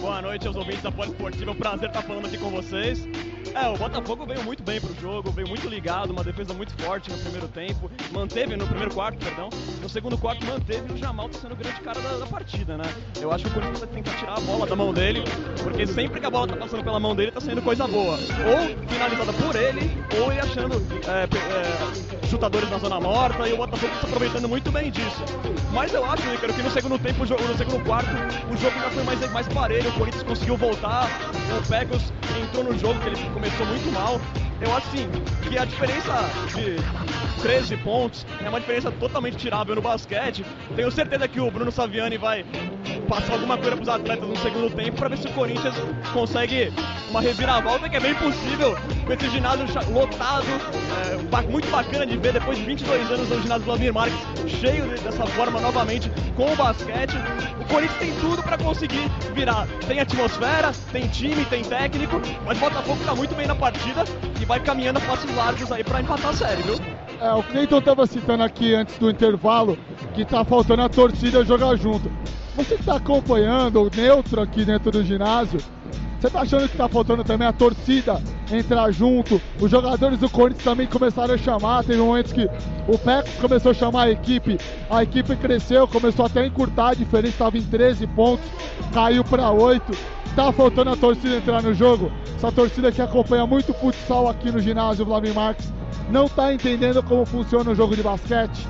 Boa 0.00 0.22
noite 0.22 0.46
aos 0.46 0.56
ouvintes 0.56 0.82
da 0.82 0.90
Poliesportiva, 0.90 1.50
é 1.50 1.54
um 1.54 1.56
prazer 1.56 1.88
estar 1.88 2.02
falando 2.02 2.26
aqui 2.26 2.38
com 2.38 2.50
vocês. 2.50 3.06
É, 3.54 3.68
o 3.68 3.76
Botafogo 3.76 4.24
veio 4.24 4.42
muito 4.42 4.62
bem 4.62 4.80
pro 4.80 4.94
jogo, 4.98 5.30
veio 5.30 5.46
muito 5.46 5.68
ligado, 5.68 6.10
uma 6.10 6.24
defesa 6.24 6.54
muito 6.54 6.72
forte 6.82 7.10
no 7.10 7.18
primeiro 7.18 7.48
tempo, 7.48 7.90
manteve 8.10 8.56
no 8.56 8.66
primeiro 8.66 8.94
quarto, 8.94 9.18
perdão, 9.18 9.50
no 9.80 9.88
segundo 9.88 10.16
quarto 10.16 10.44
manteve 10.46 10.92
o 10.92 10.96
Jamal 10.96 11.28
tá 11.28 11.38
sendo 11.38 11.52
o 11.52 11.56
grande 11.56 11.80
cara 11.80 12.00
da, 12.00 12.16
da, 12.16 12.26
partida, 12.26 12.78
né? 12.78 12.84
Eu 13.20 13.30
acho 13.30 13.44
que 13.44 13.50
o 13.50 13.52
Corinthians 13.52 13.80
vai 13.80 13.88
tentar 13.88 14.16
tirar 14.16 14.38
a 14.38 14.40
bola 14.40 14.66
da 14.66 14.74
mão 14.74 14.92
dele, 14.92 15.22
porque 15.62 15.86
sempre 15.86 16.18
que 16.18 16.26
a 16.26 16.30
bola 16.30 16.46
tá 16.46 16.56
passando 16.56 16.82
pela 16.82 16.98
mão 16.98 17.14
dele 17.14 17.30
tá 17.30 17.40
saindo 17.40 17.60
coisa 17.60 17.86
boa. 17.86 18.14
Ou 18.16 18.88
finalizada 18.88 19.32
por 19.34 19.54
ele, 19.54 19.90
ou 20.18 20.32
ele 20.32 20.40
achando 20.40 20.82
é, 21.06 21.24
é, 21.24 22.26
chutadores 22.26 22.70
na 22.70 22.78
zona 22.78 23.00
morta, 23.00 23.46
e 23.46 23.52
o 23.52 23.58
Botafogo 23.58 23.92
está 23.94 24.06
aproveitando 24.06 24.48
muito 24.48 24.72
bem 24.72 24.90
disso. 24.90 25.22
Mas 25.72 25.92
eu 25.92 26.04
acho, 26.04 26.22
Ícaro, 26.34 26.54
que 26.54 26.62
no 26.62 26.70
segundo 26.70 26.98
tempo, 26.98 27.20
no 27.20 27.56
segundo 27.56 27.84
quarto, 27.84 28.10
o 28.50 28.56
jogo 28.56 28.78
já 28.80 28.90
foi 28.90 29.02
mais, 29.04 29.32
mais 29.32 29.48
o 29.80 29.92
Corinthians 29.98 30.22
conseguiu 30.22 30.56
voltar, 30.56 31.08
o 31.58 31.68
Pecos 31.68 32.12
entrou 32.40 32.64
no 32.64 32.78
jogo 32.78 33.00
que 33.00 33.08
ele 33.08 33.30
começou 33.30 33.66
muito 33.66 33.92
mal. 33.92 34.20
Eu 34.62 34.76
acho 34.76 34.90
sim 34.90 35.08
que 35.48 35.58
a 35.58 35.64
diferença 35.64 36.30
de 36.54 36.76
13 37.42 37.76
pontos 37.78 38.24
é 38.44 38.48
uma 38.48 38.60
diferença 38.60 38.90
totalmente 38.92 39.36
tirável 39.36 39.74
no 39.74 39.82
basquete. 39.82 40.44
Tenho 40.76 40.90
certeza 40.90 41.26
que 41.26 41.40
o 41.40 41.50
Bruno 41.50 41.72
Saviani 41.72 42.16
vai 42.16 42.44
passar 43.08 43.32
alguma 43.32 43.58
coisa 43.58 43.76
para 43.76 43.82
os 43.82 43.88
atletas 43.88 44.28
no 44.28 44.36
segundo 44.38 44.74
tempo 44.74 44.96
para 44.96 45.08
ver 45.08 45.18
se 45.18 45.26
o 45.26 45.32
Corinthians 45.32 45.74
consegue 46.12 46.72
uma 47.10 47.20
reviravolta 47.20 47.88
que 47.88 47.96
é 47.96 48.00
bem 48.00 48.14
possível 48.14 48.76
com 49.04 49.12
esse 49.12 49.28
ginásio 49.30 49.66
lotado, 49.92 50.46
é, 51.02 51.50
muito 51.50 51.68
bacana 51.68 52.06
de 52.06 52.16
ver 52.16 52.32
depois 52.32 52.56
de 52.56 52.64
22 52.64 53.10
anos 53.10 53.28
no 53.28 53.42
ginásio 53.42 53.64
Vladimir 53.64 53.92
Marques 53.92 54.18
cheio 54.60 54.86
dessa 54.86 55.26
forma 55.26 55.60
novamente 55.60 56.10
com 56.36 56.52
o 56.52 56.56
basquete. 56.56 57.16
O 57.60 57.64
Corinthians 57.66 57.98
tem 57.98 58.14
tudo 58.20 58.42
para 58.42 58.56
conseguir 58.56 59.10
virar. 59.34 59.66
Tem 59.86 60.00
atmosfera, 60.00 60.72
tem 60.92 61.08
time, 61.08 61.44
tem 61.46 61.64
técnico, 61.64 62.20
mas 62.46 62.56
o 62.56 62.60
Botafogo 62.60 63.00
está 63.00 63.14
muito 63.14 63.34
bem 63.34 63.46
na 63.46 63.54
partida 63.54 64.04
e 64.40 64.46
vai 64.52 64.60
caminhando 64.60 64.98
a 64.98 65.00
passos 65.00 65.34
largos 65.34 65.72
aí 65.72 65.82
para 65.82 66.02
empatar 66.02 66.28
a 66.28 66.34
série, 66.34 66.62
viu? 66.62 66.76
É, 67.18 67.32
o 67.32 67.42
Cleiton 67.42 67.78
estava 67.78 68.06
citando 68.06 68.42
aqui 68.42 68.74
antes 68.74 68.98
do 68.98 69.08
intervalo 69.08 69.78
que 70.12 70.20
está 70.20 70.44
faltando 70.44 70.82
a 70.82 70.90
torcida 70.90 71.42
jogar 71.42 71.74
junto. 71.76 72.12
Você 72.54 72.74
que 72.74 72.82
está 72.82 72.96
acompanhando 72.96 73.80
o 73.82 73.90
neutro 73.96 74.42
aqui 74.42 74.62
dentro 74.62 74.90
do 74.90 75.02
ginásio, 75.02 75.58
você 76.22 76.28
está 76.28 76.42
achando 76.42 76.68
que 76.68 76.74
está 76.74 76.88
faltando 76.88 77.24
também 77.24 77.48
a 77.48 77.52
torcida 77.52 78.22
entrar 78.48 78.92
junto? 78.92 79.42
Os 79.60 79.68
jogadores 79.68 80.20
do 80.20 80.30
Corinthians 80.30 80.62
também 80.62 80.86
começaram 80.86 81.34
a 81.34 81.36
chamar. 81.36 81.82
Teve 81.82 81.98
momentos 81.98 82.32
que 82.32 82.48
o 82.86 82.96
Pecos 82.96 83.34
começou 83.40 83.72
a 83.72 83.74
chamar 83.74 84.02
a 84.04 84.10
equipe, 84.12 84.56
a 84.88 85.02
equipe 85.02 85.34
cresceu, 85.34 85.88
começou 85.88 86.24
até 86.24 86.42
a 86.42 86.46
encurtar 86.46 86.90
a 86.90 86.94
diferença, 86.94 87.32
estava 87.32 87.58
em 87.58 87.62
13 87.62 88.06
pontos, 88.06 88.48
caiu 88.94 89.24
para 89.24 89.50
8. 89.50 89.92
Está 90.26 90.52
faltando 90.52 90.90
a 90.90 90.96
torcida 90.96 91.38
entrar 91.38 91.60
no 91.60 91.74
jogo? 91.74 92.12
Essa 92.36 92.52
torcida 92.52 92.92
que 92.92 93.02
acompanha 93.02 93.44
muito 93.44 93.74
futsal 93.74 94.28
aqui 94.28 94.52
no 94.52 94.60
ginásio 94.60 95.04
Vladimir 95.04 95.34
Marques 95.34 95.72
não 96.08 96.26
está 96.26 96.54
entendendo 96.54 97.02
como 97.02 97.26
funciona 97.26 97.68
o 97.68 97.74
jogo 97.74 97.96
de 97.96 98.02
basquete? 98.04 98.64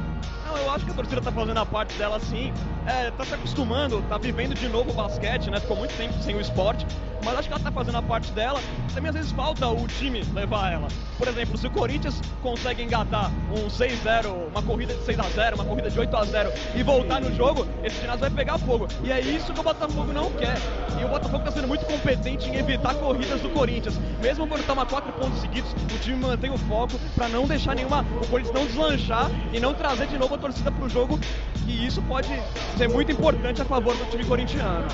Não, 0.53 0.59
eu 0.59 0.71
acho 0.71 0.85
que 0.85 0.91
a 0.91 0.95
torcida 0.95 1.23
tá 1.23 1.33
fazendo 1.33 1.57
a 1.57 1.65
parte 1.65 1.95
dela 1.95 2.21
sim. 2.21 2.53
É, 2.87 3.11
tá 3.11 3.25
se 3.25 3.33
acostumando, 3.33 4.03
tá 4.03 4.19
vivendo 4.19 4.55
de 4.55 4.69
novo 4.69 4.91
o 4.91 4.93
basquete, 4.93 5.51
né? 5.51 5.59
Ficou 5.59 5.79
muito 5.79 5.97
tempo 5.97 6.13
sem 6.23 6.37
o 6.37 6.41
esporte 6.43 6.87
mas 7.25 7.39
acho 7.39 7.49
que 7.49 7.55
ela 7.55 7.63
tá 7.63 7.71
fazendo 7.71 7.99
a 7.99 8.03
parte 8.03 8.31
dela. 8.33 8.61
Também 8.95 9.09
às 9.09 9.15
vezes 9.15 9.33
falta 9.33 9.69
o 9.69 9.87
time 9.87 10.23
levar 10.35 10.73
ela. 10.73 10.89
Por 11.17 11.29
exemplo, 11.29 11.57
se 11.57 11.67
o 11.67 11.71
Corinthians 11.71 12.21
consegue 12.43 12.83
engatar 12.83 13.31
um 13.51 13.69
6-0, 13.69 14.49
uma 14.49 14.63
corrida 14.63 14.95
de 14.95 15.01
6x0, 15.01 15.55
uma 15.55 15.65
corrida 15.65 15.91
de 15.91 15.99
8x0 15.99 16.53
e 16.75 16.83
voltar 16.83 17.21
no 17.21 17.35
jogo, 17.35 17.67
esse 17.85 18.01
ginásio 18.01 18.21
vai 18.21 18.31
pegar 18.31 18.59
fogo. 18.59 18.89
E 19.05 19.13
é 19.13 19.21
isso 19.21 19.53
que 19.53 19.61
o 19.61 19.63
Botafogo 19.63 20.13
não 20.13 20.31
quer. 20.33 20.57
E 21.01 21.05
o 21.05 21.09
Botafogo 21.09 21.39
está 21.39 21.53
sendo 21.53 21.69
muito 21.69 21.87
competente 21.87 22.49
em 22.49 22.57
evitar 22.57 22.95
corridas 22.95 23.41
do 23.41 23.51
Corinthians. 23.51 23.99
Mesmo 24.21 24.47
quando 24.47 24.67
toma 24.67 24.85
quatro 24.85 25.13
pontos 25.13 25.41
seguidos, 25.41 25.73
o 25.73 25.99
time 25.99 26.17
mantém 26.17 26.51
o 26.51 26.59
foco 26.59 26.99
para 27.15 27.29
não 27.29 27.47
deixar 27.47 27.75
nenhuma. 27.75 28.05
o 28.21 28.27
Corinthians 28.27 28.55
não 28.55 28.67
deslanchar 28.67 29.31
e 29.53 29.61
não 29.61 29.75
trazer 29.75 30.09
de 30.09 30.19
novo 30.19 30.35
torcida 30.43 30.71
pro 30.73 30.89
jogo. 30.89 31.19
E 31.67 31.87
isso 31.87 32.03
pode 32.03 32.29
ser 32.77 32.89
muito 32.89 33.13
importante 33.13 33.63
a 33.63 33.65
favor 33.65 33.97
do 33.97 34.05
time 34.11 34.25
corintiano. 34.25 34.87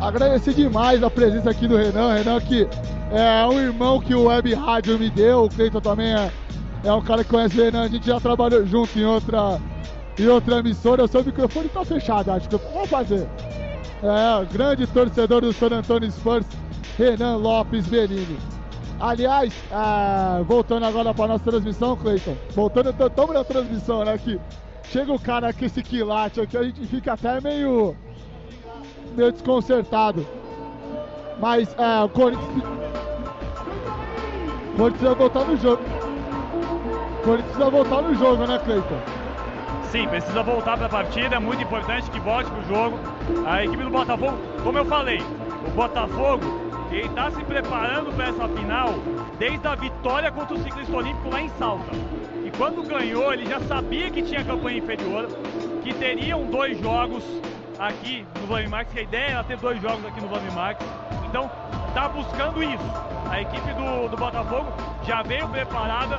Agradecer 0.00 0.54
demais 0.54 1.02
a 1.02 1.10
presença 1.10 1.50
aqui 1.50 1.66
do 1.66 1.76
Renan. 1.76 2.14
Renan 2.14 2.40
que 2.40 2.66
é 3.10 3.46
um 3.46 3.58
irmão 3.58 4.00
que 4.00 4.14
o 4.14 4.24
Web 4.24 4.54
Rádio 4.54 4.98
me 4.98 5.10
deu. 5.10 5.44
O 5.44 5.48
Cleiton 5.50 5.80
também 5.80 6.14
é, 6.14 6.30
é 6.84 6.92
um 6.92 7.02
cara 7.02 7.24
que 7.24 7.30
conhece 7.30 7.60
o 7.60 7.64
Renan. 7.64 7.82
A 7.82 7.88
gente 7.88 8.06
já 8.06 8.20
trabalhou 8.20 8.64
junto 8.64 8.98
em 8.98 9.04
outra, 9.04 9.60
em 10.18 10.26
outra 10.26 10.60
emissora. 10.60 11.04
O 11.04 11.08
seu 11.08 11.24
microfone 11.24 11.68
tá 11.68 11.84
fechado, 11.84 12.30
acho 12.30 12.48
que 12.48 12.54
eu 12.54 12.62
vou 12.72 12.86
fazer. 12.86 13.28
É, 14.02 14.44
grande 14.50 14.86
torcedor 14.86 15.42
do 15.42 15.52
San 15.52 15.66
Antonio 15.66 16.10
Spurs, 16.10 16.46
Renan 16.96 17.36
Lopes 17.36 17.86
Bellini. 17.86 18.38
Aliás, 19.00 19.50
é, 19.72 20.42
voltando 20.42 20.84
agora 20.84 21.14
para 21.14 21.28
nossa 21.28 21.44
transmissão, 21.44 21.96
Cleiton. 21.96 22.36
Voltando, 22.54 22.90
estamos 22.90 23.34
na 23.34 23.42
transmissão, 23.42 24.04
né? 24.04 24.18
Que 24.18 24.38
chega 24.84 25.10
o 25.10 25.18
cara 25.18 25.48
aqui, 25.48 25.64
esse 25.64 25.82
quilate 25.82 26.38
aqui, 26.38 26.56
a 26.56 26.62
gente 26.62 26.86
fica 26.86 27.14
até 27.14 27.40
meio 27.40 27.96
meio 29.16 29.32
desconcertado. 29.32 30.26
Mas 31.40 31.74
é, 31.78 32.04
o 32.04 32.08
Corinthians. 32.10 32.64
O 34.74 34.76
Corinthians 34.76 35.02
vai 35.02 35.14
voltar 35.14 35.44
no 35.44 35.56
jogo. 35.56 35.82
O 37.20 37.22
Corinthians 37.24 37.56
vai 37.56 37.70
voltar 37.70 38.02
no 38.02 38.14
jogo, 38.14 38.46
né, 38.46 38.58
Cleiton? 38.58 38.98
Sim, 39.90 40.06
precisa 40.08 40.42
voltar 40.42 40.76
para 40.76 40.86
a 40.86 40.90
partida, 40.90 41.36
é 41.36 41.38
muito 41.38 41.62
importante 41.62 42.10
que 42.10 42.20
volte 42.20 42.50
para 42.50 42.60
o 42.60 42.68
jogo. 42.68 42.98
A 43.46 43.64
equipe 43.64 43.82
do 43.82 43.90
Botafogo, 43.90 44.38
como 44.62 44.78
eu 44.78 44.84
falei, 44.84 45.20
o 45.66 45.70
Botafogo 45.70 46.69
ele 46.96 47.06
está 47.06 47.30
se 47.30 47.42
preparando 47.44 48.12
para 48.14 48.28
essa 48.28 48.48
final 48.48 48.94
desde 49.38 49.66
a 49.66 49.74
vitória 49.74 50.30
contra 50.32 50.54
o 50.54 50.62
ciclista 50.62 50.96
olímpico 50.96 51.30
lá 51.30 51.40
em 51.40 51.48
Salta. 51.50 51.90
E 52.44 52.50
quando 52.56 52.82
ganhou, 52.82 53.32
ele 53.32 53.46
já 53.46 53.60
sabia 53.60 54.10
que 54.10 54.22
tinha 54.22 54.44
campanha 54.44 54.78
inferior, 54.78 55.28
que 55.82 55.94
teriam 55.94 56.44
dois 56.46 56.78
jogos 56.80 57.24
aqui 57.78 58.26
no 58.40 58.46
Vlamimax, 58.46 58.92
que 58.92 58.98
a 58.98 59.02
ideia 59.02 59.30
era 59.30 59.44
ter 59.44 59.56
dois 59.56 59.80
jogos 59.80 60.04
aqui 60.04 60.20
no 60.20 60.28
Vlamimax. 60.28 60.84
Então, 61.26 61.50
está 61.88 62.08
buscando 62.08 62.62
isso. 62.62 63.10
A 63.30 63.40
equipe 63.40 63.72
do, 63.72 64.08
do 64.08 64.16
Botafogo 64.16 64.72
já 65.04 65.22
veio 65.22 65.48
preparada, 65.48 66.18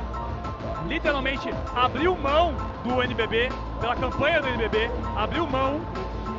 literalmente 0.88 1.50
abriu 1.74 2.16
mão 2.16 2.54
do 2.82 3.02
NBB, 3.02 3.50
pela 3.80 3.94
campanha 3.94 4.40
do 4.40 4.48
NBB, 4.48 4.90
abriu 5.16 5.46
mão, 5.46 5.80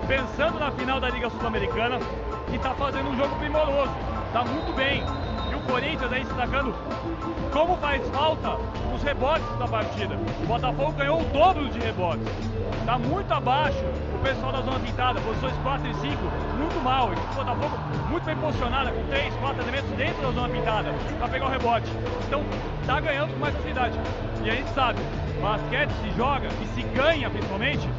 pensando 0.08 0.60
na 0.60 0.72
final 0.72 1.00
da 1.00 1.10
Liga 1.10 1.30
Sul-Americana, 1.30 2.00
e 2.54 2.56
está 2.56 2.74
fazendo 2.76 3.10
um 3.10 3.18
jogo 3.18 3.36
primoroso. 3.38 3.92
Está 4.28 4.46
muito 4.46 4.74
bem. 4.74 5.04
E 5.52 5.56
o 5.56 5.60
Corinthians 5.62 6.14
aí 6.14 6.24
destacando 6.24 6.74
como 7.52 7.76
faz 7.78 8.08
falta 8.10 8.58
os 8.94 9.04
rebotes 9.04 9.58
da 9.58 9.68
partida. 9.68 10.16
O 10.44 10.48
Botafogo 10.48 10.92
ganhou 10.94 11.22
o 11.22 11.26
dobro 11.26 11.70
de 11.70 11.80
rebotes. 11.80 12.28
Está 12.80 12.98
muito 12.98 13.32
abaixo 13.32 13.84
pessoal 14.24 14.54
da 14.54 14.62
zona 14.62 14.80
pintada, 14.80 15.20
posições 15.20 15.54
4 15.62 15.90
e 15.90 15.94
5, 15.96 16.18
muito 16.58 16.82
mal. 16.82 17.12
Equipe 17.12 17.28
do 17.28 17.36
Botafogo 17.36 17.78
muito 18.10 18.24
bem 18.24 18.36
posicionada, 18.38 18.92
com 18.92 19.04
3, 19.08 19.36
4 19.36 19.62
elementos 19.62 19.90
dentro 19.92 20.22
da 20.22 20.32
zona 20.32 20.50
pintada, 20.50 20.94
para 21.20 21.28
pegar 21.28 21.46
o 21.46 21.50
rebote. 21.50 21.92
Então, 22.26 22.42
tá 22.88 23.00
ganhando 23.02 23.34
com 23.34 23.40
mais 23.40 23.54
facilidade. 23.56 24.00
E 24.44 24.50
a 24.50 24.56
gente 24.56 24.70
sabe, 24.70 25.00
basquete 25.42 25.92
se 26.02 26.18
joga 26.18 26.48
e 26.62 26.68
se 26.68 26.84
ganha, 26.96 27.30
principalmente, 27.30 27.90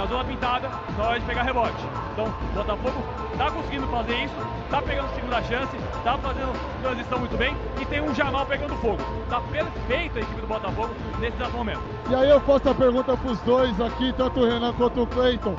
na 0.00 0.06
zona 0.06 0.24
pintada, 0.24 0.70
na 0.96 1.04
hora 1.04 1.20
de 1.20 1.26
pegar 1.26 1.42
rebote. 1.42 1.74
Então, 2.12 2.24
o 2.24 2.54
Botafogo 2.54 3.04
tá 3.36 3.50
conseguindo 3.50 3.86
fazer 3.88 4.24
isso, 4.24 4.34
tá 4.70 4.80
pegando 4.80 5.14
segunda 5.14 5.42
chance, 5.42 5.76
tá 6.02 6.16
fazendo 6.16 6.82
transição 6.82 7.18
muito 7.18 7.36
bem 7.36 7.54
e 7.78 7.84
tem 7.84 8.00
um 8.00 8.14
Jamal 8.14 8.46
pegando 8.46 8.74
fogo. 8.76 9.02
Tá 9.28 9.42
perfeito 9.42 10.16
a 10.16 10.22
equipe 10.22 10.40
do 10.40 10.46
Botafogo 10.46 10.94
nesse 11.18 11.36
exato 11.36 11.52
momento. 11.52 11.82
E 12.08 12.14
aí 12.14 12.30
eu 12.30 12.40
faço 12.40 12.70
a 12.70 12.74
pergunta 12.74 13.14
pros 13.14 13.38
dois 13.40 13.78
aqui, 13.78 14.10
tanto 14.14 14.40
o 14.40 14.46
Renan 14.46 14.72
quanto 14.72 15.02
o 15.02 15.06
Cleiton. 15.06 15.54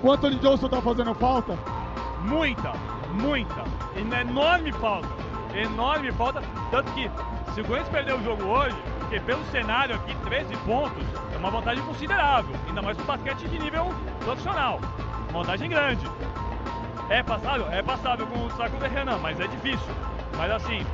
O 0.00 0.12
Anthony 0.12 0.36
Johnson 0.36 0.68
tá 0.68 0.80
fazendo 0.80 1.12
falta? 1.14 1.58
Muita, 2.22 2.72
muita, 3.14 3.64
enorme 3.96 4.70
falta. 4.72 5.08
Enorme 5.54 6.12
falta, 6.12 6.40
tanto 6.70 6.92
que 6.92 7.10
se 7.52 7.62
o 7.62 7.64
Corinthians 7.64 7.88
perder 7.88 8.14
o 8.14 8.22
jogo 8.22 8.44
hoje, 8.44 8.76
porque 9.08 9.20
pelo 9.20 9.42
cenário 9.46 9.94
aqui, 9.94 10.14
13 10.16 10.54
pontos, 10.58 11.02
é 11.32 11.38
uma 11.38 11.50
vantagem 11.50 11.82
considerável, 11.84 12.54
ainda 12.66 12.82
mais 12.82 12.94
para 12.98 13.16
basquete 13.16 13.48
de 13.48 13.58
nível 13.58 13.86
profissional. 14.20 14.78
Vantagem 15.32 15.70
grande. 15.70 16.06
É 17.08 17.22
passável? 17.22 17.72
É 17.72 17.82
passável 17.82 18.26
com 18.26 18.44
o 18.44 18.50
saco 18.50 18.76
de 18.76 18.86
Renan, 18.86 19.16
mas 19.16 19.40
é 19.40 19.46
difícil. 19.46 19.88
Mas 20.36 20.50
assim, 20.50 20.86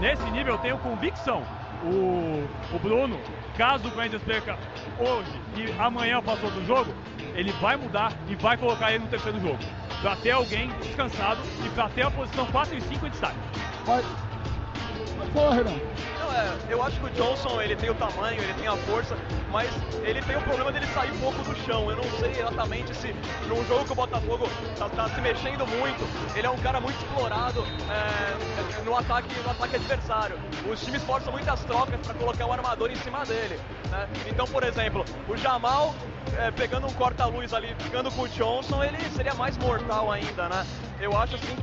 nesse 0.00 0.22
nível 0.30 0.54
eu 0.54 0.58
tenho 0.58 0.76
convicção. 0.78 1.42
O, 1.82 2.46
o 2.76 2.78
Bruno, 2.78 3.18
caso 3.56 3.88
o 3.88 3.90
Corinthians 3.90 4.22
perca 4.22 4.58
hoje 4.98 5.32
e 5.56 5.80
amanhã 5.80 6.20
passou 6.22 6.50
do 6.50 6.64
jogo, 6.66 6.92
ele 7.34 7.52
vai 7.52 7.76
mudar 7.76 8.12
e 8.28 8.34
vai 8.34 8.58
colocar 8.58 8.92
ele 8.92 9.04
no 9.04 9.08
terceiro 9.08 9.40
jogo. 9.40 9.58
Pra 10.02 10.14
ter 10.16 10.32
alguém 10.32 10.68
descansado 10.82 11.40
e 11.64 11.70
pra 11.70 11.88
ter 11.88 12.02
a 12.02 12.10
posição 12.10 12.44
4 12.46 12.76
e 12.76 12.80
5 12.82 13.06
em 13.06 13.10
destaque. 13.10 13.38
Vai. 13.86 14.04
Não, 16.18 16.32
é, 16.32 16.56
eu 16.68 16.82
acho 16.82 16.98
que 16.98 17.06
o 17.06 17.10
Johnson 17.10 17.60
ele 17.60 17.74
tem 17.76 17.90
o 17.90 17.94
tamanho, 17.94 18.40
ele 18.40 18.54
tem 18.54 18.66
a 18.66 18.76
força, 18.76 19.16
mas 19.50 19.70
ele 20.02 20.20
tem 20.22 20.36
o 20.36 20.42
problema 20.42 20.72
dele 20.72 20.86
sair 20.88 21.10
um 21.12 21.18
pouco 21.18 21.42
do 21.42 21.54
chão. 21.64 21.90
Eu 21.90 21.96
não 21.96 22.04
sei 22.18 22.30
exatamente 22.32 22.94
se 22.94 23.14
num 23.48 23.64
jogo 23.66 23.84
que 23.84 23.92
o 23.92 23.94
Botafogo 23.94 24.48
tá, 24.78 24.88
tá 24.88 25.08
se 25.08 25.20
mexendo 25.20 25.66
muito, 25.66 26.36
ele 26.36 26.46
é 26.46 26.50
um 26.50 26.58
cara 26.58 26.80
muito 26.80 26.96
explorado 26.98 27.64
é, 27.90 28.84
no, 28.84 28.96
ataque, 28.96 29.28
no 29.42 29.50
ataque 29.50 29.76
adversário. 29.76 30.38
Os 30.70 30.80
times 30.80 31.02
forçam 31.02 31.32
muitas 31.32 31.64
trocas 31.64 31.98
para 32.00 32.14
colocar 32.14 32.46
o 32.46 32.52
armador 32.52 32.90
em 32.90 32.96
cima 32.96 33.24
dele. 33.24 33.58
Né? 33.90 34.08
Então, 34.26 34.46
por 34.46 34.64
exemplo, 34.64 35.04
o 35.28 35.36
Jamal 35.36 35.94
é, 36.38 36.50
pegando 36.50 36.86
um 36.86 36.92
corta-luz 36.92 37.52
ali, 37.52 37.74
ficando 37.78 38.10
com 38.10 38.22
o 38.22 38.28
Johnson, 38.28 38.82
ele 38.82 38.98
seria 39.10 39.34
mais 39.34 39.56
mortal 39.58 40.10
ainda, 40.10 40.48
né? 40.48 40.66
Eu 41.00 41.16
acho 41.16 41.34
assim. 41.34 41.56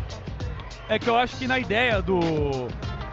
É 0.88 0.98
que 0.98 1.08
eu 1.08 1.18
acho 1.18 1.38
que 1.38 1.48
na 1.48 1.60
ideia 1.60 2.02
do, 2.02 2.20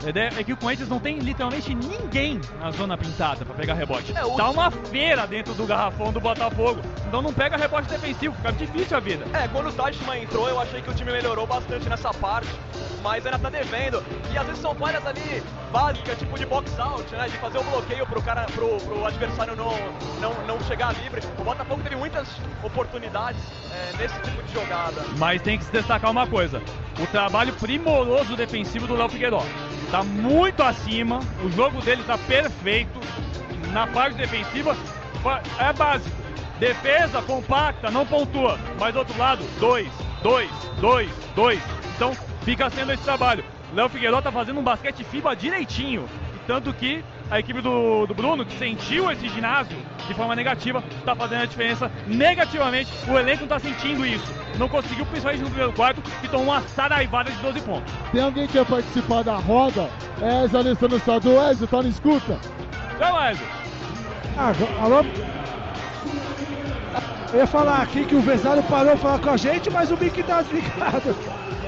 a 0.04 0.10
ideia 0.10 0.30
é 0.36 0.44
que 0.44 0.52
o 0.52 0.56
Corinthians 0.56 0.88
não 0.88 1.00
tem 1.00 1.18
literalmente 1.18 1.74
ninguém 1.74 2.40
na 2.60 2.70
zona 2.70 2.96
pintada 2.96 3.44
para 3.44 3.54
pegar 3.54 3.74
rebote. 3.74 4.16
É, 4.16 4.24
o... 4.24 4.36
Tá 4.36 4.50
uma 4.50 4.70
feira 4.70 5.26
dentro 5.26 5.54
do 5.54 5.66
garrafão 5.66 6.12
do 6.12 6.20
Botafogo. 6.20 6.80
Então 7.06 7.22
não 7.22 7.32
pega 7.32 7.56
rebote 7.56 7.88
defensivo, 7.88 8.34
fica 8.36 8.52
difícil 8.52 8.96
a 8.96 9.00
vida. 9.00 9.24
É, 9.32 9.48
quando 9.48 9.68
o 9.68 9.72
Tashman 9.72 10.22
entrou, 10.22 10.48
eu 10.48 10.60
achei 10.60 10.82
que 10.82 10.90
o 10.90 10.94
time 10.94 11.12
melhorou 11.12 11.46
bastante 11.46 11.88
nessa 11.88 12.12
parte, 12.12 12.48
mas 13.02 13.24
ainda 13.24 13.38
tá 13.38 13.48
devendo. 13.48 14.02
E 14.32 14.38
às 14.38 14.46
vezes 14.46 14.60
são 14.60 14.74
falhas 14.74 15.04
ali 15.06 15.42
básicas, 15.72 16.18
tipo 16.18 16.38
de 16.38 16.46
box 16.46 16.78
out, 16.78 17.14
né? 17.14 17.28
De 17.28 17.36
fazer 17.38 17.58
o 17.58 17.60
um 17.62 17.64
bloqueio 17.64 18.06
pro 18.06 18.22
cara, 18.22 18.46
pro, 18.46 18.76
pro 18.78 19.04
adversário 19.04 19.56
não, 19.56 19.72
não, 20.20 20.46
não 20.46 20.60
chegar 20.64 20.94
livre. 21.02 21.20
O 21.38 21.44
Botafogo 21.44 21.82
teve 21.82 21.96
muitas 21.96 22.28
oportunidades 22.62 23.40
é, 23.72 23.96
nesse 23.96 24.18
tipo 24.20 24.42
de 24.42 24.52
jogada. 24.52 25.02
Mas 25.18 25.42
tem 25.42 25.58
que 25.58 25.64
se 25.64 25.72
destacar 25.72 26.10
uma 26.10 26.26
coisa: 26.26 26.62
o 27.00 27.06
trabalho 27.06 27.52
primoroso 27.54 28.36
defensivo 28.36 28.86
do 28.86 28.94
Léo 28.94 29.08
Figueiredo 29.08 29.36
está 29.96 30.04
muito 30.04 30.62
acima, 30.62 31.20
o 31.42 31.50
jogo 31.50 31.80
dele 31.80 32.02
está 32.02 32.18
perfeito. 32.18 33.00
Na 33.72 33.86
parte 33.86 34.16
defensiva 34.16 34.76
é 35.58 35.72
básico. 35.72 36.14
Defesa 36.58 37.22
compacta, 37.22 37.90
não 37.90 38.04
pontua. 38.04 38.58
Mas 38.78 38.92
do 38.92 38.98
outro 38.98 39.16
lado, 39.18 39.42
dois, 39.58 39.88
dois, 40.22 40.50
dois, 40.80 41.10
dois. 41.34 41.62
Então 41.94 42.14
fica 42.42 42.68
sendo 42.68 42.92
esse 42.92 43.02
trabalho. 43.02 43.42
Léo 43.74 43.88
Figueiredo 43.88 44.18
está 44.18 44.30
fazendo 44.30 44.60
um 44.60 44.62
basquete 44.62 45.02
FIBA 45.02 45.34
direitinho. 45.34 46.06
Tanto 46.46 46.74
que 46.74 47.02
a 47.30 47.38
equipe 47.38 47.60
do, 47.60 48.06
do 48.06 48.14
Bruno, 48.14 48.44
que 48.44 48.56
sentiu 48.58 49.10
esse 49.10 49.28
ginásio 49.28 49.76
de 50.06 50.14
forma 50.14 50.36
negativa, 50.36 50.82
está 50.98 51.14
fazendo 51.14 51.42
a 51.42 51.46
diferença 51.46 51.90
negativamente. 52.06 52.92
O 53.08 53.18
elenco 53.18 53.44
está 53.44 53.58
sentindo 53.58 54.06
isso. 54.06 54.24
Não 54.58 54.68
conseguiu, 54.68 55.04
principalmente 55.06 55.42
no 55.42 55.48
primeiro 55.48 55.72
quarto, 55.72 56.00
que 56.00 56.28
tomou 56.28 56.46
uma 56.46 56.62
saraivada 56.62 57.30
de 57.30 57.36
12 57.38 57.60
pontos. 57.62 57.92
Tem 58.12 58.22
alguém 58.22 58.46
que 58.46 58.52
quer 58.54 58.64
participar 58.64 59.22
da 59.24 59.36
roda? 59.36 59.90
É, 60.22 60.44
Ezio 60.44 60.58
Alessandro 60.58 61.00
Sadu. 61.00 61.40
Ezio, 61.50 61.66
tá 61.66 61.82
na 61.82 61.88
escuta? 61.88 62.38
Já, 62.98 63.32
Ezio. 63.32 63.46
Ah, 64.38 64.52
alô? 64.80 65.04
Eu 67.32 67.40
ia 67.40 67.46
falar 67.46 67.82
aqui 67.82 68.04
que 68.04 68.14
o 68.14 68.20
Vesário 68.20 68.62
parou 68.62 68.94
de 68.94 69.00
falar 69.00 69.18
com 69.18 69.30
a 69.30 69.36
gente, 69.36 69.68
mas 69.68 69.90
o 69.90 69.96
Mickey 69.96 70.22
tá 70.22 70.42
desligado. 70.42 71.16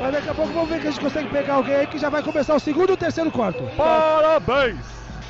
Mas 0.01 0.13
daqui 0.13 0.29
a 0.29 0.35
pouco 0.35 0.53
vamos 0.53 0.69
ver 0.69 0.81
que 0.81 0.87
a 0.87 0.91
gente 0.91 1.03
consegue 1.03 1.29
pegar 1.29 1.55
alguém 1.55 1.75
aí 1.75 1.87
que 1.87 1.99
já 1.99 2.09
vai 2.09 2.23
começar 2.23 2.55
o 2.55 2.61
segundo 2.61 2.91
e 2.91 2.93
o 2.93 2.97
terceiro 2.97 3.31
quarto. 3.31 3.65
Parabéns! 3.77 4.79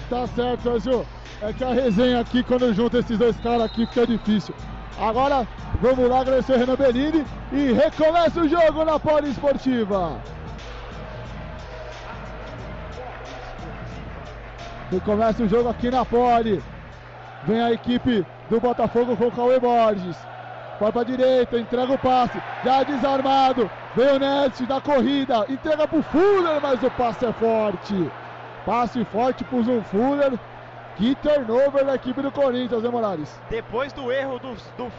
Tá 0.09 0.27
certo, 0.29 0.63
Sérgio. 0.63 1.07
É 1.43 1.53
que 1.53 1.63
a 1.63 1.73
resenha 1.73 2.21
aqui, 2.21 2.43
quando 2.43 2.73
junta 2.73 2.99
esses 2.99 3.19
dois 3.19 3.37
caras 3.41 3.63
aqui, 3.63 3.87
fica 3.87 4.07
difícil. 4.07 4.55
Agora, 4.99 5.47
vamos 5.81 6.09
lá 6.09 6.21
agradecer 6.21 6.55
o 6.55 6.59
Renan 6.59 6.75
Bellini 6.75 7.25
e 7.53 7.73
recomeça 7.73 8.41
o 8.41 8.49
jogo 8.49 8.85
na 8.85 8.99
Poliesportiva. 8.99 10.19
Recomeça 14.91 15.43
o 15.43 15.49
jogo 15.49 15.69
aqui 15.69 15.91
na 15.91 16.05
Poli. 16.05 16.63
Vem 17.45 17.61
a 17.61 17.73
equipe 17.73 18.27
do 18.49 18.59
Botafogo 18.59 19.17
com 19.17 19.27
o 19.27 19.33
Cauê 19.33 19.61
Borges. 19.61 20.17
Vai 20.81 20.91
pra 20.91 21.05
direita, 21.05 21.59
entrega 21.59 21.93
o 21.93 21.99
passe. 21.99 22.41
Já 22.65 22.83
desarmado. 22.83 23.71
Vem 23.95 24.17
o 24.17 24.19
Nest 24.19 24.65
da 24.65 24.81
corrida. 24.81 25.45
Entrega 25.49 25.87
pro 25.87 26.03
Fuller, 26.03 26.61
mas 26.63 26.83
o 26.83 26.91
passe 26.93 27.27
é 27.27 27.33
forte. 27.33 28.11
Passe 28.69 29.03
forte 29.07 29.45
pro 29.45 29.63
Zum 29.63 29.83
Fuller. 29.83 30.39
Que 30.97 31.15
turnover 31.15 31.87
da 31.87 31.95
equipe 31.95 32.21
do 32.21 32.31
Corinthians, 32.31 32.83
né, 32.83 32.91
Morales? 32.91 33.41
Depois 33.49 33.95
do 33.95 34.13
erro 34.13 34.39
do, 34.39 34.55
do 34.77 34.93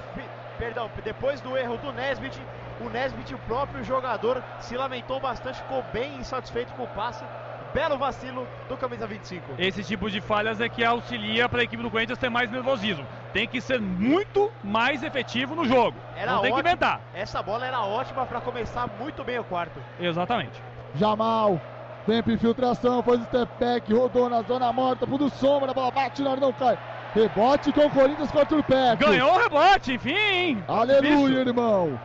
perdão, 0.58 0.90
depois 1.04 1.40
do 1.40 1.56
erro 1.56 1.78
do 1.78 1.94
Nesbit, 1.94 2.41
o 2.82 2.90
Nesbit, 2.90 3.36
o 3.36 3.38
próprio 3.38 3.84
jogador, 3.84 4.44
se 4.60 4.76
lamentou 4.76 5.20
bastante, 5.20 5.62
ficou 5.62 5.86
bem 5.94 6.18
insatisfeito 6.18 6.74
com 6.74 6.82
o 6.82 6.88
passe. 6.88 7.24
Belo 7.72 7.96
vacilo 7.96 8.48
do 8.68 8.76
camisa 8.76 9.06
25. 9.06 9.54
Esse 9.60 9.84
tipo 9.84 10.10
de 10.10 10.20
falhas 10.20 10.60
é 10.60 10.68
que 10.68 10.84
auxilia 10.84 11.48
para 11.48 11.60
a 11.60 11.64
equipe 11.64 11.84
do 11.84 11.91
Corinthians 11.91 12.18
ter 12.18 12.30
mais 12.30 12.50
nervosismo. 12.50 13.06
Tem 13.34 13.48
que 13.48 13.62
ser 13.62 13.80
muito 13.80 14.52
mais 14.64 15.04
efetivo 15.04 15.54
no 15.54 15.66
jogo. 15.66 15.96
Era 16.16 16.32
Não 16.32 16.41
tem 16.41 16.52
ótimo. 16.52 16.64
que 16.64 16.70
inventar. 16.70 17.02
Essa 17.14 17.44
bola 17.44 17.68
era 17.68 17.82
ótima 17.82 18.26
para 18.26 18.41
começar 18.41 18.90
muito 19.00 19.24
bem 19.24 19.38
o 19.38 19.44
quarto. 19.44 19.80
Exatamente. 20.00 20.60
Jamal 20.96 21.62
Tempo 22.06 22.32
infiltração, 22.32 23.04
faz 23.04 23.22
o 23.22 23.24
step 23.26 23.52
back, 23.60 23.94
rodou 23.94 24.30
na 24.30 24.42
zona 24.42 24.72
morta, 24.74 25.06
pro 25.06 25.18
do 25.18 25.30
sombra, 25.30 25.72
a 25.72 25.74
bola 25.74 25.92
bate 25.92 26.22
na 26.22 26.32
hora, 26.32 26.40
não 26.40 26.54
cai. 26.54 26.78
Rebote 27.14 27.72
com 27.72 27.86
o 27.86 27.90
Corinthians 27.90 28.32
contra 28.32 28.58
o 28.58 28.64
Pecos. 28.64 29.08
Ganhou 29.08 29.34
o 29.34 29.38
rebote, 29.38 29.94
enfim. 29.94 30.64
Aleluia, 30.68 31.40
irmão. 31.40 32.00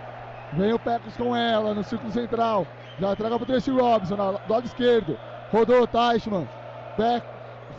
Vem 0.53 0.73
o 0.73 0.79
Pecos 0.79 1.17
com 1.17 1.37
ela 1.37 1.75
no 1.75 1.85
círculo 1.85 2.13
central. 2.13 2.67
Já 2.99 3.13
entrega 3.13 3.37
pro 3.37 3.47
Tracy 3.47 3.71
Robson, 3.71 4.17
do 4.17 4.53
lado 4.53 4.67
esquerdo. 4.67 5.19
Rodou 5.53 5.83
o 5.83 5.87
Teichmann. 5.87 6.49
Peck, 6.97 7.27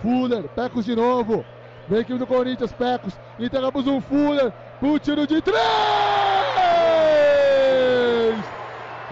Fuller, 0.02 0.44
Pecos 0.50 0.86
de 0.86 0.96
novo. 0.96 1.46
Vem 1.88 2.00
aqui 2.00 2.14
do 2.16 2.28
Corinthians, 2.28 2.74
Pecos. 2.74 3.18
Entregamos 3.40 3.88
um 3.88 4.02
Fuller 4.02 4.52
pro 4.80 5.00
tiro 5.00 5.26
de 5.26 5.42
três. 5.42 6.85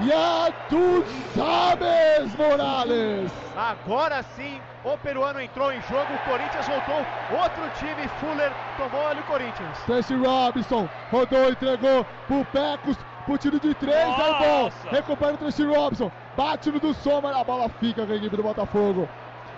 Ya 0.05 0.51
tu 0.69 1.03
sabes, 1.33 2.35
Morales! 2.35 3.31
Agora 3.55 4.21
sim, 4.35 4.59
o 4.83 4.97
peruano 4.97 5.39
entrou 5.39 5.71
em 5.71 5.81
jogo, 5.81 6.15
o 6.15 6.19
Corinthians 6.19 6.67
voltou, 6.67 7.05
outro 7.29 7.69
time, 7.79 8.07
Fuller 8.19 8.51
tomou 8.77 9.07
ali 9.07 9.21
o 9.21 9.23
Corinthians. 9.23 9.77
Tracy 9.85 10.15
Robinson 10.15 10.89
rodou, 11.11 11.49
entregou 11.49 12.03
pro 12.27 12.43
Pecos, 12.45 12.97
pro 13.25 13.37
tiro 13.37 13.59
de 13.59 13.73
três, 13.75 13.95
é 13.97 14.39
bom. 14.39 14.71
Recupera 14.89 15.35
o 15.35 15.37
Tracy 15.37 15.63
Robinson, 15.63 16.11
bate 16.35 16.71
no 16.71 16.79
do 16.79 16.93
Soma, 16.93 17.31
a 17.31 17.43
bola 17.43 17.69
fica 17.69 18.05
com 18.05 18.11
a 18.11 18.15
equipe 18.15 18.35
do 18.35 18.43
Botafogo. 18.43 19.07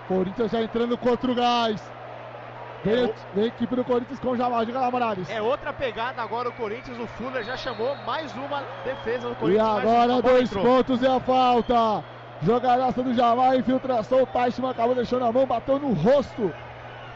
Corinthians 0.08 0.52
já 0.52 0.62
entrando 0.62 0.98
contra 0.98 1.32
o 1.32 1.36
gás. 1.36 1.95
Vem, 2.86 3.14
vem 3.34 3.44
a 3.46 3.48
equipe 3.48 3.76
do 3.76 3.84
Corinthians 3.84 4.20
com 4.20 4.30
o 4.30 4.38
Jamal, 4.38 4.64
diga 4.64 4.80
lá, 4.80 4.92
Morales. 4.92 5.28
É 5.30 5.42
outra 5.42 5.74
pegada 5.74 6.22
agora 6.22 6.50
o 6.50 6.52
Corinthians, 6.52 7.00
o 7.00 7.08
Fuller 7.08 7.44
já 7.44 7.58
chamou 7.58 7.96
mais 8.06 8.32
uma 8.36 8.64
defesa 8.84 9.30
do 9.30 9.36
Corinthians. 9.36 9.66
E 9.66 9.80
agora 9.80 10.22
dois 10.22 10.50
pontos 10.52 11.02
e 11.02 11.08
a 11.08 11.20
falta. 11.20 12.04
Jogadaça 12.44 13.02
do 13.02 13.14
Jamal, 13.14 13.56
infiltração, 13.56 14.22
o 14.22 14.28
Teichmann 14.28 14.70
acabou 14.70 14.94
deixando 14.94 15.26
a 15.26 15.32
mão, 15.32 15.48
bateu 15.48 15.80
no 15.80 15.94
rosto 15.94 16.54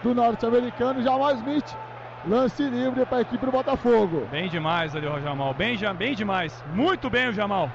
do 0.01 0.15
norte-americano, 0.15 1.03
Jamal 1.03 1.33
Smith. 1.35 1.77
Lance 2.27 2.63
livre 2.63 3.05
para 3.05 3.19
a 3.19 3.21
equipe 3.21 3.45
do 3.45 3.51
Botafogo. 3.51 4.27
Bem 4.31 4.49
demais 4.49 4.95
ali 4.95 5.07
o 5.07 5.19
Jamal, 5.21 5.53
bem, 5.53 5.77
bem 5.97 6.15
demais. 6.15 6.63
Muito 6.73 7.09
bem 7.09 7.29
o 7.29 7.33
Jamal. 7.33 7.69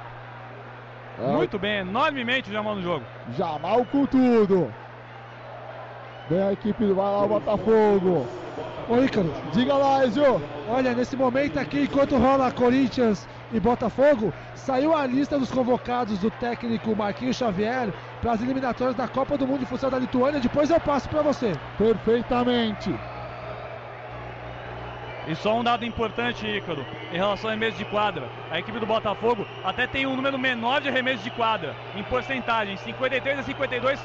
É. 1.18 1.26
Muito 1.28 1.58
bem, 1.58 1.78
enormemente 1.78 2.50
o 2.50 2.52
Jamal 2.52 2.74
no 2.74 2.82
jogo. 2.82 3.04
Jamal 3.36 3.84
com 3.84 4.04
tudo. 4.04 4.72
Vem 6.28 6.42
a 6.42 6.52
equipe, 6.52 6.86
vai 6.86 7.04
lá 7.04 7.24
o 7.24 7.28
Botafogo. 7.28 8.26
Ô 8.88 9.02
Ícaro, 9.02 9.30
diga 9.52 9.74
lá, 9.74 10.06
Ezio. 10.06 10.40
Olha, 10.68 10.94
nesse 10.94 11.16
momento 11.16 11.58
aqui, 11.58 11.82
enquanto 11.82 12.16
rola 12.16 12.50
Corinthians 12.50 13.28
e 13.52 13.60
Botafogo, 13.60 14.32
saiu 14.54 14.94
a 14.94 15.06
lista 15.06 15.38
dos 15.38 15.50
convocados 15.50 16.18
do 16.18 16.30
técnico 16.30 16.96
Marquinhos 16.96 17.36
Xavier 17.36 17.92
para 18.20 18.32
as 18.32 18.42
eliminatórias 18.42 18.96
da 18.96 19.06
Copa 19.06 19.36
do 19.36 19.46
Mundo 19.46 19.60
de 19.60 19.66
Futsal 19.66 19.90
da 19.90 19.98
Lituânia. 19.98 20.40
Depois 20.40 20.70
eu 20.70 20.80
passo 20.80 21.08
para 21.08 21.22
você. 21.22 21.52
Perfeitamente. 21.76 22.98
E 25.26 25.34
só 25.34 25.58
um 25.58 25.64
dado 25.64 25.86
importante, 25.86 26.46
Ícaro, 26.46 26.84
em 27.10 27.16
relação 27.16 27.48
ao 27.48 27.56
arremesso 27.56 27.78
de 27.78 27.84
quadra. 27.86 28.28
A 28.50 28.58
equipe 28.58 28.78
do 28.78 28.84
Botafogo 28.84 29.46
até 29.64 29.86
tem 29.86 30.06
um 30.06 30.14
número 30.14 30.38
menor 30.38 30.82
de 30.82 30.88
arremesso 30.88 31.22
de 31.22 31.30
quadra, 31.30 31.74
em 31.96 32.02
porcentagem, 32.02 32.76
53 32.76 33.38
a 33.38 33.42
52% 33.42 33.98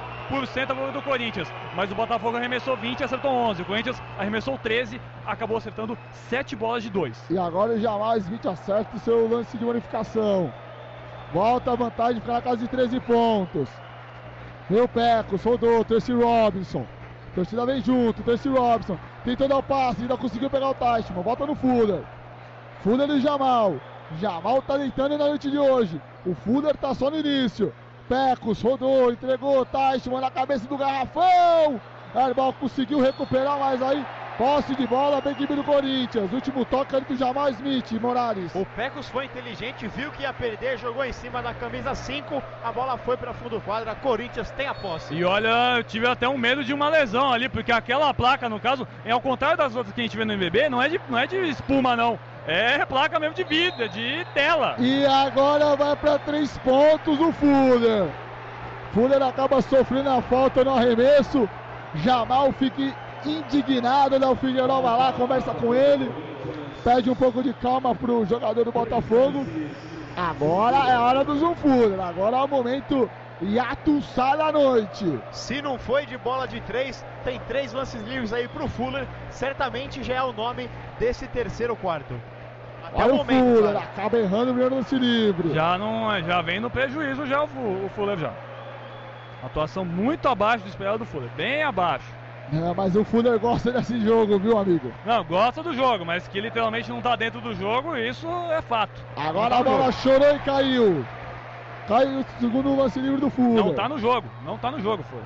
a 0.64 0.68
favor 0.68 0.91
do 0.94 1.02
Corinthians. 1.02 1.52
Mas 1.76 1.91
o 1.91 1.96
Botafogo 1.96 2.38
arremessou 2.38 2.78
20 2.78 3.02
e 3.02 3.04
acertou 3.04 3.32
11. 3.32 3.62
O 3.62 3.66
Corinthians 3.66 4.02
arremessou 4.18 4.58
13, 4.58 5.02
acabou 5.26 5.58
acertando 5.58 5.98
7 6.30 6.56
bolas 6.56 6.84
de 6.84 6.90
2. 6.90 7.26
E 7.32 7.38
agora 7.38 7.74
o 7.74 7.80
Jamal 7.80 8.18
Smith 8.18 8.46
acerta 8.46 8.96
o 8.96 9.00
seu 9.00 9.28
lance 9.28 9.58
de 9.58 9.66
bonificação. 9.66 10.54
Volta 11.34 11.74
a 11.74 11.76
vantagem, 11.76 12.22
fica 12.22 12.34
na 12.34 12.41
casa 12.41 12.58
de 12.58 12.68
13 12.70 13.00
pontos. 13.02 13.70
Meu 14.70 14.88
Pecos, 14.88 15.44
rodou, 15.44 15.84
Terce 15.84 16.14
Robinson. 16.14 16.86
Torcida 17.36 17.66
vem 17.66 17.82
junto, 17.82 18.24
Terce 18.24 18.48
Robinson. 18.48 18.98
Tentou 19.30 19.47
dar 19.47 19.57
o 19.57 19.64
passe, 19.64 20.01
ainda 20.01 20.18
conseguiu 20.18 20.49
pegar 20.49 20.69
o 20.69 20.73
Teichmann. 20.73 21.22
Volta 21.22 21.45
no 21.45 21.53
Fuller. 21.53 22.01
Fuller 22.81 23.07
e 23.11 23.22
Jamal. 23.22 23.76
Jamal 24.19 24.60
tá 24.64 24.76
deitando 24.76 25.19
na 25.19 25.26
noite 25.26 25.51
de 25.51 25.57
hoje. 25.60 26.01
O 26.26 26.34
Fuller 26.34 26.76
tá 26.76 26.95
só 26.95 27.11
no 27.11 27.19
início. 27.19 27.72
Pecos 28.07 28.60
rodou, 28.60 29.11
entregou 29.11 29.64
Teichmann 29.68 30.19
na 30.19 30.31
cabeça 30.31 30.68
do 30.68 30.76
garrafão. 30.76 31.80
Herbal 32.15 32.53
conseguiu 32.53 32.99
recuperar, 32.99 33.60
mas 33.60 33.80
aí 33.84 34.03
Posse 34.40 34.74
de 34.74 34.88
bola 34.88 35.22
para 35.22 35.32
a 35.32 35.34
equipe 35.34 35.53
do 35.53 35.66
Corinthians. 35.66 36.32
Último 36.32 36.64
toque 36.64 36.95
ali 36.95 37.03
do 37.03 37.18
Jamal 37.18 37.49
Smith, 37.49 37.91
Morales. 37.99 38.56
O 38.56 38.66
Pecos 38.66 39.10
foi 39.10 39.26
inteligente, 39.26 39.86
viu 39.90 40.10
que 40.11 40.22
ia 40.22 40.32
perder, 40.32 40.78
jogou 40.78 41.03
em 41.03 41.11
cima 41.11 41.41
da 41.41 41.53
camisa 41.53 41.94
5. 41.94 42.41
A 42.64 42.72
bola 42.72 42.98
foi 42.98 43.18
para 43.18 43.34
fundo 43.34 43.57
do 43.57 43.61
quadro. 43.61 43.91
A 43.91 43.95
Corinthians 43.95 44.49
tem 44.52 44.66
a 44.66 44.74
posse. 44.74 45.14
E 45.14 45.26
olha, 45.26 45.76
eu 45.76 45.84
tive 45.84 46.07
até 46.07 46.26
um 46.30 46.38
medo 46.38 46.64
de 46.64 46.74
uma 46.74 46.88
lesão 46.88 47.34
ali, 47.34 47.49
porque 47.49 47.70
aquela 47.70 48.14
placa, 48.14 48.48
no 48.48 48.61
caso, 48.61 48.88
é 49.03 49.11
ao 49.11 49.20
contrário 49.20 49.57
das 49.57 49.76
outras 49.76 49.94
que 49.94 49.99
a 49.99 50.03
gente 50.06 50.16
vê 50.16 50.24
no 50.24 50.32
MBB, 50.32 50.70
não 50.70 50.82
é 50.82 50.88
de, 50.88 51.02
não 51.10 51.20
é 51.20 51.28
de 51.28 51.36
espuma, 51.36 51.98
não. 51.98 52.18
É 52.48 52.86
placa 52.86 53.20
mesmo 53.20 53.36
de 53.36 53.44
vida, 53.44 53.90
de 53.90 54.26
tela. 54.34 54.76
E 54.78 55.06
agora 55.06 55.76
vai 55.76 55.98
para 55.98 56.18
três 56.18 56.57
pontos 56.60 57.20
o 57.20 57.34
Fuller. 57.34 58.07
Fuller 58.94 59.22
acaba 59.22 59.61
sofrendo 59.61 60.10
a 60.10 60.22
falta 60.22 60.64
no 60.64 60.76
arremesso. 60.76 61.49
Jamal 61.95 62.53
fica 62.53 62.94
indignado, 63.26 64.20
né? 64.20 64.28
O 64.28 64.36
Figueiredo 64.36 64.82
vai 64.82 64.98
lá, 64.98 65.14
conversa 65.14 65.54
com 65.54 65.74
ele, 65.74 66.12
pede 66.84 67.10
um 67.10 67.16
pouco 67.16 67.44
de 67.44 67.54
calma 67.54 67.94
pro 67.96 68.26
jogador 68.26 68.64
do 68.64 68.72
Botafogo. 68.72 69.46
Agora 70.16 70.78
é 70.90 70.94
a 70.94 71.02
hora 71.02 71.24
do 71.24 71.38
Zoom 71.38 71.56
Fuller, 71.56 72.00
agora 72.00 72.38
é 72.38 72.44
o 72.44 72.48
momento 72.48 73.10
Yato 73.41 74.02
sai 74.02 74.38
da 74.38 74.52
noite. 74.52 75.18
Se 75.32 75.62
não 75.62 75.80
foi 75.80 76.06
de 76.06 76.18
bola 76.18 76.46
de 76.46 76.60
três, 76.62 77.06
tem 77.24 77.40
três 77.48 77.72
lances 77.72 78.02
livres 78.02 78.34
aí 78.34 78.50
pro 78.50 78.68
Fuller. 78.68 79.08
Certamente 79.30 80.04
já 80.04 80.16
é 80.16 80.24
o 80.24 80.34
nome 80.34 80.70
desse 81.00 81.26
terceiro 81.28 81.74
quarto. 81.76 82.20
Até 82.84 83.04
Olha 83.04 83.14
o, 83.14 83.18
momento, 83.18 83.56
Fuller, 83.56 83.74
cara. 83.74 83.80
acaba 83.80 84.18
errando 84.18 84.44
o 84.52 84.54
primeiro 84.54 84.76
lance 84.76 84.96
livre. 84.98 85.54
Já 85.54 85.78
não, 85.78 86.22
já 86.22 86.41
vem 86.41 86.60
no 86.60 86.70
prejuízo 86.70 87.26
já 87.26 87.44
o, 87.44 87.86
o 87.86 87.90
Fuller 87.96 88.18
já. 88.18 88.34
Atuação 89.41 89.86
muito 89.86 90.28
abaixo 90.28 90.66
do 90.66 90.70
esperado 90.70 90.98
do 90.98 91.06
Fuller, 91.06 91.30
bem 91.38 91.64
abaixo. 91.64 92.19
É, 92.52 92.74
mas 92.76 92.96
o 92.96 93.04
Fuller 93.04 93.40
gosta 93.40 93.72
desse 93.72 94.00
jogo, 94.02 94.40
viu, 94.40 94.58
amigo? 94.58 94.92
Não, 95.06 95.24
gosta 95.24 95.62
do 95.62 95.74
jogo, 95.74 96.04
mas 96.04 96.28
que 96.28 96.42
literalmente 96.42 96.90
não 96.90 97.02
tá 97.02 97.16
dentro 97.16 97.40
do 97.40 97.54
jogo, 97.54 97.96
isso 97.96 98.28
é 98.52 98.62
fato. 98.62 99.02
Agora 99.16 99.50
tá 99.50 99.58
a 99.60 99.64
bola 99.64 99.92
chorou 99.92 100.36
e 100.36 100.40
caiu. 100.40 101.06
Caiu 101.88 102.20
o 102.20 102.26
segundo 102.40 102.76
lance 102.76 103.00
livre 103.00 103.22
do 103.22 103.30
Fuller. 103.30 103.66
Não 103.66 103.74
tá 103.76 103.88
no 103.88 104.00
jogo, 104.00 104.28
não 104.44 104.58
tá 104.58 104.72
no 104.72 104.80
jogo, 104.80 105.04
Fuller. 105.04 105.26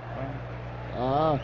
Ah, 0.98 1.40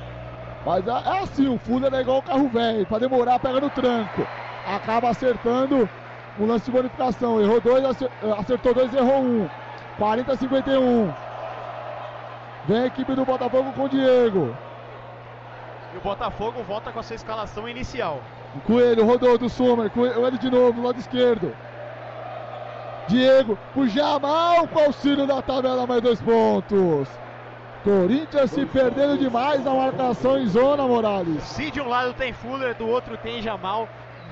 mas 0.65 0.85
é, 0.85 0.91
é 0.91 1.19
assim, 1.23 1.47
o 1.47 1.57
Fuller 1.59 1.93
é 1.93 2.01
igual 2.01 2.17
o 2.19 2.23
carro 2.23 2.49
velho, 2.49 2.85
pra 2.85 2.99
demorar 2.99 3.39
pega 3.39 3.61
no 3.61 3.69
tranco. 3.69 4.27
Acaba 4.67 5.09
acertando 5.09 5.89
o 6.37 6.45
lance 6.45 6.65
de 6.65 6.71
bonificação. 6.71 7.41
Errou 7.41 7.61
dois, 7.61 7.85
acertou 8.37 8.73
dois, 8.73 8.93
errou 8.93 9.21
um. 9.21 9.49
40 9.97 10.35
51. 10.35 11.13
Vem 12.67 12.79
a 12.79 12.85
equipe 12.85 13.13
do 13.15 13.25
Botafogo 13.25 13.71
com 13.73 13.83
o 13.83 13.89
Diego. 13.89 14.55
E 15.93 15.97
o 15.97 16.01
Botafogo 16.01 16.63
volta 16.63 16.91
com 16.91 16.99
a 16.99 17.03
sua 17.03 17.15
escalação 17.15 17.67
inicial. 17.67 18.21
Coelho 18.65 19.05
rodou 19.05 19.37
do 19.37 19.49
Summer, 19.49 19.89
Coelho 19.89 20.37
de 20.37 20.49
novo, 20.49 20.81
lado 20.81 20.99
esquerdo. 20.99 21.55
Diego, 23.07 23.57
o 23.75 23.87
Jamal 23.87 24.67
com 24.67 24.79
auxílio 24.79 25.25
da 25.25 25.41
tabela, 25.41 25.87
mais 25.87 26.01
dois 26.01 26.21
pontos. 26.21 27.09
Corinthians 27.83 28.51
se 28.51 28.65
perdendo 28.65 29.17
demais 29.17 29.63
na 29.63 29.73
marcação 29.73 30.37
em 30.37 30.45
zona, 30.47 30.85
Morales. 30.85 31.41
Se 31.43 31.71
de 31.71 31.81
um 31.81 31.87
lado 31.87 32.13
tem 32.13 32.33
Fuller, 32.33 32.75
do 32.75 32.87
outro 32.87 33.17
tem 33.17 33.41
Jamal. 33.41 33.87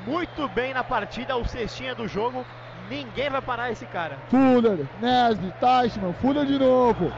Muito 0.05 0.47
bem 0.49 0.73
na 0.73 0.83
partida, 0.83 1.35
o 1.35 1.47
cestinha 1.47 1.95
do 1.95 2.07
jogo. 2.07 2.45
Ninguém 2.89 3.29
vai 3.29 3.41
parar 3.41 3.71
esse 3.71 3.85
cara. 3.85 4.17
Fuller, 4.29 4.85
Nesby, 5.01 5.51
Teichmann, 5.59 6.13
Fuller 6.13 6.45
de 6.45 6.59
novo. 6.59 7.11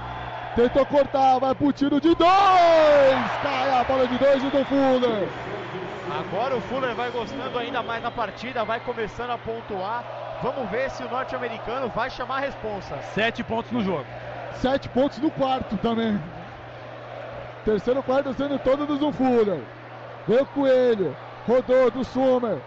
Tentou 0.59 0.85
cortar, 0.87 1.39
vai 1.39 1.55
pro 1.55 1.71
tiro 1.71 2.01
de 2.01 2.13
dois! 2.13 2.29
Cai 3.41 3.79
a 3.79 3.81
bola 3.85 4.05
de 4.05 4.17
dois 4.17 4.43
do 4.43 4.65
Fuller. 4.65 5.29
Agora 6.19 6.57
o 6.57 6.61
Fuller 6.63 6.93
vai 6.95 7.09
gostando 7.11 7.57
ainda 7.57 7.81
mais 7.81 8.03
da 8.03 8.11
partida, 8.11 8.65
vai 8.65 8.81
começando 8.81 9.29
a 9.29 9.37
pontuar. 9.37 10.03
Vamos 10.43 10.69
ver 10.69 10.89
se 10.89 11.01
o 11.01 11.09
norte-americano 11.09 11.87
vai 11.87 12.09
chamar 12.09 12.39
a 12.39 12.39
responsa. 12.41 12.97
Sete 13.13 13.41
pontos 13.41 13.71
no 13.71 13.81
jogo. 13.81 14.05
Sete 14.55 14.89
pontos 14.89 15.19
no 15.19 15.31
quarto 15.31 15.77
também. 15.77 16.21
Terceiro 17.63 18.03
quarto 18.03 18.33
sendo 18.33 18.59
todo 18.59 18.85
do 18.85 19.13
Fuller. 19.13 19.61
Veio 20.27 20.43
o 20.43 20.45
Coelho, 20.47 21.15
rodou 21.47 21.89
do 21.89 22.03
Summer. 22.03 22.57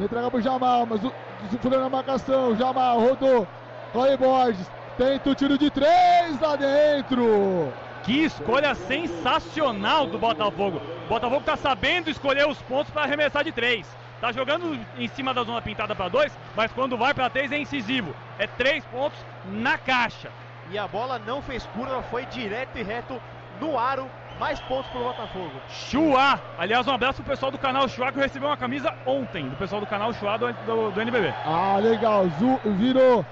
Entrega 0.00 0.30
pro 0.30 0.40
Jamal, 0.40 0.86
mas 0.86 1.04
o, 1.04 1.08
o 1.08 1.58
Fuller 1.58 1.80
na 1.80 1.90
marcação. 1.90 2.56
Jamal 2.56 2.98
rodou. 2.98 3.46
Corre 3.92 4.16
Borges. 4.16 4.70
Tenta 4.96 5.30
o 5.30 5.34
tiro 5.34 5.56
de 5.56 5.70
três 5.70 6.38
lá 6.40 6.54
dentro. 6.54 7.72
Que 8.02 8.24
escolha 8.24 8.74
sensacional 8.74 10.06
do 10.06 10.18
Botafogo. 10.18 10.82
O 11.06 11.08
Botafogo 11.08 11.42
tá 11.44 11.56
sabendo 11.56 12.10
escolher 12.10 12.46
os 12.46 12.60
pontos 12.62 12.92
para 12.92 13.02
arremessar 13.02 13.42
de 13.42 13.52
três. 13.52 13.86
Tá 14.20 14.32
jogando 14.32 14.78
em 14.98 15.08
cima 15.08 15.32
da 15.32 15.44
zona 15.44 15.62
pintada 15.62 15.94
para 15.94 16.08
dois, 16.08 16.36
mas 16.54 16.70
quando 16.72 16.96
vai 16.96 17.14
para 17.14 17.30
três 17.30 17.50
é 17.52 17.58
incisivo. 17.58 18.14
É 18.38 18.46
três 18.46 18.84
pontos 18.86 19.18
na 19.46 19.78
caixa. 19.78 20.30
E 20.70 20.78
a 20.78 20.86
bola 20.86 21.18
não 21.18 21.40
fez 21.40 21.64
curva, 21.66 22.02
foi 22.04 22.26
direto 22.26 22.76
e 22.76 22.82
reto 22.82 23.20
no 23.60 23.78
aro. 23.78 24.10
Mais 24.38 24.60
pontos 24.62 24.90
pro 24.90 25.04
Botafogo. 25.04 25.52
Chua! 25.68 26.40
Aliás, 26.58 26.86
um 26.86 26.92
abraço 26.92 27.22
pro 27.22 27.30
pessoal 27.30 27.52
do 27.52 27.58
canal 27.58 27.88
Chua 27.88 28.12
que 28.12 28.18
recebeu 28.18 28.48
uma 28.48 28.56
camisa 28.56 28.92
ontem, 29.06 29.48
do 29.48 29.56
pessoal 29.56 29.80
do 29.80 29.86
canal 29.86 30.12
Chua 30.12 30.36
do, 30.36 30.52
do, 30.52 30.90
do 30.90 31.00
NBB. 31.00 31.32
Ah, 31.44 31.78
legal. 31.80 32.28
Zu, 32.38 32.60
virou 32.64 33.24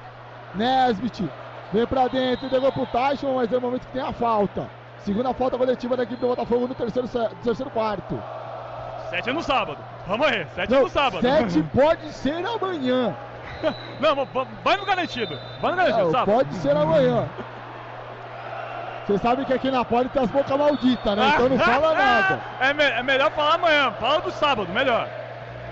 Nesbit 0.55 1.28
Vem 1.72 1.86
pra 1.86 2.09
dentro, 2.09 2.47
entregou 2.47 2.72
pro 2.72 2.86
Tyson, 2.86 3.34
mas 3.34 3.52
é 3.52 3.56
o 3.56 3.60
momento 3.60 3.86
que 3.86 3.92
tem 3.92 4.02
a 4.02 4.12
falta. 4.12 4.68
Segunda 4.98 5.32
falta 5.32 5.56
coletiva 5.56 5.97
da 5.97 6.02
equipe 6.02 6.20
do 6.20 6.28
Botafogo 6.28 6.66
no 6.66 6.74
terceiro, 6.74 7.09
terceiro 7.42 7.70
quarto. 7.70 8.20
Sete 9.09 9.30
é 9.30 9.32
no 9.32 9.42
sábado. 9.42 9.78
Vamos 10.06 10.26
aí, 10.26 10.47
sete 10.55 10.72
é 10.72 10.74
Não, 10.74 10.80
é 10.80 10.82
no 10.82 10.90
sábado. 10.90 11.22
Sete 11.22 11.62
pode 11.74 12.12
ser 12.12 12.44
amanhã. 12.47 13.16
Não, 14.01 14.26
vai 14.64 14.76
no 14.76 14.84
garantido. 14.84 15.38
Vai 15.60 15.70
no 15.70 15.76
garantido, 15.76 16.05
Não, 16.05 16.10
sábado. 16.10 16.36
Pode 16.36 16.55
ser 16.56 16.76
amanhã. 16.76 17.28
Você 19.06 19.18
sabe 19.18 19.44
que 19.44 19.52
aqui 19.52 19.70
na 19.70 19.84
Poli 19.84 20.09
tem 20.09 20.22
as 20.22 20.30
bocas 20.30 20.56
malditas, 20.56 21.16
né? 21.16 21.32
Então 21.34 21.48
não 21.48 21.59
fala 21.59 21.94
nada. 21.94 22.40
É, 22.60 22.72
me 22.72 22.84
é, 22.84 23.02
melhor 23.02 23.30
falar 23.32 23.55
amanhã. 23.55 23.92
Fala 23.92 24.20
do 24.20 24.30
sábado, 24.30 24.72
melhor. 24.72 25.09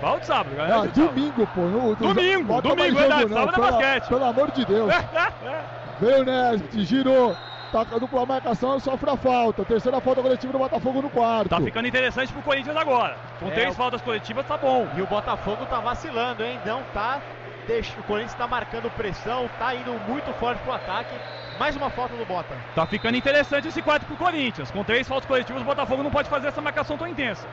Fala 0.01 0.19
do 0.19 0.25
sábado, 0.25 0.55
galera. 0.55 0.77
Não, 0.77 0.87
domingo, 0.87 1.47
pô. 1.47 1.61
No, 1.61 1.95
domingo, 1.95 2.61
domingo, 2.61 2.97
verdade. 2.97 3.33
Sábado 3.33 3.63
é 3.63 3.71
basquete. 3.71 4.07
Pelo 4.07 4.25
amor 4.25 4.51
de 4.51 4.65
Deus. 4.65 4.93
Veio 5.99 6.21
o 6.21 6.25
Nesbit, 6.25 6.85
girou. 6.85 7.35
Tá 7.71 7.85
com 7.85 7.95
a 7.95 7.99
dupla 7.99 8.25
marcação, 8.25 8.79
sofre 8.79 9.09
a 9.11 9.17
falta. 9.17 9.63
Terceira 9.63 10.01
falta 10.01 10.21
coletiva 10.21 10.51
do 10.51 10.59
Botafogo 10.59 11.01
no 11.03 11.09
quarto. 11.09 11.49
Tá 11.49 11.61
ficando 11.61 11.87
interessante 11.87 12.33
pro 12.33 12.41
Corinthians 12.41 12.75
agora. 12.75 13.15
Com 13.39 13.47
é, 13.47 13.51
três 13.51 13.75
faltas 13.75 14.01
coletivas, 14.01 14.45
tá 14.47 14.57
bom. 14.57 14.87
E 14.95 15.01
o 15.01 15.07
Botafogo 15.07 15.65
tá 15.67 15.79
vacilando, 15.79 16.43
hein? 16.43 16.59
Não 16.65 16.81
tá. 16.93 17.21
Deixa, 17.67 17.99
o 17.99 18.03
Corinthians 18.03 18.33
tá 18.33 18.47
marcando 18.47 18.89
pressão, 18.95 19.47
tá 19.59 19.75
indo 19.75 19.93
muito 20.07 20.33
forte 20.39 20.59
pro 20.63 20.73
ataque. 20.73 21.13
Mais 21.59 21.75
uma 21.75 21.91
falta 21.91 22.15
do 22.15 22.25
Bota. 22.25 22.55
Tá 22.73 22.87
ficando 22.87 23.15
interessante 23.15 23.67
esse 23.67 23.81
quarto 23.81 24.05
pro 24.05 24.15
Corinthians. 24.15 24.71
Com 24.71 24.83
três 24.83 25.07
faltas 25.07 25.27
coletivas, 25.27 25.61
o 25.61 25.65
Botafogo 25.65 26.01
não 26.01 26.09
pode 26.09 26.29
fazer 26.29 26.47
essa 26.47 26.61
marcação 26.61 26.97
tão 26.97 27.07
intensa. 27.07 27.45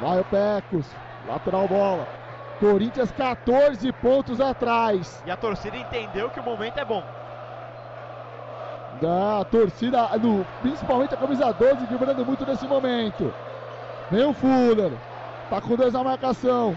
Vai 0.00 0.20
o 0.20 0.24
Pecos. 0.24 0.86
Lateral 1.28 1.68
bola. 1.68 2.23
Corinthians 2.60 3.10
14 3.12 3.92
pontos 3.92 4.40
atrás. 4.40 5.22
E 5.26 5.30
a 5.30 5.36
torcida 5.36 5.76
entendeu 5.76 6.30
que 6.30 6.40
o 6.40 6.42
momento 6.42 6.78
é 6.78 6.84
bom. 6.84 7.02
Da 9.00 9.44
torcida, 9.44 10.08
principalmente 10.62 11.14
a 11.14 11.16
camisa 11.16 11.52
12, 11.52 11.86
vibrando 11.86 12.24
muito 12.24 12.46
nesse 12.46 12.66
momento. 12.66 13.34
Vem 14.10 14.24
o 14.24 14.32
Fuller. 14.32 14.92
Tá 15.50 15.60
com 15.60 15.74
dois 15.76 15.92
na 15.92 16.04
marcação. 16.04 16.76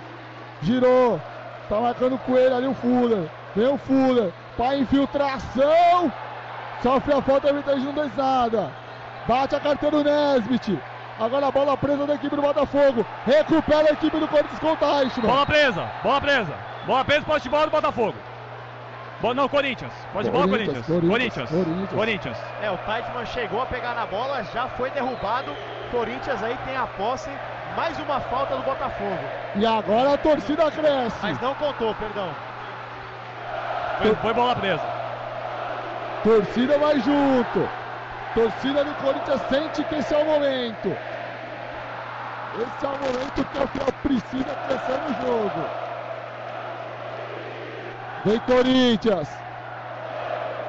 Girou. 0.62 1.22
Tá 1.70 1.80
marcando 1.80 2.18
com 2.20 2.36
ele 2.36 2.54
ali 2.54 2.68
o 2.68 2.74
Fuller. 2.74 3.30
Vem 3.56 3.68
o 3.68 3.78
Fuller. 3.78 4.34
Pra 4.56 4.76
infiltração. 4.78 6.12
Sofre 6.82 7.14
a 7.14 7.22
falta, 7.22 7.50
a 7.50 7.54
não 7.54 7.94
dois 7.94 8.16
nada. 8.16 8.72
Bate 9.28 9.56
a 9.56 9.60
carteira 9.60 9.98
do 9.98 10.04
Nesbit. 10.04 10.80
Agora 11.20 11.48
a 11.48 11.52
bola 11.52 11.76
presa 11.78 12.06
da 12.06 12.14
equipe 12.16 12.36
do 12.36 12.42
Botafogo. 12.42 13.06
Recupera 13.26 13.90
a 13.90 13.94
equipe 13.94 14.20
do 14.20 14.28
Corinthians 14.28 14.60
com 14.60 14.72
o 14.74 14.78
Teichmann. 14.78 15.28
Bola 15.28 15.46
presa, 15.46 15.92
bola 16.04 16.22
presa. 16.22 16.54
Bola 16.86 17.06
presa, 17.06 17.26
poste 17.26 17.44
de 17.44 17.50
bola 17.50 17.66
do 17.66 17.72
Botafogo. 17.72 18.16
Bo- 19.20 19.34
não, 19.34 19.50
Corinthians. 19.50 19.92
Pode 20.14 20.26
de 20.26 20.32
bola, 20.32 20.48
Corinthians, 20.48 20.86
Corinthians. 20.86 21.50
Corinthians, 21.50 21.90
Corinthians. 21.92 22.38
É, 22.62 22.70
o 22.70 22.78
Teichmann 22.78 23.26
chegou 23.26 23.62
a 23.62 23.66
pegar 23.66 23.96
na 23.96 24.06
bola, 24.06 24.44
já 24.54 24.68
foi 24.70 24.92
derrubado. 24.92 25.52
Corinthians 25.92 26.44
aí 26.44 26.56
tem 26.66 26.78
a 26.78 26.86
posse. 26.86 27.30
Mais 27.76 27.98
uma 28.00 28.20
falta 28.22 28.56
do 28.56 28.64
Botafogo. 28.64 29.20
E 29.56 29.66
agora 29.66 30.14
a 30.14 30.18
torcida 30.18 30.70
cresce. 30.72 31.18
Mas 31.22 31.40
não 31.42 31.54
contou, 31.56 31.94
perdão. 31.96 32.30
Foi, 34.02 34.16
foi 34.16 34.34
bola 34.34 34.56
presa. 34.56 34.82
Torcida 36.24 36.78
vai 36.78 37.00
junto. 37.00 37.70
Torcida 38.38 38.84
do 38.84 38.94
Corinthians 39.02 39.42
sente 39.50 39.84
que 39.86 39.96
esse 39.96 40.14
é 40.14 40.18
o 40.20 40.24
momento. 40.24 40.96
Esse 42.54 42.86
é 42.86 42.88
o 42.88 42.92
momento 42.92 43.44
que 43.44 43.58
a 43.58 43.68
final 43.68 43.92
precisa 44.04 44.56
crescer 44.68 45.00
no 45.02 45.14
jogo. 45.26 45.70
Vem 48.24 48.40
Corinthians. 48.42 49.28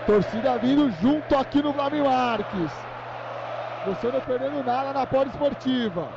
Torcida 0.07 0.57
vindo 0.57 0.91
junto 0.93 1.37
aqui 1.37 1.61
no 1.61 1.75
Flávio 1.75 2.07
Marques. 2.07 2.73
Você 3.85 4.11
não 4.13 4.21
perdendo 4.23 4.65
nada 4.65 4.95
na 4.95 5.07
pole 5.07 5.29
esportiva. 5.29 6.09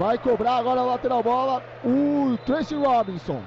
Vai 0.00 0.18
cobrar 0.18 0.56
agora 0.56 0.80
a 0.80 0.84
lateral 0.84 1.22
bola 1.22 1.62
o 1.84 2.36
Tracy 2.44 2.74
Robinson. 2.74 3.40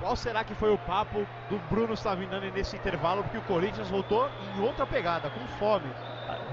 Qual 0.00 0.14
será 0.14 0.44
que 0.44 0.54
foi 0.54 0.72
o 0.72 0.78
papo 0.78 1.26
do 1.50 1.58
Bruno 1.68 1.96
Savinani 1.96 2.52
nesse 2.52 2.76
intervalo? 2.76 3.22
Porque 3.24 3.38
o 3.38 3.42
Corinthians 3.42 3.88
voltou 3.88 4.28
em 4.56 4.60
outra 4.60 4.86
pegada, 4.86 5.28
com 5.28 5.40
fome. 5.58 5.90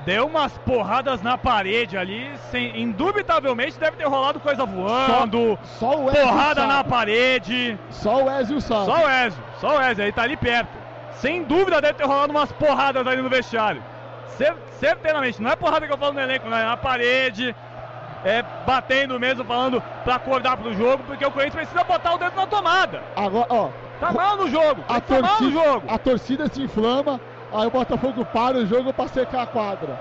Deu 0.03 0.27
umas 0.27 0.57
porradas 0.59 1.21
na 1.21 1.37
parede 1.37 1.97
ali, 1.97 2.31
sem, 2.49 2.79
indubitavelmente 2.79 3.79
deve 3.79 3.97
ter 3.97 4.07
rolado 4.07 4.39
coisa 4.39 4.65
voando. 4.65 5.59
Só, 5.63 5.91
só 5.91 5.99
o 5.99 6.09
Ezio 6.09 6.21
porrada 6.21 6.61
sabe. 6.61 6.73
na 6.73 6.83
parede. 6.83 7.79
Só 7.89 8.23
o 8.23 8.31
Ezio 8.31 8.61
sabe. 8.61 8.85
Só 8.85 9.05
o 9.05 9.09
Ezio, 9.09 9.43
só 9.59 9.77
o 9.77 9.81
Ezio, 9.81 10.03
ele 10.03 10.11
tá 10.11 10.23
ali 10.23 10.37
perto. 10.37 10.77
Sem 11.11 11.43
dúvida 11.43 11.81
deve 11.81 11.95
ter 11.95 12.05
rolado 12.05 12.31
umas 12.31 12.51
porradas 12.51 13.05
ali 13.05 13.21
no 13.21 13.29
vestiário. 13.29 13.83
Cer 14.27 14.55
certeiramente, 14.79 15.41
não 15.41 15.51
é 15.51 15.55
porrada 15.55 15.87
que 15.87 15.93
eu 15.93 15.97
falo 15.97 16.13
no 16.13 16.19
elenco, 16.19 16.49
não 16.49 16.57
é 16.57 16.65
na 16.65 16.77
parede. 16.77 17.55
É 18.25 18.43
batendo 18.65 19.19
mesmo, 19.19 19.45
falando 19.45 19.81
pra 20.03 20.15
acordar 20.15 20.57
pro 20.57 20.73
jogo, 20.73 21.03
porque 21.03 21.23
o 21.25 21.31
Corinthians 21.31 21.69
precisa 21.69 21.83
botar 21.83 22.15
o 22.15 22.17
dedo 22.17 22.35
na 22.35 22.47
tomada. 22.47 23.03
Agora, 23.15 23.45
ó. 23.49 23.69
Tá 23.99 24.11
mal 24.11 24.35
no 24.35 24.49
jogo, 24.49 24.83
A 24.89 24.99
tá 24.99 25.21
mal 25.21 25.21
no 25.21 25.27
torcida, 25.37 25.63
jogo. 25.63 25.85
a 25.87 25.97
torcida 25.97 26.47
se 26.51 26.61
inflama, 26.63 27.21
aí 27.53 27.67
o 27.67 27.71
Botafogo 27.71 28.25
para 28.25 28.57
o 28.57 28.65
jogo 28.65 28.91
pra 28.91 29.07
secar 29.07 29.43
a 29.43 29.47
quadra. 29.47 29.97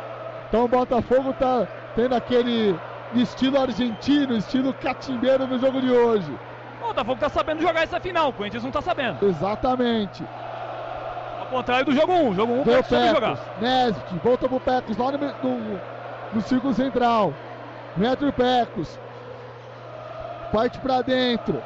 Então 0.49 0.65
o 0.65 0.69
Botafogo 0.69 1.33
tá 1.35 1.69
tendo 1.95 2.15
aquele 2.15 2.75
estilo 3.15 3.61
argentino, 3.61 4.35
estilo 4.37 4.73
catimbeiro 4.75 5.47
no 5.47 5.59
jogo 5.61 5.81
de 5.81 5.91
hoje. 5.91 6.33
O 6.83 6.87
Botafogo 6.89 7.21
tá 7.21 7.29
sabendo 7.29 7.63
jogar 7.63 7.83
essa 7.85 8.01
final, 8.01 8.31
o 8.31 8.33
Corinthians 8.33 8.65
não 8.65 8.71
tá 8.73 8.81
sabendo. 8.83 9.25
Exatamente. 9.29 10.25
Ao 11.41 11.47
contrário 11.47 11.85
do 11.85 11.93
jogo 11.93 12.13
1, 12.13 12.31
o 12.31 12.35
jogo 12.35 12.53
1 12.55 12.61
o 12.61 12.65
Vem 12.65 12.75
o 12.79 12.83
Corinthians 12.83 12.87
soube 12.89 13.15
jogar. 13.15 13.37
Pecos, 13.37 13.61
Nesbitt, 13.61 14.19
volta 14.25 14.49
pro 14.49 14.61
Pecos, 14.61 14.97
lá 14.97 15.13
no, 15.13 15.19
no, 15.19 15.81
no 16.33 16.41
círculo 16.41 16.75
central. 16.75 17.33
Metro 17.97 18.33
Pecos. 18.33 18.99
Parte 20.53 20.79
pra 20.79 21.03
dentro. 21.03 21.63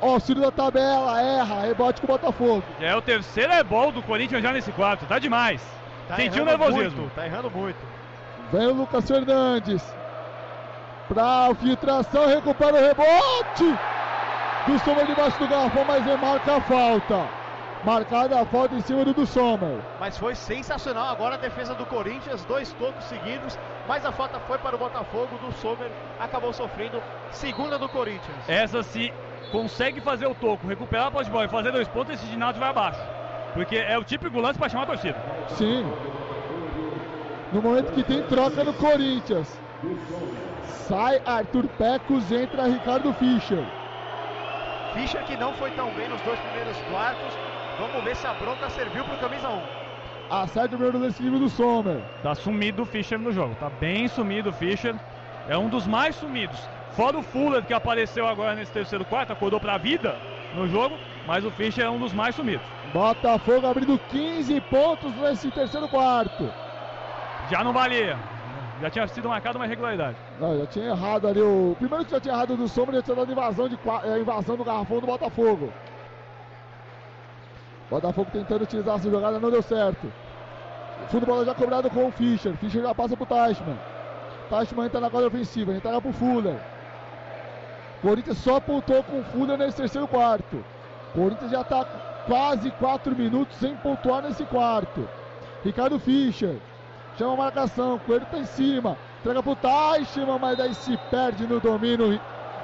Auxílio 0.00 0.42
da 0.42 0.50
tabela, 0.50 1.20
erra, 1.20 1.62
rebote 1.62 2.00
com 2.00 2.06
o 2.06 2.10
Botafogo. 2.10 2.62
É 2.80 2.94
o 2.94 3.00
terceiro 3.00 3.52
ebol 3.54 3.90
do 3.90 4.02
Corinthians 4.02 4.42
já 4.42 4.52
nesse 4.52 4.70
quarto, 4.72 5.06
tá 5.06 5.18
demais. 5.18 5.62
Tá 6.06 6.16
Sentiu 6.16 6.44
errando 6.46 6.58
nervosismo. 6.64 7.00
muito, 7.02 7.14
tá 7.14 7.26
errando 7.26 7.50
muito. 7.50 7.78
Vem 8.52 8.66
o 8.66 8.74
Lucas 8.74 9.06
Fernandes. 9.08 9.82
Pra 11.08 11.54
filtração, 11.60 12.26
recupera 12.26 12.74
o 12.74 12.80
rebote. 12.80 13.78
Do 14.66 14.78
Sommer 14.80 15.06
debaixo 15.06 15.38
do 15.38 15.48
garrafão, 15.48 15.84
mas 15.86 16.04
remarca 16.04 16.56
a 16.56 16.60
falta. 16.60 17.37
Marcada 17.84 18.40
a 18.40 18.44
falta 18.44 18.74
em 18.74 18.80
cima 18.80 19.04
do 19.04 19.14
do 19.14 19.26
Sommer. 19.26 19.78
Mas 20.00 20.18
foi 20.18 20.34
sensacional 20.34 21.08
agora 21.08 21.36
a 21.36 21.38
defesa 21.38 21.74
do 21.74 21.86
Corinthians, 21.86 22.44
dois 22.44 22.72
tocos 22.72 23.04
seguidos, 23.04 23.58
mas 23.86 24.04
a 24.04 24.12
falta 24.12 24.38
foi 24.40 24.58
para 24.58 24.74
o 24.74 24.78
Botafogo, 24.78 25.38
do 25.38 25.52
Sommer 25.52 25.90
acabou 26.18 26.52
sofrendo, 26.52 27.00
segunda 27.30 27.78
do 27.78 27.88
Corinthians. 27.88 28.48
Essa 28.48 28.82
se 28.82 29.12
consegue 29.52 30.00
fazer 30.00 30.26
o 30.26 30.34
toco, 30.34 30.66
recuperar 30.66 31.06
a 31.06 31.10
posse 31.10 31.26
de 31.26 31.30
bola 31.30 31.44
e 31.44 31.48
fazer 31.48 31.70
dois 31.70 31.88
pontos, 31.88 32.14
esse 32.14 32.26
ginásio 32.26 32.60
vai 32.60 32.70
abaixo. 32.70 33.00
Porque 33.54 33.76
é 33.76 33.96
o 33.96 34.04
típico 34.04 34.40
lance 34.40 34.58
pra 34.58 34.68
chamar 34.68 34.84
a 34.84 34.86
torcida. 34.86 35.18
Sim. 35.48 35.90
No 37.52 37.62
momento 37.62 37.92
que 37.92 38.02
tem 38.02 38.22
troca 38.24 38.62
no 38.62 38.74
Corinthians. 38.74 39.58
Sai 40.64 41.20
Arthur 41.24 41.66
Pecos, 41.78 42.30
entra 42.30 42.66
Ricardo 42.66 43.12
Fischer. 43.14 43.64
Fischer 44.94 45.22
que 45.24 45.36
não 45.36 45.52
foi 45.54 45.70
tão 45.72 45.90
bem 45.92 46.08
nos 46.08 46.20
dois 46.22 46.38
primeiros 46.40 46.76
quartos, 46.90 47.34
vamos 47.78 48.04
ver 48.04 48.16
se 48.16 48.26
a 48.26 48.34
bronca 48.34 48.68
serviu 48.70 49.04
para 49.04 49.14
o 49.14 49.18
camisa 49.18 49.48
1. 49.48 49.62
Acerta 50.30 50.74
o 50.74 50.78
primeiro 50.78 50.98
livre 50.98 51.38
do 51.38 51.48
Sommer. 51.48 52.00
Tá 52.22 52.34
sumido 52.34 52.82
o 52.82 52.86
Fischer 52.86 53.18
no 53.18 53.32
jogo, 53.32 53.54
tá 53.54 53.70
bem 53.70 54.08
sumido 54.08 54.50
o 54.50 54.52
Fischer. 54.52 54.94
É 55.48 55.56
um 55.56 55.68
dos 55.68 55.86
mais 55.86 56.16
sumidos. 56.16 56.60
Fora 56.92 57.16
o 57.16 57.22
Fuller 57.22 57.64
que 57.64 57.72
apareceu 57.72 58.26
agora 58.26 58.54
nesse 58.54 58.72
terceiro 58.72 59.04
quarto, 59.04 59.32
acordou 59.32 59.58
pra 59.58 59.78
vida 59.78 60.16
no 60.54 60.68
jogo, 60.68 60.96
mas 61.26 61.44
o 61.44 61.50
Fischer 61.50 61.84
é 61.86 61.90
um 61.90 61.98
dos 61.98 62.12
mais 62.12 62.34
sumidos. 62.34 62.66
Botafogo 62.92 63.66
abrindo 63.66 63.98
15 64.10 64.60
pontos 64.62 65.14
nesse 65.16 65.50
terceiro 65.50 65.88
quarto. 65.88 66.52
Já 67.50 67.64
não 67.64 67.72
valia. 67.72 68.18
Já 68.80 68.90
tinha 68.90 69.06
sido 69.08 69.28
marcada 69.28 69.58
uma 69.58 69.66
irregularidade. 69.66 70.16
Não, 70.38 70.56
já 70.58 70.66
tinha 70.66 70.86
errado 70.90 71.26
ali 71.26 71.40
o. 71.40 71.74
Primeiro 71.78 72.04
que 72.04 72.12
já 72.12 72.20
tinha 72.20 72.34
errado 72.34 72.56
do 72.56 72.68
Sombra, 72.68 72.96
já 72.96 73.02
tinha 73.02 73.16
dado 73.16 73.32
invasão, 73.32 73.68
de... 73.68 73.78
eh, 74.04 74.18
invasão 74.20 74.56
do 74.56 74.64
garrafão 74.64 75.00
do 75.00 75.06
Botafogo. 75.06 75.72
Botafogo 77.90 78.30
tentando 78.32 78.62
utilizar 78.62 78.96
essa 78.96 79.10
jogada, 79.10 79.38
não 79.38 79.50
deu 79.50 79.62
certo. 79.62 80.12
Fundo 81.08 81.24
bola 81.26 81.44
já 81.44 81.54
cobrado 81.54 81.88
com 81.88 82.06
o 82.06 82.12
Fischer. 82.12 82.54
Fischer 82.56 82.82
já 82.82 82.94
passa 82.94 83.16
pro 83.16 83.24
Teichmann. 83.24 83.78
Teichmann 84.50 84.86
entra 84.86 85.00
na 85.00 85.10
quadra 85.10 85.28
ofensiva, 85.28 85.72
entrega 85.72 86.00
pro 86.00 86.12
Fuller. 86.12 86.58
Corinthians 88.02 88.38
só 88.38 88.60
pontuou 88.60 89.02
com 89.02 89.20
o 89.20 89.24
Fuller 89.24 89.56
nesse 89.56 89.78
terceiro 89.78 90.06
quarto. 90.06 90.64
Corinthians 91.14 91.50
já 91.50 91.64
tá 91.64 91.84
quase 92.26 92.70
4 92.72 93.16
minutos 93.16 93.56
sem 93.56 93.74
pontuar 93.76 94.22
nesse 94.22 94.44
quarto. 94.44 95.08
Ricardo 95.64 95.98
Fischer. 95.98 96.56
Chama 97.16 97.32
a 97.32 97.36
marcação, 97.36 97.98
Coelho 98.00 98.26
tá 98.30 98.38
em 98.38 98.44
cima. 98.44 98.96
Entrega 99.20 99.42
pro 99.42 99.56
Teichmann, 99.56 100.38
mas 100.38 100.58
daí 100.58 100.74
se 100.74 100.96
perde 101.10 101.46
no 101.46 101.58
domínio. 101.58 102.20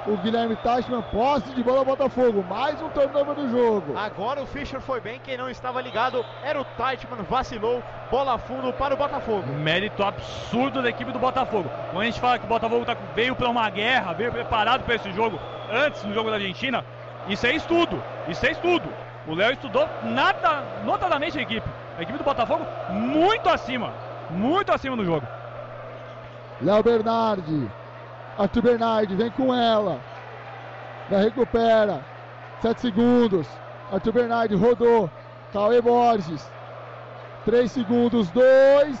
O 0.07 0.15
Guilherme 0.17 0.55
Teichmann, 0.57 1.01
posse 1.11 1.49
de 1.55 1.63
bola 1.63 1.83
Botafogo. 1.83 2.43
Mais 2.47 2.79
um 2.79 2.89
turnover 2.89 3.33
do 3.33 3.49
jogo. 3.49 3.97
Agora 3.97 4.43
o 4.43 4.45
Fischer 4.45 4.79
foi 4.79 5.01
bem, 5.01 5.19
quem 5.19 5.35
não 5.35 5.49
estava 5.49 5.81
ligado 5.81 6.23
era 6.43 6.61
o 6.61 6.63
Teichmann, 6.63 7.23
vacilou, 7.27 7.81
bola 8.11 8.37
fundo 8.37 8.71
para 8.73 8.93
o 8.93 8.97
Botafogo. 8.97 9.51
Mérito 9.53 10.03
absurdo 10.03 10.83
da 10.83 10.89
equipe 10.89 11.11
do 11.11 11.17
Botafogo. 11.17 11.67
Quando 11.89 12.01
a 12.03 12.05
gente 12.05 12.19
fala 12.19 12.37
que 12.37 12.45
o 12.45 12.47
Botafogo 12.49 12.85
tá- 12.85 12.95
veio 13.15 13.35
para 13.35 13.49
uma 13.49 13.67
guerra, 13.71 14.13
veio 14.13 14.31
preparado 14.31 14.83
para 14.83 14.93
esse 14.93 15.11
jogo, 15.11 15.39
antes 15.71 16.03
no 16.03 16.13
jogo 16.13 16.29
da 16.29 16.35
Argentina, 16.35 16.85
isso 17.27 17.47
é 17.47 17.53
estudo. 17.55 17.99
Isso 18.27 18.45
é 18.45 18.51
estudo. 18.51 18.87
O 19.27 19.33
Léo 19.33 19.53
estudou 19.53 19.89
nada, 20.03 20.63
notadamente 20.83 21.39
a 21.39 21.41
equipe. 21.41 21.67
A 21.97 22.03
equipe 22.03 22.19
do 22.19 22.23
Botafogo 22.23 22.63
muito 22.91 23.49
acima. 23.49 23.91
Muito 24.29 24.71
acima 24.71 24.95
no 24.95 25.03
jogo. 25.03 25.25
Léo 26.61 26.83
Bernardi. 26.83 27.67
Arthur 28.37 28.61
Bernardi 28.61 29.15
vem 29.15 29.31
com 29.31 29.53
ela. 29.53 29.99
Já 31.09 31.19
recupera. 31.19 32.03
7 32.61 32.81
segundos. 32.81 33.47
Arthur 33.91 34.11
Bernardi 34.11 34.55
rodou. 34.55 35.09
Cauê 35.53 35.81
Borges. 35.81 36.51
3 37.45 37.71
segundos. 37.71 38.29
2. 38.31 38.99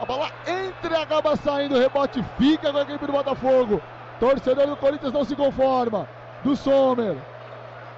A 0.00 0.06
bola 0.06 0.30
entra 0.46 0.98
e 0.98 1.02
acaba 1.02 1.36
saindo. 1.36 1.76
O 1.76 1.78
rebote 1.78 2.24
fica 2.38 2.72
com 2.72 2.78
a 2.78 2.82
equipe 2.82 3.06
do 3.06 3.12
Botafogo. 3.12 3.80
Torcedor 4.18 4.66
do 4.66 4.76
Corinthians 4.76 5.12
não 5.12 5.24
se 5.24 5.36
conforma. 5.36 6.08
Do 6.42 6.56
Sommer. 6.56 7.16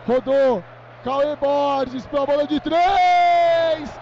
Rodou. 0.06 0.62
Cauê 1.05 1.36
Borges 1.36 2.06
para 2.06 2.22
a 2.22 2.26
bola 2.26 2.46
de 2.46 2.59
3. 2.59 2.78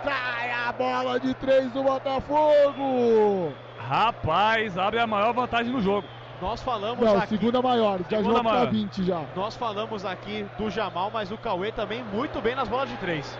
Cai 0.04 0.52
a 0.52 0.72
bola 0.72 1.20
de 1.20 1.34
3 1.34 1.72
do 1.72 1.82
Botafogo. 1.82 3.52
Rapaz, 3.76 4.78
abre 4.78 5.00
a 5.00 5.06
maior 5.06 5.34
vantagem 5.34 5.72
no 5.72 5.80
jogo. 5.80 6.06
Nós 6.43 6.60
falamos 6.60 6.98
Não, 7.06 7.19
aqui. 7.19 7.28
segunda 7.28 7.62
maior, 7.62 8.01
já 8.01 8.16
Segunda 8.19 8.24
jogou 8.39 8.43
pra 8.43 8.52
maior. 8.52 8.70
20 8.73 9.05
já. 9.05 9.20
Nós 9.36 9.55
falamos 9.56 10.05
aqui 10.05 10.44
do 10.59 10.69
Jamal, 10.69 11.09
mas 11.14 11.31
o 11.31 11.39
Cauê 11.39 11.70
também 11.70 12.02
muito 12.12 12.40
bem 12.40 12.56
nas 12.56 12.66
bolas 12.66 12.89
de 12.90 12.97
três. 12.97 13.39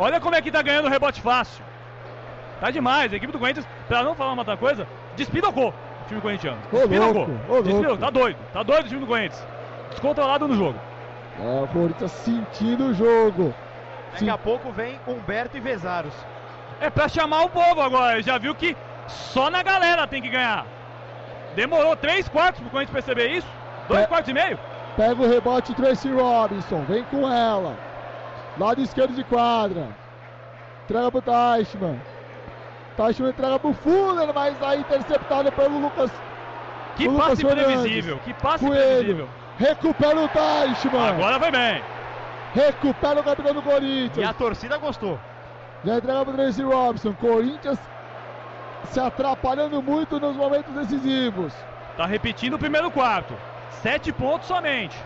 Olha 0.00 0.20
como 0.20 0.34
é 0.34 0.42
que 0.42 0.50
tá 0.50 0.60
ganhando 0.60 0.88
rebote 0.88 1.22
fácil. 1.22 1.64
Tá 2.60 2.72
demais. 2.72 3.12
A 3.12 3.16
equipe 3.16 3.32
do 3.32 3.38
Corinthians, 3.38 3.68
pra 3.86 4.02
não 4.02 4.16
falar 4.16 4.32
uma 4.32 4.40
outra 4.40 4.56
coisa, 4.56 4.84
despidocou 5.14 5.68
o 5.68 6.08
time 6.08 6.20
corintiano. 6.20 6.58
Despidocou. 6.72 7.28
Despidocou. 7.62 7.96
Tá 7.98 8.10
doido. 8.10 8.38
Tá 8.52 8.62
doido 8.64 8.86
o 8.86 8.88
time 8.88 9.00
do 9.00 9.06
Corinthians. 9.06 9.46
Descontrolado 9.90 10.48
no 10.48 10.56
jogo. 10.56 10.78
É, 11.38 11.62
o 11.62 11.68
Corinthians 11.68 12.10
sentindo 12.10 12.86
o 12.86 12.94
jogo. 12.94 13.54
Daqui 14.10 14.28
a 14.28 14.36
pouco 14.36 14.72
vem 14.72 14.98
Humberto 15.06 15.56
e 15.56 15.60
Vezaros. 15.60 16.12
É 16.80 16.90
pra 16.90 17.06
chamar 17.06 17.42
o 17.44 17.48
povo 17.48 17.80
agora. 17.80 18.20
Já 18.20 18.38
viu 18.38 18.56
que 18.56 18.76
Só 19.06 19.50
na 19.50 19.62
galera 19.62 20.04
tem 20.08 20.20
que 20.20 20.28
ganhar. 20.28 20.66
Demorou 21.54 21.96
três 21.96 22.28
quartos 22.28 22.60
pro 22.60 22.70
Corinthians 22.70 23.04
perceber 23.04 23.28
isso? 23.36 23.48
Dois 23.88 24.02
É. 24.02 24.06
quartos 24.06 24.28
e 24.30 24.34
meio? 24.34 24.58
Pega 24.96 25.22
o 25.22 25.28
rebote 25.28 25.74
Tracy 25.74 26.10
Robinson, 26.10 26.82
vem 26.88 27.02
com 27.04 27.28
ela. 27.30 27.76
Lado 28.58 28.80
esquerdo 28.82 29.14
de 29.14 29.24
quadra. 29.24 29.88
Entrega 30.84 31.10
pro 31.10 31.22
Teichmann. 31.22 32.00
Teichmann 32.96 33.30
entrega 33.30 33.58
pro 33.58 33.72
Fuller, 33.72 34.32
mas 34.34 34.60
aí 34.62 34.80
interceptado 34.80 35.50
pelo 35.52 35.78
Lucas. 35.78 36.10
Que 36.96 37.06
o 37.08 37.12
Lucas 37.12 37.28
passe 37.28 37.42
Fernandes. 37.46 37.70
imprevisível, 37.76 38.18
que 38.24 38.34
passe 38.34 38.66
Coelho. 38.66 38.82
imprevisível. 38.82 39.28
Recupera 39.58 40.20
o 40.20 40.28
Teichmann. 40.28 41.08
Agora 41.10 41.38
foi 41.38 41.50
bem. 41.50 41.82
Recupera 42.54 43.20
o 43.20 43.22
capitão 43.24 43.54
do 43.54 43.60
E 43.60 43.62
Corinthians. 43.62 44.28
a 44.28 44.32
torcida 44.34 44.76
gostou. 44.78 45.18
Já 45.84 45.96
entrega 45.98 46.24
pro 46.24 46.34
Tracy 46.34 46.62
Robinson. 46.62 47.12
Corinthians 47.14 47.78
se 48.84 49.00
atrapalhando 49.00 49.82
muito 49.82 50.18
nos 50.18 50.36
momentos 50.36 50.74
decisivos. 50.74 51.52
Tá 51.96 52.06
repetindo 52.06 52.54
o 52.54 52.58
primeiro 52.58 52.90
quarto. 52.90 53.34
Sete 53.82 54.12
pontos 54.12 54.48
somente. 54.48 54.96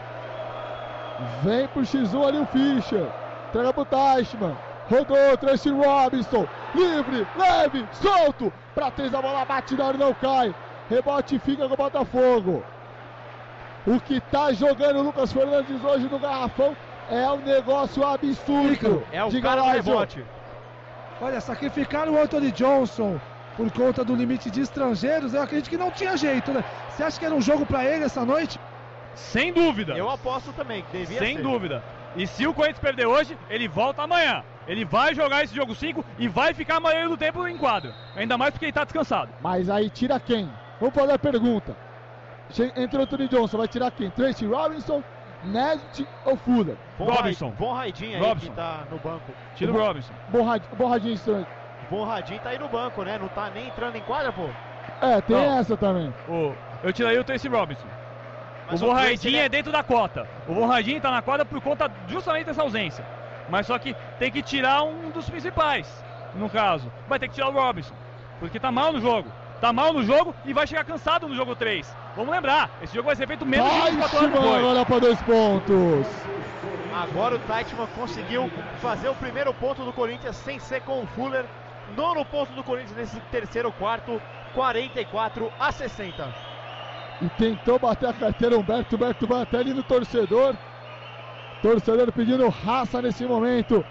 Vem 1.42 1.66
pro 1.68 1.82
X1 1.82 2.26
ali 2.26 2.38
o 2.38 2.46
Fischer. 2.46 3.06
Entrega 3.48 3.72
pro 3.72 3.84
Teichmann. 3.84 4.56
Rodou, 4.90 5.36
Tracy 5.38 5.70
Robinson. 5.70 6.46
Livre, 6.74 7.26
leve, 7.36 7.86
solto. 7.92 8.52
Pra 8.74 8.90
três 8.90 9.14
a 9.14 9.22
bola 9.22 9.44
bate 9.44 9.74
na 9.74 9.86
hora 9.86 9.96
e 9.96 10.01
não 10.01 10.12
cai. 10.14 10.55
Rebote 10.90 11.38
fica 11.38 11.66
com 11.66 11.74
o 11.74 11.76
Botafogo. 11.76 12.62
O 13.86 14.01
que 14.01 14.20
tá 14.20 14.52
jogando 14.52 14.98
o 15.01 15.02
Lucas 15.02 15.32
Fernandes 15.32 15.82
hoje 15.84 16.09
no 16.09 16.18
garrafão 16.18 16.76
é 17.10 17.30
um 17.30 17.36
negócio 17.36 18.05
absurdo. 18.05 19.05
É 19.12 19.22
o 19.22 19.28
Diga 19.28 19.48
cara 19.51 19.62
rebote. 19.72 20.24
Olha, 21.20 21.40
sacrificaram 21.40 22.14
o 22.14 22.20
Anthony 22.20 22.51
Johnson 22.51 23.20
por 23.56 23.70
conta 23.72 24.05
do 24.05 24.14
limite 24.14 24.51
de 24.51 24.60
estrangeiros. 24.60 25.35
Eu 25.35 25.43
acredito 25.43 25.70
que 25.70 25.76
não 25.76 25.90
tinha 25.90 26.16
jeito, 26.16 26.52
né? 26.52 26.64
Você 26.89 27.02
acha 27.02 27.18
que 27.18 27.24
era 27.24 27.35
um 27.35 27.40
jogo 27.40 27.64
pra 27.66 27.85
ele 27.85 28.05
essa 28.05 28.24
noite? 28.24 28.59
Sem 29.14 29.52
dúvida. 29.52 29.93
Eu 29.97 30.10
aposto 30.10 30.52
também 30.52 30.82
que 30.82 30.98
devia 30.98 31.18
Sem 31.20 31.36
ser. 31.36 31.43
dúvida. 31.43 31.82
E 32.16 32.26
se 32.26 32.47
o 32.47 32.55
Corinthians 32.55 32.81
perder 32.81 33.06
hoje, 33.06 33.36
ele 33.48 33.68
volta 33.68 34.02
amanhã. 34.02 34.43
Ele 34.66 34.85
vai 34.85 35.14
jogar 35.14 35.44
esse 35.44 35.55
jogo 35.55 35.74
5 35.74 36.05
e 36.18 36.26
vai 36.26 36.55
ficar 36.55 36.76
a 36.76 36.81
maioria 36.81 37.09
do 37.09 37.16
tempo 37.16 37.47
em 37.47 37.56
quadro. 37.56 37.93
Ainda 38.16 38.39
mais 38.39 38.51
porque 38.52 38.66
ele 38.66 38.72
tá 38.72 38.85
descansado. 38.85 39.31
Mas 39.40 39.68
aí 39.68 39.90
tira 39.90 40.18
quem? 40.18 40.48
Vamos 40.81 40.94
fazer 40.94 41.12
a 41.12 41.18
pergunta. 41.18 41.76
Entre 42.76 42.98
o 42.98 43.02
Anthony 43.02 43.28
Johnson, 43.28 43.59
vai 43.59 43.68
tirar 43.68 43.90
quem? 43.90 44.10
Tracy 44.10 44.47
Robinson, 44.47 45.02
Nesbitt 45.44 46.06
ou 46.24 46.36
Fuller? 46.36 46.76
Robinson. 46.98 47.51
Von 47.59 47.72
Raidinho 47.74 48.16
aí 48.16 48.22
Robinson. 48.22 48.51
que 48.51 48.56
tá 48.56 48.85
no 48.90 48.98
banco. 48.98 49.32
Tira 49.56 49.72
o 49.72 49.76
Robinson. 49.78 50.12
Borrad- 50.28 50.62
Borradinho 50.76 51.14
estranho. 51.14 51.47
Von 51.95 52.05
Radinho 52.05 52.41
tá 52.41 52.51
aí 52.51 52.59
no 52.59 52.69
banco, 52.69 53.03
né? 53.05 53.16
Não 53.19 53.29
tá 53.29 53.51
nem 53.55 53.69
entrando 53.69 53.95
em 53.95 54.01
quadra, 54.01 54.33
pô. 54.33 54.49
É, 55.01 55.21
tem 55.21 55.37
Não. 55.37 55.59
essa 55.59 55.77
também. 55.77 56.12
O, 56.29 56.53
eu 56.83 56.93
tiraria 56.93 57.21
o 57.21 57.25
Tracy 57.25 57.49
Robinson. 57.49 57.87
Mas 58.66 58.83
o 58.83 58.87
Borradinho 58.87 59.39
né? 59.39 59.45
é 59.45 59.49
dentro 59.49 59.71
da 59.71 59.83
cota. 59.83 60.27
O 60.49 60.55
Borradinho 60.55 61.01
tá 61.01 61.11
na 61.11 61.23
quadra 61.23 61.45
por 61.45 61.61
conta 61.61 61.91
justamente 62.09 62.47
dessa 62.47 62.62
ausência. 62.62 63.05
Mas 63.49 63.66
só 63.66 63.79
que 63.79 63.95
tem 64.19 64.31
que 64.31 64.43
tirar 64.43 64.83
um 64.83 65.11
dos 65.11 65.29
principais, 65.29 66.03
no 66.35 66.49
caso. 66.49 66.91
Vai 67.07 67.19
ter 67.19 67.29
que 67.29 67.35
tirar 67.35 67.49
o 67.49 67.53
Robinson. 67.53 67.95
Porque 68.41 68.59
tá 68.59 68.73
mal 68.73 68.93
no 68.93 69.01
jogo. 69.01 69.31
Tá 69.61 69.73
mal 69.73 69.93
no 69.93 70.03
jogo 70.03 70.35
e 70.45 70.53
vai 70.53 70.66
chegar 70.66 70.85
cansado 70.85 71.29
no 71.29 71.35
jogo 71.35 71.55
3. 71.55 71.95
Vamos 72.16 72.33
lembrar, 72.33 72.71
esse 72.83 72.95
jogo 72.95 73.07
vai 73.07 73.16
ser 73.16 73.27
feito 73.27 73.45
menos 73.47 73.71
de 73.73 73.81
24 73.81 74.01
horas 74.01 74.11
Teichmann 74.11 74.43
depois. 74.43 74.65
agora 74.65 74.87
para 74.87 74.99
dois 74.99 75.23
pontos. 75.23 76.07
Agora 76.95 77.37
o 77.37 77.39
Teichmann 77.41 77.89
conseguiu 77.95 78.51
fazer 78.81 79.09
o 79.09 79.15
primeiro 79.15 79.53
ponto 79.55 79.85
do 79.85 79.93
Corinthians 79.93 80.37
sem 80.37 80.59
ser 80.59 80.81
com 80.83 81.03
o 81.03 81.07
Fuller. 81.09 81.45
Nono 81.97 82.24
ponto 82.24 82.52
do 82.52 82.65
Corinthians 82.65 82.97
nesse 82.97 83.20
terceiro 83.31 83.70
quarto, 83.73 84.20
44 84.55 85.52
a 85.59 85.70
60. 85.70 86.35
E 87.23 87.28
tentou 87.31 87.78
bater 87.78 88.09
a 88.09 88.12
carteira 88.12 88.59
Humberto, 88.59 88.97
Humberto 88.97 89.27
vai 89.27 89.43
até 89.43 89.59
ali 89.59 89.73
no 89.73 89.82
torcedor. 89.82 90.56
Torcedor 91.62 92.12
pedindo 92.12 92.48
raça 92.48 93.01
nesse 93.01 93.24
momento. 93.24 93.85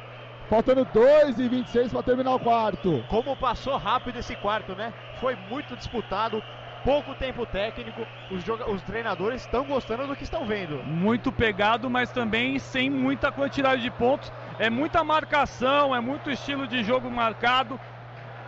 Faltando 0.49 0.85
2 0.85 1.39
e 1.39 1.47
26 1.47 1.91
para 1.91 2.03
terminar 2.03 2.35
o 2.35 2.39
quarto. 2.39 3.03
Como 3.07 3.35
passou 3.35 3.77
rápido 3.77 4.19
esse 4.19 4.35
quarto, 4.35 4.75
né? 4.75 4.93
Foi 5.19 5.35
muito 5.49 5.75
disputado, 5.75 6.43
pouco 6.83 7.15
tempo 7.15 7.45
técnico. 7.45 8.05
Os, 8.29 8.43
os 8.67 8.81
treinadores 8.83 9.41
estão 9.41 9.63
gostando 9.63 10.05
do 10.05 10.15
que 10.15 10.23
estão 10.23 10.45
vendo. 10.45 10.83
Muito 10.83 11.31
pegado, 11.31 11.89
mas 11.89 12.11
também 12.11 12.59
sem 12.59 12.89
muita 12.89 13.31
quantidade 13.31 13.81
de 13.81 13.89
pontos. 13.89 14.31
É 14.59 14.69
muita 14.69 15.03
marcação, 15.03 15.95
é 15.95 15.99
muito 15.99 16.29
estilo 16.29 16.67
de 16.67 16.83
jogo 16.83 17.09
marcado, 17.09 17.79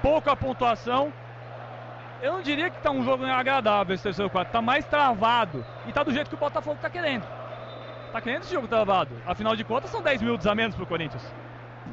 pouca 0.02 0.36
pontuação. 0.36 1.12
Eu 2.22 2.34
não 2.34 2.42
diria 2.42 2.70
que 2.70 2.82
tá 2.82 2.92
um 2.92 3.04
jogo 3.04 3.26
agradável 3.26 3.94
esse 3.94 4.04
terceiro 4.04 4.30
quarto, 4.30 4.50
tá 4.52 4.62
mais 4.62 4.86
travado. 4.86 5.66
E 5.86 5.92
tá 5.92 6.04
do 6.04 6.12
jeito 6.14 6.30
que 6.30 6.36
o 6.36 6.40
Botafogo 6.40 6.78
tá 6.82 6.90
querendo. 6.90 7.26
Tá 8.12 8.22
querendo 8.22 8.44
esse 8.44 8.54
jogo 8.54 8.68
travado. 8.68 9.12
Afinal 9.26 9.56
de 9.56 9.64
contas, 9.64 9.90
são 9.92 10.02
10 10.02 10.22
minutos 10.22 10.48
a 10.48 10.56
menos 10.56 10.76
pro 10.76 10.86
Corinthians. 10.86 11.24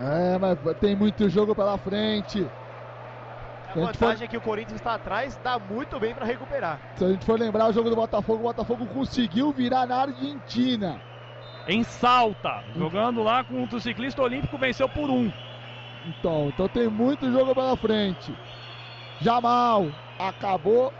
É, 0.01 0.39
mas 0.39 0.59
tem 0.79 0.95
muito 0.95 1.29
jogo 1.29 1.55
pela 1.55 1.77
frente. 1.77 2.49
A 3.75 3.79
gente 3.79 3.87
for- 3.99 4.07
vantagem 4.07 4.25
é 4.25 4.29
que 4.29 4.37
o 4.37 4.41
Corinthians 4.41 4.81
está 4.81 4.95
atrás, 4.95 5.39
dá 5.43 5.59
muito 5.59 5.99
bem 5.99 6.15
para 6.15 6.25
recuperar. 6.27 6.79
Se 6.97 7.05
a 7.05 7.09
gente 7.09 7.25
for 7.25 7.39
lembrar 7.39 7.67
o 7.69 7.73
jogo 7.73 7.91
do 7.91 7.97
Botafogo, 7.97 8.41
o 8.41 8.43
Botafogo 8.43 8.87
conseguiu 8.87 9.51
virar 9.53 9.87
na 9.87 9.97
Argentina. 9.97 11.01
Em 11.67 11.85
Salta, 11.85 12.63
jogando 12.77 13.23
lá 13.23 13.45
contra 13.45 13.77
o 13.77 13.81
ciclista 13.81 14.23
olímpico, 14.23 14.59
venceu 14.59 14.89
por 14.89 15.09
um. 15.09 15.31
Então, 16.07 16.49
então 16.49 16.69
tem 16.69 16.89
muito 16.89 17.31
jogo 17.31 17.55
pela 17.55 17.77
frente. 17.77 18.35
Jamal, 19.21 19.87
acabou. 20.19 20.93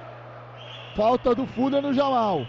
Falta 0.95 1.35
do 1.35 1.47
Fuller 1.47 1.83
no 1.83 1.93
Jamal. 1.93 2.47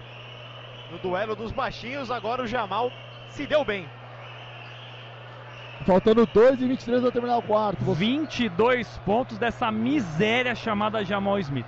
No 0.91 0.99
duelo 0.99 1.35
dos 1.35 1.52
baixinhos, 1.52 2.11
agora 2.11 2.44
o 2.44 2.48
Jamal 2.48 2.91
se 3.30 3.48
deu 3.48 3.65
bem. 3.65 3.88
Faltando 5.85 6.26
2 6.26 6.61
e 6.61 6.68
23 6.68 7.02
para 7.02 7.11
terminar 7.11 7.38
o 7.38 7.41
quarto. 7.41 7.84
22 7.84 8.99
pontos 8.99 9.38
dessa 9.38 9.72
miséria 9.72 10.53
chamada 10.53 11.03
Jamal 11.03 11.40
Smith. 11.40 11.65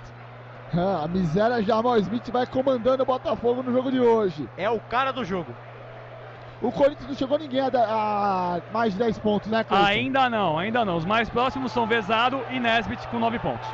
É, 0.72 1.04
a 1.04 1.08
miséria 1.08 1.62
Jamal 1.62 1.98
Smith 1.98 2.30
vai 2.30 2.46
comandando 2.46 3.02
o 3.02 3.06
Botafogo 3.06 3.62
no 3.62 3.72
jogo 3.72 3.90
de 3.90 4.00
hoje. 4.00 4.48
É 4.56 4.70
o 4.70 4.80
cara 4.80 5.12
do 5.12 5.24
jogo. 5.24 5.54
O 6.62 6.72
Corinthians 6.72 7.08
não 7.08 7.14
chegou 7.14 7.38
ninguém 7.38 7.60
a, 7.60 7.68
a 7.68 8.60
mais 8.72 8.94
de 8.94 8.98
10 8.98 9.18
pontos, 9.18 9.50
né, 9.50 9.62
Cleiton? 9.62 9.86
Ainda 9.86 10.30
não, 10.30 10.58
ainda 10.58 10.84
não. 10.84 10.96
Os 10.96 11.04
mais 11.04 11.28
próximos 11.28 11.70
são 11.72 11.86
Vezaro 11.86 12.42
e 12.50 12.58
Nesbit 12.58 13.06
com 13.08 13.18
9 13.18 13.38
pontos. 13.38 13.68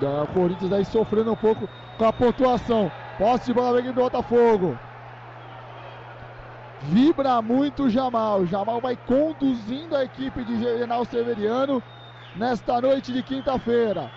O 0.00 0.26
Corinthians 0.32 0.72
aí 0.72 0.84
sofrendo 0.84 1.32
um 1.32 1.36
pouco 1.36 1.68
com 1.96 2.04
a 2.04 2.12
pontuação. 2.12 2.90
Posse 3.18 3.46
de 3.46 3.54
bola 3.54 3.80
do 3.80 3.92
Botafogo. 3.92 4.78
Vibra 6.82 7.40
muito 7.40 7.84
o 7.84 7.90
Jamal. 7.90 8.40
O 8.40 8.46
Jamal 8.46 8.80
vai 8.80 8.96
conduzindo 8.96 9.96
a 9.96 10.04
equipe 10.04 10.44
de 10.44 10.58
General 10.58 11.04
Severiano 11.04 11.82
nesta 12.34 12.80
noite 12.80 13.12
de 13.12 13.22
quinta-feira. 13.22 14.10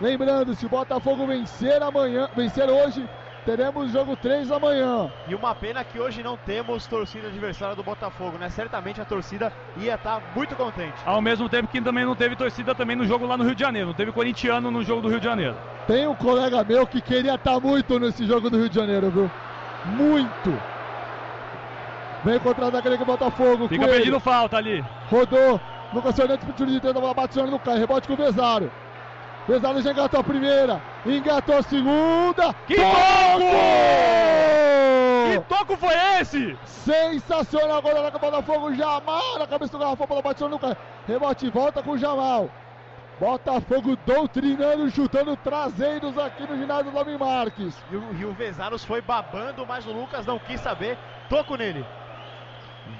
Lembrando, 0.00 0.54
se 0.54 0.66
o 0.66 0.68
Botafogo 0.68 1.26
vencer 1.26 1.80
amanhã, 1.82 2.28
vencer 2.34 2.68
hoje, 2.68 3.08
teremos 3.44 3.90
jogo 3.92 4.16
3 4.16 4.50
amanhã. 4.50 5.10
E 5.28 5.34
uma 5.34 5.54
pena 5.54 5.84
que 5.84 5.98
hoje 5.98 6.22
não 6.22 6.36
temos 6.36 6.86
torcida 6.86 7.28
adversária 7.28 7.76
do 7.76 7.82
Botafogo, 7.82 8.38
né? 8.38 8.48
Certamente 8.48 9.00
a 9.00 9.04
torcida 9.04 9.52
ia 9.76 9.94
estar 9.94 10.20
muito 10.34 10.56
contente. 10.56 10.94
Ao 11.04 11.20
mesmo 11.20 11.48
tempo 11.48 11.68
que 11.68 11.80
também 11.80 12.04
não 12.04 12.14
teve 12.14 12.36
torcida 12.36 12.74
também 12.74 12.96
no 12.96 13.06
jogo 13.06 13.26
lá 13.26 13.36
no 13.36 13.44
Rio 13.44 13.54
de 13.54 13.60
Janeiro. 13.60 13.88
Não 13.88 13.94
teve 13.94 14.12
corintiano 14.12 14.70
no 14.70 14.82
jogo 14.82 15.02
do 15.02 15.08
Rio 15.08 15.18
de 15.18 15.24
Janeiro. 15.24 15.56
Tem 15.86 16.06
um 16.06 16.14
colega 16.14 16.64
meu 16.64 16.86
que 16.86 17.00
queria 17.00 17.34
estar 17.34 17.60
muito 17.60 17.98
nesse 17.98 18.26
jogo 18.26 18.48
do 18.48 18.56
Rio 18.56 18.68
de 18.68 18.74
Janeiro, 18.74 19.10
viu? 19.10 19.30
Muito. 19.84 20.58
Vem 22.24 22.38
contra 22.38 22.66
a 22.66 22.78
aquele 22.78 22.96
Botafogo. 22.96 23.68
Fica 23.68 23.84
Coelho. 23.84 23.98
pedindo 23.98 24.20
falta 24.20 24.56
ali. 24.56 24.82
Rodou. 25.10 25.60
Lucas 25.92 26.16
Fernandes 26.16 26.44
pro 26.44 26.54
tiro 26.54 26.70
de 26.70 26.80
três, 26.80 26.96
a 26.96 27.00
bola 27.00 27.14
bate 27.14 27.38
no 27.40 27.58
cai. 27.58 27.78
Rebote 27.78 28.08
com 28.08 28.14
o 28.14 28.16
Vezaro. 28.16 28.72
Já 29.48 29.90
engatou 29.90 30.20
a 30.20 30.24
primeira. 30.24 30.82
Engatou 31.04 31.58
a 31.58 31.62
segunda. 31.62 32.54
Que 32.66 32.76
toco! 32.76 33.44
Que 35.30 35.40
toco 35.48 35.76
foi 35.76 35.94
esse? 36.18 36.56
Sensacional 36.64 37.78
agora 37.78 38.02
na 38.02 38.10
Botafogo. 38.10 38.74
Jamal 38.74 39.38
na 39.38 39.46
cabeça 39.46 39.72
do 39.72 39.78
garrafão, 39.78 40.06
bola 40.06 40.22
bate 40.22 40.42
no. 40.44 40.58
Rebote 41.06 41.46
e 41.46 41.50
volta 41.50 41.82
com 41.82 41.90
o 41.90 41.98
Jamal. 41.98 42.48
Botafogo 43.20 43.96
doutrinando, 44.04 44.90
chutando 44.90 45.36
traseiros 45.36 46.18
aqui 46.18 46.46
no 46.48 46.56
ginásio 46.56 46.90
do 46.90 46.96
Lame 46.96 47.16
Marques. 47.16 47.76
E 47.90 47.96
o, 47.96 48.16
e 48.18 48.24
o 48.24 48.32
Vezanos 48.32 48.84
foi 48.84 49.00
babando, 49.00 49.64
mas 49.66 49.86
o 49.86 49.92
Lucas 49.92 50.26
não 50.26 50.38
quis 50.38 50.60
saber. 50.60 50.98
Toco 51.28 51.54
nele. 51.54 51.86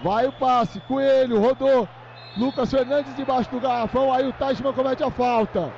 Vai 0.02 0.26
o 0.26 0.32
passe, 0.32 0.78
Coelho, 0.80 1.40
rodou. 1.40 1.88
Lucas 2.36 2.70
Fernandes 2.70 3.14
debaixo 3.16 3.50
do 3.50 3.60
garrafão, 3.60 4.12
aí 4.12 4.26
o 4.26 4.32
Teichmann 4.32 4.72
comete 4.72 5.02
a 5.02 5.10
falta. 5.10 5.72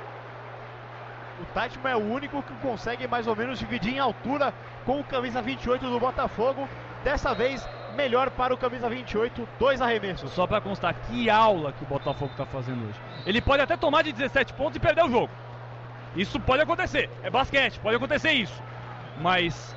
O 1.39 1.45
Teichmann 1.53 1.91
é 1.91 1.95
o 1.95 2.11
único 2.11 2.41
que 2.41 2.53
consegue 2.55 3.07
mais 3.07 3.27
ou 3.27 3.35
menos 3.35 3.59
dividir 3.59 3.93
em 3.93 3.99
altura 3.99 4.53
com 4.85 4.99
o 4.99 5.03
camisa 5.03 5.41
28 5.41 5.87
do 5.87 5.99
Botafogo. 5.99 6.67
Dessa 7.03 7.33
vez, 7.33 7.67
melhor 7.95 8.31
para 8.31 8.53
o 8.53 8.57
camisa 8.57 8.89
28, 8.89 9.47
dois 9.59 9.81
arremessos. 9.81 10.31
Só 10.31 10.47
pra 10.47 10.59
constar, 10.59 10.93
que 10.93 11.29
aula 11.29 11.71
que 11.73 11.83
o 11.83 11.87
Botafogo 11.87 12.31
tá 12.35 12.45
fazendo 12.45 12.87
hoje. 12.89 12.99
Ele 13.25 13.39
pode 13.39 13.61
até 13.61 13.77
tomar 13.77 14.03
de 14.03 14.11
17 14.11 14.53
pontos 14.53 14.77
e 14.77 14.79
perder 14.79 15.05
o 15.05 15.09
jogo. 15.09 15.29
Isso 16.15 16.39
pode 16.39 16.63
acontecer. 16.63 17.09
É 17.21 17.29
basquete, 17.29 17.79
pode 17.79 17.95
acontecer 17.95 18.31
isso. 18.31 18.63
Mas 19.21 19.75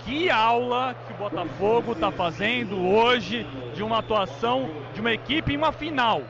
que 0.00 0.30
aula 0.30 0.94
que 1.06 1.12
o 1.12 1.16
Botafogo 1.16 1.92
está 1.92 2.12
fazendo 2.12 2.80
hoje 2.80 3.44
de 3.74 3.82
uma 3.82 3.98
atuação 3.98 4.70
de 4.94 5.00
uma 5.00 5.12
equipe 5.12 5.52
em 5.52 5.56
uma 5.56 5.72
final. 5.72 6.22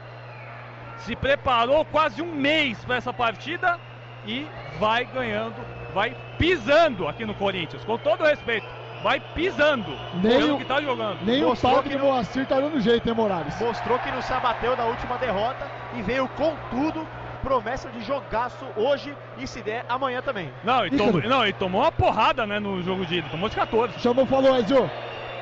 Se 0.99 1.15
preparou 1.15 1.85
quase 1.85 2.23
um 2.23 2.35
mês 2.35 2.83
para 2.85 2.97
essa 2.97 3.13
partida 3.13 3.79
e 4.27 4.47
vai 4.79 5.05
ganhando, 5.05 5.57
vai 5.95 6.15
pisando 6.39 7.07
aqui 7.09 7.25
no 7.25 7.35
Corinthians, 7.35 7.85
com 7.85 7.97
todo 7.99 8.25
respeito. 8.25 8.67
Vai 9.03 9.19
pisando 9.19 9.97
Nem 10.23 10.53
o- 10.53 10.59
que 10.59 10.65
tá 10.67 10.81
jogando. 10.81 11.19
Nem 11.25 11.43
o 11.43 11.49
Mostrou 11.49 11.73
pau 11.75 11.83
que 11.83 11.89
do 11.89 11.99
não- 11.99 12.07
Moacir 12.07 12.47
tá 12.47 12.61
dando 12.61 12.79
jeito, 12.81 13.09
hein, 13.09 13.15
Morales? 13.15 13.59
Mostrou 13.59 13.99
que 13.99 14.11
não 14.11 14.21
se 14.21 14.33
abateu 14.33 14.77
da 14.77 14.85
última 14.85 15.17
derrota 15.17 15.67
e 15.97 16.03
veio 16.03 16.29
com 16.29 16.55
tudo. 16.71 17.07
Promessa 17.43 17.89
de 17.89 18.03
jogaço 18.05 18.67
hoje 18.77 19.17
e 19.39 19.47
se 19.47 19.63
der 19.63 19.87
amanhã 19.89 20.21
também. 20.21 20.51
Não, 20.63 20.85
e 20.85 20.91
tomou, 20.91 21.23
não, 21.23 21.47
e 21.47 21.53
tomou 21.55 21.81
uma 21.81 21.91
porrada 21.91 22.47
né, 22.47 22.59
no 22.61 22.83
jogo 22.83 23.07
de 23.07 23.17
ida, 23.17 23.29
tomou 23.31 23.49
de 23.49 23.57
14. 23.57 23.99
Chamou, 23.99 24.27
falou, 24.27 24.55
Ezio. 24.59 24.91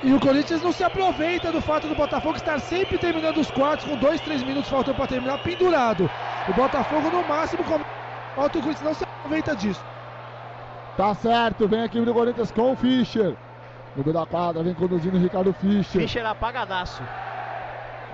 E 0.04 0.12
o 0.14 0.20
Corinthians 0.20 0.62
não 0.62 0.70
se 0.70 0.84
aproveita 0.84 1.50
do 1.50 1.60
fato 1.60 1.88
do 1.88 1.96
Botafogo 1.96 2.36
estar 2.36 2.60
sempre 2.60 2.96
terminando 2.98 3.38
os 3.38 3.50
quartos 3.50 3.84
com 3.84 3.96
dois, 3.96 4.20
três 4.20 4.44
minutos 4.44 4.70
faltando 4.70 4.96
para 4.96 5.08
terminar 5.08 5.38
pendurado. 5.38 6.08
O 6.48 6.52
Botafogo 6.52 7.10
no 7.10 7.26
máximo 7.26 7.64
com... 7.64 7.80
o 8.46 8.50
Corinthians 8.50 8.80
não 8.82 8.94
se 8.94 9.04
aproveita 9.04 9.54
disso. 9.56 9.84
Tá 10.96 11.14
certo, 11.14 11.68
vem 11.68 11.82
aqui 11.82 12.00
do 12.00 12.12
Corinthians 12.14 12.50
com 12.50 12.72
o 12.72 12.76
Fischer. 12.76 13.36
No 13.96 14.02
meio 14.04 14.12
da 14.14 14.26
quadra, 14.26 14.62
vem 14.62 14.74
conduzindo 14.74 15.16
o 15.16 15.20
Ricardo 15.20 15.52
Fischer. 15.52 16.02
Fischer 16.02 16.26
apagadaço. 16.26 17.02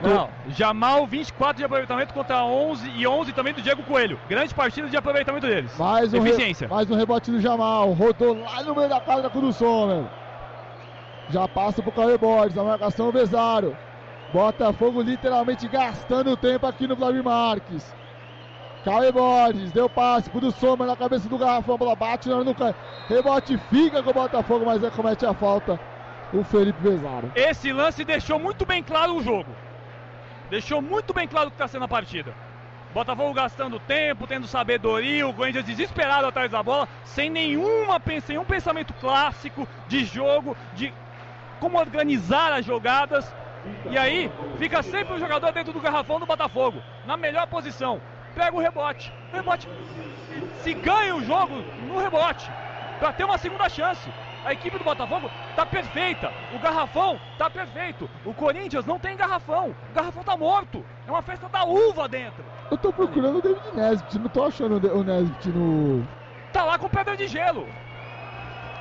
Não, 0.02 0.28
Jamal 0.48 1.06
24 1.06 1.58
de 1.58 1.64
aproveitamento 1.64 2.12
contra 2.12 2.44
11 2.44 2.90
e 2.96 3.06
11 3.06 3.32
também 3.32 3.54
do 3.54 3.62
Diego 3.62 3.82
Coelho. 3.84 4.18
Grande 4.28 4.52
partida 4.54 4.88
de 4.88 4.96
aproveitamento 4.96 5.46
deles. 5.46 5.76
Mais 5.78 6.12
um, 6.12 6.20
re- 6.20 6.30
Eficiência. 6.30 6.68
mais 6.68 6.90
um 6.90 6.96
rebote 6.96 7.30
do 7.30 7.40
Jamal. 7.40 7.92
Rodou 7.92 8.34
lá 8.42 8.62
no 8.64 8.74
meio 8.74 8.88
da 8.88 9.00
quadra 9.00 9.30
com 9.30 9.38
o 9.38 9.42
do 9.42 9.52
Sommer. 9.52 10.04
Já 11.30 11.46
passa 11.46 11.80
pro 11.80 11.92
Caio 11.92 12.18
Borges. 12.18 12.58
A 12.58 12.64
marcação 12.64 13.10
Vesaro. 13.12 13.76
Botafogo 14.32 15.00
literalmente 15.00 15.68
gastando 15.68 16.36
tempo 16.36 16.66
aqui 16.66 16.88
no 16.88 16.96
Vladimir 16.96 17.24
Marques. 17.24 17.94
Caio 18.84 19.12
Borges 19.14 19.72
deu 19.72 19.88
passe 19.88 20.28
pro 20.28 20.50
Sommer 20.50 20.86
na 20.86 20.94
cabeça 20.94 21.26
do 21.26 21.38
garrafão. 21.38 21.78
Bola 21.78 21.96
bate 21.96 22.28
na 22.28 22.54
Caio. 22.54 22.74
Rebote 23.08 23.56
fica 23.70 24.02
com 24.02 24.10
o 24.10 24.14
Botafogo, 24.14 24.66
mas 24.66 24.84
aí 24.84 24.90
comete 24.90 25.24
a 25.24 25.32
falta 25.32 25.80
o 26.32 26.44
Felipe 26.44 26.82
Vesaro. 26.82 27.32
Esse 27.34 27.72
lance 27.72 28.04
deixou 28.04 28.38
muito 28.38 28.66
bem 28.66 28.82
claro 28.82 29.16
o 29.16 29.22
jogo. 29.22 29.50
Deixou 30.50 30.82
muito 30.82 31.14
bem 31.14 31.26
claro 31.26 31.48
o 31.48 31.50
que 31.50 31.54
está 31.54 31.66
sendo 31.66 31.86
a 31.86 31.88
partida. 31.88 32.34
Botafogo 32.92 33.32
gastando 33.32 33.80
tempo, 33.80 34.26
tendo 34.26 34.46
sabedoria, 34.46 35.26
o 35.26 35.34
Corinthians 35.34 35.64
desesperado 35.64 36.26
atrás 36.26 36.50
da 36.50 36.62
bola, 36.62 36.88
sem 37.04 37.30
nenhuma, 37.30 38.00
sem 38.06 38.22
nenhum 38.28 38.44
pensamento 38.44 38.92
clássico 38.94 39.66
de 39.88 40.04
jogo, 40.04 40.56
de 40.74 40.92
como 41.58 41.78
organizar 41.78 42.52
as 42.52 42.64
jogadas. 42.64 43.34
E 43.90 43.96
aí 43.96 44.30
fica 44.58 44.82
sempre 44.82 45.14
o 45.14 45.18
jogador 45.18 45.52
dentro 45.52 45.72
do 45.72 45.80
garrafão 45.80 46.20
do 46.20 46.26
Botafogo, 46.26 46.82
na 47.06 47.16
melhor 47.16 47.46
posição. 47.46 48.00
Pega 48.34 48.56
o 48.56 48.60
rebote. 48.60 49.12
O 49.32 49.36
rebote. 49.36 49.68
Se 50.62 50.74
ganha 50.74 51.14
o 51.14 51.24
jogo 51.24 51.54
no 51.86 51.98
rebote, 51.98 52.50
para 52.98 53.12
ter 53.12 53.24
uma 53.24 53.38
segunda 53.38 53.68
chance. 53.68 54.10
A 54.44 54.52
equipe 54.52 54.76
do 54.76 54.84
Botafogo 54.84 55.30
tá 55.56 55.64
perfeita. 55.64 56.30
O 56.54 56.58
garrafão 56.58 57.18
tá 57.38 57.48
perfeito. 57.48 58.08
O 58.26 58.34
Corinthians 58.34 58.84
não 58.84 58.98
tem 58.98 59.16
garrafão. 59.16 59.74
O 59.90 59.94
garrafão 59.94 60.22
tá 60.22 60.36
morto. 60.36 60.84
É 61.06 61.10
uma 61.10 61.22
festa 61.22 61.48
da 61.48 61.64
uva 61.64 62.06
dentro. 62.06 62.44
Eu 62.70 62.76
tô 62.76 62.92
procurando 62.92 63.38
o 63.38 63.42
David 63.42 63.74
Nesbitt, 63.74 64.18
não 64.18 64.28
tô 64.28 64.44
achando 64.44 64.76
o 64.94 65.02
Nesbitt 65.02 65.48
no. 65.48 66.06
Tá 66.52 66.64
lá 66.64 66.78
com 66.78 66.88
pedra 66.88 67.16
de 67.16 67.26
gelo. 67.26 67.66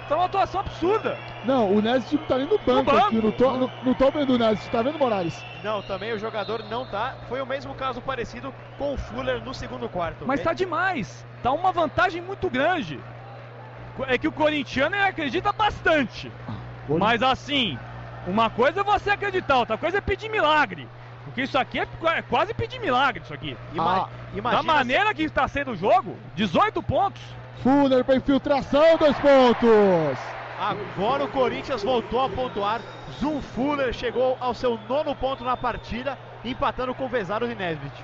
Tá 0.08 0.16
uma 0.16 0.26
atuação 0.26 0.60
absurda. 0.60 1.18
Não, 1.44 1.72
o 1.72 1.82
não 1.82 2.00
tá 2.28 2.38
nem 2.38 2.48
no 2.48 2.58
banco, 2.60 2.92
banco. 2.92 3.06
aqui, 3.06 3.18
o 3.18 4.38
Nesbitt, 4.38 4.70
tá 4.70 4.82
vendo, 4.82 5.00
Morales? 5.00 5.46
Não, 5.64 5.82
também 5.82 6.12
o 6.14 6.20
jogador 6.20 6.64
não 6.70 6.86
tá. 6.86 7.14
Foi 7.30 7.42
o 7.42 7.46
mesmo 7.46 7.74
caso 7.74 8.02
parecido 8.02 8.54
com 8.78 8.94
o 8.94 8.98
Fuller 8.98 9.42
no 9.42 9.54
segundo 9.54 9.88
quarto. 9.90 10.26
Mas 10.28 10.42
tá 10.42 10.54
demais. 10.54 11.26
Tá 11.42 11.52
uma 11.52 11.72
vantagem 11.72 12.22
muito 12.22 12.50
grande. 12.50 13.00
É 14.08 14.18
que 14.18 14.28
o 14.28 14.32
corintiano 14.32 14.96
ele 14.96 15.06
acredita 15.06 15.54
bastante. 15.54 16.32
Mas 16.90 17.22
assim, 17.24 17.78
uma 18.28 18.50
coisa 18.50 18.82
é 18.82 18.84
você 18.84 19.12
acreditar, 19.12 19.58
outra 19.60 19.78
coisa 19.78 19.98
é 20.00 20.02
pedir 20.02 20.30
milagre. 20.30 20.88
Porque 21.24 21.44
isso 21.44 21.58
aqui 21.58 21.80
é, 21.80 21.88
é 22.18 22.22
quase 22.24 22.54
pedir 22.54 22.80
milagre, 22.82 23.24
isso 23.24 23.34
aqui. 23.34 23.56
Ima- 23.74 24.10
imagina 24.34 24.62
da 24.62 24.64
maneira 24.64 25.14
que 25.14 25.24
está 25.24 25.48
sendo 25.48 25.72
o 25.72 25.76
jogo, 25.76 26.18
18 26.36 26.84
pontos. 26.84 27.22
Fuller 27.62 28.04
pra 28.04 28.16
infiltração, 28.16 28.98
dois 28.98 29.18
pontos. 29.20 30.18
Agora 30.60 31.26
o 31.26 31.28
Corinthians 31.28 31.84
voltou 31.84 32.24
a 32.24 32.30
pontuar. 32.30 32.82
Zum 33.20 33.42
Fuller 33.42 33.94
chegou 33.94 34.38
ao 34.40 34.54
seu 34.54 34.80
nono 34.88 35.16
ponto 35.16 35.44
na 35.44 35.58
partida, 35.58 36.18
empatando 36.44 36.96
com 36.96 37.06
o 37.06 37.10
Vesaro 37.10 37.50
e 37.50 37.56
Nesbitt. 37.56 38.04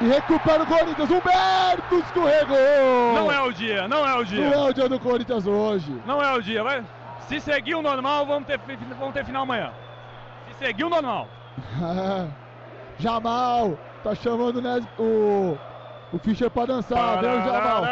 E 0.00 0.06
recupera 0.08 0.62
o 0.62 0.66
Corinthians, 0.66 1.10
Humberto 1.10 1.94
escorregou. 1.94 3.14
Não 3.14 3.32
é 3.32 3.40
o 3.40 3.52
dia, 3.52 3.88
não 3.88 4.06
é 4.06 4.14
o 4.14 4.24
dia. 4.24 4.50
Não 4.50 4.66
é 4.66 4.70
o 4.70 4.72
dia 4.72 4.88
do 4.88 5.00
Corinthians 5.00 5.46
hoje. 5.46 6.02
Não 6.04 6.22
é 6.22 6.32
o 6.34 6.42
dia, 6.42 6.62
vai. 6.62 6.84
Se 7.20 7.40
seguir 7.40 7.74
o 7.74 7.82
normal, 7.82 8.26
vamos 8.26 8.46
ter, 8.46 8.60
vamos 8.98 9.14
ter 9.14 9.24
final 9.24 9.42
amanhã. 9.42 9.72
Se 10.48 10.66
seguir 10.66 10.84
o 10.84 10.90
normal. 10.90 11.28
Jamal, 12.98 13.78
tá 14.02 14.14
chamando 14.14 14.60
o, 14.98 15.02
o, 15.02 15.58
o 16.12 16.18
Fischer 16.18 16.50
pra 16.50 16.66
dançar, 16.66 17.18
o 17.18 17.22
Jamal. 17.22 17.84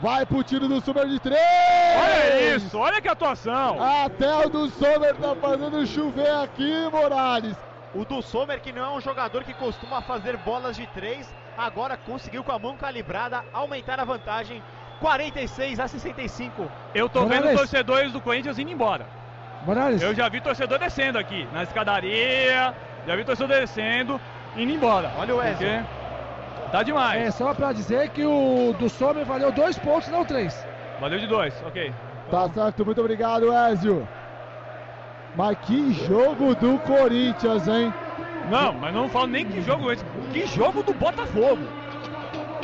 Vai 0.00 0.24
pro 0.24 0.42
tiro 0.42 0.66
do 0.66 0.80
Sommer 0.80 1.06
de 1.06 1.20
três. 1.20 1.38
Olha 1.96 2.56
isso, 2.56 2.78
olha 2.78 3.00
que 3.02 3.08
atuação. 3.08 3.76
Até 3.82 4.46
o 4.46 4.48
do 4.48 4.70
Sommer 4.70 5.14
tá 5.16 5.34
fazendo 5.36 5.86
chover 5.86 6.30
aqui, 6.30 6.88
Morales. 6.90 7.54
O 7.94 8.04
do 8.04 8.22
Sommer, 8.22 8.60
que 8.60 8.72
não 8.72 8.84
é 8.84 8.90
um 8.96 9.00
jogador 9.00 9.44
que 9.44 9.52
costuma 9.52 10.00
fazer 10.00 10.36
bolas 10.38 10.76
de 10.76 10.86
três, 10.88 11.28
agora 11.58 11.98
conseguiu 11.98 12.42
com 12.42 12.52
a 12.52 12.58
mão 12.58 12.76
calibrada 12.76 13.44
aumentar 13.52 14.00
a 14.00 14.04
vantagem 14.04 14.62
46 15.00 15.80
a 15.80 15.88
65. 15.88 16.70
Eu 16.94 17.08
tô 17.08 17.20
vendo 17.26 17.40
Morales. 17.40 17.58
torcedores 17.58 18.12
do 18.12 18.20
Corinthians 18.20 18.58
indo 18.58 18.70
embora. 18.70 19.06
Morales, 19.66 20.00
Eu 20.00 20.14
já 20.14 20.28
vi 20.30 20.40
torcedor 20.40 20.78
descendo 20.78 21.18
aqui, 21.18 21.46
na 21.52 21.62
escadaria. 21.62 22.74
Já 23.06 23.16
vi 23.16 23.24
torcedor 23.24 23.60
descendo, 23.60 24.18
indo 24.56 24.72
embora. 24.72 25.10
Olha 25.18 25.34
o 25.34 25.38
Wesley. 25.38 25.80
Porque 25.80 25.99
Tá 26.70 26.82
demais. 26.82 27.20
é 27.20 27.30
só 27.30 27.52
pra 27.52 27.72
dizer 27.72 28.10
que 28.10 28.24
o 28.24 28.72
do 28.78 28.88
Sommer 28.88 29.24
valeu 29.24 29.50
dois 29.50 29.78
pontos, 29.78 30.08
não 30.08 30.24
três. 30.24 30.66
Valeu 31.00 31.18
de 31.18 31.26
dois, 31.26 31.54
ok. 31.66 31.92
Tá 32.30 32.48
certo, 32.48 32.84
muito 32.84 33.00
obrigado, 33.00 33.52
Ezio. 33.52 34.06
Mas 35.34 35.58
que 35.58 35.92
jogo 35.92 36.54
do 36.54 36.78
Corinthians, 36.78 37.66
hein? 37.66 37.92
Não, 38.48 38.72
mas 38.74 38.94
não 38.94 39.08
falo 39.08 39.26
nem 39.26 39.44
que 39.44 39.60
jogo 39.60 39.90
esse. 39.90 40.04
Que 40.32 40.46
jogo 40.46 40.82
do 40.82 40.94
Botafogo. 40.94 41.66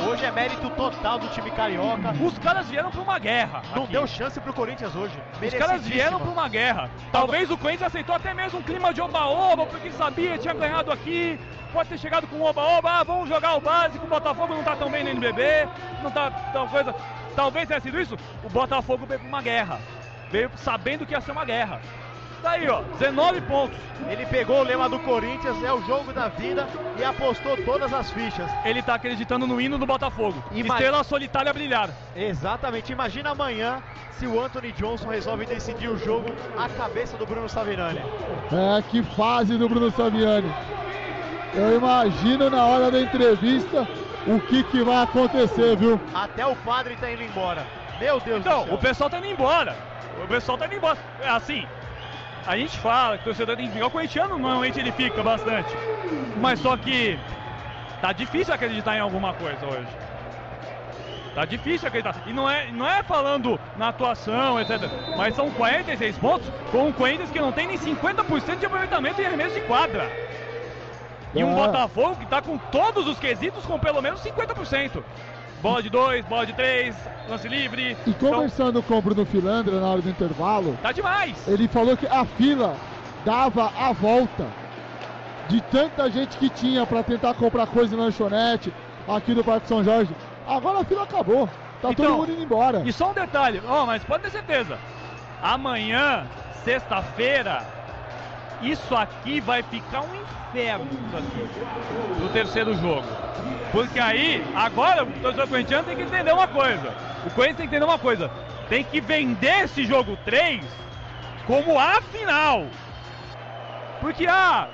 Hoje 0.05 0.25
é 0.25 0.31
mérito 0.31 0.69
total 0.71 1.19
do 1.19 1.27
time 1.29 1.49
carioca. 1.51 2.11
Os 2.23 2.37
caras 2.37 2.69
vieram 2.69 2.91
pra 2.91 3.01
uma 3.01 3.19
guerra. 3.19 3.61
Não 3.75 3.83
aqui. 3.83 3.93
deu 3.93 4.07
chance 4.07 4.39
pro 4.39 4.53
Corinthians 4.53 4.95
hoje. 4.95 5.17
Os 5.41 5.53
caras 5.53 5.85
vieram 5.87 6.19
pra 6.19 6.29
uma 6.29 6.47
guerra. 6.47 6.89
Talvez 7.11 7.49
o 7.49 7.57
Corinthians 7.57 7.87
aceitou 7.87 8.15
até 8.15 8.33
mesmo 8.33 8.59
um 8.59 8.63
clima 8.63 8.93
de 8.93 9.01
oba-oba, 9.01 9.65
porque 9.65 9.91
sabia, 9.91 10.37
tinha 10.37 10.53
ganhado 10.53 10.91
aqui. 10.91 11.39
Pode 11.73 11.89
ter 11.89 11.97
chegado 11.97 12.27
com 12.27 12.41
oba-oba, 12.41 12.89
ah, 12.89 13.03
vamos 13.03 13.27
jogar 13.27 13.55
o 13.55 13.61
básico, 13.61 14.05
o 14.05 14.09
Botafogo 14.09 14.53
não 14.53 14.63
tá 14.63 14.75
tão 14.75 14.89
bem 14.89 15.03
no 15.03 15.09
NBB, 15.09 15.67
não 16.01 16.09
tá 16.09 16.31
tão 16.53 16.67
coisa. 16.67 16.95
Talvez 17.35 17.67
tenha 17.67 17.79
sido 17.79 17.99
isso. 17.99 18.17
O 18.43 18.49
Botafogo 18.49 19.05
veio 19.05 19.19
pra 19.19 19.27
uma 19.27 19.41
guerra. 19.41 19.79
Veio 20.31 20.49
sabendo 20.57 21.05
que 21.05 21.13
ia 21.13 21.21
ser 21.21 21.31
uma 21.31 21.45
guerra. 21.45 21.81
Daí, 22.47 22.65
ó, 22.69 22.81
19 22.97 23.41
pontos. 23.41 23.77
Ele 24.09 24.25
pegou 24.25 24.61
o 24.61 24.63
lema 24.63 24.87
do 24.87 24.97
Corinthians, 24.99 25.61
é 25.61 25.73
o 25.73 25.81
jogo 25.81 26.13
da 26.13 26.29
vida, 26.29 26.65
e 26.97 27.03
apostou 27.03 27.57
todas 27.65 27.93
as 27.93 28.09
fichas. 28.11 28.49
Ele 28.63 28.81
tá 28.81 28.93
acreditando 28.95 29.45
no 29.45 29.59
hino 29.59 29.77
do 29.77 29.85
Botafogo. 29.85 30.41
Ima- 30.53 30.75
Estrela 30.75 31.03
solitária 31.03 31.51
brilhar. 31.51 31.89
Exatamente. 32.15 32.93
Imagina 32.93 33.31
amanhã 33.31 33.83
se 34.11 34.25
o 34.25 34.39
Anthony 34.41 34.71
Johnson 34.71 35.09
resolve 35.09 35.45
decidir 35.45 35.89
o 35.89 35.97
jogo 35.97 36.33
à 36.57 36.69
cabeça 36.69 37.17
do 37.17 37.25
Bruno 37.25 37.49
Savirani. 37.49 37.99
É, 37.99 38.81
que 38.89 39.03
fase 39.03 39.57
do 39.57 39.67
Bruno 39.67 39.91
Saviani. 39.91 40.49
Eu 41.53 41.75
imagino 41.75 42.49
na 42.49 42.65
hora 42.65 42.89
da 42.89 42.99
entrevista 43.01 43.85
o 44.25 44.39
que, 44.39 44.63
que 44.63 44.81
vai 44.83 45.03
acontecer, 45.03 45.75
viu? 45.75 45.99
Até 46.15 46.45
o 46.45 46.55
padre 46.55 46.95
tá 46.95 47.11
indo 47.11 47.23
embora. 47.23 47.65
Meu 47.99 48.21
Deus 48.21 48.41
do 48.41 48.47
Então, 48.49 48.63
céu. 48.65 48.73
o 48.73 48.77
pessoal 48.77 49.09
tá 49.09 49.17
indo 49.17 49.27
embora. 49.27 49.75
O 50.23 50.27
pessoal 50.27 50.57
tá 50.57 50.65
indo 50.65 50.75
embora. 50.75 50.97
É 51.21 51.27
assim, 51.29 51.67
a 52.47 52.57
gente 52.57 52.77
fala 52.79 53.17
que 53.17 53.23
o 53.23 53.25
torcedor 53.25 53.57
tem 53.57 53.67
que 53.67 53.73
ficar. 53.73 53.87
O 53.87 53.91
corintiano 53.91 54.39
normalmente 54.39 54.79
ele 54.79 54.91
fica 54.93 55.21
bastante. 55.21 55.69
Mas 56.37 56.59
só 56.59 56.77
que 56.77 57.19
tá 58.01 58.13
difícil 58.13 58.53
acreditar 58.53 58.95
em 58.95 59.01
alguma 59.01 59.33
coisa 59.33 59.65
hoje. 59.65 59.87
Tá 61.35 61.45
difícil 61.45 61.87
acreditar. 61.87 62.15
E 62.25 62.33
não 62.33 62.49
é, 62.49 62.71
não 62.71 62.87
é 62.87 63.03
falando 63.03 63.59
na 63.75 63.89
atuação, 63.89 64.59
etc. 64.59 64.89
Mas 65.17 65.35
são 65.35 65.51
46 65.51 66.17
pontos 66.17 66.49
com 66.71 66.87
um 66.87 66.91
Corinthians 66.91 67.29
que 67.29 67.39
não 67.39 67.51
tem 67.51 67.67
nem 67.67 67.77
50% 67.77 68.57
de 68.57 68.65
aproveitamento 68.65 69.21
em 69.21 69.25
arremesso 69.25 69.53
de 69.53 69.61
quadra. 69.61 70.09
E 71.35 71.43
um 71.43 71.51
É. 71.51 71.55
Botafogo 71.55 72.15
que 72.15 72.25
tá 72.25 72.41
com 72.41 72.57
todos 72.57 73.05
os 73.07 73.19
quesitos 73.19 73.65
com 73.65 73.77
pelo 73.77 74.01
menos 74.01 74.21
50%. 74.21 75.03
Bola 75.61 75.81
de 75.81 75.89
dois, 75.89 76.25
bola 76.25 76.45
de 76.45 76.53
três, 76.53 76.95
lance 77.29 77.47
livre. 77.47 77.97
E 78.05 78.09
Então, 78.09 78.31
conversando 78.33 78.81
com 78.83 78.97
o 78.97 79.01
Bruno 79.01 79.25
Filandra 79.25 79.79
na 79.79 79.87
hora 79.87 80.01
do 80.01 80.09
intervalo, 80.09 80.77
tá 80.81 80.91
demais. 80.91 81.47
ele 81.47 81.67
falou 81.67 81.95
que 81.97 82.07
a 82.07 82.25
fila 82.25 82.75
dava 83.25 83.71
a 83.77 83.91
volta 83.91 84.45
de 85.49 85.61
tanta 85.61 86.09
gente 86.09 86.37
que 86.37 86.49
tinha 86.49 86.85
para 86.85 87.03
tentar 87.03 87.33
comprar 87.33 87.67
coisa 87.67 87.95
na 87.95 88.03
lanchonete 88.03 88.73
aqui 89.07 89.33
no 89.33 89.43
Parque 89.43 89.67
São 89.67 89.83
Jorge. 89.83 90.13
Agora 90.47 90.79
a 90.79 90.85
fila 90.85 91.03
acabou. 91.03 91.47
Tá 91.81 91.91
Então, 91.91 92.05
todo 92.05 92.17
mundo 92.17 92.31
indo 92.31 92.43
embora. 92.43 92.81
E 92.85 92.91
só 92.91 93.11
um 93.11 93.13
detalhe, 93.13 93.61
ó, 93.67 93.85
mas 93.85 94.03
pode 94.03 94.23
ter 94.23 94.31
certeza. 94.31 94.77
Amanhã, 95.41 96.25
sexta-feira, 96.63 97.63
isso 98.61 98.95
aqui 98.95 99.39
vai 99.39 99.61
ficar 99.63 100.01
um 100.01 100.15
inferno 100.15 100.36
aqui, 100.53 102.21
no 102.21 102.29
terceiro 102.29 102.73
jogo. 102.75 103.07
Porque 103.71 103.99
aí, 103.99 104.43
agora 104.55 105.03
o 105.03 105.11
torcedor 105.21 105.47
corintiano 105.47 105.83
tem 105.83 105.95
que 105.95 106.03
entender 106.03 106.31
uma 106.31 106.47
coisa. 106.47 106.93
O 107.25 107.29
Corinthians 107.31 107.57
tem 107.57 107.67
que 107.67 107.75
entender 107.75 107.85
uma 107.85 107.99
coisa. 107.99 108.31
Tem 108.69 108.83
que 108.83 109.01
vender 109.01 109.65
esse 109.65 109.85
jogo 109.85 110.17
3 110.25 110.63
como 111.45 111.77
a 111.79 112.01
final. 112.01 112.65
Porque, 113.99 114.27
ah, 114.27 114.67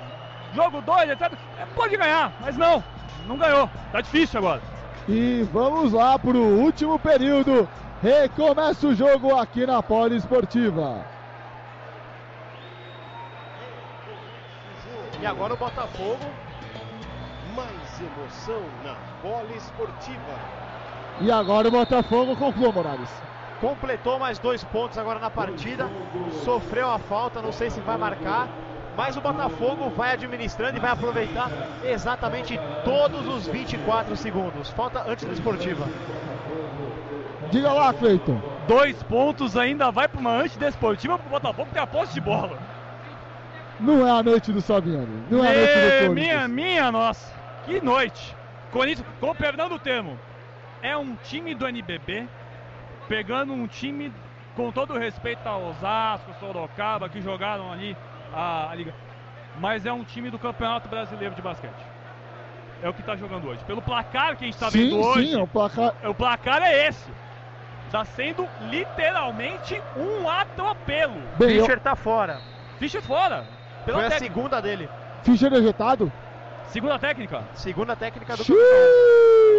jogo 0.54 0.80
2, 0.80 1.10
etc. 1.10 1.32
é, 1.58 1.66
Pode 1.74 1.96
ganhar, 1.96 2.32
mas 2.40 2.56
não, 2.56 2.82
não 3.26 3.36
ganhou. 3.36 3.68
Tá 3.92 4.00
difícil 4.00 4.38
agora. 4.38 4.60
E 5.08 5.46
vamos 5.52 5.92
lá 5.92 6.18
pro 6.18 6.38
último 6.38 6.98
período. 6.98 7.68
Recomeça 8.02 8.86
o 8.86 8.94
jogo 8.94 9.34
aqui 9.36 9.66
na 9.66 9.82
Poliesportiva. 9.82 11.13
E 15.20 15.26
agora 15.26 15.54
o 15.54 15.56
Botafogo. 15.56 16.18
Mais 17.54 18.00
emoção 18.00 18.62
na 18.82 18.96
bola 19.22 19.52
esportiva. 19.56 20.38
E 21.20 21.30
agora 21.30 21.68
o 21.68 21.70
Botafogo 21.70 22.36
conclua, 22.36 22.72
Morales. 22.72 23.10
Completou 23.60 24.18
mais 24.18 24.38
dois 24.38 24.64
pontos 24.64 24.98
agora 24.98 25.20
na 25.20 25.30
partida. 25.30 25.88
Sofreu 26.44 26.90
a 26.90 26.98
falta, 26.98 27.40
não 27.40 27.52
sei 27.52 27.70
se 27.70 27.80
vai 27.80 27.96
marcar. 27.96 28.48
Mas 28.96 29.16
o 29.16 29.20
Botafogo 29.20 29.90
vai 29.90 30.12
administrando 30.12 30.76
e 30.76 30.80
vai 30.80 30.90
aproveitar 30.90 31.50
exatamente 31.84 32.58
todos 32.84 33.26
os 33.26 33.46
24 33.46 34.16
segundos. 34.16 34.70
Falta 34.70 35.04
antes 35.08 35.24
da 35.24 35.32
esportiva. 35.32 35.86
Diga 37.50 37.72
lá, 37.72 37.92
Cleiton. 37.92 38.40
Dois 38.66 39.02
pontos 39.04 39.56
ainda 39.56 39.90
vai 39.90 40.08
para 40.08 40.20
uma 40.20 40.36
antidesportiva 40.40 41.18
pro 41.18 41.30
Botafogo 41.30 41.68
ter 41.72 41.80
a 41.80 41.86
posse 41.86 42.14
de 42.14 42.20
bola. 42.20 42.58
Não 43.80 44.06
é 44.06 44.10
a 44.10 44.22
noite 44.22 44.52
do 44.52 44.60
Saviani. 44.60 45.24
Não 45.30 45.44
é 45.44 45.48
a 45.48 45.52
noite 45.52 45.74
do 45.74 46.08
Corinthians. 46.08 46.14
minha, 46.14 46.48
minha 46.48 46.92
nossa, 46.92 47.34
que 47.64 47.80
noite. 47.80 48.36
Corinthians, 48.70 49.06
com 49.20 49.34
perdão 49.34 49.68
do 49.68 49.78
termo, 49.78 50.18
é 50.82 50.96
um 50.96 51.16
time 51.16 51.54
do 51.54 51.66
NBB 51.66 52.26
pegando 53.08 53.52
um 53.52 53.66
time 53.66 54.12
com 54.56 54.70
todo 54.70 54.94
o 54.94 54.98
respeito 54.98 55.46
ao 55.46 55.70
Osasco, 55.70 56.32
Sorocaba, 56.38 57.08
que 57.08 57.20
jogaram 57.20 57.72
ali 57.72 57.96
a, 58.32 58.70
a 58.70 58.74
liga, 58.74 58.94
mas 59.58 59.84
é 59.86 59.92
um 59.92 60.04
time 60.04 60.30
do 60.30 60.38
Campeonato 60.38 60.88
Brasileiro 60.88 61.34
de 61.34 61.42
Basquete. 61.42 61.94
É 62.82 62.88
o 62.88 62.94
que 62.94 63.00
está 63.00 63.16
jogando 63.16 63.48
hoje. 63.48 63.64
Pelo 63.64 63.80
placar 63.80 64.36
que 64.36 64.44
a 64.44 64.46
gente 64.46 64.54
está 64.54 64.68
vendo 64.68 65.00
hoje, 65.00 65.28
sim, 65.28 65.40
o 65.40 65.46
placar. 65.46 65.94
o 66.04 66.14
placar 66.14 66.62
é 66.62 66.88
esse. 66.88 67.10
Está 67.86 68.04
sendo 68.04 68.48
literalmente 68.68 69.80
um 69.96 70.28
atropelo. 70.28 71.20
Bem, 71.38 71.60
Fischer 71.60 71.80
tá 71.80 71.94
fora. 71.94 72.40
Fischer 72.78 73.00
fora. 73.00 73.46
Pela 73.84 73.98
Foi 73.98 74.06
a 74.06 74.10
técnica. 74.10 74.34
segunda 74.34 74.60
dele. 74.62 74.88
Fischer 75.22 75.52
ejetado? 75.52 76.12
Segunda 76.68 76.98
técnica. 76.98 77.42
Segunda 77.54 77.94
técnica 77.96 78.36
do. 78.36 78.42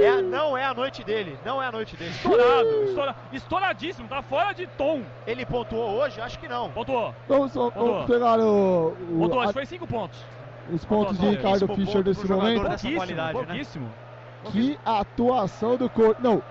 É 0.01 0.21
não 0.21 0.57
é 0.57 0.65
a 0.65 0.73
noite 0.73 1.03
dele. 1.03 1.37
Não 1.45 1.61
é 1.63 1.67
a 1.67 1.71
noite 1.71 1.95
dele. 1.95 2.11
Estourado, 2.11 2.83
estoura- 2.83 3.15
estouradíssimo, 3.31 4.07
tá 4.07 4.21
fora 4.21 4.51
de 4.53 4.67
tom. 4.67 5.01
Ele 5.25 5.45
pontuou 5.45 5.91
hoje? 6.01 6.19
Acho 6.19 6.37
que 6.37 6.47
não. 6.47 6.69
Pontuou. 6.69 7.13
Vamos, 7.27 7.51
só- 7.53 7.69
Pontuou. 7.71 7.93
vamos 7.93 8.05
pegar 8.11 8.39
o, 8.39 8.87
o- 8.89 9.17
Pontuou, 9.19 9.39
acho 9.41 9.47
que 9.49 9.53
foi 9.53 9.65
cinco 9.65 9.87
pontos. 9.87 10.19
os 10.71 10.83
pontos 10.83 11.17
de 11.17 11.25
Pontuação. 11.25 11.51
Ricardo 11.53 11.75
Fischer 11.75 12.03
nesse 12.03 12.27
momento. 12.27 12.61
Pouquíssimo, 12.61 12.95
qualidade, 12.97 13.37
né? 13.37 13.45
pouquíssimo. 13.45 13.91
Que 14.51 14.79
atuação 14.85 15.77
do 15.77 15.89
Corinthians. 15.89 16.23
Não, 16.23 16.43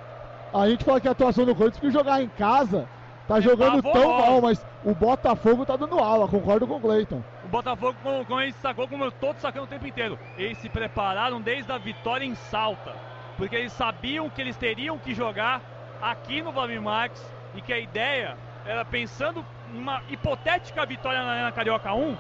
a 0.53 0.69
gente 0.69 0.85
fala 0.85 1.01
que 1.01 1.09
a 1.09 1.11
atuação 1.13 1.45
do 1.45 1.55
Corinthians 1.55 1.81
porque 1.81 1.93
jogar 1.93 2.23
em 2.23 2.29
casa 2.29 2.89
tá 3.29 3.39
jogando 3.41 3.83
tão 3.83 3.93
pavorosa. 3.93 4.31
mal, 4.31 4.41
mas 4.41 4.67
o 4.85 4.95
Botafogo 4.95 5.67
tá 5.67 5.77
dando 5.77 5.99
aula, 5.99 6.27
concordo 6.27 6.67
com 6.67 6.77
o 6.77 6.81
Cleiton. 6.81 7.23
Botafogo, 7.55 7.97
como, 8.03 8.27
como 8.27 8.53
sacou, 8.55 8.89
como 8.89 9.05
eu 9.05 9.13
tô 9.13 9.33
sacando 9.35 9.67
o 9.67 9.69
tempo 9.69 9.87
inteiro, 9.87 10.19
eles 10.37 10.59
se 10.59 10.69
prepararam 10.69 11.41
desde 11.41 11.71
a 11.71 11.79
vitória 11.79 12.25
em 12.25 12.35
Salta. 12.35 12.97
Porque 13.37 13.55
eles 13.55 13.73
sabiam 13.73 14.29
que 14.29 14.41
eles 14.41 14.57
teriam 14.57 14.99
que 14.99 15.15
jogar 15.15 15.63
aqui 16.03 16.43
no 16.43 16.51
Vladimir 16.51 16.83
Marques 16.83 17.23
e 17.55 17.63
que 17.63 17.73
a 17.73 17.79
ideia 17.79 18.37
era 18.67 18.85
pensando 18.85 19.47
em 19.73 19.79
uma 19.79 20.03
hipotética 20.11 20.85
vitória 20.85 21.23
na 21.23 21.31
Arena 21.31 21.53
Carioca 21.53 21.95
1, 21.95 22.17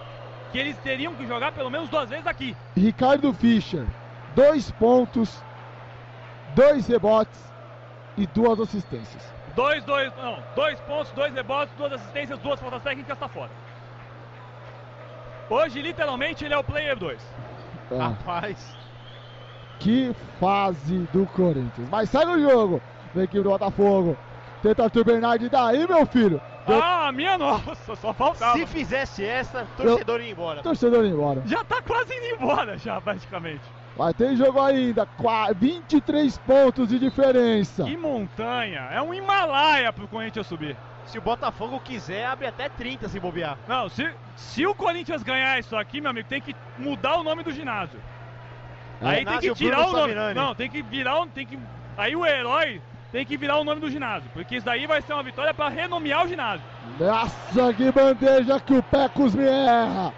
que 0.53 0.59
eles 0.59 0.79
teriam 0.79 1.17
que 1.17 1.27
jogar 1.27 1.51
pelo 1.51 1.69
menos 1.69 1.89
duas 1.89 2.09
vezes 2.09 2.29
aqui. 2.29 2.57
Ricardo 2.77 3.35
Fischer, 3.35 3.85
dois 4.37 4.71
pontos, 4.71 5.43
dois 6.55 6.87
rebotes 6.87 7.53
e 8.17 8.25
duas 8.29 8.61
assistências. 8.61 9.35
Dois, 9.57 9.83
dois, 9.83 10.15
não, 10.17 10.39
dois 10.55 10.79
pontos, 10.83 11.11
dois 11.11 11.35
rebotes, 11.35 11.75
duas 11.77 11.93
assistências, 11.93 12.39
duas 12.39 12.61
faltas 12.61 12.83
técnicas, 12.85 13.19
tá 13.19 13.27
fora. 13.27 13.51
Hoje, 15.49 15.81
literalmente, 15.83 16.45
ele 16.45 16.55
é 16.55 16.59
o 16.59 16.65
player 16.65 16.97
2. 16.97 17.21
É, 17.91 17.99
Rapaz. 17.99 18.75
que 19.79 20.15
fase 20.41 20.99
do 21.13 21.27
Corinthians. 21.27 21.89
Mas 21.91 22.09
segue 22.11 22.31
o 22.33 22.41
jogo. 22.41 22.81
Vem 23.15 23.25
aqui 23.25 23.41
do 23.41 23.51
Botafogo. 23.51 24.17
Tenta 24.63 24.85
Arthur 24.85 25.05
Bernardi 25.05 25.49
daí, 25.51 25.87
meu 25.87 26.07
filho. 26.07 26.41
Deu- 26.67 26.83
Ah, 26.83 27.13
minha 27.13 27.37
nossa, 27.37 27.95
só 27.95 28.15
faltava. 28.15 28.57
Se 28.57 28.65
fizesse 28.67 29.23
essa, 29.23 29.67
torcedor 29.77 30.23
ia 30.23 30.31
embora. 30.31 30.63
Torcedor 30.63 31.05
indo 31.05 31.15
embora. 31.15 31.43
Já 31.45 31.63
tá 31.63 31.83
quase 31.83 32.15
indo 32.15 32.37
embora, 32.41 32.79
já, 32.79 32.99
praticamente. 33.01 33.61
Mas 33.99 34.15
tem 34.15 34.35
jogo 34.35 34.59
ainda. 34.61 35.05
Qua- 35.05 35.53
23 35.53 36.39
pontos 36.39 36.89
de 36.89 36.99
diferença. 36.99 37.85
Que 37.85 37.97
montanha, 37.97 38.89
é 38.91 39.03
um 39.03 39.13
Himalaia 39.13 39.93
pro 39.93 40.09
Corinthians 40.09 40.47
subir. 40.47 40.75
Se 41.07 41.19
o 41.19 41.23
Botafogo 41.23 41.81
quiser, 41.81 42.27
abre 42.27 42.47
até 42.47 42.69
30 42.69 43.09
se 43.09 43.21
bobear. 43.21 43.59
Não, 43.69 43.89
se, 43.89 44.11
se 44.37 44.67
o 44.67 44.75
Corinthians 44.75 45.23
ganhar 45.23 45.59
isso 45.59 45.77
aqui, 45.77 46.01
meu 46.01 46.11
amigo, 46.11 46.29
tem 46.29 46.41
que 46.41 46.55
mudar 46.79 47.19
o 47.19 47.23
nome 47.23 47.43
do 47.43 47.53
ginásio. 47.53 48.01
Aí 49.01 49.25
tem 49.25 49.39
que 49.39 49.55
tirar 49.55 49.77
Bruno 49.77 49.89
o 49.89 49.93
nome. 49.93 50.03
Samirani. 50.15 50.35
Não, 50.35 50.55
tem 50.55 50.71
que 50.71 50.83
virar 50.83 51.21
o. 51.21 51.27
Tem 51.27 51.47
que, 51.47 51.59
aí 51.97 52.17
o 52.17 52.25
herói 52.25 52.81
tem 53.13 53.25
que 53.25 53.37
virar 53.37 53.59
o 53.59 53.65
nome 53.65 53.81
do 53.81 53.91
ginásio. 53.91 54.29
Porque 54.33 54.57
isso 54.57 54.67
daí 54.67 54.87
vai 54.87 55.03
ser 55.03 55.13
uma 55.13 55.23
vitória 55.23 55.53
pra 55.53 55.69
renomear 55.69 56.25
o 56.25 56.29
ginásio. 56.29 56.67
Nossa, 56.99 57.75
que 57.75 57.93
bandeja 57.93 58.59
que 58.61 58.75
o 58.75 58.83
Pecos 58.83 59.35
me 59.35 59.47
erra. 59.47 60.13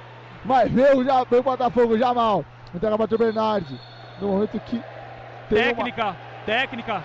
Mas 0.44 0.70
veio, 0.70 1.04
já, 1.04 1.24
veio 1.24 1.40
o 1.40 1.44
Botafogo 1.44 1.98
já 1.98 2.14
mal. 2.14 2.44
Entrega 2.74 2.96
para 2.96 3.04
Arthur 3.04 3.18
Bernardi. 3.18 3.80
No 4.20 4.28
momento 4.28 4.60
que. 4.60 4.80
técnica, 5.48 6.16
técnica. 6.44 7.04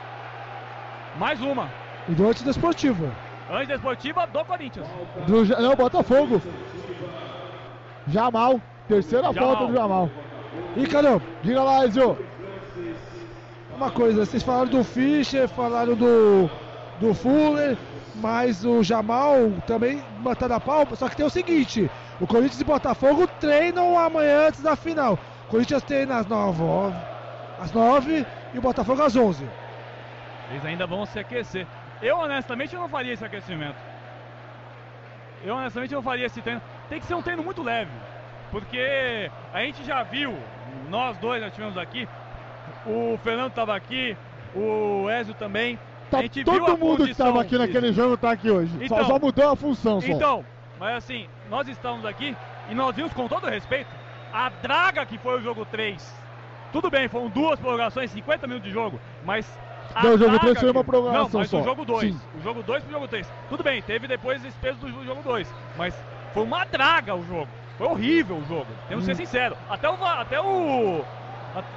Mais 1.18 1.42
uma. 1.42 1.70
E 2.08 2.14
do 2.14 2.30
antidesportivo. 2.30 3.12
Antidesportiva 3.52 4.26
do 4.28 4.46
Corinthians. 4.46 4.88
Do, 5.28 5.46
não, 5.62 5.76
Botafogo. 5.76 6.42
Jamal. 8.08 8.62
Terceira 8.88 9.32
Jamal. 9.34 9.56
falta 9.56 9.68
do 9.68 9.74
Jamal. 9.78 10.10
E 10.76 10.86
caramba, 10.88 11.22
Diga 11.44 11.64
lá, 11.64 11.86
Ezio. 11.86 12.18
uma 13.76 13.92
coisa, 13.92 14.26
vocês 14.26 14.44
falaram 14.44 14.70
do 14.70 14.84
Fischer, 14.84 15.48
falaram 15.48 15.96
do, 15.96 16.50
do 17.00 17.14
Fuller, 17.14 17.78
mas 18.16 18.66
o 18.66 18.84
Jamal 18.84 19.36
também 19.68 20.02
matando 20.20 20.54
a 20.54 20.60
pau. 20.60 20.88
Só 20.96 21.10
que 21.10 21.16
tem 21.16 21.26
o 21.26 21.30
seguinte: 21.30 21.90
o 22.20 22.28
Corinthians 22.28 22.62
e 22.62 22.66
Botafogo 22.66 23.28
treinam 23.40 23.98
amanhã 23.98 24.48
antes 24.48 24.62
da 24.62 24.76
final. 24.76 25.18
O 25.48 25.52
Corinthians 25.52 25.84
treina 25.84 26.18
às 26.20 26.28
9, 26.28 26.64
ó, 26.64 26.92
às 27.60 27.72
9 27.72 28.26
e 28.54 28.58
o 28.58 28.62
Botafogo 28.62 29.02
às 29.02 29.16
11. 29.16 29.46
Eles 30.52 30.66
ainda 30.66 30.86
vão 30.86 31.06
se 31.06 31.18
aquecer. 31.20 31.66
Eu, 32.02 32.18
honestamente, 32.20 32.74
eu 32.76 32.82
não 32.82 32.90
faria 32.90 33.14
esse 33.14 33.24
aquecimento. 33.24 33.78
Eu, 35.44 35.56
honestamente, 35.56 35.94
não 35.94 36.02
faria 36.02 36.26
esse 36.26 36.42
treino. 36.42 36.62
Tem 36.90 37.00
que 37.00 37.06
ser 37.06 37.16
um 37.16 37.22
treino 37.22 37.44
muito 37.44 37.64
leve. 37.64 37.92
Porque 38.52 39.32
a 39.54 39.62
gente 39.62 39.84
já 39.84 40.04
viu, 40.04 40.38
nós 40.90 41.18
dois 41.18 41.42
já 41.42 41.50
tivemos 41.50 41.78
aqui, 41.78 42.08
o 42.86 43.18
Fernando 43.24 43.50
estava 43.50 43.76
aqui, 43.76 44.16
o 44.54 45.10
Ezio 45.10 45.34
também. 45.34 45.80
Tá 46.10 46.20
a 46.20 46.22
gente 46.24 46.44
viu 46.44 46.54
todo 46.54 46.72
a 46.72 46.76
mundo 46.76 47.06
que 47.06 47.12
estava 47.12 47.42
aqui 47.42 47.58
naquele 47.58 47.94
jogo 47.94 48.18
tá 48.18 48.32
aqui 48.32 48.52
hoje. 48.52 48.72
só, 48.78 48.84
Então- 48.84 49.06
só 49.06 49.20
mudou 49.20 49.50
a 49.50 49.56
função 49.56 50.02
só. 50.02 50.08
Então, 50.08 50.46
mas 50.78 50.98
assim, 50.98 51.28
nós 51.50 51.68
estamos 51.70 52.06
aqui 52.06 52.36
e 52.70 52.76
nós 52.76 52.94
vimos 52.94 53.14
com 53.14 53.28
todo 53.28 53.48
respeito 53.48 53.90
a 54.34 54.50
draga 54.50 55.06
que 55.06 55.18
foi 55.18 55.40
o 55.40 55.42
jogo 55.42 55.66
3. 55.66 56.14
Tudo 56.74 56.90
bem, 56.90 57.08
foram 57.08 57.30
duas 57.30 57.60
prorrogações, 57.60 58.12
50 58.12 58.48
minutos 58.48 58.68
de 58.68 58.74
jogo, 58.74 59.00
mas. 59.24 59.48
A 59.94 60.04
Não, 60.04 60.10
o 60.14 60.18
jogo 60.18 60.30
draga 60.32 60.40
três 60.40 60.60
foi 60.60 60.72
uma 60.72 60.84
prorrogação 60.84 61.30
Não, 61.30 61.40
mas 61.40 61.50
só. 61.50 61.60
o 61.60 61.64
jogo 61.64 61.86
2. 61.86 62.14
Sim. 62.14 62.22
O 62.38 62.42
jogo 62.42 62.64
2 62.64 62.84
pro 62.84 62.92
jogo 62.94 63.08
3. 63.08 63.28
Tudo 63.50 63.64
bem, 63.64 63.82
teve 63.82 64.08
depois 64.08 64.44
esse 64.46 64.58
peso 64.60 64.78
do 64.80 65.06
jogo 65.06 65.22
2. 65.24 65.54
Mas 65.78 65.96
foi 66.34 66.44
uma 66.44 66.64
draga 66.66 67.16
o 67.16 67.26
jogo. 67.26 67.48
Foi 67.78 67.88
horrível 67.88 68.38
o 68.38 68.46
jogo. 68.46 68.68
Temos 68.88 69.06
que 69.06 69.14
ser 69.16 69.22
Hum. 69.22 69.26
sincero. 69.26 69.58
Até 69.70 69.90
o. 69.90 69.94
Até 70.06 70.40
o. 70.42 71.04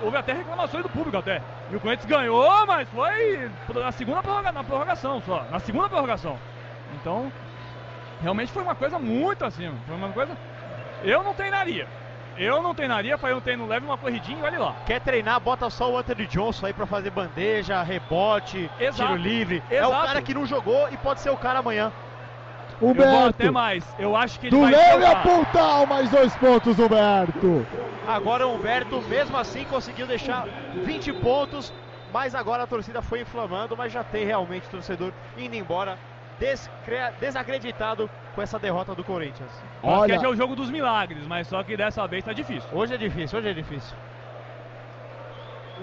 Houve 0.02 0.16
até 0.16 0.32
reclamações 0.32 0.82
do 0.85 0.89
público 0.89 1.16
até. 1.16 1.43
E 1.70 1.74
o 1.76 1.81
Corinthians 1.81 2.09
ganhou, 2.09 2.66
mas 2.66 2.89
foi 2.90 3.51
na 3.74 3.90
segunda 3.90 4.22
prorroga, 4.22 4.52
na 4.52 4.62
prorrogação 4.62 5.20
só. 5.22 5.44
Na 5.51 5.59
segunda 5.59 5.89
prorrogação. 5.89 6.39
Então, 7.01 7.32
realmente 8.22 8.52
foi 8.52 8.62
uma 8.62 8.74
coisa 8.76 8.98
muito 9.01 9.44
acima. 9.44 9.74
Foi 9.86 9.97
uma 9.97 10.10
coisa. 10.10 10.36
Eu 11.02 11.24
não 11.24 11.35
treinaria. 11.35 11.89
Eu 12.36 12.61
não 12.62 12.74
treinaria, 12.74 13.16
faria 13.16 13.36
um 13.36 13.40
treino 13.40 13.66
leve, 13.66 13.86
uma 13.86 13.97
corridinha 13.97 14.39
e 14.40 14.43
olha 14.43 14.59
lá. 14.59 14.77
Quer 14.86 15.01
treinar, 15.01 15.39
bota 15.40 15.70
só 15.70 15.90
o 15.90 15.97
Anthony 15.98 16.27
Johnson 16.27 16.66
aí 16.66 16.73
pra 16.73 16.86
fazer 16.86 17.11
bandeja, 17.11 17.82
rebote, 17.82 18.69
Exato. 18.81 19.12
tiro 19.12 19.23
livre. 19.23 19.62
É 19.70 19.77
Exato. 19.77 19.93
o 19.93 20.06
cara 20.06 20.23
que 20.23 20.35
não 20.35 20.44
jogou 20.44 20.89
e 20.90 20.97
pode 20.97 21.20
ser 21.20 21.31
o 21.31 21.36
cara 21.36 21.61
amanhã. 21.61 21.93
Eu 22.81 22.89
vou 22.89 22.90
Humberto. 22.90 23.28
até 23.28 23.51
mais. 23.51 23.85
Eu 23.98 24.16
acho 24.16 24.39
que 24.40 24.47
ele 24.48 24.56
Do 24.56 24.62
vai 24.62 24.73
Léo 24.73 24.98
e 24.98 25.02
jogar. 25.02 25.11
a 25.12 25.23
Pontal, 25.23 25.86
mais 25.86 26.11
dois 26.11 26.35
pontos, 26.36 26.77
Humberto. 26.78 27.65
Agora 28.06 28.47
o 28.48 28.55
Humberto, 28.56 29.01
mesmo 29.02 29.36
assim, 29.36 29.65
conseguiu 29.65 30.06
deixar 30.06 30.47
20 30.85 31.12
pontos, 31.15 31.73
mas 32.12 32.35
agora 32.35 32.65
a 32.65 32.66
torcida 32.66 33.01
foi 33.01 33.20
inflamando, 33.20 33.77
mas 33.77 33.93
já 33.93 34.02
tem 34.02 34.27
realmente 34.27 34.69
torcedor 34.69 35.12
indo 35.39 35.55
embora 35.55 35.97
desacreditado 37.20 38.11
com 38.35 38.43
essa 38.43 38.59
derrota 38.59 38.94
do 38.94 39.05
Corinthians. 39.05 39.51
Olha- 39.82 40.15
é 40.15 40.28
o 40.28 40.35
jogo 40.36 40.56
dos 40.56 40.70
milagres, 40.70 41.27
mas 41.27 41.47
só 41.47 41.62
que 41.62 41.77
dessa 41.77 42.06
vez 42.06 42.24
tá 42.24 42.32
difícil. 42.32 42.69
Hoje 42.73 42.94
é 42.94 42.97
difícil, 42.97 43.39
hoje 43.39 43.48
é 43.48 43.52
difícil. 43.55 43.97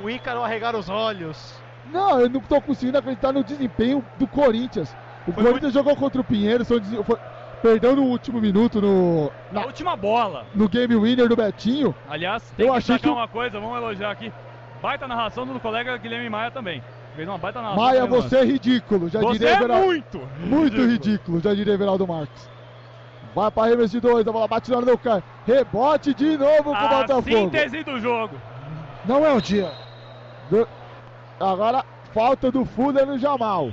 O 0.03 0.10
Ícaro 0.10 0.44
arregar 0.44 0.76
os 0.76 0.90
olhos. 0.90 1.61
Não, 1.91 2.19
eu 2.19 2.30
não 2.30 2.40
tô 2.41 2.61
conseguindo 2.61 2.98
acreditar 2.98 3.32
no 3.32 3.44
desempenho 3.44 4.06
do 4.18 4.28
Corinthians. 4.28 4.95
O 5.28 5.32
Foi 5.32 5.44
Corinthians 5.44 5.73
jogou 5.73 5.95
contra 5.95 6.19
o 6.22 6.23
Pinheiro, 6.23 6.64
foi- 6.65 6.82
perdeu 7.61 7.95
no 7.95 8.03
último 8.03 8.40
minuto 8.41 8.82
no, 8.82 9.32
Na 9.52 9.61
na- 9.61 9.65
última 9.68 9.95
bola. 9.95 10.45
no 10.56 10.68
game 10.68 10.95
winner 10.95 11.28
do 11.28 11.36
Betinho. 11.36 11.94
Aliás, 12.10 12.44
tem 12.57 12.65
Eu 12.65 12.72
que 12.73 12.78
achei 12.78 12.98
que 12.99 13.07
o- 13.10 13.14
uma 13.14 13.28
coisa, 13.28 13.60
vamos 13.60 13.78
elogiar 13.78 14.11
aqui. 14.11 14.32
Baita 14.82 15.07
narração 15.07 15.45
do 15.45 15.60
colega 15.60 15.95
Guilherme 15.98 16.30
Maia 16.30 16.49
também. 16.49 16.82
Fez 17.16 17.28
uma 17.28 17.38
baita 17.38 17.62
narração. 17.62 17.84
Maia, 17.84 18.02
também, 18.02 18.22
você 18.22 18.38
é 18.38 18.46
ridículo, 18.46 19.10
já 19.10 19.20
Você 19.20 19.32
diria 19.34 19.50
é 19.50 19.54
Everaldo- 19.56 19.86
muito 19.86 20.30
Muito 20.40 20.82
ridículo, 20.86 21.40
já 21.42 21.54
diria 21.54 21.74
Everaldo 21.74 22.08
Marques. 22.08 22.50
Vai 23.36 23.50
para 23.52 23.64
arremesso 23.68 23.92
de 23.92 24.00
dois, 24.00 24.28
a 24.28 24.32
bola 24.32 24.48
bate 24.48 24.70
na 24.72 24.78
hora 24.78 24.86
do 24.86 24.98
cai. 24.98 25.24
Rebote 25.46 26.14
de 26.14 26.38
novo 26.38 26.64
com 26.64 26.70
o 26.72 26.76
A 26.76 26.88
Botafogo. 26.88 27.24
síntese 27.28 27.84
do 27.84 28.00
jogo. 28.00 28.36
Não 29.06 29.26
é 29.26 29.32
o 29.34 29.42
dia. 29.42 29.72
Do- 30.50 30.68
Agora, 31.40 31.84
falta 32.14 32.52
do 32.52 32.64
Fuller 32.66 33.06
no 33.06 33.18
Jamal. 33.18 33.72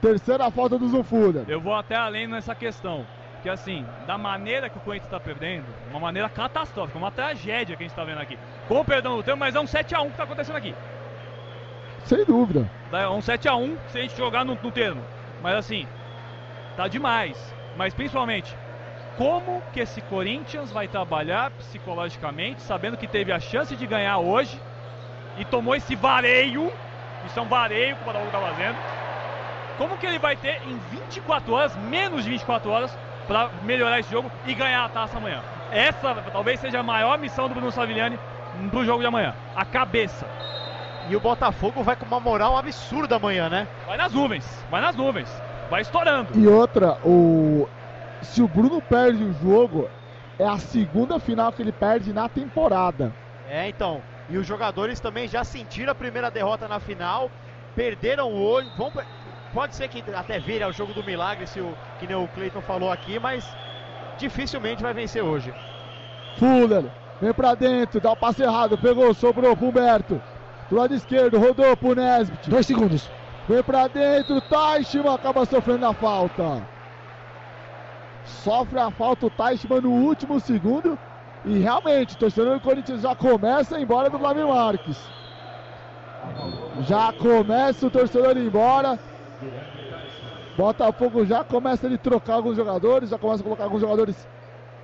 Terceira 0.00 0.50
falta 0.50 0.78
do 0.78 0.88
Zufuller. 0.88 1.44
Eu 1.48 1.60
vou 1.60 1.74
até 1.74 1.96
além 1.96 2.26
nessa 2.26 2.54
questão. 2.54 3.04
Que 3.42 3.48
assim, 3.48 3.84
da 4.06 4.18
maneira 4.18 4.68
que 4.68 4.78
o 4.78 4.80
Corinthians 4.80 5.06
está 5.12 5.20
perdendo, 5.20 5.64
uma 5.90 6.00
maneira 6.00 6.28
catastrófica, 6.28 6.98
uma 6.98 7.10
tragédia 7.10 7.76
que 7.76 7.82
a 7.84 7.86
gente 7.86 7.92
está 7.92 8.04
vendo 8.04 8.20
aqui. 8.20 8.36
Com 8.66 8.80
o 8.80 8.84
perdão 8.84 9.16
do 9.16 9.22
termo, 9.22 9.38
mas 9.38 9.54
é 9.54 9.60
um 9.60 9.64
7x1 9.66 10.06
que 10.06 10.10
está 10.10 10.24
acontecendo 10.24 10.56
aqui. 10.56 10.74
Sem 12.04 12.24
dúvida. 12.24 12.70
É 12.92 13.08
um 13.08 13.18
7x1 13.18 13.76
se 13.88 13.98
a 13.98 14.02
gente 14.02 14.16
jogar 14.16 14.44
no, 14.44 14.58
no 14.62 14.70
termo. 14.70 15.02
Mas 15.42 15.56
assim, 15.56 15.86
tá 16.76 16.88
demais. 16.88 17.54
Mas 17.76 17.94
principalmente, 17.94 18.56
como 19.16 19.62
que 19.72 19.80
esse 19.80 20.00
Corinthians 20.02 20.70
vai 20.70 20.88
trabalhar 20.88 21.50
psicologicamente, 21.50 22.62
sabendo 22.62 22.96
que 22.96 23.06
teve 23.06 23.32
a 23.32 23.40
chance 23.40 23.74
de 23.74 23.86
ganhar 23.86 24.18
hoje 24.18 24.60
e 25.36 25.44
tomou 25.44 25.74
esse 25.74 25.94
vareio, 25.94 26.72
isso 27.26 27.38
é 27.38 27.42
um 27.42 27.48
vareio 27.48 27.96
que 27.96 28.02
o 28.02 28.04
Botafogo 28.04 28.30
tá 28.30 28.40
fazendo. 28.40 28.76
Como 29.76 29.96
que 29.96 30.06
ele 30.06 30.18
vai 30.18 30.36
ter 30.36 30.60
em 30.66 30.78
24 30.90 31.52
horas, 31.52 31.76
menos 31.76 32.24
de 32.24 32.30
24 32.30 32.70
horas, 32.70 32.98
para 33.26 33.50
melhorar 33.62 34.00
esse 34.00 34.10
jogo 34.10 34.30
e 34.46 34.54
ganhar 34.54 34.84
a 34.84 34.88
taça 34.88 35.18
amanhã? 35.18 35.42
Essa 35.70 36.14
talvez 36.32 36.58
seja 36.60 36.80
a 36.80 36.82
maior 36.82 37.18
missão 37.18 37.48
do 37.48 37.54
Bruno 37.54 37.70
Savigliani 37.70 38.18
pro 38.70 38.84
jogo 38.84 39.00
de 39.00 39.06
amanhã. 39.06 39.34
A 39.54 39.64
cabeça. 39.64 40.26
E 41.08 41.16
o 41.16 41.20
Botafogo 41.20 41.82
vai 41.82 41.96
com 41.96 42.04
uma 42.04 42.20
moral 42.20 42.56
absurda 42.56 43.16
amanhã, 43.16 43.48
né? 43.48 43.66
Vai 43.86 43.96
nas 43.96 44.12
nuvens, 44.12 44.44
vai 44.70 44.80
nas 44.80 44.94
nuvens, 44.94 45.28
vai 45.70 45.80
estourando. 45.80 46.38
E 46.38 46.46
outra, 46.46 46.98
o 47.02 47.66
se 48.20 48.42
o 48.42 48.48
Bruno 48.48 48.82
perde 48.82 49.24
o 49.24 49.32
jogo, 49.32 49.88
é 50.38 50.46
a 50.46 50.58
segunda 50.58 51.18
final 51.18 51.52
que 51.52 51.62
ele 51.62 51.72
perde 51.72 52.12
na 52.12 52.28
temporada. 52.28 53.14
É, 53.48 53.68
então. 53.68 54.02
E 54.28 54.36
os 54.36 54.46
jogadores 54.46 55.00
também 55.00 55.26
já 55.26 55.42
sentiram 55.42 55.92
a 55.92 55.94
primeira 55.94 56.30
derrota 56.30 56.68
na 56.68 56.78
final, 56.78 57.30
perderam 57.74 58.30
hoje. 58.30 58.70
Vão, 58.76 58.90
per- 58.90 59.06
pode 59.54 59.74
ser 59.74 59.88
que 59.88 60.04
até 60.14 60.38
vire 60.38 60.62
ao 60.62 60.72
jogo 60.72 60.92
do 60.92 61.02
milagre, 61.02 61.46
se 61.46 61.58
o, 61.58 61.74
que 61.98 62.06
nem 62.06 62.16
o 62.16 62.28
Cleiton 62.28 62.60
falou 62.60 62.92
aqui, 62.92 63.18
mas 63.18 63.46
dificilmente 64.18 64.82
vai 64.82 64.92
vencer 64.92 65.24
hoje. 65.24 65.54
Fuller, 66.36 66.84
vem 67.22 67.32
pra 67.32 67.54
dentro, 67.54 68.00
dá 68.00 68.12
o 68.12 68.16
passe 68.16 68.42
errado, 68.42 68.76
pegou, 68.76 69.14
sobrou 69.14 69.56
pro 69.56 69.68
Humberto. 69.68 70.20
Do 70.70 70.76
lado 70.76 70.94
esquerdo, 70.94 71.38
rodou 71.38 71.76
pro 71.76 71.94
Nesbit. 71.94 72.50
Dois 72.50 72.66
segundos. 72.66 73.10
Vem 73.48 73.62
pra 73.62 73.88
dentro, 73.88 74.40
Teichmann 74.42 75.14
acaba 75.14 75.46
sofrendo 75.46 75.86
a 75.86 75.94
falta. 75.94 76.62
Sofre 78.24 78.78
a 78.78 78.90
falta 78.90 79.26
o 79.26 79.30
Teichmann 79.30 79.80
no 79.80 79.90
último 79.90 80.38
segundo. 80.38 80.98
E 81.44 81.58
realmente, 81.58 82.14
o 82.14 82.18
torcedor 82.18 82.54
do 82.54 82.60
Corinthians 82.60 83.00
já 83.00 83.14
começa 83.14 83.76
a 83.76 83.80
ir 83.80 83.84
embora 83.84 84.10
do 84.10 84.18
Vladimir 84.18 84.48
Marques. 84.48 84.98
Já 86.80 87.12
começa 87.12 87.86
o 87.86 87.90
torcedor 87.90 88.36
ir 88.36 88.46
embora. 88.46 88.98
Botafogo 90.56 91.24
já 91.24 91.42
começa 91.44 91.86
a 91.86 91.98
trocar 91.98 92.34
alguns 92.34 92.56
jogadores, 92.56 93.10
já 93.10 93.18
começa 93.18 93.40
a 93.40 93.44
colocar 93.44 93.64
alguns 93.64 93.80
jogadores 93.80 94.28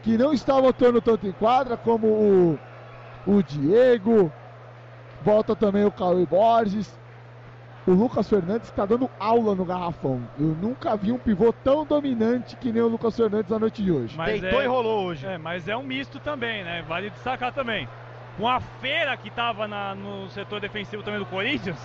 que 0.03 0.17
não 0.17 0.33
estavam 0.33 0.69
atuando 0.69 1.03
tanto 1.03 1.27
em 1.27 1.33
quadra, 1.33 1.77
como 1.77 2.07
o, 2.07 2.59
o 3.27 3.43
Diego. 3.43 4.33
Volta 5.25 5.57
também 5.57 5.85
o 5.87 5.91
Cauê 5.91 6.27
Borges. 6.27 7.01
O 7.87 7.93
Lucas 7.93 8.29
Fernandes 8.29 8.69
está 8.69 8.85
dando 8.85 9.11
aula 9.19 9.55
no 9.55 9.65
garrafão. 9.65 10.23
Eu 10.39 10.49
nunca 10.61 10.95
vi 10.97 11.13
um 11.13 11.19
pivô 11.19 11.51
tão 11.53 11.85
dominante 11.87 12.57
que 12.57 12.71
nem 12.71 12.83
o 12.83 12.89
Lucas 12.89 13.17
Fernandes 13.17 13.51
na 13.51 13.59
noite 13.59 13.83
de 13.83 13.91
hoje. 13.91 14.17
Mas 14.17 14.41
Deitou 14.43 14.61
é- 14.61 14.65
e 14.65 14.69
rolou 14.69 15.07
hoje. 15.07 15.27
É, 15.27 15.39
mas 15.39 15.67
é 15.67 15.75
um 15.77 15.83
misto 15.83 16.21
também, 16.21 16.63
né? 16.63 16.83
Vale 16.87 17.09
destacar 17.09 17.53
também. 17.53 17.89
Com 18.37 18.47
a 18.47 18.61
feira 18.61 19.17
que 19.17 19.31
tava 19.31 19.67
na- 19.67 19.95
no 19.95 20.29
setor 20.31 20.61
defensivo 20.61 21.03
também 21.03 21.21
do 21.21 21.27
Corinthians, 21.27 21.79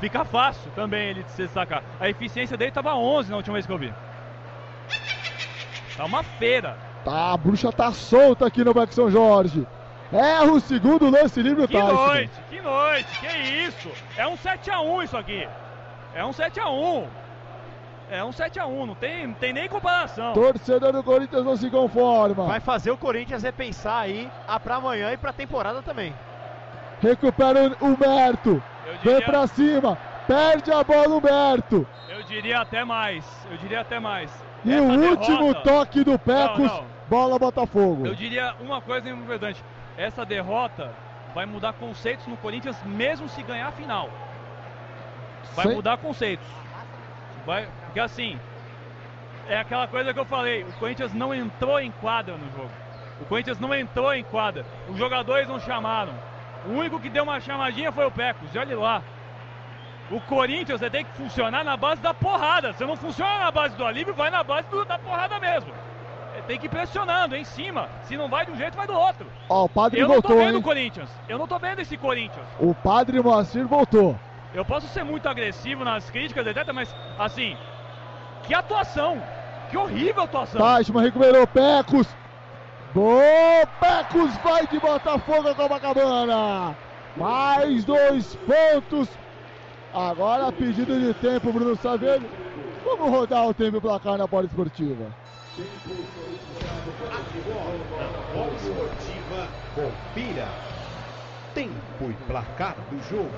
fica 0.00 0.24
fácil 0.24 0.70
também 0.74 1.08
ele 1.10 1.22
de 1.22 1.30
se 1.32 1.42
destacar. 1.42 1.82
A 2.00 2.08
eficiência 2.08 2.56
dele 2.56 2.70
tava 2.70 2.94
11 2.94 3.30
na 3.30 3.36
última 3.36 3.54
vez 3.54 3.66
que 3.66 3.72
eu 3.72 3.78
vi. 3.78 3.92
Tá 5.96 6.04
uma 6.04 6.22
feira. 6.22 6.76
Tá, 7.04 7.32
a 7.32 7.36
bruxa 7.36 7.70
tá 7.72 7.92
solta 7.92 8.46
aqui 8.46 8.62
no 8.64 8.74
Beco 8.74 8.92
São 8.92 9.10
Jorge. 9.10 9.66
Erra 10.12 10.44
o 10.52 10.60
segundo 10.60 11.10
lance 11.10 11.42
livre 11.42 11.64
o 11.64 11.68
Que 11.68 11.74
Tyson. 11.78 11.92
noite, 11.94 12.30
que 12.48 12.60
noite, 12.60 13.20
que 13.20 13.26
isso? 13.66 13.90
É 14.16 14.26
um 14.26 14.36
7x1 14.36 15.04
isso 15.04 15.16
aqui. 15.16 15.48
É 16.14 16.24
um 16.24 16.30
7x1. 16.30 17.06
É 18.08 18.22
um 18.22 18.30
7x1, 18.30 18.86
não 18.86 18.94
tem, 18.94 19.26
não 19.26 19.34
tem 19.34 19.52
nem 19.52 19.68
comparação. 19.68 20.32
Torcedor 20.32 20.92
do 20.92 21.02
Corinthians 21.02 21.44
não 21.44 21.56
se 21.56 21.68
conforma. 21.68 22.44
Vai 22.46 22.60
fazer 22.60 22.92
o 22.92 22.96
Corinthians 22.96 23.42
repensar 23.42 24.02
aí 24.02 24.30
a 24.46 24.60
pra 24.60 24.76
amanhã 24.76 25.12
e 25.12 25.16
pra 25.16 25.32
temporada 25.32 25.82
também. 25.82 26.14
Recupera 27.00 27.76
o 27.80 27.84
Humberto. 27.86 28.62
Eu 28.86 28.92
Vem 29.02 29.14
diria, 29.14 29.22
pra 29.22 29.46
cima. 29.48 29.98
Perde 30.28 30.70
a 30.72 30.84
bola, 30.84 31.16
Humberto. 31.16 31.86
eu 32.08 32.22
diria 32.22 32.60
até 32.60 32.84
mais. 32.84 33.24
Eu 33.50 33.56
diria 33.56 33.80
até 33.80 33.98
mais. 33.98 34.30
E 34.64 34.72
Essa 34.72 34.82
o 34.82 34.86
último 35.10 35.38
derrota- 35.52 35.62
toque 35.62 36.04
do 36.04 36.16
Pecos. 36.18 36.58
Não, 36.70 36.76
não. 36.82 36.96
Bola 37.08 37.38
Botafogo. 37.38 38.06
Eu 38.06 38.14
diria 38.16 38.54
uma 38.60 38.80
coisa 38.80 39.08
importante. 39.08 39.62
Essa 39.96 40.24
derrota 40.24 40.94
vai 41.34 41.46
mudar 41.46 41.72
conceitos 41.74 42.26
no 42.26 42.36
Corinthians 42.36 42.82
mesmo 42.84 43.28
se 43.28 43.42
ganhar 43.42 43.68
a 43.68 43.72
final. 43.72 44.10
Vai 45.54 45.66
Sem- 45.66 45.74
mudar 45.74 45.96
conceitos. 45.98 46.46
Vai, 47.44 47.68
porque 47.84 48.00
assim, 48.00 48.38
é 49.48 49.58
aquela 49.58 49.86
coisa 49.86 50.12
que 50.12 50.18
eu 50.18 50.24
falei, 50.24 50.64
o 50.64 50.72
Corinthians 50.74 51.12
não 51.14 51.34
entrou 51.34 51.78
em 51.80 51.90
quadra 51.92 52.36
no 52.36 52.50
jogo. 52.52 52.70
O 53.20 53.24
Corinthians 53.24 53.58
não 53.58 53.74
entrou 53.74 54.12
em 54.12 54.22
quadra. 54.24 54.66
Os 54.88 54.98
jogadores 54.98 55.48
não 55.48 55.58
chamaram. 55.60 56.12
O 56.66 56.70
único 56.70 57.00
que 57.00 57.08
deu 57.08 57.22
uma 57.22 57.40
chamadinha 57.40 57.90
foi 57.92 58.04
o 58.04 58.10
Pecos. 58.10 58.54
E 58.54 58.58
olha 58.58 58.78
lá. 58.78 59.02
O 60.10 60.20
Corinthians 60.20 60.80
tem 60.90 61.04
que 61.04 61.12
funcionar 61.16 61.64
na 61.64 61.76
base 61.76 62.00
da 62.02 62.12
porrada. 62.12 62.72
Se 62.74 62.84
não 62.84 62.96
funciona 62.96 63.38
na 63.38 63.50
base 63.50 63.74
do 63.76 63.84
alívio, 63.86 64.14
vai 64.14 64.30
na 64.30 64.42
base 64.44 64.68
do- 64.68 64.84
da 64.84 64.98
porrada 64.98 65.38
mesmo. 65.40 65.72
Tem 66.46 66.58
que 66.58 66.66
ir 66.66 66.68
pressionando 66.68 67.34
em 67.34 67.44
cima. 67.44 67.88
Se 68.04 68.16
não 68.16 68.28
vai 68.28 68.46
de 68.46 68.52
um 68.52 68.56
jeito, 68.56 68.76
vai 68.76 68.86
do 68.86 68.94
outro. 68.94 69.26
Ó, 69.48 69.64
o 69.64 69.68
padre 69.68 70.00
Eu 70.00 70.08
não 70.08 70.22
tô 70.22 70.28
voltou, 70.28 70.44
vendo 70.44 70.58
o? 70.58 70.62
Corinthians. 70.62 71.10
Eu 71.28 71.38
não 71.38 71.46
tô 71.46 71.58
vendo 71.58 71.80
esse 71.80 71.96
Corinthians. 71.96 72.46
O 72.60 72.72
padre 72.74 73.20
Moacir 73.20 73.66
voltou. 73.66 74.16
Eu 74.54 74.64
posso 74.64 74.86
ser 74.88 75.04
muito 75.04 75.28
agressivo 75.28 75.84
nas 75.84 76.08
críticas, 76.08 76.46
etc, 76.46 76.72
mas 76.72 76.94
assim, 77.18 77.56
que 78.44 78.54
atuação! 78.54 79.20
Que 79.70 79.76
horrível 79.76 80.22
atuação! 80.22 80.60
Teichmann 80.76 81.04
recuperou 81.04 81.46
Pecos. 81.46 82.06
Boa, 82.94 83.66
Pecos 83.80 84.34
vai 84.38 84.66
de 84.68 84.78
Botafogo 84.78 85.48
a 85.48 85.54
Copacabana. 85.54 86.76
Mais 87.16 87.84
dois 87.84 88.36
pontos. 88.36 89.08
Agora 89.92 90.52
pedido 90.52 90.98
de 90.98 91.12
tempo, 91.14 91.52
Bruno 91.52 91.76
Savelli. 91.76 92.26
Vamos 92.84 93.10
rodar 93.10 93.48
o 93.48 93.54
tempo 93.54 93.78
e 93.78 93.80
placar 93.80 94.16
na 94.16 94.26
bola 94.26 94.46
esportiva. 94.46 95.06
Esportiva. 99.76 100.48
Tempo 101.54 102.10
e 102.10 102.12
placar 102.26 102.76
do 102.90 103.02
jogo. 103.08 103.30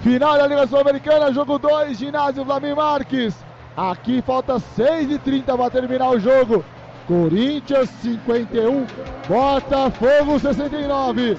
Final 0.00 0.38
da 0.38 0.46
Liga 0.46 0.66
Sul-Americana, 0.66 1.34
jogo 1.34 1.58
2, 1.58 1.98
ginásio 1.98 2.46
Vladimir 2.46 2.76
Marques. 2.76 3.34
Aqui 3.76 4.22
falta 4.22 4.58
6 4.58 5.10
e 5.10 5.18
30 5.18 5.54
para 5.54 5.70
terminar 5.70 6.12
o 6.12 6.18
jogo. 6.18 6.64
Corinthians 7.06 7.90
51, 8.00 8.86
Botafogo 9.28 10.40
69. 10.40 11.36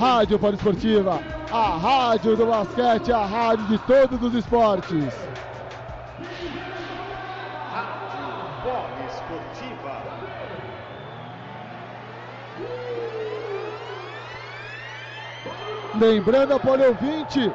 Rádio 0.00 0.38
Poliesportiva, 0.38 1.20
a 1.52 1.76
rádio 1.76 2.34
do 2.34 2.46
basquete, 2.46 3.12
a 3.12 3.26
rádio 3.26 3.66
de 3.66 3.78
todos 3.80 4.22
os 4.22 4.34
esportes. 4.34 5.14
Lembrando 15.98 16.52
a 16.52 16.60
Poli 16.60 16.84
ouvinte, 16.84 17.50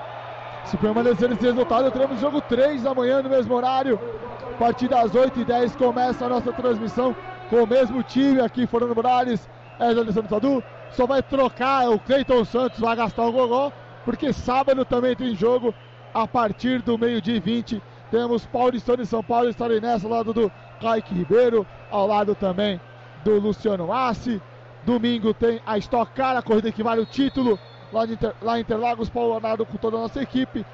se 0.66 0.76
permanecer 0.78 1.32
esse 1.32 1.46
resultado, 1.46 1.92
teremos 1.92 2.20
jogo 2.20 2.42
3 2.42 2.88
amanhã 2.88 3.22
no 3.22 3.30
mesmo 3.30 3.54
horário. 3.54 4.00
A 4.56 4.58
partir 4.58 4.88
das 4.88 5.12
8h10 5.12 5.78
começa 5.78 6.26
a 6.26 6.30
nossa 6.30 6.52
transmissão 6.52 7.16
com 7.52 7.58
o 7.58 7.68
mesmo 7.68 8.02
time 8.02 8.42
aqui, 8.42 8.66
Fernando 8.66 8.96
Morales, 8.96 9.48
Edson 9.80 10.02
Alessandro 10.02 10.30
Sadu. 10.30 10.64
Só 10.90 11.06
vai 11.06 11.22
trocar 11.22 11.90
o 11.90 12.00
Cleiton 12.00 12.44
Santos, 12.44 12.80
vai 12.80 12.96
gastar 12.96 13.28
o 13.28 13.32
gogó, 13.32 13.72
porque 14.04 14.34
sábado 14.34 14.84
também 14.86 15.16
tem 15.16 15.36
jogo 15.36 15.74
a 16.12 16.28
partir 16.28 16.82
do 16.82 16.98
meio-dia 16.98 17.36
e 17.36 17.40
20. 17.40 17.82
Temos 18.10 18.46
Paulistano 18.48 19.04
e 19.04 19.06
São 19.06 19.24
Paulo 19.24 19.50
estarem 19.50 19.80
nessa, 19.80 20.08
ao 20.08 20.14
lado 20.14 20.34
do 20.34 20.52
Kaique 20.82 21.14
Ribeiro, 21.14 21.66
ao 21.92 22.08
lado 22.08 22.34
também 22.34 22.82
do 23.24 23.40
Luciano 23.40 23.94
Assi. 23.94 24.42
Domingo 24.84 25.32
tem 25.32 25.62
a 25.64 25.78
Stock 25.78 26.12
Car, 26.14 26.36
a 26.36 26.42
corrida 26.42 26.72
que 26.72 26.82
vale 26.82 27.02
o 27.02 27.06
título, 27.06 27.60
lá, 27.92 28.06
Inter, 28.06 28.34
lá 28.42 28.58
em 28.58 28.62
Interlagos, 28.62 29.10
Paulo 29.10 29.32
Leonardo 29.32 29.66
com 29.66 29.78
toda 29.78 29.98
a 29.98 30.02
nossa 30.02 30.22
equipe. 30.22 30.66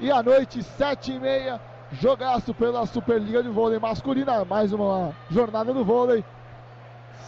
E 0.00 0.10
à 0.10 0.22
noite, 0.22 0.62
sete 0.62 1.12
e 1.12 1.20
meia, 1.20 1.60
jogaço 1.92 2.52
pela 2.54 2.86
Superliga 2.86 3.42
de 3.42 3.48
Vôlei 3.48 3.78
Masculina, 3.78 4.44
mais 4.44 4.72
uma 4.72 5.12
jornada 5.30 5.72
do 5.72 5.84
vôlei. 5.84 6.24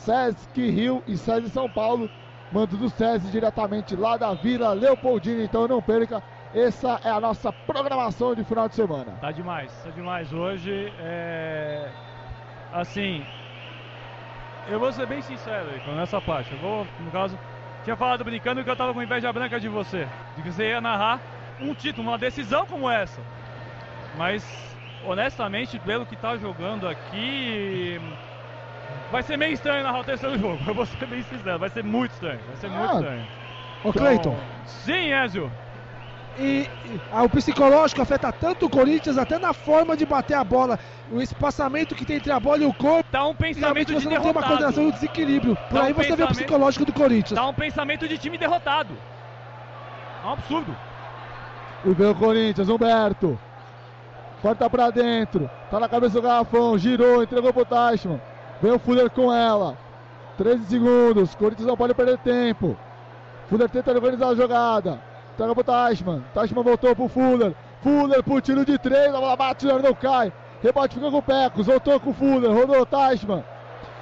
Sesc 0.04 0.70
Rio 0.70 1.02
e 1.06 1.16
Sesc 1.16 1.48
São 1.50 1.68
Paulo, 1.68 2.08
mando 2.52 2.76
do 2.76 2.88
SESI 2.88 3.28
diretamente 3.30 3.96
lá 3.96 4.16
da 4.16 4.34
Vila 4.34 4.72
Leopoldina, 4.72 5.42
então 5.42 5.66
não 5.68 5.82
perca. 5.82 6.22
Essa 6.54 7.00
é 7.04 7.10
a 7.10 7.20
nossa 7.20 7.52
programação 7.52 8.34
de 8.34 8.42
final 8.44 8.68
de 8.68 8.74
semana. 8.74 9.12
Tá 9.20 9.30
demais, 9.30 9.72
tá 9.82 9.90
demais. 9.90 10.32
Hoje 10.32 10.92
é. 10.98 11.90
Assim. 12.72 13.24
Eu 14.68 14.80
vou 14.80 14.92
ser 14.92 15.06
bem 15.06 15.22
sincero 15.22 15.66
nessa 15.94 16.20
parte. 16.20 16.52
Eu 16.52 16.58
vou, 16.58 16.86
no 17.00 17.10
caso, 17.10 17.38
tinha 17.86 17.94
falado 17.96 18.24
brincando 18.24 18.64
que 18.64 18.68
eu 18.68 18.74
tava 18.74 18.92
com 18.92 19.00
inveja 19.00 19.32
branca 19.32 19.60
de 19.60 19.68
você. 19.68 20.08
De 20.34 20.42
que 20.42 20.50
você 20.50 20.70
ia 20.70 20.80
narrar 20.80 21.20
um 21.60 21.72
título, 21.72 22.08
uma 22.08 22.18
decisão 22.18 22.66
como 22.66 22.90
essa. 22.90 23.20
Mas, 24.16 24.44
honestamente, 25.04 25.78
pelo 25.78 26.04
que 26.04 26.16
tá 26.16 26.36
jogando 26.36 26.88
aqui. 26.88 28.00
Vai 29.12 29.22
ser 29.22 29.36
meio 29.36 29.52
estranho 29.52 29.84
narrar 29.84 30.00
o 30.00 30.04
terceiro 30.04 30.36
jogo. 30.36 30.58
Eu 30.66 30.74
vou 30.74 30.84
ser 30.84 31.06
bem 31.06 31.22
sincero, 31.22 31.60
vai 31.60 31.68
ser 31.70 31.84
muito 31.84 32.10
estranho. 32.10 32.40
Vai 32.48 32.56
ser 32.56 32.68
muito 32.68 32.90
Ah, 32.90 32.94
estranho. 32.94 33.26
Ô 33.84 33.92
Cleiton, 33.92 34.36
Sim, 34.66 35.12
Ezio. 35.12 35.52
E, 36.38 36.68
ah, 37.12 37.22
o 37.22 37.28
psicológico 37.28 38.02
afeta 38.02 38.30
tanto 38.32 38.66
o 38.66 38.70
Corinthians, 38.70 39.16
até 39.18 39.38
na 39.38 39.52
forma 39.52 39.96
de 39.96 40.04
bater 40.04 40.34
a 40.34 40.44
bola, 40.44 40.78
o 41.10 41.20
espaçamento 41.20 41.94
que 41.94 42.04
tem 42.04 42.16
entre 42.16 42.30
a 42.32 42.38
bola 42.40 42.58
e 42.62 42.66
o 42.66 42.74
corpo. 42.74 43.08
Tá 43.10 43.26
um 43.26 43.34
pensamento 43.34 43.88
de 43.88 43.94
você 43.94 44.04
não 44.08 44.10
tem 44.10 44.30
uma 44.30 44.40
derrotado. 44.40 44.46
coordenação 44.48 44.84
e 44.84 44.86
um 44.86 44.90
desequilíbrio. 44.90 45.56
Por 45.70 45.78
um 45.80 45.82
aí 45.82 45.92
você 45.92 46.02
vê 46.02 46.12
o 46.12 46.16
pensamento- 46.16 46.34
psicológico 46.36 46.84
do 46.84 46.92
Corinthians. 46.92 47.38
Tá 47.38 47.46
um 47.46 47.54
pensamento 47.54 48.06
de 48.08 48.18
time 48.18 48.36
derrotado. 48.38 48.94
É 50.24 50.26
um 50.26 50.32
absurdo. 50.32 50.76
E 51.84 51.90
vem 51.90 52.10
o 52.10 52.14
Corinthians, 52.14 52.68
Humberto. 52.68 53.38
Corta 54.42 54.68
pra 54.68 54.90
dentro. 54.90 55.50
Tá 55.70 55.80
na 55.80 55.88
cabeça 55.88 56.14
do 56.14 56.22
garrafão. 56.22 56.76
Girou, 56.76 57.22
entregou 57.22 57.52
pro 57.52 57.64
Teichmann. 57.64 58.20
Vem 58.60 58.72
o 58.72 58.78
Fuller 58.78 59.08
com 59.10 59.32
ela. 59.32 59.76
13 60.36 60.64
segundos. 60.66 61.34
Corinthians 61.34 61.66
não 61.66 61.76
pode 61.76 61.94
perder 61.94 62.18
tempo. 62.18 62.76
Fuller 63.48 63.68
tenta 63.70 63.90
organizar 63.92 64.28
a 64.28 64.34
jogada. 64.34 65.00
Entrega 65.36 65.54
pro 65.54 65.62
Teichmann. 65.64 66.24
Teichmann 66.32 66.62
voltou 66.64 66.96
pro 66.96 67.08
Fuller. 67.08 67.52
Fuller 67.82 68.22
pro 68.22 68.40
tiro 68.40 68.64
de 68.64 68.78
três. 68.78 69.14
A 69.14 69.20
bola 69.20 69.36
bate, 69.36 69.66
não 69.66 69.92
cai. 69.94 70.32
Rebote 70.62 70.94
fica 70.94 71.10
com 71.10 71.18
o 71.18 71.22
Pecos. 71.22 71.66
Voltou 71.66 72.00
com 72.00 72.08
o 72.10 72.14
Fuller. 72.14 72.50
Rodou 72.50 72.80
o 72.80 72.86
Teichmann. 72.86 73.44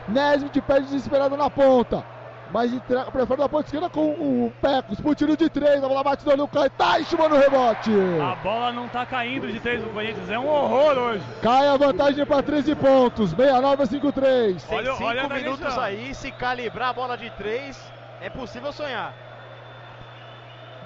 Nesmith 0.06 0.60
perde 0.62 0.86
desesperado 0.86 1.36
na 1.36 1.50
ponta. 1.50 2.04
Mas 2.52 2.72
entrega 2.72 3.10
pra 3.10 3.26
fora 3.26 3.40
da 3.42 3.48
ponta 3.48 3.64
esquerda 3.66 3.90
com 3.90 4.10
o 4.12 4.52
Pecos. 4.62 5.00
Pro 5.00 5.12
tiro 5.12 5.36
de 5.36 5.50
três. 5.50 5.82
A 5.82 5.88
bola 5.88 6.04
bate, 6.04 6.24
não 6.36 6.46
cai. 6.46 6.70
Teichmann 6.70 7.28
no 7.28 7.36
rebote. 7.36 7.90
A 8.22 8.36
bola 8.36 8.70
não 8.72 8.86
tá 8.86 9.04
caindo 9.04 9.50
de 9.50 9.58
três 9.58 9.82
do 9.82 9.90
Corinthians. 9.90 10.30
É 10.30 10.38
um 10.38 10.46
horror 10.46 10.96
hoje. 10.96 11.22
Cai 11.42 11.66
a 11.66 11.76
vantagem 11.76 12.24
para 12.24 12.44
13 12.44 12.76
pontos. 12.76 13.30
69 13.30 13.82
a 13.82 13.86
53. 13.86 14.62
Tem 14.62 14.78
Olha- 14.78 14.94
cinco 14.94 15.34
minutos 15.34 15.78
aí, 15.78 16.14
se 16.14 16.30
calibrar 16.30 16.90
a 16.90 16.92
bola 16.92 17.18
de 17.18 17.28
três, 17.30 17.76
é 18.20 18.30
possível 18.30 18.72
sonhar. 18.72 19.12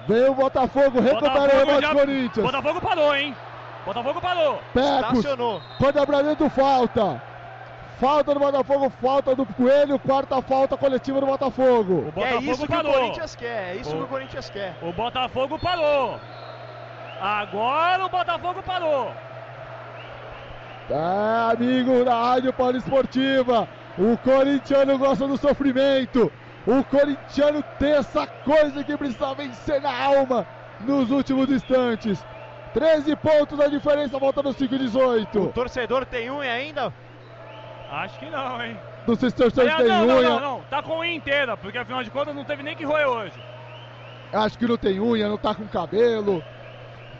Vem 0.09 0.27
o 0.27 0.33
Botafogo, 0.33 0.99
recupera 0.99 1.53
o 1.53 1.57
rebote 1.59 1.81
já- 1.81 1.93
Corinthians. 1.93 2.45
Botafogo 2.45 2.81
parou, 2.81 3.15
hein? 3.15 3.35
Botafogo 3.85 4.19
parou. 4.19 4.59
Pecos, 4.73 5.19
Estacionou. 5.19 5.61
dentro 6.23 6.49
falta. 6.49 7.21
Falta 7.99 8.33
do 8.33 8.39
Botafogo, 8.39 8.89
falta 9.01 9.35
do 9.35 9.45
Coelho, 9.45 9.99
quarta 9.99 10.41
falta 10.41 10.75
coletiva 10.77 11.19
do 11.19 11.27
Botafogo. 11.27 11.93
O 11.93 12.07
é 12.07 12.11
Botafogo 12.11 12.41
isso 12.51 12.61
que 12.65 12.67
parou. 12.73 12.91
o 12.91 12.93
Corinthians 12.95 13.35
quer, 13.35 13.69
é 13.69 13.75
isso 13.75 13.91
O- 13.93 13.97
que 13.97 14.03
o 14.03 14.07
Corinthians 14.07 14.49
quer. 14.49 14.75
O 14.81 14.91
Botafogo 14.93 15.59
parou. 15.59 16.19
Agora 17.21 18.05
o 18.05 18.09
Botafogo 18.09 18.63
parou. 18.63 19.11
É, 20.89 21.51
amigo 21.53 22.03
da 22.03 22.15
Rádio 22.19 22.51
Poliesportiva. 22.53 23.67
O 23.97 24.17
corintiano 24.17 24.97
gosta 24.97 25.27
do 25.27 25.37
sofrimento. 25.37 26.31
O 26.69 26.83
corintiano 26.83 27.63
tem 27.79 27.93
essa 27.93 28.27
coisa 28.27 28.83
que 28.83 28.95
precisa 28.95 29.33
vencer 29.33 29.81
na 29.81 29.91
alma 29.91 30.45
nos 30.81 31.09
últimos 31.09 31.49
instantes. 31.49 32.23
13 32.75 33.15
pontos 33.15 33.59
a 33.59 33.67
diferença, 33.67 34.19
volta 34.19 34.43
no 34.43 34.53
5 34.53 34.75
e 34.75 34.77
18. 34.77 35.41
O 35.41 35.47
torcedor 35.47 36.05
tem 36.05 36.29
unha 36.29 36.51
ainda? 36.51 36.93
Acho 37.89 38.19
que 38.19 38.29
não, 38.29 38.63
hein? 38.63 38.79
Não 39.07 39.15
sei 39.15 39.31
se 39.31 39.35
o 39.35 39.39
torcedor 39.39 39.77
tem 39.77 39.87
não, 39.87 40.05
não, 40.05 40.17
unha. 40.17 40.29
não, 40.29 40.39
não. 40.39 40.61
Tá 40.69 40.83
com 40.83 40.99
unha 40.99 41.15
inteira, 41.15 41.57
porque 41.57 41.79
afinal 41.79 42.03
de 42.03 42.11
contas 42.11 42.35
não 42.35 42.45
teve 42.45 42.61
nem 42.61 42.75
que 42.75 42.85
roer 42.85 43.07
hoje. 43.07 43.43
Acho 44.31 44.59
que 44.59 44.67
não 44.67 44.77
tem 44.77 44.99
unha, 44.99 45.27
não 45.27 45.39
tá 45.39 45.55
com 45.55 45.67
cabelo. 45.67 46.43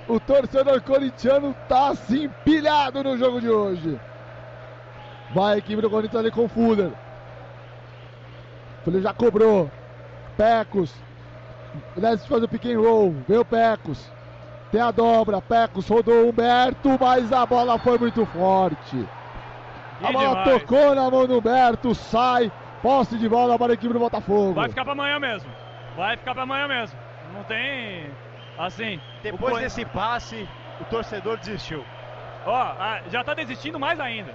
O 0.07 0.19
torcedor 0.19 0.80
corintiano 0.84 1.55
tá 1.67 1.88
assim 1.88 2.26
empilhado 2.26 3.03
no 3.03 3.17
jogo 3.17 3.41
de 3.41 3.49
hoje. 3.49 3.99
Vai 5.34 5.55
a 5.55 5.57
equipe 5.57 5.81
do 5.81 5.89
Corinthians 5.89 6.19
ali 6.19 6.30
com 6.30 6.45
o 6.45 6.47
Fuller. 6.47 6.91
Fuller 8.84 9.01
já 9.01 9.14
cobrou. 9.14 9.69
Pecos. 10.38 10.93
Aliás, 11.95 12.26
faz 12.26 12.43
o 12.43 12.47
pick 12.47 12.65
and 12.65 12.80
roll. 12.80 13.11
Vem 13.27 13.38
o 13.38 13.45
Pecos. 13.45 14.11
Tem 14.72 14.81
a 14.81 14.91
dobra. 14.91 15.41
Pecos 15.41 15.88
rodou 15.88 16.26
o 16.26 16.30
Humberto, 16.30 16.97
mas 16.99 17.31
a 17.34 17.45
bola 17.45 17.77
foi 17.80 17.97
muito 17.97 18.26
forte. 18.27 19.07
A 20.01 20.10
Ih, 20.10 20.14
bola 20.14 20.30
demais. 20.43 20.61
tocou 20.61 20.95
na 20.95 21.10
mão 21.11 21.27
do 21.27 21.38
Humberto. 21.38 21.93
Sai. 21.93 22.51
Posse 22.81 23.18
de 23.18 23.27
bola 23.27 23.60
para 23.60 23.73
a 23.73 23.76
equipe 23.76 23.91
do 23.91 23.99
Botafogo. 23.99 24.53
Vai 24.53 24.69
ficar 24.69 24.85
pra 24.85 24.93
amanhã 24.93 25.19
mesmo. 25.19 25.51
Vai 25.97 26.15
ficar 26.15 26.34
pra 26.34 26.43
amanhã 26.43 26.65
mesmo. 26.65 26.97
Não 27.34 27.43
tem. 27.43 28.10
Assim. 28.57 29.01
Depois 29.22 29.57
o 29.57 29.60
desse 29.60 29.84
passe, 29.84 30.47
o 30.80 30.85
torcedor 30.85 31.38
desistiu. 31.38 31.84
Ó, 32.45 32.56
ah, 32.56 33.01
já 33.11 33.22
tá 33.22 33.34
desistindo 33.34 33.77
mais 33.77 33.99
ainda. 33.99 34.34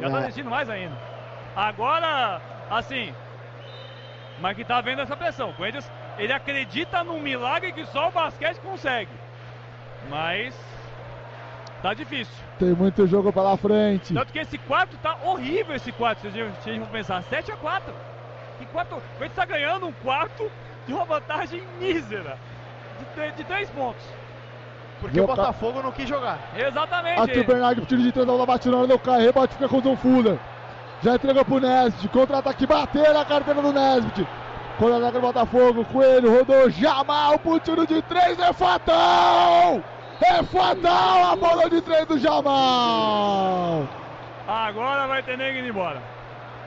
Já 0.00 0.08
tá 0.10 0.16
É. 0.16 0.20
desistindo 0.20 0.48
mais 0.48 0.70
ainda. 0.70 0.96
Agora, 1.54 2.40
assim. 2.70 3.12
Mas 4.40 4.56
que 4.56 4.64
tá 4.64 4.80
vendo 4.80 5.02
essa 5.02 5.16
pressão. 5.16 5.50
O 5.50 5.54
Corinthians, 5.54 5.90
ele 6.18 6.32
acredita 6.32 7.04
num 7.04 7.20
milagre 7.20 7.72
que 7.72 7.84
só 7.86 8.08
o 8.08 8.12
basquete 8.12 8.58
consegue. 8.60 9.10
Mas. 10.08 10.54
Tá 11.82 11.94
difícil. 11.94 12.34
Tem 12.58 12.72
muito 12.74 13.06
jogo 13.06 13.32
pela 13.32 13.56
frente. 13.56 14.12
Tanto 14.12 14.32
que 14.32 14.38
esse 14.38 14.58
quarto 14.58 14.96
tá 14.98 15.16
horrível 15.24 15.74
esse 15.74 15.90
quarto, 15.92 16.20
se 16.20 16.26
a 16.26 16.30
gente- 16.30 16.62
se 16.62 16.68
a 16.70 16.72
gente 16.74 16.84
for 16.84 16.90
pensar. 16.92 17.22
7 17.22 17.50
a 17.52 17.56
4. 17.56 17.94
Que 18.58 18.66
quarto? 18.66 18.96
O 18.96 19.00
Corinthians 19.00 19.34
tá 19.34 19.44
ganhando 19.46 19.86
um 19.86 19.92
quarto 19.92 20.50
de 20.86 20.92
uma 20.92 21.04
vantagem 21.06 21.62
mísera. 21.78 22.36
De, 23.16 23.32
de 23.32 23.44
3 23.44 23.70
pontos. 23.70 24.04
Porque 25.00 25.16
Meu 25.16 25.24
o 25.24 25.28
ca- 25.28 25.36
Botafogo 25.36 25.82
não 25.82 25.90
quis 25.90 26.06
jogar. 26.06 26.38
Exatamente. 26.54 27.18
Aqui 27.22 27.40
o 27.40 27.44
Bernardo 27.44 27.76
pro 27.80 27.86
tiro 27.86 28.02
de 28.02 28.12
três, 28.12 28.28
a 28.28 28.30
bola 28.30 28.44
bate 28.44 28.68
na 28.68 28.76
hora 28.76 28.86
do 28.86 28.98
cai, 28.98 29.22
rebote 29.22 29.54
fica 29.54 29.66
com 29.66 29.78
o 29.78 29.82
Tom 29.82 29.96
Fuller. 29.96 30.38
Já 31.02 31.14
entregou 31.14 31.44
pro 31.44 31.60
Nesbit, 31.60 32.08
contra-ataque, 32.08 32.66
bater 32.66 33.14
na 33.14 33.24
carteira 33.24 33.62
do 33.62 33.72
Nesbit. 33.72 34.26
Contra-ataque 34.78 35.12
do 35.12 35.20
Botafogo, 35.20 35.84
Coelho, 35.86 36.38
rodou, 36.38 36.70
Jamal 36.70 37.38
pro 37.38 37.58
tiro 37.58 37.86
de 37.86 38.02
três, 38.02 38.38
é 38.38 38.52
fatal! 38.52 39.82
É 40.20 40.42
fatal 40.42 41.32
a 41.32 41.36
bola 41.36 41.70
de 41.70 41.80
três 41.80 42.06
do 42.06 42.18
Jamal! 42.18 43.88
Agora 44.46 45.06
vai 45.06 45.22
ter 45.22 45.38
nego 45.38 45.58
indo 45.58 45.68
embora. 45.68 46.02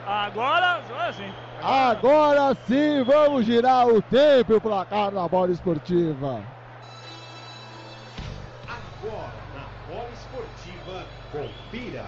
Agora, 0.08 0.82
olha 0.92 1.10
assim. 1.10 1.32
Agora 1.62 2.58
sim, 2.68 3.04
vamos 3.04 3.46
girar 3.46 3.88
o 3.88 4.02
tempo 4.02 4.54
e 4.54 4.56
o 4.56 4.62
placar 4.62 5.12
na 5.12 5.28
bola 5.28 5.52
esportiva. 5.52 6.42
Agora 8.68 9.34
na 9.54 9.94
bola 9.94 10.10
esportiva, 10.12 11.06
confira. 11.32 12.06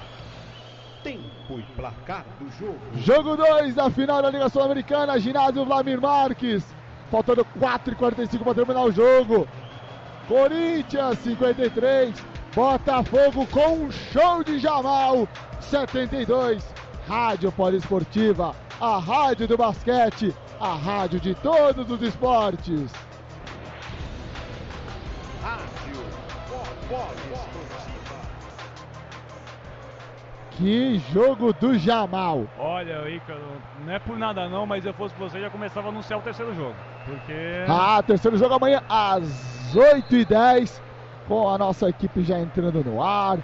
Tempo 1.45 1.59
e 1.59 1.63
placar 1.75 2.25
do 2.39 2.49
jogo. 2.51 2.79
Jogo 2.95 3.37
2 3.37 3.75
da 3.75 3.89
final 3.89 4.21
da 4.21 4.29
Liga 4.29 4.49
Sul-Americana, 4.49 5.19
ginásio 5.19 5.65
Vladimir 5.65 6.01
Marques. 6.01 6.63
Faltando 7.11 7.45
4h45 7.59 8.43
para 8.43 8.55
terminar 8.55 8.83
o 8.83 8.91
jogo. 8.91 9.47
Corinthians 10.27 11.19
53, 11.19 12.15
Botafogo 12.55 13.45
com 13.47 13.85
um 13.85 13.91
show 13.91 14.43
de 14.43 14.57
Jamal 14.57 15.27
72. 15.61 16.65
Rádio 17.07 17.51
Poliesportiva, 17.51 18.55
a 18.81 18.97
rádio 18.97 19.47
do 19.47 19.55
basquete, 19.55 20.35
a 20.59 20.73
rádio 20.73 21.19
de 21.19 21.35
todos 21.35 21.89
os 21.91 22.01
esportes. 22.01 22.91
Rádio 25.43 26.03
Bola 26.89 27.24
Que 30.57 30.99
jogo 31.11 31.51
do 31.53 31.77
Jamal. 31.77 32.45
Olha, 32.57 33.09
Ícaro, 33.09 33.41
não 33.85 33.93
é 33.93 33.99
por 33.99 34.17
nada 34.17 34.47
não, 34.47 34.65
mas 34.65 34.83
se 34.83 34.89
eu 34.89 34.93
fosse 34.93 35.13
você 35.15 35.41
já 35.41 35.49
começava 35.49 35.87
a 35.87 35.91
anunciar 35.91 36.19
o 36.19 36.21
terceiro 36.21 36.55
jogo. 36.55 36.75
Porque. 37.05 37.33
Ah, 37.67 38.01
terceiro 38.01 38.37
jogo 38.37 38.53
amanhã 38.53 38.81
às 38.87 39.73
8h10, 39.73 40.79
com 41.27 41.49
a 41.49 41.57
nossa 41.57 41.89
equipe 41.89 42.23
já 42.23 42.39
entrando 42.39 42.83
no 42.83 43.03
ar. 43.03 43.37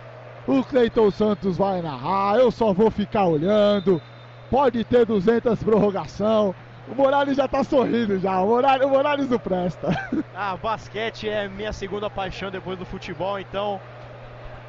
O 0.48 0.64
Cleiton 0.64 1.12
Santos 1.12 1.58
vai 1.58 1.82
narrar, 1.82 2.38
eu 2.38 2.50
só 2.50 2.74
vou 2.74 2.90
ficar 2.90 3.26
olhando. 3.26 4.02
Pode 4.50 4.84
ter 4.86 5.06
200 5.06 5.62
prorrogação. 5.64 6.56
O 6.88 6.96
Morales 6.96 7.38
já 7.38 7.48
tá 7.48 7.64
sorrindo 7.64 8.20
já, 8.20 8.42
o 8.42 8.48
Morales, 8.48 8.86
o 8.86 8.90
Morales 8.90 9.30
não 9.30 9.40
presta. 9.40 9.90
Ah, 10.36 10.58
basquete 10.58 11.30
é 11.30 11.48
minha 11.48 11.72
segunda 11.72 12.10
paixão 12.10 12.50
depois 12.50 12.78
do 12.78 12.86
futebol, 12.86 13.40
então 13.40 13.80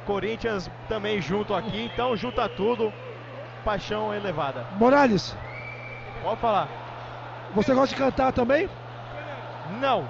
Corinthians 0.05 0.69
também 0.87 1.21
junto 1.21 1.53
aqui, 1.53 1.89
então 1.93 2.15
junta 2.15 2.47
tudo, 2.49 2.91
paixão 3.63 4.13
elevada. 4.13 4.65
Morales, 4.77 5.35
Pode 6.21 6.39
falar. 6.39 6.67
você 7.53 7.73
gosta 7.73 7.95
de 7.95 8.01
cantar 8.01 8.31
também? 8.31 8.69
Não. 9.79 10.07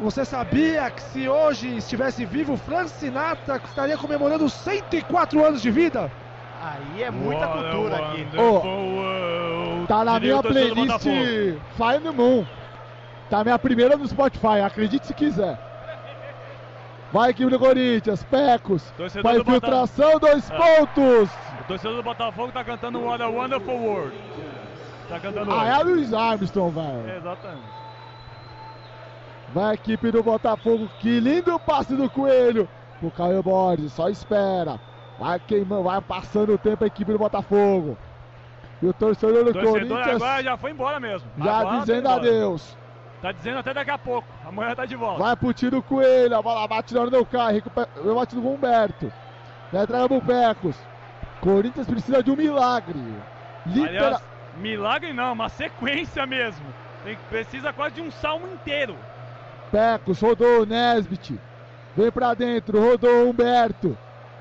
Você 0.00 0.24
sabia 0.24 0.90
que 0.90 1.00
se 1.02 1.28
hoje 1.28 1.76
estivesse 1.76 2.24
vivo, 2.24 2.56
Frank 2.56 2.90
Sinatra 2.90 3.60
estaria 3.64 3.96
comemorando 3.96 4.48
104 4.48 5.44
anos 5.44 5.62
de 5.62 5.70
vida? 5.70 6.10
Aí 6.60 7.02
é 7.02 7.10
muita 7.10 7.46
What 7.46 7.62
cultura 7.62 7.96
aqui. 7.96 8.26
world. 8.36 9.86
Tá 9.86 10.04
na 10.04 10.18
minha 10.18 10.42
playlist. 10.42 11.02
Find 11.76 12.02
the 12.02 12.10
Moon. 12.10 12.44
Tá 13.30 13.44
minha 13.44 13.58
primeira 13.58 13.96
no 13.96 14.06
Spotify, 14.06 14.60
acredite 14.64 15.06
se 15.06 15.14
quiser. 15.14 15.58
Vai 17.14 17.30
equipe 17.30 17.48
do 17.48 17.60
Corinthians, 17.60 18.24
Pecos. 18.24 18.90
Torcedor 18.96 19.22
Pra 19.22 19.32
do 19.34 19.40
infiltração, 19.48 20.18
dois 20.18 20.50
Ah. 20.50 20.56
pontos. 20.56 21.30
O 21.60 21.64
torcedor 21.68 21.96
do 21.98 22.02
Botafogo 22.02 22.50
tá 22.50 22.64
cantando 22.64 22.98
What 23.00 23.22
a 23.22 23.28
Wonderful 23.28 23.76
World. 23.80 24.16
Tá 25.08 25.20
cantando 25.20 25.52
Ah, 25.52 25.64
é. 25.64 25.82
Luiz 25.84 26.12
Armstrong, 26.12 26.72
velho. 26.74 27.16
Exatamente. 27.16 27.62
Vai 29.54 29.64
a 29.70 29.74
equipe 29.74 30.10
do 30.10 30.24
Botafogo. 30.24 30.88
Que 30.98 31.20
lindo 31.20 31.56
passe 31.60 31.94
do 31.94 32.10
Coelho. 32.10 32.68
O 33.00 33.12
Caio 33.12 33.44
Borges, 33.44 33.92
só 33.92 34.08
espera. 34.08 34.80
Vai 35.20 35.38
queimando, 35.38 35.84
vai 35.84 36.00
passando 36.00 36.54
o 36.54 36.58
tempo 36.58 36.82
a 36.82 36.88
equipe 36.88 37.12
do 37.12 37.18
Botafogo. 37.18 37.96
E 38.82 38.86
o 38.88 38.92
torcedor 38.92 39.44
do 39.44 39.52
torcedor 39.52 39.72
Corinthians 39.72 40.16
agora 40.20 40.42
já 40.42 40.56
foi 40.56 40.72
embora 40.72 40.98
mesmo. 40.98 41.30
já 41.38 41.58
Agora 41.60 41.78
dizendo 41.78 42.08
adeus. 42.08 42.76
Tá 43.24 43.32
dizendo 43.32 43.60
até 43.60 43.72
daqui 43.72 43.90
a 43.90 43.96
pouco. 43.96 44.28
Amanhã 44.46 44.74
tá 44.74 44.84
de 44.84 44.94
volta. 44.96 45.22
Vai 45.22 45.34
pro 45.34 45.54
tiro 45.54 45.82
Coelho. 45.82 46.36
A 46.36 46.42
bola 46.42 46.68
bate 46.68 46.92
na 46.92 47.00
hora 47.00 47.10
não 47.10 47.24
cai. 47.24 47.54
Recupera, 47.54 47.88
bate 48.14 48.36
no 48.36 48.52
Humberto. 48.52 49.10
Já 49.72 49.84
entrega 49.84 50.08
pro 50.08 50.20
Pecos. 50.20 50.76
Corinthians 51.40 51.86
precisa 51.86 52.22
de 52.22 52.30
um 52.30 52.36
milagre. 52.36 53.00
Aliás, 53.66 54.22
milagre 54.58 55.14
não, 55.14 55.32
uma 55.32 55.48
sequência 55.48 56.26
mesmo. 56.26 56.66
Tem, 57.02 57.16
precisa 57.30 57.72
quase 57.72 57.94
de 57.94 58.02
um 58.02 58.10
salmo 58.10 58.46
inteiro. 58.46 58.94
Pecos, 59.72 60.20
rodou 60.20 60.66
Nesbit. 60.66 61.40
Vem 61.96 62.12
pra 62.12 62.34
dentro, 62.34 62.78
rodou 62.78 63.26
Humberto. 63.30 63.96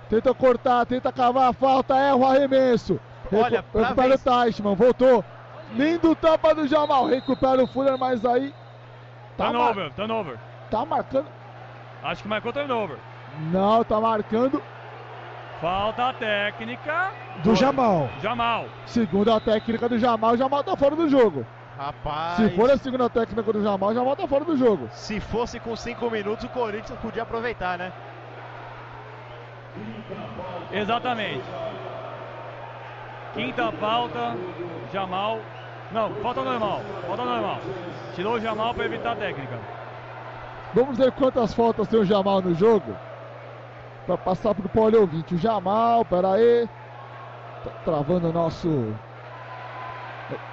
Tenta 0.09 0.33
cortar, 0.33 0.85
tenta 0.85 1.09
cavar 1.09 1.51
a 1.51 1.53
falta, 1.53 1.95
erra 1.95 2.17
o 2.17 2.25
arremesso. 2.25 2.99
Olha, 3.31 3.61
Recu- 3.61 3.77
recupera 3.77 3.93
o 3.93 4.09
vencer- 4.09 4.19
Teichmann, 4.43 4.75
voltou. 4.75 5.23
Lindo 5.71 6.13
tapa 6.17 6.53
do 6.53 6.67
Jamal, 6.67 7.05
recupera 7.05 7.63
o 7.63 7.67
Fuller, 7.67 7.97
mas 7.97 8.25
aí. 8.25 8.53
Tá, 9.43 9.53
mar- 9.53 9.67
Turnover, 9.67 9.93
turnover. 9.93 10.37
tá 10.69 10.85
marcando. 10.85 11.27
Acho 12.03 12.21
que 12.23 12.27
marcou 12.27 12.53
turnover. 12.53 12.97
Não, 13.51 13.83
tá 13.83 13.99
marcando. 13.99 14.61
Falta 15.61 16.13
técnica. 16.13 17.11
Do 17.43 17.55
Jamal. 17.55 18.09
Jamal. 18.21 18.65
Segunda 18.85 19.39
técnica 19.39 19.87
do 19.89 19.97
Jamal, 19.97 20.33
o 20.33 20.37
Jamal 20.37 20.63
tá 20.63 20.75
fora 20.75 20.95
do 20.95 21.07
jogo. 21.09 21.45
Rapaz. 21.77 22.35
Se 22.35 22.49
for 22.51 22.69
a 22.69 22.77
segunda 22.77 23.09
técnica 23.09 23.51
do 23.53 23.63
Jamal, 23.63 23.93
Jamal 23.93 24.15
tá 24.15 24.27
fora 24.27 24.45
do 24.45 24.55
jogo. 24.57 24.87
Se 24.91 25.19
fosse 25.19 25.59
com 25.59 25.75
5 25.75 26.09
minutos, 26.11 26.45
o 26.45 26.49
Corinthians 26.49 26.99
podia 26.99 27.23
aproveitar, 27.23 27.77
né? 27.77 27.91
Exatamente. 30.71 31.43
Quinta 33.33 33.71
falta. 33.73 34.35
Jamal. 34.91 35.39
Não, 35.93 36.09
falta 36.15 36.43
normal. 36.43 36.81
Falta 37.05 37.23
normal. 37.23 37.59
Tirou 38.15 38.33
o 38.33 38.39
Jamal 38.39 38.73
para 38.73 38.85
evitar 38.85 39.11
a 39.11 39.15
técnica. 39.15 39.59
Vamos 40.73 40.97
ver 40.97 41.11
quantas 41.11 41.53
faltas 41.53 41.87
tem 41.87 41.99
o 41.99 42.05
Jamal 42.05 42.41
no 42.41 42.55
jogo. 42.55 42.95
Pra 44.07 44.17
passar 44.17 44.55
pro 44.55 44.67
Paulo 44.67 44.99
ouvinte. 45.01 45.35
O 45.35 45.37
Jamal, 45.37 46.03
pera 46.03 46.33
aí. 46.33 46.67
Tá 47.63 47.69
travando 47.85 48.29
o 48.29 48.33
nosso. 48.33 48.93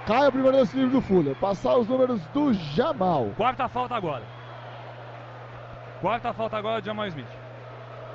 Cai 0.07 0.29
o 0.29 0.33
primeiro 0.33 0.59
lance 0.59 0.77
livre 0.77 0.93
do 0.93 1.01
Fuller. 1.01 1.35
Passar 1.37 1.77
os 1.77 1.89
números 1.89 2.21
do 2.35 2.53
Jamal. 2.53 3.31
Quarta 3.37 3.67
falta 3.67 3.95
agora. 3.95 4.23
Quarta 6.03 6.33
falta 6.35 6.59
agora 6.59 6.81
de 6.81 6.87
Jamal 6.87 7.07
Smith. 7.07 7.27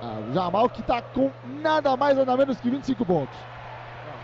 Ah, 0.02 0.20
o 0.30 0.34
Jamal 0.34 0.70
que 0.70 0.84
tá 0.84 1.02
com 1.02 1.32
nada 1.62 1.98
mais 1.98 2.18
nada 2.18 2.38
menos 2.38 2.60
que 2.60 2.70
25 2.70 3.04
pontos. 3.04 3.55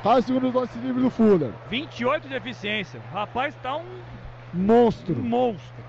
O 0.03 0.21
segundo 0.21 0.57
lance 0.57 0.77
livre 0.79 1.01
do 1.03 1.09
Fuller. 1.11 1.51
28 1.69 2.27
de 2.27 2.35
eficiência. 2.35 2.99
O 3.11 3.13
rapaz 3.15 3.53
tá 3.61 3.75
um 3.77 3.85
Monstro. 4.53 5.15
monstro. 5.15 5.83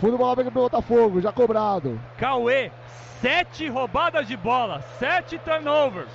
Fundo 0.00 0.18
bola 0.18 0.34
pega 0.36 0.50
pro 0.50 0.62
Botafogo, 0.62 1.20
já 1.20 1.30
cobrado. 1.30 2.00
Cauê, 2.18 2.72
sete 3.20 3.68
roubadas 3.68 4.26
de 4.26 4.36
bola, 4.36 4.80
sete 4.98 5.38
turnovers. 5.38 6.10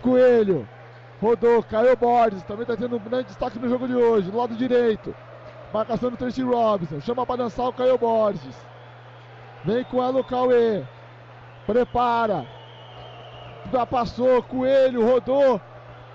Coelho. 0.00 0.68
Rodou, 1.20 1.62
caiu 1.62 1.96
Borges. 1.96 2.42
Também 2.42 2.66
tá 2.66 2.76
tendo 2.76 2.96
um 2.96 2.98
grande 2.98 3.26
destaque 3.28 3.58
no 3.58 3.68
jogo 3.68 3.86
de 3.86 3.94
hoje. 3.94 4.30
Do 4.30 4.36
lado 4.38 4.56
direito. 4.56 5.14
Marcação 5.72 6.10
do 6.10 6.16
Tracy 6.16 6.42
Robinson. 6.42 7.00
Chama 7.00 7.24
pra 7.24 7.36
dançar 7.36 7.68
o 7.68 7.72
Caio 7.72 7.96
Borges. 7.96 8.56
Vem 9.64 9.84
com 9.84 10.02
ela 10.02 10.18
o 10.18 10.24
Cauê. 10.24 10.82
Prepara. 11.66 12.44
Já 13.70 13.86
passou. 13.86 14.42
Coelho 14.42 15.06
rodou. 15.06 15.60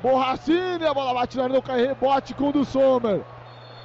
Borracini. 0.01 0.85
A 0.85 0.93
bola 0.93 1.13
bate 1.13 1.37
na 1.37 1.43
área. 1.43 1.61
Rebote 1.61 2.33
com 2.33 2.49
o 2.49 2.51
do 2.51 2.65
Sommer. 2.65 3.21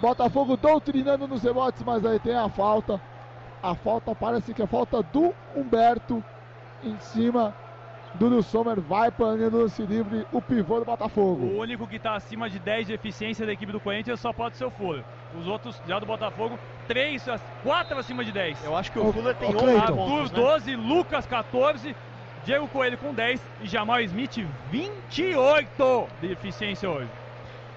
Botafogo 0.01 0.57
doutrinando 0.57 1.29
nos 1.29 1.43
rebotes, 1.45 1.83
mas 1.85 2.05
aí 2.05 2.19
tem 2.19 2.35
a 2.35 2.49
falta. 2.49 3.01
A 3.63 3.75
falta 3.75 4.15
parece 4.15 4.53
que 4.53 4.61
é 4.61 4.67
falta 4.67 5.01
do 5.01 5.33
Humberto 5.55 6.23
em 6.83 6.99
cima 6.99 7.55
do 8.15 8.29
do 8.29 8.43
Sommer. 8.43 8.81
Vai 8.81 9.13
para 9.13 9.27
o 9.27 9.51
lance 9.51 9.81
livre 9.87 10.27
o 10.33 10.43
pivô 10.43 10.81
do 10.81 10.85
Botafogo. 10.85 11.47
O 11.47 11.59
único 11.61 11.87
que 11.87 12.01
tá 12.01 12.15
acima 12.17 12.51
de 12.51 12.59
10 12.59 12.89
de 12.89 12.93
eficiência 12.95 13.47
da 13.47 13.53
equipe 13.53 13.71
do 13.71 13.79
Corinthians 13.79 14.19
só 14.19 14.33
pode 14.33 14.57
ser 14.57 14.65
o 14.65 14.71
Fuller. 14.71 15.05
Os 15.39 15.47
outros, 15.47 15.81
já 15.87 16.01
do 16.01 16.07
Botafogo, 16.07 16.59
3, 16.89 17.25
4 17.63 17.99
acima 17.99 18.25
de 18.25 18.33
10. 18.33 18.65
Eu 18.65 18.77
acho 18.77 18.91
que 18.91 18.99
Ô, 18.99 19.09
o 19.09 19.13
Fuller 19.13 19.37
tem 19.37 19.49
ô, 19.49 19.53
11 19.53 19.59
Cleiton. 19.63 19.81
Arthur, 19.83 19.97
pontos, 19.97 20.33
né? 20.33 20.39
12, 20.41 20.77
Lucas, 20.77 21.27
14, 21.27 21.97
Diego 22.45 22.67
Coelho 22.69 22.99
com 22.99 23.15
10 23.15 23.41
e 23.63 23.69
Jamal 23.69 24.01
Smith, 24.01 24.45
28 24.71 26.09
de 26.21 26.33
eficiência 26.33 26.91
hoje. 26.91 27.09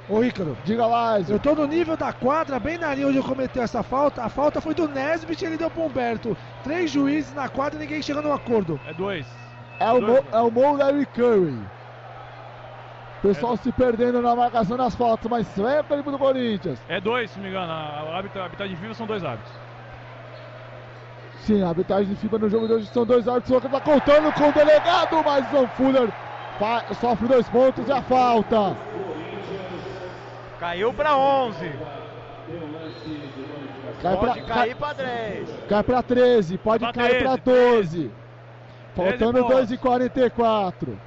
Ô 0.08 0.24
Ícaro, 0.24 0.56
Diga 0.64 0.86
lá, 0.86 1.20
eu 1.20 1.40
tô 1.40 1.56
no 1.56 1.66
nível 1.66 1.98
da 1.98 2.14
quadra, 2.14 2.60
bem 2.60 2.78
na 2.78 2.94
linha 2.94 3.08
onde 3.08 3.18
eu 3.18 3.24
cometeu 3.24 3.64
essa 3.64 3.82
falta. 3.82 4.24
A 4.24 4.30
falta 4.30 4.62
foi 4.62 4.76
do 4.76 4.88
Nesbit 4.88 5.44
e 5.44 5.48
ele 5.48 5.58
deu 5.58 5.70
pro 5.70 5.84
Humberto. 5.84 6.38
Três 6.64 6.92
juízes 6.92 7.34
na 7.34 7.50
quadra 7.50 7.78
e 7.78 7.82
ninguém 7.84 8.02
chegou 8.02 8.22
num 8.22 8.34
acordo. 8.34 8.80
É 8.88 8.94
2. 8.94 9.26
É 9.80 9.92
o, 9.92 10.02
Mo, 10.02 10.26
é 10.32 10.40
o 10.40 10.52
Mo 10.52 10.78
Larry 10.78 11.06
Curry. 11.08 11.60
Pessoal 13.22 13.58
se 13.58 13.72
perdendo 13.72 14.22
na 14.22 14.36
marcação 14.36 14.78
das 14.78 14.94
faltas, 14.94 15.30
mas 15.30 15.48
sempre 15.48 15.94
ali 15.96 16.04
pro 16.04 16.18
Corinthians. 16.20 16.80
É 16.88 17.02
2, 17.02 17.32
se 17.32 17.38
não 17.38 17.44
me 17.44 17.50
engano. 17.50 17.72
A, 17.72 17.76
a, 17.76 18.02
a 18.14 18.16
arbitragem 18.16 18.76
viva 18.76 18.94
são 18.94 19.08
dois 19.08 19.24
árbitros. 19.24 19.65
Sim, 21.46 21.62
a 21.62 21.70
arbitragem 21.70 22.08
de 22.08 22.16
FIBA 22.16 22.40
no 22.40 22.50
jogo 22.50 22.66
de 22.66 22.74
hoje 22.74 22.88
são 22.88 23.06
dois 23.06 23.28
árbitros. 23.28 23.64
O 23.64 23.70
tá 23.70 23.80
contando 23.80 24.34
com 24.34 24.50
o 24.50 24.52
delegado, 24.52 25.24
mas 25.24 25.46
o 25.54 25.68
Fuller 25.68 26.10
sofre 27.00 27.28
dois 27.28 27.48
pontos 27.50 27.88
e 27.88 27.92
a 27.92 28.02
falta. 28.02 28.76
Caiu 30.60 30.92
pra 30.92 31.16
11. 31.16 31.72
Cai 34.02 34.18
Pode 34.18 34.20
pra, 34.20 34.34
cair 34.34 34.46
cai, 34.46 34.76
pra 34.76 34.94
10. 34.94 35.50
cai 35.70 35.84
pra 35.84 36.04
13, 36.04 36.58
pode 36.58 36.84
Pra 36.84 36.94
cair 36.94 37.24
pra 37.24 37.38
13, 37.38 37.98
12. 37.98 38.12
Faltando 38.96 39.40
pontos. 39.44 39.56
2 39.56 39.72
e 39.72 39.78
44. 39.78 41.00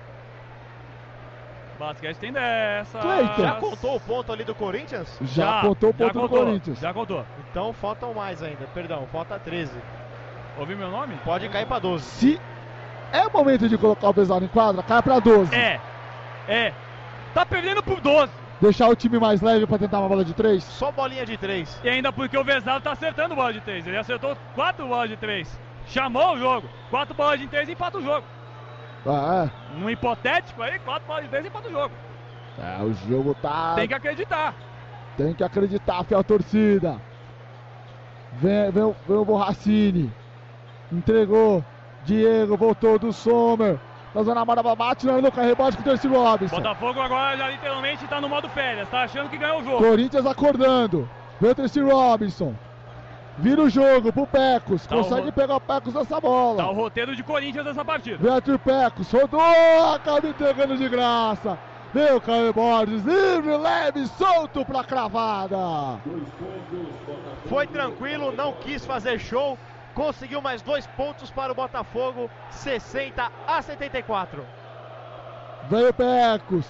Basquete 1.80 2.16
tem 2.16 2.32
dessa. 2.32 2.98
Cleiton. 2.98 3.42
Já 3.42 3.52
contou 3.54 3.96
o 3.96 4.00
ponto 4.00 4.32
ali 4.32 4.44
do 4.44 4.54
Corinthians? 4.54 5.18
Já, 5.22 5.60
contou 5.62 5.90
o 5.90 5.92
já 5.92 6.04
ponto 6.04 6.20
do 6.20 6.28
Corinthians. 6.28 6.78
Já 6.78 6.94
contou. 6.94 7.24
Então 7.50 7.72
faltam 7.72 8.14
mais 8.14 8.40
ainda. 8.42 8.66
Perdão, 8.74 9.06
falta 9.12 9.38
13. 9.38 9.72
Ouviu 10.58 10.76
meu 10.76 10.90
nome? 10.90 11.14
Pode 11.24 11.48
cair 11.48 11.66
pra 11.66 11.78
12. 11.78 12.04
Se 12.04 12.40
é 13.12 13.26
o 13.26 13.32
momento 13.32 13.68
de 13.68 13.78
colocar 13.78 14.08
o 14.08 14.14
pesado 14.14 14.44
em 14.44 14.48
quadra, 14.48 14.82
cai 14.82 15.02
pra 15.02 15.18
12. 15.18 15.54
É. 15.54 15.80
É. 16.48 16.72
Tá 17.34 17.44
perdendo 17.46 17.82
por 17.82 18.00
12. 18.00 18.32
Deixar 18.60 18.88
o 18.88 18.96
time 18.96 19.18
mais 19.20 19.40
leve 19.40 19.66
pra 19.66 19.78
tentar 19.78 20.00
uma 20.00 20.08
bola 20.08 20.24
de 20.24 20.34
3. 20.34 20.64
Só 20.64 20.90
bolinha 20.90 21.24
de 21.24 21.36
3. 21.36 21.80
E 21.84 21.88
ainda 21.88 22.12
porque 22.12 22.36
o 22.36 22.42
Vesado 22.42 22.80
tá 22.82 22.90
acertando 22.92 23.36
bola 23.36 23.52
de 23.52 23.60
3. 23.60 23.86
Ele 23.86 23.96
acertou 23.96 24.36
4 24.54 24.86
bolas 24.86 25.08
de 25.08 25.16
3. 25.16 25.60
Chamou 25.86 26.34
o 26.34 26.38
jogo. 26.38 26.68
4 26.90 27.14
bolas 27.14 27.38
de 27.38 27.46
3 27.46 27.68
e 27.68 27.72
empata 27.72 27.98
o 27.98 28.02
jogo. 28.02 28.26
Ah, 29.06 29.48
Num 29.76 29.88
hipotético 29.88 30.60
aí, 30.60 30.78
4 30.80 31.06
bolas 31.06 31.22
de 31.24 31.30
3 31.30 31.44
e 31.44 31.48
empata 31.48 31.68
o 31.68 31.70
jogo. 31.72 31.94
é. 32.58 32.80
é, 32.80 32.82
o 32.82 32.92
jogo 33.08 33.34
tá. 33.40 33.74
Tem 33.76 33.86
que 33.86 33.94
acreditar. 33.94 34.54
Tem 35.16 35.32
que 35.34 35.44
acreditar, 35.44 36.02
fiel 36.04 36.24
torcida. 36.24 37.00
Vem, 38.32 38.70
vem, 38.72 38.82
o- 38.82 38.96
vem 39.06 39.16
o 39.16 39.24
Borracini. 39.24 40.12
Entregou. 40.92 41.64
Diego 42.04 42.56
voltou 42.56 42.98
do 42.98 43.12
Sommer. 43.12 43.78
Na 44.14 44.22
zona 44.22 44.40
amarela, 44.40 44.74
bate 44.74 45.04
na 45.06 45.16
Luca, 45.16 45.42
rebote 45.42 45.76
com 45.76 45.82
o 45.82 45.84
Terce 45.84 46.08
Robinson. 46.08 46.56
Botafogo 46.56 47.00
agora 47.00 47.36
já 47.36 47.48
literalmente 47.50 48.06
tá 48.06 48.20
no 48.20 48.28
modo 48.28 48.48
férias. 48.48 48.88
Tá 48.88 49.02
achando 49.02 49.28
que 49.28 49.36
ganhou 49.36 49.60
o 49.60 49.64
jogo. 49.64 49.78
Corinthians 49.78 50.24
acordando. 50.26 51.08
Vem 51.40 51.50
o 51.50 51.54
Terce 51.54 51.80
Robinson. 51.80 52.54
Vira 53.36 53.62
o 53.62 53.68
jogo 53.68 54.12
pro 54.12 54.26
Pecos. 54.26 54.86
Tá 54.86 54.96
o 54.96 55.02
Consegue 55.02 55.26
ro- 55.26 55.32
pegar 55.32 55.56
o 55.56 55.60
Pecos 55.60 55.92
nessa 55.94 56.20
bola. 56.20 56.56
Tá 56.56 56.70
o 56.70 56.74
roteiro 56.74 57.14
de 57.14 57.22
Corinthians 57.22 57.66
nessa 57.66 57.84
partida. 57.84 58.16
Vem 58.18 58.32
Arthur 58.32 58.58
Pecos, 58.58 59.12
rodou, 59.12 59.40
acaba 59.94 60.26
entregando 60.26 60.76
de 60.76 60.88
graça. 60.88 61.58
Vem 61.92 62.12
o 62.14 62.20
Caio 62.20 62.52
Borges, 62.52 63.02
livre, 63.04 63.56
leve, 63.56 64.06
solto 64.08 64.64
pra 64.64 64.82
cravada. 64.82 66.00
Foi 67.46 67.66
tranquilo, 67.66 68.32
não 68.32 68.52
quis 68.54 68.84
fazer 68.84 69.18
show. 69.18 69.56
Conseguiu 69.98 70.40
mais 70.40 70.62
dois 70.62 70.86
pontos 70.86 71.28
para 71.28 71.50
o 71.50 71.56
Botafogo. 71.56 72.30
60 72.50 73.32
a 73.44 73.60
74. 73.60 74.46
Vem 75.68 75.88
o 75.88 75.92
Pecos. 75.92 76.64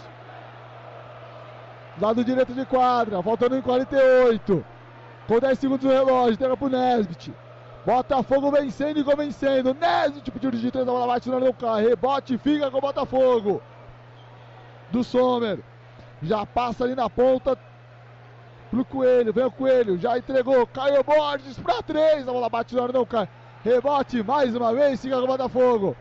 Lado 2.00 2.24
direito 2.24 2.54
de 2.54 2.64
quadra, 2.64 3.22
faltando 3.22 3.58
em 3.58 3.60
48. 3.60 4.64
Com 5.26 5.38
10 5.38 5.58
segundos 5.58 5.84
no 5.84 5.92
relógio, 5.92 6.32
entrega 6.32 6.56
pro 6.56 6.70
Nesbit. 6.70 7.34
Botafogo 7.84 8.50
vencendo 8.50 8.98
e 8.98 9.04
convencendo. 9.04 9.74
Nesbit 9.74 10.30
pediu 10.30 10.50
de 10.50 10.70
três, 10.70 10.88
a 10.88 10.90
bola 10.90 11.06
bate 11.06 11.28
no 11.28 11.52
carro. 11.52 11.86
Rebote, 11.86 12.38
fica 12.38 12.70
com 12.70 12.78
o 12.78 12.80
Botafogo. 12.80 13.60
Do 14.90 15.04
Sommer. 15.04 15.58
Já 16.22 16.46
passa 16.46 16.84
ali 16.84 16.94
na 16.94 17.10
ponta 17.10 17.58
pro 18.70 18.84
Coelho. 18.84 19.32
Vem 19.32 19.44
o 19.44 19.50
Coelho, 19.50 19.98
já 19.98 20.16
entregou. 20.18 20.66
Caio 20.66 21.02
Borges 21.02 21.58
pra 21.58 21.82
três, 21.82 22.26
a 22.26 22.32
bola 22.32 22.48
bate 22.48 22.74
no 22.74 22.88
não 22.88 23.06
cai. 23.06 23.28
Rebote 23.64 24.22
mais 24.22 24.54
uma 24.54 24.72
vez, 24.72 25.00
fica 25.00 25.16
com 25.16 25.24
o 25.24 25.26
Botafogo. 25.26 25.96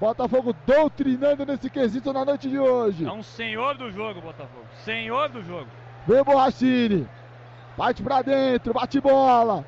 Botafogo 0.00 0.54
doutrinando 0.66 1.44
nesse 1.44 1.68
quesito 1.68 2.12
na 2.12 2.24
noite 2.24 2.48
de 2.48 2.58
hoje. 2.58 3.04
É 3.04 3.12
um 3.12 3.22
senhor 3.22 3.76
do 3.76 3.90
jogo, 3.90 4.20
Botafogo. 4.20 4.64
Senhor 4.84 5.28
do 5.28 5.42
jogo. 5.42 5.66
Vem 6.06 6.20
o 6.20 6.24
Borrachini. 6.24 7.08
Bate 7.76 8.02
pra 8.02 8.22
dentro, 8.22 8.72
bate 8.72 9.00
bola. 9.00 9.64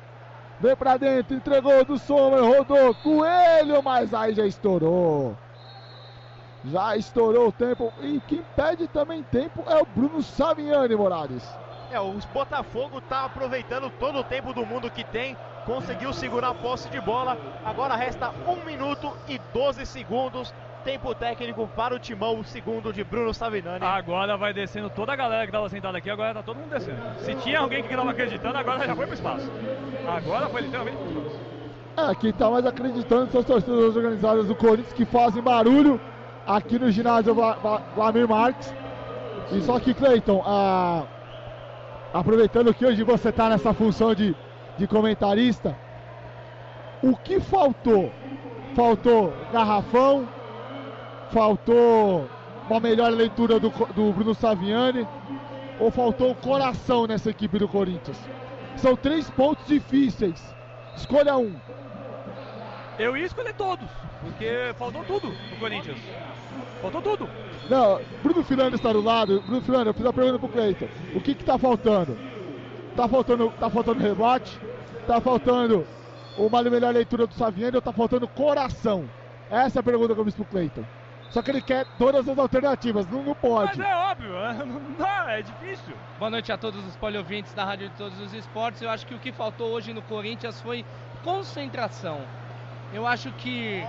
Vem 0.59 0.75
pra 0.75 0.97
dentro, 0.97 1.35
entregou 1.35 1.83
do 1.83 1.97
Sommer, 1.97 2.43
rodou. 2.43 2.95
Coelho, 2.95 3.81
mas 3.83 4.13
aí 4.13 4.33
já 4.33 4.45
estourou. 4.45 5.35
Já 6.65 6.95
estourou 6.95 7.49
o 7.49 7.51
tempo. 7.51 7.91
E 8.01 8.21
quem 8.27 8.41
pede 8.55 8.87
também 8.87 9.23
tempo 9.23 9.63
é 9.67 9.81
o 9.81 9.85
Bruno 9.85 10.21
Saviani, 10.21 10.95
Morales. 10.95 11.43
É, 11.93 11.99
o 11.99 12.11
Botafogo 12.33 12.99
tá 13.01 13.23
aproveitando 13.25 13.87
todo 13.99 14.17
o 14.17 14.23
tempo 14.23 14.51
do 14.51 14.65
mundo 14.65 14.89
que 14.89 15.03
tem. 15.03 15.37
Conseguiu 15.63 16.11
segurar 16.11 16.49
a 16.49 16.53
posse 16.55 16.89
de 16.89 16.99
bola. 16.99 17.37
Agora 17.63 17.95
resta 17.95 18.31
1 18.47 18.65
minuto 18.65 19.15
e 19.29 19.39
12 19.53 19.85
segundos. 19.85 20.51
Tempo 20.83 21.13
técnico 21.13 21.67
para 21.75 21.93
o 21.93 21.99
timão, 21.99 22.39
o 22.39 22.43
segundo 22.43 22.91
de 22.91 23.03
Bruno 23.03 23.31
Savinani. 23.31 23.85
Agora 23.85 24.35
vai 24.35 24.51
descendo 24.53 24.89
toda 24.89 25.13
a 25.13 25.15
galera 25.15 25.45
que 25.45 25.51
tava 25.51 25.69
sentada 25.69 25.99
aqui, 25.99 26.09
agora 26.09 26.33
tá 26.33 26.41
todo 26.43 26.57
mundo 26.57 26.71
descendo. 26.71 26.99
Se 27.19 27.35
tinha 27.35 27.59
alguém 27.59 27.83
que 27.83 27.95
tava 27.95 28.09
acreditando, 28.09 28.57
agora 28.57 28.85
já 28.87 28.95
foi 28.95 29.05
pro 29.05 29.13
espaço. 29.13 29.49
Agora 30.07 30.49
foi 30.49 30.61
literalmente 30.61 30.97
pro 30.97 31.21
espaço. 31.21 31.39
É, 31.95 32.15
quem 32.15 32.33
tá 32.33 32.49
mais 32.49 32.65
acreditando 32.65 33.31
são 33.31 33.39
as 33.41 33.45
torcidas 33.45 33.95
organizadas 33.95 34.47
do 34.47 34.55
Corinthians 34.55 34.93
que 34.93 35.05
fazem 35.05 35.43
barulho 35.43 36.01
aqui 36.45 36.79
no 36.79 36.89
ginásio 36.89 37.35
Vla- 37.35 37.53
Vla- 37.61 37.81
Vlamir 37.95 38.27
Marques. 38.27 38.73
E 39.51 39.61
só 39.61 39.79
que, 39.79 39.93
Cleiton, 39.93 40.43
ah, 40.45 41.03
aproveitando 42.13 42.73
que 42.73 42.85
hoje 42.85 43.03
você 43.03 43.31
tá 43.31 43.49
nessa 43.49 43.73
função 43.73 44.13
de, 44.13 44.35
de 44.77 44.87
comentarista, 44.87 45.75
o 47.01 47.17
que 47.17 47.39
faltou? 47.39 48.11
Faltou 48.75 49.33
garrafão, 49.51 50.27
faltou 51.31 52.29
uma 52.69 52.79
melhor 52.79 53.11
leitura 53.11 53.59
do, 53.59 53.69
do 53.69 54.13
Bruno 54.13 54.33
Saviani, 54.33 55.07
ou 55.79 55.91
faltou 55.91 56.35
coração 56.35 57.07
nessa 57.07 57.31
equipe 57.31 57.57
do 57.57 57.67
Corinthians? 57.67 58.17
São 58.77 58.95
três 58.95 59.29
pontos 59.31 59.65
difíceis. 59.67 60.55
Escolha 60.95 61.35
um. 61.35 61.53
Eu 62.97 63.17
ia 63.17 63.25
escolher 63.25 63.53
todos, 63.53 63.89
porque 64.21 64.73
faltou 64.77 65.03
tudo 65.03 65.27
no 65.27 65.57
Corinthians. 65.59 65.97
Faltou 66.81 67.01
tudo. 67.01 67.29
Não, 67.69 68.01
Bruno 68.21 68.43
Fernandes 68.43 68.79
está 68.79 68.91
do 68.91 69.01
lado. 69.01 69.41
Bruno 69.41 69.61
Fernandes, 69.61 69.87
eu 69.87 69.93
fiz 69.93 70.05
a 70.05 70.13
pergunta 70.13 70.39
pro 70.39 70.49
Cleiton. 70.49 70.87
O 71.15 71.21
que 71.21 71.33
que 71.33 71.43
tá 71.43 71.57
faltando? 71.57 72.17
Tá 72.95 73.07
faltando, 73.07 73.51
tá 73.59 73.69
faltando 73.69 73.99
rebote? 73.99 74.59
Tá 75.07 75.19
faltando 75.19 75.85
uma 76.37 76.63
melhor 76.63 76.93
leitura 76.93 77.27
do 77.27 77.33
Saviani 77.33 77.75
ou 77.75 77.81
tá 77.81 77.93
faltando 77.93 78.27
coração? 78.27 79.09
Essa 79.49 79.79
é 79.79 79.81
a 79.81 79.83
pergunta 79.83 80.13
que 80.13 80.19
eu 80.19 80.25
fiz 80.25 80.35
pro 80.35 80.45
Cleiton. 80.45 80.83
Só 81.29 81.41
que 81.41 81.49
ele 81.49 81.61
quer 81.61 81.87
todas 81.97 82.29
as 82.29 82.37
alternativas, 82.37 83.07
não, 83.07 83.23
não 83.23 83.33
pode. 83.33 83.79
Mas 83.79 83.87
é 83.87 83.95
óbvio, 83.95 84.29
não 84.67 84.81
dá, 84.99 85.25
é 85.29 85.41
difícil. 85.41 85.95
Boa 86.19 86.29
noite 86.29 86.51
a 86.51 86.57
todos 86.57 86.85
os 86.85 86.95
poliouvintes 86.95 87.53
da 87.55 87.65
Rádio 87.65 87.89
de 87.89 87.95
Todos 87.95 88.19
os 88.19 88.33
Esportes. 88.35 88.83
Eu 88.83 88.89
acho 88.91 89.07
que 89.07 89.15
o 89.15 89.19
que 89.19 89.31
faltou 89.31 89.71
hoje 89.71 89.93
no 89.93 90.01
Corinthians 90.03 90.61
foi 90.61 90.85
concentração. 91.23 92.21
Eu 92.93 93.07
acho 93.07 93.31
que 93.31 93.83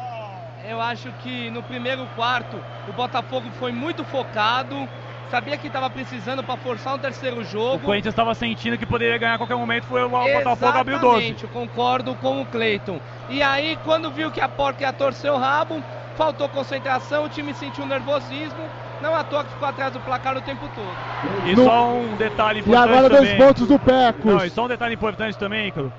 eu 0.68 0.80
acho 0.80 1.12
que 1.22 1.50
no 1.50 1.62
primeiro 1.62 2.06
quarto 2.16 2.56
o 2.88 2.92
Botafogo 2.92 3.50
foi 3.58 3.72
muito 3.72 4.04
focado, 4.04 4.88
sabia 5.30 5.56
que 5.56 5.66
estava 5.66 5.88
precisando 5.90 6.42
para 6.42 6.56
forçar 6.56 6.94
um 6.94 6.98
terceiro 6.98 7.40
O 7.40 7.44
jogo. 7.44 7.80
Corinthians 7.80 8.12
estava 8.12 8.34
sentindo 8.34 8.78
que 8.78 8.86
poderia 8.86 9.18
ganhar 9.18 9.34
a 9.34 9.38
qualquer 9.38 9.56
momento, 9.56 9.84
foi 9.84 10.02
o 10.02 10.08
Botafogo 10.08 10.78
abriu 10.78 10.98
12. 10.98 11.16
Exatamente, 11.16 11.42
eu 11.44 11.50
concordo 11.50 12.14
com 12.16 12.40
o 12.42 12.46
Cleiton. 12.46 13.00
E 13.28 13.42
aí, 13.42 13.76
quando 13.84 14.10
viu 14.10 14.30
que 14.30 14.40
a 14.40 14.48
porca 14.48 14.82
ia 14.84 14.92
torcer 14.92 15.30
o 15.30 15.36
rabo, 15.36 15.82
faltou 16.16 16.48
concentração, 16.48 17.24
o 17.24 17.28
time 17.28 17.52
sentiu 17.54 17.84
nervosismo. 17.86 18.68
Não 19.02 19.14
à 19.14 19.24
toa 19.24 19.44
que 19.44 19.50
ficou 19.50 19.68
atrás 19.68 19.92
do 19.92 20.00
placar 20.00 20.36
o 20.36 20.40
tempo 20.40 20.66
todo. 20.74 21.48
E 21.50 21.54
No- 21.56 21.64
só 21.64 21.92
um 21.92 22.16
detalhe 22.16 22.60
E 22.60 22.62
importante 22.62 22.88
agora 22.88 23.08
dois 23.08 23.20
também. 23.28 23.36
pontos 23.38 23.68
do 23.68 23.78
Pecos. 23.78 24.24
Não, 24.24 24.44
e 24.44 24.50
só 24.50 24.64
um 24.64 24.68
detalhe 24.68 24.94
importante 24.94 25.36
também, 25.36 25.68
Ícaro. 25.68 25.92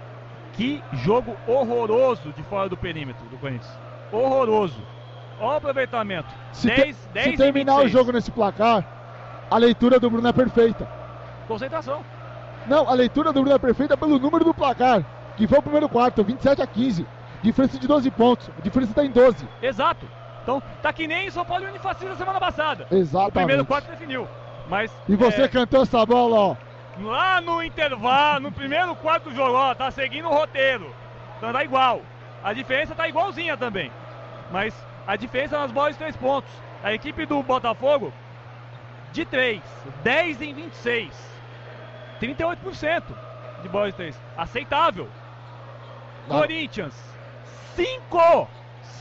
Que 0.53 0.81
jogo 0.93 1.37
horroroso 1.45 2.31
de 2.31 2.41
fora 2.43 2.69
do 2.69 2.77
perímetro 2.77 3.25
do 3.27 3.37
Corinthians. 3.37 3.84
Horroroso. 4.11 4.81
Olha 5.39 5.53
o 5.53 5.57
aproveitamento. 5.57 6.29
se, 6.53 6.69
te- 6.69 6.75
10, 6.83 6.95
se 6.95 7.07
10 7.09 7.27
e 7.27 7.37
terminar 7.37 7.73
o 7.75 7.83
26. 7.83 7.91
jogo 7.91 8.11
nesse 8.11 8.31
placar, 8.31 8.85
a 9.49 9.57
leitura 9.57 9.99
do 9.99 10.09
Bruno 10.09 10.27
é 10.27 10.33
perfeita. 10.33 10.87
Concentração. 11.47 12.03
Não, 12.67 12.89
a 12.89 12.93
leitura 12.93 13.31
do 13.31 13.41
Bruno 13.41 13.55
é 13.55 13.59
perfeita 13.59 13.97
pelo 13.97 14.17
número 14.17 14.43
do 14.45 14.53
placar, 14.53 15.03
que 15.35 15.47
foi 15.47 15.59
o 15.59 15.61
primeiro 15.61 15.89
quarto, 15.89 16.23
27 16.23 16.61
a 16.61 16.67
15. 16.67 17.05
Diferença 17.43 17.77
de 17.77 17.87
12 17.87 18.09
pontos. 18.11 18.49
A 18.57 18.61
diferença 18.61 18.91
está 18.91 19.05
em 19.05 19.11
12. 19.11 19.47
Exato. 19.61 20.07
Então, 20.41 20.61
tá 20.81 20.91
que 20.93 21.07
nem 21.07 21.29
São 21.29 21.45
Paulo 21.45 21.65
e 21.65 21.67
Unifacisa 21.67 22.15
semana 22.15 22.39
passada. 22.39 22.87
O 22.89 22.95
Exatamente. 22.95 23.33
primeiro 23.33 23.65
quarto 23.65 23.89
definiu. 23.89 24.27
Mas. 24.67 24.91
E 25.07 25.15
você 25.15 25.43
é, 25.43 25.47
cantou 25.47 25.83
essa 25.83 26.03
bola, 26.05 26.37
ó. 26.37 26.55
Lá 26.99 27.41
no 27.41 27.61
intervalo, 27.61 28.39
no 28.39 28.51
primeiro 28.51 28.95
quarto 28.95 29.29
do 29.29 29.35
jogo, 29.35 29.53
ó, 29.53 29.75
tá 29.75 29.91
seguindo 29.91 30.27
o 30.27 30.33
roteiro. 30.33 30.91
Então 31.37 31.51
tá 31.51 31.63
igual. 31.63 32.01
A 32.45 32.53
diferença 32.53 32.93
tá 32.93 33.09
igualzinha 33.09 33.57
também. 33.57 33.91
Mas 34.51 34.71
a 35.07 35.15
diferença 35.15 35.57
nas 35.57 35.71
bolas 35.71 35.93
de 35.93 35.97
três 35.97 36.15
pontos. 36.15 36.51
A 36.83 36.93
equipe 36.93 37.25
do 37.25 37.41
Botafogo, 37.41 38.13
de 39.11 39.25
3, 39.25 39.59
10 40.03 40.41
em 40.43 40.53
26. 40.53 41.11
38% 42.21 43.03
de 43.63 43.69
bolas 43.69 43.89
de 43.89 43.97
três. 43.97 44.21
Aceitável. 44.37 45.09
Não. 46.27 46.39
Corinthians, 46.39 46.93
5! 47.75 48.47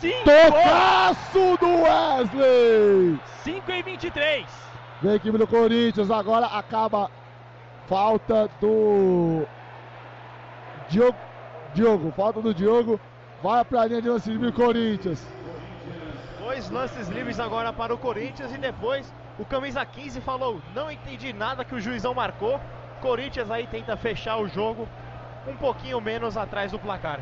5! 0.00 0.24
Tocaço 0.24 1.58
do 1.60 1.82
Wesley! 1.82 3.20
5 3.42 3.70
em 3.70 3.82
23. 3.82 4.46
Vem 5.02 5.12
a 5.12 5.16
equipe 5.16 5.36
do 5.36 5.46
Corinthians, 5.46 6.10
agora 6.10 6.46
acaba 6.46 7.10
Falta 7.86 8.48
do 8.62 9.46
Diogo, 10.88 11.18
Diogo, 11.74 12.12
falta 12.12 12.40
do 12.40 12.54
Diogo. 12.54 12.98
Vai 13.44 13.62
para 13.62 13.82
a 13.82 13.86
linha 13.86 14.00
de 14.00 14.08
lance 14.08 14.30
livre 14.30 14.50
Corinthians. 14.52 15.22
Dois 16.38 16.70
lances 16.70 17.08
livres 17.10 17.38
agora 17.38 17.74
para 17.74 17.92
o 17.92 17.98
Corinthians 17.98 18.50
e 18.50 18.56
depois 18.56 19.12
o 19.38 19.44
camisa 19.44 19.84
15 19.84 20.18
falou: 20.22 20.62
"Não 20.74 20.90
entendi 20.90 21.30
nada 21.34 21.62
que 21.62 21.74
o 21.74 21.78
juizão 21.78 22.14
marcou". 22.14 22.58
Corinthians 23.02 23.50
aí 23.50 23.66
tenta 23.66 23.98
fechar 23.98 24.38
o 24.38 24.48
jogo 24.48 24.88
um 25.46 25.54
pouquinho 25.56 26.00
menos 26.00 26.38
atrás 26.38 26.72
do 26.72 26.78
placar. 26.78 27.20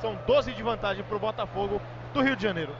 São 0.00 0.16
12 0.28 0.52
de 0.52 0.62
vantagem 0.62 1.02
para 1.02 1.16
o 1.16 1.18
Botafogo 1.18 1.82
do 2.14 2.22
Rio 2.22 2.36
de 2.36 2.42
Janeiro. 2.44 2.72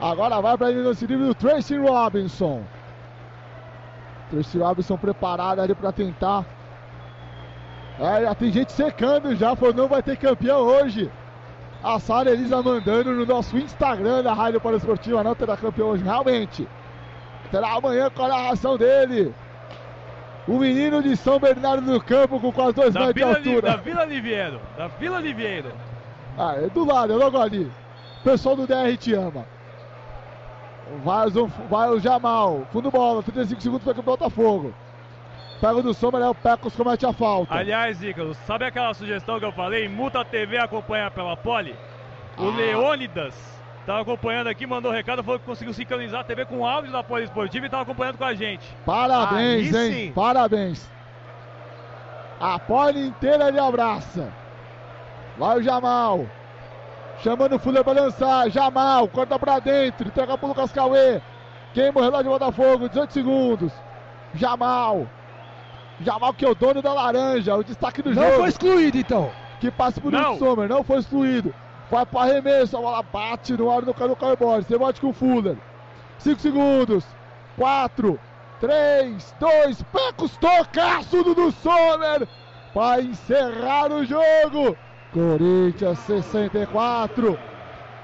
Agora 0.00 0.40
vai 0.40 0.56
para 0.56 0.68
a 0.68 0.70
linha 0.70 0.82
de 0.84 0.88
lance 0.88 1.06
livre 1.06 1.26
do 1.26 1.34
Tracy 1.34 1.76
Robinson. 1.76 2.64
Tracy 4.30 4.56
Robinson 4.56 4.96
preparado 4.96 5.60
ali 5.60 5.74
para 5.74 5.92
tentar. 5.92 6.46
É, 8.00 8.22
já 8.22 8.34
tem 8.34 8.52
gente 8.52 8.72
secando 8.72 9.34
já, 9.34 9.56
falou 9.56 9.74
não 9.74 9.88
vai 9.88 10.02
ter 10.02 10.16
campeão 10.16 10.60
hoje. 10.60 11.10
A 11.82 11.98
Sara 11.98 12.30
Elisa 12.30 12.62
mandando 12.62 13.12
no 13.12 13.24
nosso 13.26 13.56
Instagram 13.56 14.22
da 14.22 14.32
Rádio 14.32 14.60
Esportiva, 14.76 15.22
não 15.22 15.34
terá 15.34 15.56
campeão 15.56 15.88
hoje, 15.88 16.02
realmente. 16.04 16.68
Terá 17.50 17.72
amanhã 17.74 18.10
com 18.10 18.24
a 18.24 18.28
narração 18.28 18.76
dele. 18.76 19.32
O 20.46 20.58
menino 20.58 21.02
de 21.02 21.16
São 21.16 21.38
Bernardo 21.38 21.82
do 21.92 22.00
Campo 22.02 22.40
com 22.40 22.52
quase 22.52 22.72
dois 22.74 22.94
Da 22.94 23.00
metros 23.06 23.14
de 23.14 23.20
Vila, 23.20 23.38
Li- 23.38 23.48
altura. 23.50 23.70
da 23.72 23.76
Vila 23.76 24.04
Liviero. 24.04 24.60
Da 24.76 24.86
Vila 24.88 25.20
Liviero. 25.20 25.72
Ah, 26.36 26.54
é 26.56 26.68
do 26.68 26.84
lado, 26.84 27.12
é 27.12 27.16
logo 27.16 27.38
ali. 27.38 27.70
O 28.20 28.24
pessoal 28.24 28.56
do 28.56 28.66
DR 28.66 28.96
te 28.98 29.12
ama. 29.14 29.44
Vai 31.04 31.28
o, 31.28 31.46
vai 31.68 31.90
o 31.90 32.00
Jamal, 32.00 32.66
fundo 32.72 32.90
bola, 32.90 33.22
35 33.22 33.60
segundos 33.60 33.84
para 33.84 34.00
o 34.00 34.02
Botafogo. 34.02 34.72
Pega 35.60 35.74
o 35.76 35.82
do 35.82 35.92
Sommer, 35.92 36.22
é 36.22 36.28
o 36.28 36.34
Pecos 36.34 36.74
comete 36.76 37.04
a 37.04 37.12
falta. 37.12 37.52
Aliás, 37.54 38.00
Ícaro, 38.02 38.32
sabe 38.46 38.64
aquela 38.64 38.94
sugestão 38.94 39.38
que 39.40 39.44
eu 39.44 39.52
falei? 39.52 39.88
Multa 39.88 40.24
TV 40.24 40.56
acompanha 40.58 41.10
pela 41.10 41.36
Poli? 41.36 41.74
O 42.36 42.48
Ah. 42.48 42.56
Leônidas 42.56 43.34
tava 43.84 44.02
acompanhando 44.02 44.46
aqui, 44.48 44.66
mandou 44.66 44.92
recado, 44.92 45.24
falou 45.24 45.40
que 45.40 45.46
conseguiu 45.46 45.74
sincronizar 45.74 46.20
a 46.20 46.24
TV 46.24 46.44
com 46.44 46.58
o 46.58 46.66
áudio 46.66 46.92
da 46.92 47.02
Poli 47.02 47.24
Esportiva 47.24 47.66
e 47.66 47.68
tava 47.68 47.82
acompanhando 47.82 48.18
com 48.18 48.24
a 48.24 48.34
gente. 48.34 48.64
Parabéns, 48.86 49.74
Aí 49.74 49.86
hein? 49.86 49.92
sim. 50.06 50.12
Parabéns. 50.12 50.88
A 52.40 52.56
pole 52.58 53.08
inteira 53.08 53.48
ele 53.48 53.58
abraça. 53.58 54.32
Vai 55.36 55.58
o 55.58 55.62
Jamal. 55.62 56.24
Chamando 57.20 57.56
o 57.56 57.58
Fuller 57.58 57.82
para 57.82 58.00
lançar. 58.00 58.48
Jamal, 58.48 59.08
corta 59.08 59.36
pra 59.36 59.58
dentro. 59.58 60.06
Entrega 60.06 60.38
pro 60.38 60.46
Lucas 60.46 60.70
Cauê. 60.70 61.20
Queima 61.74 61.98
o 62.00 62.02
relógio 62.04 62.24
de 62.24 62.28
Botafogo. 62.30 62.88
18 62.88 63.12
segundos. 63.12 63.72
Jamal. 64.34 65.08
Jamal 66.00 66.32
que 66.32 66.44
é 66.44 66.48
o 66.48 66.54
dono 66.54 66.80
da 66.80 66.92
laranja. 66.92 67.56
O 67.56 67.64
destaque 67.64 68.02
do 68.02 68.14
Não 68.14 68.22
jogo. 68.22 68.36
foi 68.36 68.48
excluído, 68.48 68.98
então. 68.98 69.30
Que 69.60 69.70
passa 69.70 70.00
por 70.00 70.12
Não. 70.12 70.34
um 70.34 70.38
Sommer. 70.38 70.68
Não 70.68 70.84
foi 70.84 70.98
excluído. 70.98 71.52
Vai 71.90 72.06
para 72.06 72.30
arremesso. 72.30 72.76
A 72.76 72.80
bola 72.80 73.02
bate 73.02 73.52
no 73.54 73.70
ar 73.70 73.82
do 73.82 73.92
Caio 73.94 74.14
Caio 74.16 74.36
Borges. 74.36 74.68
Rebote 74.68 75.00
com 75.00 75.08
o 75.08 75.12
Fuller. 75.12 75.56
5 76.18 76.40
segundos. 76.40 77.04
4, 77.56 78.18
3, 78.60 79.34
2, 79.40 79.82
Pecos, 79.82 80.36
tocaço 80.36 81.24
do, 81.24 81.34
do 81.34 81.50
Sommer. 81.50 82.28
Vai 82.74 83.02
encerrar 83.02 83.90
o 83.90 84.04
jogo. 84.04 84.76
Corinthians 85.12 85.98
64. 86.00 87.36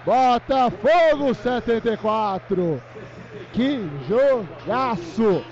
Botafogo 0.04 1.34
74. 1.34 2.82
Que 3.52 3.88
jogaço. 4.08 5.44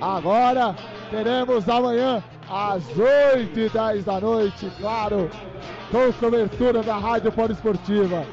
Agora 0.00 0.74
teremos 1.10 1.68
amanhã 1.68 2.22
às 2.50 2.84
8 2.96 3.58
e 3.58 3.68
10 3.68 4.04
da 4.04 4.20
noite, 4.20 4.70
claro, 4.78 5.30
com 5.90 6.12
cobertura 6.12 6.82
da 6.82 6.96
Rádio 6.96 7.32
Poliesportiva. 7.32 8.24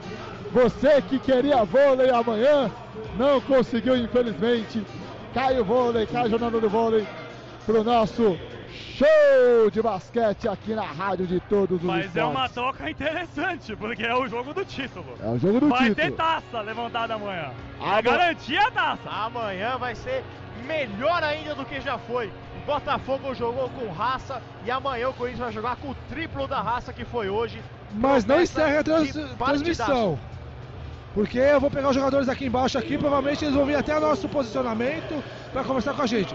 Você 0.51 1.01
que 1.01 1.17
queria 1.19 1.63
vôlei 1.63 2.09
amanhã, 2.11 2.69
não 3.17 3.41
conseguiu, 3.41 3.97
infelizmente. 3.97 4.85
Cai 5.33 5.59
o 5.59 5.65
vôlei, 5.65 6.05
cai 6.05 6.25
a 6.25 6.29
jornada 6.29 6.59
do 6.59 6.69
vôlei 6.69 7.07
pro 7.65 7.83
nosso 7.83 8.37
show 8.69 9.69
de 9.71 9.81
basquete 9.81 10.47
aqui 10.47 10.75
na 10.75 10.83
Rádio 10.83 11.25
de 11.25 11.39
Todos 11.39 11.77
os 11.79 11.83
Mas 11.83 12.03
é 12.03 12.07
Esportes. 12.07 12.31
uma 12.31 12.49
troca 12.49 12.87
interessante, 12.89 13.75
porque 13.75 14.03
é 14.03 14.13
o 14.15 14.27
jogo 14.27 14.53
do 14.53 14.63
título. 14.63 15.05
É 15.23 15.27
o 15.27 15.39
jogo 15.39 15.59
do 15.59 15.69
Vai 15.69 15.89
título. 15.89 15.95
ter 15.95 16.11
taça 16.11 16.61
levantada 16.61 17.15
amanhã. 17.15 17.49
Ah, 17.81 17.97
É 17.97 18.01
garantia 18.03 18.61
a 18.67 18.71
taça. 18.71 19.09
Amanhã 19.09 19.75
vai 19.79 19.95
ser 19.95 20.23
melhor 20.63 21.23
ainda 21.23 21.53
do 21.55 21.65
que 21.65 21.79
já 21.81 21.97
foi. 21.97 22.27
O 22.27 22.65
Botafogo 22.65 23.33
jogou 23.35 23.69
com 23.69 23.91
raça 23.91 24.41
e 24.65 24.71
amanhã 24.71 25.09
o 25.09 25.13
Corinthians 25.13 25.43
vai 25.43 25.51
jogar 25.51 25.75
com 25.77 25.89
o 25.89 25.95
triplo 26.09 26.47
da 26.47 26.61
raça 26.61 26.93
que 26.93 27.03
foi 27.05 27.29
hoje. 27.29 27.61
Mas 27.93 28.25
não 28.25 28.41
encerra 28.41 28.79
a 28.79 28.83
trans- 28.83 29.13
transmissão. 29.37 30.17
Porque 31.13 31.37
eu 31.37 31.59
vou 31.59 31.69
pegar 31.69 31.89
os 31.89 31.95
jogadores 31.95 32.27
aqui 32.27 32.45
embaixo 32.45 32.77
aqui, 32.77 32.97
provavelmente 32.97 33.45
eles 33.45 33.53
vão 33.55 33.65
vir 33.65 33.75
até 33.75 33.95
o 33.95 33.99
nosso 34.01 34.27
posicionamento 34.27 35.23
para 35.51 35.63
conversar 35.63 35.93
com 35.93 36.01
a 36.01 36.07
gente. 36.07 36.33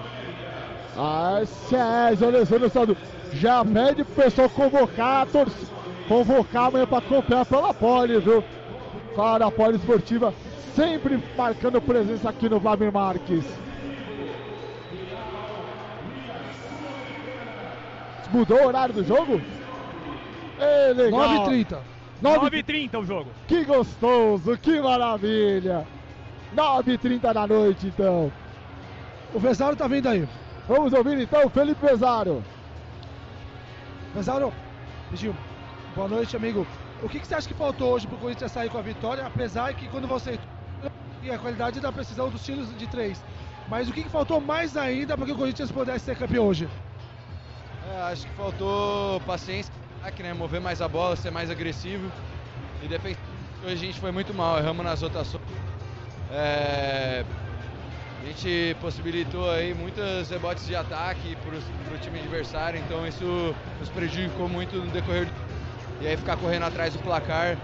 Ah, 0.97 1.41
César 1.69 2.27
Alessandro 2.27 2.71
Sado 2.71 2.97
já 3.33 3.65
pede 3.65 4.05
pro 4.05 4.23
pessoal 4.23 4.49
convocar 4.49 5.23
a 5.23 5.27
torcida, 5.27 5.67
convocar 6.07 6.67
amanhã 6.67 6.87
para 6.87 7.01
comprar 7.03 7.45
pela 7.45 7.75
Poli, 7.75 8.21
viu? 8.21 8.45
Claro, 9.15 9.47
a 9.47 9.51
Poli 9.51 9.77
Esportiva 9.77 10.33
sempre 10.77 11.21
marcando 11.37 11.81
presença 11.81 12.29
aqui 12.31 12.49
no 12.49 12.61
Vladimir 12.61 12.93
Marques. 12.93 13.45
Mudou 18.33 18.59
o 18.59 18.67
horário 18.67 18.95
do 18.95 19.05
jogo? 19.05 19.41
É 20.59 20.93
legal. 20.93 21.47
9h30. 21.47 21.79
9h30 22.23 22.99
o 22.99 23.05
jogo. 23.05 23.31
Que 23.47 23.65
gostoso, 23.65 24.57
que 24.59 24.81
maravilha. 24.81 25.87
9h30 26.55 27.33
da 27.33 27.47
noite, 27.47 27.87
então. 27.87 28.33
O 29.33 29.39
Vesaro 29.39 29.77
tá 29.77 29.87
vindo 29.87 30.09
aí. 30.09 30.29
Vamos 30.67 30.93
ouvir 30.93 31.19
então 31.21 31.47
o 31.47 31.51
Felipe 31.51 31.81
Pesaro. 31.87 32.43
Vesaro, 34.15 34.53
Gil, 35.15 35.35
boa 35.95 36.09
noite, 36.09 36.37
amigo. 36.37 36.67
O 37.03 37.09
que, 37.09 37.21
que 37.21 37.27
você 37.27 37.35
acha 37.35 37.49
que 37.49 37.55
faltou 37.55 37.93
hoje 37.93 38.07
pro 38.07 38.17
Corinthians 38.19 38.51
sair 38.51 38.69
com 38.69 38.79
a 38.79 38.83
vitória, 38.83 39.25
apesar 39.25 39.73
que 39.75 39.89
quando 39.89 40.09
você 40.09 40.39
e 41.23 41.31
a 41.31 41.39
qualidade 41.39 41.81
da 41.81 41.93
precisão 41.93 42.29
dos 42.29 42.45
tiros 42.45 42.77
de 42.77 42.87
três. 42.87 43.23
Mas 43.69 43.89
o 43.89 43.93
que, 43.93 44.03
que 44.03 44.09
faltou 44.09 44.41
mais 44.41 44.77
ainda 44.77 45.17
para 45.17 45.27
que 45.27 45.33
o 45.33 45.37
Corinthians 45.37 45.71
pudesse 45.71 46.05
ser 46.05 46.17
campeão 46.17 46.47
hoje? 46.47 46.69
É, 47.91 48.13
acho 48.13 48.27
que 48.27 48.33
faltou 48.35 49.21
paciência, 49.21 49.73
né? 50.19 50.35
mover 50.35 50.61
mais 50.61 50.83
a 50.83 50.89
bola, 50.89 51.17
ser 51.17 51.31
mais 51.31 51.51
agressivo. 51.51 52.11
E 52.83 52.89
defensivamente 52.89 53.39
hoje 53.65 53.75
a 53.75 53.87
gente 53.87 54.01
foi 54.01 54.13
muito 54.13 54.35
mal, 54.35 54.59
erramos 54.59 54.85
nas 54.85 55.01
rotações. 55.01 55.43
É, 56.31 57.25
a 58.21 58.27
gente 58.27 58.77
possibilitou 58.81 59.51
aí 59.51 59.75
muitos 59.75 60.29
rebotes 60.29 60.67
de 60.67 60.77
ataque 60.77 61.37
para 61.37 61.95
o 61.95 61.99
time 61.99 62.19
adversário, 62.21 62.79
então 62.79 63.07
isso 63.07 63.55
nos 63.81 63.89
prejudicou 63.89 64.49
muito 64.49 64.77
no 64.77 64.91
decorrer 64.91 65.27
do 65.27 65.33
E 66.03 66.07
aí 66.07 66.17
ficar 66.17 66.37
correndo 66.37 66.65
atrás 66.65 66.93
do 66.93 66.99
placar 67.01 67.57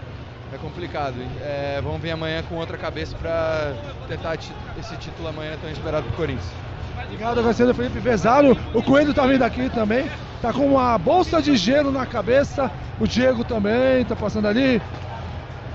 é 0.53 0.59
complicado. 0.59 1.17
É, 1.43 1.81
vamos 1.83 2.01
vir 2.01 2.13
amanhã 2.13 2.43
com 2.45 2.57
outra 2.57 2.79
cabeça 2.79 3.17
para 3.17 3.75
tentar 4.09 4.37
esse 4.79 4.97
título 4.97 5.29
amanhã 5.29 5.57
tão 5.61 5.71
esperado 5.71 6.07
pro 6.07 6.17
Corinthians. 6.17 6.64
Obrigado, 7.15 7.39
agradecendo 7.39 7.73
Felipe 7.75 8.01
Vesaro. 8.01 8.59
O 8.75 8.83
Coelho 8.83 9.15
tá 9.15 9.25
vindo 9.25 9.43
aqui 9.43 9.71
também. 9.71 10.11
Tá 10.43 10.53
com 10.53 10.67
uma 10.67 10.99
bolsa 10.99 11.41
de 11.41 11.57
gelo 11.57 11.93
na 11.93 12.05
cabeça. 12.05 12.69
O 12.99 13.07
Diego 13.07 13.45
também 13.45 14.05
tá 14.05 14.17
passando 14.17 14.49
ali. 14.49 14.83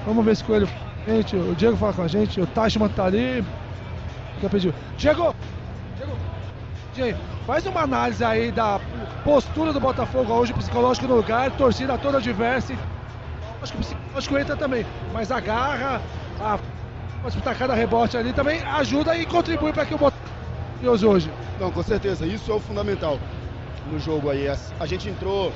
Vamos 0.06 0.26
ver 0.26 0.36
se 0.36 0.44
o 0.44 0.46
Coelho. 0.46 0.70
Gente, 1.08 1.38
o 1.38 1.56
Diego 1.56 1.78
fala 1.78 1.94
com 1.94 2.02
a 2.02 2.10
gente. 2.10 2.42
O 2.42 2.46
Tashman 2.46 2.90
tá 2.90 3.06
ali. 3.06 3.44
Quer 4.42 4.50
pedir? 4.50 4.74
Diego! 4.98 5.34
Diego! 5.96 6.12
Diego, 6.94 7.20
faz 7.48 7.66
uma 7.66 7.84
análise 7.84 8.24
aí 8.24 8.52
da 8.52 8.82
postura 9.24 9.72
do 9.72 9.80
Botafogo 9.80 10.34
hoje, 10.34 10.54
psicológico 10.54 11.08
no 11.08 11.16
lugar, 11.16 11.52
torcida 11.52 11.98
toda 11.98 12.20
diversa. 12.20 12.74
Acho 13.62 13.72
que 13.72 13.78
o 13.78 13.82
psicológico 13.82 14.38
entra 14.38 14.58
também. 14.58 14.86
Mas 15.14 15.32
a 15.32 15.40
garra, 15.40 16.02
a, 16.42 16.60
rebote 17.74 18.18
ali 18.18 18.34
também 18.34 18.62
ajuda 18.62 19.16
e 19.16 19.26
contribui 19.26 19.72
para 19.72 19.86
que 19.86 19.96
o 19.96 19.98
Botafogo 19.98 20.39
hoje. 20.88 21.30
Não, 21.60 21.72
com 21.72 21.84
certeza, 21.84 22.26
isso 22.26 22.52
é 22.52 22.56
o 22.56 22.60
fundamental 22.60 23.20
no 23.92 24.00
jogo 24.00 24.30
aí. 24.30 24.48
A, 24.48 24.86
gente 24.86 25.10
entrou 25.10 25.52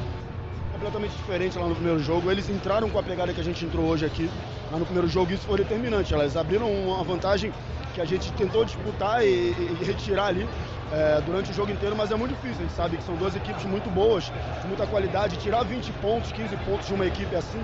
completamente 0.71 1.15
diferente 1.15 1.57
lá 1.57 1.67
no 1.67 1.75
primeiro 1.75 1.99
jogo. 1.99 2.29
Eles 2.29 2.49
entraram 2.49 2.89
com 2.89 2.99
a 2.99 3.03
pegada 3.03 3.33
que 3.33 3.39
a 3.39 3.43
gente 3.43 3.63
entrou 3.63 3.85
hoje 3.85 4.05
aqui 4.05 4.29
lá 4.71 4.77
no 4.77 4.85
primeiro 4.85 5.07
jogo. 5.07 5.31
Isso 5.31 5.45
foi 5.45 5.57
determinante. 5.57 6.13
Elas 6.13 6.35
abriram 6.35 6.69
uma 6.71 7.03
vantagem 7.03 7.53
que 7.93 8.01
a 8.01 8.05
gente 8.05 8.31
tentou 8.33 8.65
disputar 8.65 9.23
e, 9.23 9.29
e- 9.29 9.77
e 9.81 9.83
retirar 9.85 10.27
ali 10.27 10.47
é, 10.91 11.21
durante 11.21 11.51
o 11.51 11.53
jogo 11.53 11.71
inteiro, 11.71 11.95
mas 11.95 12.11
é 12.11 12.15
muito 12.15 12.31
difícil. 12.31 12.59
A 12.59 12.67
gente 12.67 12.75
sabe 12.75 12.97
que 12.97 13.03
são 13.03 13.15
duas 13.15 13.35
equipes 13.35 13.63
muito 13.65 13.89
boas, 13.89 14.25
de 14.25 14.67
muita 14.67 14.85
qualidade. 14.87 15.37
Tirar 15.37 15.63
20 15.63 15.91
pontos, 15.93 16.31
15 16.31 16.55
pontos 16.57 16.87
de 16.87 16.93
uma 16.93 17.05
equipe 17.05 17.35
assim 17.35 17.63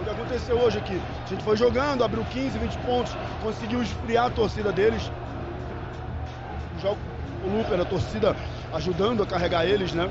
o 0.00 0.04
que 0.04 0.10
aconteceu 0.10 0.58
hoje 0.58 0.78
aqui. 0.78 1.00
A 1.26 1.28
gente 1.28 1.44
foi 1.44 1.56
jogando, 1.56 2.02
abriu 2.02 2.24
15, 2.24 2.58
20 2.58 2.78
pontos, 2.78 3.12
conseguiu 3.42 3.82
esfriar 3.82 4.26
a 4.26 4.30
torcida 4.30 4.72
deles. 4.72 5.10
Jogo, 6.80 6.98
o 7.44 7.56
Luper, 7.56 7.80
a 7.80 7.84
torcida 7.84 8.34
ajudando 8.72 9.22
a 9.22 9.26
carregar 9.26 9.64
eles, 9.64 9.92
né? 9.92 10.10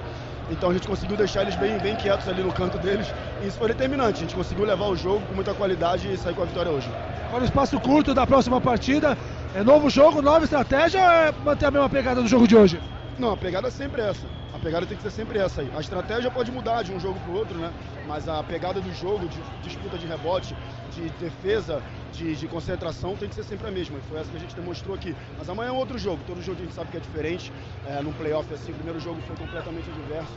Então 0.51 0.69
a 0.69 0.73
gente 0.73 0.87
conseguiu 0.87 1.15
deixar 1.15 1.43
eles 1.43 1.55
bem, 1.55 1.77
bem 1.77 1.95
quietos 1.95 2.27
ali 2.27 2.41
no 2.41 2.51
canto 2.51 2.77
deles. 2.77 3.07
E 3.43 3.47
isso 3.47 3.57
foi 3.57 3.67
determinante. 3.67 4.17
A 4.17 4.21
gente 4.21 4.35
conseguiu 4.35 4.65
levar 4.65 4.85
o 4.85 4.95
jogo 4.95 5.25
com 5.27 5.35
muita 5.35 5.53
qualidade 5.53 6.11
e 6.11 6.17
sair 6.17 6.33
com 6.33 6.41
a 6.41 6.45
vitória 6.45 6.71
hoje. 6.71 6.89
Agora 7.27 7.43
o 7.43 7.45
espaço 7.45 7.79
curto 7.79 8.13
da 8.13 8.25
próxima 8.25 8.59
partida. 8.59 9.17
É 9.55 9.63
novo 9.63 9.89
jogo, 9.89 10.21
nova 10.21 10.43
estratégia 10.43 11.01
ou 11.01 11.09
é 11.09 11.31
manter 11.43 11.65
a 11.65 11.71
mesma 11.71 11.89
pegada 11.89 12.21
do 12.21 12.27
jogo 12.27 12.47
de 12.47 12.55
hoje? 12.55 12.79
Não, 13.17 13.33
a 13.33 13.37
pegada 13.37 13.67
é 13.67 13.71
sempre 13.71 14.01
essa. 14.01 14.25
A 14.59 14.61
pegada 14.61 14.85
tem 14.85 14.97
que 14.97 15.03
ser 15.03 15.11
sempre 15.11 15.39
essa 15.39 15.61
aí. 15.61 15.71
A 15.73 15.79
estratégia 15.79 16.29
pode 16.29 16.51
mudar 16.51 16.83
de 16.83 16.91
um 16.91 16.99
jogo 16.99 17.17
para 17.21 17.31
o 17.31 17.35
outro, 17.37 17.57
né? 17.57 17.71
Mas 18.05 18.27
a 18.27 18.43
pegada 18.43 18.81
do 18.81 18.93
jogo, 18.93 19.25
de 19.29 19.39
disputa 19.63 19.97
de 19.97 20.05
rebote, 20.05 20.53
de 20.93 21.09
defesa, 21.11 21.81
de, 22.11 22.35
de, 22.35 22.45
concentração, 22.45 23.15
tem 23.15 23.29
que 23.29 23.35
ser 23.35 23.43
sempre 23.43 23.69
a 23.69 23.71
mesma. 23.71 23.97
E 23.97 24.01
foi 24.01 24.19
essa 24.19 24.29
que 24.29 24.35
a 24.35 24.39
gente 24.39 24.53
demonstrou 24.53 24.93
aqui. 24.93 25.15
Mas 25.37 25.49
amanhã 25.49 25.69
é 25.69 25.71
outro 25.71 25.97
jogo. 25.97 26.19
Todo 26.27 26.41
jogo 26.41 26.57
a 26.59 26.63
gente 26.63 26.73
sabe 26.73 26.91
que 26.91 26.97
é 26.97 26.99
diferente. 26.99 27.53
É, 27.87 28.01
num 28.01 28.11
playoff 28.11 28.53
assim, 28.53 28.73
o 28.73 28.75
primeiro 28.75 28.99
jogo 28.99 29.21
foi 29.21 29.37
completamente 29.37 29.89
adverso. 29.89 30.33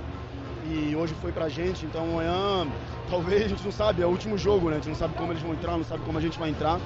E 0.71 0.95
hoje 0.95 1.15
foi 1.15 1.33
pra 1.33 1.49
gente, 1.49 1.85
então 1.85 2.05
amanhã 2.05 2.69
talvez 3.11 3.47
a 3.47 3.49
gente 3.49 3.65
não 3.65 3.73
sabe, 3.73 4.03
é 4.03 4.07
o 4.07 4.11
último 4.11 4.39
jogo, 4.39 4.71
né? 4.71 4.77
A 4.77 4.79
gente 4.79 4.91
não 4.91 4.95
sabe 4.95 5.15
como 5.15 5.33
eles 5.33 5.43
vão 5.43 5.53
entrar, 5.53 5.77
não 5.77 5.85
sabe 5.85 6.05
como 6.05 6.17
a 6.17 6.21
gente 6.21 6.39
vai 6.39 6.51
entrar. 6.51 6.79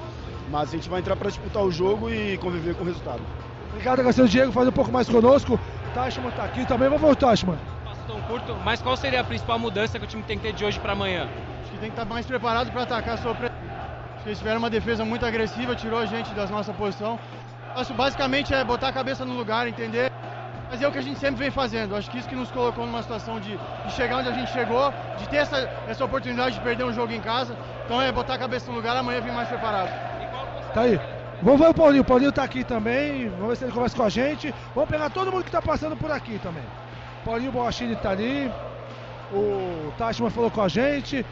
Mas 0.49 0.69
a 0.69 0.71
gente 0.71 0.89
vai 0.89 1.01
entrar 1.01 1.15
para 1.15 1.29
disputar 1.29 1.63
o 1.63 1.69
jogo 1.69 2.09
e 2.09 2.35
conviver 2.39 2.73
com 2.73 2.81
o 2.81 2.87
resultado. 2.87 3.21
Obrigado, 3.69 4.01
Garcia 4.01 4.25
Diego, 4.25 4.51
fazer 4.51 4.69
um 4.69 4.73
pouco 4.73 4.91
mais 4.91 5.07
conosco. 5.07 5.59
Tashman 5.97 6.29
tá 6.29 6.43
aqui 6.43 6.63
também, 6.63 6.87
vamos 6.89 7.01
voltar, 7.01 7.29
Tashman. 7.29 7.57
Passo 7.83 8.01
tão 8.05 8.21
curto, 8.21 8.55
mas 8.63 8.79
qual 8.83 8.95
seria 8.95 9.19
a 9.19 9.23
principal 9.23 9.57
mudança 9.57 9.97
que 9.97 10.05
o 10.05 10.07
time 10.07 10.21
tem 10.21 10.37
que 10.37 10.43
ter 10.43 10.53
de 10.53 10.63
hoje 10.63 10.79
para 10.79 10.93
amanhã? 10.93 11.27
Acho 11.63 11.71
que 11.71 11.77
tem 11.79 11.89
que 11.89 11.99
estar 11.99 12.05
mais 12.05 12.23
preparado 12.23 12.71
para 12.71 12.83
atacar 12.83 13.15
a 13.15 13.17
sua 13.17 13.31
Acho 13.31 13.41
que 14.21 14.29
eles 14.29 14.37
tiveram 14.37 14.59
uma 14.59 14.69
defesa 14.69 15.03
muito 15.03 15.25
agressiva, 15.25 15.75
tirou 15.75 15.99
a 15.99 16.05
gente 16.05 16.31
da 16.35 16.45
nossa 16.45 16.71
posição. 16.71 17.19
Acho 17.75 17.95
basicamente 17.95 18.53
é 18.53 18.63
botar 18.63 18.89
a 18.89 18.93
cabeça 18.93 19.25
no 19.25 19.33
lugar, 19.33 19.67
entender. 19.67 20.11
Mas 20.69 20.83
é 20.83 20.87
o 20.87 20.91
que 20.91 20.99
a 20.99 21.01
gente 21.01 21.19
sempre 21.19 21.37
vem 21.37 21.49
fazendo. 21.49 21.95
Acho 21.95 22.11
que 22.11 22.19
isso 22.19 22.29
que 22.29 22.35
nos 22.35 22.51
colocou 22.51 22.85
numa 22.85 23.01
situação 23.01 23.39
de, 23.39 23.57
de 23.57 23.91
chegar 23.93 24.17
onde 24.17 24.29
a 24.29 24.33
gente 24.33 24.51
chegou, 24.51 24.93
de 25.17 25.27
ter 25.27 25.37
essa, 25.37 25.67
essa 25.87 26.05
oportunidade 26.05 26.53
de 26.53 26.61
perder 26.61 26.83
um 26.83 26.93
jogo 26.93 27.11
em 27.11 27.21
casa. 27.21 27.57
Então 27.85 27.99
é 27.99 28.11
botar 28.11 28.35
a 28.35 28.37
cabeça 28.37 28.69
no 28.69 28.77
lugar, 28.77 28.95
amanhã 28.95 29.19
vir 29.19 29.33
mais 29.33 29.47
preparado. 29.47 29.89
Tá 30.75 30.81
aí. 30.81 31.16
Vamos 31.41 31.59
ver 31.59 31.69
o 31.69 31.73
Paulinho. 31.73 32.01
O 32.01 32.05
Paulinho 32.05 32.31
tá 32.31 32.43
aqui 32.43 32.63
também. 32.63 33.29
Vamos 33.29 33.49
ver 33.49 33.55
se 33.57 33.63
ele 33.65 33.71
conversa 33.71 33.95
com 33.95 34.03
a 34.03 34.09
gente. 34.09 34.53
Vamos 34.73 34.89
pegar 34.89 35.09
todo 35.09 35.31
mundo 35.31 35.43
que 35.43 35.51
tá 35.51 35.61
passando 35.61 35.95
por 35.95 36.11
aqui 36.11 36.39
também. 36.39 36.63
Paulinho 37.23 37.51
Boachini 37.51 37.95
tá 37.95 38.11
ali. 38.11 38.51
O 39.31 39.91
Tashman 39.97 40.29
falou 40.29 40.49
com 40.49 40.61
a 40.61 40.67
gente. 40.67 41.25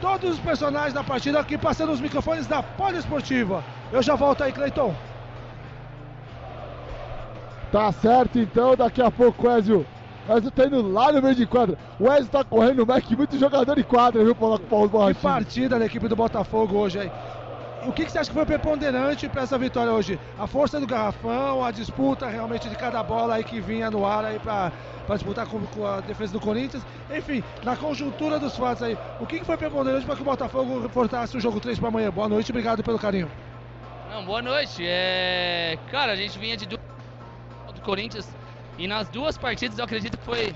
Todos 0.00 0.34
os 0.34 0.40
personagens 0.40 0.92
da 0.92 1.02
partida 1.02 1.40
aqui 1.40 1.56
passando 1.56 1.92
os 1.92 2.00
microfones 2.00 2.46
da 2.46 2.62
Poliesportiva. 2.62 3.64
Eu 3.90 4.02
já 4.02 4.14
volto 4.14 4.44
aí, 4.44 4.52
Cleiton. 4.52 4.94
Tá 7.72 7.90
certo 7.92 8.38
então, 8.38 8.76
daqui 8.76 9.00
a 9.00 9.10
pouco, 9.10 9.48
Ezio. 9.50 9.86
Ezio 10.28 10.50
tá 10.50 10.66
indo 10.66 10.82
lá 10.92 11.12
no 11.12 11.22
meio 11.22 11.34
de 11.34 11.46
quadra. 11.46 11.78
O 11.98 12.12
Ezio 12.12 12.28
tá 12.28 12.44
correndo 12.44 12.78
no 12.78 12.86
Mac, 12.86 13.10
muito 13.12 13.38
jogador 13.38 13.78
em 13.78 13.82
quadra, 13.82 14.22
viu, 14.22 14.34
Paulo 14.34 14.58
Paulo 14.58 14.90
Que 15.08 15.14
partida 15.14 15.78
da 15.78 15.86
equipe 15.86 16.08
do 16.08 16.16
Botafogo 16.16 16.76
hoje 16.76 16.98
aí 16.98 17.10
o 17.86 17.92
que, 17.92 18.04
que, 18.04 18.10
você 18.10 18.18
acha 18.18 18.30
que 18.30 18.34
foi 18.34 18.44
preponderante 18.44 19.28
para 19.28 19.42
essa 19.42 19.56
vitória 19.56 19.92
hoje? 19.92 20.18
A 20.38 20.46
força 20.46 20.80
do 20.80 20.86
garrafão, 20.86 21.64
a 21.64 21.70
disputa 21.70 22.26
realmente 22.26 22.68
de 22.68 22.74
cada 22.74 23.02
bola 23.02 23.36
aí 23.36 23.44
que 23.44 23.60
vinha 23.60 23.90
no 23.90 24.04
ar 24.04 24.24
aí 24.24 24.40
para 24.40 24.72
disputar 25.10 25.46
com, 25.46 25.60
com, 25.66 25.86
a 25.86 26.00
defesa 26.00 26.32
do 26.32 26.40
Corinthians. 26.40 26.82
Enfim, 27.14 27.44
na 27.62 27.76
conjuntura 27.76 28.40
dos 28.40 28.56
fatos 28.56 28.82
aí, 28.82 28.98
o 29.20 29.26
que, 29.26 29.38
que 29.38 29.44
foi 29.44 29.56
preponderante 29.56 30.04
para 30.04 30.16
que 30.16 30.22
o 30.22 30.24
Botafogo 30.24 30.80
reforçasse 30.80 31.36
o 31.36 31.40
jogo 31.40 31.60
3 31.60 31.78
para 31.78 31.88
amanhã? 31.88 32.10
Boa 32.10 32.28
noite, 32.28 32.50
obrigado 32.50 32.82
pelo 32.82 32.98
carinho. 32.98 33.30
Não, 34.10 34.24
boa 34.24 34.42
noite. 34.42 34.84
É... 34.84 35.78
Cara, 35.90 36.12
a 36.12 36.16
gente 36.16 36.38
vinha 36.38 36.56
de 36.56 36.66
do 36.66 36.78
Corinthians 37.82 38.28
e 38.76 38.88
nas 38.88 39.08
duas 39.08 39.38
partidas 39.38 39.78
eu 39.78 39.84
acredito 39.84 40.18
que 40.18 40.24
foi 40.24 40.52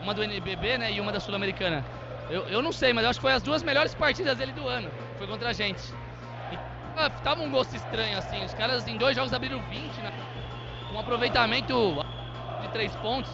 uma 0.00 0.14
do 0.14 0.22
NBB 0.22 0.78
né, 0.78 0.92
e 0.92 1.00
uma 1.00 1.10
da 1.10 1.18
Sul-Americana. 1.18 1.84
Eu, 2.30 2.42
eu 2.42 2.62
não 2.62 2.70
sei, 2.70 2.92
mas 2.92 3.02
eu 3.02 3.10
acho 3.10 3.18
que 3.18 3.22
foi 3.22 3.32
as 3.32 3.42
duas 3.42 3.64
melhores 3.64 3.94
partidas 3.94 4.38
dele 4.38 4.52
do 4.52 4.68
ano. 4.68 4.88
Foi 5.16 5.26
contra 5.26 5.48
a 5.48 5.52
gente 5.52 5.82
tava 7.22 7.42
um 7.42 7.50
gosto 7.50 7.76
estranho 7.76 8.18
assim. 8.18 8.44
Os 8.44 8.54
caras 8.54 8.86
em 8.86 8.96
dois 8.96 9.14
jogos 9.14 9.32
abriram 9.32 9.60
20, 9.70 10.00
né? 10.00 10.12
Com 10.90 10.98
aproveitamento 10.98 12.04
de 12.62 12.68
três 12.68 12.94
pontos. 12.96 13.30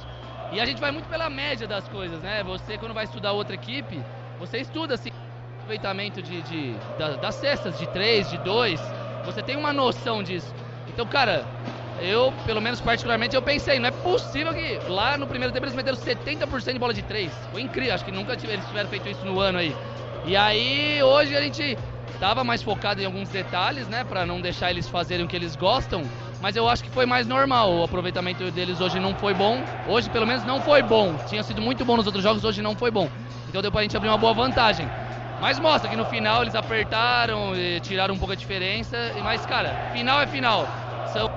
E 0.53 0.61
a 0.61 0.67
gente 0.67 0.81
vai 0.81 0.91
muito 0.91 1.09
pela 1.09 1.31
média 1.31 1.67
das 1.67 1.89
coisas, 1.89 2.21
né? 2.23 2.43
Você 2.45 2.77
quando 2.79 2.95
vai 2.95 3.05
estudar 3.05 3.33
outra 3.33 3.55
equipe, 3.55 4.03
você 4.39 4.59
estuda 4.59 4.95
assim, 4.95 5.11
aproveitamento 5.59 6.21
de, 6.23 6.43
de 6.43 6.75
da, 6.99 7.17
das 7.17 7.35
cestas, 7.37 7.79
de 7.79 7.87
três, 7.89 8.29
de 8.29 8.39
dois. 8.39 8.81
Você 9.25 9.43
tem 9.43 9.57
uma 9.57 9.73
noção 9.73 10.23
disso. 10.23 10.55
Então, 10.89 11.07
cara, 11.07 11.45
eu, 12.01 12.33
pelo 12.45 12.61
menos 12.61 12.81
particularmente, 12.81 13.35
eu 13.35 13.43
pensei, 13.43 13.79
não 13.79 13.89
é 13.89 13.91
possível 13.91 14.53
que 14.53 14.79
lá 14.89 15.17
no 15.17 15.27
primeiro 15.27 15.53
tempo 15.53 15.65
eles 15.65 15.75
meteram 15.75 15.97
70% 15.97 16.73
de 16.73 16.79
bola 16.79 16.93
de 16.93 17.03
três. 17.03 17.33
Foi 17.51 17.63
incrível, 17.63 17.95
acho 17.95 18.05
que 18.05 18.13
nunca 18.13 18.35
eles 18.35 18.67
tiveram 18.67 18.89
feito 18.89 19.09
isso 19.09 19.25
no 19.25 19.41
ano 19.41 19.59
aí. 19.59 19.75
E 20.27 20.37
aí, 20.37 21.03
hoje 21.03 21.37
a 21.37 21.41
gente 21.41 21.77
Tava 22.21 22.45
mais 22.45 22.63
focado 22.63 23.01
em 23.01 23.05
alguns 23.05 23.29
detalhes, 23.29 23.89
né, 23.89 24.05
para 24.05 24.25
não 24.25 24.41
deixar 24.41 24.71
eles 24.71 24.89
fazerem 24.89 25.25
o 25.25 25.29
que 25.29 25.37
eles 25.37 25.57
gostam, 25.57 26.03
mas 26.41 26.57
eu 26.57 26.69
acho 26.69 26.85
que 26.85 26.91
foi 26.91 27.07
mais 27.07 27.27
normal. 27.27 27.73
O 27.75 27.85
aproveitamento 27.85 28.51
deles 28.51 28.81
hoje 28.81 29.01
não 29.01 29.15
foi 29.15 29.35
bom. 29.35 29.63
Hoje, 29.89 30.09
pelo 30.11 30.27
menos, 30.27 30.45
não 30.45 30.61
foi 30.61 30.83
bom. 30.83 31.15
Tinha 31.27 31.43
sido 31.43 31.61
muito 31.61 31.85
bom 31.85 31.97
nos 31.97 32.07
outros 32.07 32.23
jogos, 32.23 32.45
hoje 32.45 32.63
não 32.63 32.77
foi 32.77 32.91
bom. 32.91 33.09
Então 33.49 33.63
deu 33.63 33.73
pra 33.73 33.83
gente 33.83 33.97
abrir 33.97 34.09
uma 34.09 34.19
boa 34.19 34.35
vantagem. 34.35 34.89
Mas 35.41 35.59
mostra 35.59 35.91
que 35.91 35.97
no 35.97 36.05
final 36.05 36.43
eles 36.43 36.55
apertaram 36.55 37.55
e 37.57 37.81
tiraram 37.81 38.15
um 38.15 38.19
pouco 38.19 38.33
a 38.33 38.37
diferença. 38.37 38.97
Mas, 39.23 39.45
cara, 39.47 39.75
final 39.93 40.21
é 40.21 40.27
final. 40.27 40.67
São... 41.13 41.31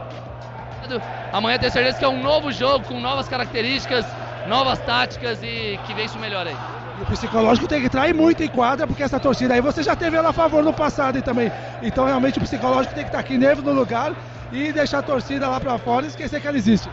Amanhã 1.34 1.58
tenho 1.58 1.72
certeza 1.72 1.98
que 1.98 2.06
é 2.06 2.10
um 2.10 2.22
novo 2.22 2.52
jogo 2.52 2.86
com 2.86 3.00
novas 3.00 3.28
características, 3.28 4.06
novas 4.46 4.80
táticas 4.80 5.42
e 5.44 5.80
que 5.86 5.94
vem 5.94 6.06
isso 6.06 6.20
melhor 6.20 6.48
aí. 6.48 6.77
E 6.98 7.04
o 7.04 7.06
psicológico 7.06 7.68
tem 7.68 7.82
que 7.82 7.90
trair 7.90 8.14
muito 8.14 8.42
em 8.42 8.50
quadra, 8.50 8.88
porque 8.88 9.04
essa 9.04 9.20
torcida 9.20 9.54
aí 9.54 9.62
você 9.62 9.84
já 9.84 9.96
teve 9.96 10.18
ela 10.18 10.30
a 10.30 10.34
favor 10.34 10.64
no 10.64 10.74
passado 10.74 11.22
também. 11.22 11.52
Então 11.82 12.06
realmente 12.06 12.40
o 12.40 12.42
psicológico 12.42 12.96
tem 12.96 13.04
que 13.04 13.10
estar 13.10 13.20
aqui 13.20 13.38
nervo 13.38 13.62
no 13.62 13.72
lugar 13.72 14.14
e 14.52 14.74
deixar 14.74 15.00
a 15.00 15.04
torcida 15.04 15.48
lá 15.48 15.60
para 15.60 15.78
fora 15.78 16.06
e 16.06 16.10
esquecer 16.10 16.42
que 16.42 16.48
ela 16.48 16.58
existe. 16.58 16.90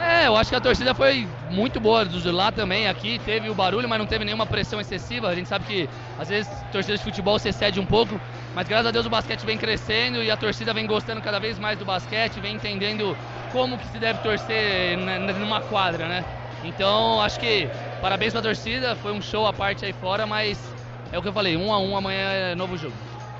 É, 0.00 0.26
eu 0.26 0.36
acho 0.36 0.50
que 0.50 0.56
a 0.56 0.60
torcida 0.60 0.94
foi 0.94 1.28
muito 1.50 1.78
boa 1.78 2.04
do 2.04 2.32
lá 2.32 2.50
também. 2.50 2.88
Aqui 2.88 3.18
teve 3.18 3.48
o 3.50 3.54
barulho, 3.54 3.88
mas 3.88 3.98
não 3.98 4.06
teve 4.06 4.24
nenhuma 4.24 4.46
pressão 4.46 4.80
excessiva. 4.80 5.28
A 5.28 5.34
gente 5.34 5.48
sabe 5.48 5.64
que 5.64 5.88
às 6.18 6.28
vezes 6.28 6.48
torcida 6.72 6.96
de 6.96 7.02
futebol 7.02 7.38
se 7.38 7.48
excede 7.48 7.78
um 7.78 7.86
pouco, 7.86 8.18
mas 8.54 8.66
graças 8.66 8.86
a 8.86 8.90
Deus 8.90 9.06
o 9.06 9.10
basquete 9.10 9.44
vem 9.44 9.58
crescendo 9.58 10.22
e 10.22 10.30
a 10.30 10.36
torcida 10.36 10.72
vem 10.72 10.86
gostando 10.86 11.20
cada 11.20 11.38
vez 11.38 11.58
mais 11.58 11.78
do 11.78 11.84
basquete, 11.84 12.40
vem 12.40 12.56
entendendo 12.56 13.16
como 13.52 13.78
que 13.78 13.86
se 13.86 13.98
deve 13.98 14.18
torcer 14.20 14.96
numa 14.96 15.60
quadra, 15.60 16.08
né? 16.08 16.24
Então 16.64 17.20
acho 17.20 17.38
que 17.38 17.70
parabéns 18.04 18.34
pra 18.34 18.42
torcida, 18.42 18.94
foi 18.96 19.12
um 19.12 19.22
show 19.22 19.46
à 19.46 19.52
parte 19.54 19.82
aí 19.82 19.94
fora, 19.94 20.26
mas 20.26 20.60
é 21.10 21.18
o 21.18 21.22
que 21.22 21.28
eu 21.28 21.32
falei, 21.32 21.56
um 21.56 21.72
a 21.72 21.78
um 21.78 21.96
amanhã 21.96 22.20
é 22.20 22.54
novo 22.54 22.76
jogo. 22.76 22.92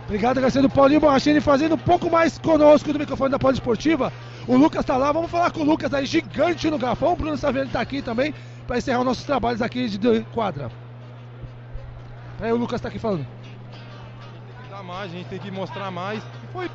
Obrigado, 0.06 0.38
o 0.38 0.70
Paulinho 0.70 1.00
Borrachini 1.00 1.38
fazendo 1.38 1.74
um 1.74 1.78
pouco 1.78 2.10
mais 2.10 2.38
conosco 2.38 2.90
do 2.90 2.98
microfone 2.98 3.30
da 3.30 3.38
Poli 3.38 3.52
Esportiva. 3.52 4.10
O 4.48 4.56
Lucas 4.56 4.82
tá 4.82 4.96
lá, 4.96 5.12
vamos 5.12 5.30
falar 5.30 5.50
com 5.50 5.60
o 5.60 5.64
Lucas 5.64 5.92
aí, 5.92 6.06
gigante 6.06 6.70
no 6.70 6.78
garfão. 6.78 7.12
O 7.12 7.16
Bruno 7.16 7.36
Saviani 7.36 7.68
tá 7.68 7.82
aqui 7.82 8.00
também 8.00 8.32
para 8.66 8.78
encerrar 8.78 9.00
os 9.00 9.04
nossos 9.04 9.24
trabalhos 9.24 9.60
aqui 9.60 9.86
de 9.86 10.22
quadra. 10.32 10.70
Aí 12.40 12.50
o 12.50 12.56
Lucas 12.56 12.80
tá 12.80 12.88
aqui 12.88 12.98
falando. 12.98 13.26
Tem 13.26 14.64
que 14.64 14.70
dar 14.70 14.82
mais, 14.82 15.12
a 15.12 15.14
gente 15.14 15.26
tem 15.26 15.38
que 15.38 15.50
mostrar 15.50 15.90
mais. 15.90 16.22
Foi 16.54 16.70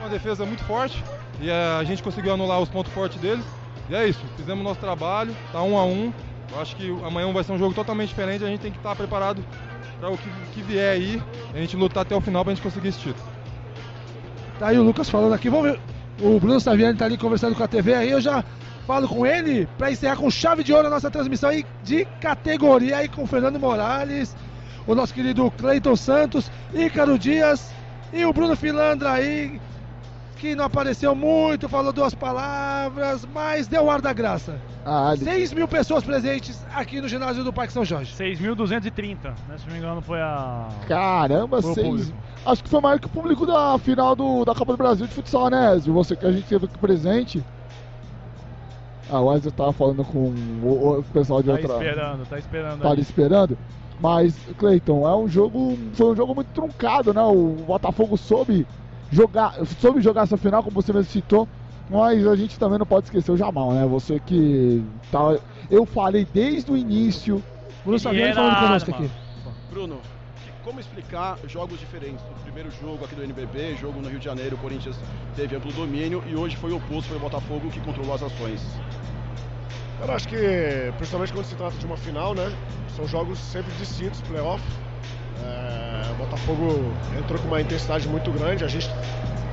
uma 0.00 0.08
defesa 0.08 0.44
muito 0.44 0.64
forte 0.64 1.00
e 1.40 1.48
a 1.48 1.84
gente 1.84 2.02
conseguiu 2.02 2.34
anular 2.34 2.58
os 2.58 2.68
pontos 2.68 2.92
fortes 2.92 3.20
deles. 3.20 3.44
E 3.88 3.94
é 3.94 4.08
isso, 4.08 4.20
fizemos 4.36 4.64
nosso 4.64 4.80
trabalho, 4.80 5.32
tá 5.52 5.62
um 5.62 5.78
a 5.78 5.84
um. 5.84 6.12
Eu 6.52 6.60
acho 6.60 6.74
que 6.76 6.90
amanhã 7.04 7.32
vai 7.32 7.44
ser 7.44 7.52
um 7.52 7.58
jogo 7.58 7.74
totalmente 7.74 8.08
diferente, 8.08 8.44
a 8.44 8.48
gente 8.48 8.60
tem 8.60 8.72
que 8.72 8.78
estar 8.78 8.96
preparado 8.96 9.44
para 10.00 10.10
o 10.10 10.18
que, 10.18 10.28
que, 10.54 10.62
vier 10.62 10.92
aí, 10.92 11.22
a 11.54 11.58
gente 11.58 11.76
lutar 11.76 12.02
até 12.02 12.14
o 12.14 12.20
final 12.20 12.44
para 12.44 12.52
a 12.52 12.54
gente 12.54 12.64
conseguir 12.64 12.88
esse 12.88 12.98
título. 12.98 13.24
Tá 14.58 14.68
aí 14.68 14.78
o 14.78 14.82
Lucas 14.82 15.08
falando 15.08 15.32
aqui, 15.32 15.48
vamos 15.48 15.70
ver. 15.70 15.80
O 16.20 16.38
Bruno 16.38 16.60
Saviani 16.60 16.98
tá 16.98 17.04
ali 17.04 17.16
conversando 17.16 17.54
com 17.54 17.62
a 17.62 17.68
TV 17.68 17.94
aí, 17.94 18.10
eu 18.10 18.20
já 18.20 18.44
falo 18.86 19.08
com 19.08 19.24
ele 19.24 19.68
para 19.78 19.92
encerrar 19.92 20.16
com 20.16 20.30
chave 20.30 20.64
de 20.64 20.72
ouro 20.72 20.88
a 20.88 20.90
nossa 20.90 21.10
transmissão 21.10 21.50
aí 21.50 21.64
de 21.82 22.04
categoria 22.20 22.98
aí 22.98 23.08
com 23.08 23.22
o 23.22 23.26
Fernando 23.26 23.58
Morales, 23.58 24.36
o 24.86 24.94
nosso 24.94 25.14
querido 25.14 25.50
Cleiton 25.52 25.94
Santos, 25.94 26.50
Ícaro 26.74 27.18
Dias 27.18 27.70
e 28.12 28.24
o 28.24 28.32
Bruno 28.32 28.56
Filandra 28.56 29.12
aí 29.12 29.60
que 30.40 30.54
não 30.54 30.64
apareceu 30.64 31.14
muito, 31.14 31.68
falou 31.68 31.92
duas 31.92 32.14
palavras, 32.14 33.28
mas 33.32 33.68
deu 33.68 33.90
ar 33.90 34.00
da 34.00 34.12
graça. 34.12 34.58
Ah, 34.86 35.12
6 35.14 35.52
mil 35.52 35.68
pessoas 35.68 36.02
presentes 36.02 36.64
aqui 36.74 36.98
no 36.98 37.06
ginásio 37.06 37.44
do 37.44 37.52
Parque 37.52 37.74
São 37.74 37.84
Jorge. 37.84 38.14
6.230, 38.16 39.16
né? 39.24 39.58
Se 39.58 39.66
não 39.66 39.72
me 39.74 39.78
engano, 39.78 40.00
foi 40.00 40.20
a. 40.20 40.68
Caramba, 40.88 41.60
foi 41.60 41.74
seis. 41.74 42.12
Acho 42.46 42.64
que 42.64 42.70
foi 42.70 42.80
maior 42.80 42.98
que 42.98 43.06
o 43.06 43.10
público 43.10 43.44
da 43.44 43.78
final 43.78 44.16
do, 44.16 44.46
da 44.46 44.54
Copa 44.54 44.72
do 44.72 44.78
Brasil 44.78 45.06
de 45.06 45.12
futsal, 45.12 45.50
né, 45.50 45.76
Ezio? 45.76 45.92
Você 45.92 46.16
que 46.16 46.24
a 46.24 46.32
gente 46.32 46.46
teve 46.46 46.64
aqui 46.64 46.78
presente. 46.78 47.44
Ah, 49.10 49.20
o 49.20 49.36
Ezio 49.36 49.52
tava 49.52 49.74
falando 49.74 50.02
com 50.04 50.32
o, 50.62 51.00
o 51.00 51.02
pessoal 51.12 51.42
de 51.42 51.48
tá 51.48 51.52
outra. 51.52 51.68
Tá 51.68 51.84
esperando, 51.84 52.26
tá 52.26 52.38
esperando. 52.38 52.80
Tá 52.80 52.90
ali 52.90 53.02
esperando. 53.02 53.58
Mas, 54.00 54.34
Cleiton, 54.56 55.06
é 55.06 55.14
um 55.14 55.28
jogo. 55.28 55.78
Foi 55.92 56.12
um 56.12 56.16
jogo 56.16 56.34
muito 56.34 56.48
truncado, 56.54 57.12
né? 57.12 57.22
O 57.22 57.56
Botafogo 57.66 58.16
soube 58.16 58.66
jogar, 59.10 59.54
soube 59.80 60.00
jogar 60.00 60.22
essa 60.22 60.36
final, 60.36 60.62
como 60.62 60.80
você 60.80 60.92
mesmo 60.92 61.10
citou. 61.10 61.48
Mas 61.88 62.24
a 62.24 62.36
gente 62.36 62.56
também 62.56 62.78
não 62.78 62.86
pode 62.86 63.06
esquecer 63.06 63.32
o 63.32 63.36
Jamal, 63.36 63.72
né? 63.72 63.84
Você 63.86 64.20
que 64.20 64.84
tá. 65.10 65.36
Eu 65.68 65.84
falei 65.84 66.24
desde 66.32 66.70
o 66.70 66.76
início. 66.76 67.42
Bruno 67.82 67.98
Sabiani 67.98 68.32
falando 68.32 68.60
conosco 68.60 68.90
aqui. 68.92 69.10
Bruno, 69.70 70.00
como 70.62 70.78
explicar 70.78 71.36
jogos 71.48 71.80
diferentes? 71.80 72.24
O 72.24 72.42
primeiro 72.44 72.70
jogo 72.70 73.04
aqui 73.04 73.16
do 73.16 73.24
NBB, 73.24 73.76
jogo 73.76 74.00
no 74.00 74.08
Rio 74.08 74.20
de 74.20 74.24
Janeiro, 74.24 74.54
o 74.54 74.58
Corinthians 74.60 74.96
teve 75.34 75.56
amplo 75.56 75.72
domínio 75.72 76.22
e 76.28 76.36
hoje 76.36 76.56
foi 76.56 76.70
o 76.70 76.76
oposto, 76.76 77.08
foi 77.08 77.16
o 77.16 77.20
Botafogo 77.20 77.68
que 77.70 77.80
controlou 77.80 78.14
as 78.14 78.22
ações. 78.22 78.62
Eu 80.00 80.14
acho 80.14 80.28
que, 80.28 80.92
principalmente 80.96 81.32
quando 81.32 81.46
se 81.46 81.56
trata 81.56 81.76
de 81.76 81.86
uma 81.86 81.96
final, 81.96 82.34
né? 82.34 82.52
São 82.94 83.06
jogos 83.08 83.38
sempre 83.38 83.72
distintos, 83.78 84.20
playoff. 84.22 84.62
É, 85.42 86.12
o 86.12 86.14
Botafogo 86.16 86.94
entrou 87.18 87.40
com 87.40 87.48
uma 87.48 87.60
intensidade 87.60 88.08
muito 88.08 88.30
grande, 88.32 88.64
a 88.64 88.68
gente 88.68 88.88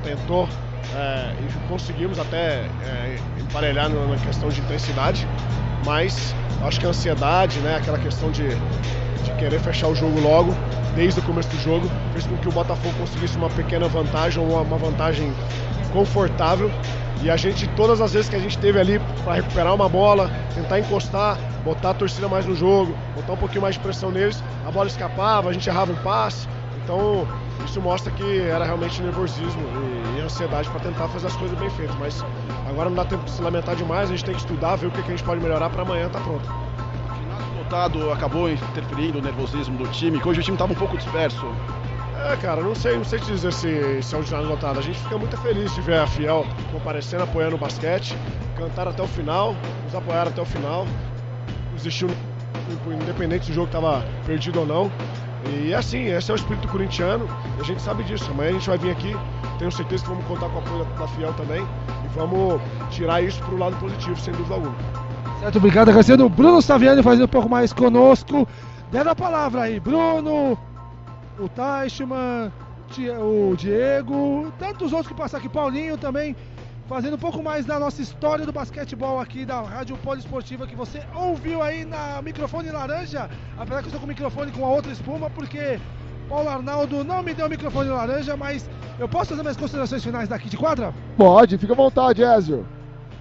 tentou 0.04 0.48
é, 0.96 1.34
e 1.42 1.68
conseguimos 1.68 2.20
até 2.20 2.66
é, 2.86 3.18
emparelhar 3.40 3.90
na 3.90 4.18
questão 4.18 4.50
de 4.50 4.62
intensidade, 4.62 5.28
mas 5.86 6.34
acho 6.64 6.80
que 6.80 6.86
a 6.86 6.90
ansiedade, 6.90 7.60
né, 7.60 7.78
aquela 7.78 7.98
questão 8.00 8.32
de, 8.32 8.48
de 8.48 9.32
querer 9.38 9.60
fechar 9.60 9.88
o 9.88 9.96
jogo 9.96 10.20
logo, 10.20 10.56
desde 10.96 11.20
o 11.20 11.24
começo 11.24 11.50
do 11.50 11.60
jogo, 11.60 11.90
fez 12.12 12.26
com 12.26 12.36
que 12.38 12.50
o 12.50 12.52
Botafogo 12.52 12.94
conseguisse 12.98 13.38
uma 13.38 13.50
pequena 13.50 13.88
vantagem, 13.88 14.44
uma, 14.44 14.62
uma 14.62 14.78
vantagem 14.78 15.32
confortável. 15.92 16.72
E 17.22 17.30
a 17.30 17.38
gente, 17.38 17.68
todas 17.70 18.00
as 18.02 18.14
vezes 18.14 18.30
que 18.30 18.36
a 18.36 18.40
gente 18.40 18.58
teve 18.58 18.80
ali 18.80 19.00
para 19.24 19.34
recuperar 19.34 19.74
uma 19.74 19.90
bola, 19.90 20.30
tentar 20.54 20.80
encostar, 20.80 21.38
botar 21.64 21.92
a 21.92 21.94
torcida 21.94 22.28
mais 22.28 22.46
no 22.46 22.56
jogo, 22.56 22.96
botar 23.16 23.34
um 23.34 23.38
pouquinho 23.38 23.62
mais 23.62 23.76
de 23.76 23.82
pressão 23.82 24.12
neles, 24.12 24.44
a 24.66 24.72
bola 24.72 24.88
escapava, 24.88 25.50
a 25.50 25.54
gente 25.54 25.68
errava 25.68 25.92
em 25.92 25.96
passe. 25.98 26.48
Então, 26.88 27.28
isso 27.66 27.82
mostra 27.82 28.10
que 28.14 28.40
era 28.40 28.64
realmente 28.64 29.02
nervosismo 29.02 29.62
e, 30.16 30.20
e 30.20 30.22
ansiedade 30.22 30.70
para 30.70 30.80
tentar 30.80 31.10
fazer 31.10 31.28
as 31.28 31.36
coisas 31.36 31.60
bem 31.60 31.70
feitas. 31.70 31.94
Mas 32.00 32.24
agora 32.66 32.88
não 32.88 32.96
dá 32.96 33.04
tempo 33.04 33.26
de 33.26 33.32
se 33.32 33.42
lamentar 33.42 33.76
demais, 33.76 34.10
a 34.10 34.14
gente 34.14 34.24
tem 34.24 34.34
que 34.34 34.40
estudar, 34.40 34.78
ver 34.78 34.88
o 34.88 34.92
que, 34.92 35.04
que 35.04 35.08
a 35.10 35.12
gente 35.12 35.24
pode 35.24 35.42
melhorar 35.42 35.70
para 35.70 35.82
amanhã 35.82 36.08
estar 36.08 36.20
tá 36.20 36.24
pronto. 36.24 36.50
O 37.54 37.58
lotado 37.58 38.10
acabou 38.10 38.50
interferindo 38.50 39.18
no 39.18 39.26
nervosismo 39.26 39.78
do 39.78 39.86
time, 39.90 40.18
que 40.18 40.30
hoje 40.30 40.40
o 40.40 40.44
time 40.44 40.56
estava 40.56 40.72
um 40.72 40.78
pouco 40.78 40.96
disperso. 40.96 41.46
É, 42.32 42.38
cara, 42.38 42.62
não 42.62 42.74
sei, 42.74 42.96
não 42.96 43.04
sei 43.04 43.20
te 43.20 43.26
dizer 43.26 43.52
se, 43.52 44.02
se 44.02 44.16
é 44.16 44.18
um 44.18 44.24
ginásio 44.24 44.48
lotado. 44.48 44.80
A 44.80 44.82
gente 44.82 44.98
fica 44.98 45.18
muito 45.18 45.36
feliz 45.42 45.76
de 45.76 45.82
ver 45.82 46.00
a 46.00 46.08
Fiel 46.08 46.46
comparecendo, 46.72 47.24
apoiando 47.24 47.58
o 47.58 47.60
basquete, 47.60 48.16
cantaram 48.56 48.92
até 48.92 49.04
o 49.04 49.08
final, 49.08 49.58
nos 49.84 49.94
apoiaram 49.94 50.32
até 50.32 50.42
o 50.42 50.46
final, 50.46 50.88
existiu 51.76 52.10
independente 52.86 53.46
se 53.46 53.52
o 53.52 53.54
jogo 53.54 53.68
estava 53.68 54.06
perdido 54.26 54.62
ou 54.62 54.66
não. 54.66 54.90
E 55.46 55.74
assim, 55.74 56.08
esse 56.08 56.30
é 56.32 56.34
o 56.34 56.36
espírito 56.36 56.68
corintiano, 56.68 57.28
a 57.60 57.64
gente 57.64 57.82
sabe 57.82 58.04
disso. 58.04 58.30
Amanhã 58.32 58.50
a 58.50 58.54
gente 58.54 58.68
vai 58.68 58.78
vir 58.78 58.92
aqui, 58.92 59.16
tenho 59.60 59.72
certeza 59.72 60.04
que 60.04 60.10
vamos 60.10 60.26
contar 60.26 60.50
com 60.50 60.56
o 60.56 60.60
apoio 60.60 60.86
da 60.98 61.08
Fiel 61.08 61.34
também, 61.34 61.62
e 61.62 62.08
vamos 62.16 62.62
tirar 62.90 63.22
isso 63.22 63.40
para 63.44 63.56
o 63.56 63.58
lado 63.58 63.76
positivo, 63.78 64.20
sem 64.20 64.34
dúvida 64.34 64.56
alguma. 64.56 64.76
Certo, 65.40 65.58
obrigado, 65.58 65.90
agradecendo 65.90 66.26
o 66.26 66.30
Bruno 66.30 66.62
Saviani 66.62 67.04
fazendo 67.04 67.26
um 67.26 67.30
pouco 67.30 67.48
mais 67.48 67.72
conosco. 67.72 68.48
Dando 68.92 69.10
a 69.10 69.16
palavra 69.16 69.64
aí, 69.64 69.80
Bruno, 69.80 70.58
o 71.38 71.50
Teichmann, 71.50 72.52
o 73.20 73.56
Diego, 73.56 74.52
tantos 74.58 74.92
outros 74.92 75.10
que 75.10 75.14
passaram 75.14 75.44
aqui, 75.46 75.54
Paulinho 75.54 75.98
também, 75.98 76.36
fazendo 76.88 77.16
um 77.16 77.20
pouco 77.20 77.44
mais 77.44 77.66
da 77.66 77.78
nossa 77.78 78.02
história 78.02 78.46
do 78.46 78.54
basquetebol 78.54 79.20
aqui 79.20 79.46
da 79.46 79.62
Rádio 79.62 79.98
Poliesportiva 79.98 80.66
que 80.66 80.76
você 80.76 81.04
ouviu 81.14 81.62
aí 81.62 81.84
na 81.84 82.22
microfone 82.22 82.72
laranja, 82.72 83.30
apesar 83.58 83.82
que 83.82 83.86
eu 83.86 83.90
estou 83.90 84.00
com 84.00 84.06
o 84.06 84.10
microfone 84.10 84.52
com 84.52 84.66
a 84.66 84.70
outra 84.70 84.92
espuma, 84.92 85.30
porque 85.30 85.80
Paulo 86.30 86.50
Arnaldo 86.50 87.04
não 87.04 87.22
me 87.22 87.34
deu 87.34 87.48
o 87.48 87.50
microfone 87.50 87.90
laranja, 87.90 88.38
mas 88.38 88.70
eu 88.98 89.08
posso 89.08 89.30
fazer 89.32 89.42
minhas 89.42 89.58
considerações 89.58 90.04
finais 90.04 90.30
daqui 90.30 90.50
de 90.50 90.58
quadra? 90.58 90.94
Pode, 91.18 91.58
fica 91.58 91.74
à 91.74 91.76
vontade, 91.76 92.24
Ezio. 92.24 92.66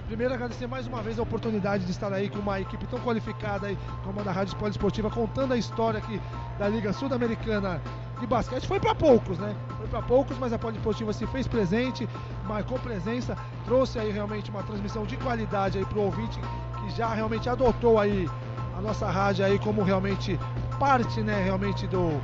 Primeiro 0.06 0.32
agradecer 0.32 0.68
mais 0.68 0.86
uma 0.86 1.02
vez 1.02 1.18
a 1.18 1.22
oportunidade 1.22 1.84
de 1.84 1.90
estar 1.90 2.12
aí 2.12 2.30
com 2.30 2.38
uma 2.38 2.60
equipe 2.60 2.86
tão 2.86 3.00
qualificada 3.00 3.66
aí 3.66 3.76
como 4.04 4.20
a 4.20 4.22
da 4.22 4.30
Rádio 4.30 4.56
Poliesportiva, 4.56 5.10
contando 5.10 5.52
a 5.52 5.56
história 5.56 5.98
aqui 5.98 6.20
da 6.60 6.68
Liga 6.68 6.92
Sul-Americana 6.92 7.82
de 8.20 8.26
basquete. 8.26 8.68
Foi 8.68 8.78
para 8.78 8.94
poucos, 8.94 9.36
né? 9.40 9.56
Foi 9.76 9.88
para 9.88 10.02
poucos, 10.02 10.38
mas 10.38 10.52
a 10.52 10.58
Poliesportiva 10.58 11.12
se 11.12 11.26
fez 11.26 11.48
presente, 11.48 12.08
marcou 12.44 12.78
presença, 12.78 13.36
trouxe 13.64 13.98
aí 13.98 14.12
realmente 14.12 14.48
uma 14.48 14.62
transmissão 14.62 15.04
de 15.04 15.16
qualidade 15.16 15.76
aí 15.76 15.84
pro 15.84 16.02
ouvinte 16.02 16.38
que 16.38 16.90
já 16.96 17.12
realmente 17.12 17.48
adotou 17.48 17.98
aí 17.98 18.30
a 18.78 18.80
nossa 18.80 19.10
rádio 19.10 19.44
aí 19.44 19.58
como 19.58 19.82
realmente 19.82 20.38
parte, 20.78 21.20
né, 21.20 21.42
realmente 21.42 21.84
do 21.88 22.20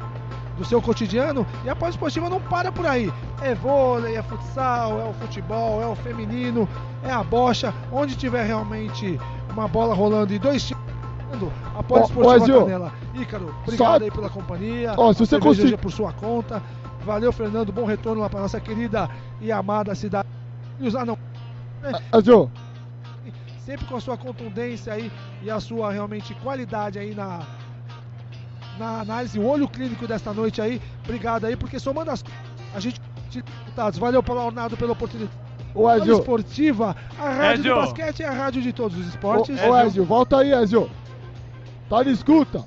do 0.62 0.68
seu 0.68 0.80
cotidiano 0.80 1.46
e 1.64 1.68
a 1.68 1.76
Poliesportiva 1.76 2.30
não 2.30 2.40
para 2.40 2.70
por 2.70 2.86
aí. 2.86 3.12
É 3.42 3.54
vôlei, 3.54 4.16
é 4.16 4.22
futsal, 4.22 5.00
é 5.00 5.04
o 5.04 5.12
futebol, 5.14 5.82
é 5.82 5.86
o 5.86 5.94
feminino, 5.94 6.68
é 7.02 7.10
a 7.10 7.22
bocha, 7.22 7.74
onde 7.90 8.16
tiver 8.16 8.44
realmente 8.44 9.20
uma 9.50 9.66
bola 9.66 9.94
rolando 9.94 10.32
e 10.32 10.38
dois 10.38 10.64
times 10.64 10.82
a 11.74 11.82
Poliesportiva 11.82 12.58
oh, 12.58 12.64
Canela. 12.64 12.92
Ícaro, 13.14 13.54
obrigado 13.62 13.98
só... 13.98 14.04
aí 14.04 14.10
pela 14.10 14.30
companhia. 14.30 14.94
Oh, 14.96 15.12
se 15.12 15.20
você 15.20 15.40
conseguir 15.40 15.78
por 15.78 15.90
sua 15.90 16.12
conta. 16.12 16.62
Valeu, 17.04 17.32
Fernando. 17.32 17.72
Bom 17.72 17.84
retorno 17.84 18.20
lá 18.20 18.28
para 18.28 18.40
nossa 18.40 18.60
querida 18.60 19.08
e 19.40 19.50
amada 19.50 19.94
cidade. 19.94 20.28
E 20.78 20.86
usar 20.86 21.06
não. 21.06 21.18
Né? 21.80 21.92
Azul. 22.12 22.50
Sempre 23.64 23.86
com 23.86 23.96
a 23.96 24.00
sua 24.00 24.16
contundência 24.16 24.92
aí 24.92 25.10
e 25.42 25.50
a 25.50 25.58
sua 25.58 25.90
realmente 25.90 26.34
qualidade 26.34 26.98
aí 26.98 27.14
na, 27.14 27.40
na 28.78 29.00
análise, 29.00 29.38
o 29.38 29.46
olho 29.46 29.68
clínico 29.68 30.06
desta 30.06 30.32
noite 30.32 30.60
aí. 30.60 30.80
Obrigado 31.04 31.44
aí, 31.44 31.56
porque 31.56 31.78
somando 31.78 32.10
as. 32.10 32.24
A 32.74 32.80
gente. 32.80 33.00
Valeu, 33.98 34.22
Paulo 34.22 34.46
Arnaldo, 34.46 34.76
pela 34.76 34.92
oportunidade. 34.92 35.36
O 35.74 35.90
Ezio. 35.90 36.18
Esportiva, 36.18 36.94
a 37.18 37.30
rádio 37.30 37.60
Ezio. 37.60 37.74
do 37.74 37.80
basquete 37.80 38.22
é 38.22 38.28
a 38.28 38.32
rádio 38.32 38.60
de 38.60 38.72
todos 38.72 38.98
os 38.98 39.06
esportes. 39.06 39.58
Ô, 39.62 39.78
Ezio, 39.78 40.04
volta 40.04 40.38
aí, 40.38 40.52
Ezio. 40.52 40.90
Tá 41.88 42.02
de 42.02 42.10
escuta? 42.10 42.64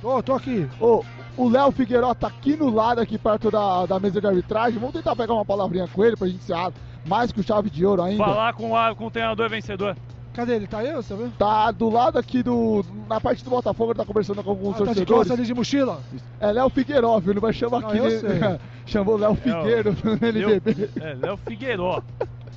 Tô, 0.00 0.22
tô 0.22 0.34
aqui. 0.34 0.68
Ô, 0.80 1.04
o 1.36 1.48
Léo 1.48 1.72
Figueiredo 1.72 2.14
tá 2.14 2.28
aqui 2.28 2.56
no 2.56 2.70
lado, 2.70 3.00
aqui 3.00 3.18
perto 3.18 3.50
da, 3.50 3.86
da 3.86 4.00
mesa 4.00 4.20
de 4.20 4.26
arbitragem. 4.26 4.78
Vamos 4.78 4.94
tentar 4.94 5.16
pegar 5.16 5.34
uma 5.34 5.44
palavrinha 5.44 5.88
com 5.88 6.04
ele 6.04 6.16
pra 6.16 6.28
gente 6.28 6.42
ser 6.42 6.54
mais 7.06 7.32
que 7.32 7.40
o 7.40 7.42
chave 7.42 7.70
de 7.70 7.84
ouro 7.84 8.02
ainda. 8.02 8.24
Falar 8.24 8.52
com, 8.54 8.76
a, 8.76 8.94
com 8.94 9.06
o 9.06 9.10
treinador 9.10 9.48
vencedor. 9.48 9.96
Cadê 10.34 10.56
ele? 10.56 10.66
Tá 10.66 10.78
aí, 10.78 10.92
você 10.92 11.14
viu? 11.14 11.30
Tá 11.38 11.70
do 11.70 11.88
lado 11.88 12.18
aqui 12.18 12.42
do. 12.42 12.84
Na 13.08 13.20
parte 13.20 13.44
do 13.44 13.50
Botafogo, 13.50 13.92
ele 13.92 13.98
tá 13.98 14.04
conversando 14.04 14.42
com 14.42 14.50
alguns 14.50 14.74
ah, 14.74 14.78
torcedores. 14.78 15.28
Tá 15.28 15.34
de 15.34 15.40
ali 15.40 15.46
de 15.46 15.54
mochila? 15.54 16.00
É 16.40 16.50
Léo 16.50 16.68
Figueiró, 16.68 17.20
viu? 17.20 17.32
Ele 17.32 17.40
vai 17.40 17.52
chamar 17.52 17.80
não, 17.80 17.88
aqui. 17.88 17.98
Eu 17.98 18.60
Chamou 18.84 19.16
Léo 19.16 19.36
Figueiro 19.36 19.90
é, 19.90 20.04
no 20.04 20.12
NBB. 20.14 20.90
É, 21.00 21.14
Léo 21.14 21.36
Figueiró. 21.36 22.02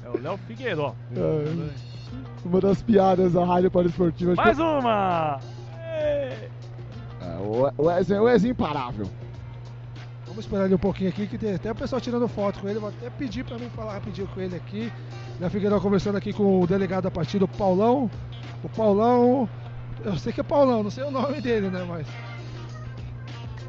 É 0.03 0.09
o 0.09 0.19
Léo 0.19 0.37
Figueiró. 0.47 0.95
É, 1.15 1.87
uma 2.43 2.59
das 2.59 2.81
piadas 2.81 3.33
da 3.33 3.45
Rádio 3.45 3.71
Esportiva. 3.85 4.33
Mais 4.35 4.57
uma! 4.57 5.39
É, 5.77 6.49
o 7.39 7.83
Wesley, 7.83 8.19
o 8.19 8.23
Wesley 8.23 8.51
imparável. 8.51 9.07
Vamos 10.37 10.45
esperar 10.45 10.65
ele 10.65 10.75
um 10.75 10.77
pouquinho 10.77 11.09
aqui, 11.09 11.25
que 11.25 11.35
tem 11.35 11.55
até 11.55 11.71
o 11.71 11.73
pessoal 11.73 11.99
tirando 11.99 12.27
foto 12.27 12.59
com 12.59 12.69
ele. 12.69 12.77
Vou 12.77 12.89
até 12.89 13.09
pedir 13.09 13.43
para 13.43 13.57
mim 13.57 13.71
falar 13.75 13.93
rapidinho 13.93 14.27
com 14.27 14.39
ele 14.39 14.55
aqui. 14.55 14.93
Da 15.39 15.49
Figueiredo 15.49 15.81
conversando 15.81 16.15
aqui 16.15 16.31
com 16.31 16.61
o 16.61 16.67
delegado 16.67 17.05
da 17.05 17.09
partida, 17.09 17.45
o 17.45 17.47
Paulão. 17.47 18.07
O 18.63 18.69
Paulão. 18.69 19.49
Eu 20.05 20.15
sei 20.15 20.31
que 20.31 20.39
é 20.39 20.43
Paulão, 20.43 20.83
não 20.83 20.91
sei 20.91 21.05
o 21.05 21.09
nome 21.09 21.41
dele, 21.41 21.71
né? 21.71 21.83
Mas. 21.89 22.05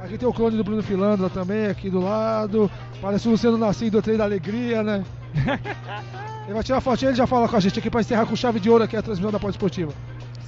Aqui 0.05 0.19
tem 0.19 0.29
o 0.29 0.33
clone 0.33 0.59
do 0.59 0.63
Bruno 0.63 0.83
Filandra 0.83 1.31
também, 1.31 1.69
aqui 1.69 1.89
do 1.89 2.01
lado. 2.01 2.71
Parece 3.01 3.29
o 3.29 3.31
Luciano 3.31 3.57
Nassim 3.57 3.89
do 3.89 4.03
Trem 4.03 4.19
da 4.19 4.25
Alegria, 4.25 4.83
né? 4.83 5.03
ele 6.45 6.53
vai 6.53 6.63
tirar 6.63 6.79
a 6.79 6.83
fotinha 6.83 7.09
e 7.09 7.11
ele 7.13 7.17
já 7.17 7.27
fala 7.27 7.49
com 7.49 7.57
a 7.57 7.61
gente 7.61 7.79
aqui 7.79 7.89
para 7.89 8.03
encerrar 8.03 8.27
com 8.27 8.37
chave 8.37 8.61
de 8.61 8.69
ouro 8.69 8.85
aqui 8.85 8.95
a 8.95 9.01
transmissão 9.01 9.33
da 9.33 9.41
Pós 9.41 9.55
Esportiva. 9.55 9.95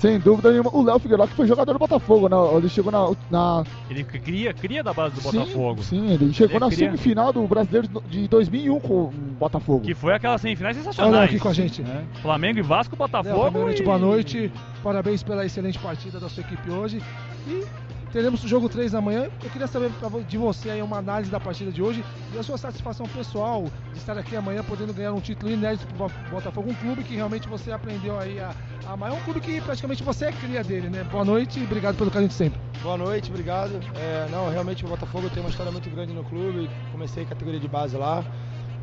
Sem 0.00 0.18
dúvida 0.18 0.50
nenhuma. 0.50 0.74
O 0.74 0.82
Léo 0.82 0.98
Figueiredo 0.98 1.28
que 1.28 1.34
foi 1.34 1.46
jogador 1.46 1.74
do 1.74 1.78
Botafogo, 1.78 2.26
né? 2.26 2.36
Ele 2.56 2.70
chegou 2.70 2.90
na. 2.90 3.10
na... 3.30 3.64
Ele 3.90 4.02
cria, 4.02 4.54
cria 4.54 4.82
da 4.82 4.94
base 4.94 5.14
do 5.14 5.20
sim, 5.20 5.38
Botafogo. 5.38 5.82
Sim, 5.82 6.12
ele 6.14 6.32
chegou 6.32 6.56
ele 6.56 6.64
na 6.64 6.70
cria. 6.70 6.86
semifinal 6.86 7.32
do 7.34 7.46
Brasileiro 7.46 7.86
de 8.08 8.26
2001 8.26 8.80
com 8.80 8.94
o 8.94 9.12
Botafogo. 9.38 9.80
Que 9.80 9.94
foi 9.94 10.14
aquela 10.14 10.38
semifinal 10.38 10.72
sensacional. 10.72 11.12
Olha 11.12 11.24
aqui 11.24 11.38
com 11.38 11.48
a 11.48 11.52
gente. 11.52 11.82
É. 11.82 12.02
Flamengo 12.22 12.58
e 12.58 12.62
Vasco, 12.62 12.96
Botafogo. 12.96 13.58
Léo, 13.58 13.76
e... 13.76 13.82
boa 13.82 13.98
noite. 13.98 14.50
Parabéns 14.82 15.22
pela 15.22 15.44
excelente 15.44 15.78
partida 15.78 16.18
da 16.18 16.30
sua 16.30 16.40
equipe 16.40 16.70
hoje. 16.70 17.02
E 17.46 17.66
Teremos 18.12 18.42
o 18.42 18.48
jogo 18.48 18.68
3 18.68 18.94
amanhã. 18.94 19.28
Eu 19.42 19.50
queria 19.50 19.68
saber 19.68 19.90
de 20.26 20.36
você 20.36 20.70
aí 20.70 20.82
uma 20.82 20.98
análise 20.98 21.30
da 21.30 21.38
partida 21.38 21.70
de 21.70 21.80
hoje 21.80 22.04
e 22.34 22.38
a 22.38 22.42
sua 22.42 22.58
satisfação 22.58 23.06
pessoal 23.06 23.64
de 23.92 23.98
estar 23.98 24.18
aqui 24.18 24.34
amanhã 24.34 24.64
podendo 24.64 24.92
ganhar 24.92 25.12
um 25.12 25.20
título 25.20 25.52
inédito 25.52 25.86
para 25.94 26.06
o 26.06 26.30
Botafogo, 26.30 26.70
um 26.70 26.74
clube 26.74 27.04
que 27.04 27.14
realmente 27.14 27.48
você 27.48 27.70
aprendeu 27.70 28.18
aí 28.18 28.40
a, 28.40 28.52
amar. 28.88 29.10
É 29.10 29.14
um 29.14 29.20
clube 29.20 29.40
que 29.40 29.60
praticamente 29.60 30.02
você 30.02 30.26
é 30.26 30.32
cria 30.32 30.64
dele, 30.64 30.88
né? 30.88 31.04
Boa 31.04 31.24
noite 31.24 31.60
e 31.60 31.64
obrigado 31.64 31.96
pelo 31.96 32.10
carinho 32.10 32.28
de 32.28 32.34
sempre. 32.34 32.60
Boa 32.82 32.96
noite, 32.96 33.30
obrigado. 33.30 33.78
É, 33.94 34.26
não, 34.30 34.50
realmente 34.50 34.84
o 34.84 34.88
Botafogo 34.88 35.30
tem 35.30 35.40
uma 35.40 35.50
história 35.50 35.70
muito 35.70 35.88
grande 35.88 36.12
no 36.12 36.24
clube. 36.24 36.68
Comecei 36.90 37.24
categoria 37.24 37.60
de 37.60 37.68
base 37.68 37.96
lá 37.96 38.24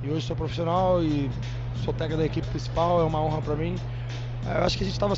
e 0.04 0.10
hoje 0.10 0.26
sou 0.26 0.38
profissional 0.38 1.04
e 1.04 1.30
sou 1.84 1.94
técnico 1.94 2.22
da 2.22 2.26
equipe 2.26 2.48
principal. 2.48 3.02
É 3.02 3.04
uma 3.04 3.22
honra 3.22 3.42
para 3.42 3.56
mim. 3.58 3.76
É, 4.48 4.60
eu 4.60 4.64
acho 4.64 4.78
que 4.78 4.84
a 4.84 4.88
gente 4.88 4.94
estava 4.96 5.16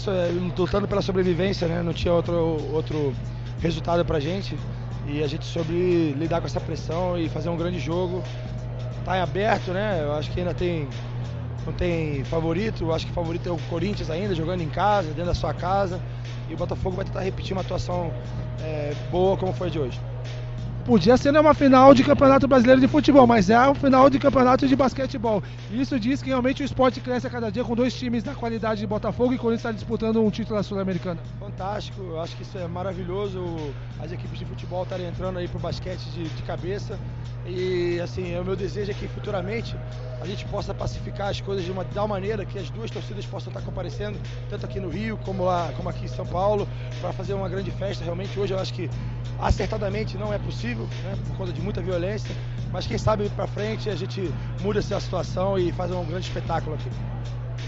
lutando 0.58 0.88
pela 0.88 1.04
sobrevivência, 1.04 1.68
né? 1.68 1.84
Não 1.84 1.94
tinha 1.94 2.12
outro, 2.12 2.58
outro 2.74 3.14
resultado 3.60 4.04
pra 4.06 4.20
gente 4.20 4.58
e 5.06 5.24
a 5.24 5.28
gente 5.28 5.46
soube 5.46 6.14
lidar 6.18 6.40
com 6.42 6.48
essa 6.48 6.60
pressão 6.60 7.18
e 7.18 7.30
fazer 7.30 7.50
um 7.50 7.58
grande 7.58 7.80
jogo. 7.80 8.24
Tá 9.06 9.18
em 9.18 9.22
aberto, 9.22 9.72
né? 9.72 10.02
Eu 10.04 10.14
acho 10.14 10.30
que 10.32 10.40
ainda 10.40 10.54
tem 10.54 10.88
não 11.66 11.74
tem 11.74 12.24
favorito, 12.24 12.84
eu 12.86 12.94
acho 12.94 13.06
que 13.06 13.12
favorito 13.12 13.48
é 13.48 13.52
o 13.52 13.58
Corinthians 13.70 14.10
ainda, 14.10 14.34
jogando 14.34 14.62
em 14.62 14.70
casa, 14.70 15.10
dentro 15.10 15.26
da 15.26 15.34
sua 15.34 15.54
casa. 15.54 16.00
E 16.50 16.54
o 16.54 16.58
Botafogo 16.58 16.96
vai 16.96 17.06
tentar 17.06 17.22
repetir 17.22 17.54
uma 17.54 17.62
atuação 17.62 18.12
é, 18.62 18.94
boa 19.12 19.38
como 19.38 19.54
foi 19.54 19.68
a 19.68 19.70
de 19.70 19.80
hoje. 19.80 20.00
Podia 20.90 21.16
ser 21.18 21.38
uma 21.38 21.54
final 21.54 21.94
de 21.94 22.04
campeonato 22.04 22.48
brasileiro 22.48 22.82
de 22.82 22.88
futebol, 22.88 23.28
mas 23.28 23.48
é 23.48 23.54
a 23.54 23.76
final 23.76 24.10
de 24.10 24.18
campeonato 24.18 24.68
de 24.68 24.76
basquetebol. 24.76 25.44
Isso 25.72 26.00
diz 26.00 26.20
que 26.20 26.30
realmente 26.30 26.64
o 26.64 26.66
esporte 26.66 27.00
cresce 27.00 27.28
a 27.28 27.30
cada 27.30 27.52
dia 27.52 27.64
com 27.64 27.76
dois 27.76 27.94
times 27.94 28.24
da 28.24 28.34
qualidade 28.34 28.82
de 28.82 28.88
Botafogo 28.88 29.32
e 29.32 29.38
Corinthians 29.38 29.60
está 29.60 29.72
disputando 29.72 30.20
um 30.20 30.32
título 30.32 30.58
da 30.58 30.64
Sul-Americana. 30.64 31.22
Fantástico, 31.40 32.02
eu 32.02 32.20
acho 32.20 32.36
que 32.36 32.42
isso 32.42 32.58
é 32.58 32.68
maravilhoso. 32.68 33.40
As 34.00 34.12
equipes 34.12 34.40
de 34.40 34.46
futebol 34.46 34.82
estarem 34.82 35.06
entrando 35.06 35.38
aí 35.38 35.48
pro 35.48 35.60
basquete 35.60 36.02
de, 36.06 36.24
de 36.24 36.42
cabeça. 36.42 36.98
E 37.46 38.00
assim, 38.02 38.36
o 38.40 38.44
meu 38.44 38.56
desejo 38.56 38.90
é 38.90 38.94
que 38.96 39.08
futuramente 39.10 39.76
a 40.22 40.26
gente 40.26 40.46
possa 40.46 40.74
pacificar 40.74 41.30
as 41.30 41.40
coisas 41.40 41.64
de 41.64 41.72
uma 41.72 41.86
tal 41.86 42.08
maneira 42.08 42.46
que 42.46 42.60
as 42.60 42.70
duas 42.70 42.92
torcidas 42.92 43.26
possam 43.26 43.52
estar 43.52 43.62
comparecendo, 43.62 44.20
tanto 44.50 44.66
aqui 44.66 44.80
no 44.80 44.90
Rio 44.90 45.18
como, 45.24 45.46
lá, 45.46 45.72
como 45.76 45.90
aqui 45.90 46.06
em 46.06 46.10
São 46.10 46.26
Paulo, 46.26 46.68
para 47.00 47.14
fazer 47.14 47.34
uma 47.34 47.48
grande 47.48 47.72
festa. 47.72 48.04
Realmente 48.04 48.38
hoje 48.40 48.54
eu 48.54 48.60
acho 48.60 48.74
que 48.74 48.90
acertadamente 49.40 50.18
não 50.18 50.34
é 50.34 50.38
possível, 50.38 50.88
né, 51.04 51.18
por 51.28 51.38
conta 51.38 51.54
de 51.54 51.62
muita 51.62 51.82
violência, 51.82 52.36
mas 52.72 52.86
quem 52.86 52.98
sabe 52.98 53.30
para 53.30 53.48
frente 53.48 53.90
a 53.90 53.96
gente 53.96 54.32
muda 54.62 54.80
essa 54.80 55.00
situação 55.00 55.58
e 55.58 55.72
faz 55.72 55.92
um 55.92 56.04
grande 56.06 56.28
espetáculo 56.28 56.76
aqui. 56.76 56.90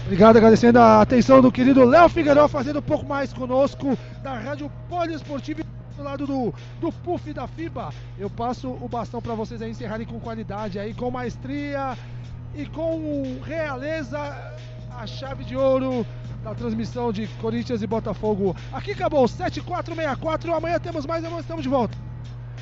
Obrigado, 0.04 0.36
agradecendo 0.36 0.78
a 0.78 1.00
atenção 1.00 1.40
do 1.40 1.50
querido 1.50 1.84
Léo 1.84 2.08
Figueiredo, 2.08 2.48
fazendo 2.48 2.80
um 2.80 2.82
pouco 2.82 3.06
mais 3.06 3.32
conosco 3.32 3.96
da 4.22 4.34
Rádio 4.34 4.70
Poliesportiva 4.88 5.62
do 5.96 6.02
lado 6.02 6.26
do, 6.26 6.54
do 6.80 6.92
Puff 6.92 7.32
da 7.32 7.46
FIBA. 7.46 7.90
Eu 8.18 8.28
passo 8.28 8.68
o 8.68 8.88
bastão 8.88 9.20
para 9.22 9.34
vocês 9.34 9.62
aí 9.62 9.70
encerrarem 9.70 10.06
com 10.06 10.18
qualidade 10.18 10.78
aí, 10.78 10.92
com 10.92 11.10
maestria 11.10 11.96
e 12.54 12.66
com 12.66 13.38
realeza 13.44 14.18
a 14.90 15.06
chave 15.06 15.44
de 15.44 15.56
ouro 15.56 16.06
da 16.42 16.54
transmissão 16.54 17.12
de 17.12 17.26
Corinthians 17.40 17.82
e 17.82 17.86
Botafogo. 17.86 18.54
Aqui 18.72 18.92
acabou 18.92 19.26
7464. 19.26 20.54
Amanhã 20.54 20.78
temos 20.78 21.06
mais, 21.06 21.24
amanhã 21.24 21.40
estamos 21.40 21.62
de 21.62 21.68
volta. 21.68 21.96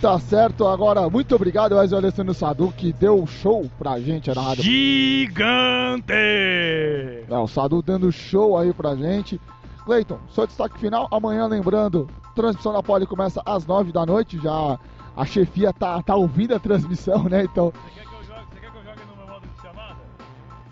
Tá 0.01 0.19
certo, 0.19 0.67
agora 0.67 1.10
muito 1.10 1.35
obrigado, 1.35 1.75
Wesley 1.75 1.99
Alessandro 1.99 2.33
Sadu, 2.33 2.73
que 2.73 2.91
deu 2.91 3.27
show 3.27 3.70
pra 3.78 4.01
gente 4.01 4.35
na 4.35 4.41
rádio. 4.41 4.62
Gigante! 4.65 6.15
É, 6.15 7.39
o 7.39 7.47
Sadu 7.47 7.83
dando 7.83 8.10
show 8.10 8.57
aí 8.57 8.73
pra 8.73 8.94
gente. 8.94 9.39
Cleiton, 9.85 10.19
seu 10.31 10.47
destaque 10.47 10.78
final, 10.78 11.07
amanhã 11.10 11.47
lembrando, 11.47 12.09
transmissão 12.35 12.73
da 12.73 12.83
Poli 12.83 13.07
começa 13.07 13.43
às 13.44 13.67
9 13.67 13.93
da 13.93 14.07
noite, 14.07 14.39
já 14.39 14.78
a 15.15 15.27
chefia 15.27 15.70
tá, 15.73 16.02
tá 16.02 16.15
ouvindo 16.15 16.55
a 16.55 16.59
transmissão, 16.59 17.25
né? 17.25 17.44
Então. 17.44 17.73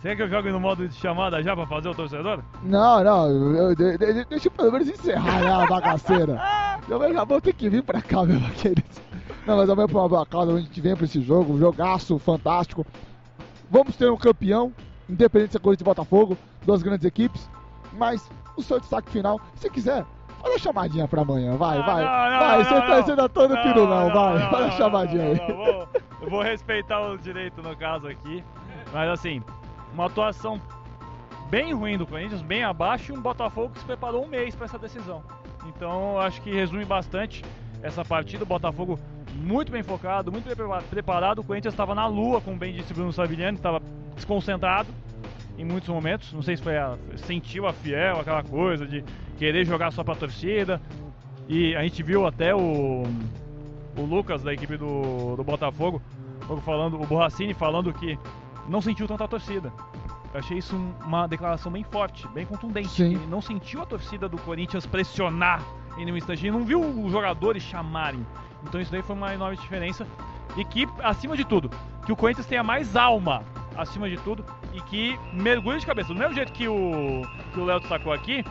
Você 0.00 0.08
quer 0.10 0.16
que 0.16 0.22
eu 0.22 0.28
jogue 0.28 0.50
no 0.52 0.60
modo 0.60 0.86
de 0.86 0.94
chamada 0.94 1.42
já 1.42 1.56
pra 1.56 1.66
fazer 1.66 1.88
o 1.88 1.94
torcedor? 1.94 2.40
Não, 2.62 3.02
não, 3.02 3.26
eu, 3.56 3.74
deixa 3.74 4.46
eu 4.46 4.52
pelo 4.52 4.70
menos 4.70 4.88
encerrar 4.88 5.40
né, 5.40 5.50
a 5.52 5.66
bagaceira. 5.66 6.40
eu 6.88 7.12
já 7.12 7.24
vou 7.24 7.40
ter 7.40 7.52
que 7.52 7.68
vir 7.68 7.82
pra 7.82 8.00
cá, 8.00 8.22
meu 8.22 8.38
querido. 8.52 8.82
Não, 9.44 9.56
mas 9.56 9.68
amanhã 9.68 9.88
por 9.88 9.98
uma 9.98 10.08
boa 10.08 10.24
causa, 10.24 10.52
a 10.54 10.60
gente 10.60 10.80
vem 10.80 10.94
pra 10.94 11.04
esse 11.04 11.20
jogo, 11.20 11.54
um 11.54 11.58
jogaço 11.58 12.16
fantástico. 12.18 12.86
Vamos 13.68 13.96
ter 13.96 14.08
um 14.10 14.16
campeão, 14.16 14.72
independente 15.08 15.52
se 15.52 15.56
é 15.56 15.60
Corinthians 15.60 15.80
e 15.80 15.84
Botafogo, 15.84 16.38
duas 16.64 16.80
grandes 16.82 17.04
equipes. 17.04 17.50
Mas 17.92 18.30
o 18.56 18.62
seu 18.62 18.78
destaque 18.78 19.10
final, 19.10 19.40
se 19.56 19.68
quiser, 19.68 20.04
faz 20.40 20.54
a 20.54 20.58
chamadinha 20.58 21.08
pra 21.08 21.22
amanhã, 21.22 21.56
vai, 21.56 21.82
vai. 21.82 22.04
não, 22.04 22.10
vai, 22.38 22.58
não, 22.58 22.64
você 22.64 22.80
tá, 22.82 23.02
você 23.02 23.16
tá 23.16 23.28
todo 23.28 23.54
não, 23.54 23.64
não, 23.64 23.74
não, 23.74 24.14
vai, 24.14 24.38
não, 24.38 24.50
faz 24.50 24.62
a 24.64 24.68
não, 24.68 24.76
chamadinha 24.76 25.24
não, 25.24 25.32
aí. 25.32 25.48
não, 25.48 25.56
vou- 25.56 25.88
eu 26.22 26.30
vou 26.30 26.42
respeitar 26.42 27.00
o 27.00 27.18
direito 27.18 27.60
no 27.62 27.76
caso 27.76 28.06
aqui. 28.06 28.44
Mas 28.92 29.08
assim, 29.10 29.42
uma 29.92 30.06
atuação 30.06 30.60
bem 31.50 31.72
ruim 31.72 31.96
do 31.96 32.06
Corinthians, 32.06 32.42
bem 32.42 32.62
abaixo, 32.62 33.12
e 33.12 33.16
um 33.16 33.20
Botafogo 33.20 33.70
que 33.70 33.80
se 33.80 33.84
preparou 33.84 34.24
um 34.24 34.28
mês 34.28 34.54
para 34.54 34.66
essa 34.66 34.78
decisão. 34.78 35.22
Então 35.66 36.18
acho 36.20 36.40
que 36.42 36.50
resume 36.50 36.84
bastante 36.84 37.44
essa 37.82 38.04
partida. 38.04 38.44
O 38.44 38.46
Botafogo 38.46 38.98
muito 39.34 39.70
bem 39.72 39.82
focado, 39.82 40.32
muito 40.32 40.46
bem 40.46 40.56
prepa- 40.56 40.82
preparado. 40.82 41.38
O 41.40 41.44
Corinthians 41.44 41.74
estava 41.74 41.94
na 41.94 42.06
lua, 42.06 42.40
como 42.40 42.56
bem 42.56 42.74
disse 42.74 42.92
Bruno 42.92 43.12
Savigliani, 43.12 43.56
estava 43.56 43.80
desconcentrado 44.14 44.88
em 45.56 45.64
muitos 45.64 45.88
momentos. 45.88 46.32
Não 46.32 46.42
sei 46.42 46.56
se 46.56 46.62
foi 46.62 46.76
a, 46.76 46.96
sentiu 47.16 47.66
a 47.66 47.72
fiel, 47.72 48.20
aquela 48.20 48.42
coisa 48.42 48.86
de 48.86 49.04
querer 49.36 49.64
jogar 49.64 49.90
só 49.92 50.02
para 50.04 50.14
a 50.14 50.16
torcida. 50.16 50.80
E 51.48 51.74
a 51.74 51.82
gente 51.82 52.02
viu 52.02 52.26
até 52.26 52.54
o, 52.54 53.04
o 53.96 54.02
Lucas 54.02 54.42
da 54.42 54.52
equipe 54.52 54.76
do, 54.76 55.34
do 55.36 55.44
Botafogo 55.44 56.02
falando, 56.64 57.00
o 57.00 57.06
Borracini 57.06 57.54
falando 57.54 57.92
que 57.92 58.18
não 58.68 58.80
sentiu 58.80 59.06
tanta 59.06 59.26
torcida. 59.26 59.72
Eu 60.32 60.40
achei 60.40 60.58
isso 60.58 60.76
um- 60.76 60.92
uma 61.04 61.26
declaração 61.26 61.72
bem 61.72 61.82
forte, 61.84 62.28
bem 62.28 62.44
contundente. 62.44 62.88
Ele 63.14 63.26
não 63.26 63.40
sentiu 63.40 63.82
a 63.82 63.86
torcida 63.86 64.28
do 64.28 64.36
Corinthians 64.38 64.86
pressionar 64.86 65.62
em 65.96 66.04
nenhum 66.04 66.16
instante. 66.16 66.46
Ele 66.46 66.56
não 66.56 66.64
viu 66.64 66.80
os 66.80 67.10
jogadores 67.10 67.62
chamarem. 67.62 68.24
Então 68.64 68.80
isso 68.80 68.92
daí 68.92 69.02
foi 69.02 69.16
uma 69.16 69.32
enorme 69.32 69.56
diferença. 69.56 70.06
E 70.56 70.64
que, 70.64 70.86
acima 71.02 71.36
de 71.36 71.44
tudo, 71.44 71.70
que 72.04 72.12
o 72.12 72.16
Corinthians 72.16 72.46
tenha 72.46 72.62
mais 72.62 72.96
alma, 72.96 73.42
acima 73.76 74.08
de 74.08 74.16
tudo, 74.18 74.44
e 74.74 74.80
que 74.82 75.18
mergulhe 75.32 75.78
de 75.78 75.86
cabeça. 75.86 76.12
Do 76.12 76.18
mesmo 76.18 76.34
jeito 76.34 76.52
que 76.52 76.68
o 76.68 77.22
que 77.52 77.60
o 77.60 77.64
Léo 77.64 77.80
destacou 77.80 78.12
aqui, 78.12 78.44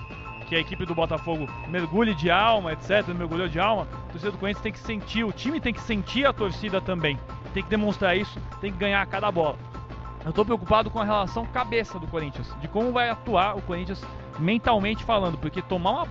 que 0.48 0.56
a 0.56 0.60
equipe 0.60 0.86
do 0.86 0.96
Botafogo 0.96 1.48
mergulhe 1.68 2.16
de 2.16 2.32
alma, 2.32 2.72
etc., 2.72 3.08
mergulhou 3.10 3.48
de 3.48 3.60
alma, 3.60 3.84
a 4.08 4.12
torcida 4.12 4.32
do 4.32 4.38
Corinthians 4.38 4.64
tem 4.64 4.72
que 4.72 4.80
sentir, 4.80 5.24
o 5.26 5.32
time 5.32 5.60
tem 5.60 5.74
que 5.74 5.82
sentir 5.82 6.26
a 6.26 6.34
torcida 6.34 6.80
também. 6.80 7.20
Tem 7.54 7.62
que 7.64 7.70
demonstrar 7.70 8.16
isso, 8.16 8.40
tem 8.62 8.72
que 8.72 8.78
ganhar 8.78 9.02
a 9.02 9.06
cada 9.06 9.32
bola. 9.32 9.58
Eu 10.28 10.34
tô 10.34 10.44
preocupado 10.44 10.90
com 10.92 11.00
a 11.00 11.06
relação 11.06 11.46
cabeça 11.46 11.98
do 11.98 12.06
Corinthians, 12.06 12.48
de 12.62 12.68
como 12.68 12.92
vai 12.92 13.10
atuar 13.10 13.56
o 13.58 13.62
Corinthians 13.62 14.04
mentalmente 14.38 15.04
falando, 15.04 15.38
porque 15.38 15.62
tomar 15.62 15.92
uma 15.92 16.08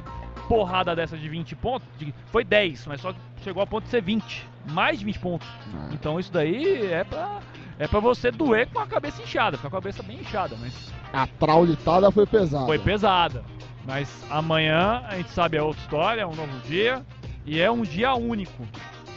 porrada 0.49 0.97
dessa 0.97 1.17
de 1.19 1.29
20 1.29 1.55
pontos, 1.55 1.87
de- 1.99 2.15
foi 2.33 2.43
10, 2.43 2.87
mas 2.87 3.01
só 3.01 3.13
chegou 3.43 3.63
a 3.63 3.67
ponto 3.67 3.85
de 3.85 3.91
ser 3.91 4.01
20, 4.03 4.47
mais 4.71 4.99
de 4.99 5.05
20 5.05 5.19
pontos. 5.19 5.47
Então 5.93 6.19
isso 6.19 6.33
daí 6.33 6.87
é 6.91 7.05
pra, 7.05 7.41
é 7.79 7.87
pra 7.87 8.01
você 8.01 8.31
doer 8.31 8.69
com 8.73 8.79
a 8.81 8.87
cabeça 8.87 9.23
inchada, 9.23 9.59
com 9.59 9.67
a 9.67 9.71
cabeça 9.71 10.03
bem 10.03 10.19
inchada, 10.21 10.57
mas 10.61 10.73
A 11.13 11.27
traulitada 11.27 12.11
foi 12.11 12.27
pesada. 12.27 12.67
foi 12.67 12.79
pesada. 12.79 13.45
Mas 13.85 14.09
amanhã 14.31 15.03
a 15.09 15.17
gente 15.17 15.31
sabe 15.31 15.57
é 15.57 15.63
outra 15.63 15.81
história, 15.83 16.23
é 16.23 16.27
um 16.27 16.35
novo 16.35 16.59
dia 16.67 17.05
e 17.45 17.61
é 17.61 17.71
um 17.71 17.83
dia 17.83 18.15
único. 18.15 18.67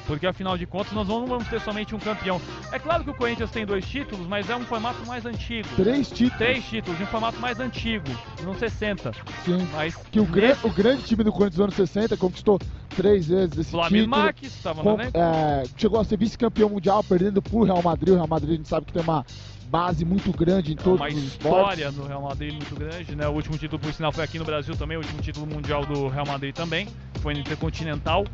Porque 0.09 0.25
afinal 0.25 0.57
de 0.57 0.65
contas 0.65 0.91
nós 0.91 1.07
não 1.07 1.27
vamos 1.27 1.47
ter 1.47 1.61
somente 1.61 1.93
um 1.93 1.99
campeão. 1.99 2.41
É 2.71 2.79
claro 2.79 3.03
que 3.03 3.11
o 3.11 3.13
Corinthians 3.13 3.51
tem 3.51 3.63
dois 3.63 3.85
títulos, 3.85 4.25
mas 4.25 4.49
é 4.49 4.55
um 4.55 4.61
formato 4.65 5.05
mais 5.05 5.23
antigo. 5.23 5.69
Três 5.75 6.07
títulos. 6.09 6.37
Três 6.39 6.65
títulos, 6.65 6.97
de 6.97 7.03
um 7.03 7.07
formato 7.07 7.39
mais 7.39 7.59
antigo, 7.59 8.07
nos 8.43 8.57
60. 8.57 9.11
Sim. 9.45 9.67
Mas 9.71 9.95
Que 10.09 10.19
o, 10.19 10.25
gran- 10.25 10.57
o 10.63 10.69
grande 10.71 11.03
time 11.03 11.23
do 11.23 11.31
Corinthians 11.31 11.55
dos 11.57 11.61
anos 11.63 11.75
60 11.75 12.17
conquistou 12.17 12.57
três 12.95 13.27
vezes 13.27 13.55
esse 13.59 13.69
Flamir 13.69 14.01
título. 14.05 14.09
Marques 14.09 14.55
estava 14.55 14.81
Com- 14.81 14.93
no 14.95 15.01
elenco. 15.03 15.15
é, 15.15 15.63
chegou 15.77 15.99
a 15.99 16.03
ser 16.03 16.17
vice-campeão 16.17 16.69
mundial, 16.69 17.03
perdendo 17.03 17.39
pro 17.39 17.61
Real 17.63 17.83
Madrid. 17.83 18.09
O 18.09 18.15
Real 18.15 18.27
Madrid 18.27 18.49
a 18.49 18.55
gente 18.55 18.67
sabe 18.67 18.87
que 18.87 18.93
tem 18.93 19.03
uma 19.03 19.23
base 19.69 20.03
muito 20.03 20.31
grande 20.31 20.73
em 20.73 20.75
todos 20.75 20.99
uma 20.99 21.07
os 21.07 21.15
esportes. 21.15 21.79
história 21.79 21.91
no 21.91 22.07
Real 22.07 22.21
Madrid 22.21 22.53
muito 22.53 22.75
grande, 22.75 23.15
né? 23.15 23.27
O 23.27 23.31
último 23.33 23.57
título, 23.57 23.79
por 23.79 23.93
sinal, 23.93 24.11
foi 24.11 24.23
aqui 24.23 24.39
no 24.39 24.45
Brasil 24.45 24.75
também, 24.75 24.97
o 24.97 25.01
último 25.01 25.21
título 25.21 25.45
mundial 25.45 25.85
do 25.85 26.07
Real 26.07 26.25
Madrid 26.25 26.55
também. 26.55 26.87
Foi 27.21 27.33
no 27.33 27.39
Intercontinental, 27.39 28.25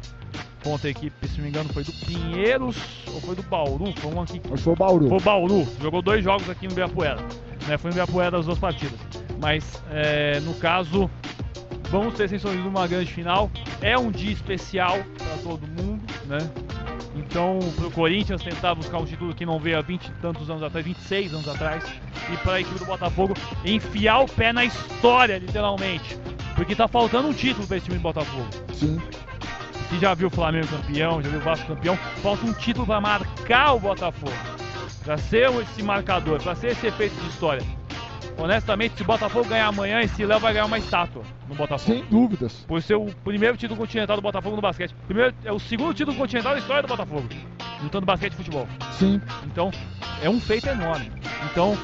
contra 0.64 0.88
a 0.88 0.92
equipe, 0.92 1.28
se 1.28 1.38
não 1.38 1.44
me 1.44 1.50
engano, 1.50 1.70
foi 1.74 1.84
do 1.84 1.92
Pinheiros 1.92 2.78
ou 3.14 3.22
foi 3.22 3.36
do 3.36 3.44
Bauru? 3.44 3.94
Foi 3.98 4.14
um 4.14 4.22
aqui. 4.22 4.42
Acho 4.52 4.64
foi 4.64 4.74
o 4.74 4.76
Bauru. 4.76 5.10
Foi 5.10 5.18
o 5.18 5.22
Bauru. 5.22 5.68
Jogou 5.82 6.02
dois 6.02 6.24
jogos 6.24 6.50
aqui 6.50 6.66
no 6.66 6.72
Ibirapuera. 6.72 7.22
Né? 7.68 7.78
Foi 7.78 7.92
no 7.92 7.94
Ibirapuera 7.98 8.40
as 8.40 8.46
duas 8.46 8.58
partidas. 8.58 9.00
Mas, 9.40 9.84
é, 9.92 10.40
no 10.40 10.54
caso, 10.56 11.10
vamos 11.90 12.16
ter, 12.16 12.28
sem 12.30 12.40
dúvida, 12.40 12.68
uma 12.68 12.88
grande 12.88 13.12
final. 13.12 13.50
É 13.82 13.98
um 13.98 14.12
dia 14.12 14.32
especial 14.32 14.98
para 15.18 15.38
todo 15.44 15.68
mundo, 15.68 16.04
né? 16.26 16.40
Então, 17.16 17.60
pro 17.78 17.90
Corinthians 17.92 18.44
tentar 18.44 18.76
buscar 18.76 18.98
um 18.98 19.06
título 19.06 19.34
que 19.34 19.46
não 19.46 19.58
veio 19.58 19.78
há 19.78 19.82
20 19.82 20.06
e 20.06 20.12
tantos 20.22 20.50
anos 20.50 20.62
atrás, 20.62 20.86
26 20.86 21.34
anos 21.34 21.48
atrás, 21.48 21.84
e 22.32 22.38
para 22.38 22.56
a 22.56 22.62
equipe 22.62 22.78
do 22.78 22.86
Botafogo 22.86 23.34
enfiar 23.64 24.20
o 24.20 24.26
pé 24.28 24.52
na 24.52 24.66
história, 24.66 25.38
literalmente. 25.38 26.18
Porque 26.56 26.76
tá 26.76 26.88
faltando 26.88 27.30
um 27.30 27.34
título 27.34 27.66
para 27.68 27.78
esse 27.78 27.86
time 27.86 27.98
do 27.98 28.04
Botafogo. 28.04 28.48
Sim. 28.74 29.02
Que 29.90 30.00
já 30.00 30.14
viu 30.14 30.28
o 30.28 30.32
Flamengo 30.32 30.68
campeão, 30.68 31.22
já 31.22 31.30
viu 31.30 31.40
o 31.40 31.44
Vasco 31.44 31.68
campeão, 31.68 31.98
falta 32.22 32.46
um 32.46 32.54
título 32.54 32.86
para 32.86 33.00
marcar 33.00 33.74
o 33.74 33.80
Botafogo. 33.80 34.34
Para 35.04 35.18
ser 35.18 35.50
esse 35.62 35.84
marcador, 35.84 36.42
para 36.42 36.56
ser 36.56 36.72
esse 36.72 36.88
efeito 36.88 37.16
de 37.16 37.30
história. 37.30 37.64
Honestamente, 38.38 38.96
se 38.98 39.02
o 39.02 39.06
Botafogo 39.06 39.48
ganhar 39.48 39.68
amanhã, 39.68 40.02
esse 40.02 40.26
Léo 40.26 40.40
vai 40.40 40.54
ganhar 40.54 40.66
uma 40.66 40.78
estátua 40.78 41.24
no 41.48 41.56
Botafogo. 41.56 41.94
Sem 41.94 42.04
dúvidas. 42.06 42.66
Por 42.68 42.82
ser 42.82 42.96
o 42.96 43.06
primeiro 43.24 43.58
título 43.58 43.80
continental 43.80 44.16
do 44.16 44.22
Botafogo 44.22 44.56
no 44.56 44.62
basquete. 44.62 44.94
Primeiro, 45.08 45.34
é 45.44 45.52
o 45.52 45.60
segundo 45.60 45.94
título 45.94 46.18
continental 46.18 46.54
da 46.54 46.60
história 46.60 46.82
do 46.82 46.88
Botafogo. 46.88 47.28
Juntando 47.82 48.06
basquete 48.06 48.34
e 48.34 48.36
futebol. 48.36 48.68
Sim. 48.94 49.22
Então, 49.46 49.72
é 50.22 50.30
um 50.30 50.40
feito 50.40 50.68
enorme. 50.68 51.12
Então, 51.52 51.78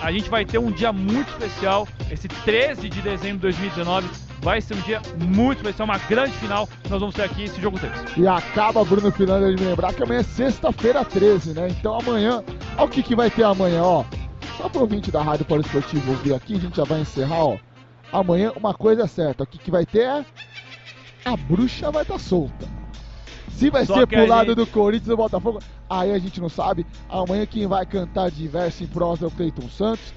a 0.00 0.12
gente 0.12 0.28
vai 0.30 0.44
ter 0.44 0.58
um 0.58 0.70
dia 0.70 0.92
muito 0.92 1.28
especial, 1.28 1.86
esse 2.10 2.28
13 2.28 2.88
de 2.88 3.02
dezembro 3.02 3.38
de 3.38 3.58
2019, 3.58 4.08
vai 4.40 4.60
ser 4.60 4.74
um 4.74 4.80
dia 4.80 5.00
muito 5.16 5.58
especial, 5.58 5.86
uma 5.86 5.98
grande 5.98 6.32
final. 6.32 6.68
Nós 6.88 7.00
vamos 7.00 7.14
ter 7.14 7.22
aqui 7.22 7.44
esse 7.44 7.60
jogo 7.60 7.78
3. 7.78 7.92
E 8.16 8.26
acaba, 8.26 8.84
Bruno 8.84 9.10
Fernandes, 9.10 9.56
de 9.56 9.62
me 9.62 9.70
lembrar 9.70 9.92
que 9.92 10.02
amanhã 10.02 10.20
é 10.20 10.24
sexta-feira 10.24 11.04
13, 11.04 11.54
né? 11.54 11.68
Então 11.68 11.98
amanhã, 11.98 12.42
olha 12.76 12.86
o 12.86 12.88
que, 12.88 13.02
que 13.02 13.16
vai 13.16 13.30
ter 13.30 13.44
amanhã, 13.44 13.82
ó. 13.82 14.04
Só 14.56 14.68
pro 14.68 14.82
ouvinte 14.82 15.10
da 15.10 15.22
Rádio 15.22 15.46
Poliesportivo 15.46 16.10
ouvir 16.10 16.34
aqui, 16.34 16.54
a 16.54 16.60
gente 16.60 16.76
já 16.76 16.84
vai 16.84 17.00
encerrar, 17.00 17.44
ó. 17.44 17.58
Amanhã 18.12 18.52
uma 18.56 18.74
coisa 18.74 19.04
é 19.04 19.06
certa, 19.06 19.44
o 19.44 19.46
que, 19.46 19.58
que 19.58 19.70
vai 19.70 19.84
ter 19.84 20.00
é. 20.00 20.26
A 21.24 21.36
bruxa 21.36 21.90
vai 21.90 22.02
estar 22.02 22.14
tá 22.14 22.20
solta. 22.20 22.66
Se 23.50 23.70
vai 23.70 23.84
Só 23.84 23.94
ser 23.96 24.06
pro 24.06 24.26
lado 24.26 24.48
gente... 24.48 24.56
do 24.56 24.66
Corinthians 24.66 25.08
ou 25.10 25.16
do 25.16 25.22
Botafogo, 25.22 25.58
aí 25.90 26.12
a 26.12 26.18
gente 26.18 26.40
não 26.40 26.48
sabe. 26.48 26.86
Amanhã 27.08 27.44
quem 27.44 27.66
vai 27.66 27.84
cantar 27.84 28.30
de 28.30 28.46
verso 28.46 28.84
em 28.84 28.86
prosa 28.86 29.24
é 29.24 29.28
o 29.28 29.30
Cleiton 29.30 29.68
Santos. 29.68 30.14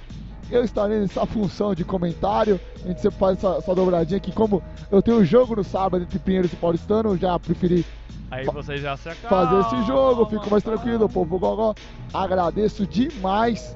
Eu 0.49 0.63
estarei 0.63 0.99
nessa 0.99 1.25
função 1.25 1.73
de 1.73 1.83
comentário. 1.83 2.59
A 2.83 2.87
gente 2.87 3.01
sempre 3.01 3.17
faz 3.17 3.37
essa, 3.37 3.55
essa 3.57 3.73
dobradinha 3.73 4.17
aqui. 4.17 4.31
Como 4.31 4.61
eu 4.91 5.01
tenho 5.01 5.17
um 5.17 5.25
jogo 5.25 5.55
no 5.55 5.63
sábado 5.63 6.03
entre 6.03 6.19
Pinheiros 6.19 6.53
e 6.53 6.55
Paulistano, 6.55 7.17
já 7.17 7.39
preferi 7.39 7.85
Aí 8.29 8.45
você 8.45 8.77
já 8.77 8.95
se 8.95 9.09
fazer 9.11 9.59
esse 9.59 9.85
jogo, 9.85 10.25
fico 10.25 10.49
mais 10.49 10.63
tranquilo, 10.63 11.09
povo 11.09 11.37
gogó. 11.37 11.75
Agradeço 12.13 12.87
demais 12.87 13.75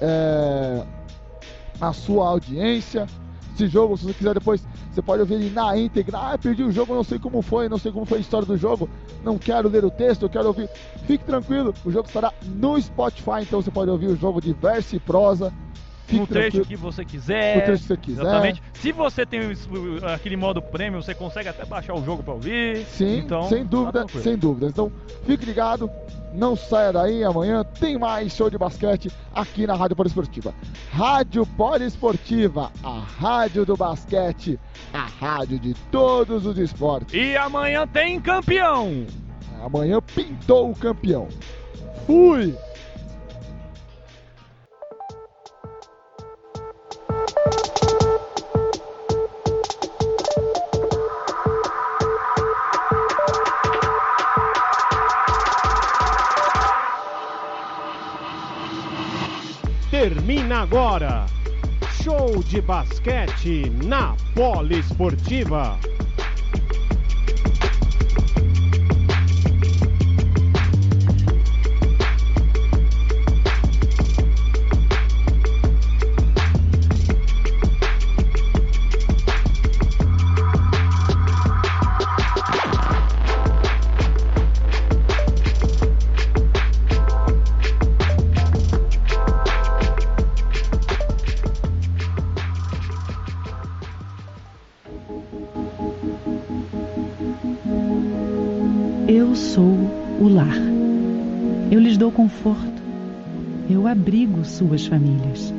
é, 0.00 0.82
a 1.80 1.92
sua 1.92 2.28
audiência. 2.28 3.06
Esse 3.54 3.68
jogo, 3.68 3.96
se 3.96 4.04
você 4.04 4.12
quiser 4.12 4.34
depois, 4.34 4.62
você 4.92 5.00
pode 5.00 5.20
ouvir 5.20 5.34
ele 5.34 5.50
na 5.50 5.76
íntegra. 5.76 6.18
Ah, 6.18 6.38
perdi 6.38 6.62
o 6.62 6.70
jogo, 6.70 6.94
não 6.94 7.04
sei 7.04 7.18
como 7.18 7.40
foi, 7.40 7.68
não 7.68 7.78
sei 7.78 7.90
como 7.90 8.04
foi 8.04 8.18
a 8.18 8.20
história 8.20 8.46
do 8.46 8.56
jogo. 8.56 8.88
Não 9.24 9.38
quero 9.38 9.68
ler 9.68 9.84
o 9.84 9.90
texto, 9.90 10.22
eu 10.22 10.28
quero 10.28 10.48
ouvir. 10.48 10.68
Fique 11.06 11.24
tranquilo, 11.24 11.72
o 11.84 11.90
jogo 11.90 12.06
estará 12.06 12.32
no 12.44 12.80
Spotify, 12.80 13.42
então 13.42 13.62
você 13.62 13.70
pode 13.70 13.90
ouvir 13.90 14.08
o 14.08 14.16
jogo 14.16 14.40
de 14.40 14.52
verso 14.52 14.94
e 14.94 15.00
prosa 15.00 15.52
Fique 16.06 16.20
no 16.20 16.26
trecho 16.26 16.64
que 16.64 16.76
você 16.76 17.04
quiser. 17.04 17.56
No 17.56 17.62
trecho 17.62 17.82
que 17.82 17.88
você 17.88 17.96
quiser. 17.96 18.22
Exatamente. 18.22 18.62
Se 18.74 18.92
você 18.92 19.26
tem 19.26 19.40
aquele 20.14 20.36
modo 20.36 20.62
prêmio, 20.62 21.02
você 21.02 21.14
consegue 21.14 21.48
até 21.48 21.64
baixar 21.64 21.94
o 21.94 22.04
jogo 22.04 22.22
para 22.22 22.34
ouvir. 22.34 22.84
Sim, 22.86 23.18
então, 23.18 23.48
sem 23.48 23.64
dúvida, 23.64 24.06
tá 24.06 24.20
sem 24.20 24.36
dúvida. 24.36 24.66
Então, 24.68 24.92
fique 25.24 25.44
ligado, 25.44 25.90
não 26.32 26.54
saia 26.54 26.92
daí, 26.92 27.24
amanhã 27.24 27.64
tem 27.64 27.98
mais 27.98 28.32
show 28.32 28.48
de 28.48 28.56
basquete 28.56 29.10
aqui 29.34 29.66
na 29.66 29.74
Rádio 29.74 29.96
Poliesportiva. 29.96 30.54
Rádio 30.92 31.44
Poliesportiva, 31.44 32.70
a 32.84 33.00
rádio 33.00 33.66
do 33.66 33.76
basquete, 33.76 34.60
a 34.92 35.06
rádio 35.06 35.58
de 35.58 35.74
todos 35.90 36.46
os 36.46 36.56
esportes. 36.56 37.12
E 37.14 37.36
amanhã 37.36 37.86
tem 37.86 38.20
campeão! 38.20 39.06
Amanhã 39.60 40.00
pintou 40.00 40.70
o 40.70 40.76
campeão. 40.76 41.26
Fui! 42.06 42.54
Termina 59.90 60.60
agora. 60.60 61.26
Show 62.02 62.42
de 62.44 62.60
basquete 62.60 63.70
na 63.82 64.14
Poliesportiva. 102.06 102.10
conforto. 102.10 102.82
Eu 103.68 103.86
abrigo 103.86 104.44
suas 104.44 104.86
famílias. 104.86 105.52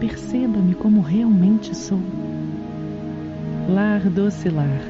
Perceba-me 0.00 0.74
como 0.74 1.00
realmente 1.00 1.76
sou. 1.76 2.00
Lar 3.68 4.00
doce 4.10 4.48
lar. 4.48 4.82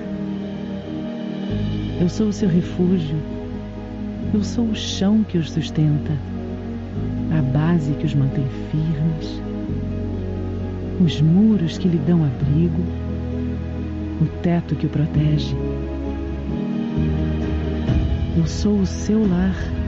Eu 2.01 2.09
sou 2.09 2.29
o 2.29 2.33
seu 2.33 2.49
refúgio. 2.49 3.19
Eu 4.33 4.43
sou 4.45 4.67
o 4.67 4.75
chão 4.75 5.25
que 5.25 5.37
os 5.37 5.51
sustenta, 5.51 6.13
a 7.37 7.43
base 7.43 7.93
que 7.95 8.07
os 8.07 8.15
mantém 8.15 8.47
firmes, 8.71 9.43
os 11.05 11.21
muros 11.21 11.77
que 11.77 11.89
lhe 11.89 11.99
dão 11.99 12.25
abrigo, 12.25 12.83
o 14.23 14.27
teto 14.41 14.77
que 14.77 14.87
o 14.87 14.89
protege. 14.89 15.57
Eu 18.37 18.47
sou 18.47 18.79
o 18.79 18.87
seu 18.87 19.29
lar 19.29 19.80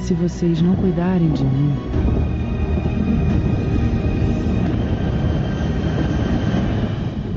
se 0.00 0.14
vocês 0.14 0.62
não 0.62 0.76
cuidarem 0.76 1.32
de 1.32 1.44
mim. 1.44 1.74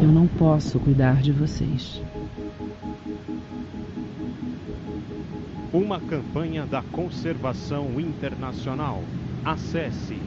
Eu 0.02 0.08
não 0.08 0.28
posso 0.28 0.80
cuidar 0.80 1.22
de 1.22 1.32
vocês. 1.32 2.02
Uma 5.72 6.00
campanha 6.00 6.66
da 6.66 6.82
conservação 6.82 8.00
internacional. 8.00 9.04
Acesse 9.46 10.18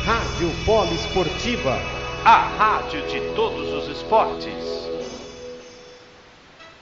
Rádio 0.05 0.51
Poliesportiva, 0.65 1.77
a 2.25 2.37
rádio 2.57 3.03
de 3.09 3.21
todos 3.35 3.69
os 3.73 3.97
esportes. 3.97 4.88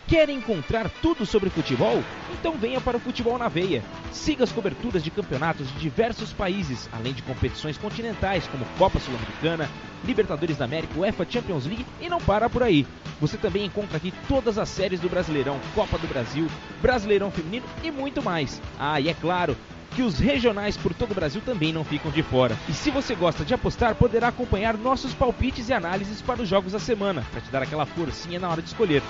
Quer 0.09 0.31
encontrar 0.31 0.89
tudo 1.03 1.27
sobre 1.27 1.51
futebol? 1.51 2.01
Então 2.33 2.53
venha 2.53 2.81
para 2.81 2.97
o 2.97 3.01
Futebol 3.01 3.37
na 3.37 3.49
Veia. 3.49 3.83
Siga 4.13 4.45
as 4.45 4.53
coberturas 4.53 5.03
de 5.03 5.11
campeonatos 5.11 5.67
de 5.73 5.81
diversos 5.81 6.33
países, 6.33 6.89
além 6.93 7.13
de 7.13 7.23
competições 7.23 7.77
continentais 7.77 8.47
como 8.47 8.65
Copa 8.79 9.01
Sul-Americana, 9.01 9.69
Libertadores 10.05 10.59
da 10.59 10.65
América, 10.65 10.97
UEFA 10.97 11.27
Champions 11.29 11.67
League 11.67 11.85
e 12.01 12.09
não 12.09 12.21
para 12.21 12.49
por 12.49 12.63
aí. 12.63 12.87
Você 13.21 13.37
também 13.37 13.65
encontra 13.65 13.97
aqui 13.97 14.15
todas 14.29 14.59
as 14.59 14.69
séries 14.69 15.01
do 15.01 15.09
Brasileirão, 15.09 15.59
Copa 15.75 15.99
do 15.99 16.07
Brasil, 16.07 16.47
Brasileirão 16.81 17.33
Feminino 17.33 17.67
e 17.83 17.91
muito 17.91 18.23
mais. 18.23 18.63
Ah, 18.79 19.01
e 19.01 19.09
é 19.09 19.15
claro, 19.15 19.57
que 19.97 20.03
os 20.03 20.19
regionais 20.19 20.77
por 20.77 20.93
todo 20.93 21.13
o 21.13 21.15
Brasil 21.15 21.41
também 21.41 21.73
não 21.73 21.83
ficam 21.83 22.11
de 22.11 22.23
fora. 22.23 22.55
E 22.69 22.75
se 22.75 22.91
você 22.91 23.15
gosta 23.15 23.47
de 23.47 23.55
apostar, 23.55 23.95
poderá 23.95 24.29
acompanhar 24.29 24.77
nossos 24.77 25.15
palpites 25.15 25.71
e 25.71 25.73
análises 25.73 26.21
para 26.21 26.43
os 26.43 26.49
jogos 26.49 26.73
da 26.73 26.79
semana, 26.79 27.25
para 27.33 27.41
te 27.41 27.51
dar 27.51 27.63
aquela 27.63 27.87
forcinha 27.87 28.39
na 28.39 28.51
hora 28.51 28.61
de 28.61 28.69
escolher. 28.69 29.03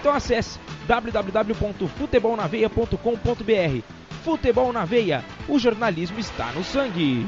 Então 0.00 0.12
acesse 0.12 0.58
www.futebolnaveia.com.br. 0.88 3.84
Futebol 4.24 4.72
na 4.72 4.84
Veia, 4.84 5.24
o 5.48 5.60
jornalismo 5.60 6.18
está 6.18 6.50
no 6.50 6.64
sangue. 6.64 7.24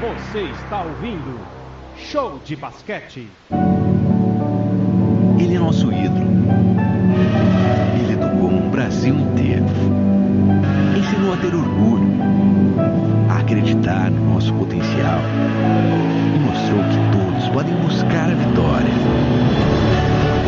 Você 0.00 0.40
está 0.40 0.82
ouvindo 0.82 1.38
Show 1.96 2.40
de 2.44 2.56
Basquete. 2.56 3.28
Ele 5.38 5.54
é 5.54 5.58
nosso 5.58 5.92
ídolo. 5.92 6.25
Brasil 8.86 9.18
inteiro. 9.18 9.64
Ensinou 10.96 11.34
a 11.34 11.36
ter 11.38 11.52
orgulho, 11.52 12.06
a 13.28 13.40
acreditar 13.40 14.12
no 14.12 14.34
nosso 14.34 14.54
potencial 14.54 15.18
e 16.32 16.38
mostrou 16.38 16.84
que 16.84 17.18
todos 17.18 17.48
podem 17.48 17.74
buscar 17.82 18.30
a 18.30 18.34
vitória. 18.34 18.92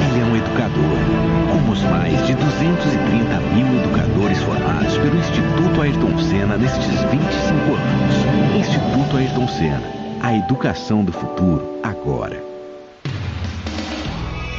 Ele 0.06 0.20
é 0.20 0.24
um 0.24 0.36
educador, 0.36 1.50
como 1.50 1.72
os 1.72 1.82
mais 1.82 2.24
de 2.28 2.34
230 2.34 3.40
mil 3.40 3.80
educadores 3.82 4.40
formados 4.44 4.96
pelo 4.98 5.18
Instituto 5.18 5.82
Ayrton 5.82 6.16
Senna 6.18 6.56
nestes 6.56 6.86
25 6.86 7.74
anos. 7.74 8.56
Instituto 8.56 9.16
Ayrton 9.16 9.48
Senna, 9.48 9.82
a 10.22 10.32
educação 10.36 11.04
do 11.04 11.10
futuro 11.10 11.80
agora. 11.82 12.40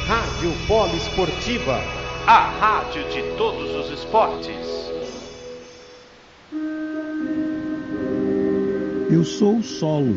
Rádio 0.06 0.52
Polo 0.68 0.94
Esportiva 0.96 1.99
a 2.26 2.48
rádio 2.60 3.02
de 3.08 3.22
todos 3.36 3.74
os 3.74 3.98
esportes. 3.98 4.90
Eu 9.10 9.24
sou 9.24 9.56
o 9.56 9.62
solo. 9.62 10.16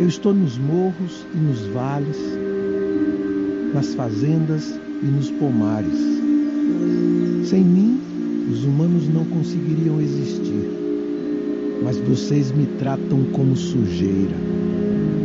Eu 0.00 0.08
estou 0.08 0.32
nos 0.32 0.56
morros 0.56 1.26
e 1.34 1.36
nos 1.36 1.66
vales, 1.66 2.18
nas 3.74 3.94
fazendas 3.94 4.80
e 5.02 5.06
nos 5.06 5.30
pomares. 5.32 5.98
Sem 7.44 7.62
mim, 7.62 8.00
os 8.50 8.64
humanos 8.64 9.08
não 9.08 9.24
conseguiriam 9.26 10.00
existir. 10.00 10.70
Mas 11.82 11.98
vocês 11.98 12.50
me 12.52 12.66
tratam 12.78 13.24
como 13.32 13.56
sujeira. 13.56 14.36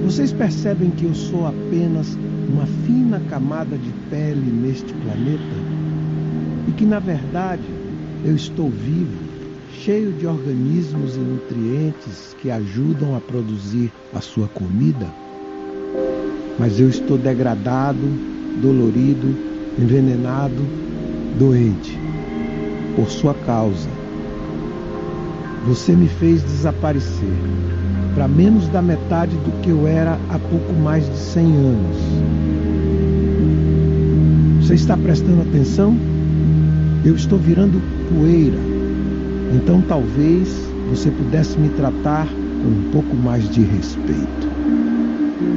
Vocês 0.03 0.33
percebem 0.33 0.89
que 0.91 1.05
eu 1.05 1.13
sou 1.13 1.47
apenas 1.47 2.17
uma 2.51 2.65
fina 2.85 3.19
camada 3.29 3.77
de 3.77 3.91
pele 4.09 4.51
neste 4.51 4.93
planeta? 4.93 5.55
E 6.67 6.71
que, 6.71 6.85
na 6.85 6.99
verdade, 6.99 7.63
eu 8.25 8.35
estou 8.35 8.69
vivo 8.69 9.29
cheio 9.71 10.11
de 10.13 10.27
organismos 10.27 11.15
e 11.15 11.19
nutrientes 11.19 12.35
que 12.41 12.51
ajudam 12.51 13.15
a 13.15 13.21
produzir 13.21 13.91
a 14.13 14.19
sua 14.19 14.47
comida. 14.47 15.07
Mas 16.59 16.79
eu 16.79 16.89
estou 16.89 17.17
degradado, 17.17 18.05
dolorido, 18.61 19.27
envenenado, 19.79 20.61
doente, 21.37 21.97
por 22.95 23.09
sua 23.09 23.33
causa. 23.33 23.89
Você 25.65 25.95
me 25.95 26.07
fez 26.07 26.43
desaparecer 26.43 27.29
para 28.13 28.27
menos 28.27 28.67
da 28.69 28.81
metade 28.81 29.35
do 29.37 29.61
que 29.61 29.69
eu 29.69 29.87
era 29.87 30.17
há 30.29 30.39
pouco 30.39 30.73
mais 30.73 31.05
de 31.05 31.17
100 31.17 31.45
anos. 31.55 31.97
Você 34.61 34.73
está 34.75 34.97
prestando 34.97 35.41
atenção? 35.41 35.95
Eu 37.05 37.15
estou 37.15 37.39
virando 37.39 37.81
poeira 38.09 38.69
então 39.53 39.81
talvez 39.81 40.47
você 40.89 41.09
pudesse 41.09 41.57
me 41.57 41.69
tratar 41.69 42.27
com 42.27 42.69
um 42.69 42.91
pouco 42.91 43.15
mais 43.15 43.49
de 43.49 43.61
respeito. 43.61 44.47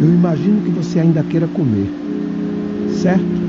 Eu 0.00 0.08
imagino 0.08 0.62
que 0.62 0.70
você 0.70 1.00
ainda 1.00 1.22
queira 1.22 1.46
comer, 1.46 1.88
certo? 2.88 3.42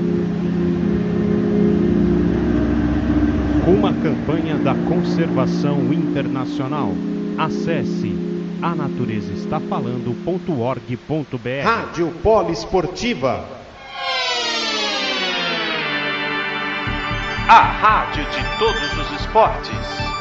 Uma 3.65 3.93
campanha 3.93 4.57
da 4.57 4.75
conservação 4.75 5.93
internacional. 5.93 6.93
Acesse 7.38 8.14
anaturezastafalando.org.br 8.64 11.64
Rádio 11.64 12.11
Poliesportiva. 12.24 13.61
A 17.50 17.61
rádio 17.61 18.24
de 18.32 18.42
todos 18.58 18.98
os 18.98 19.11
esportes. 19.19 20.12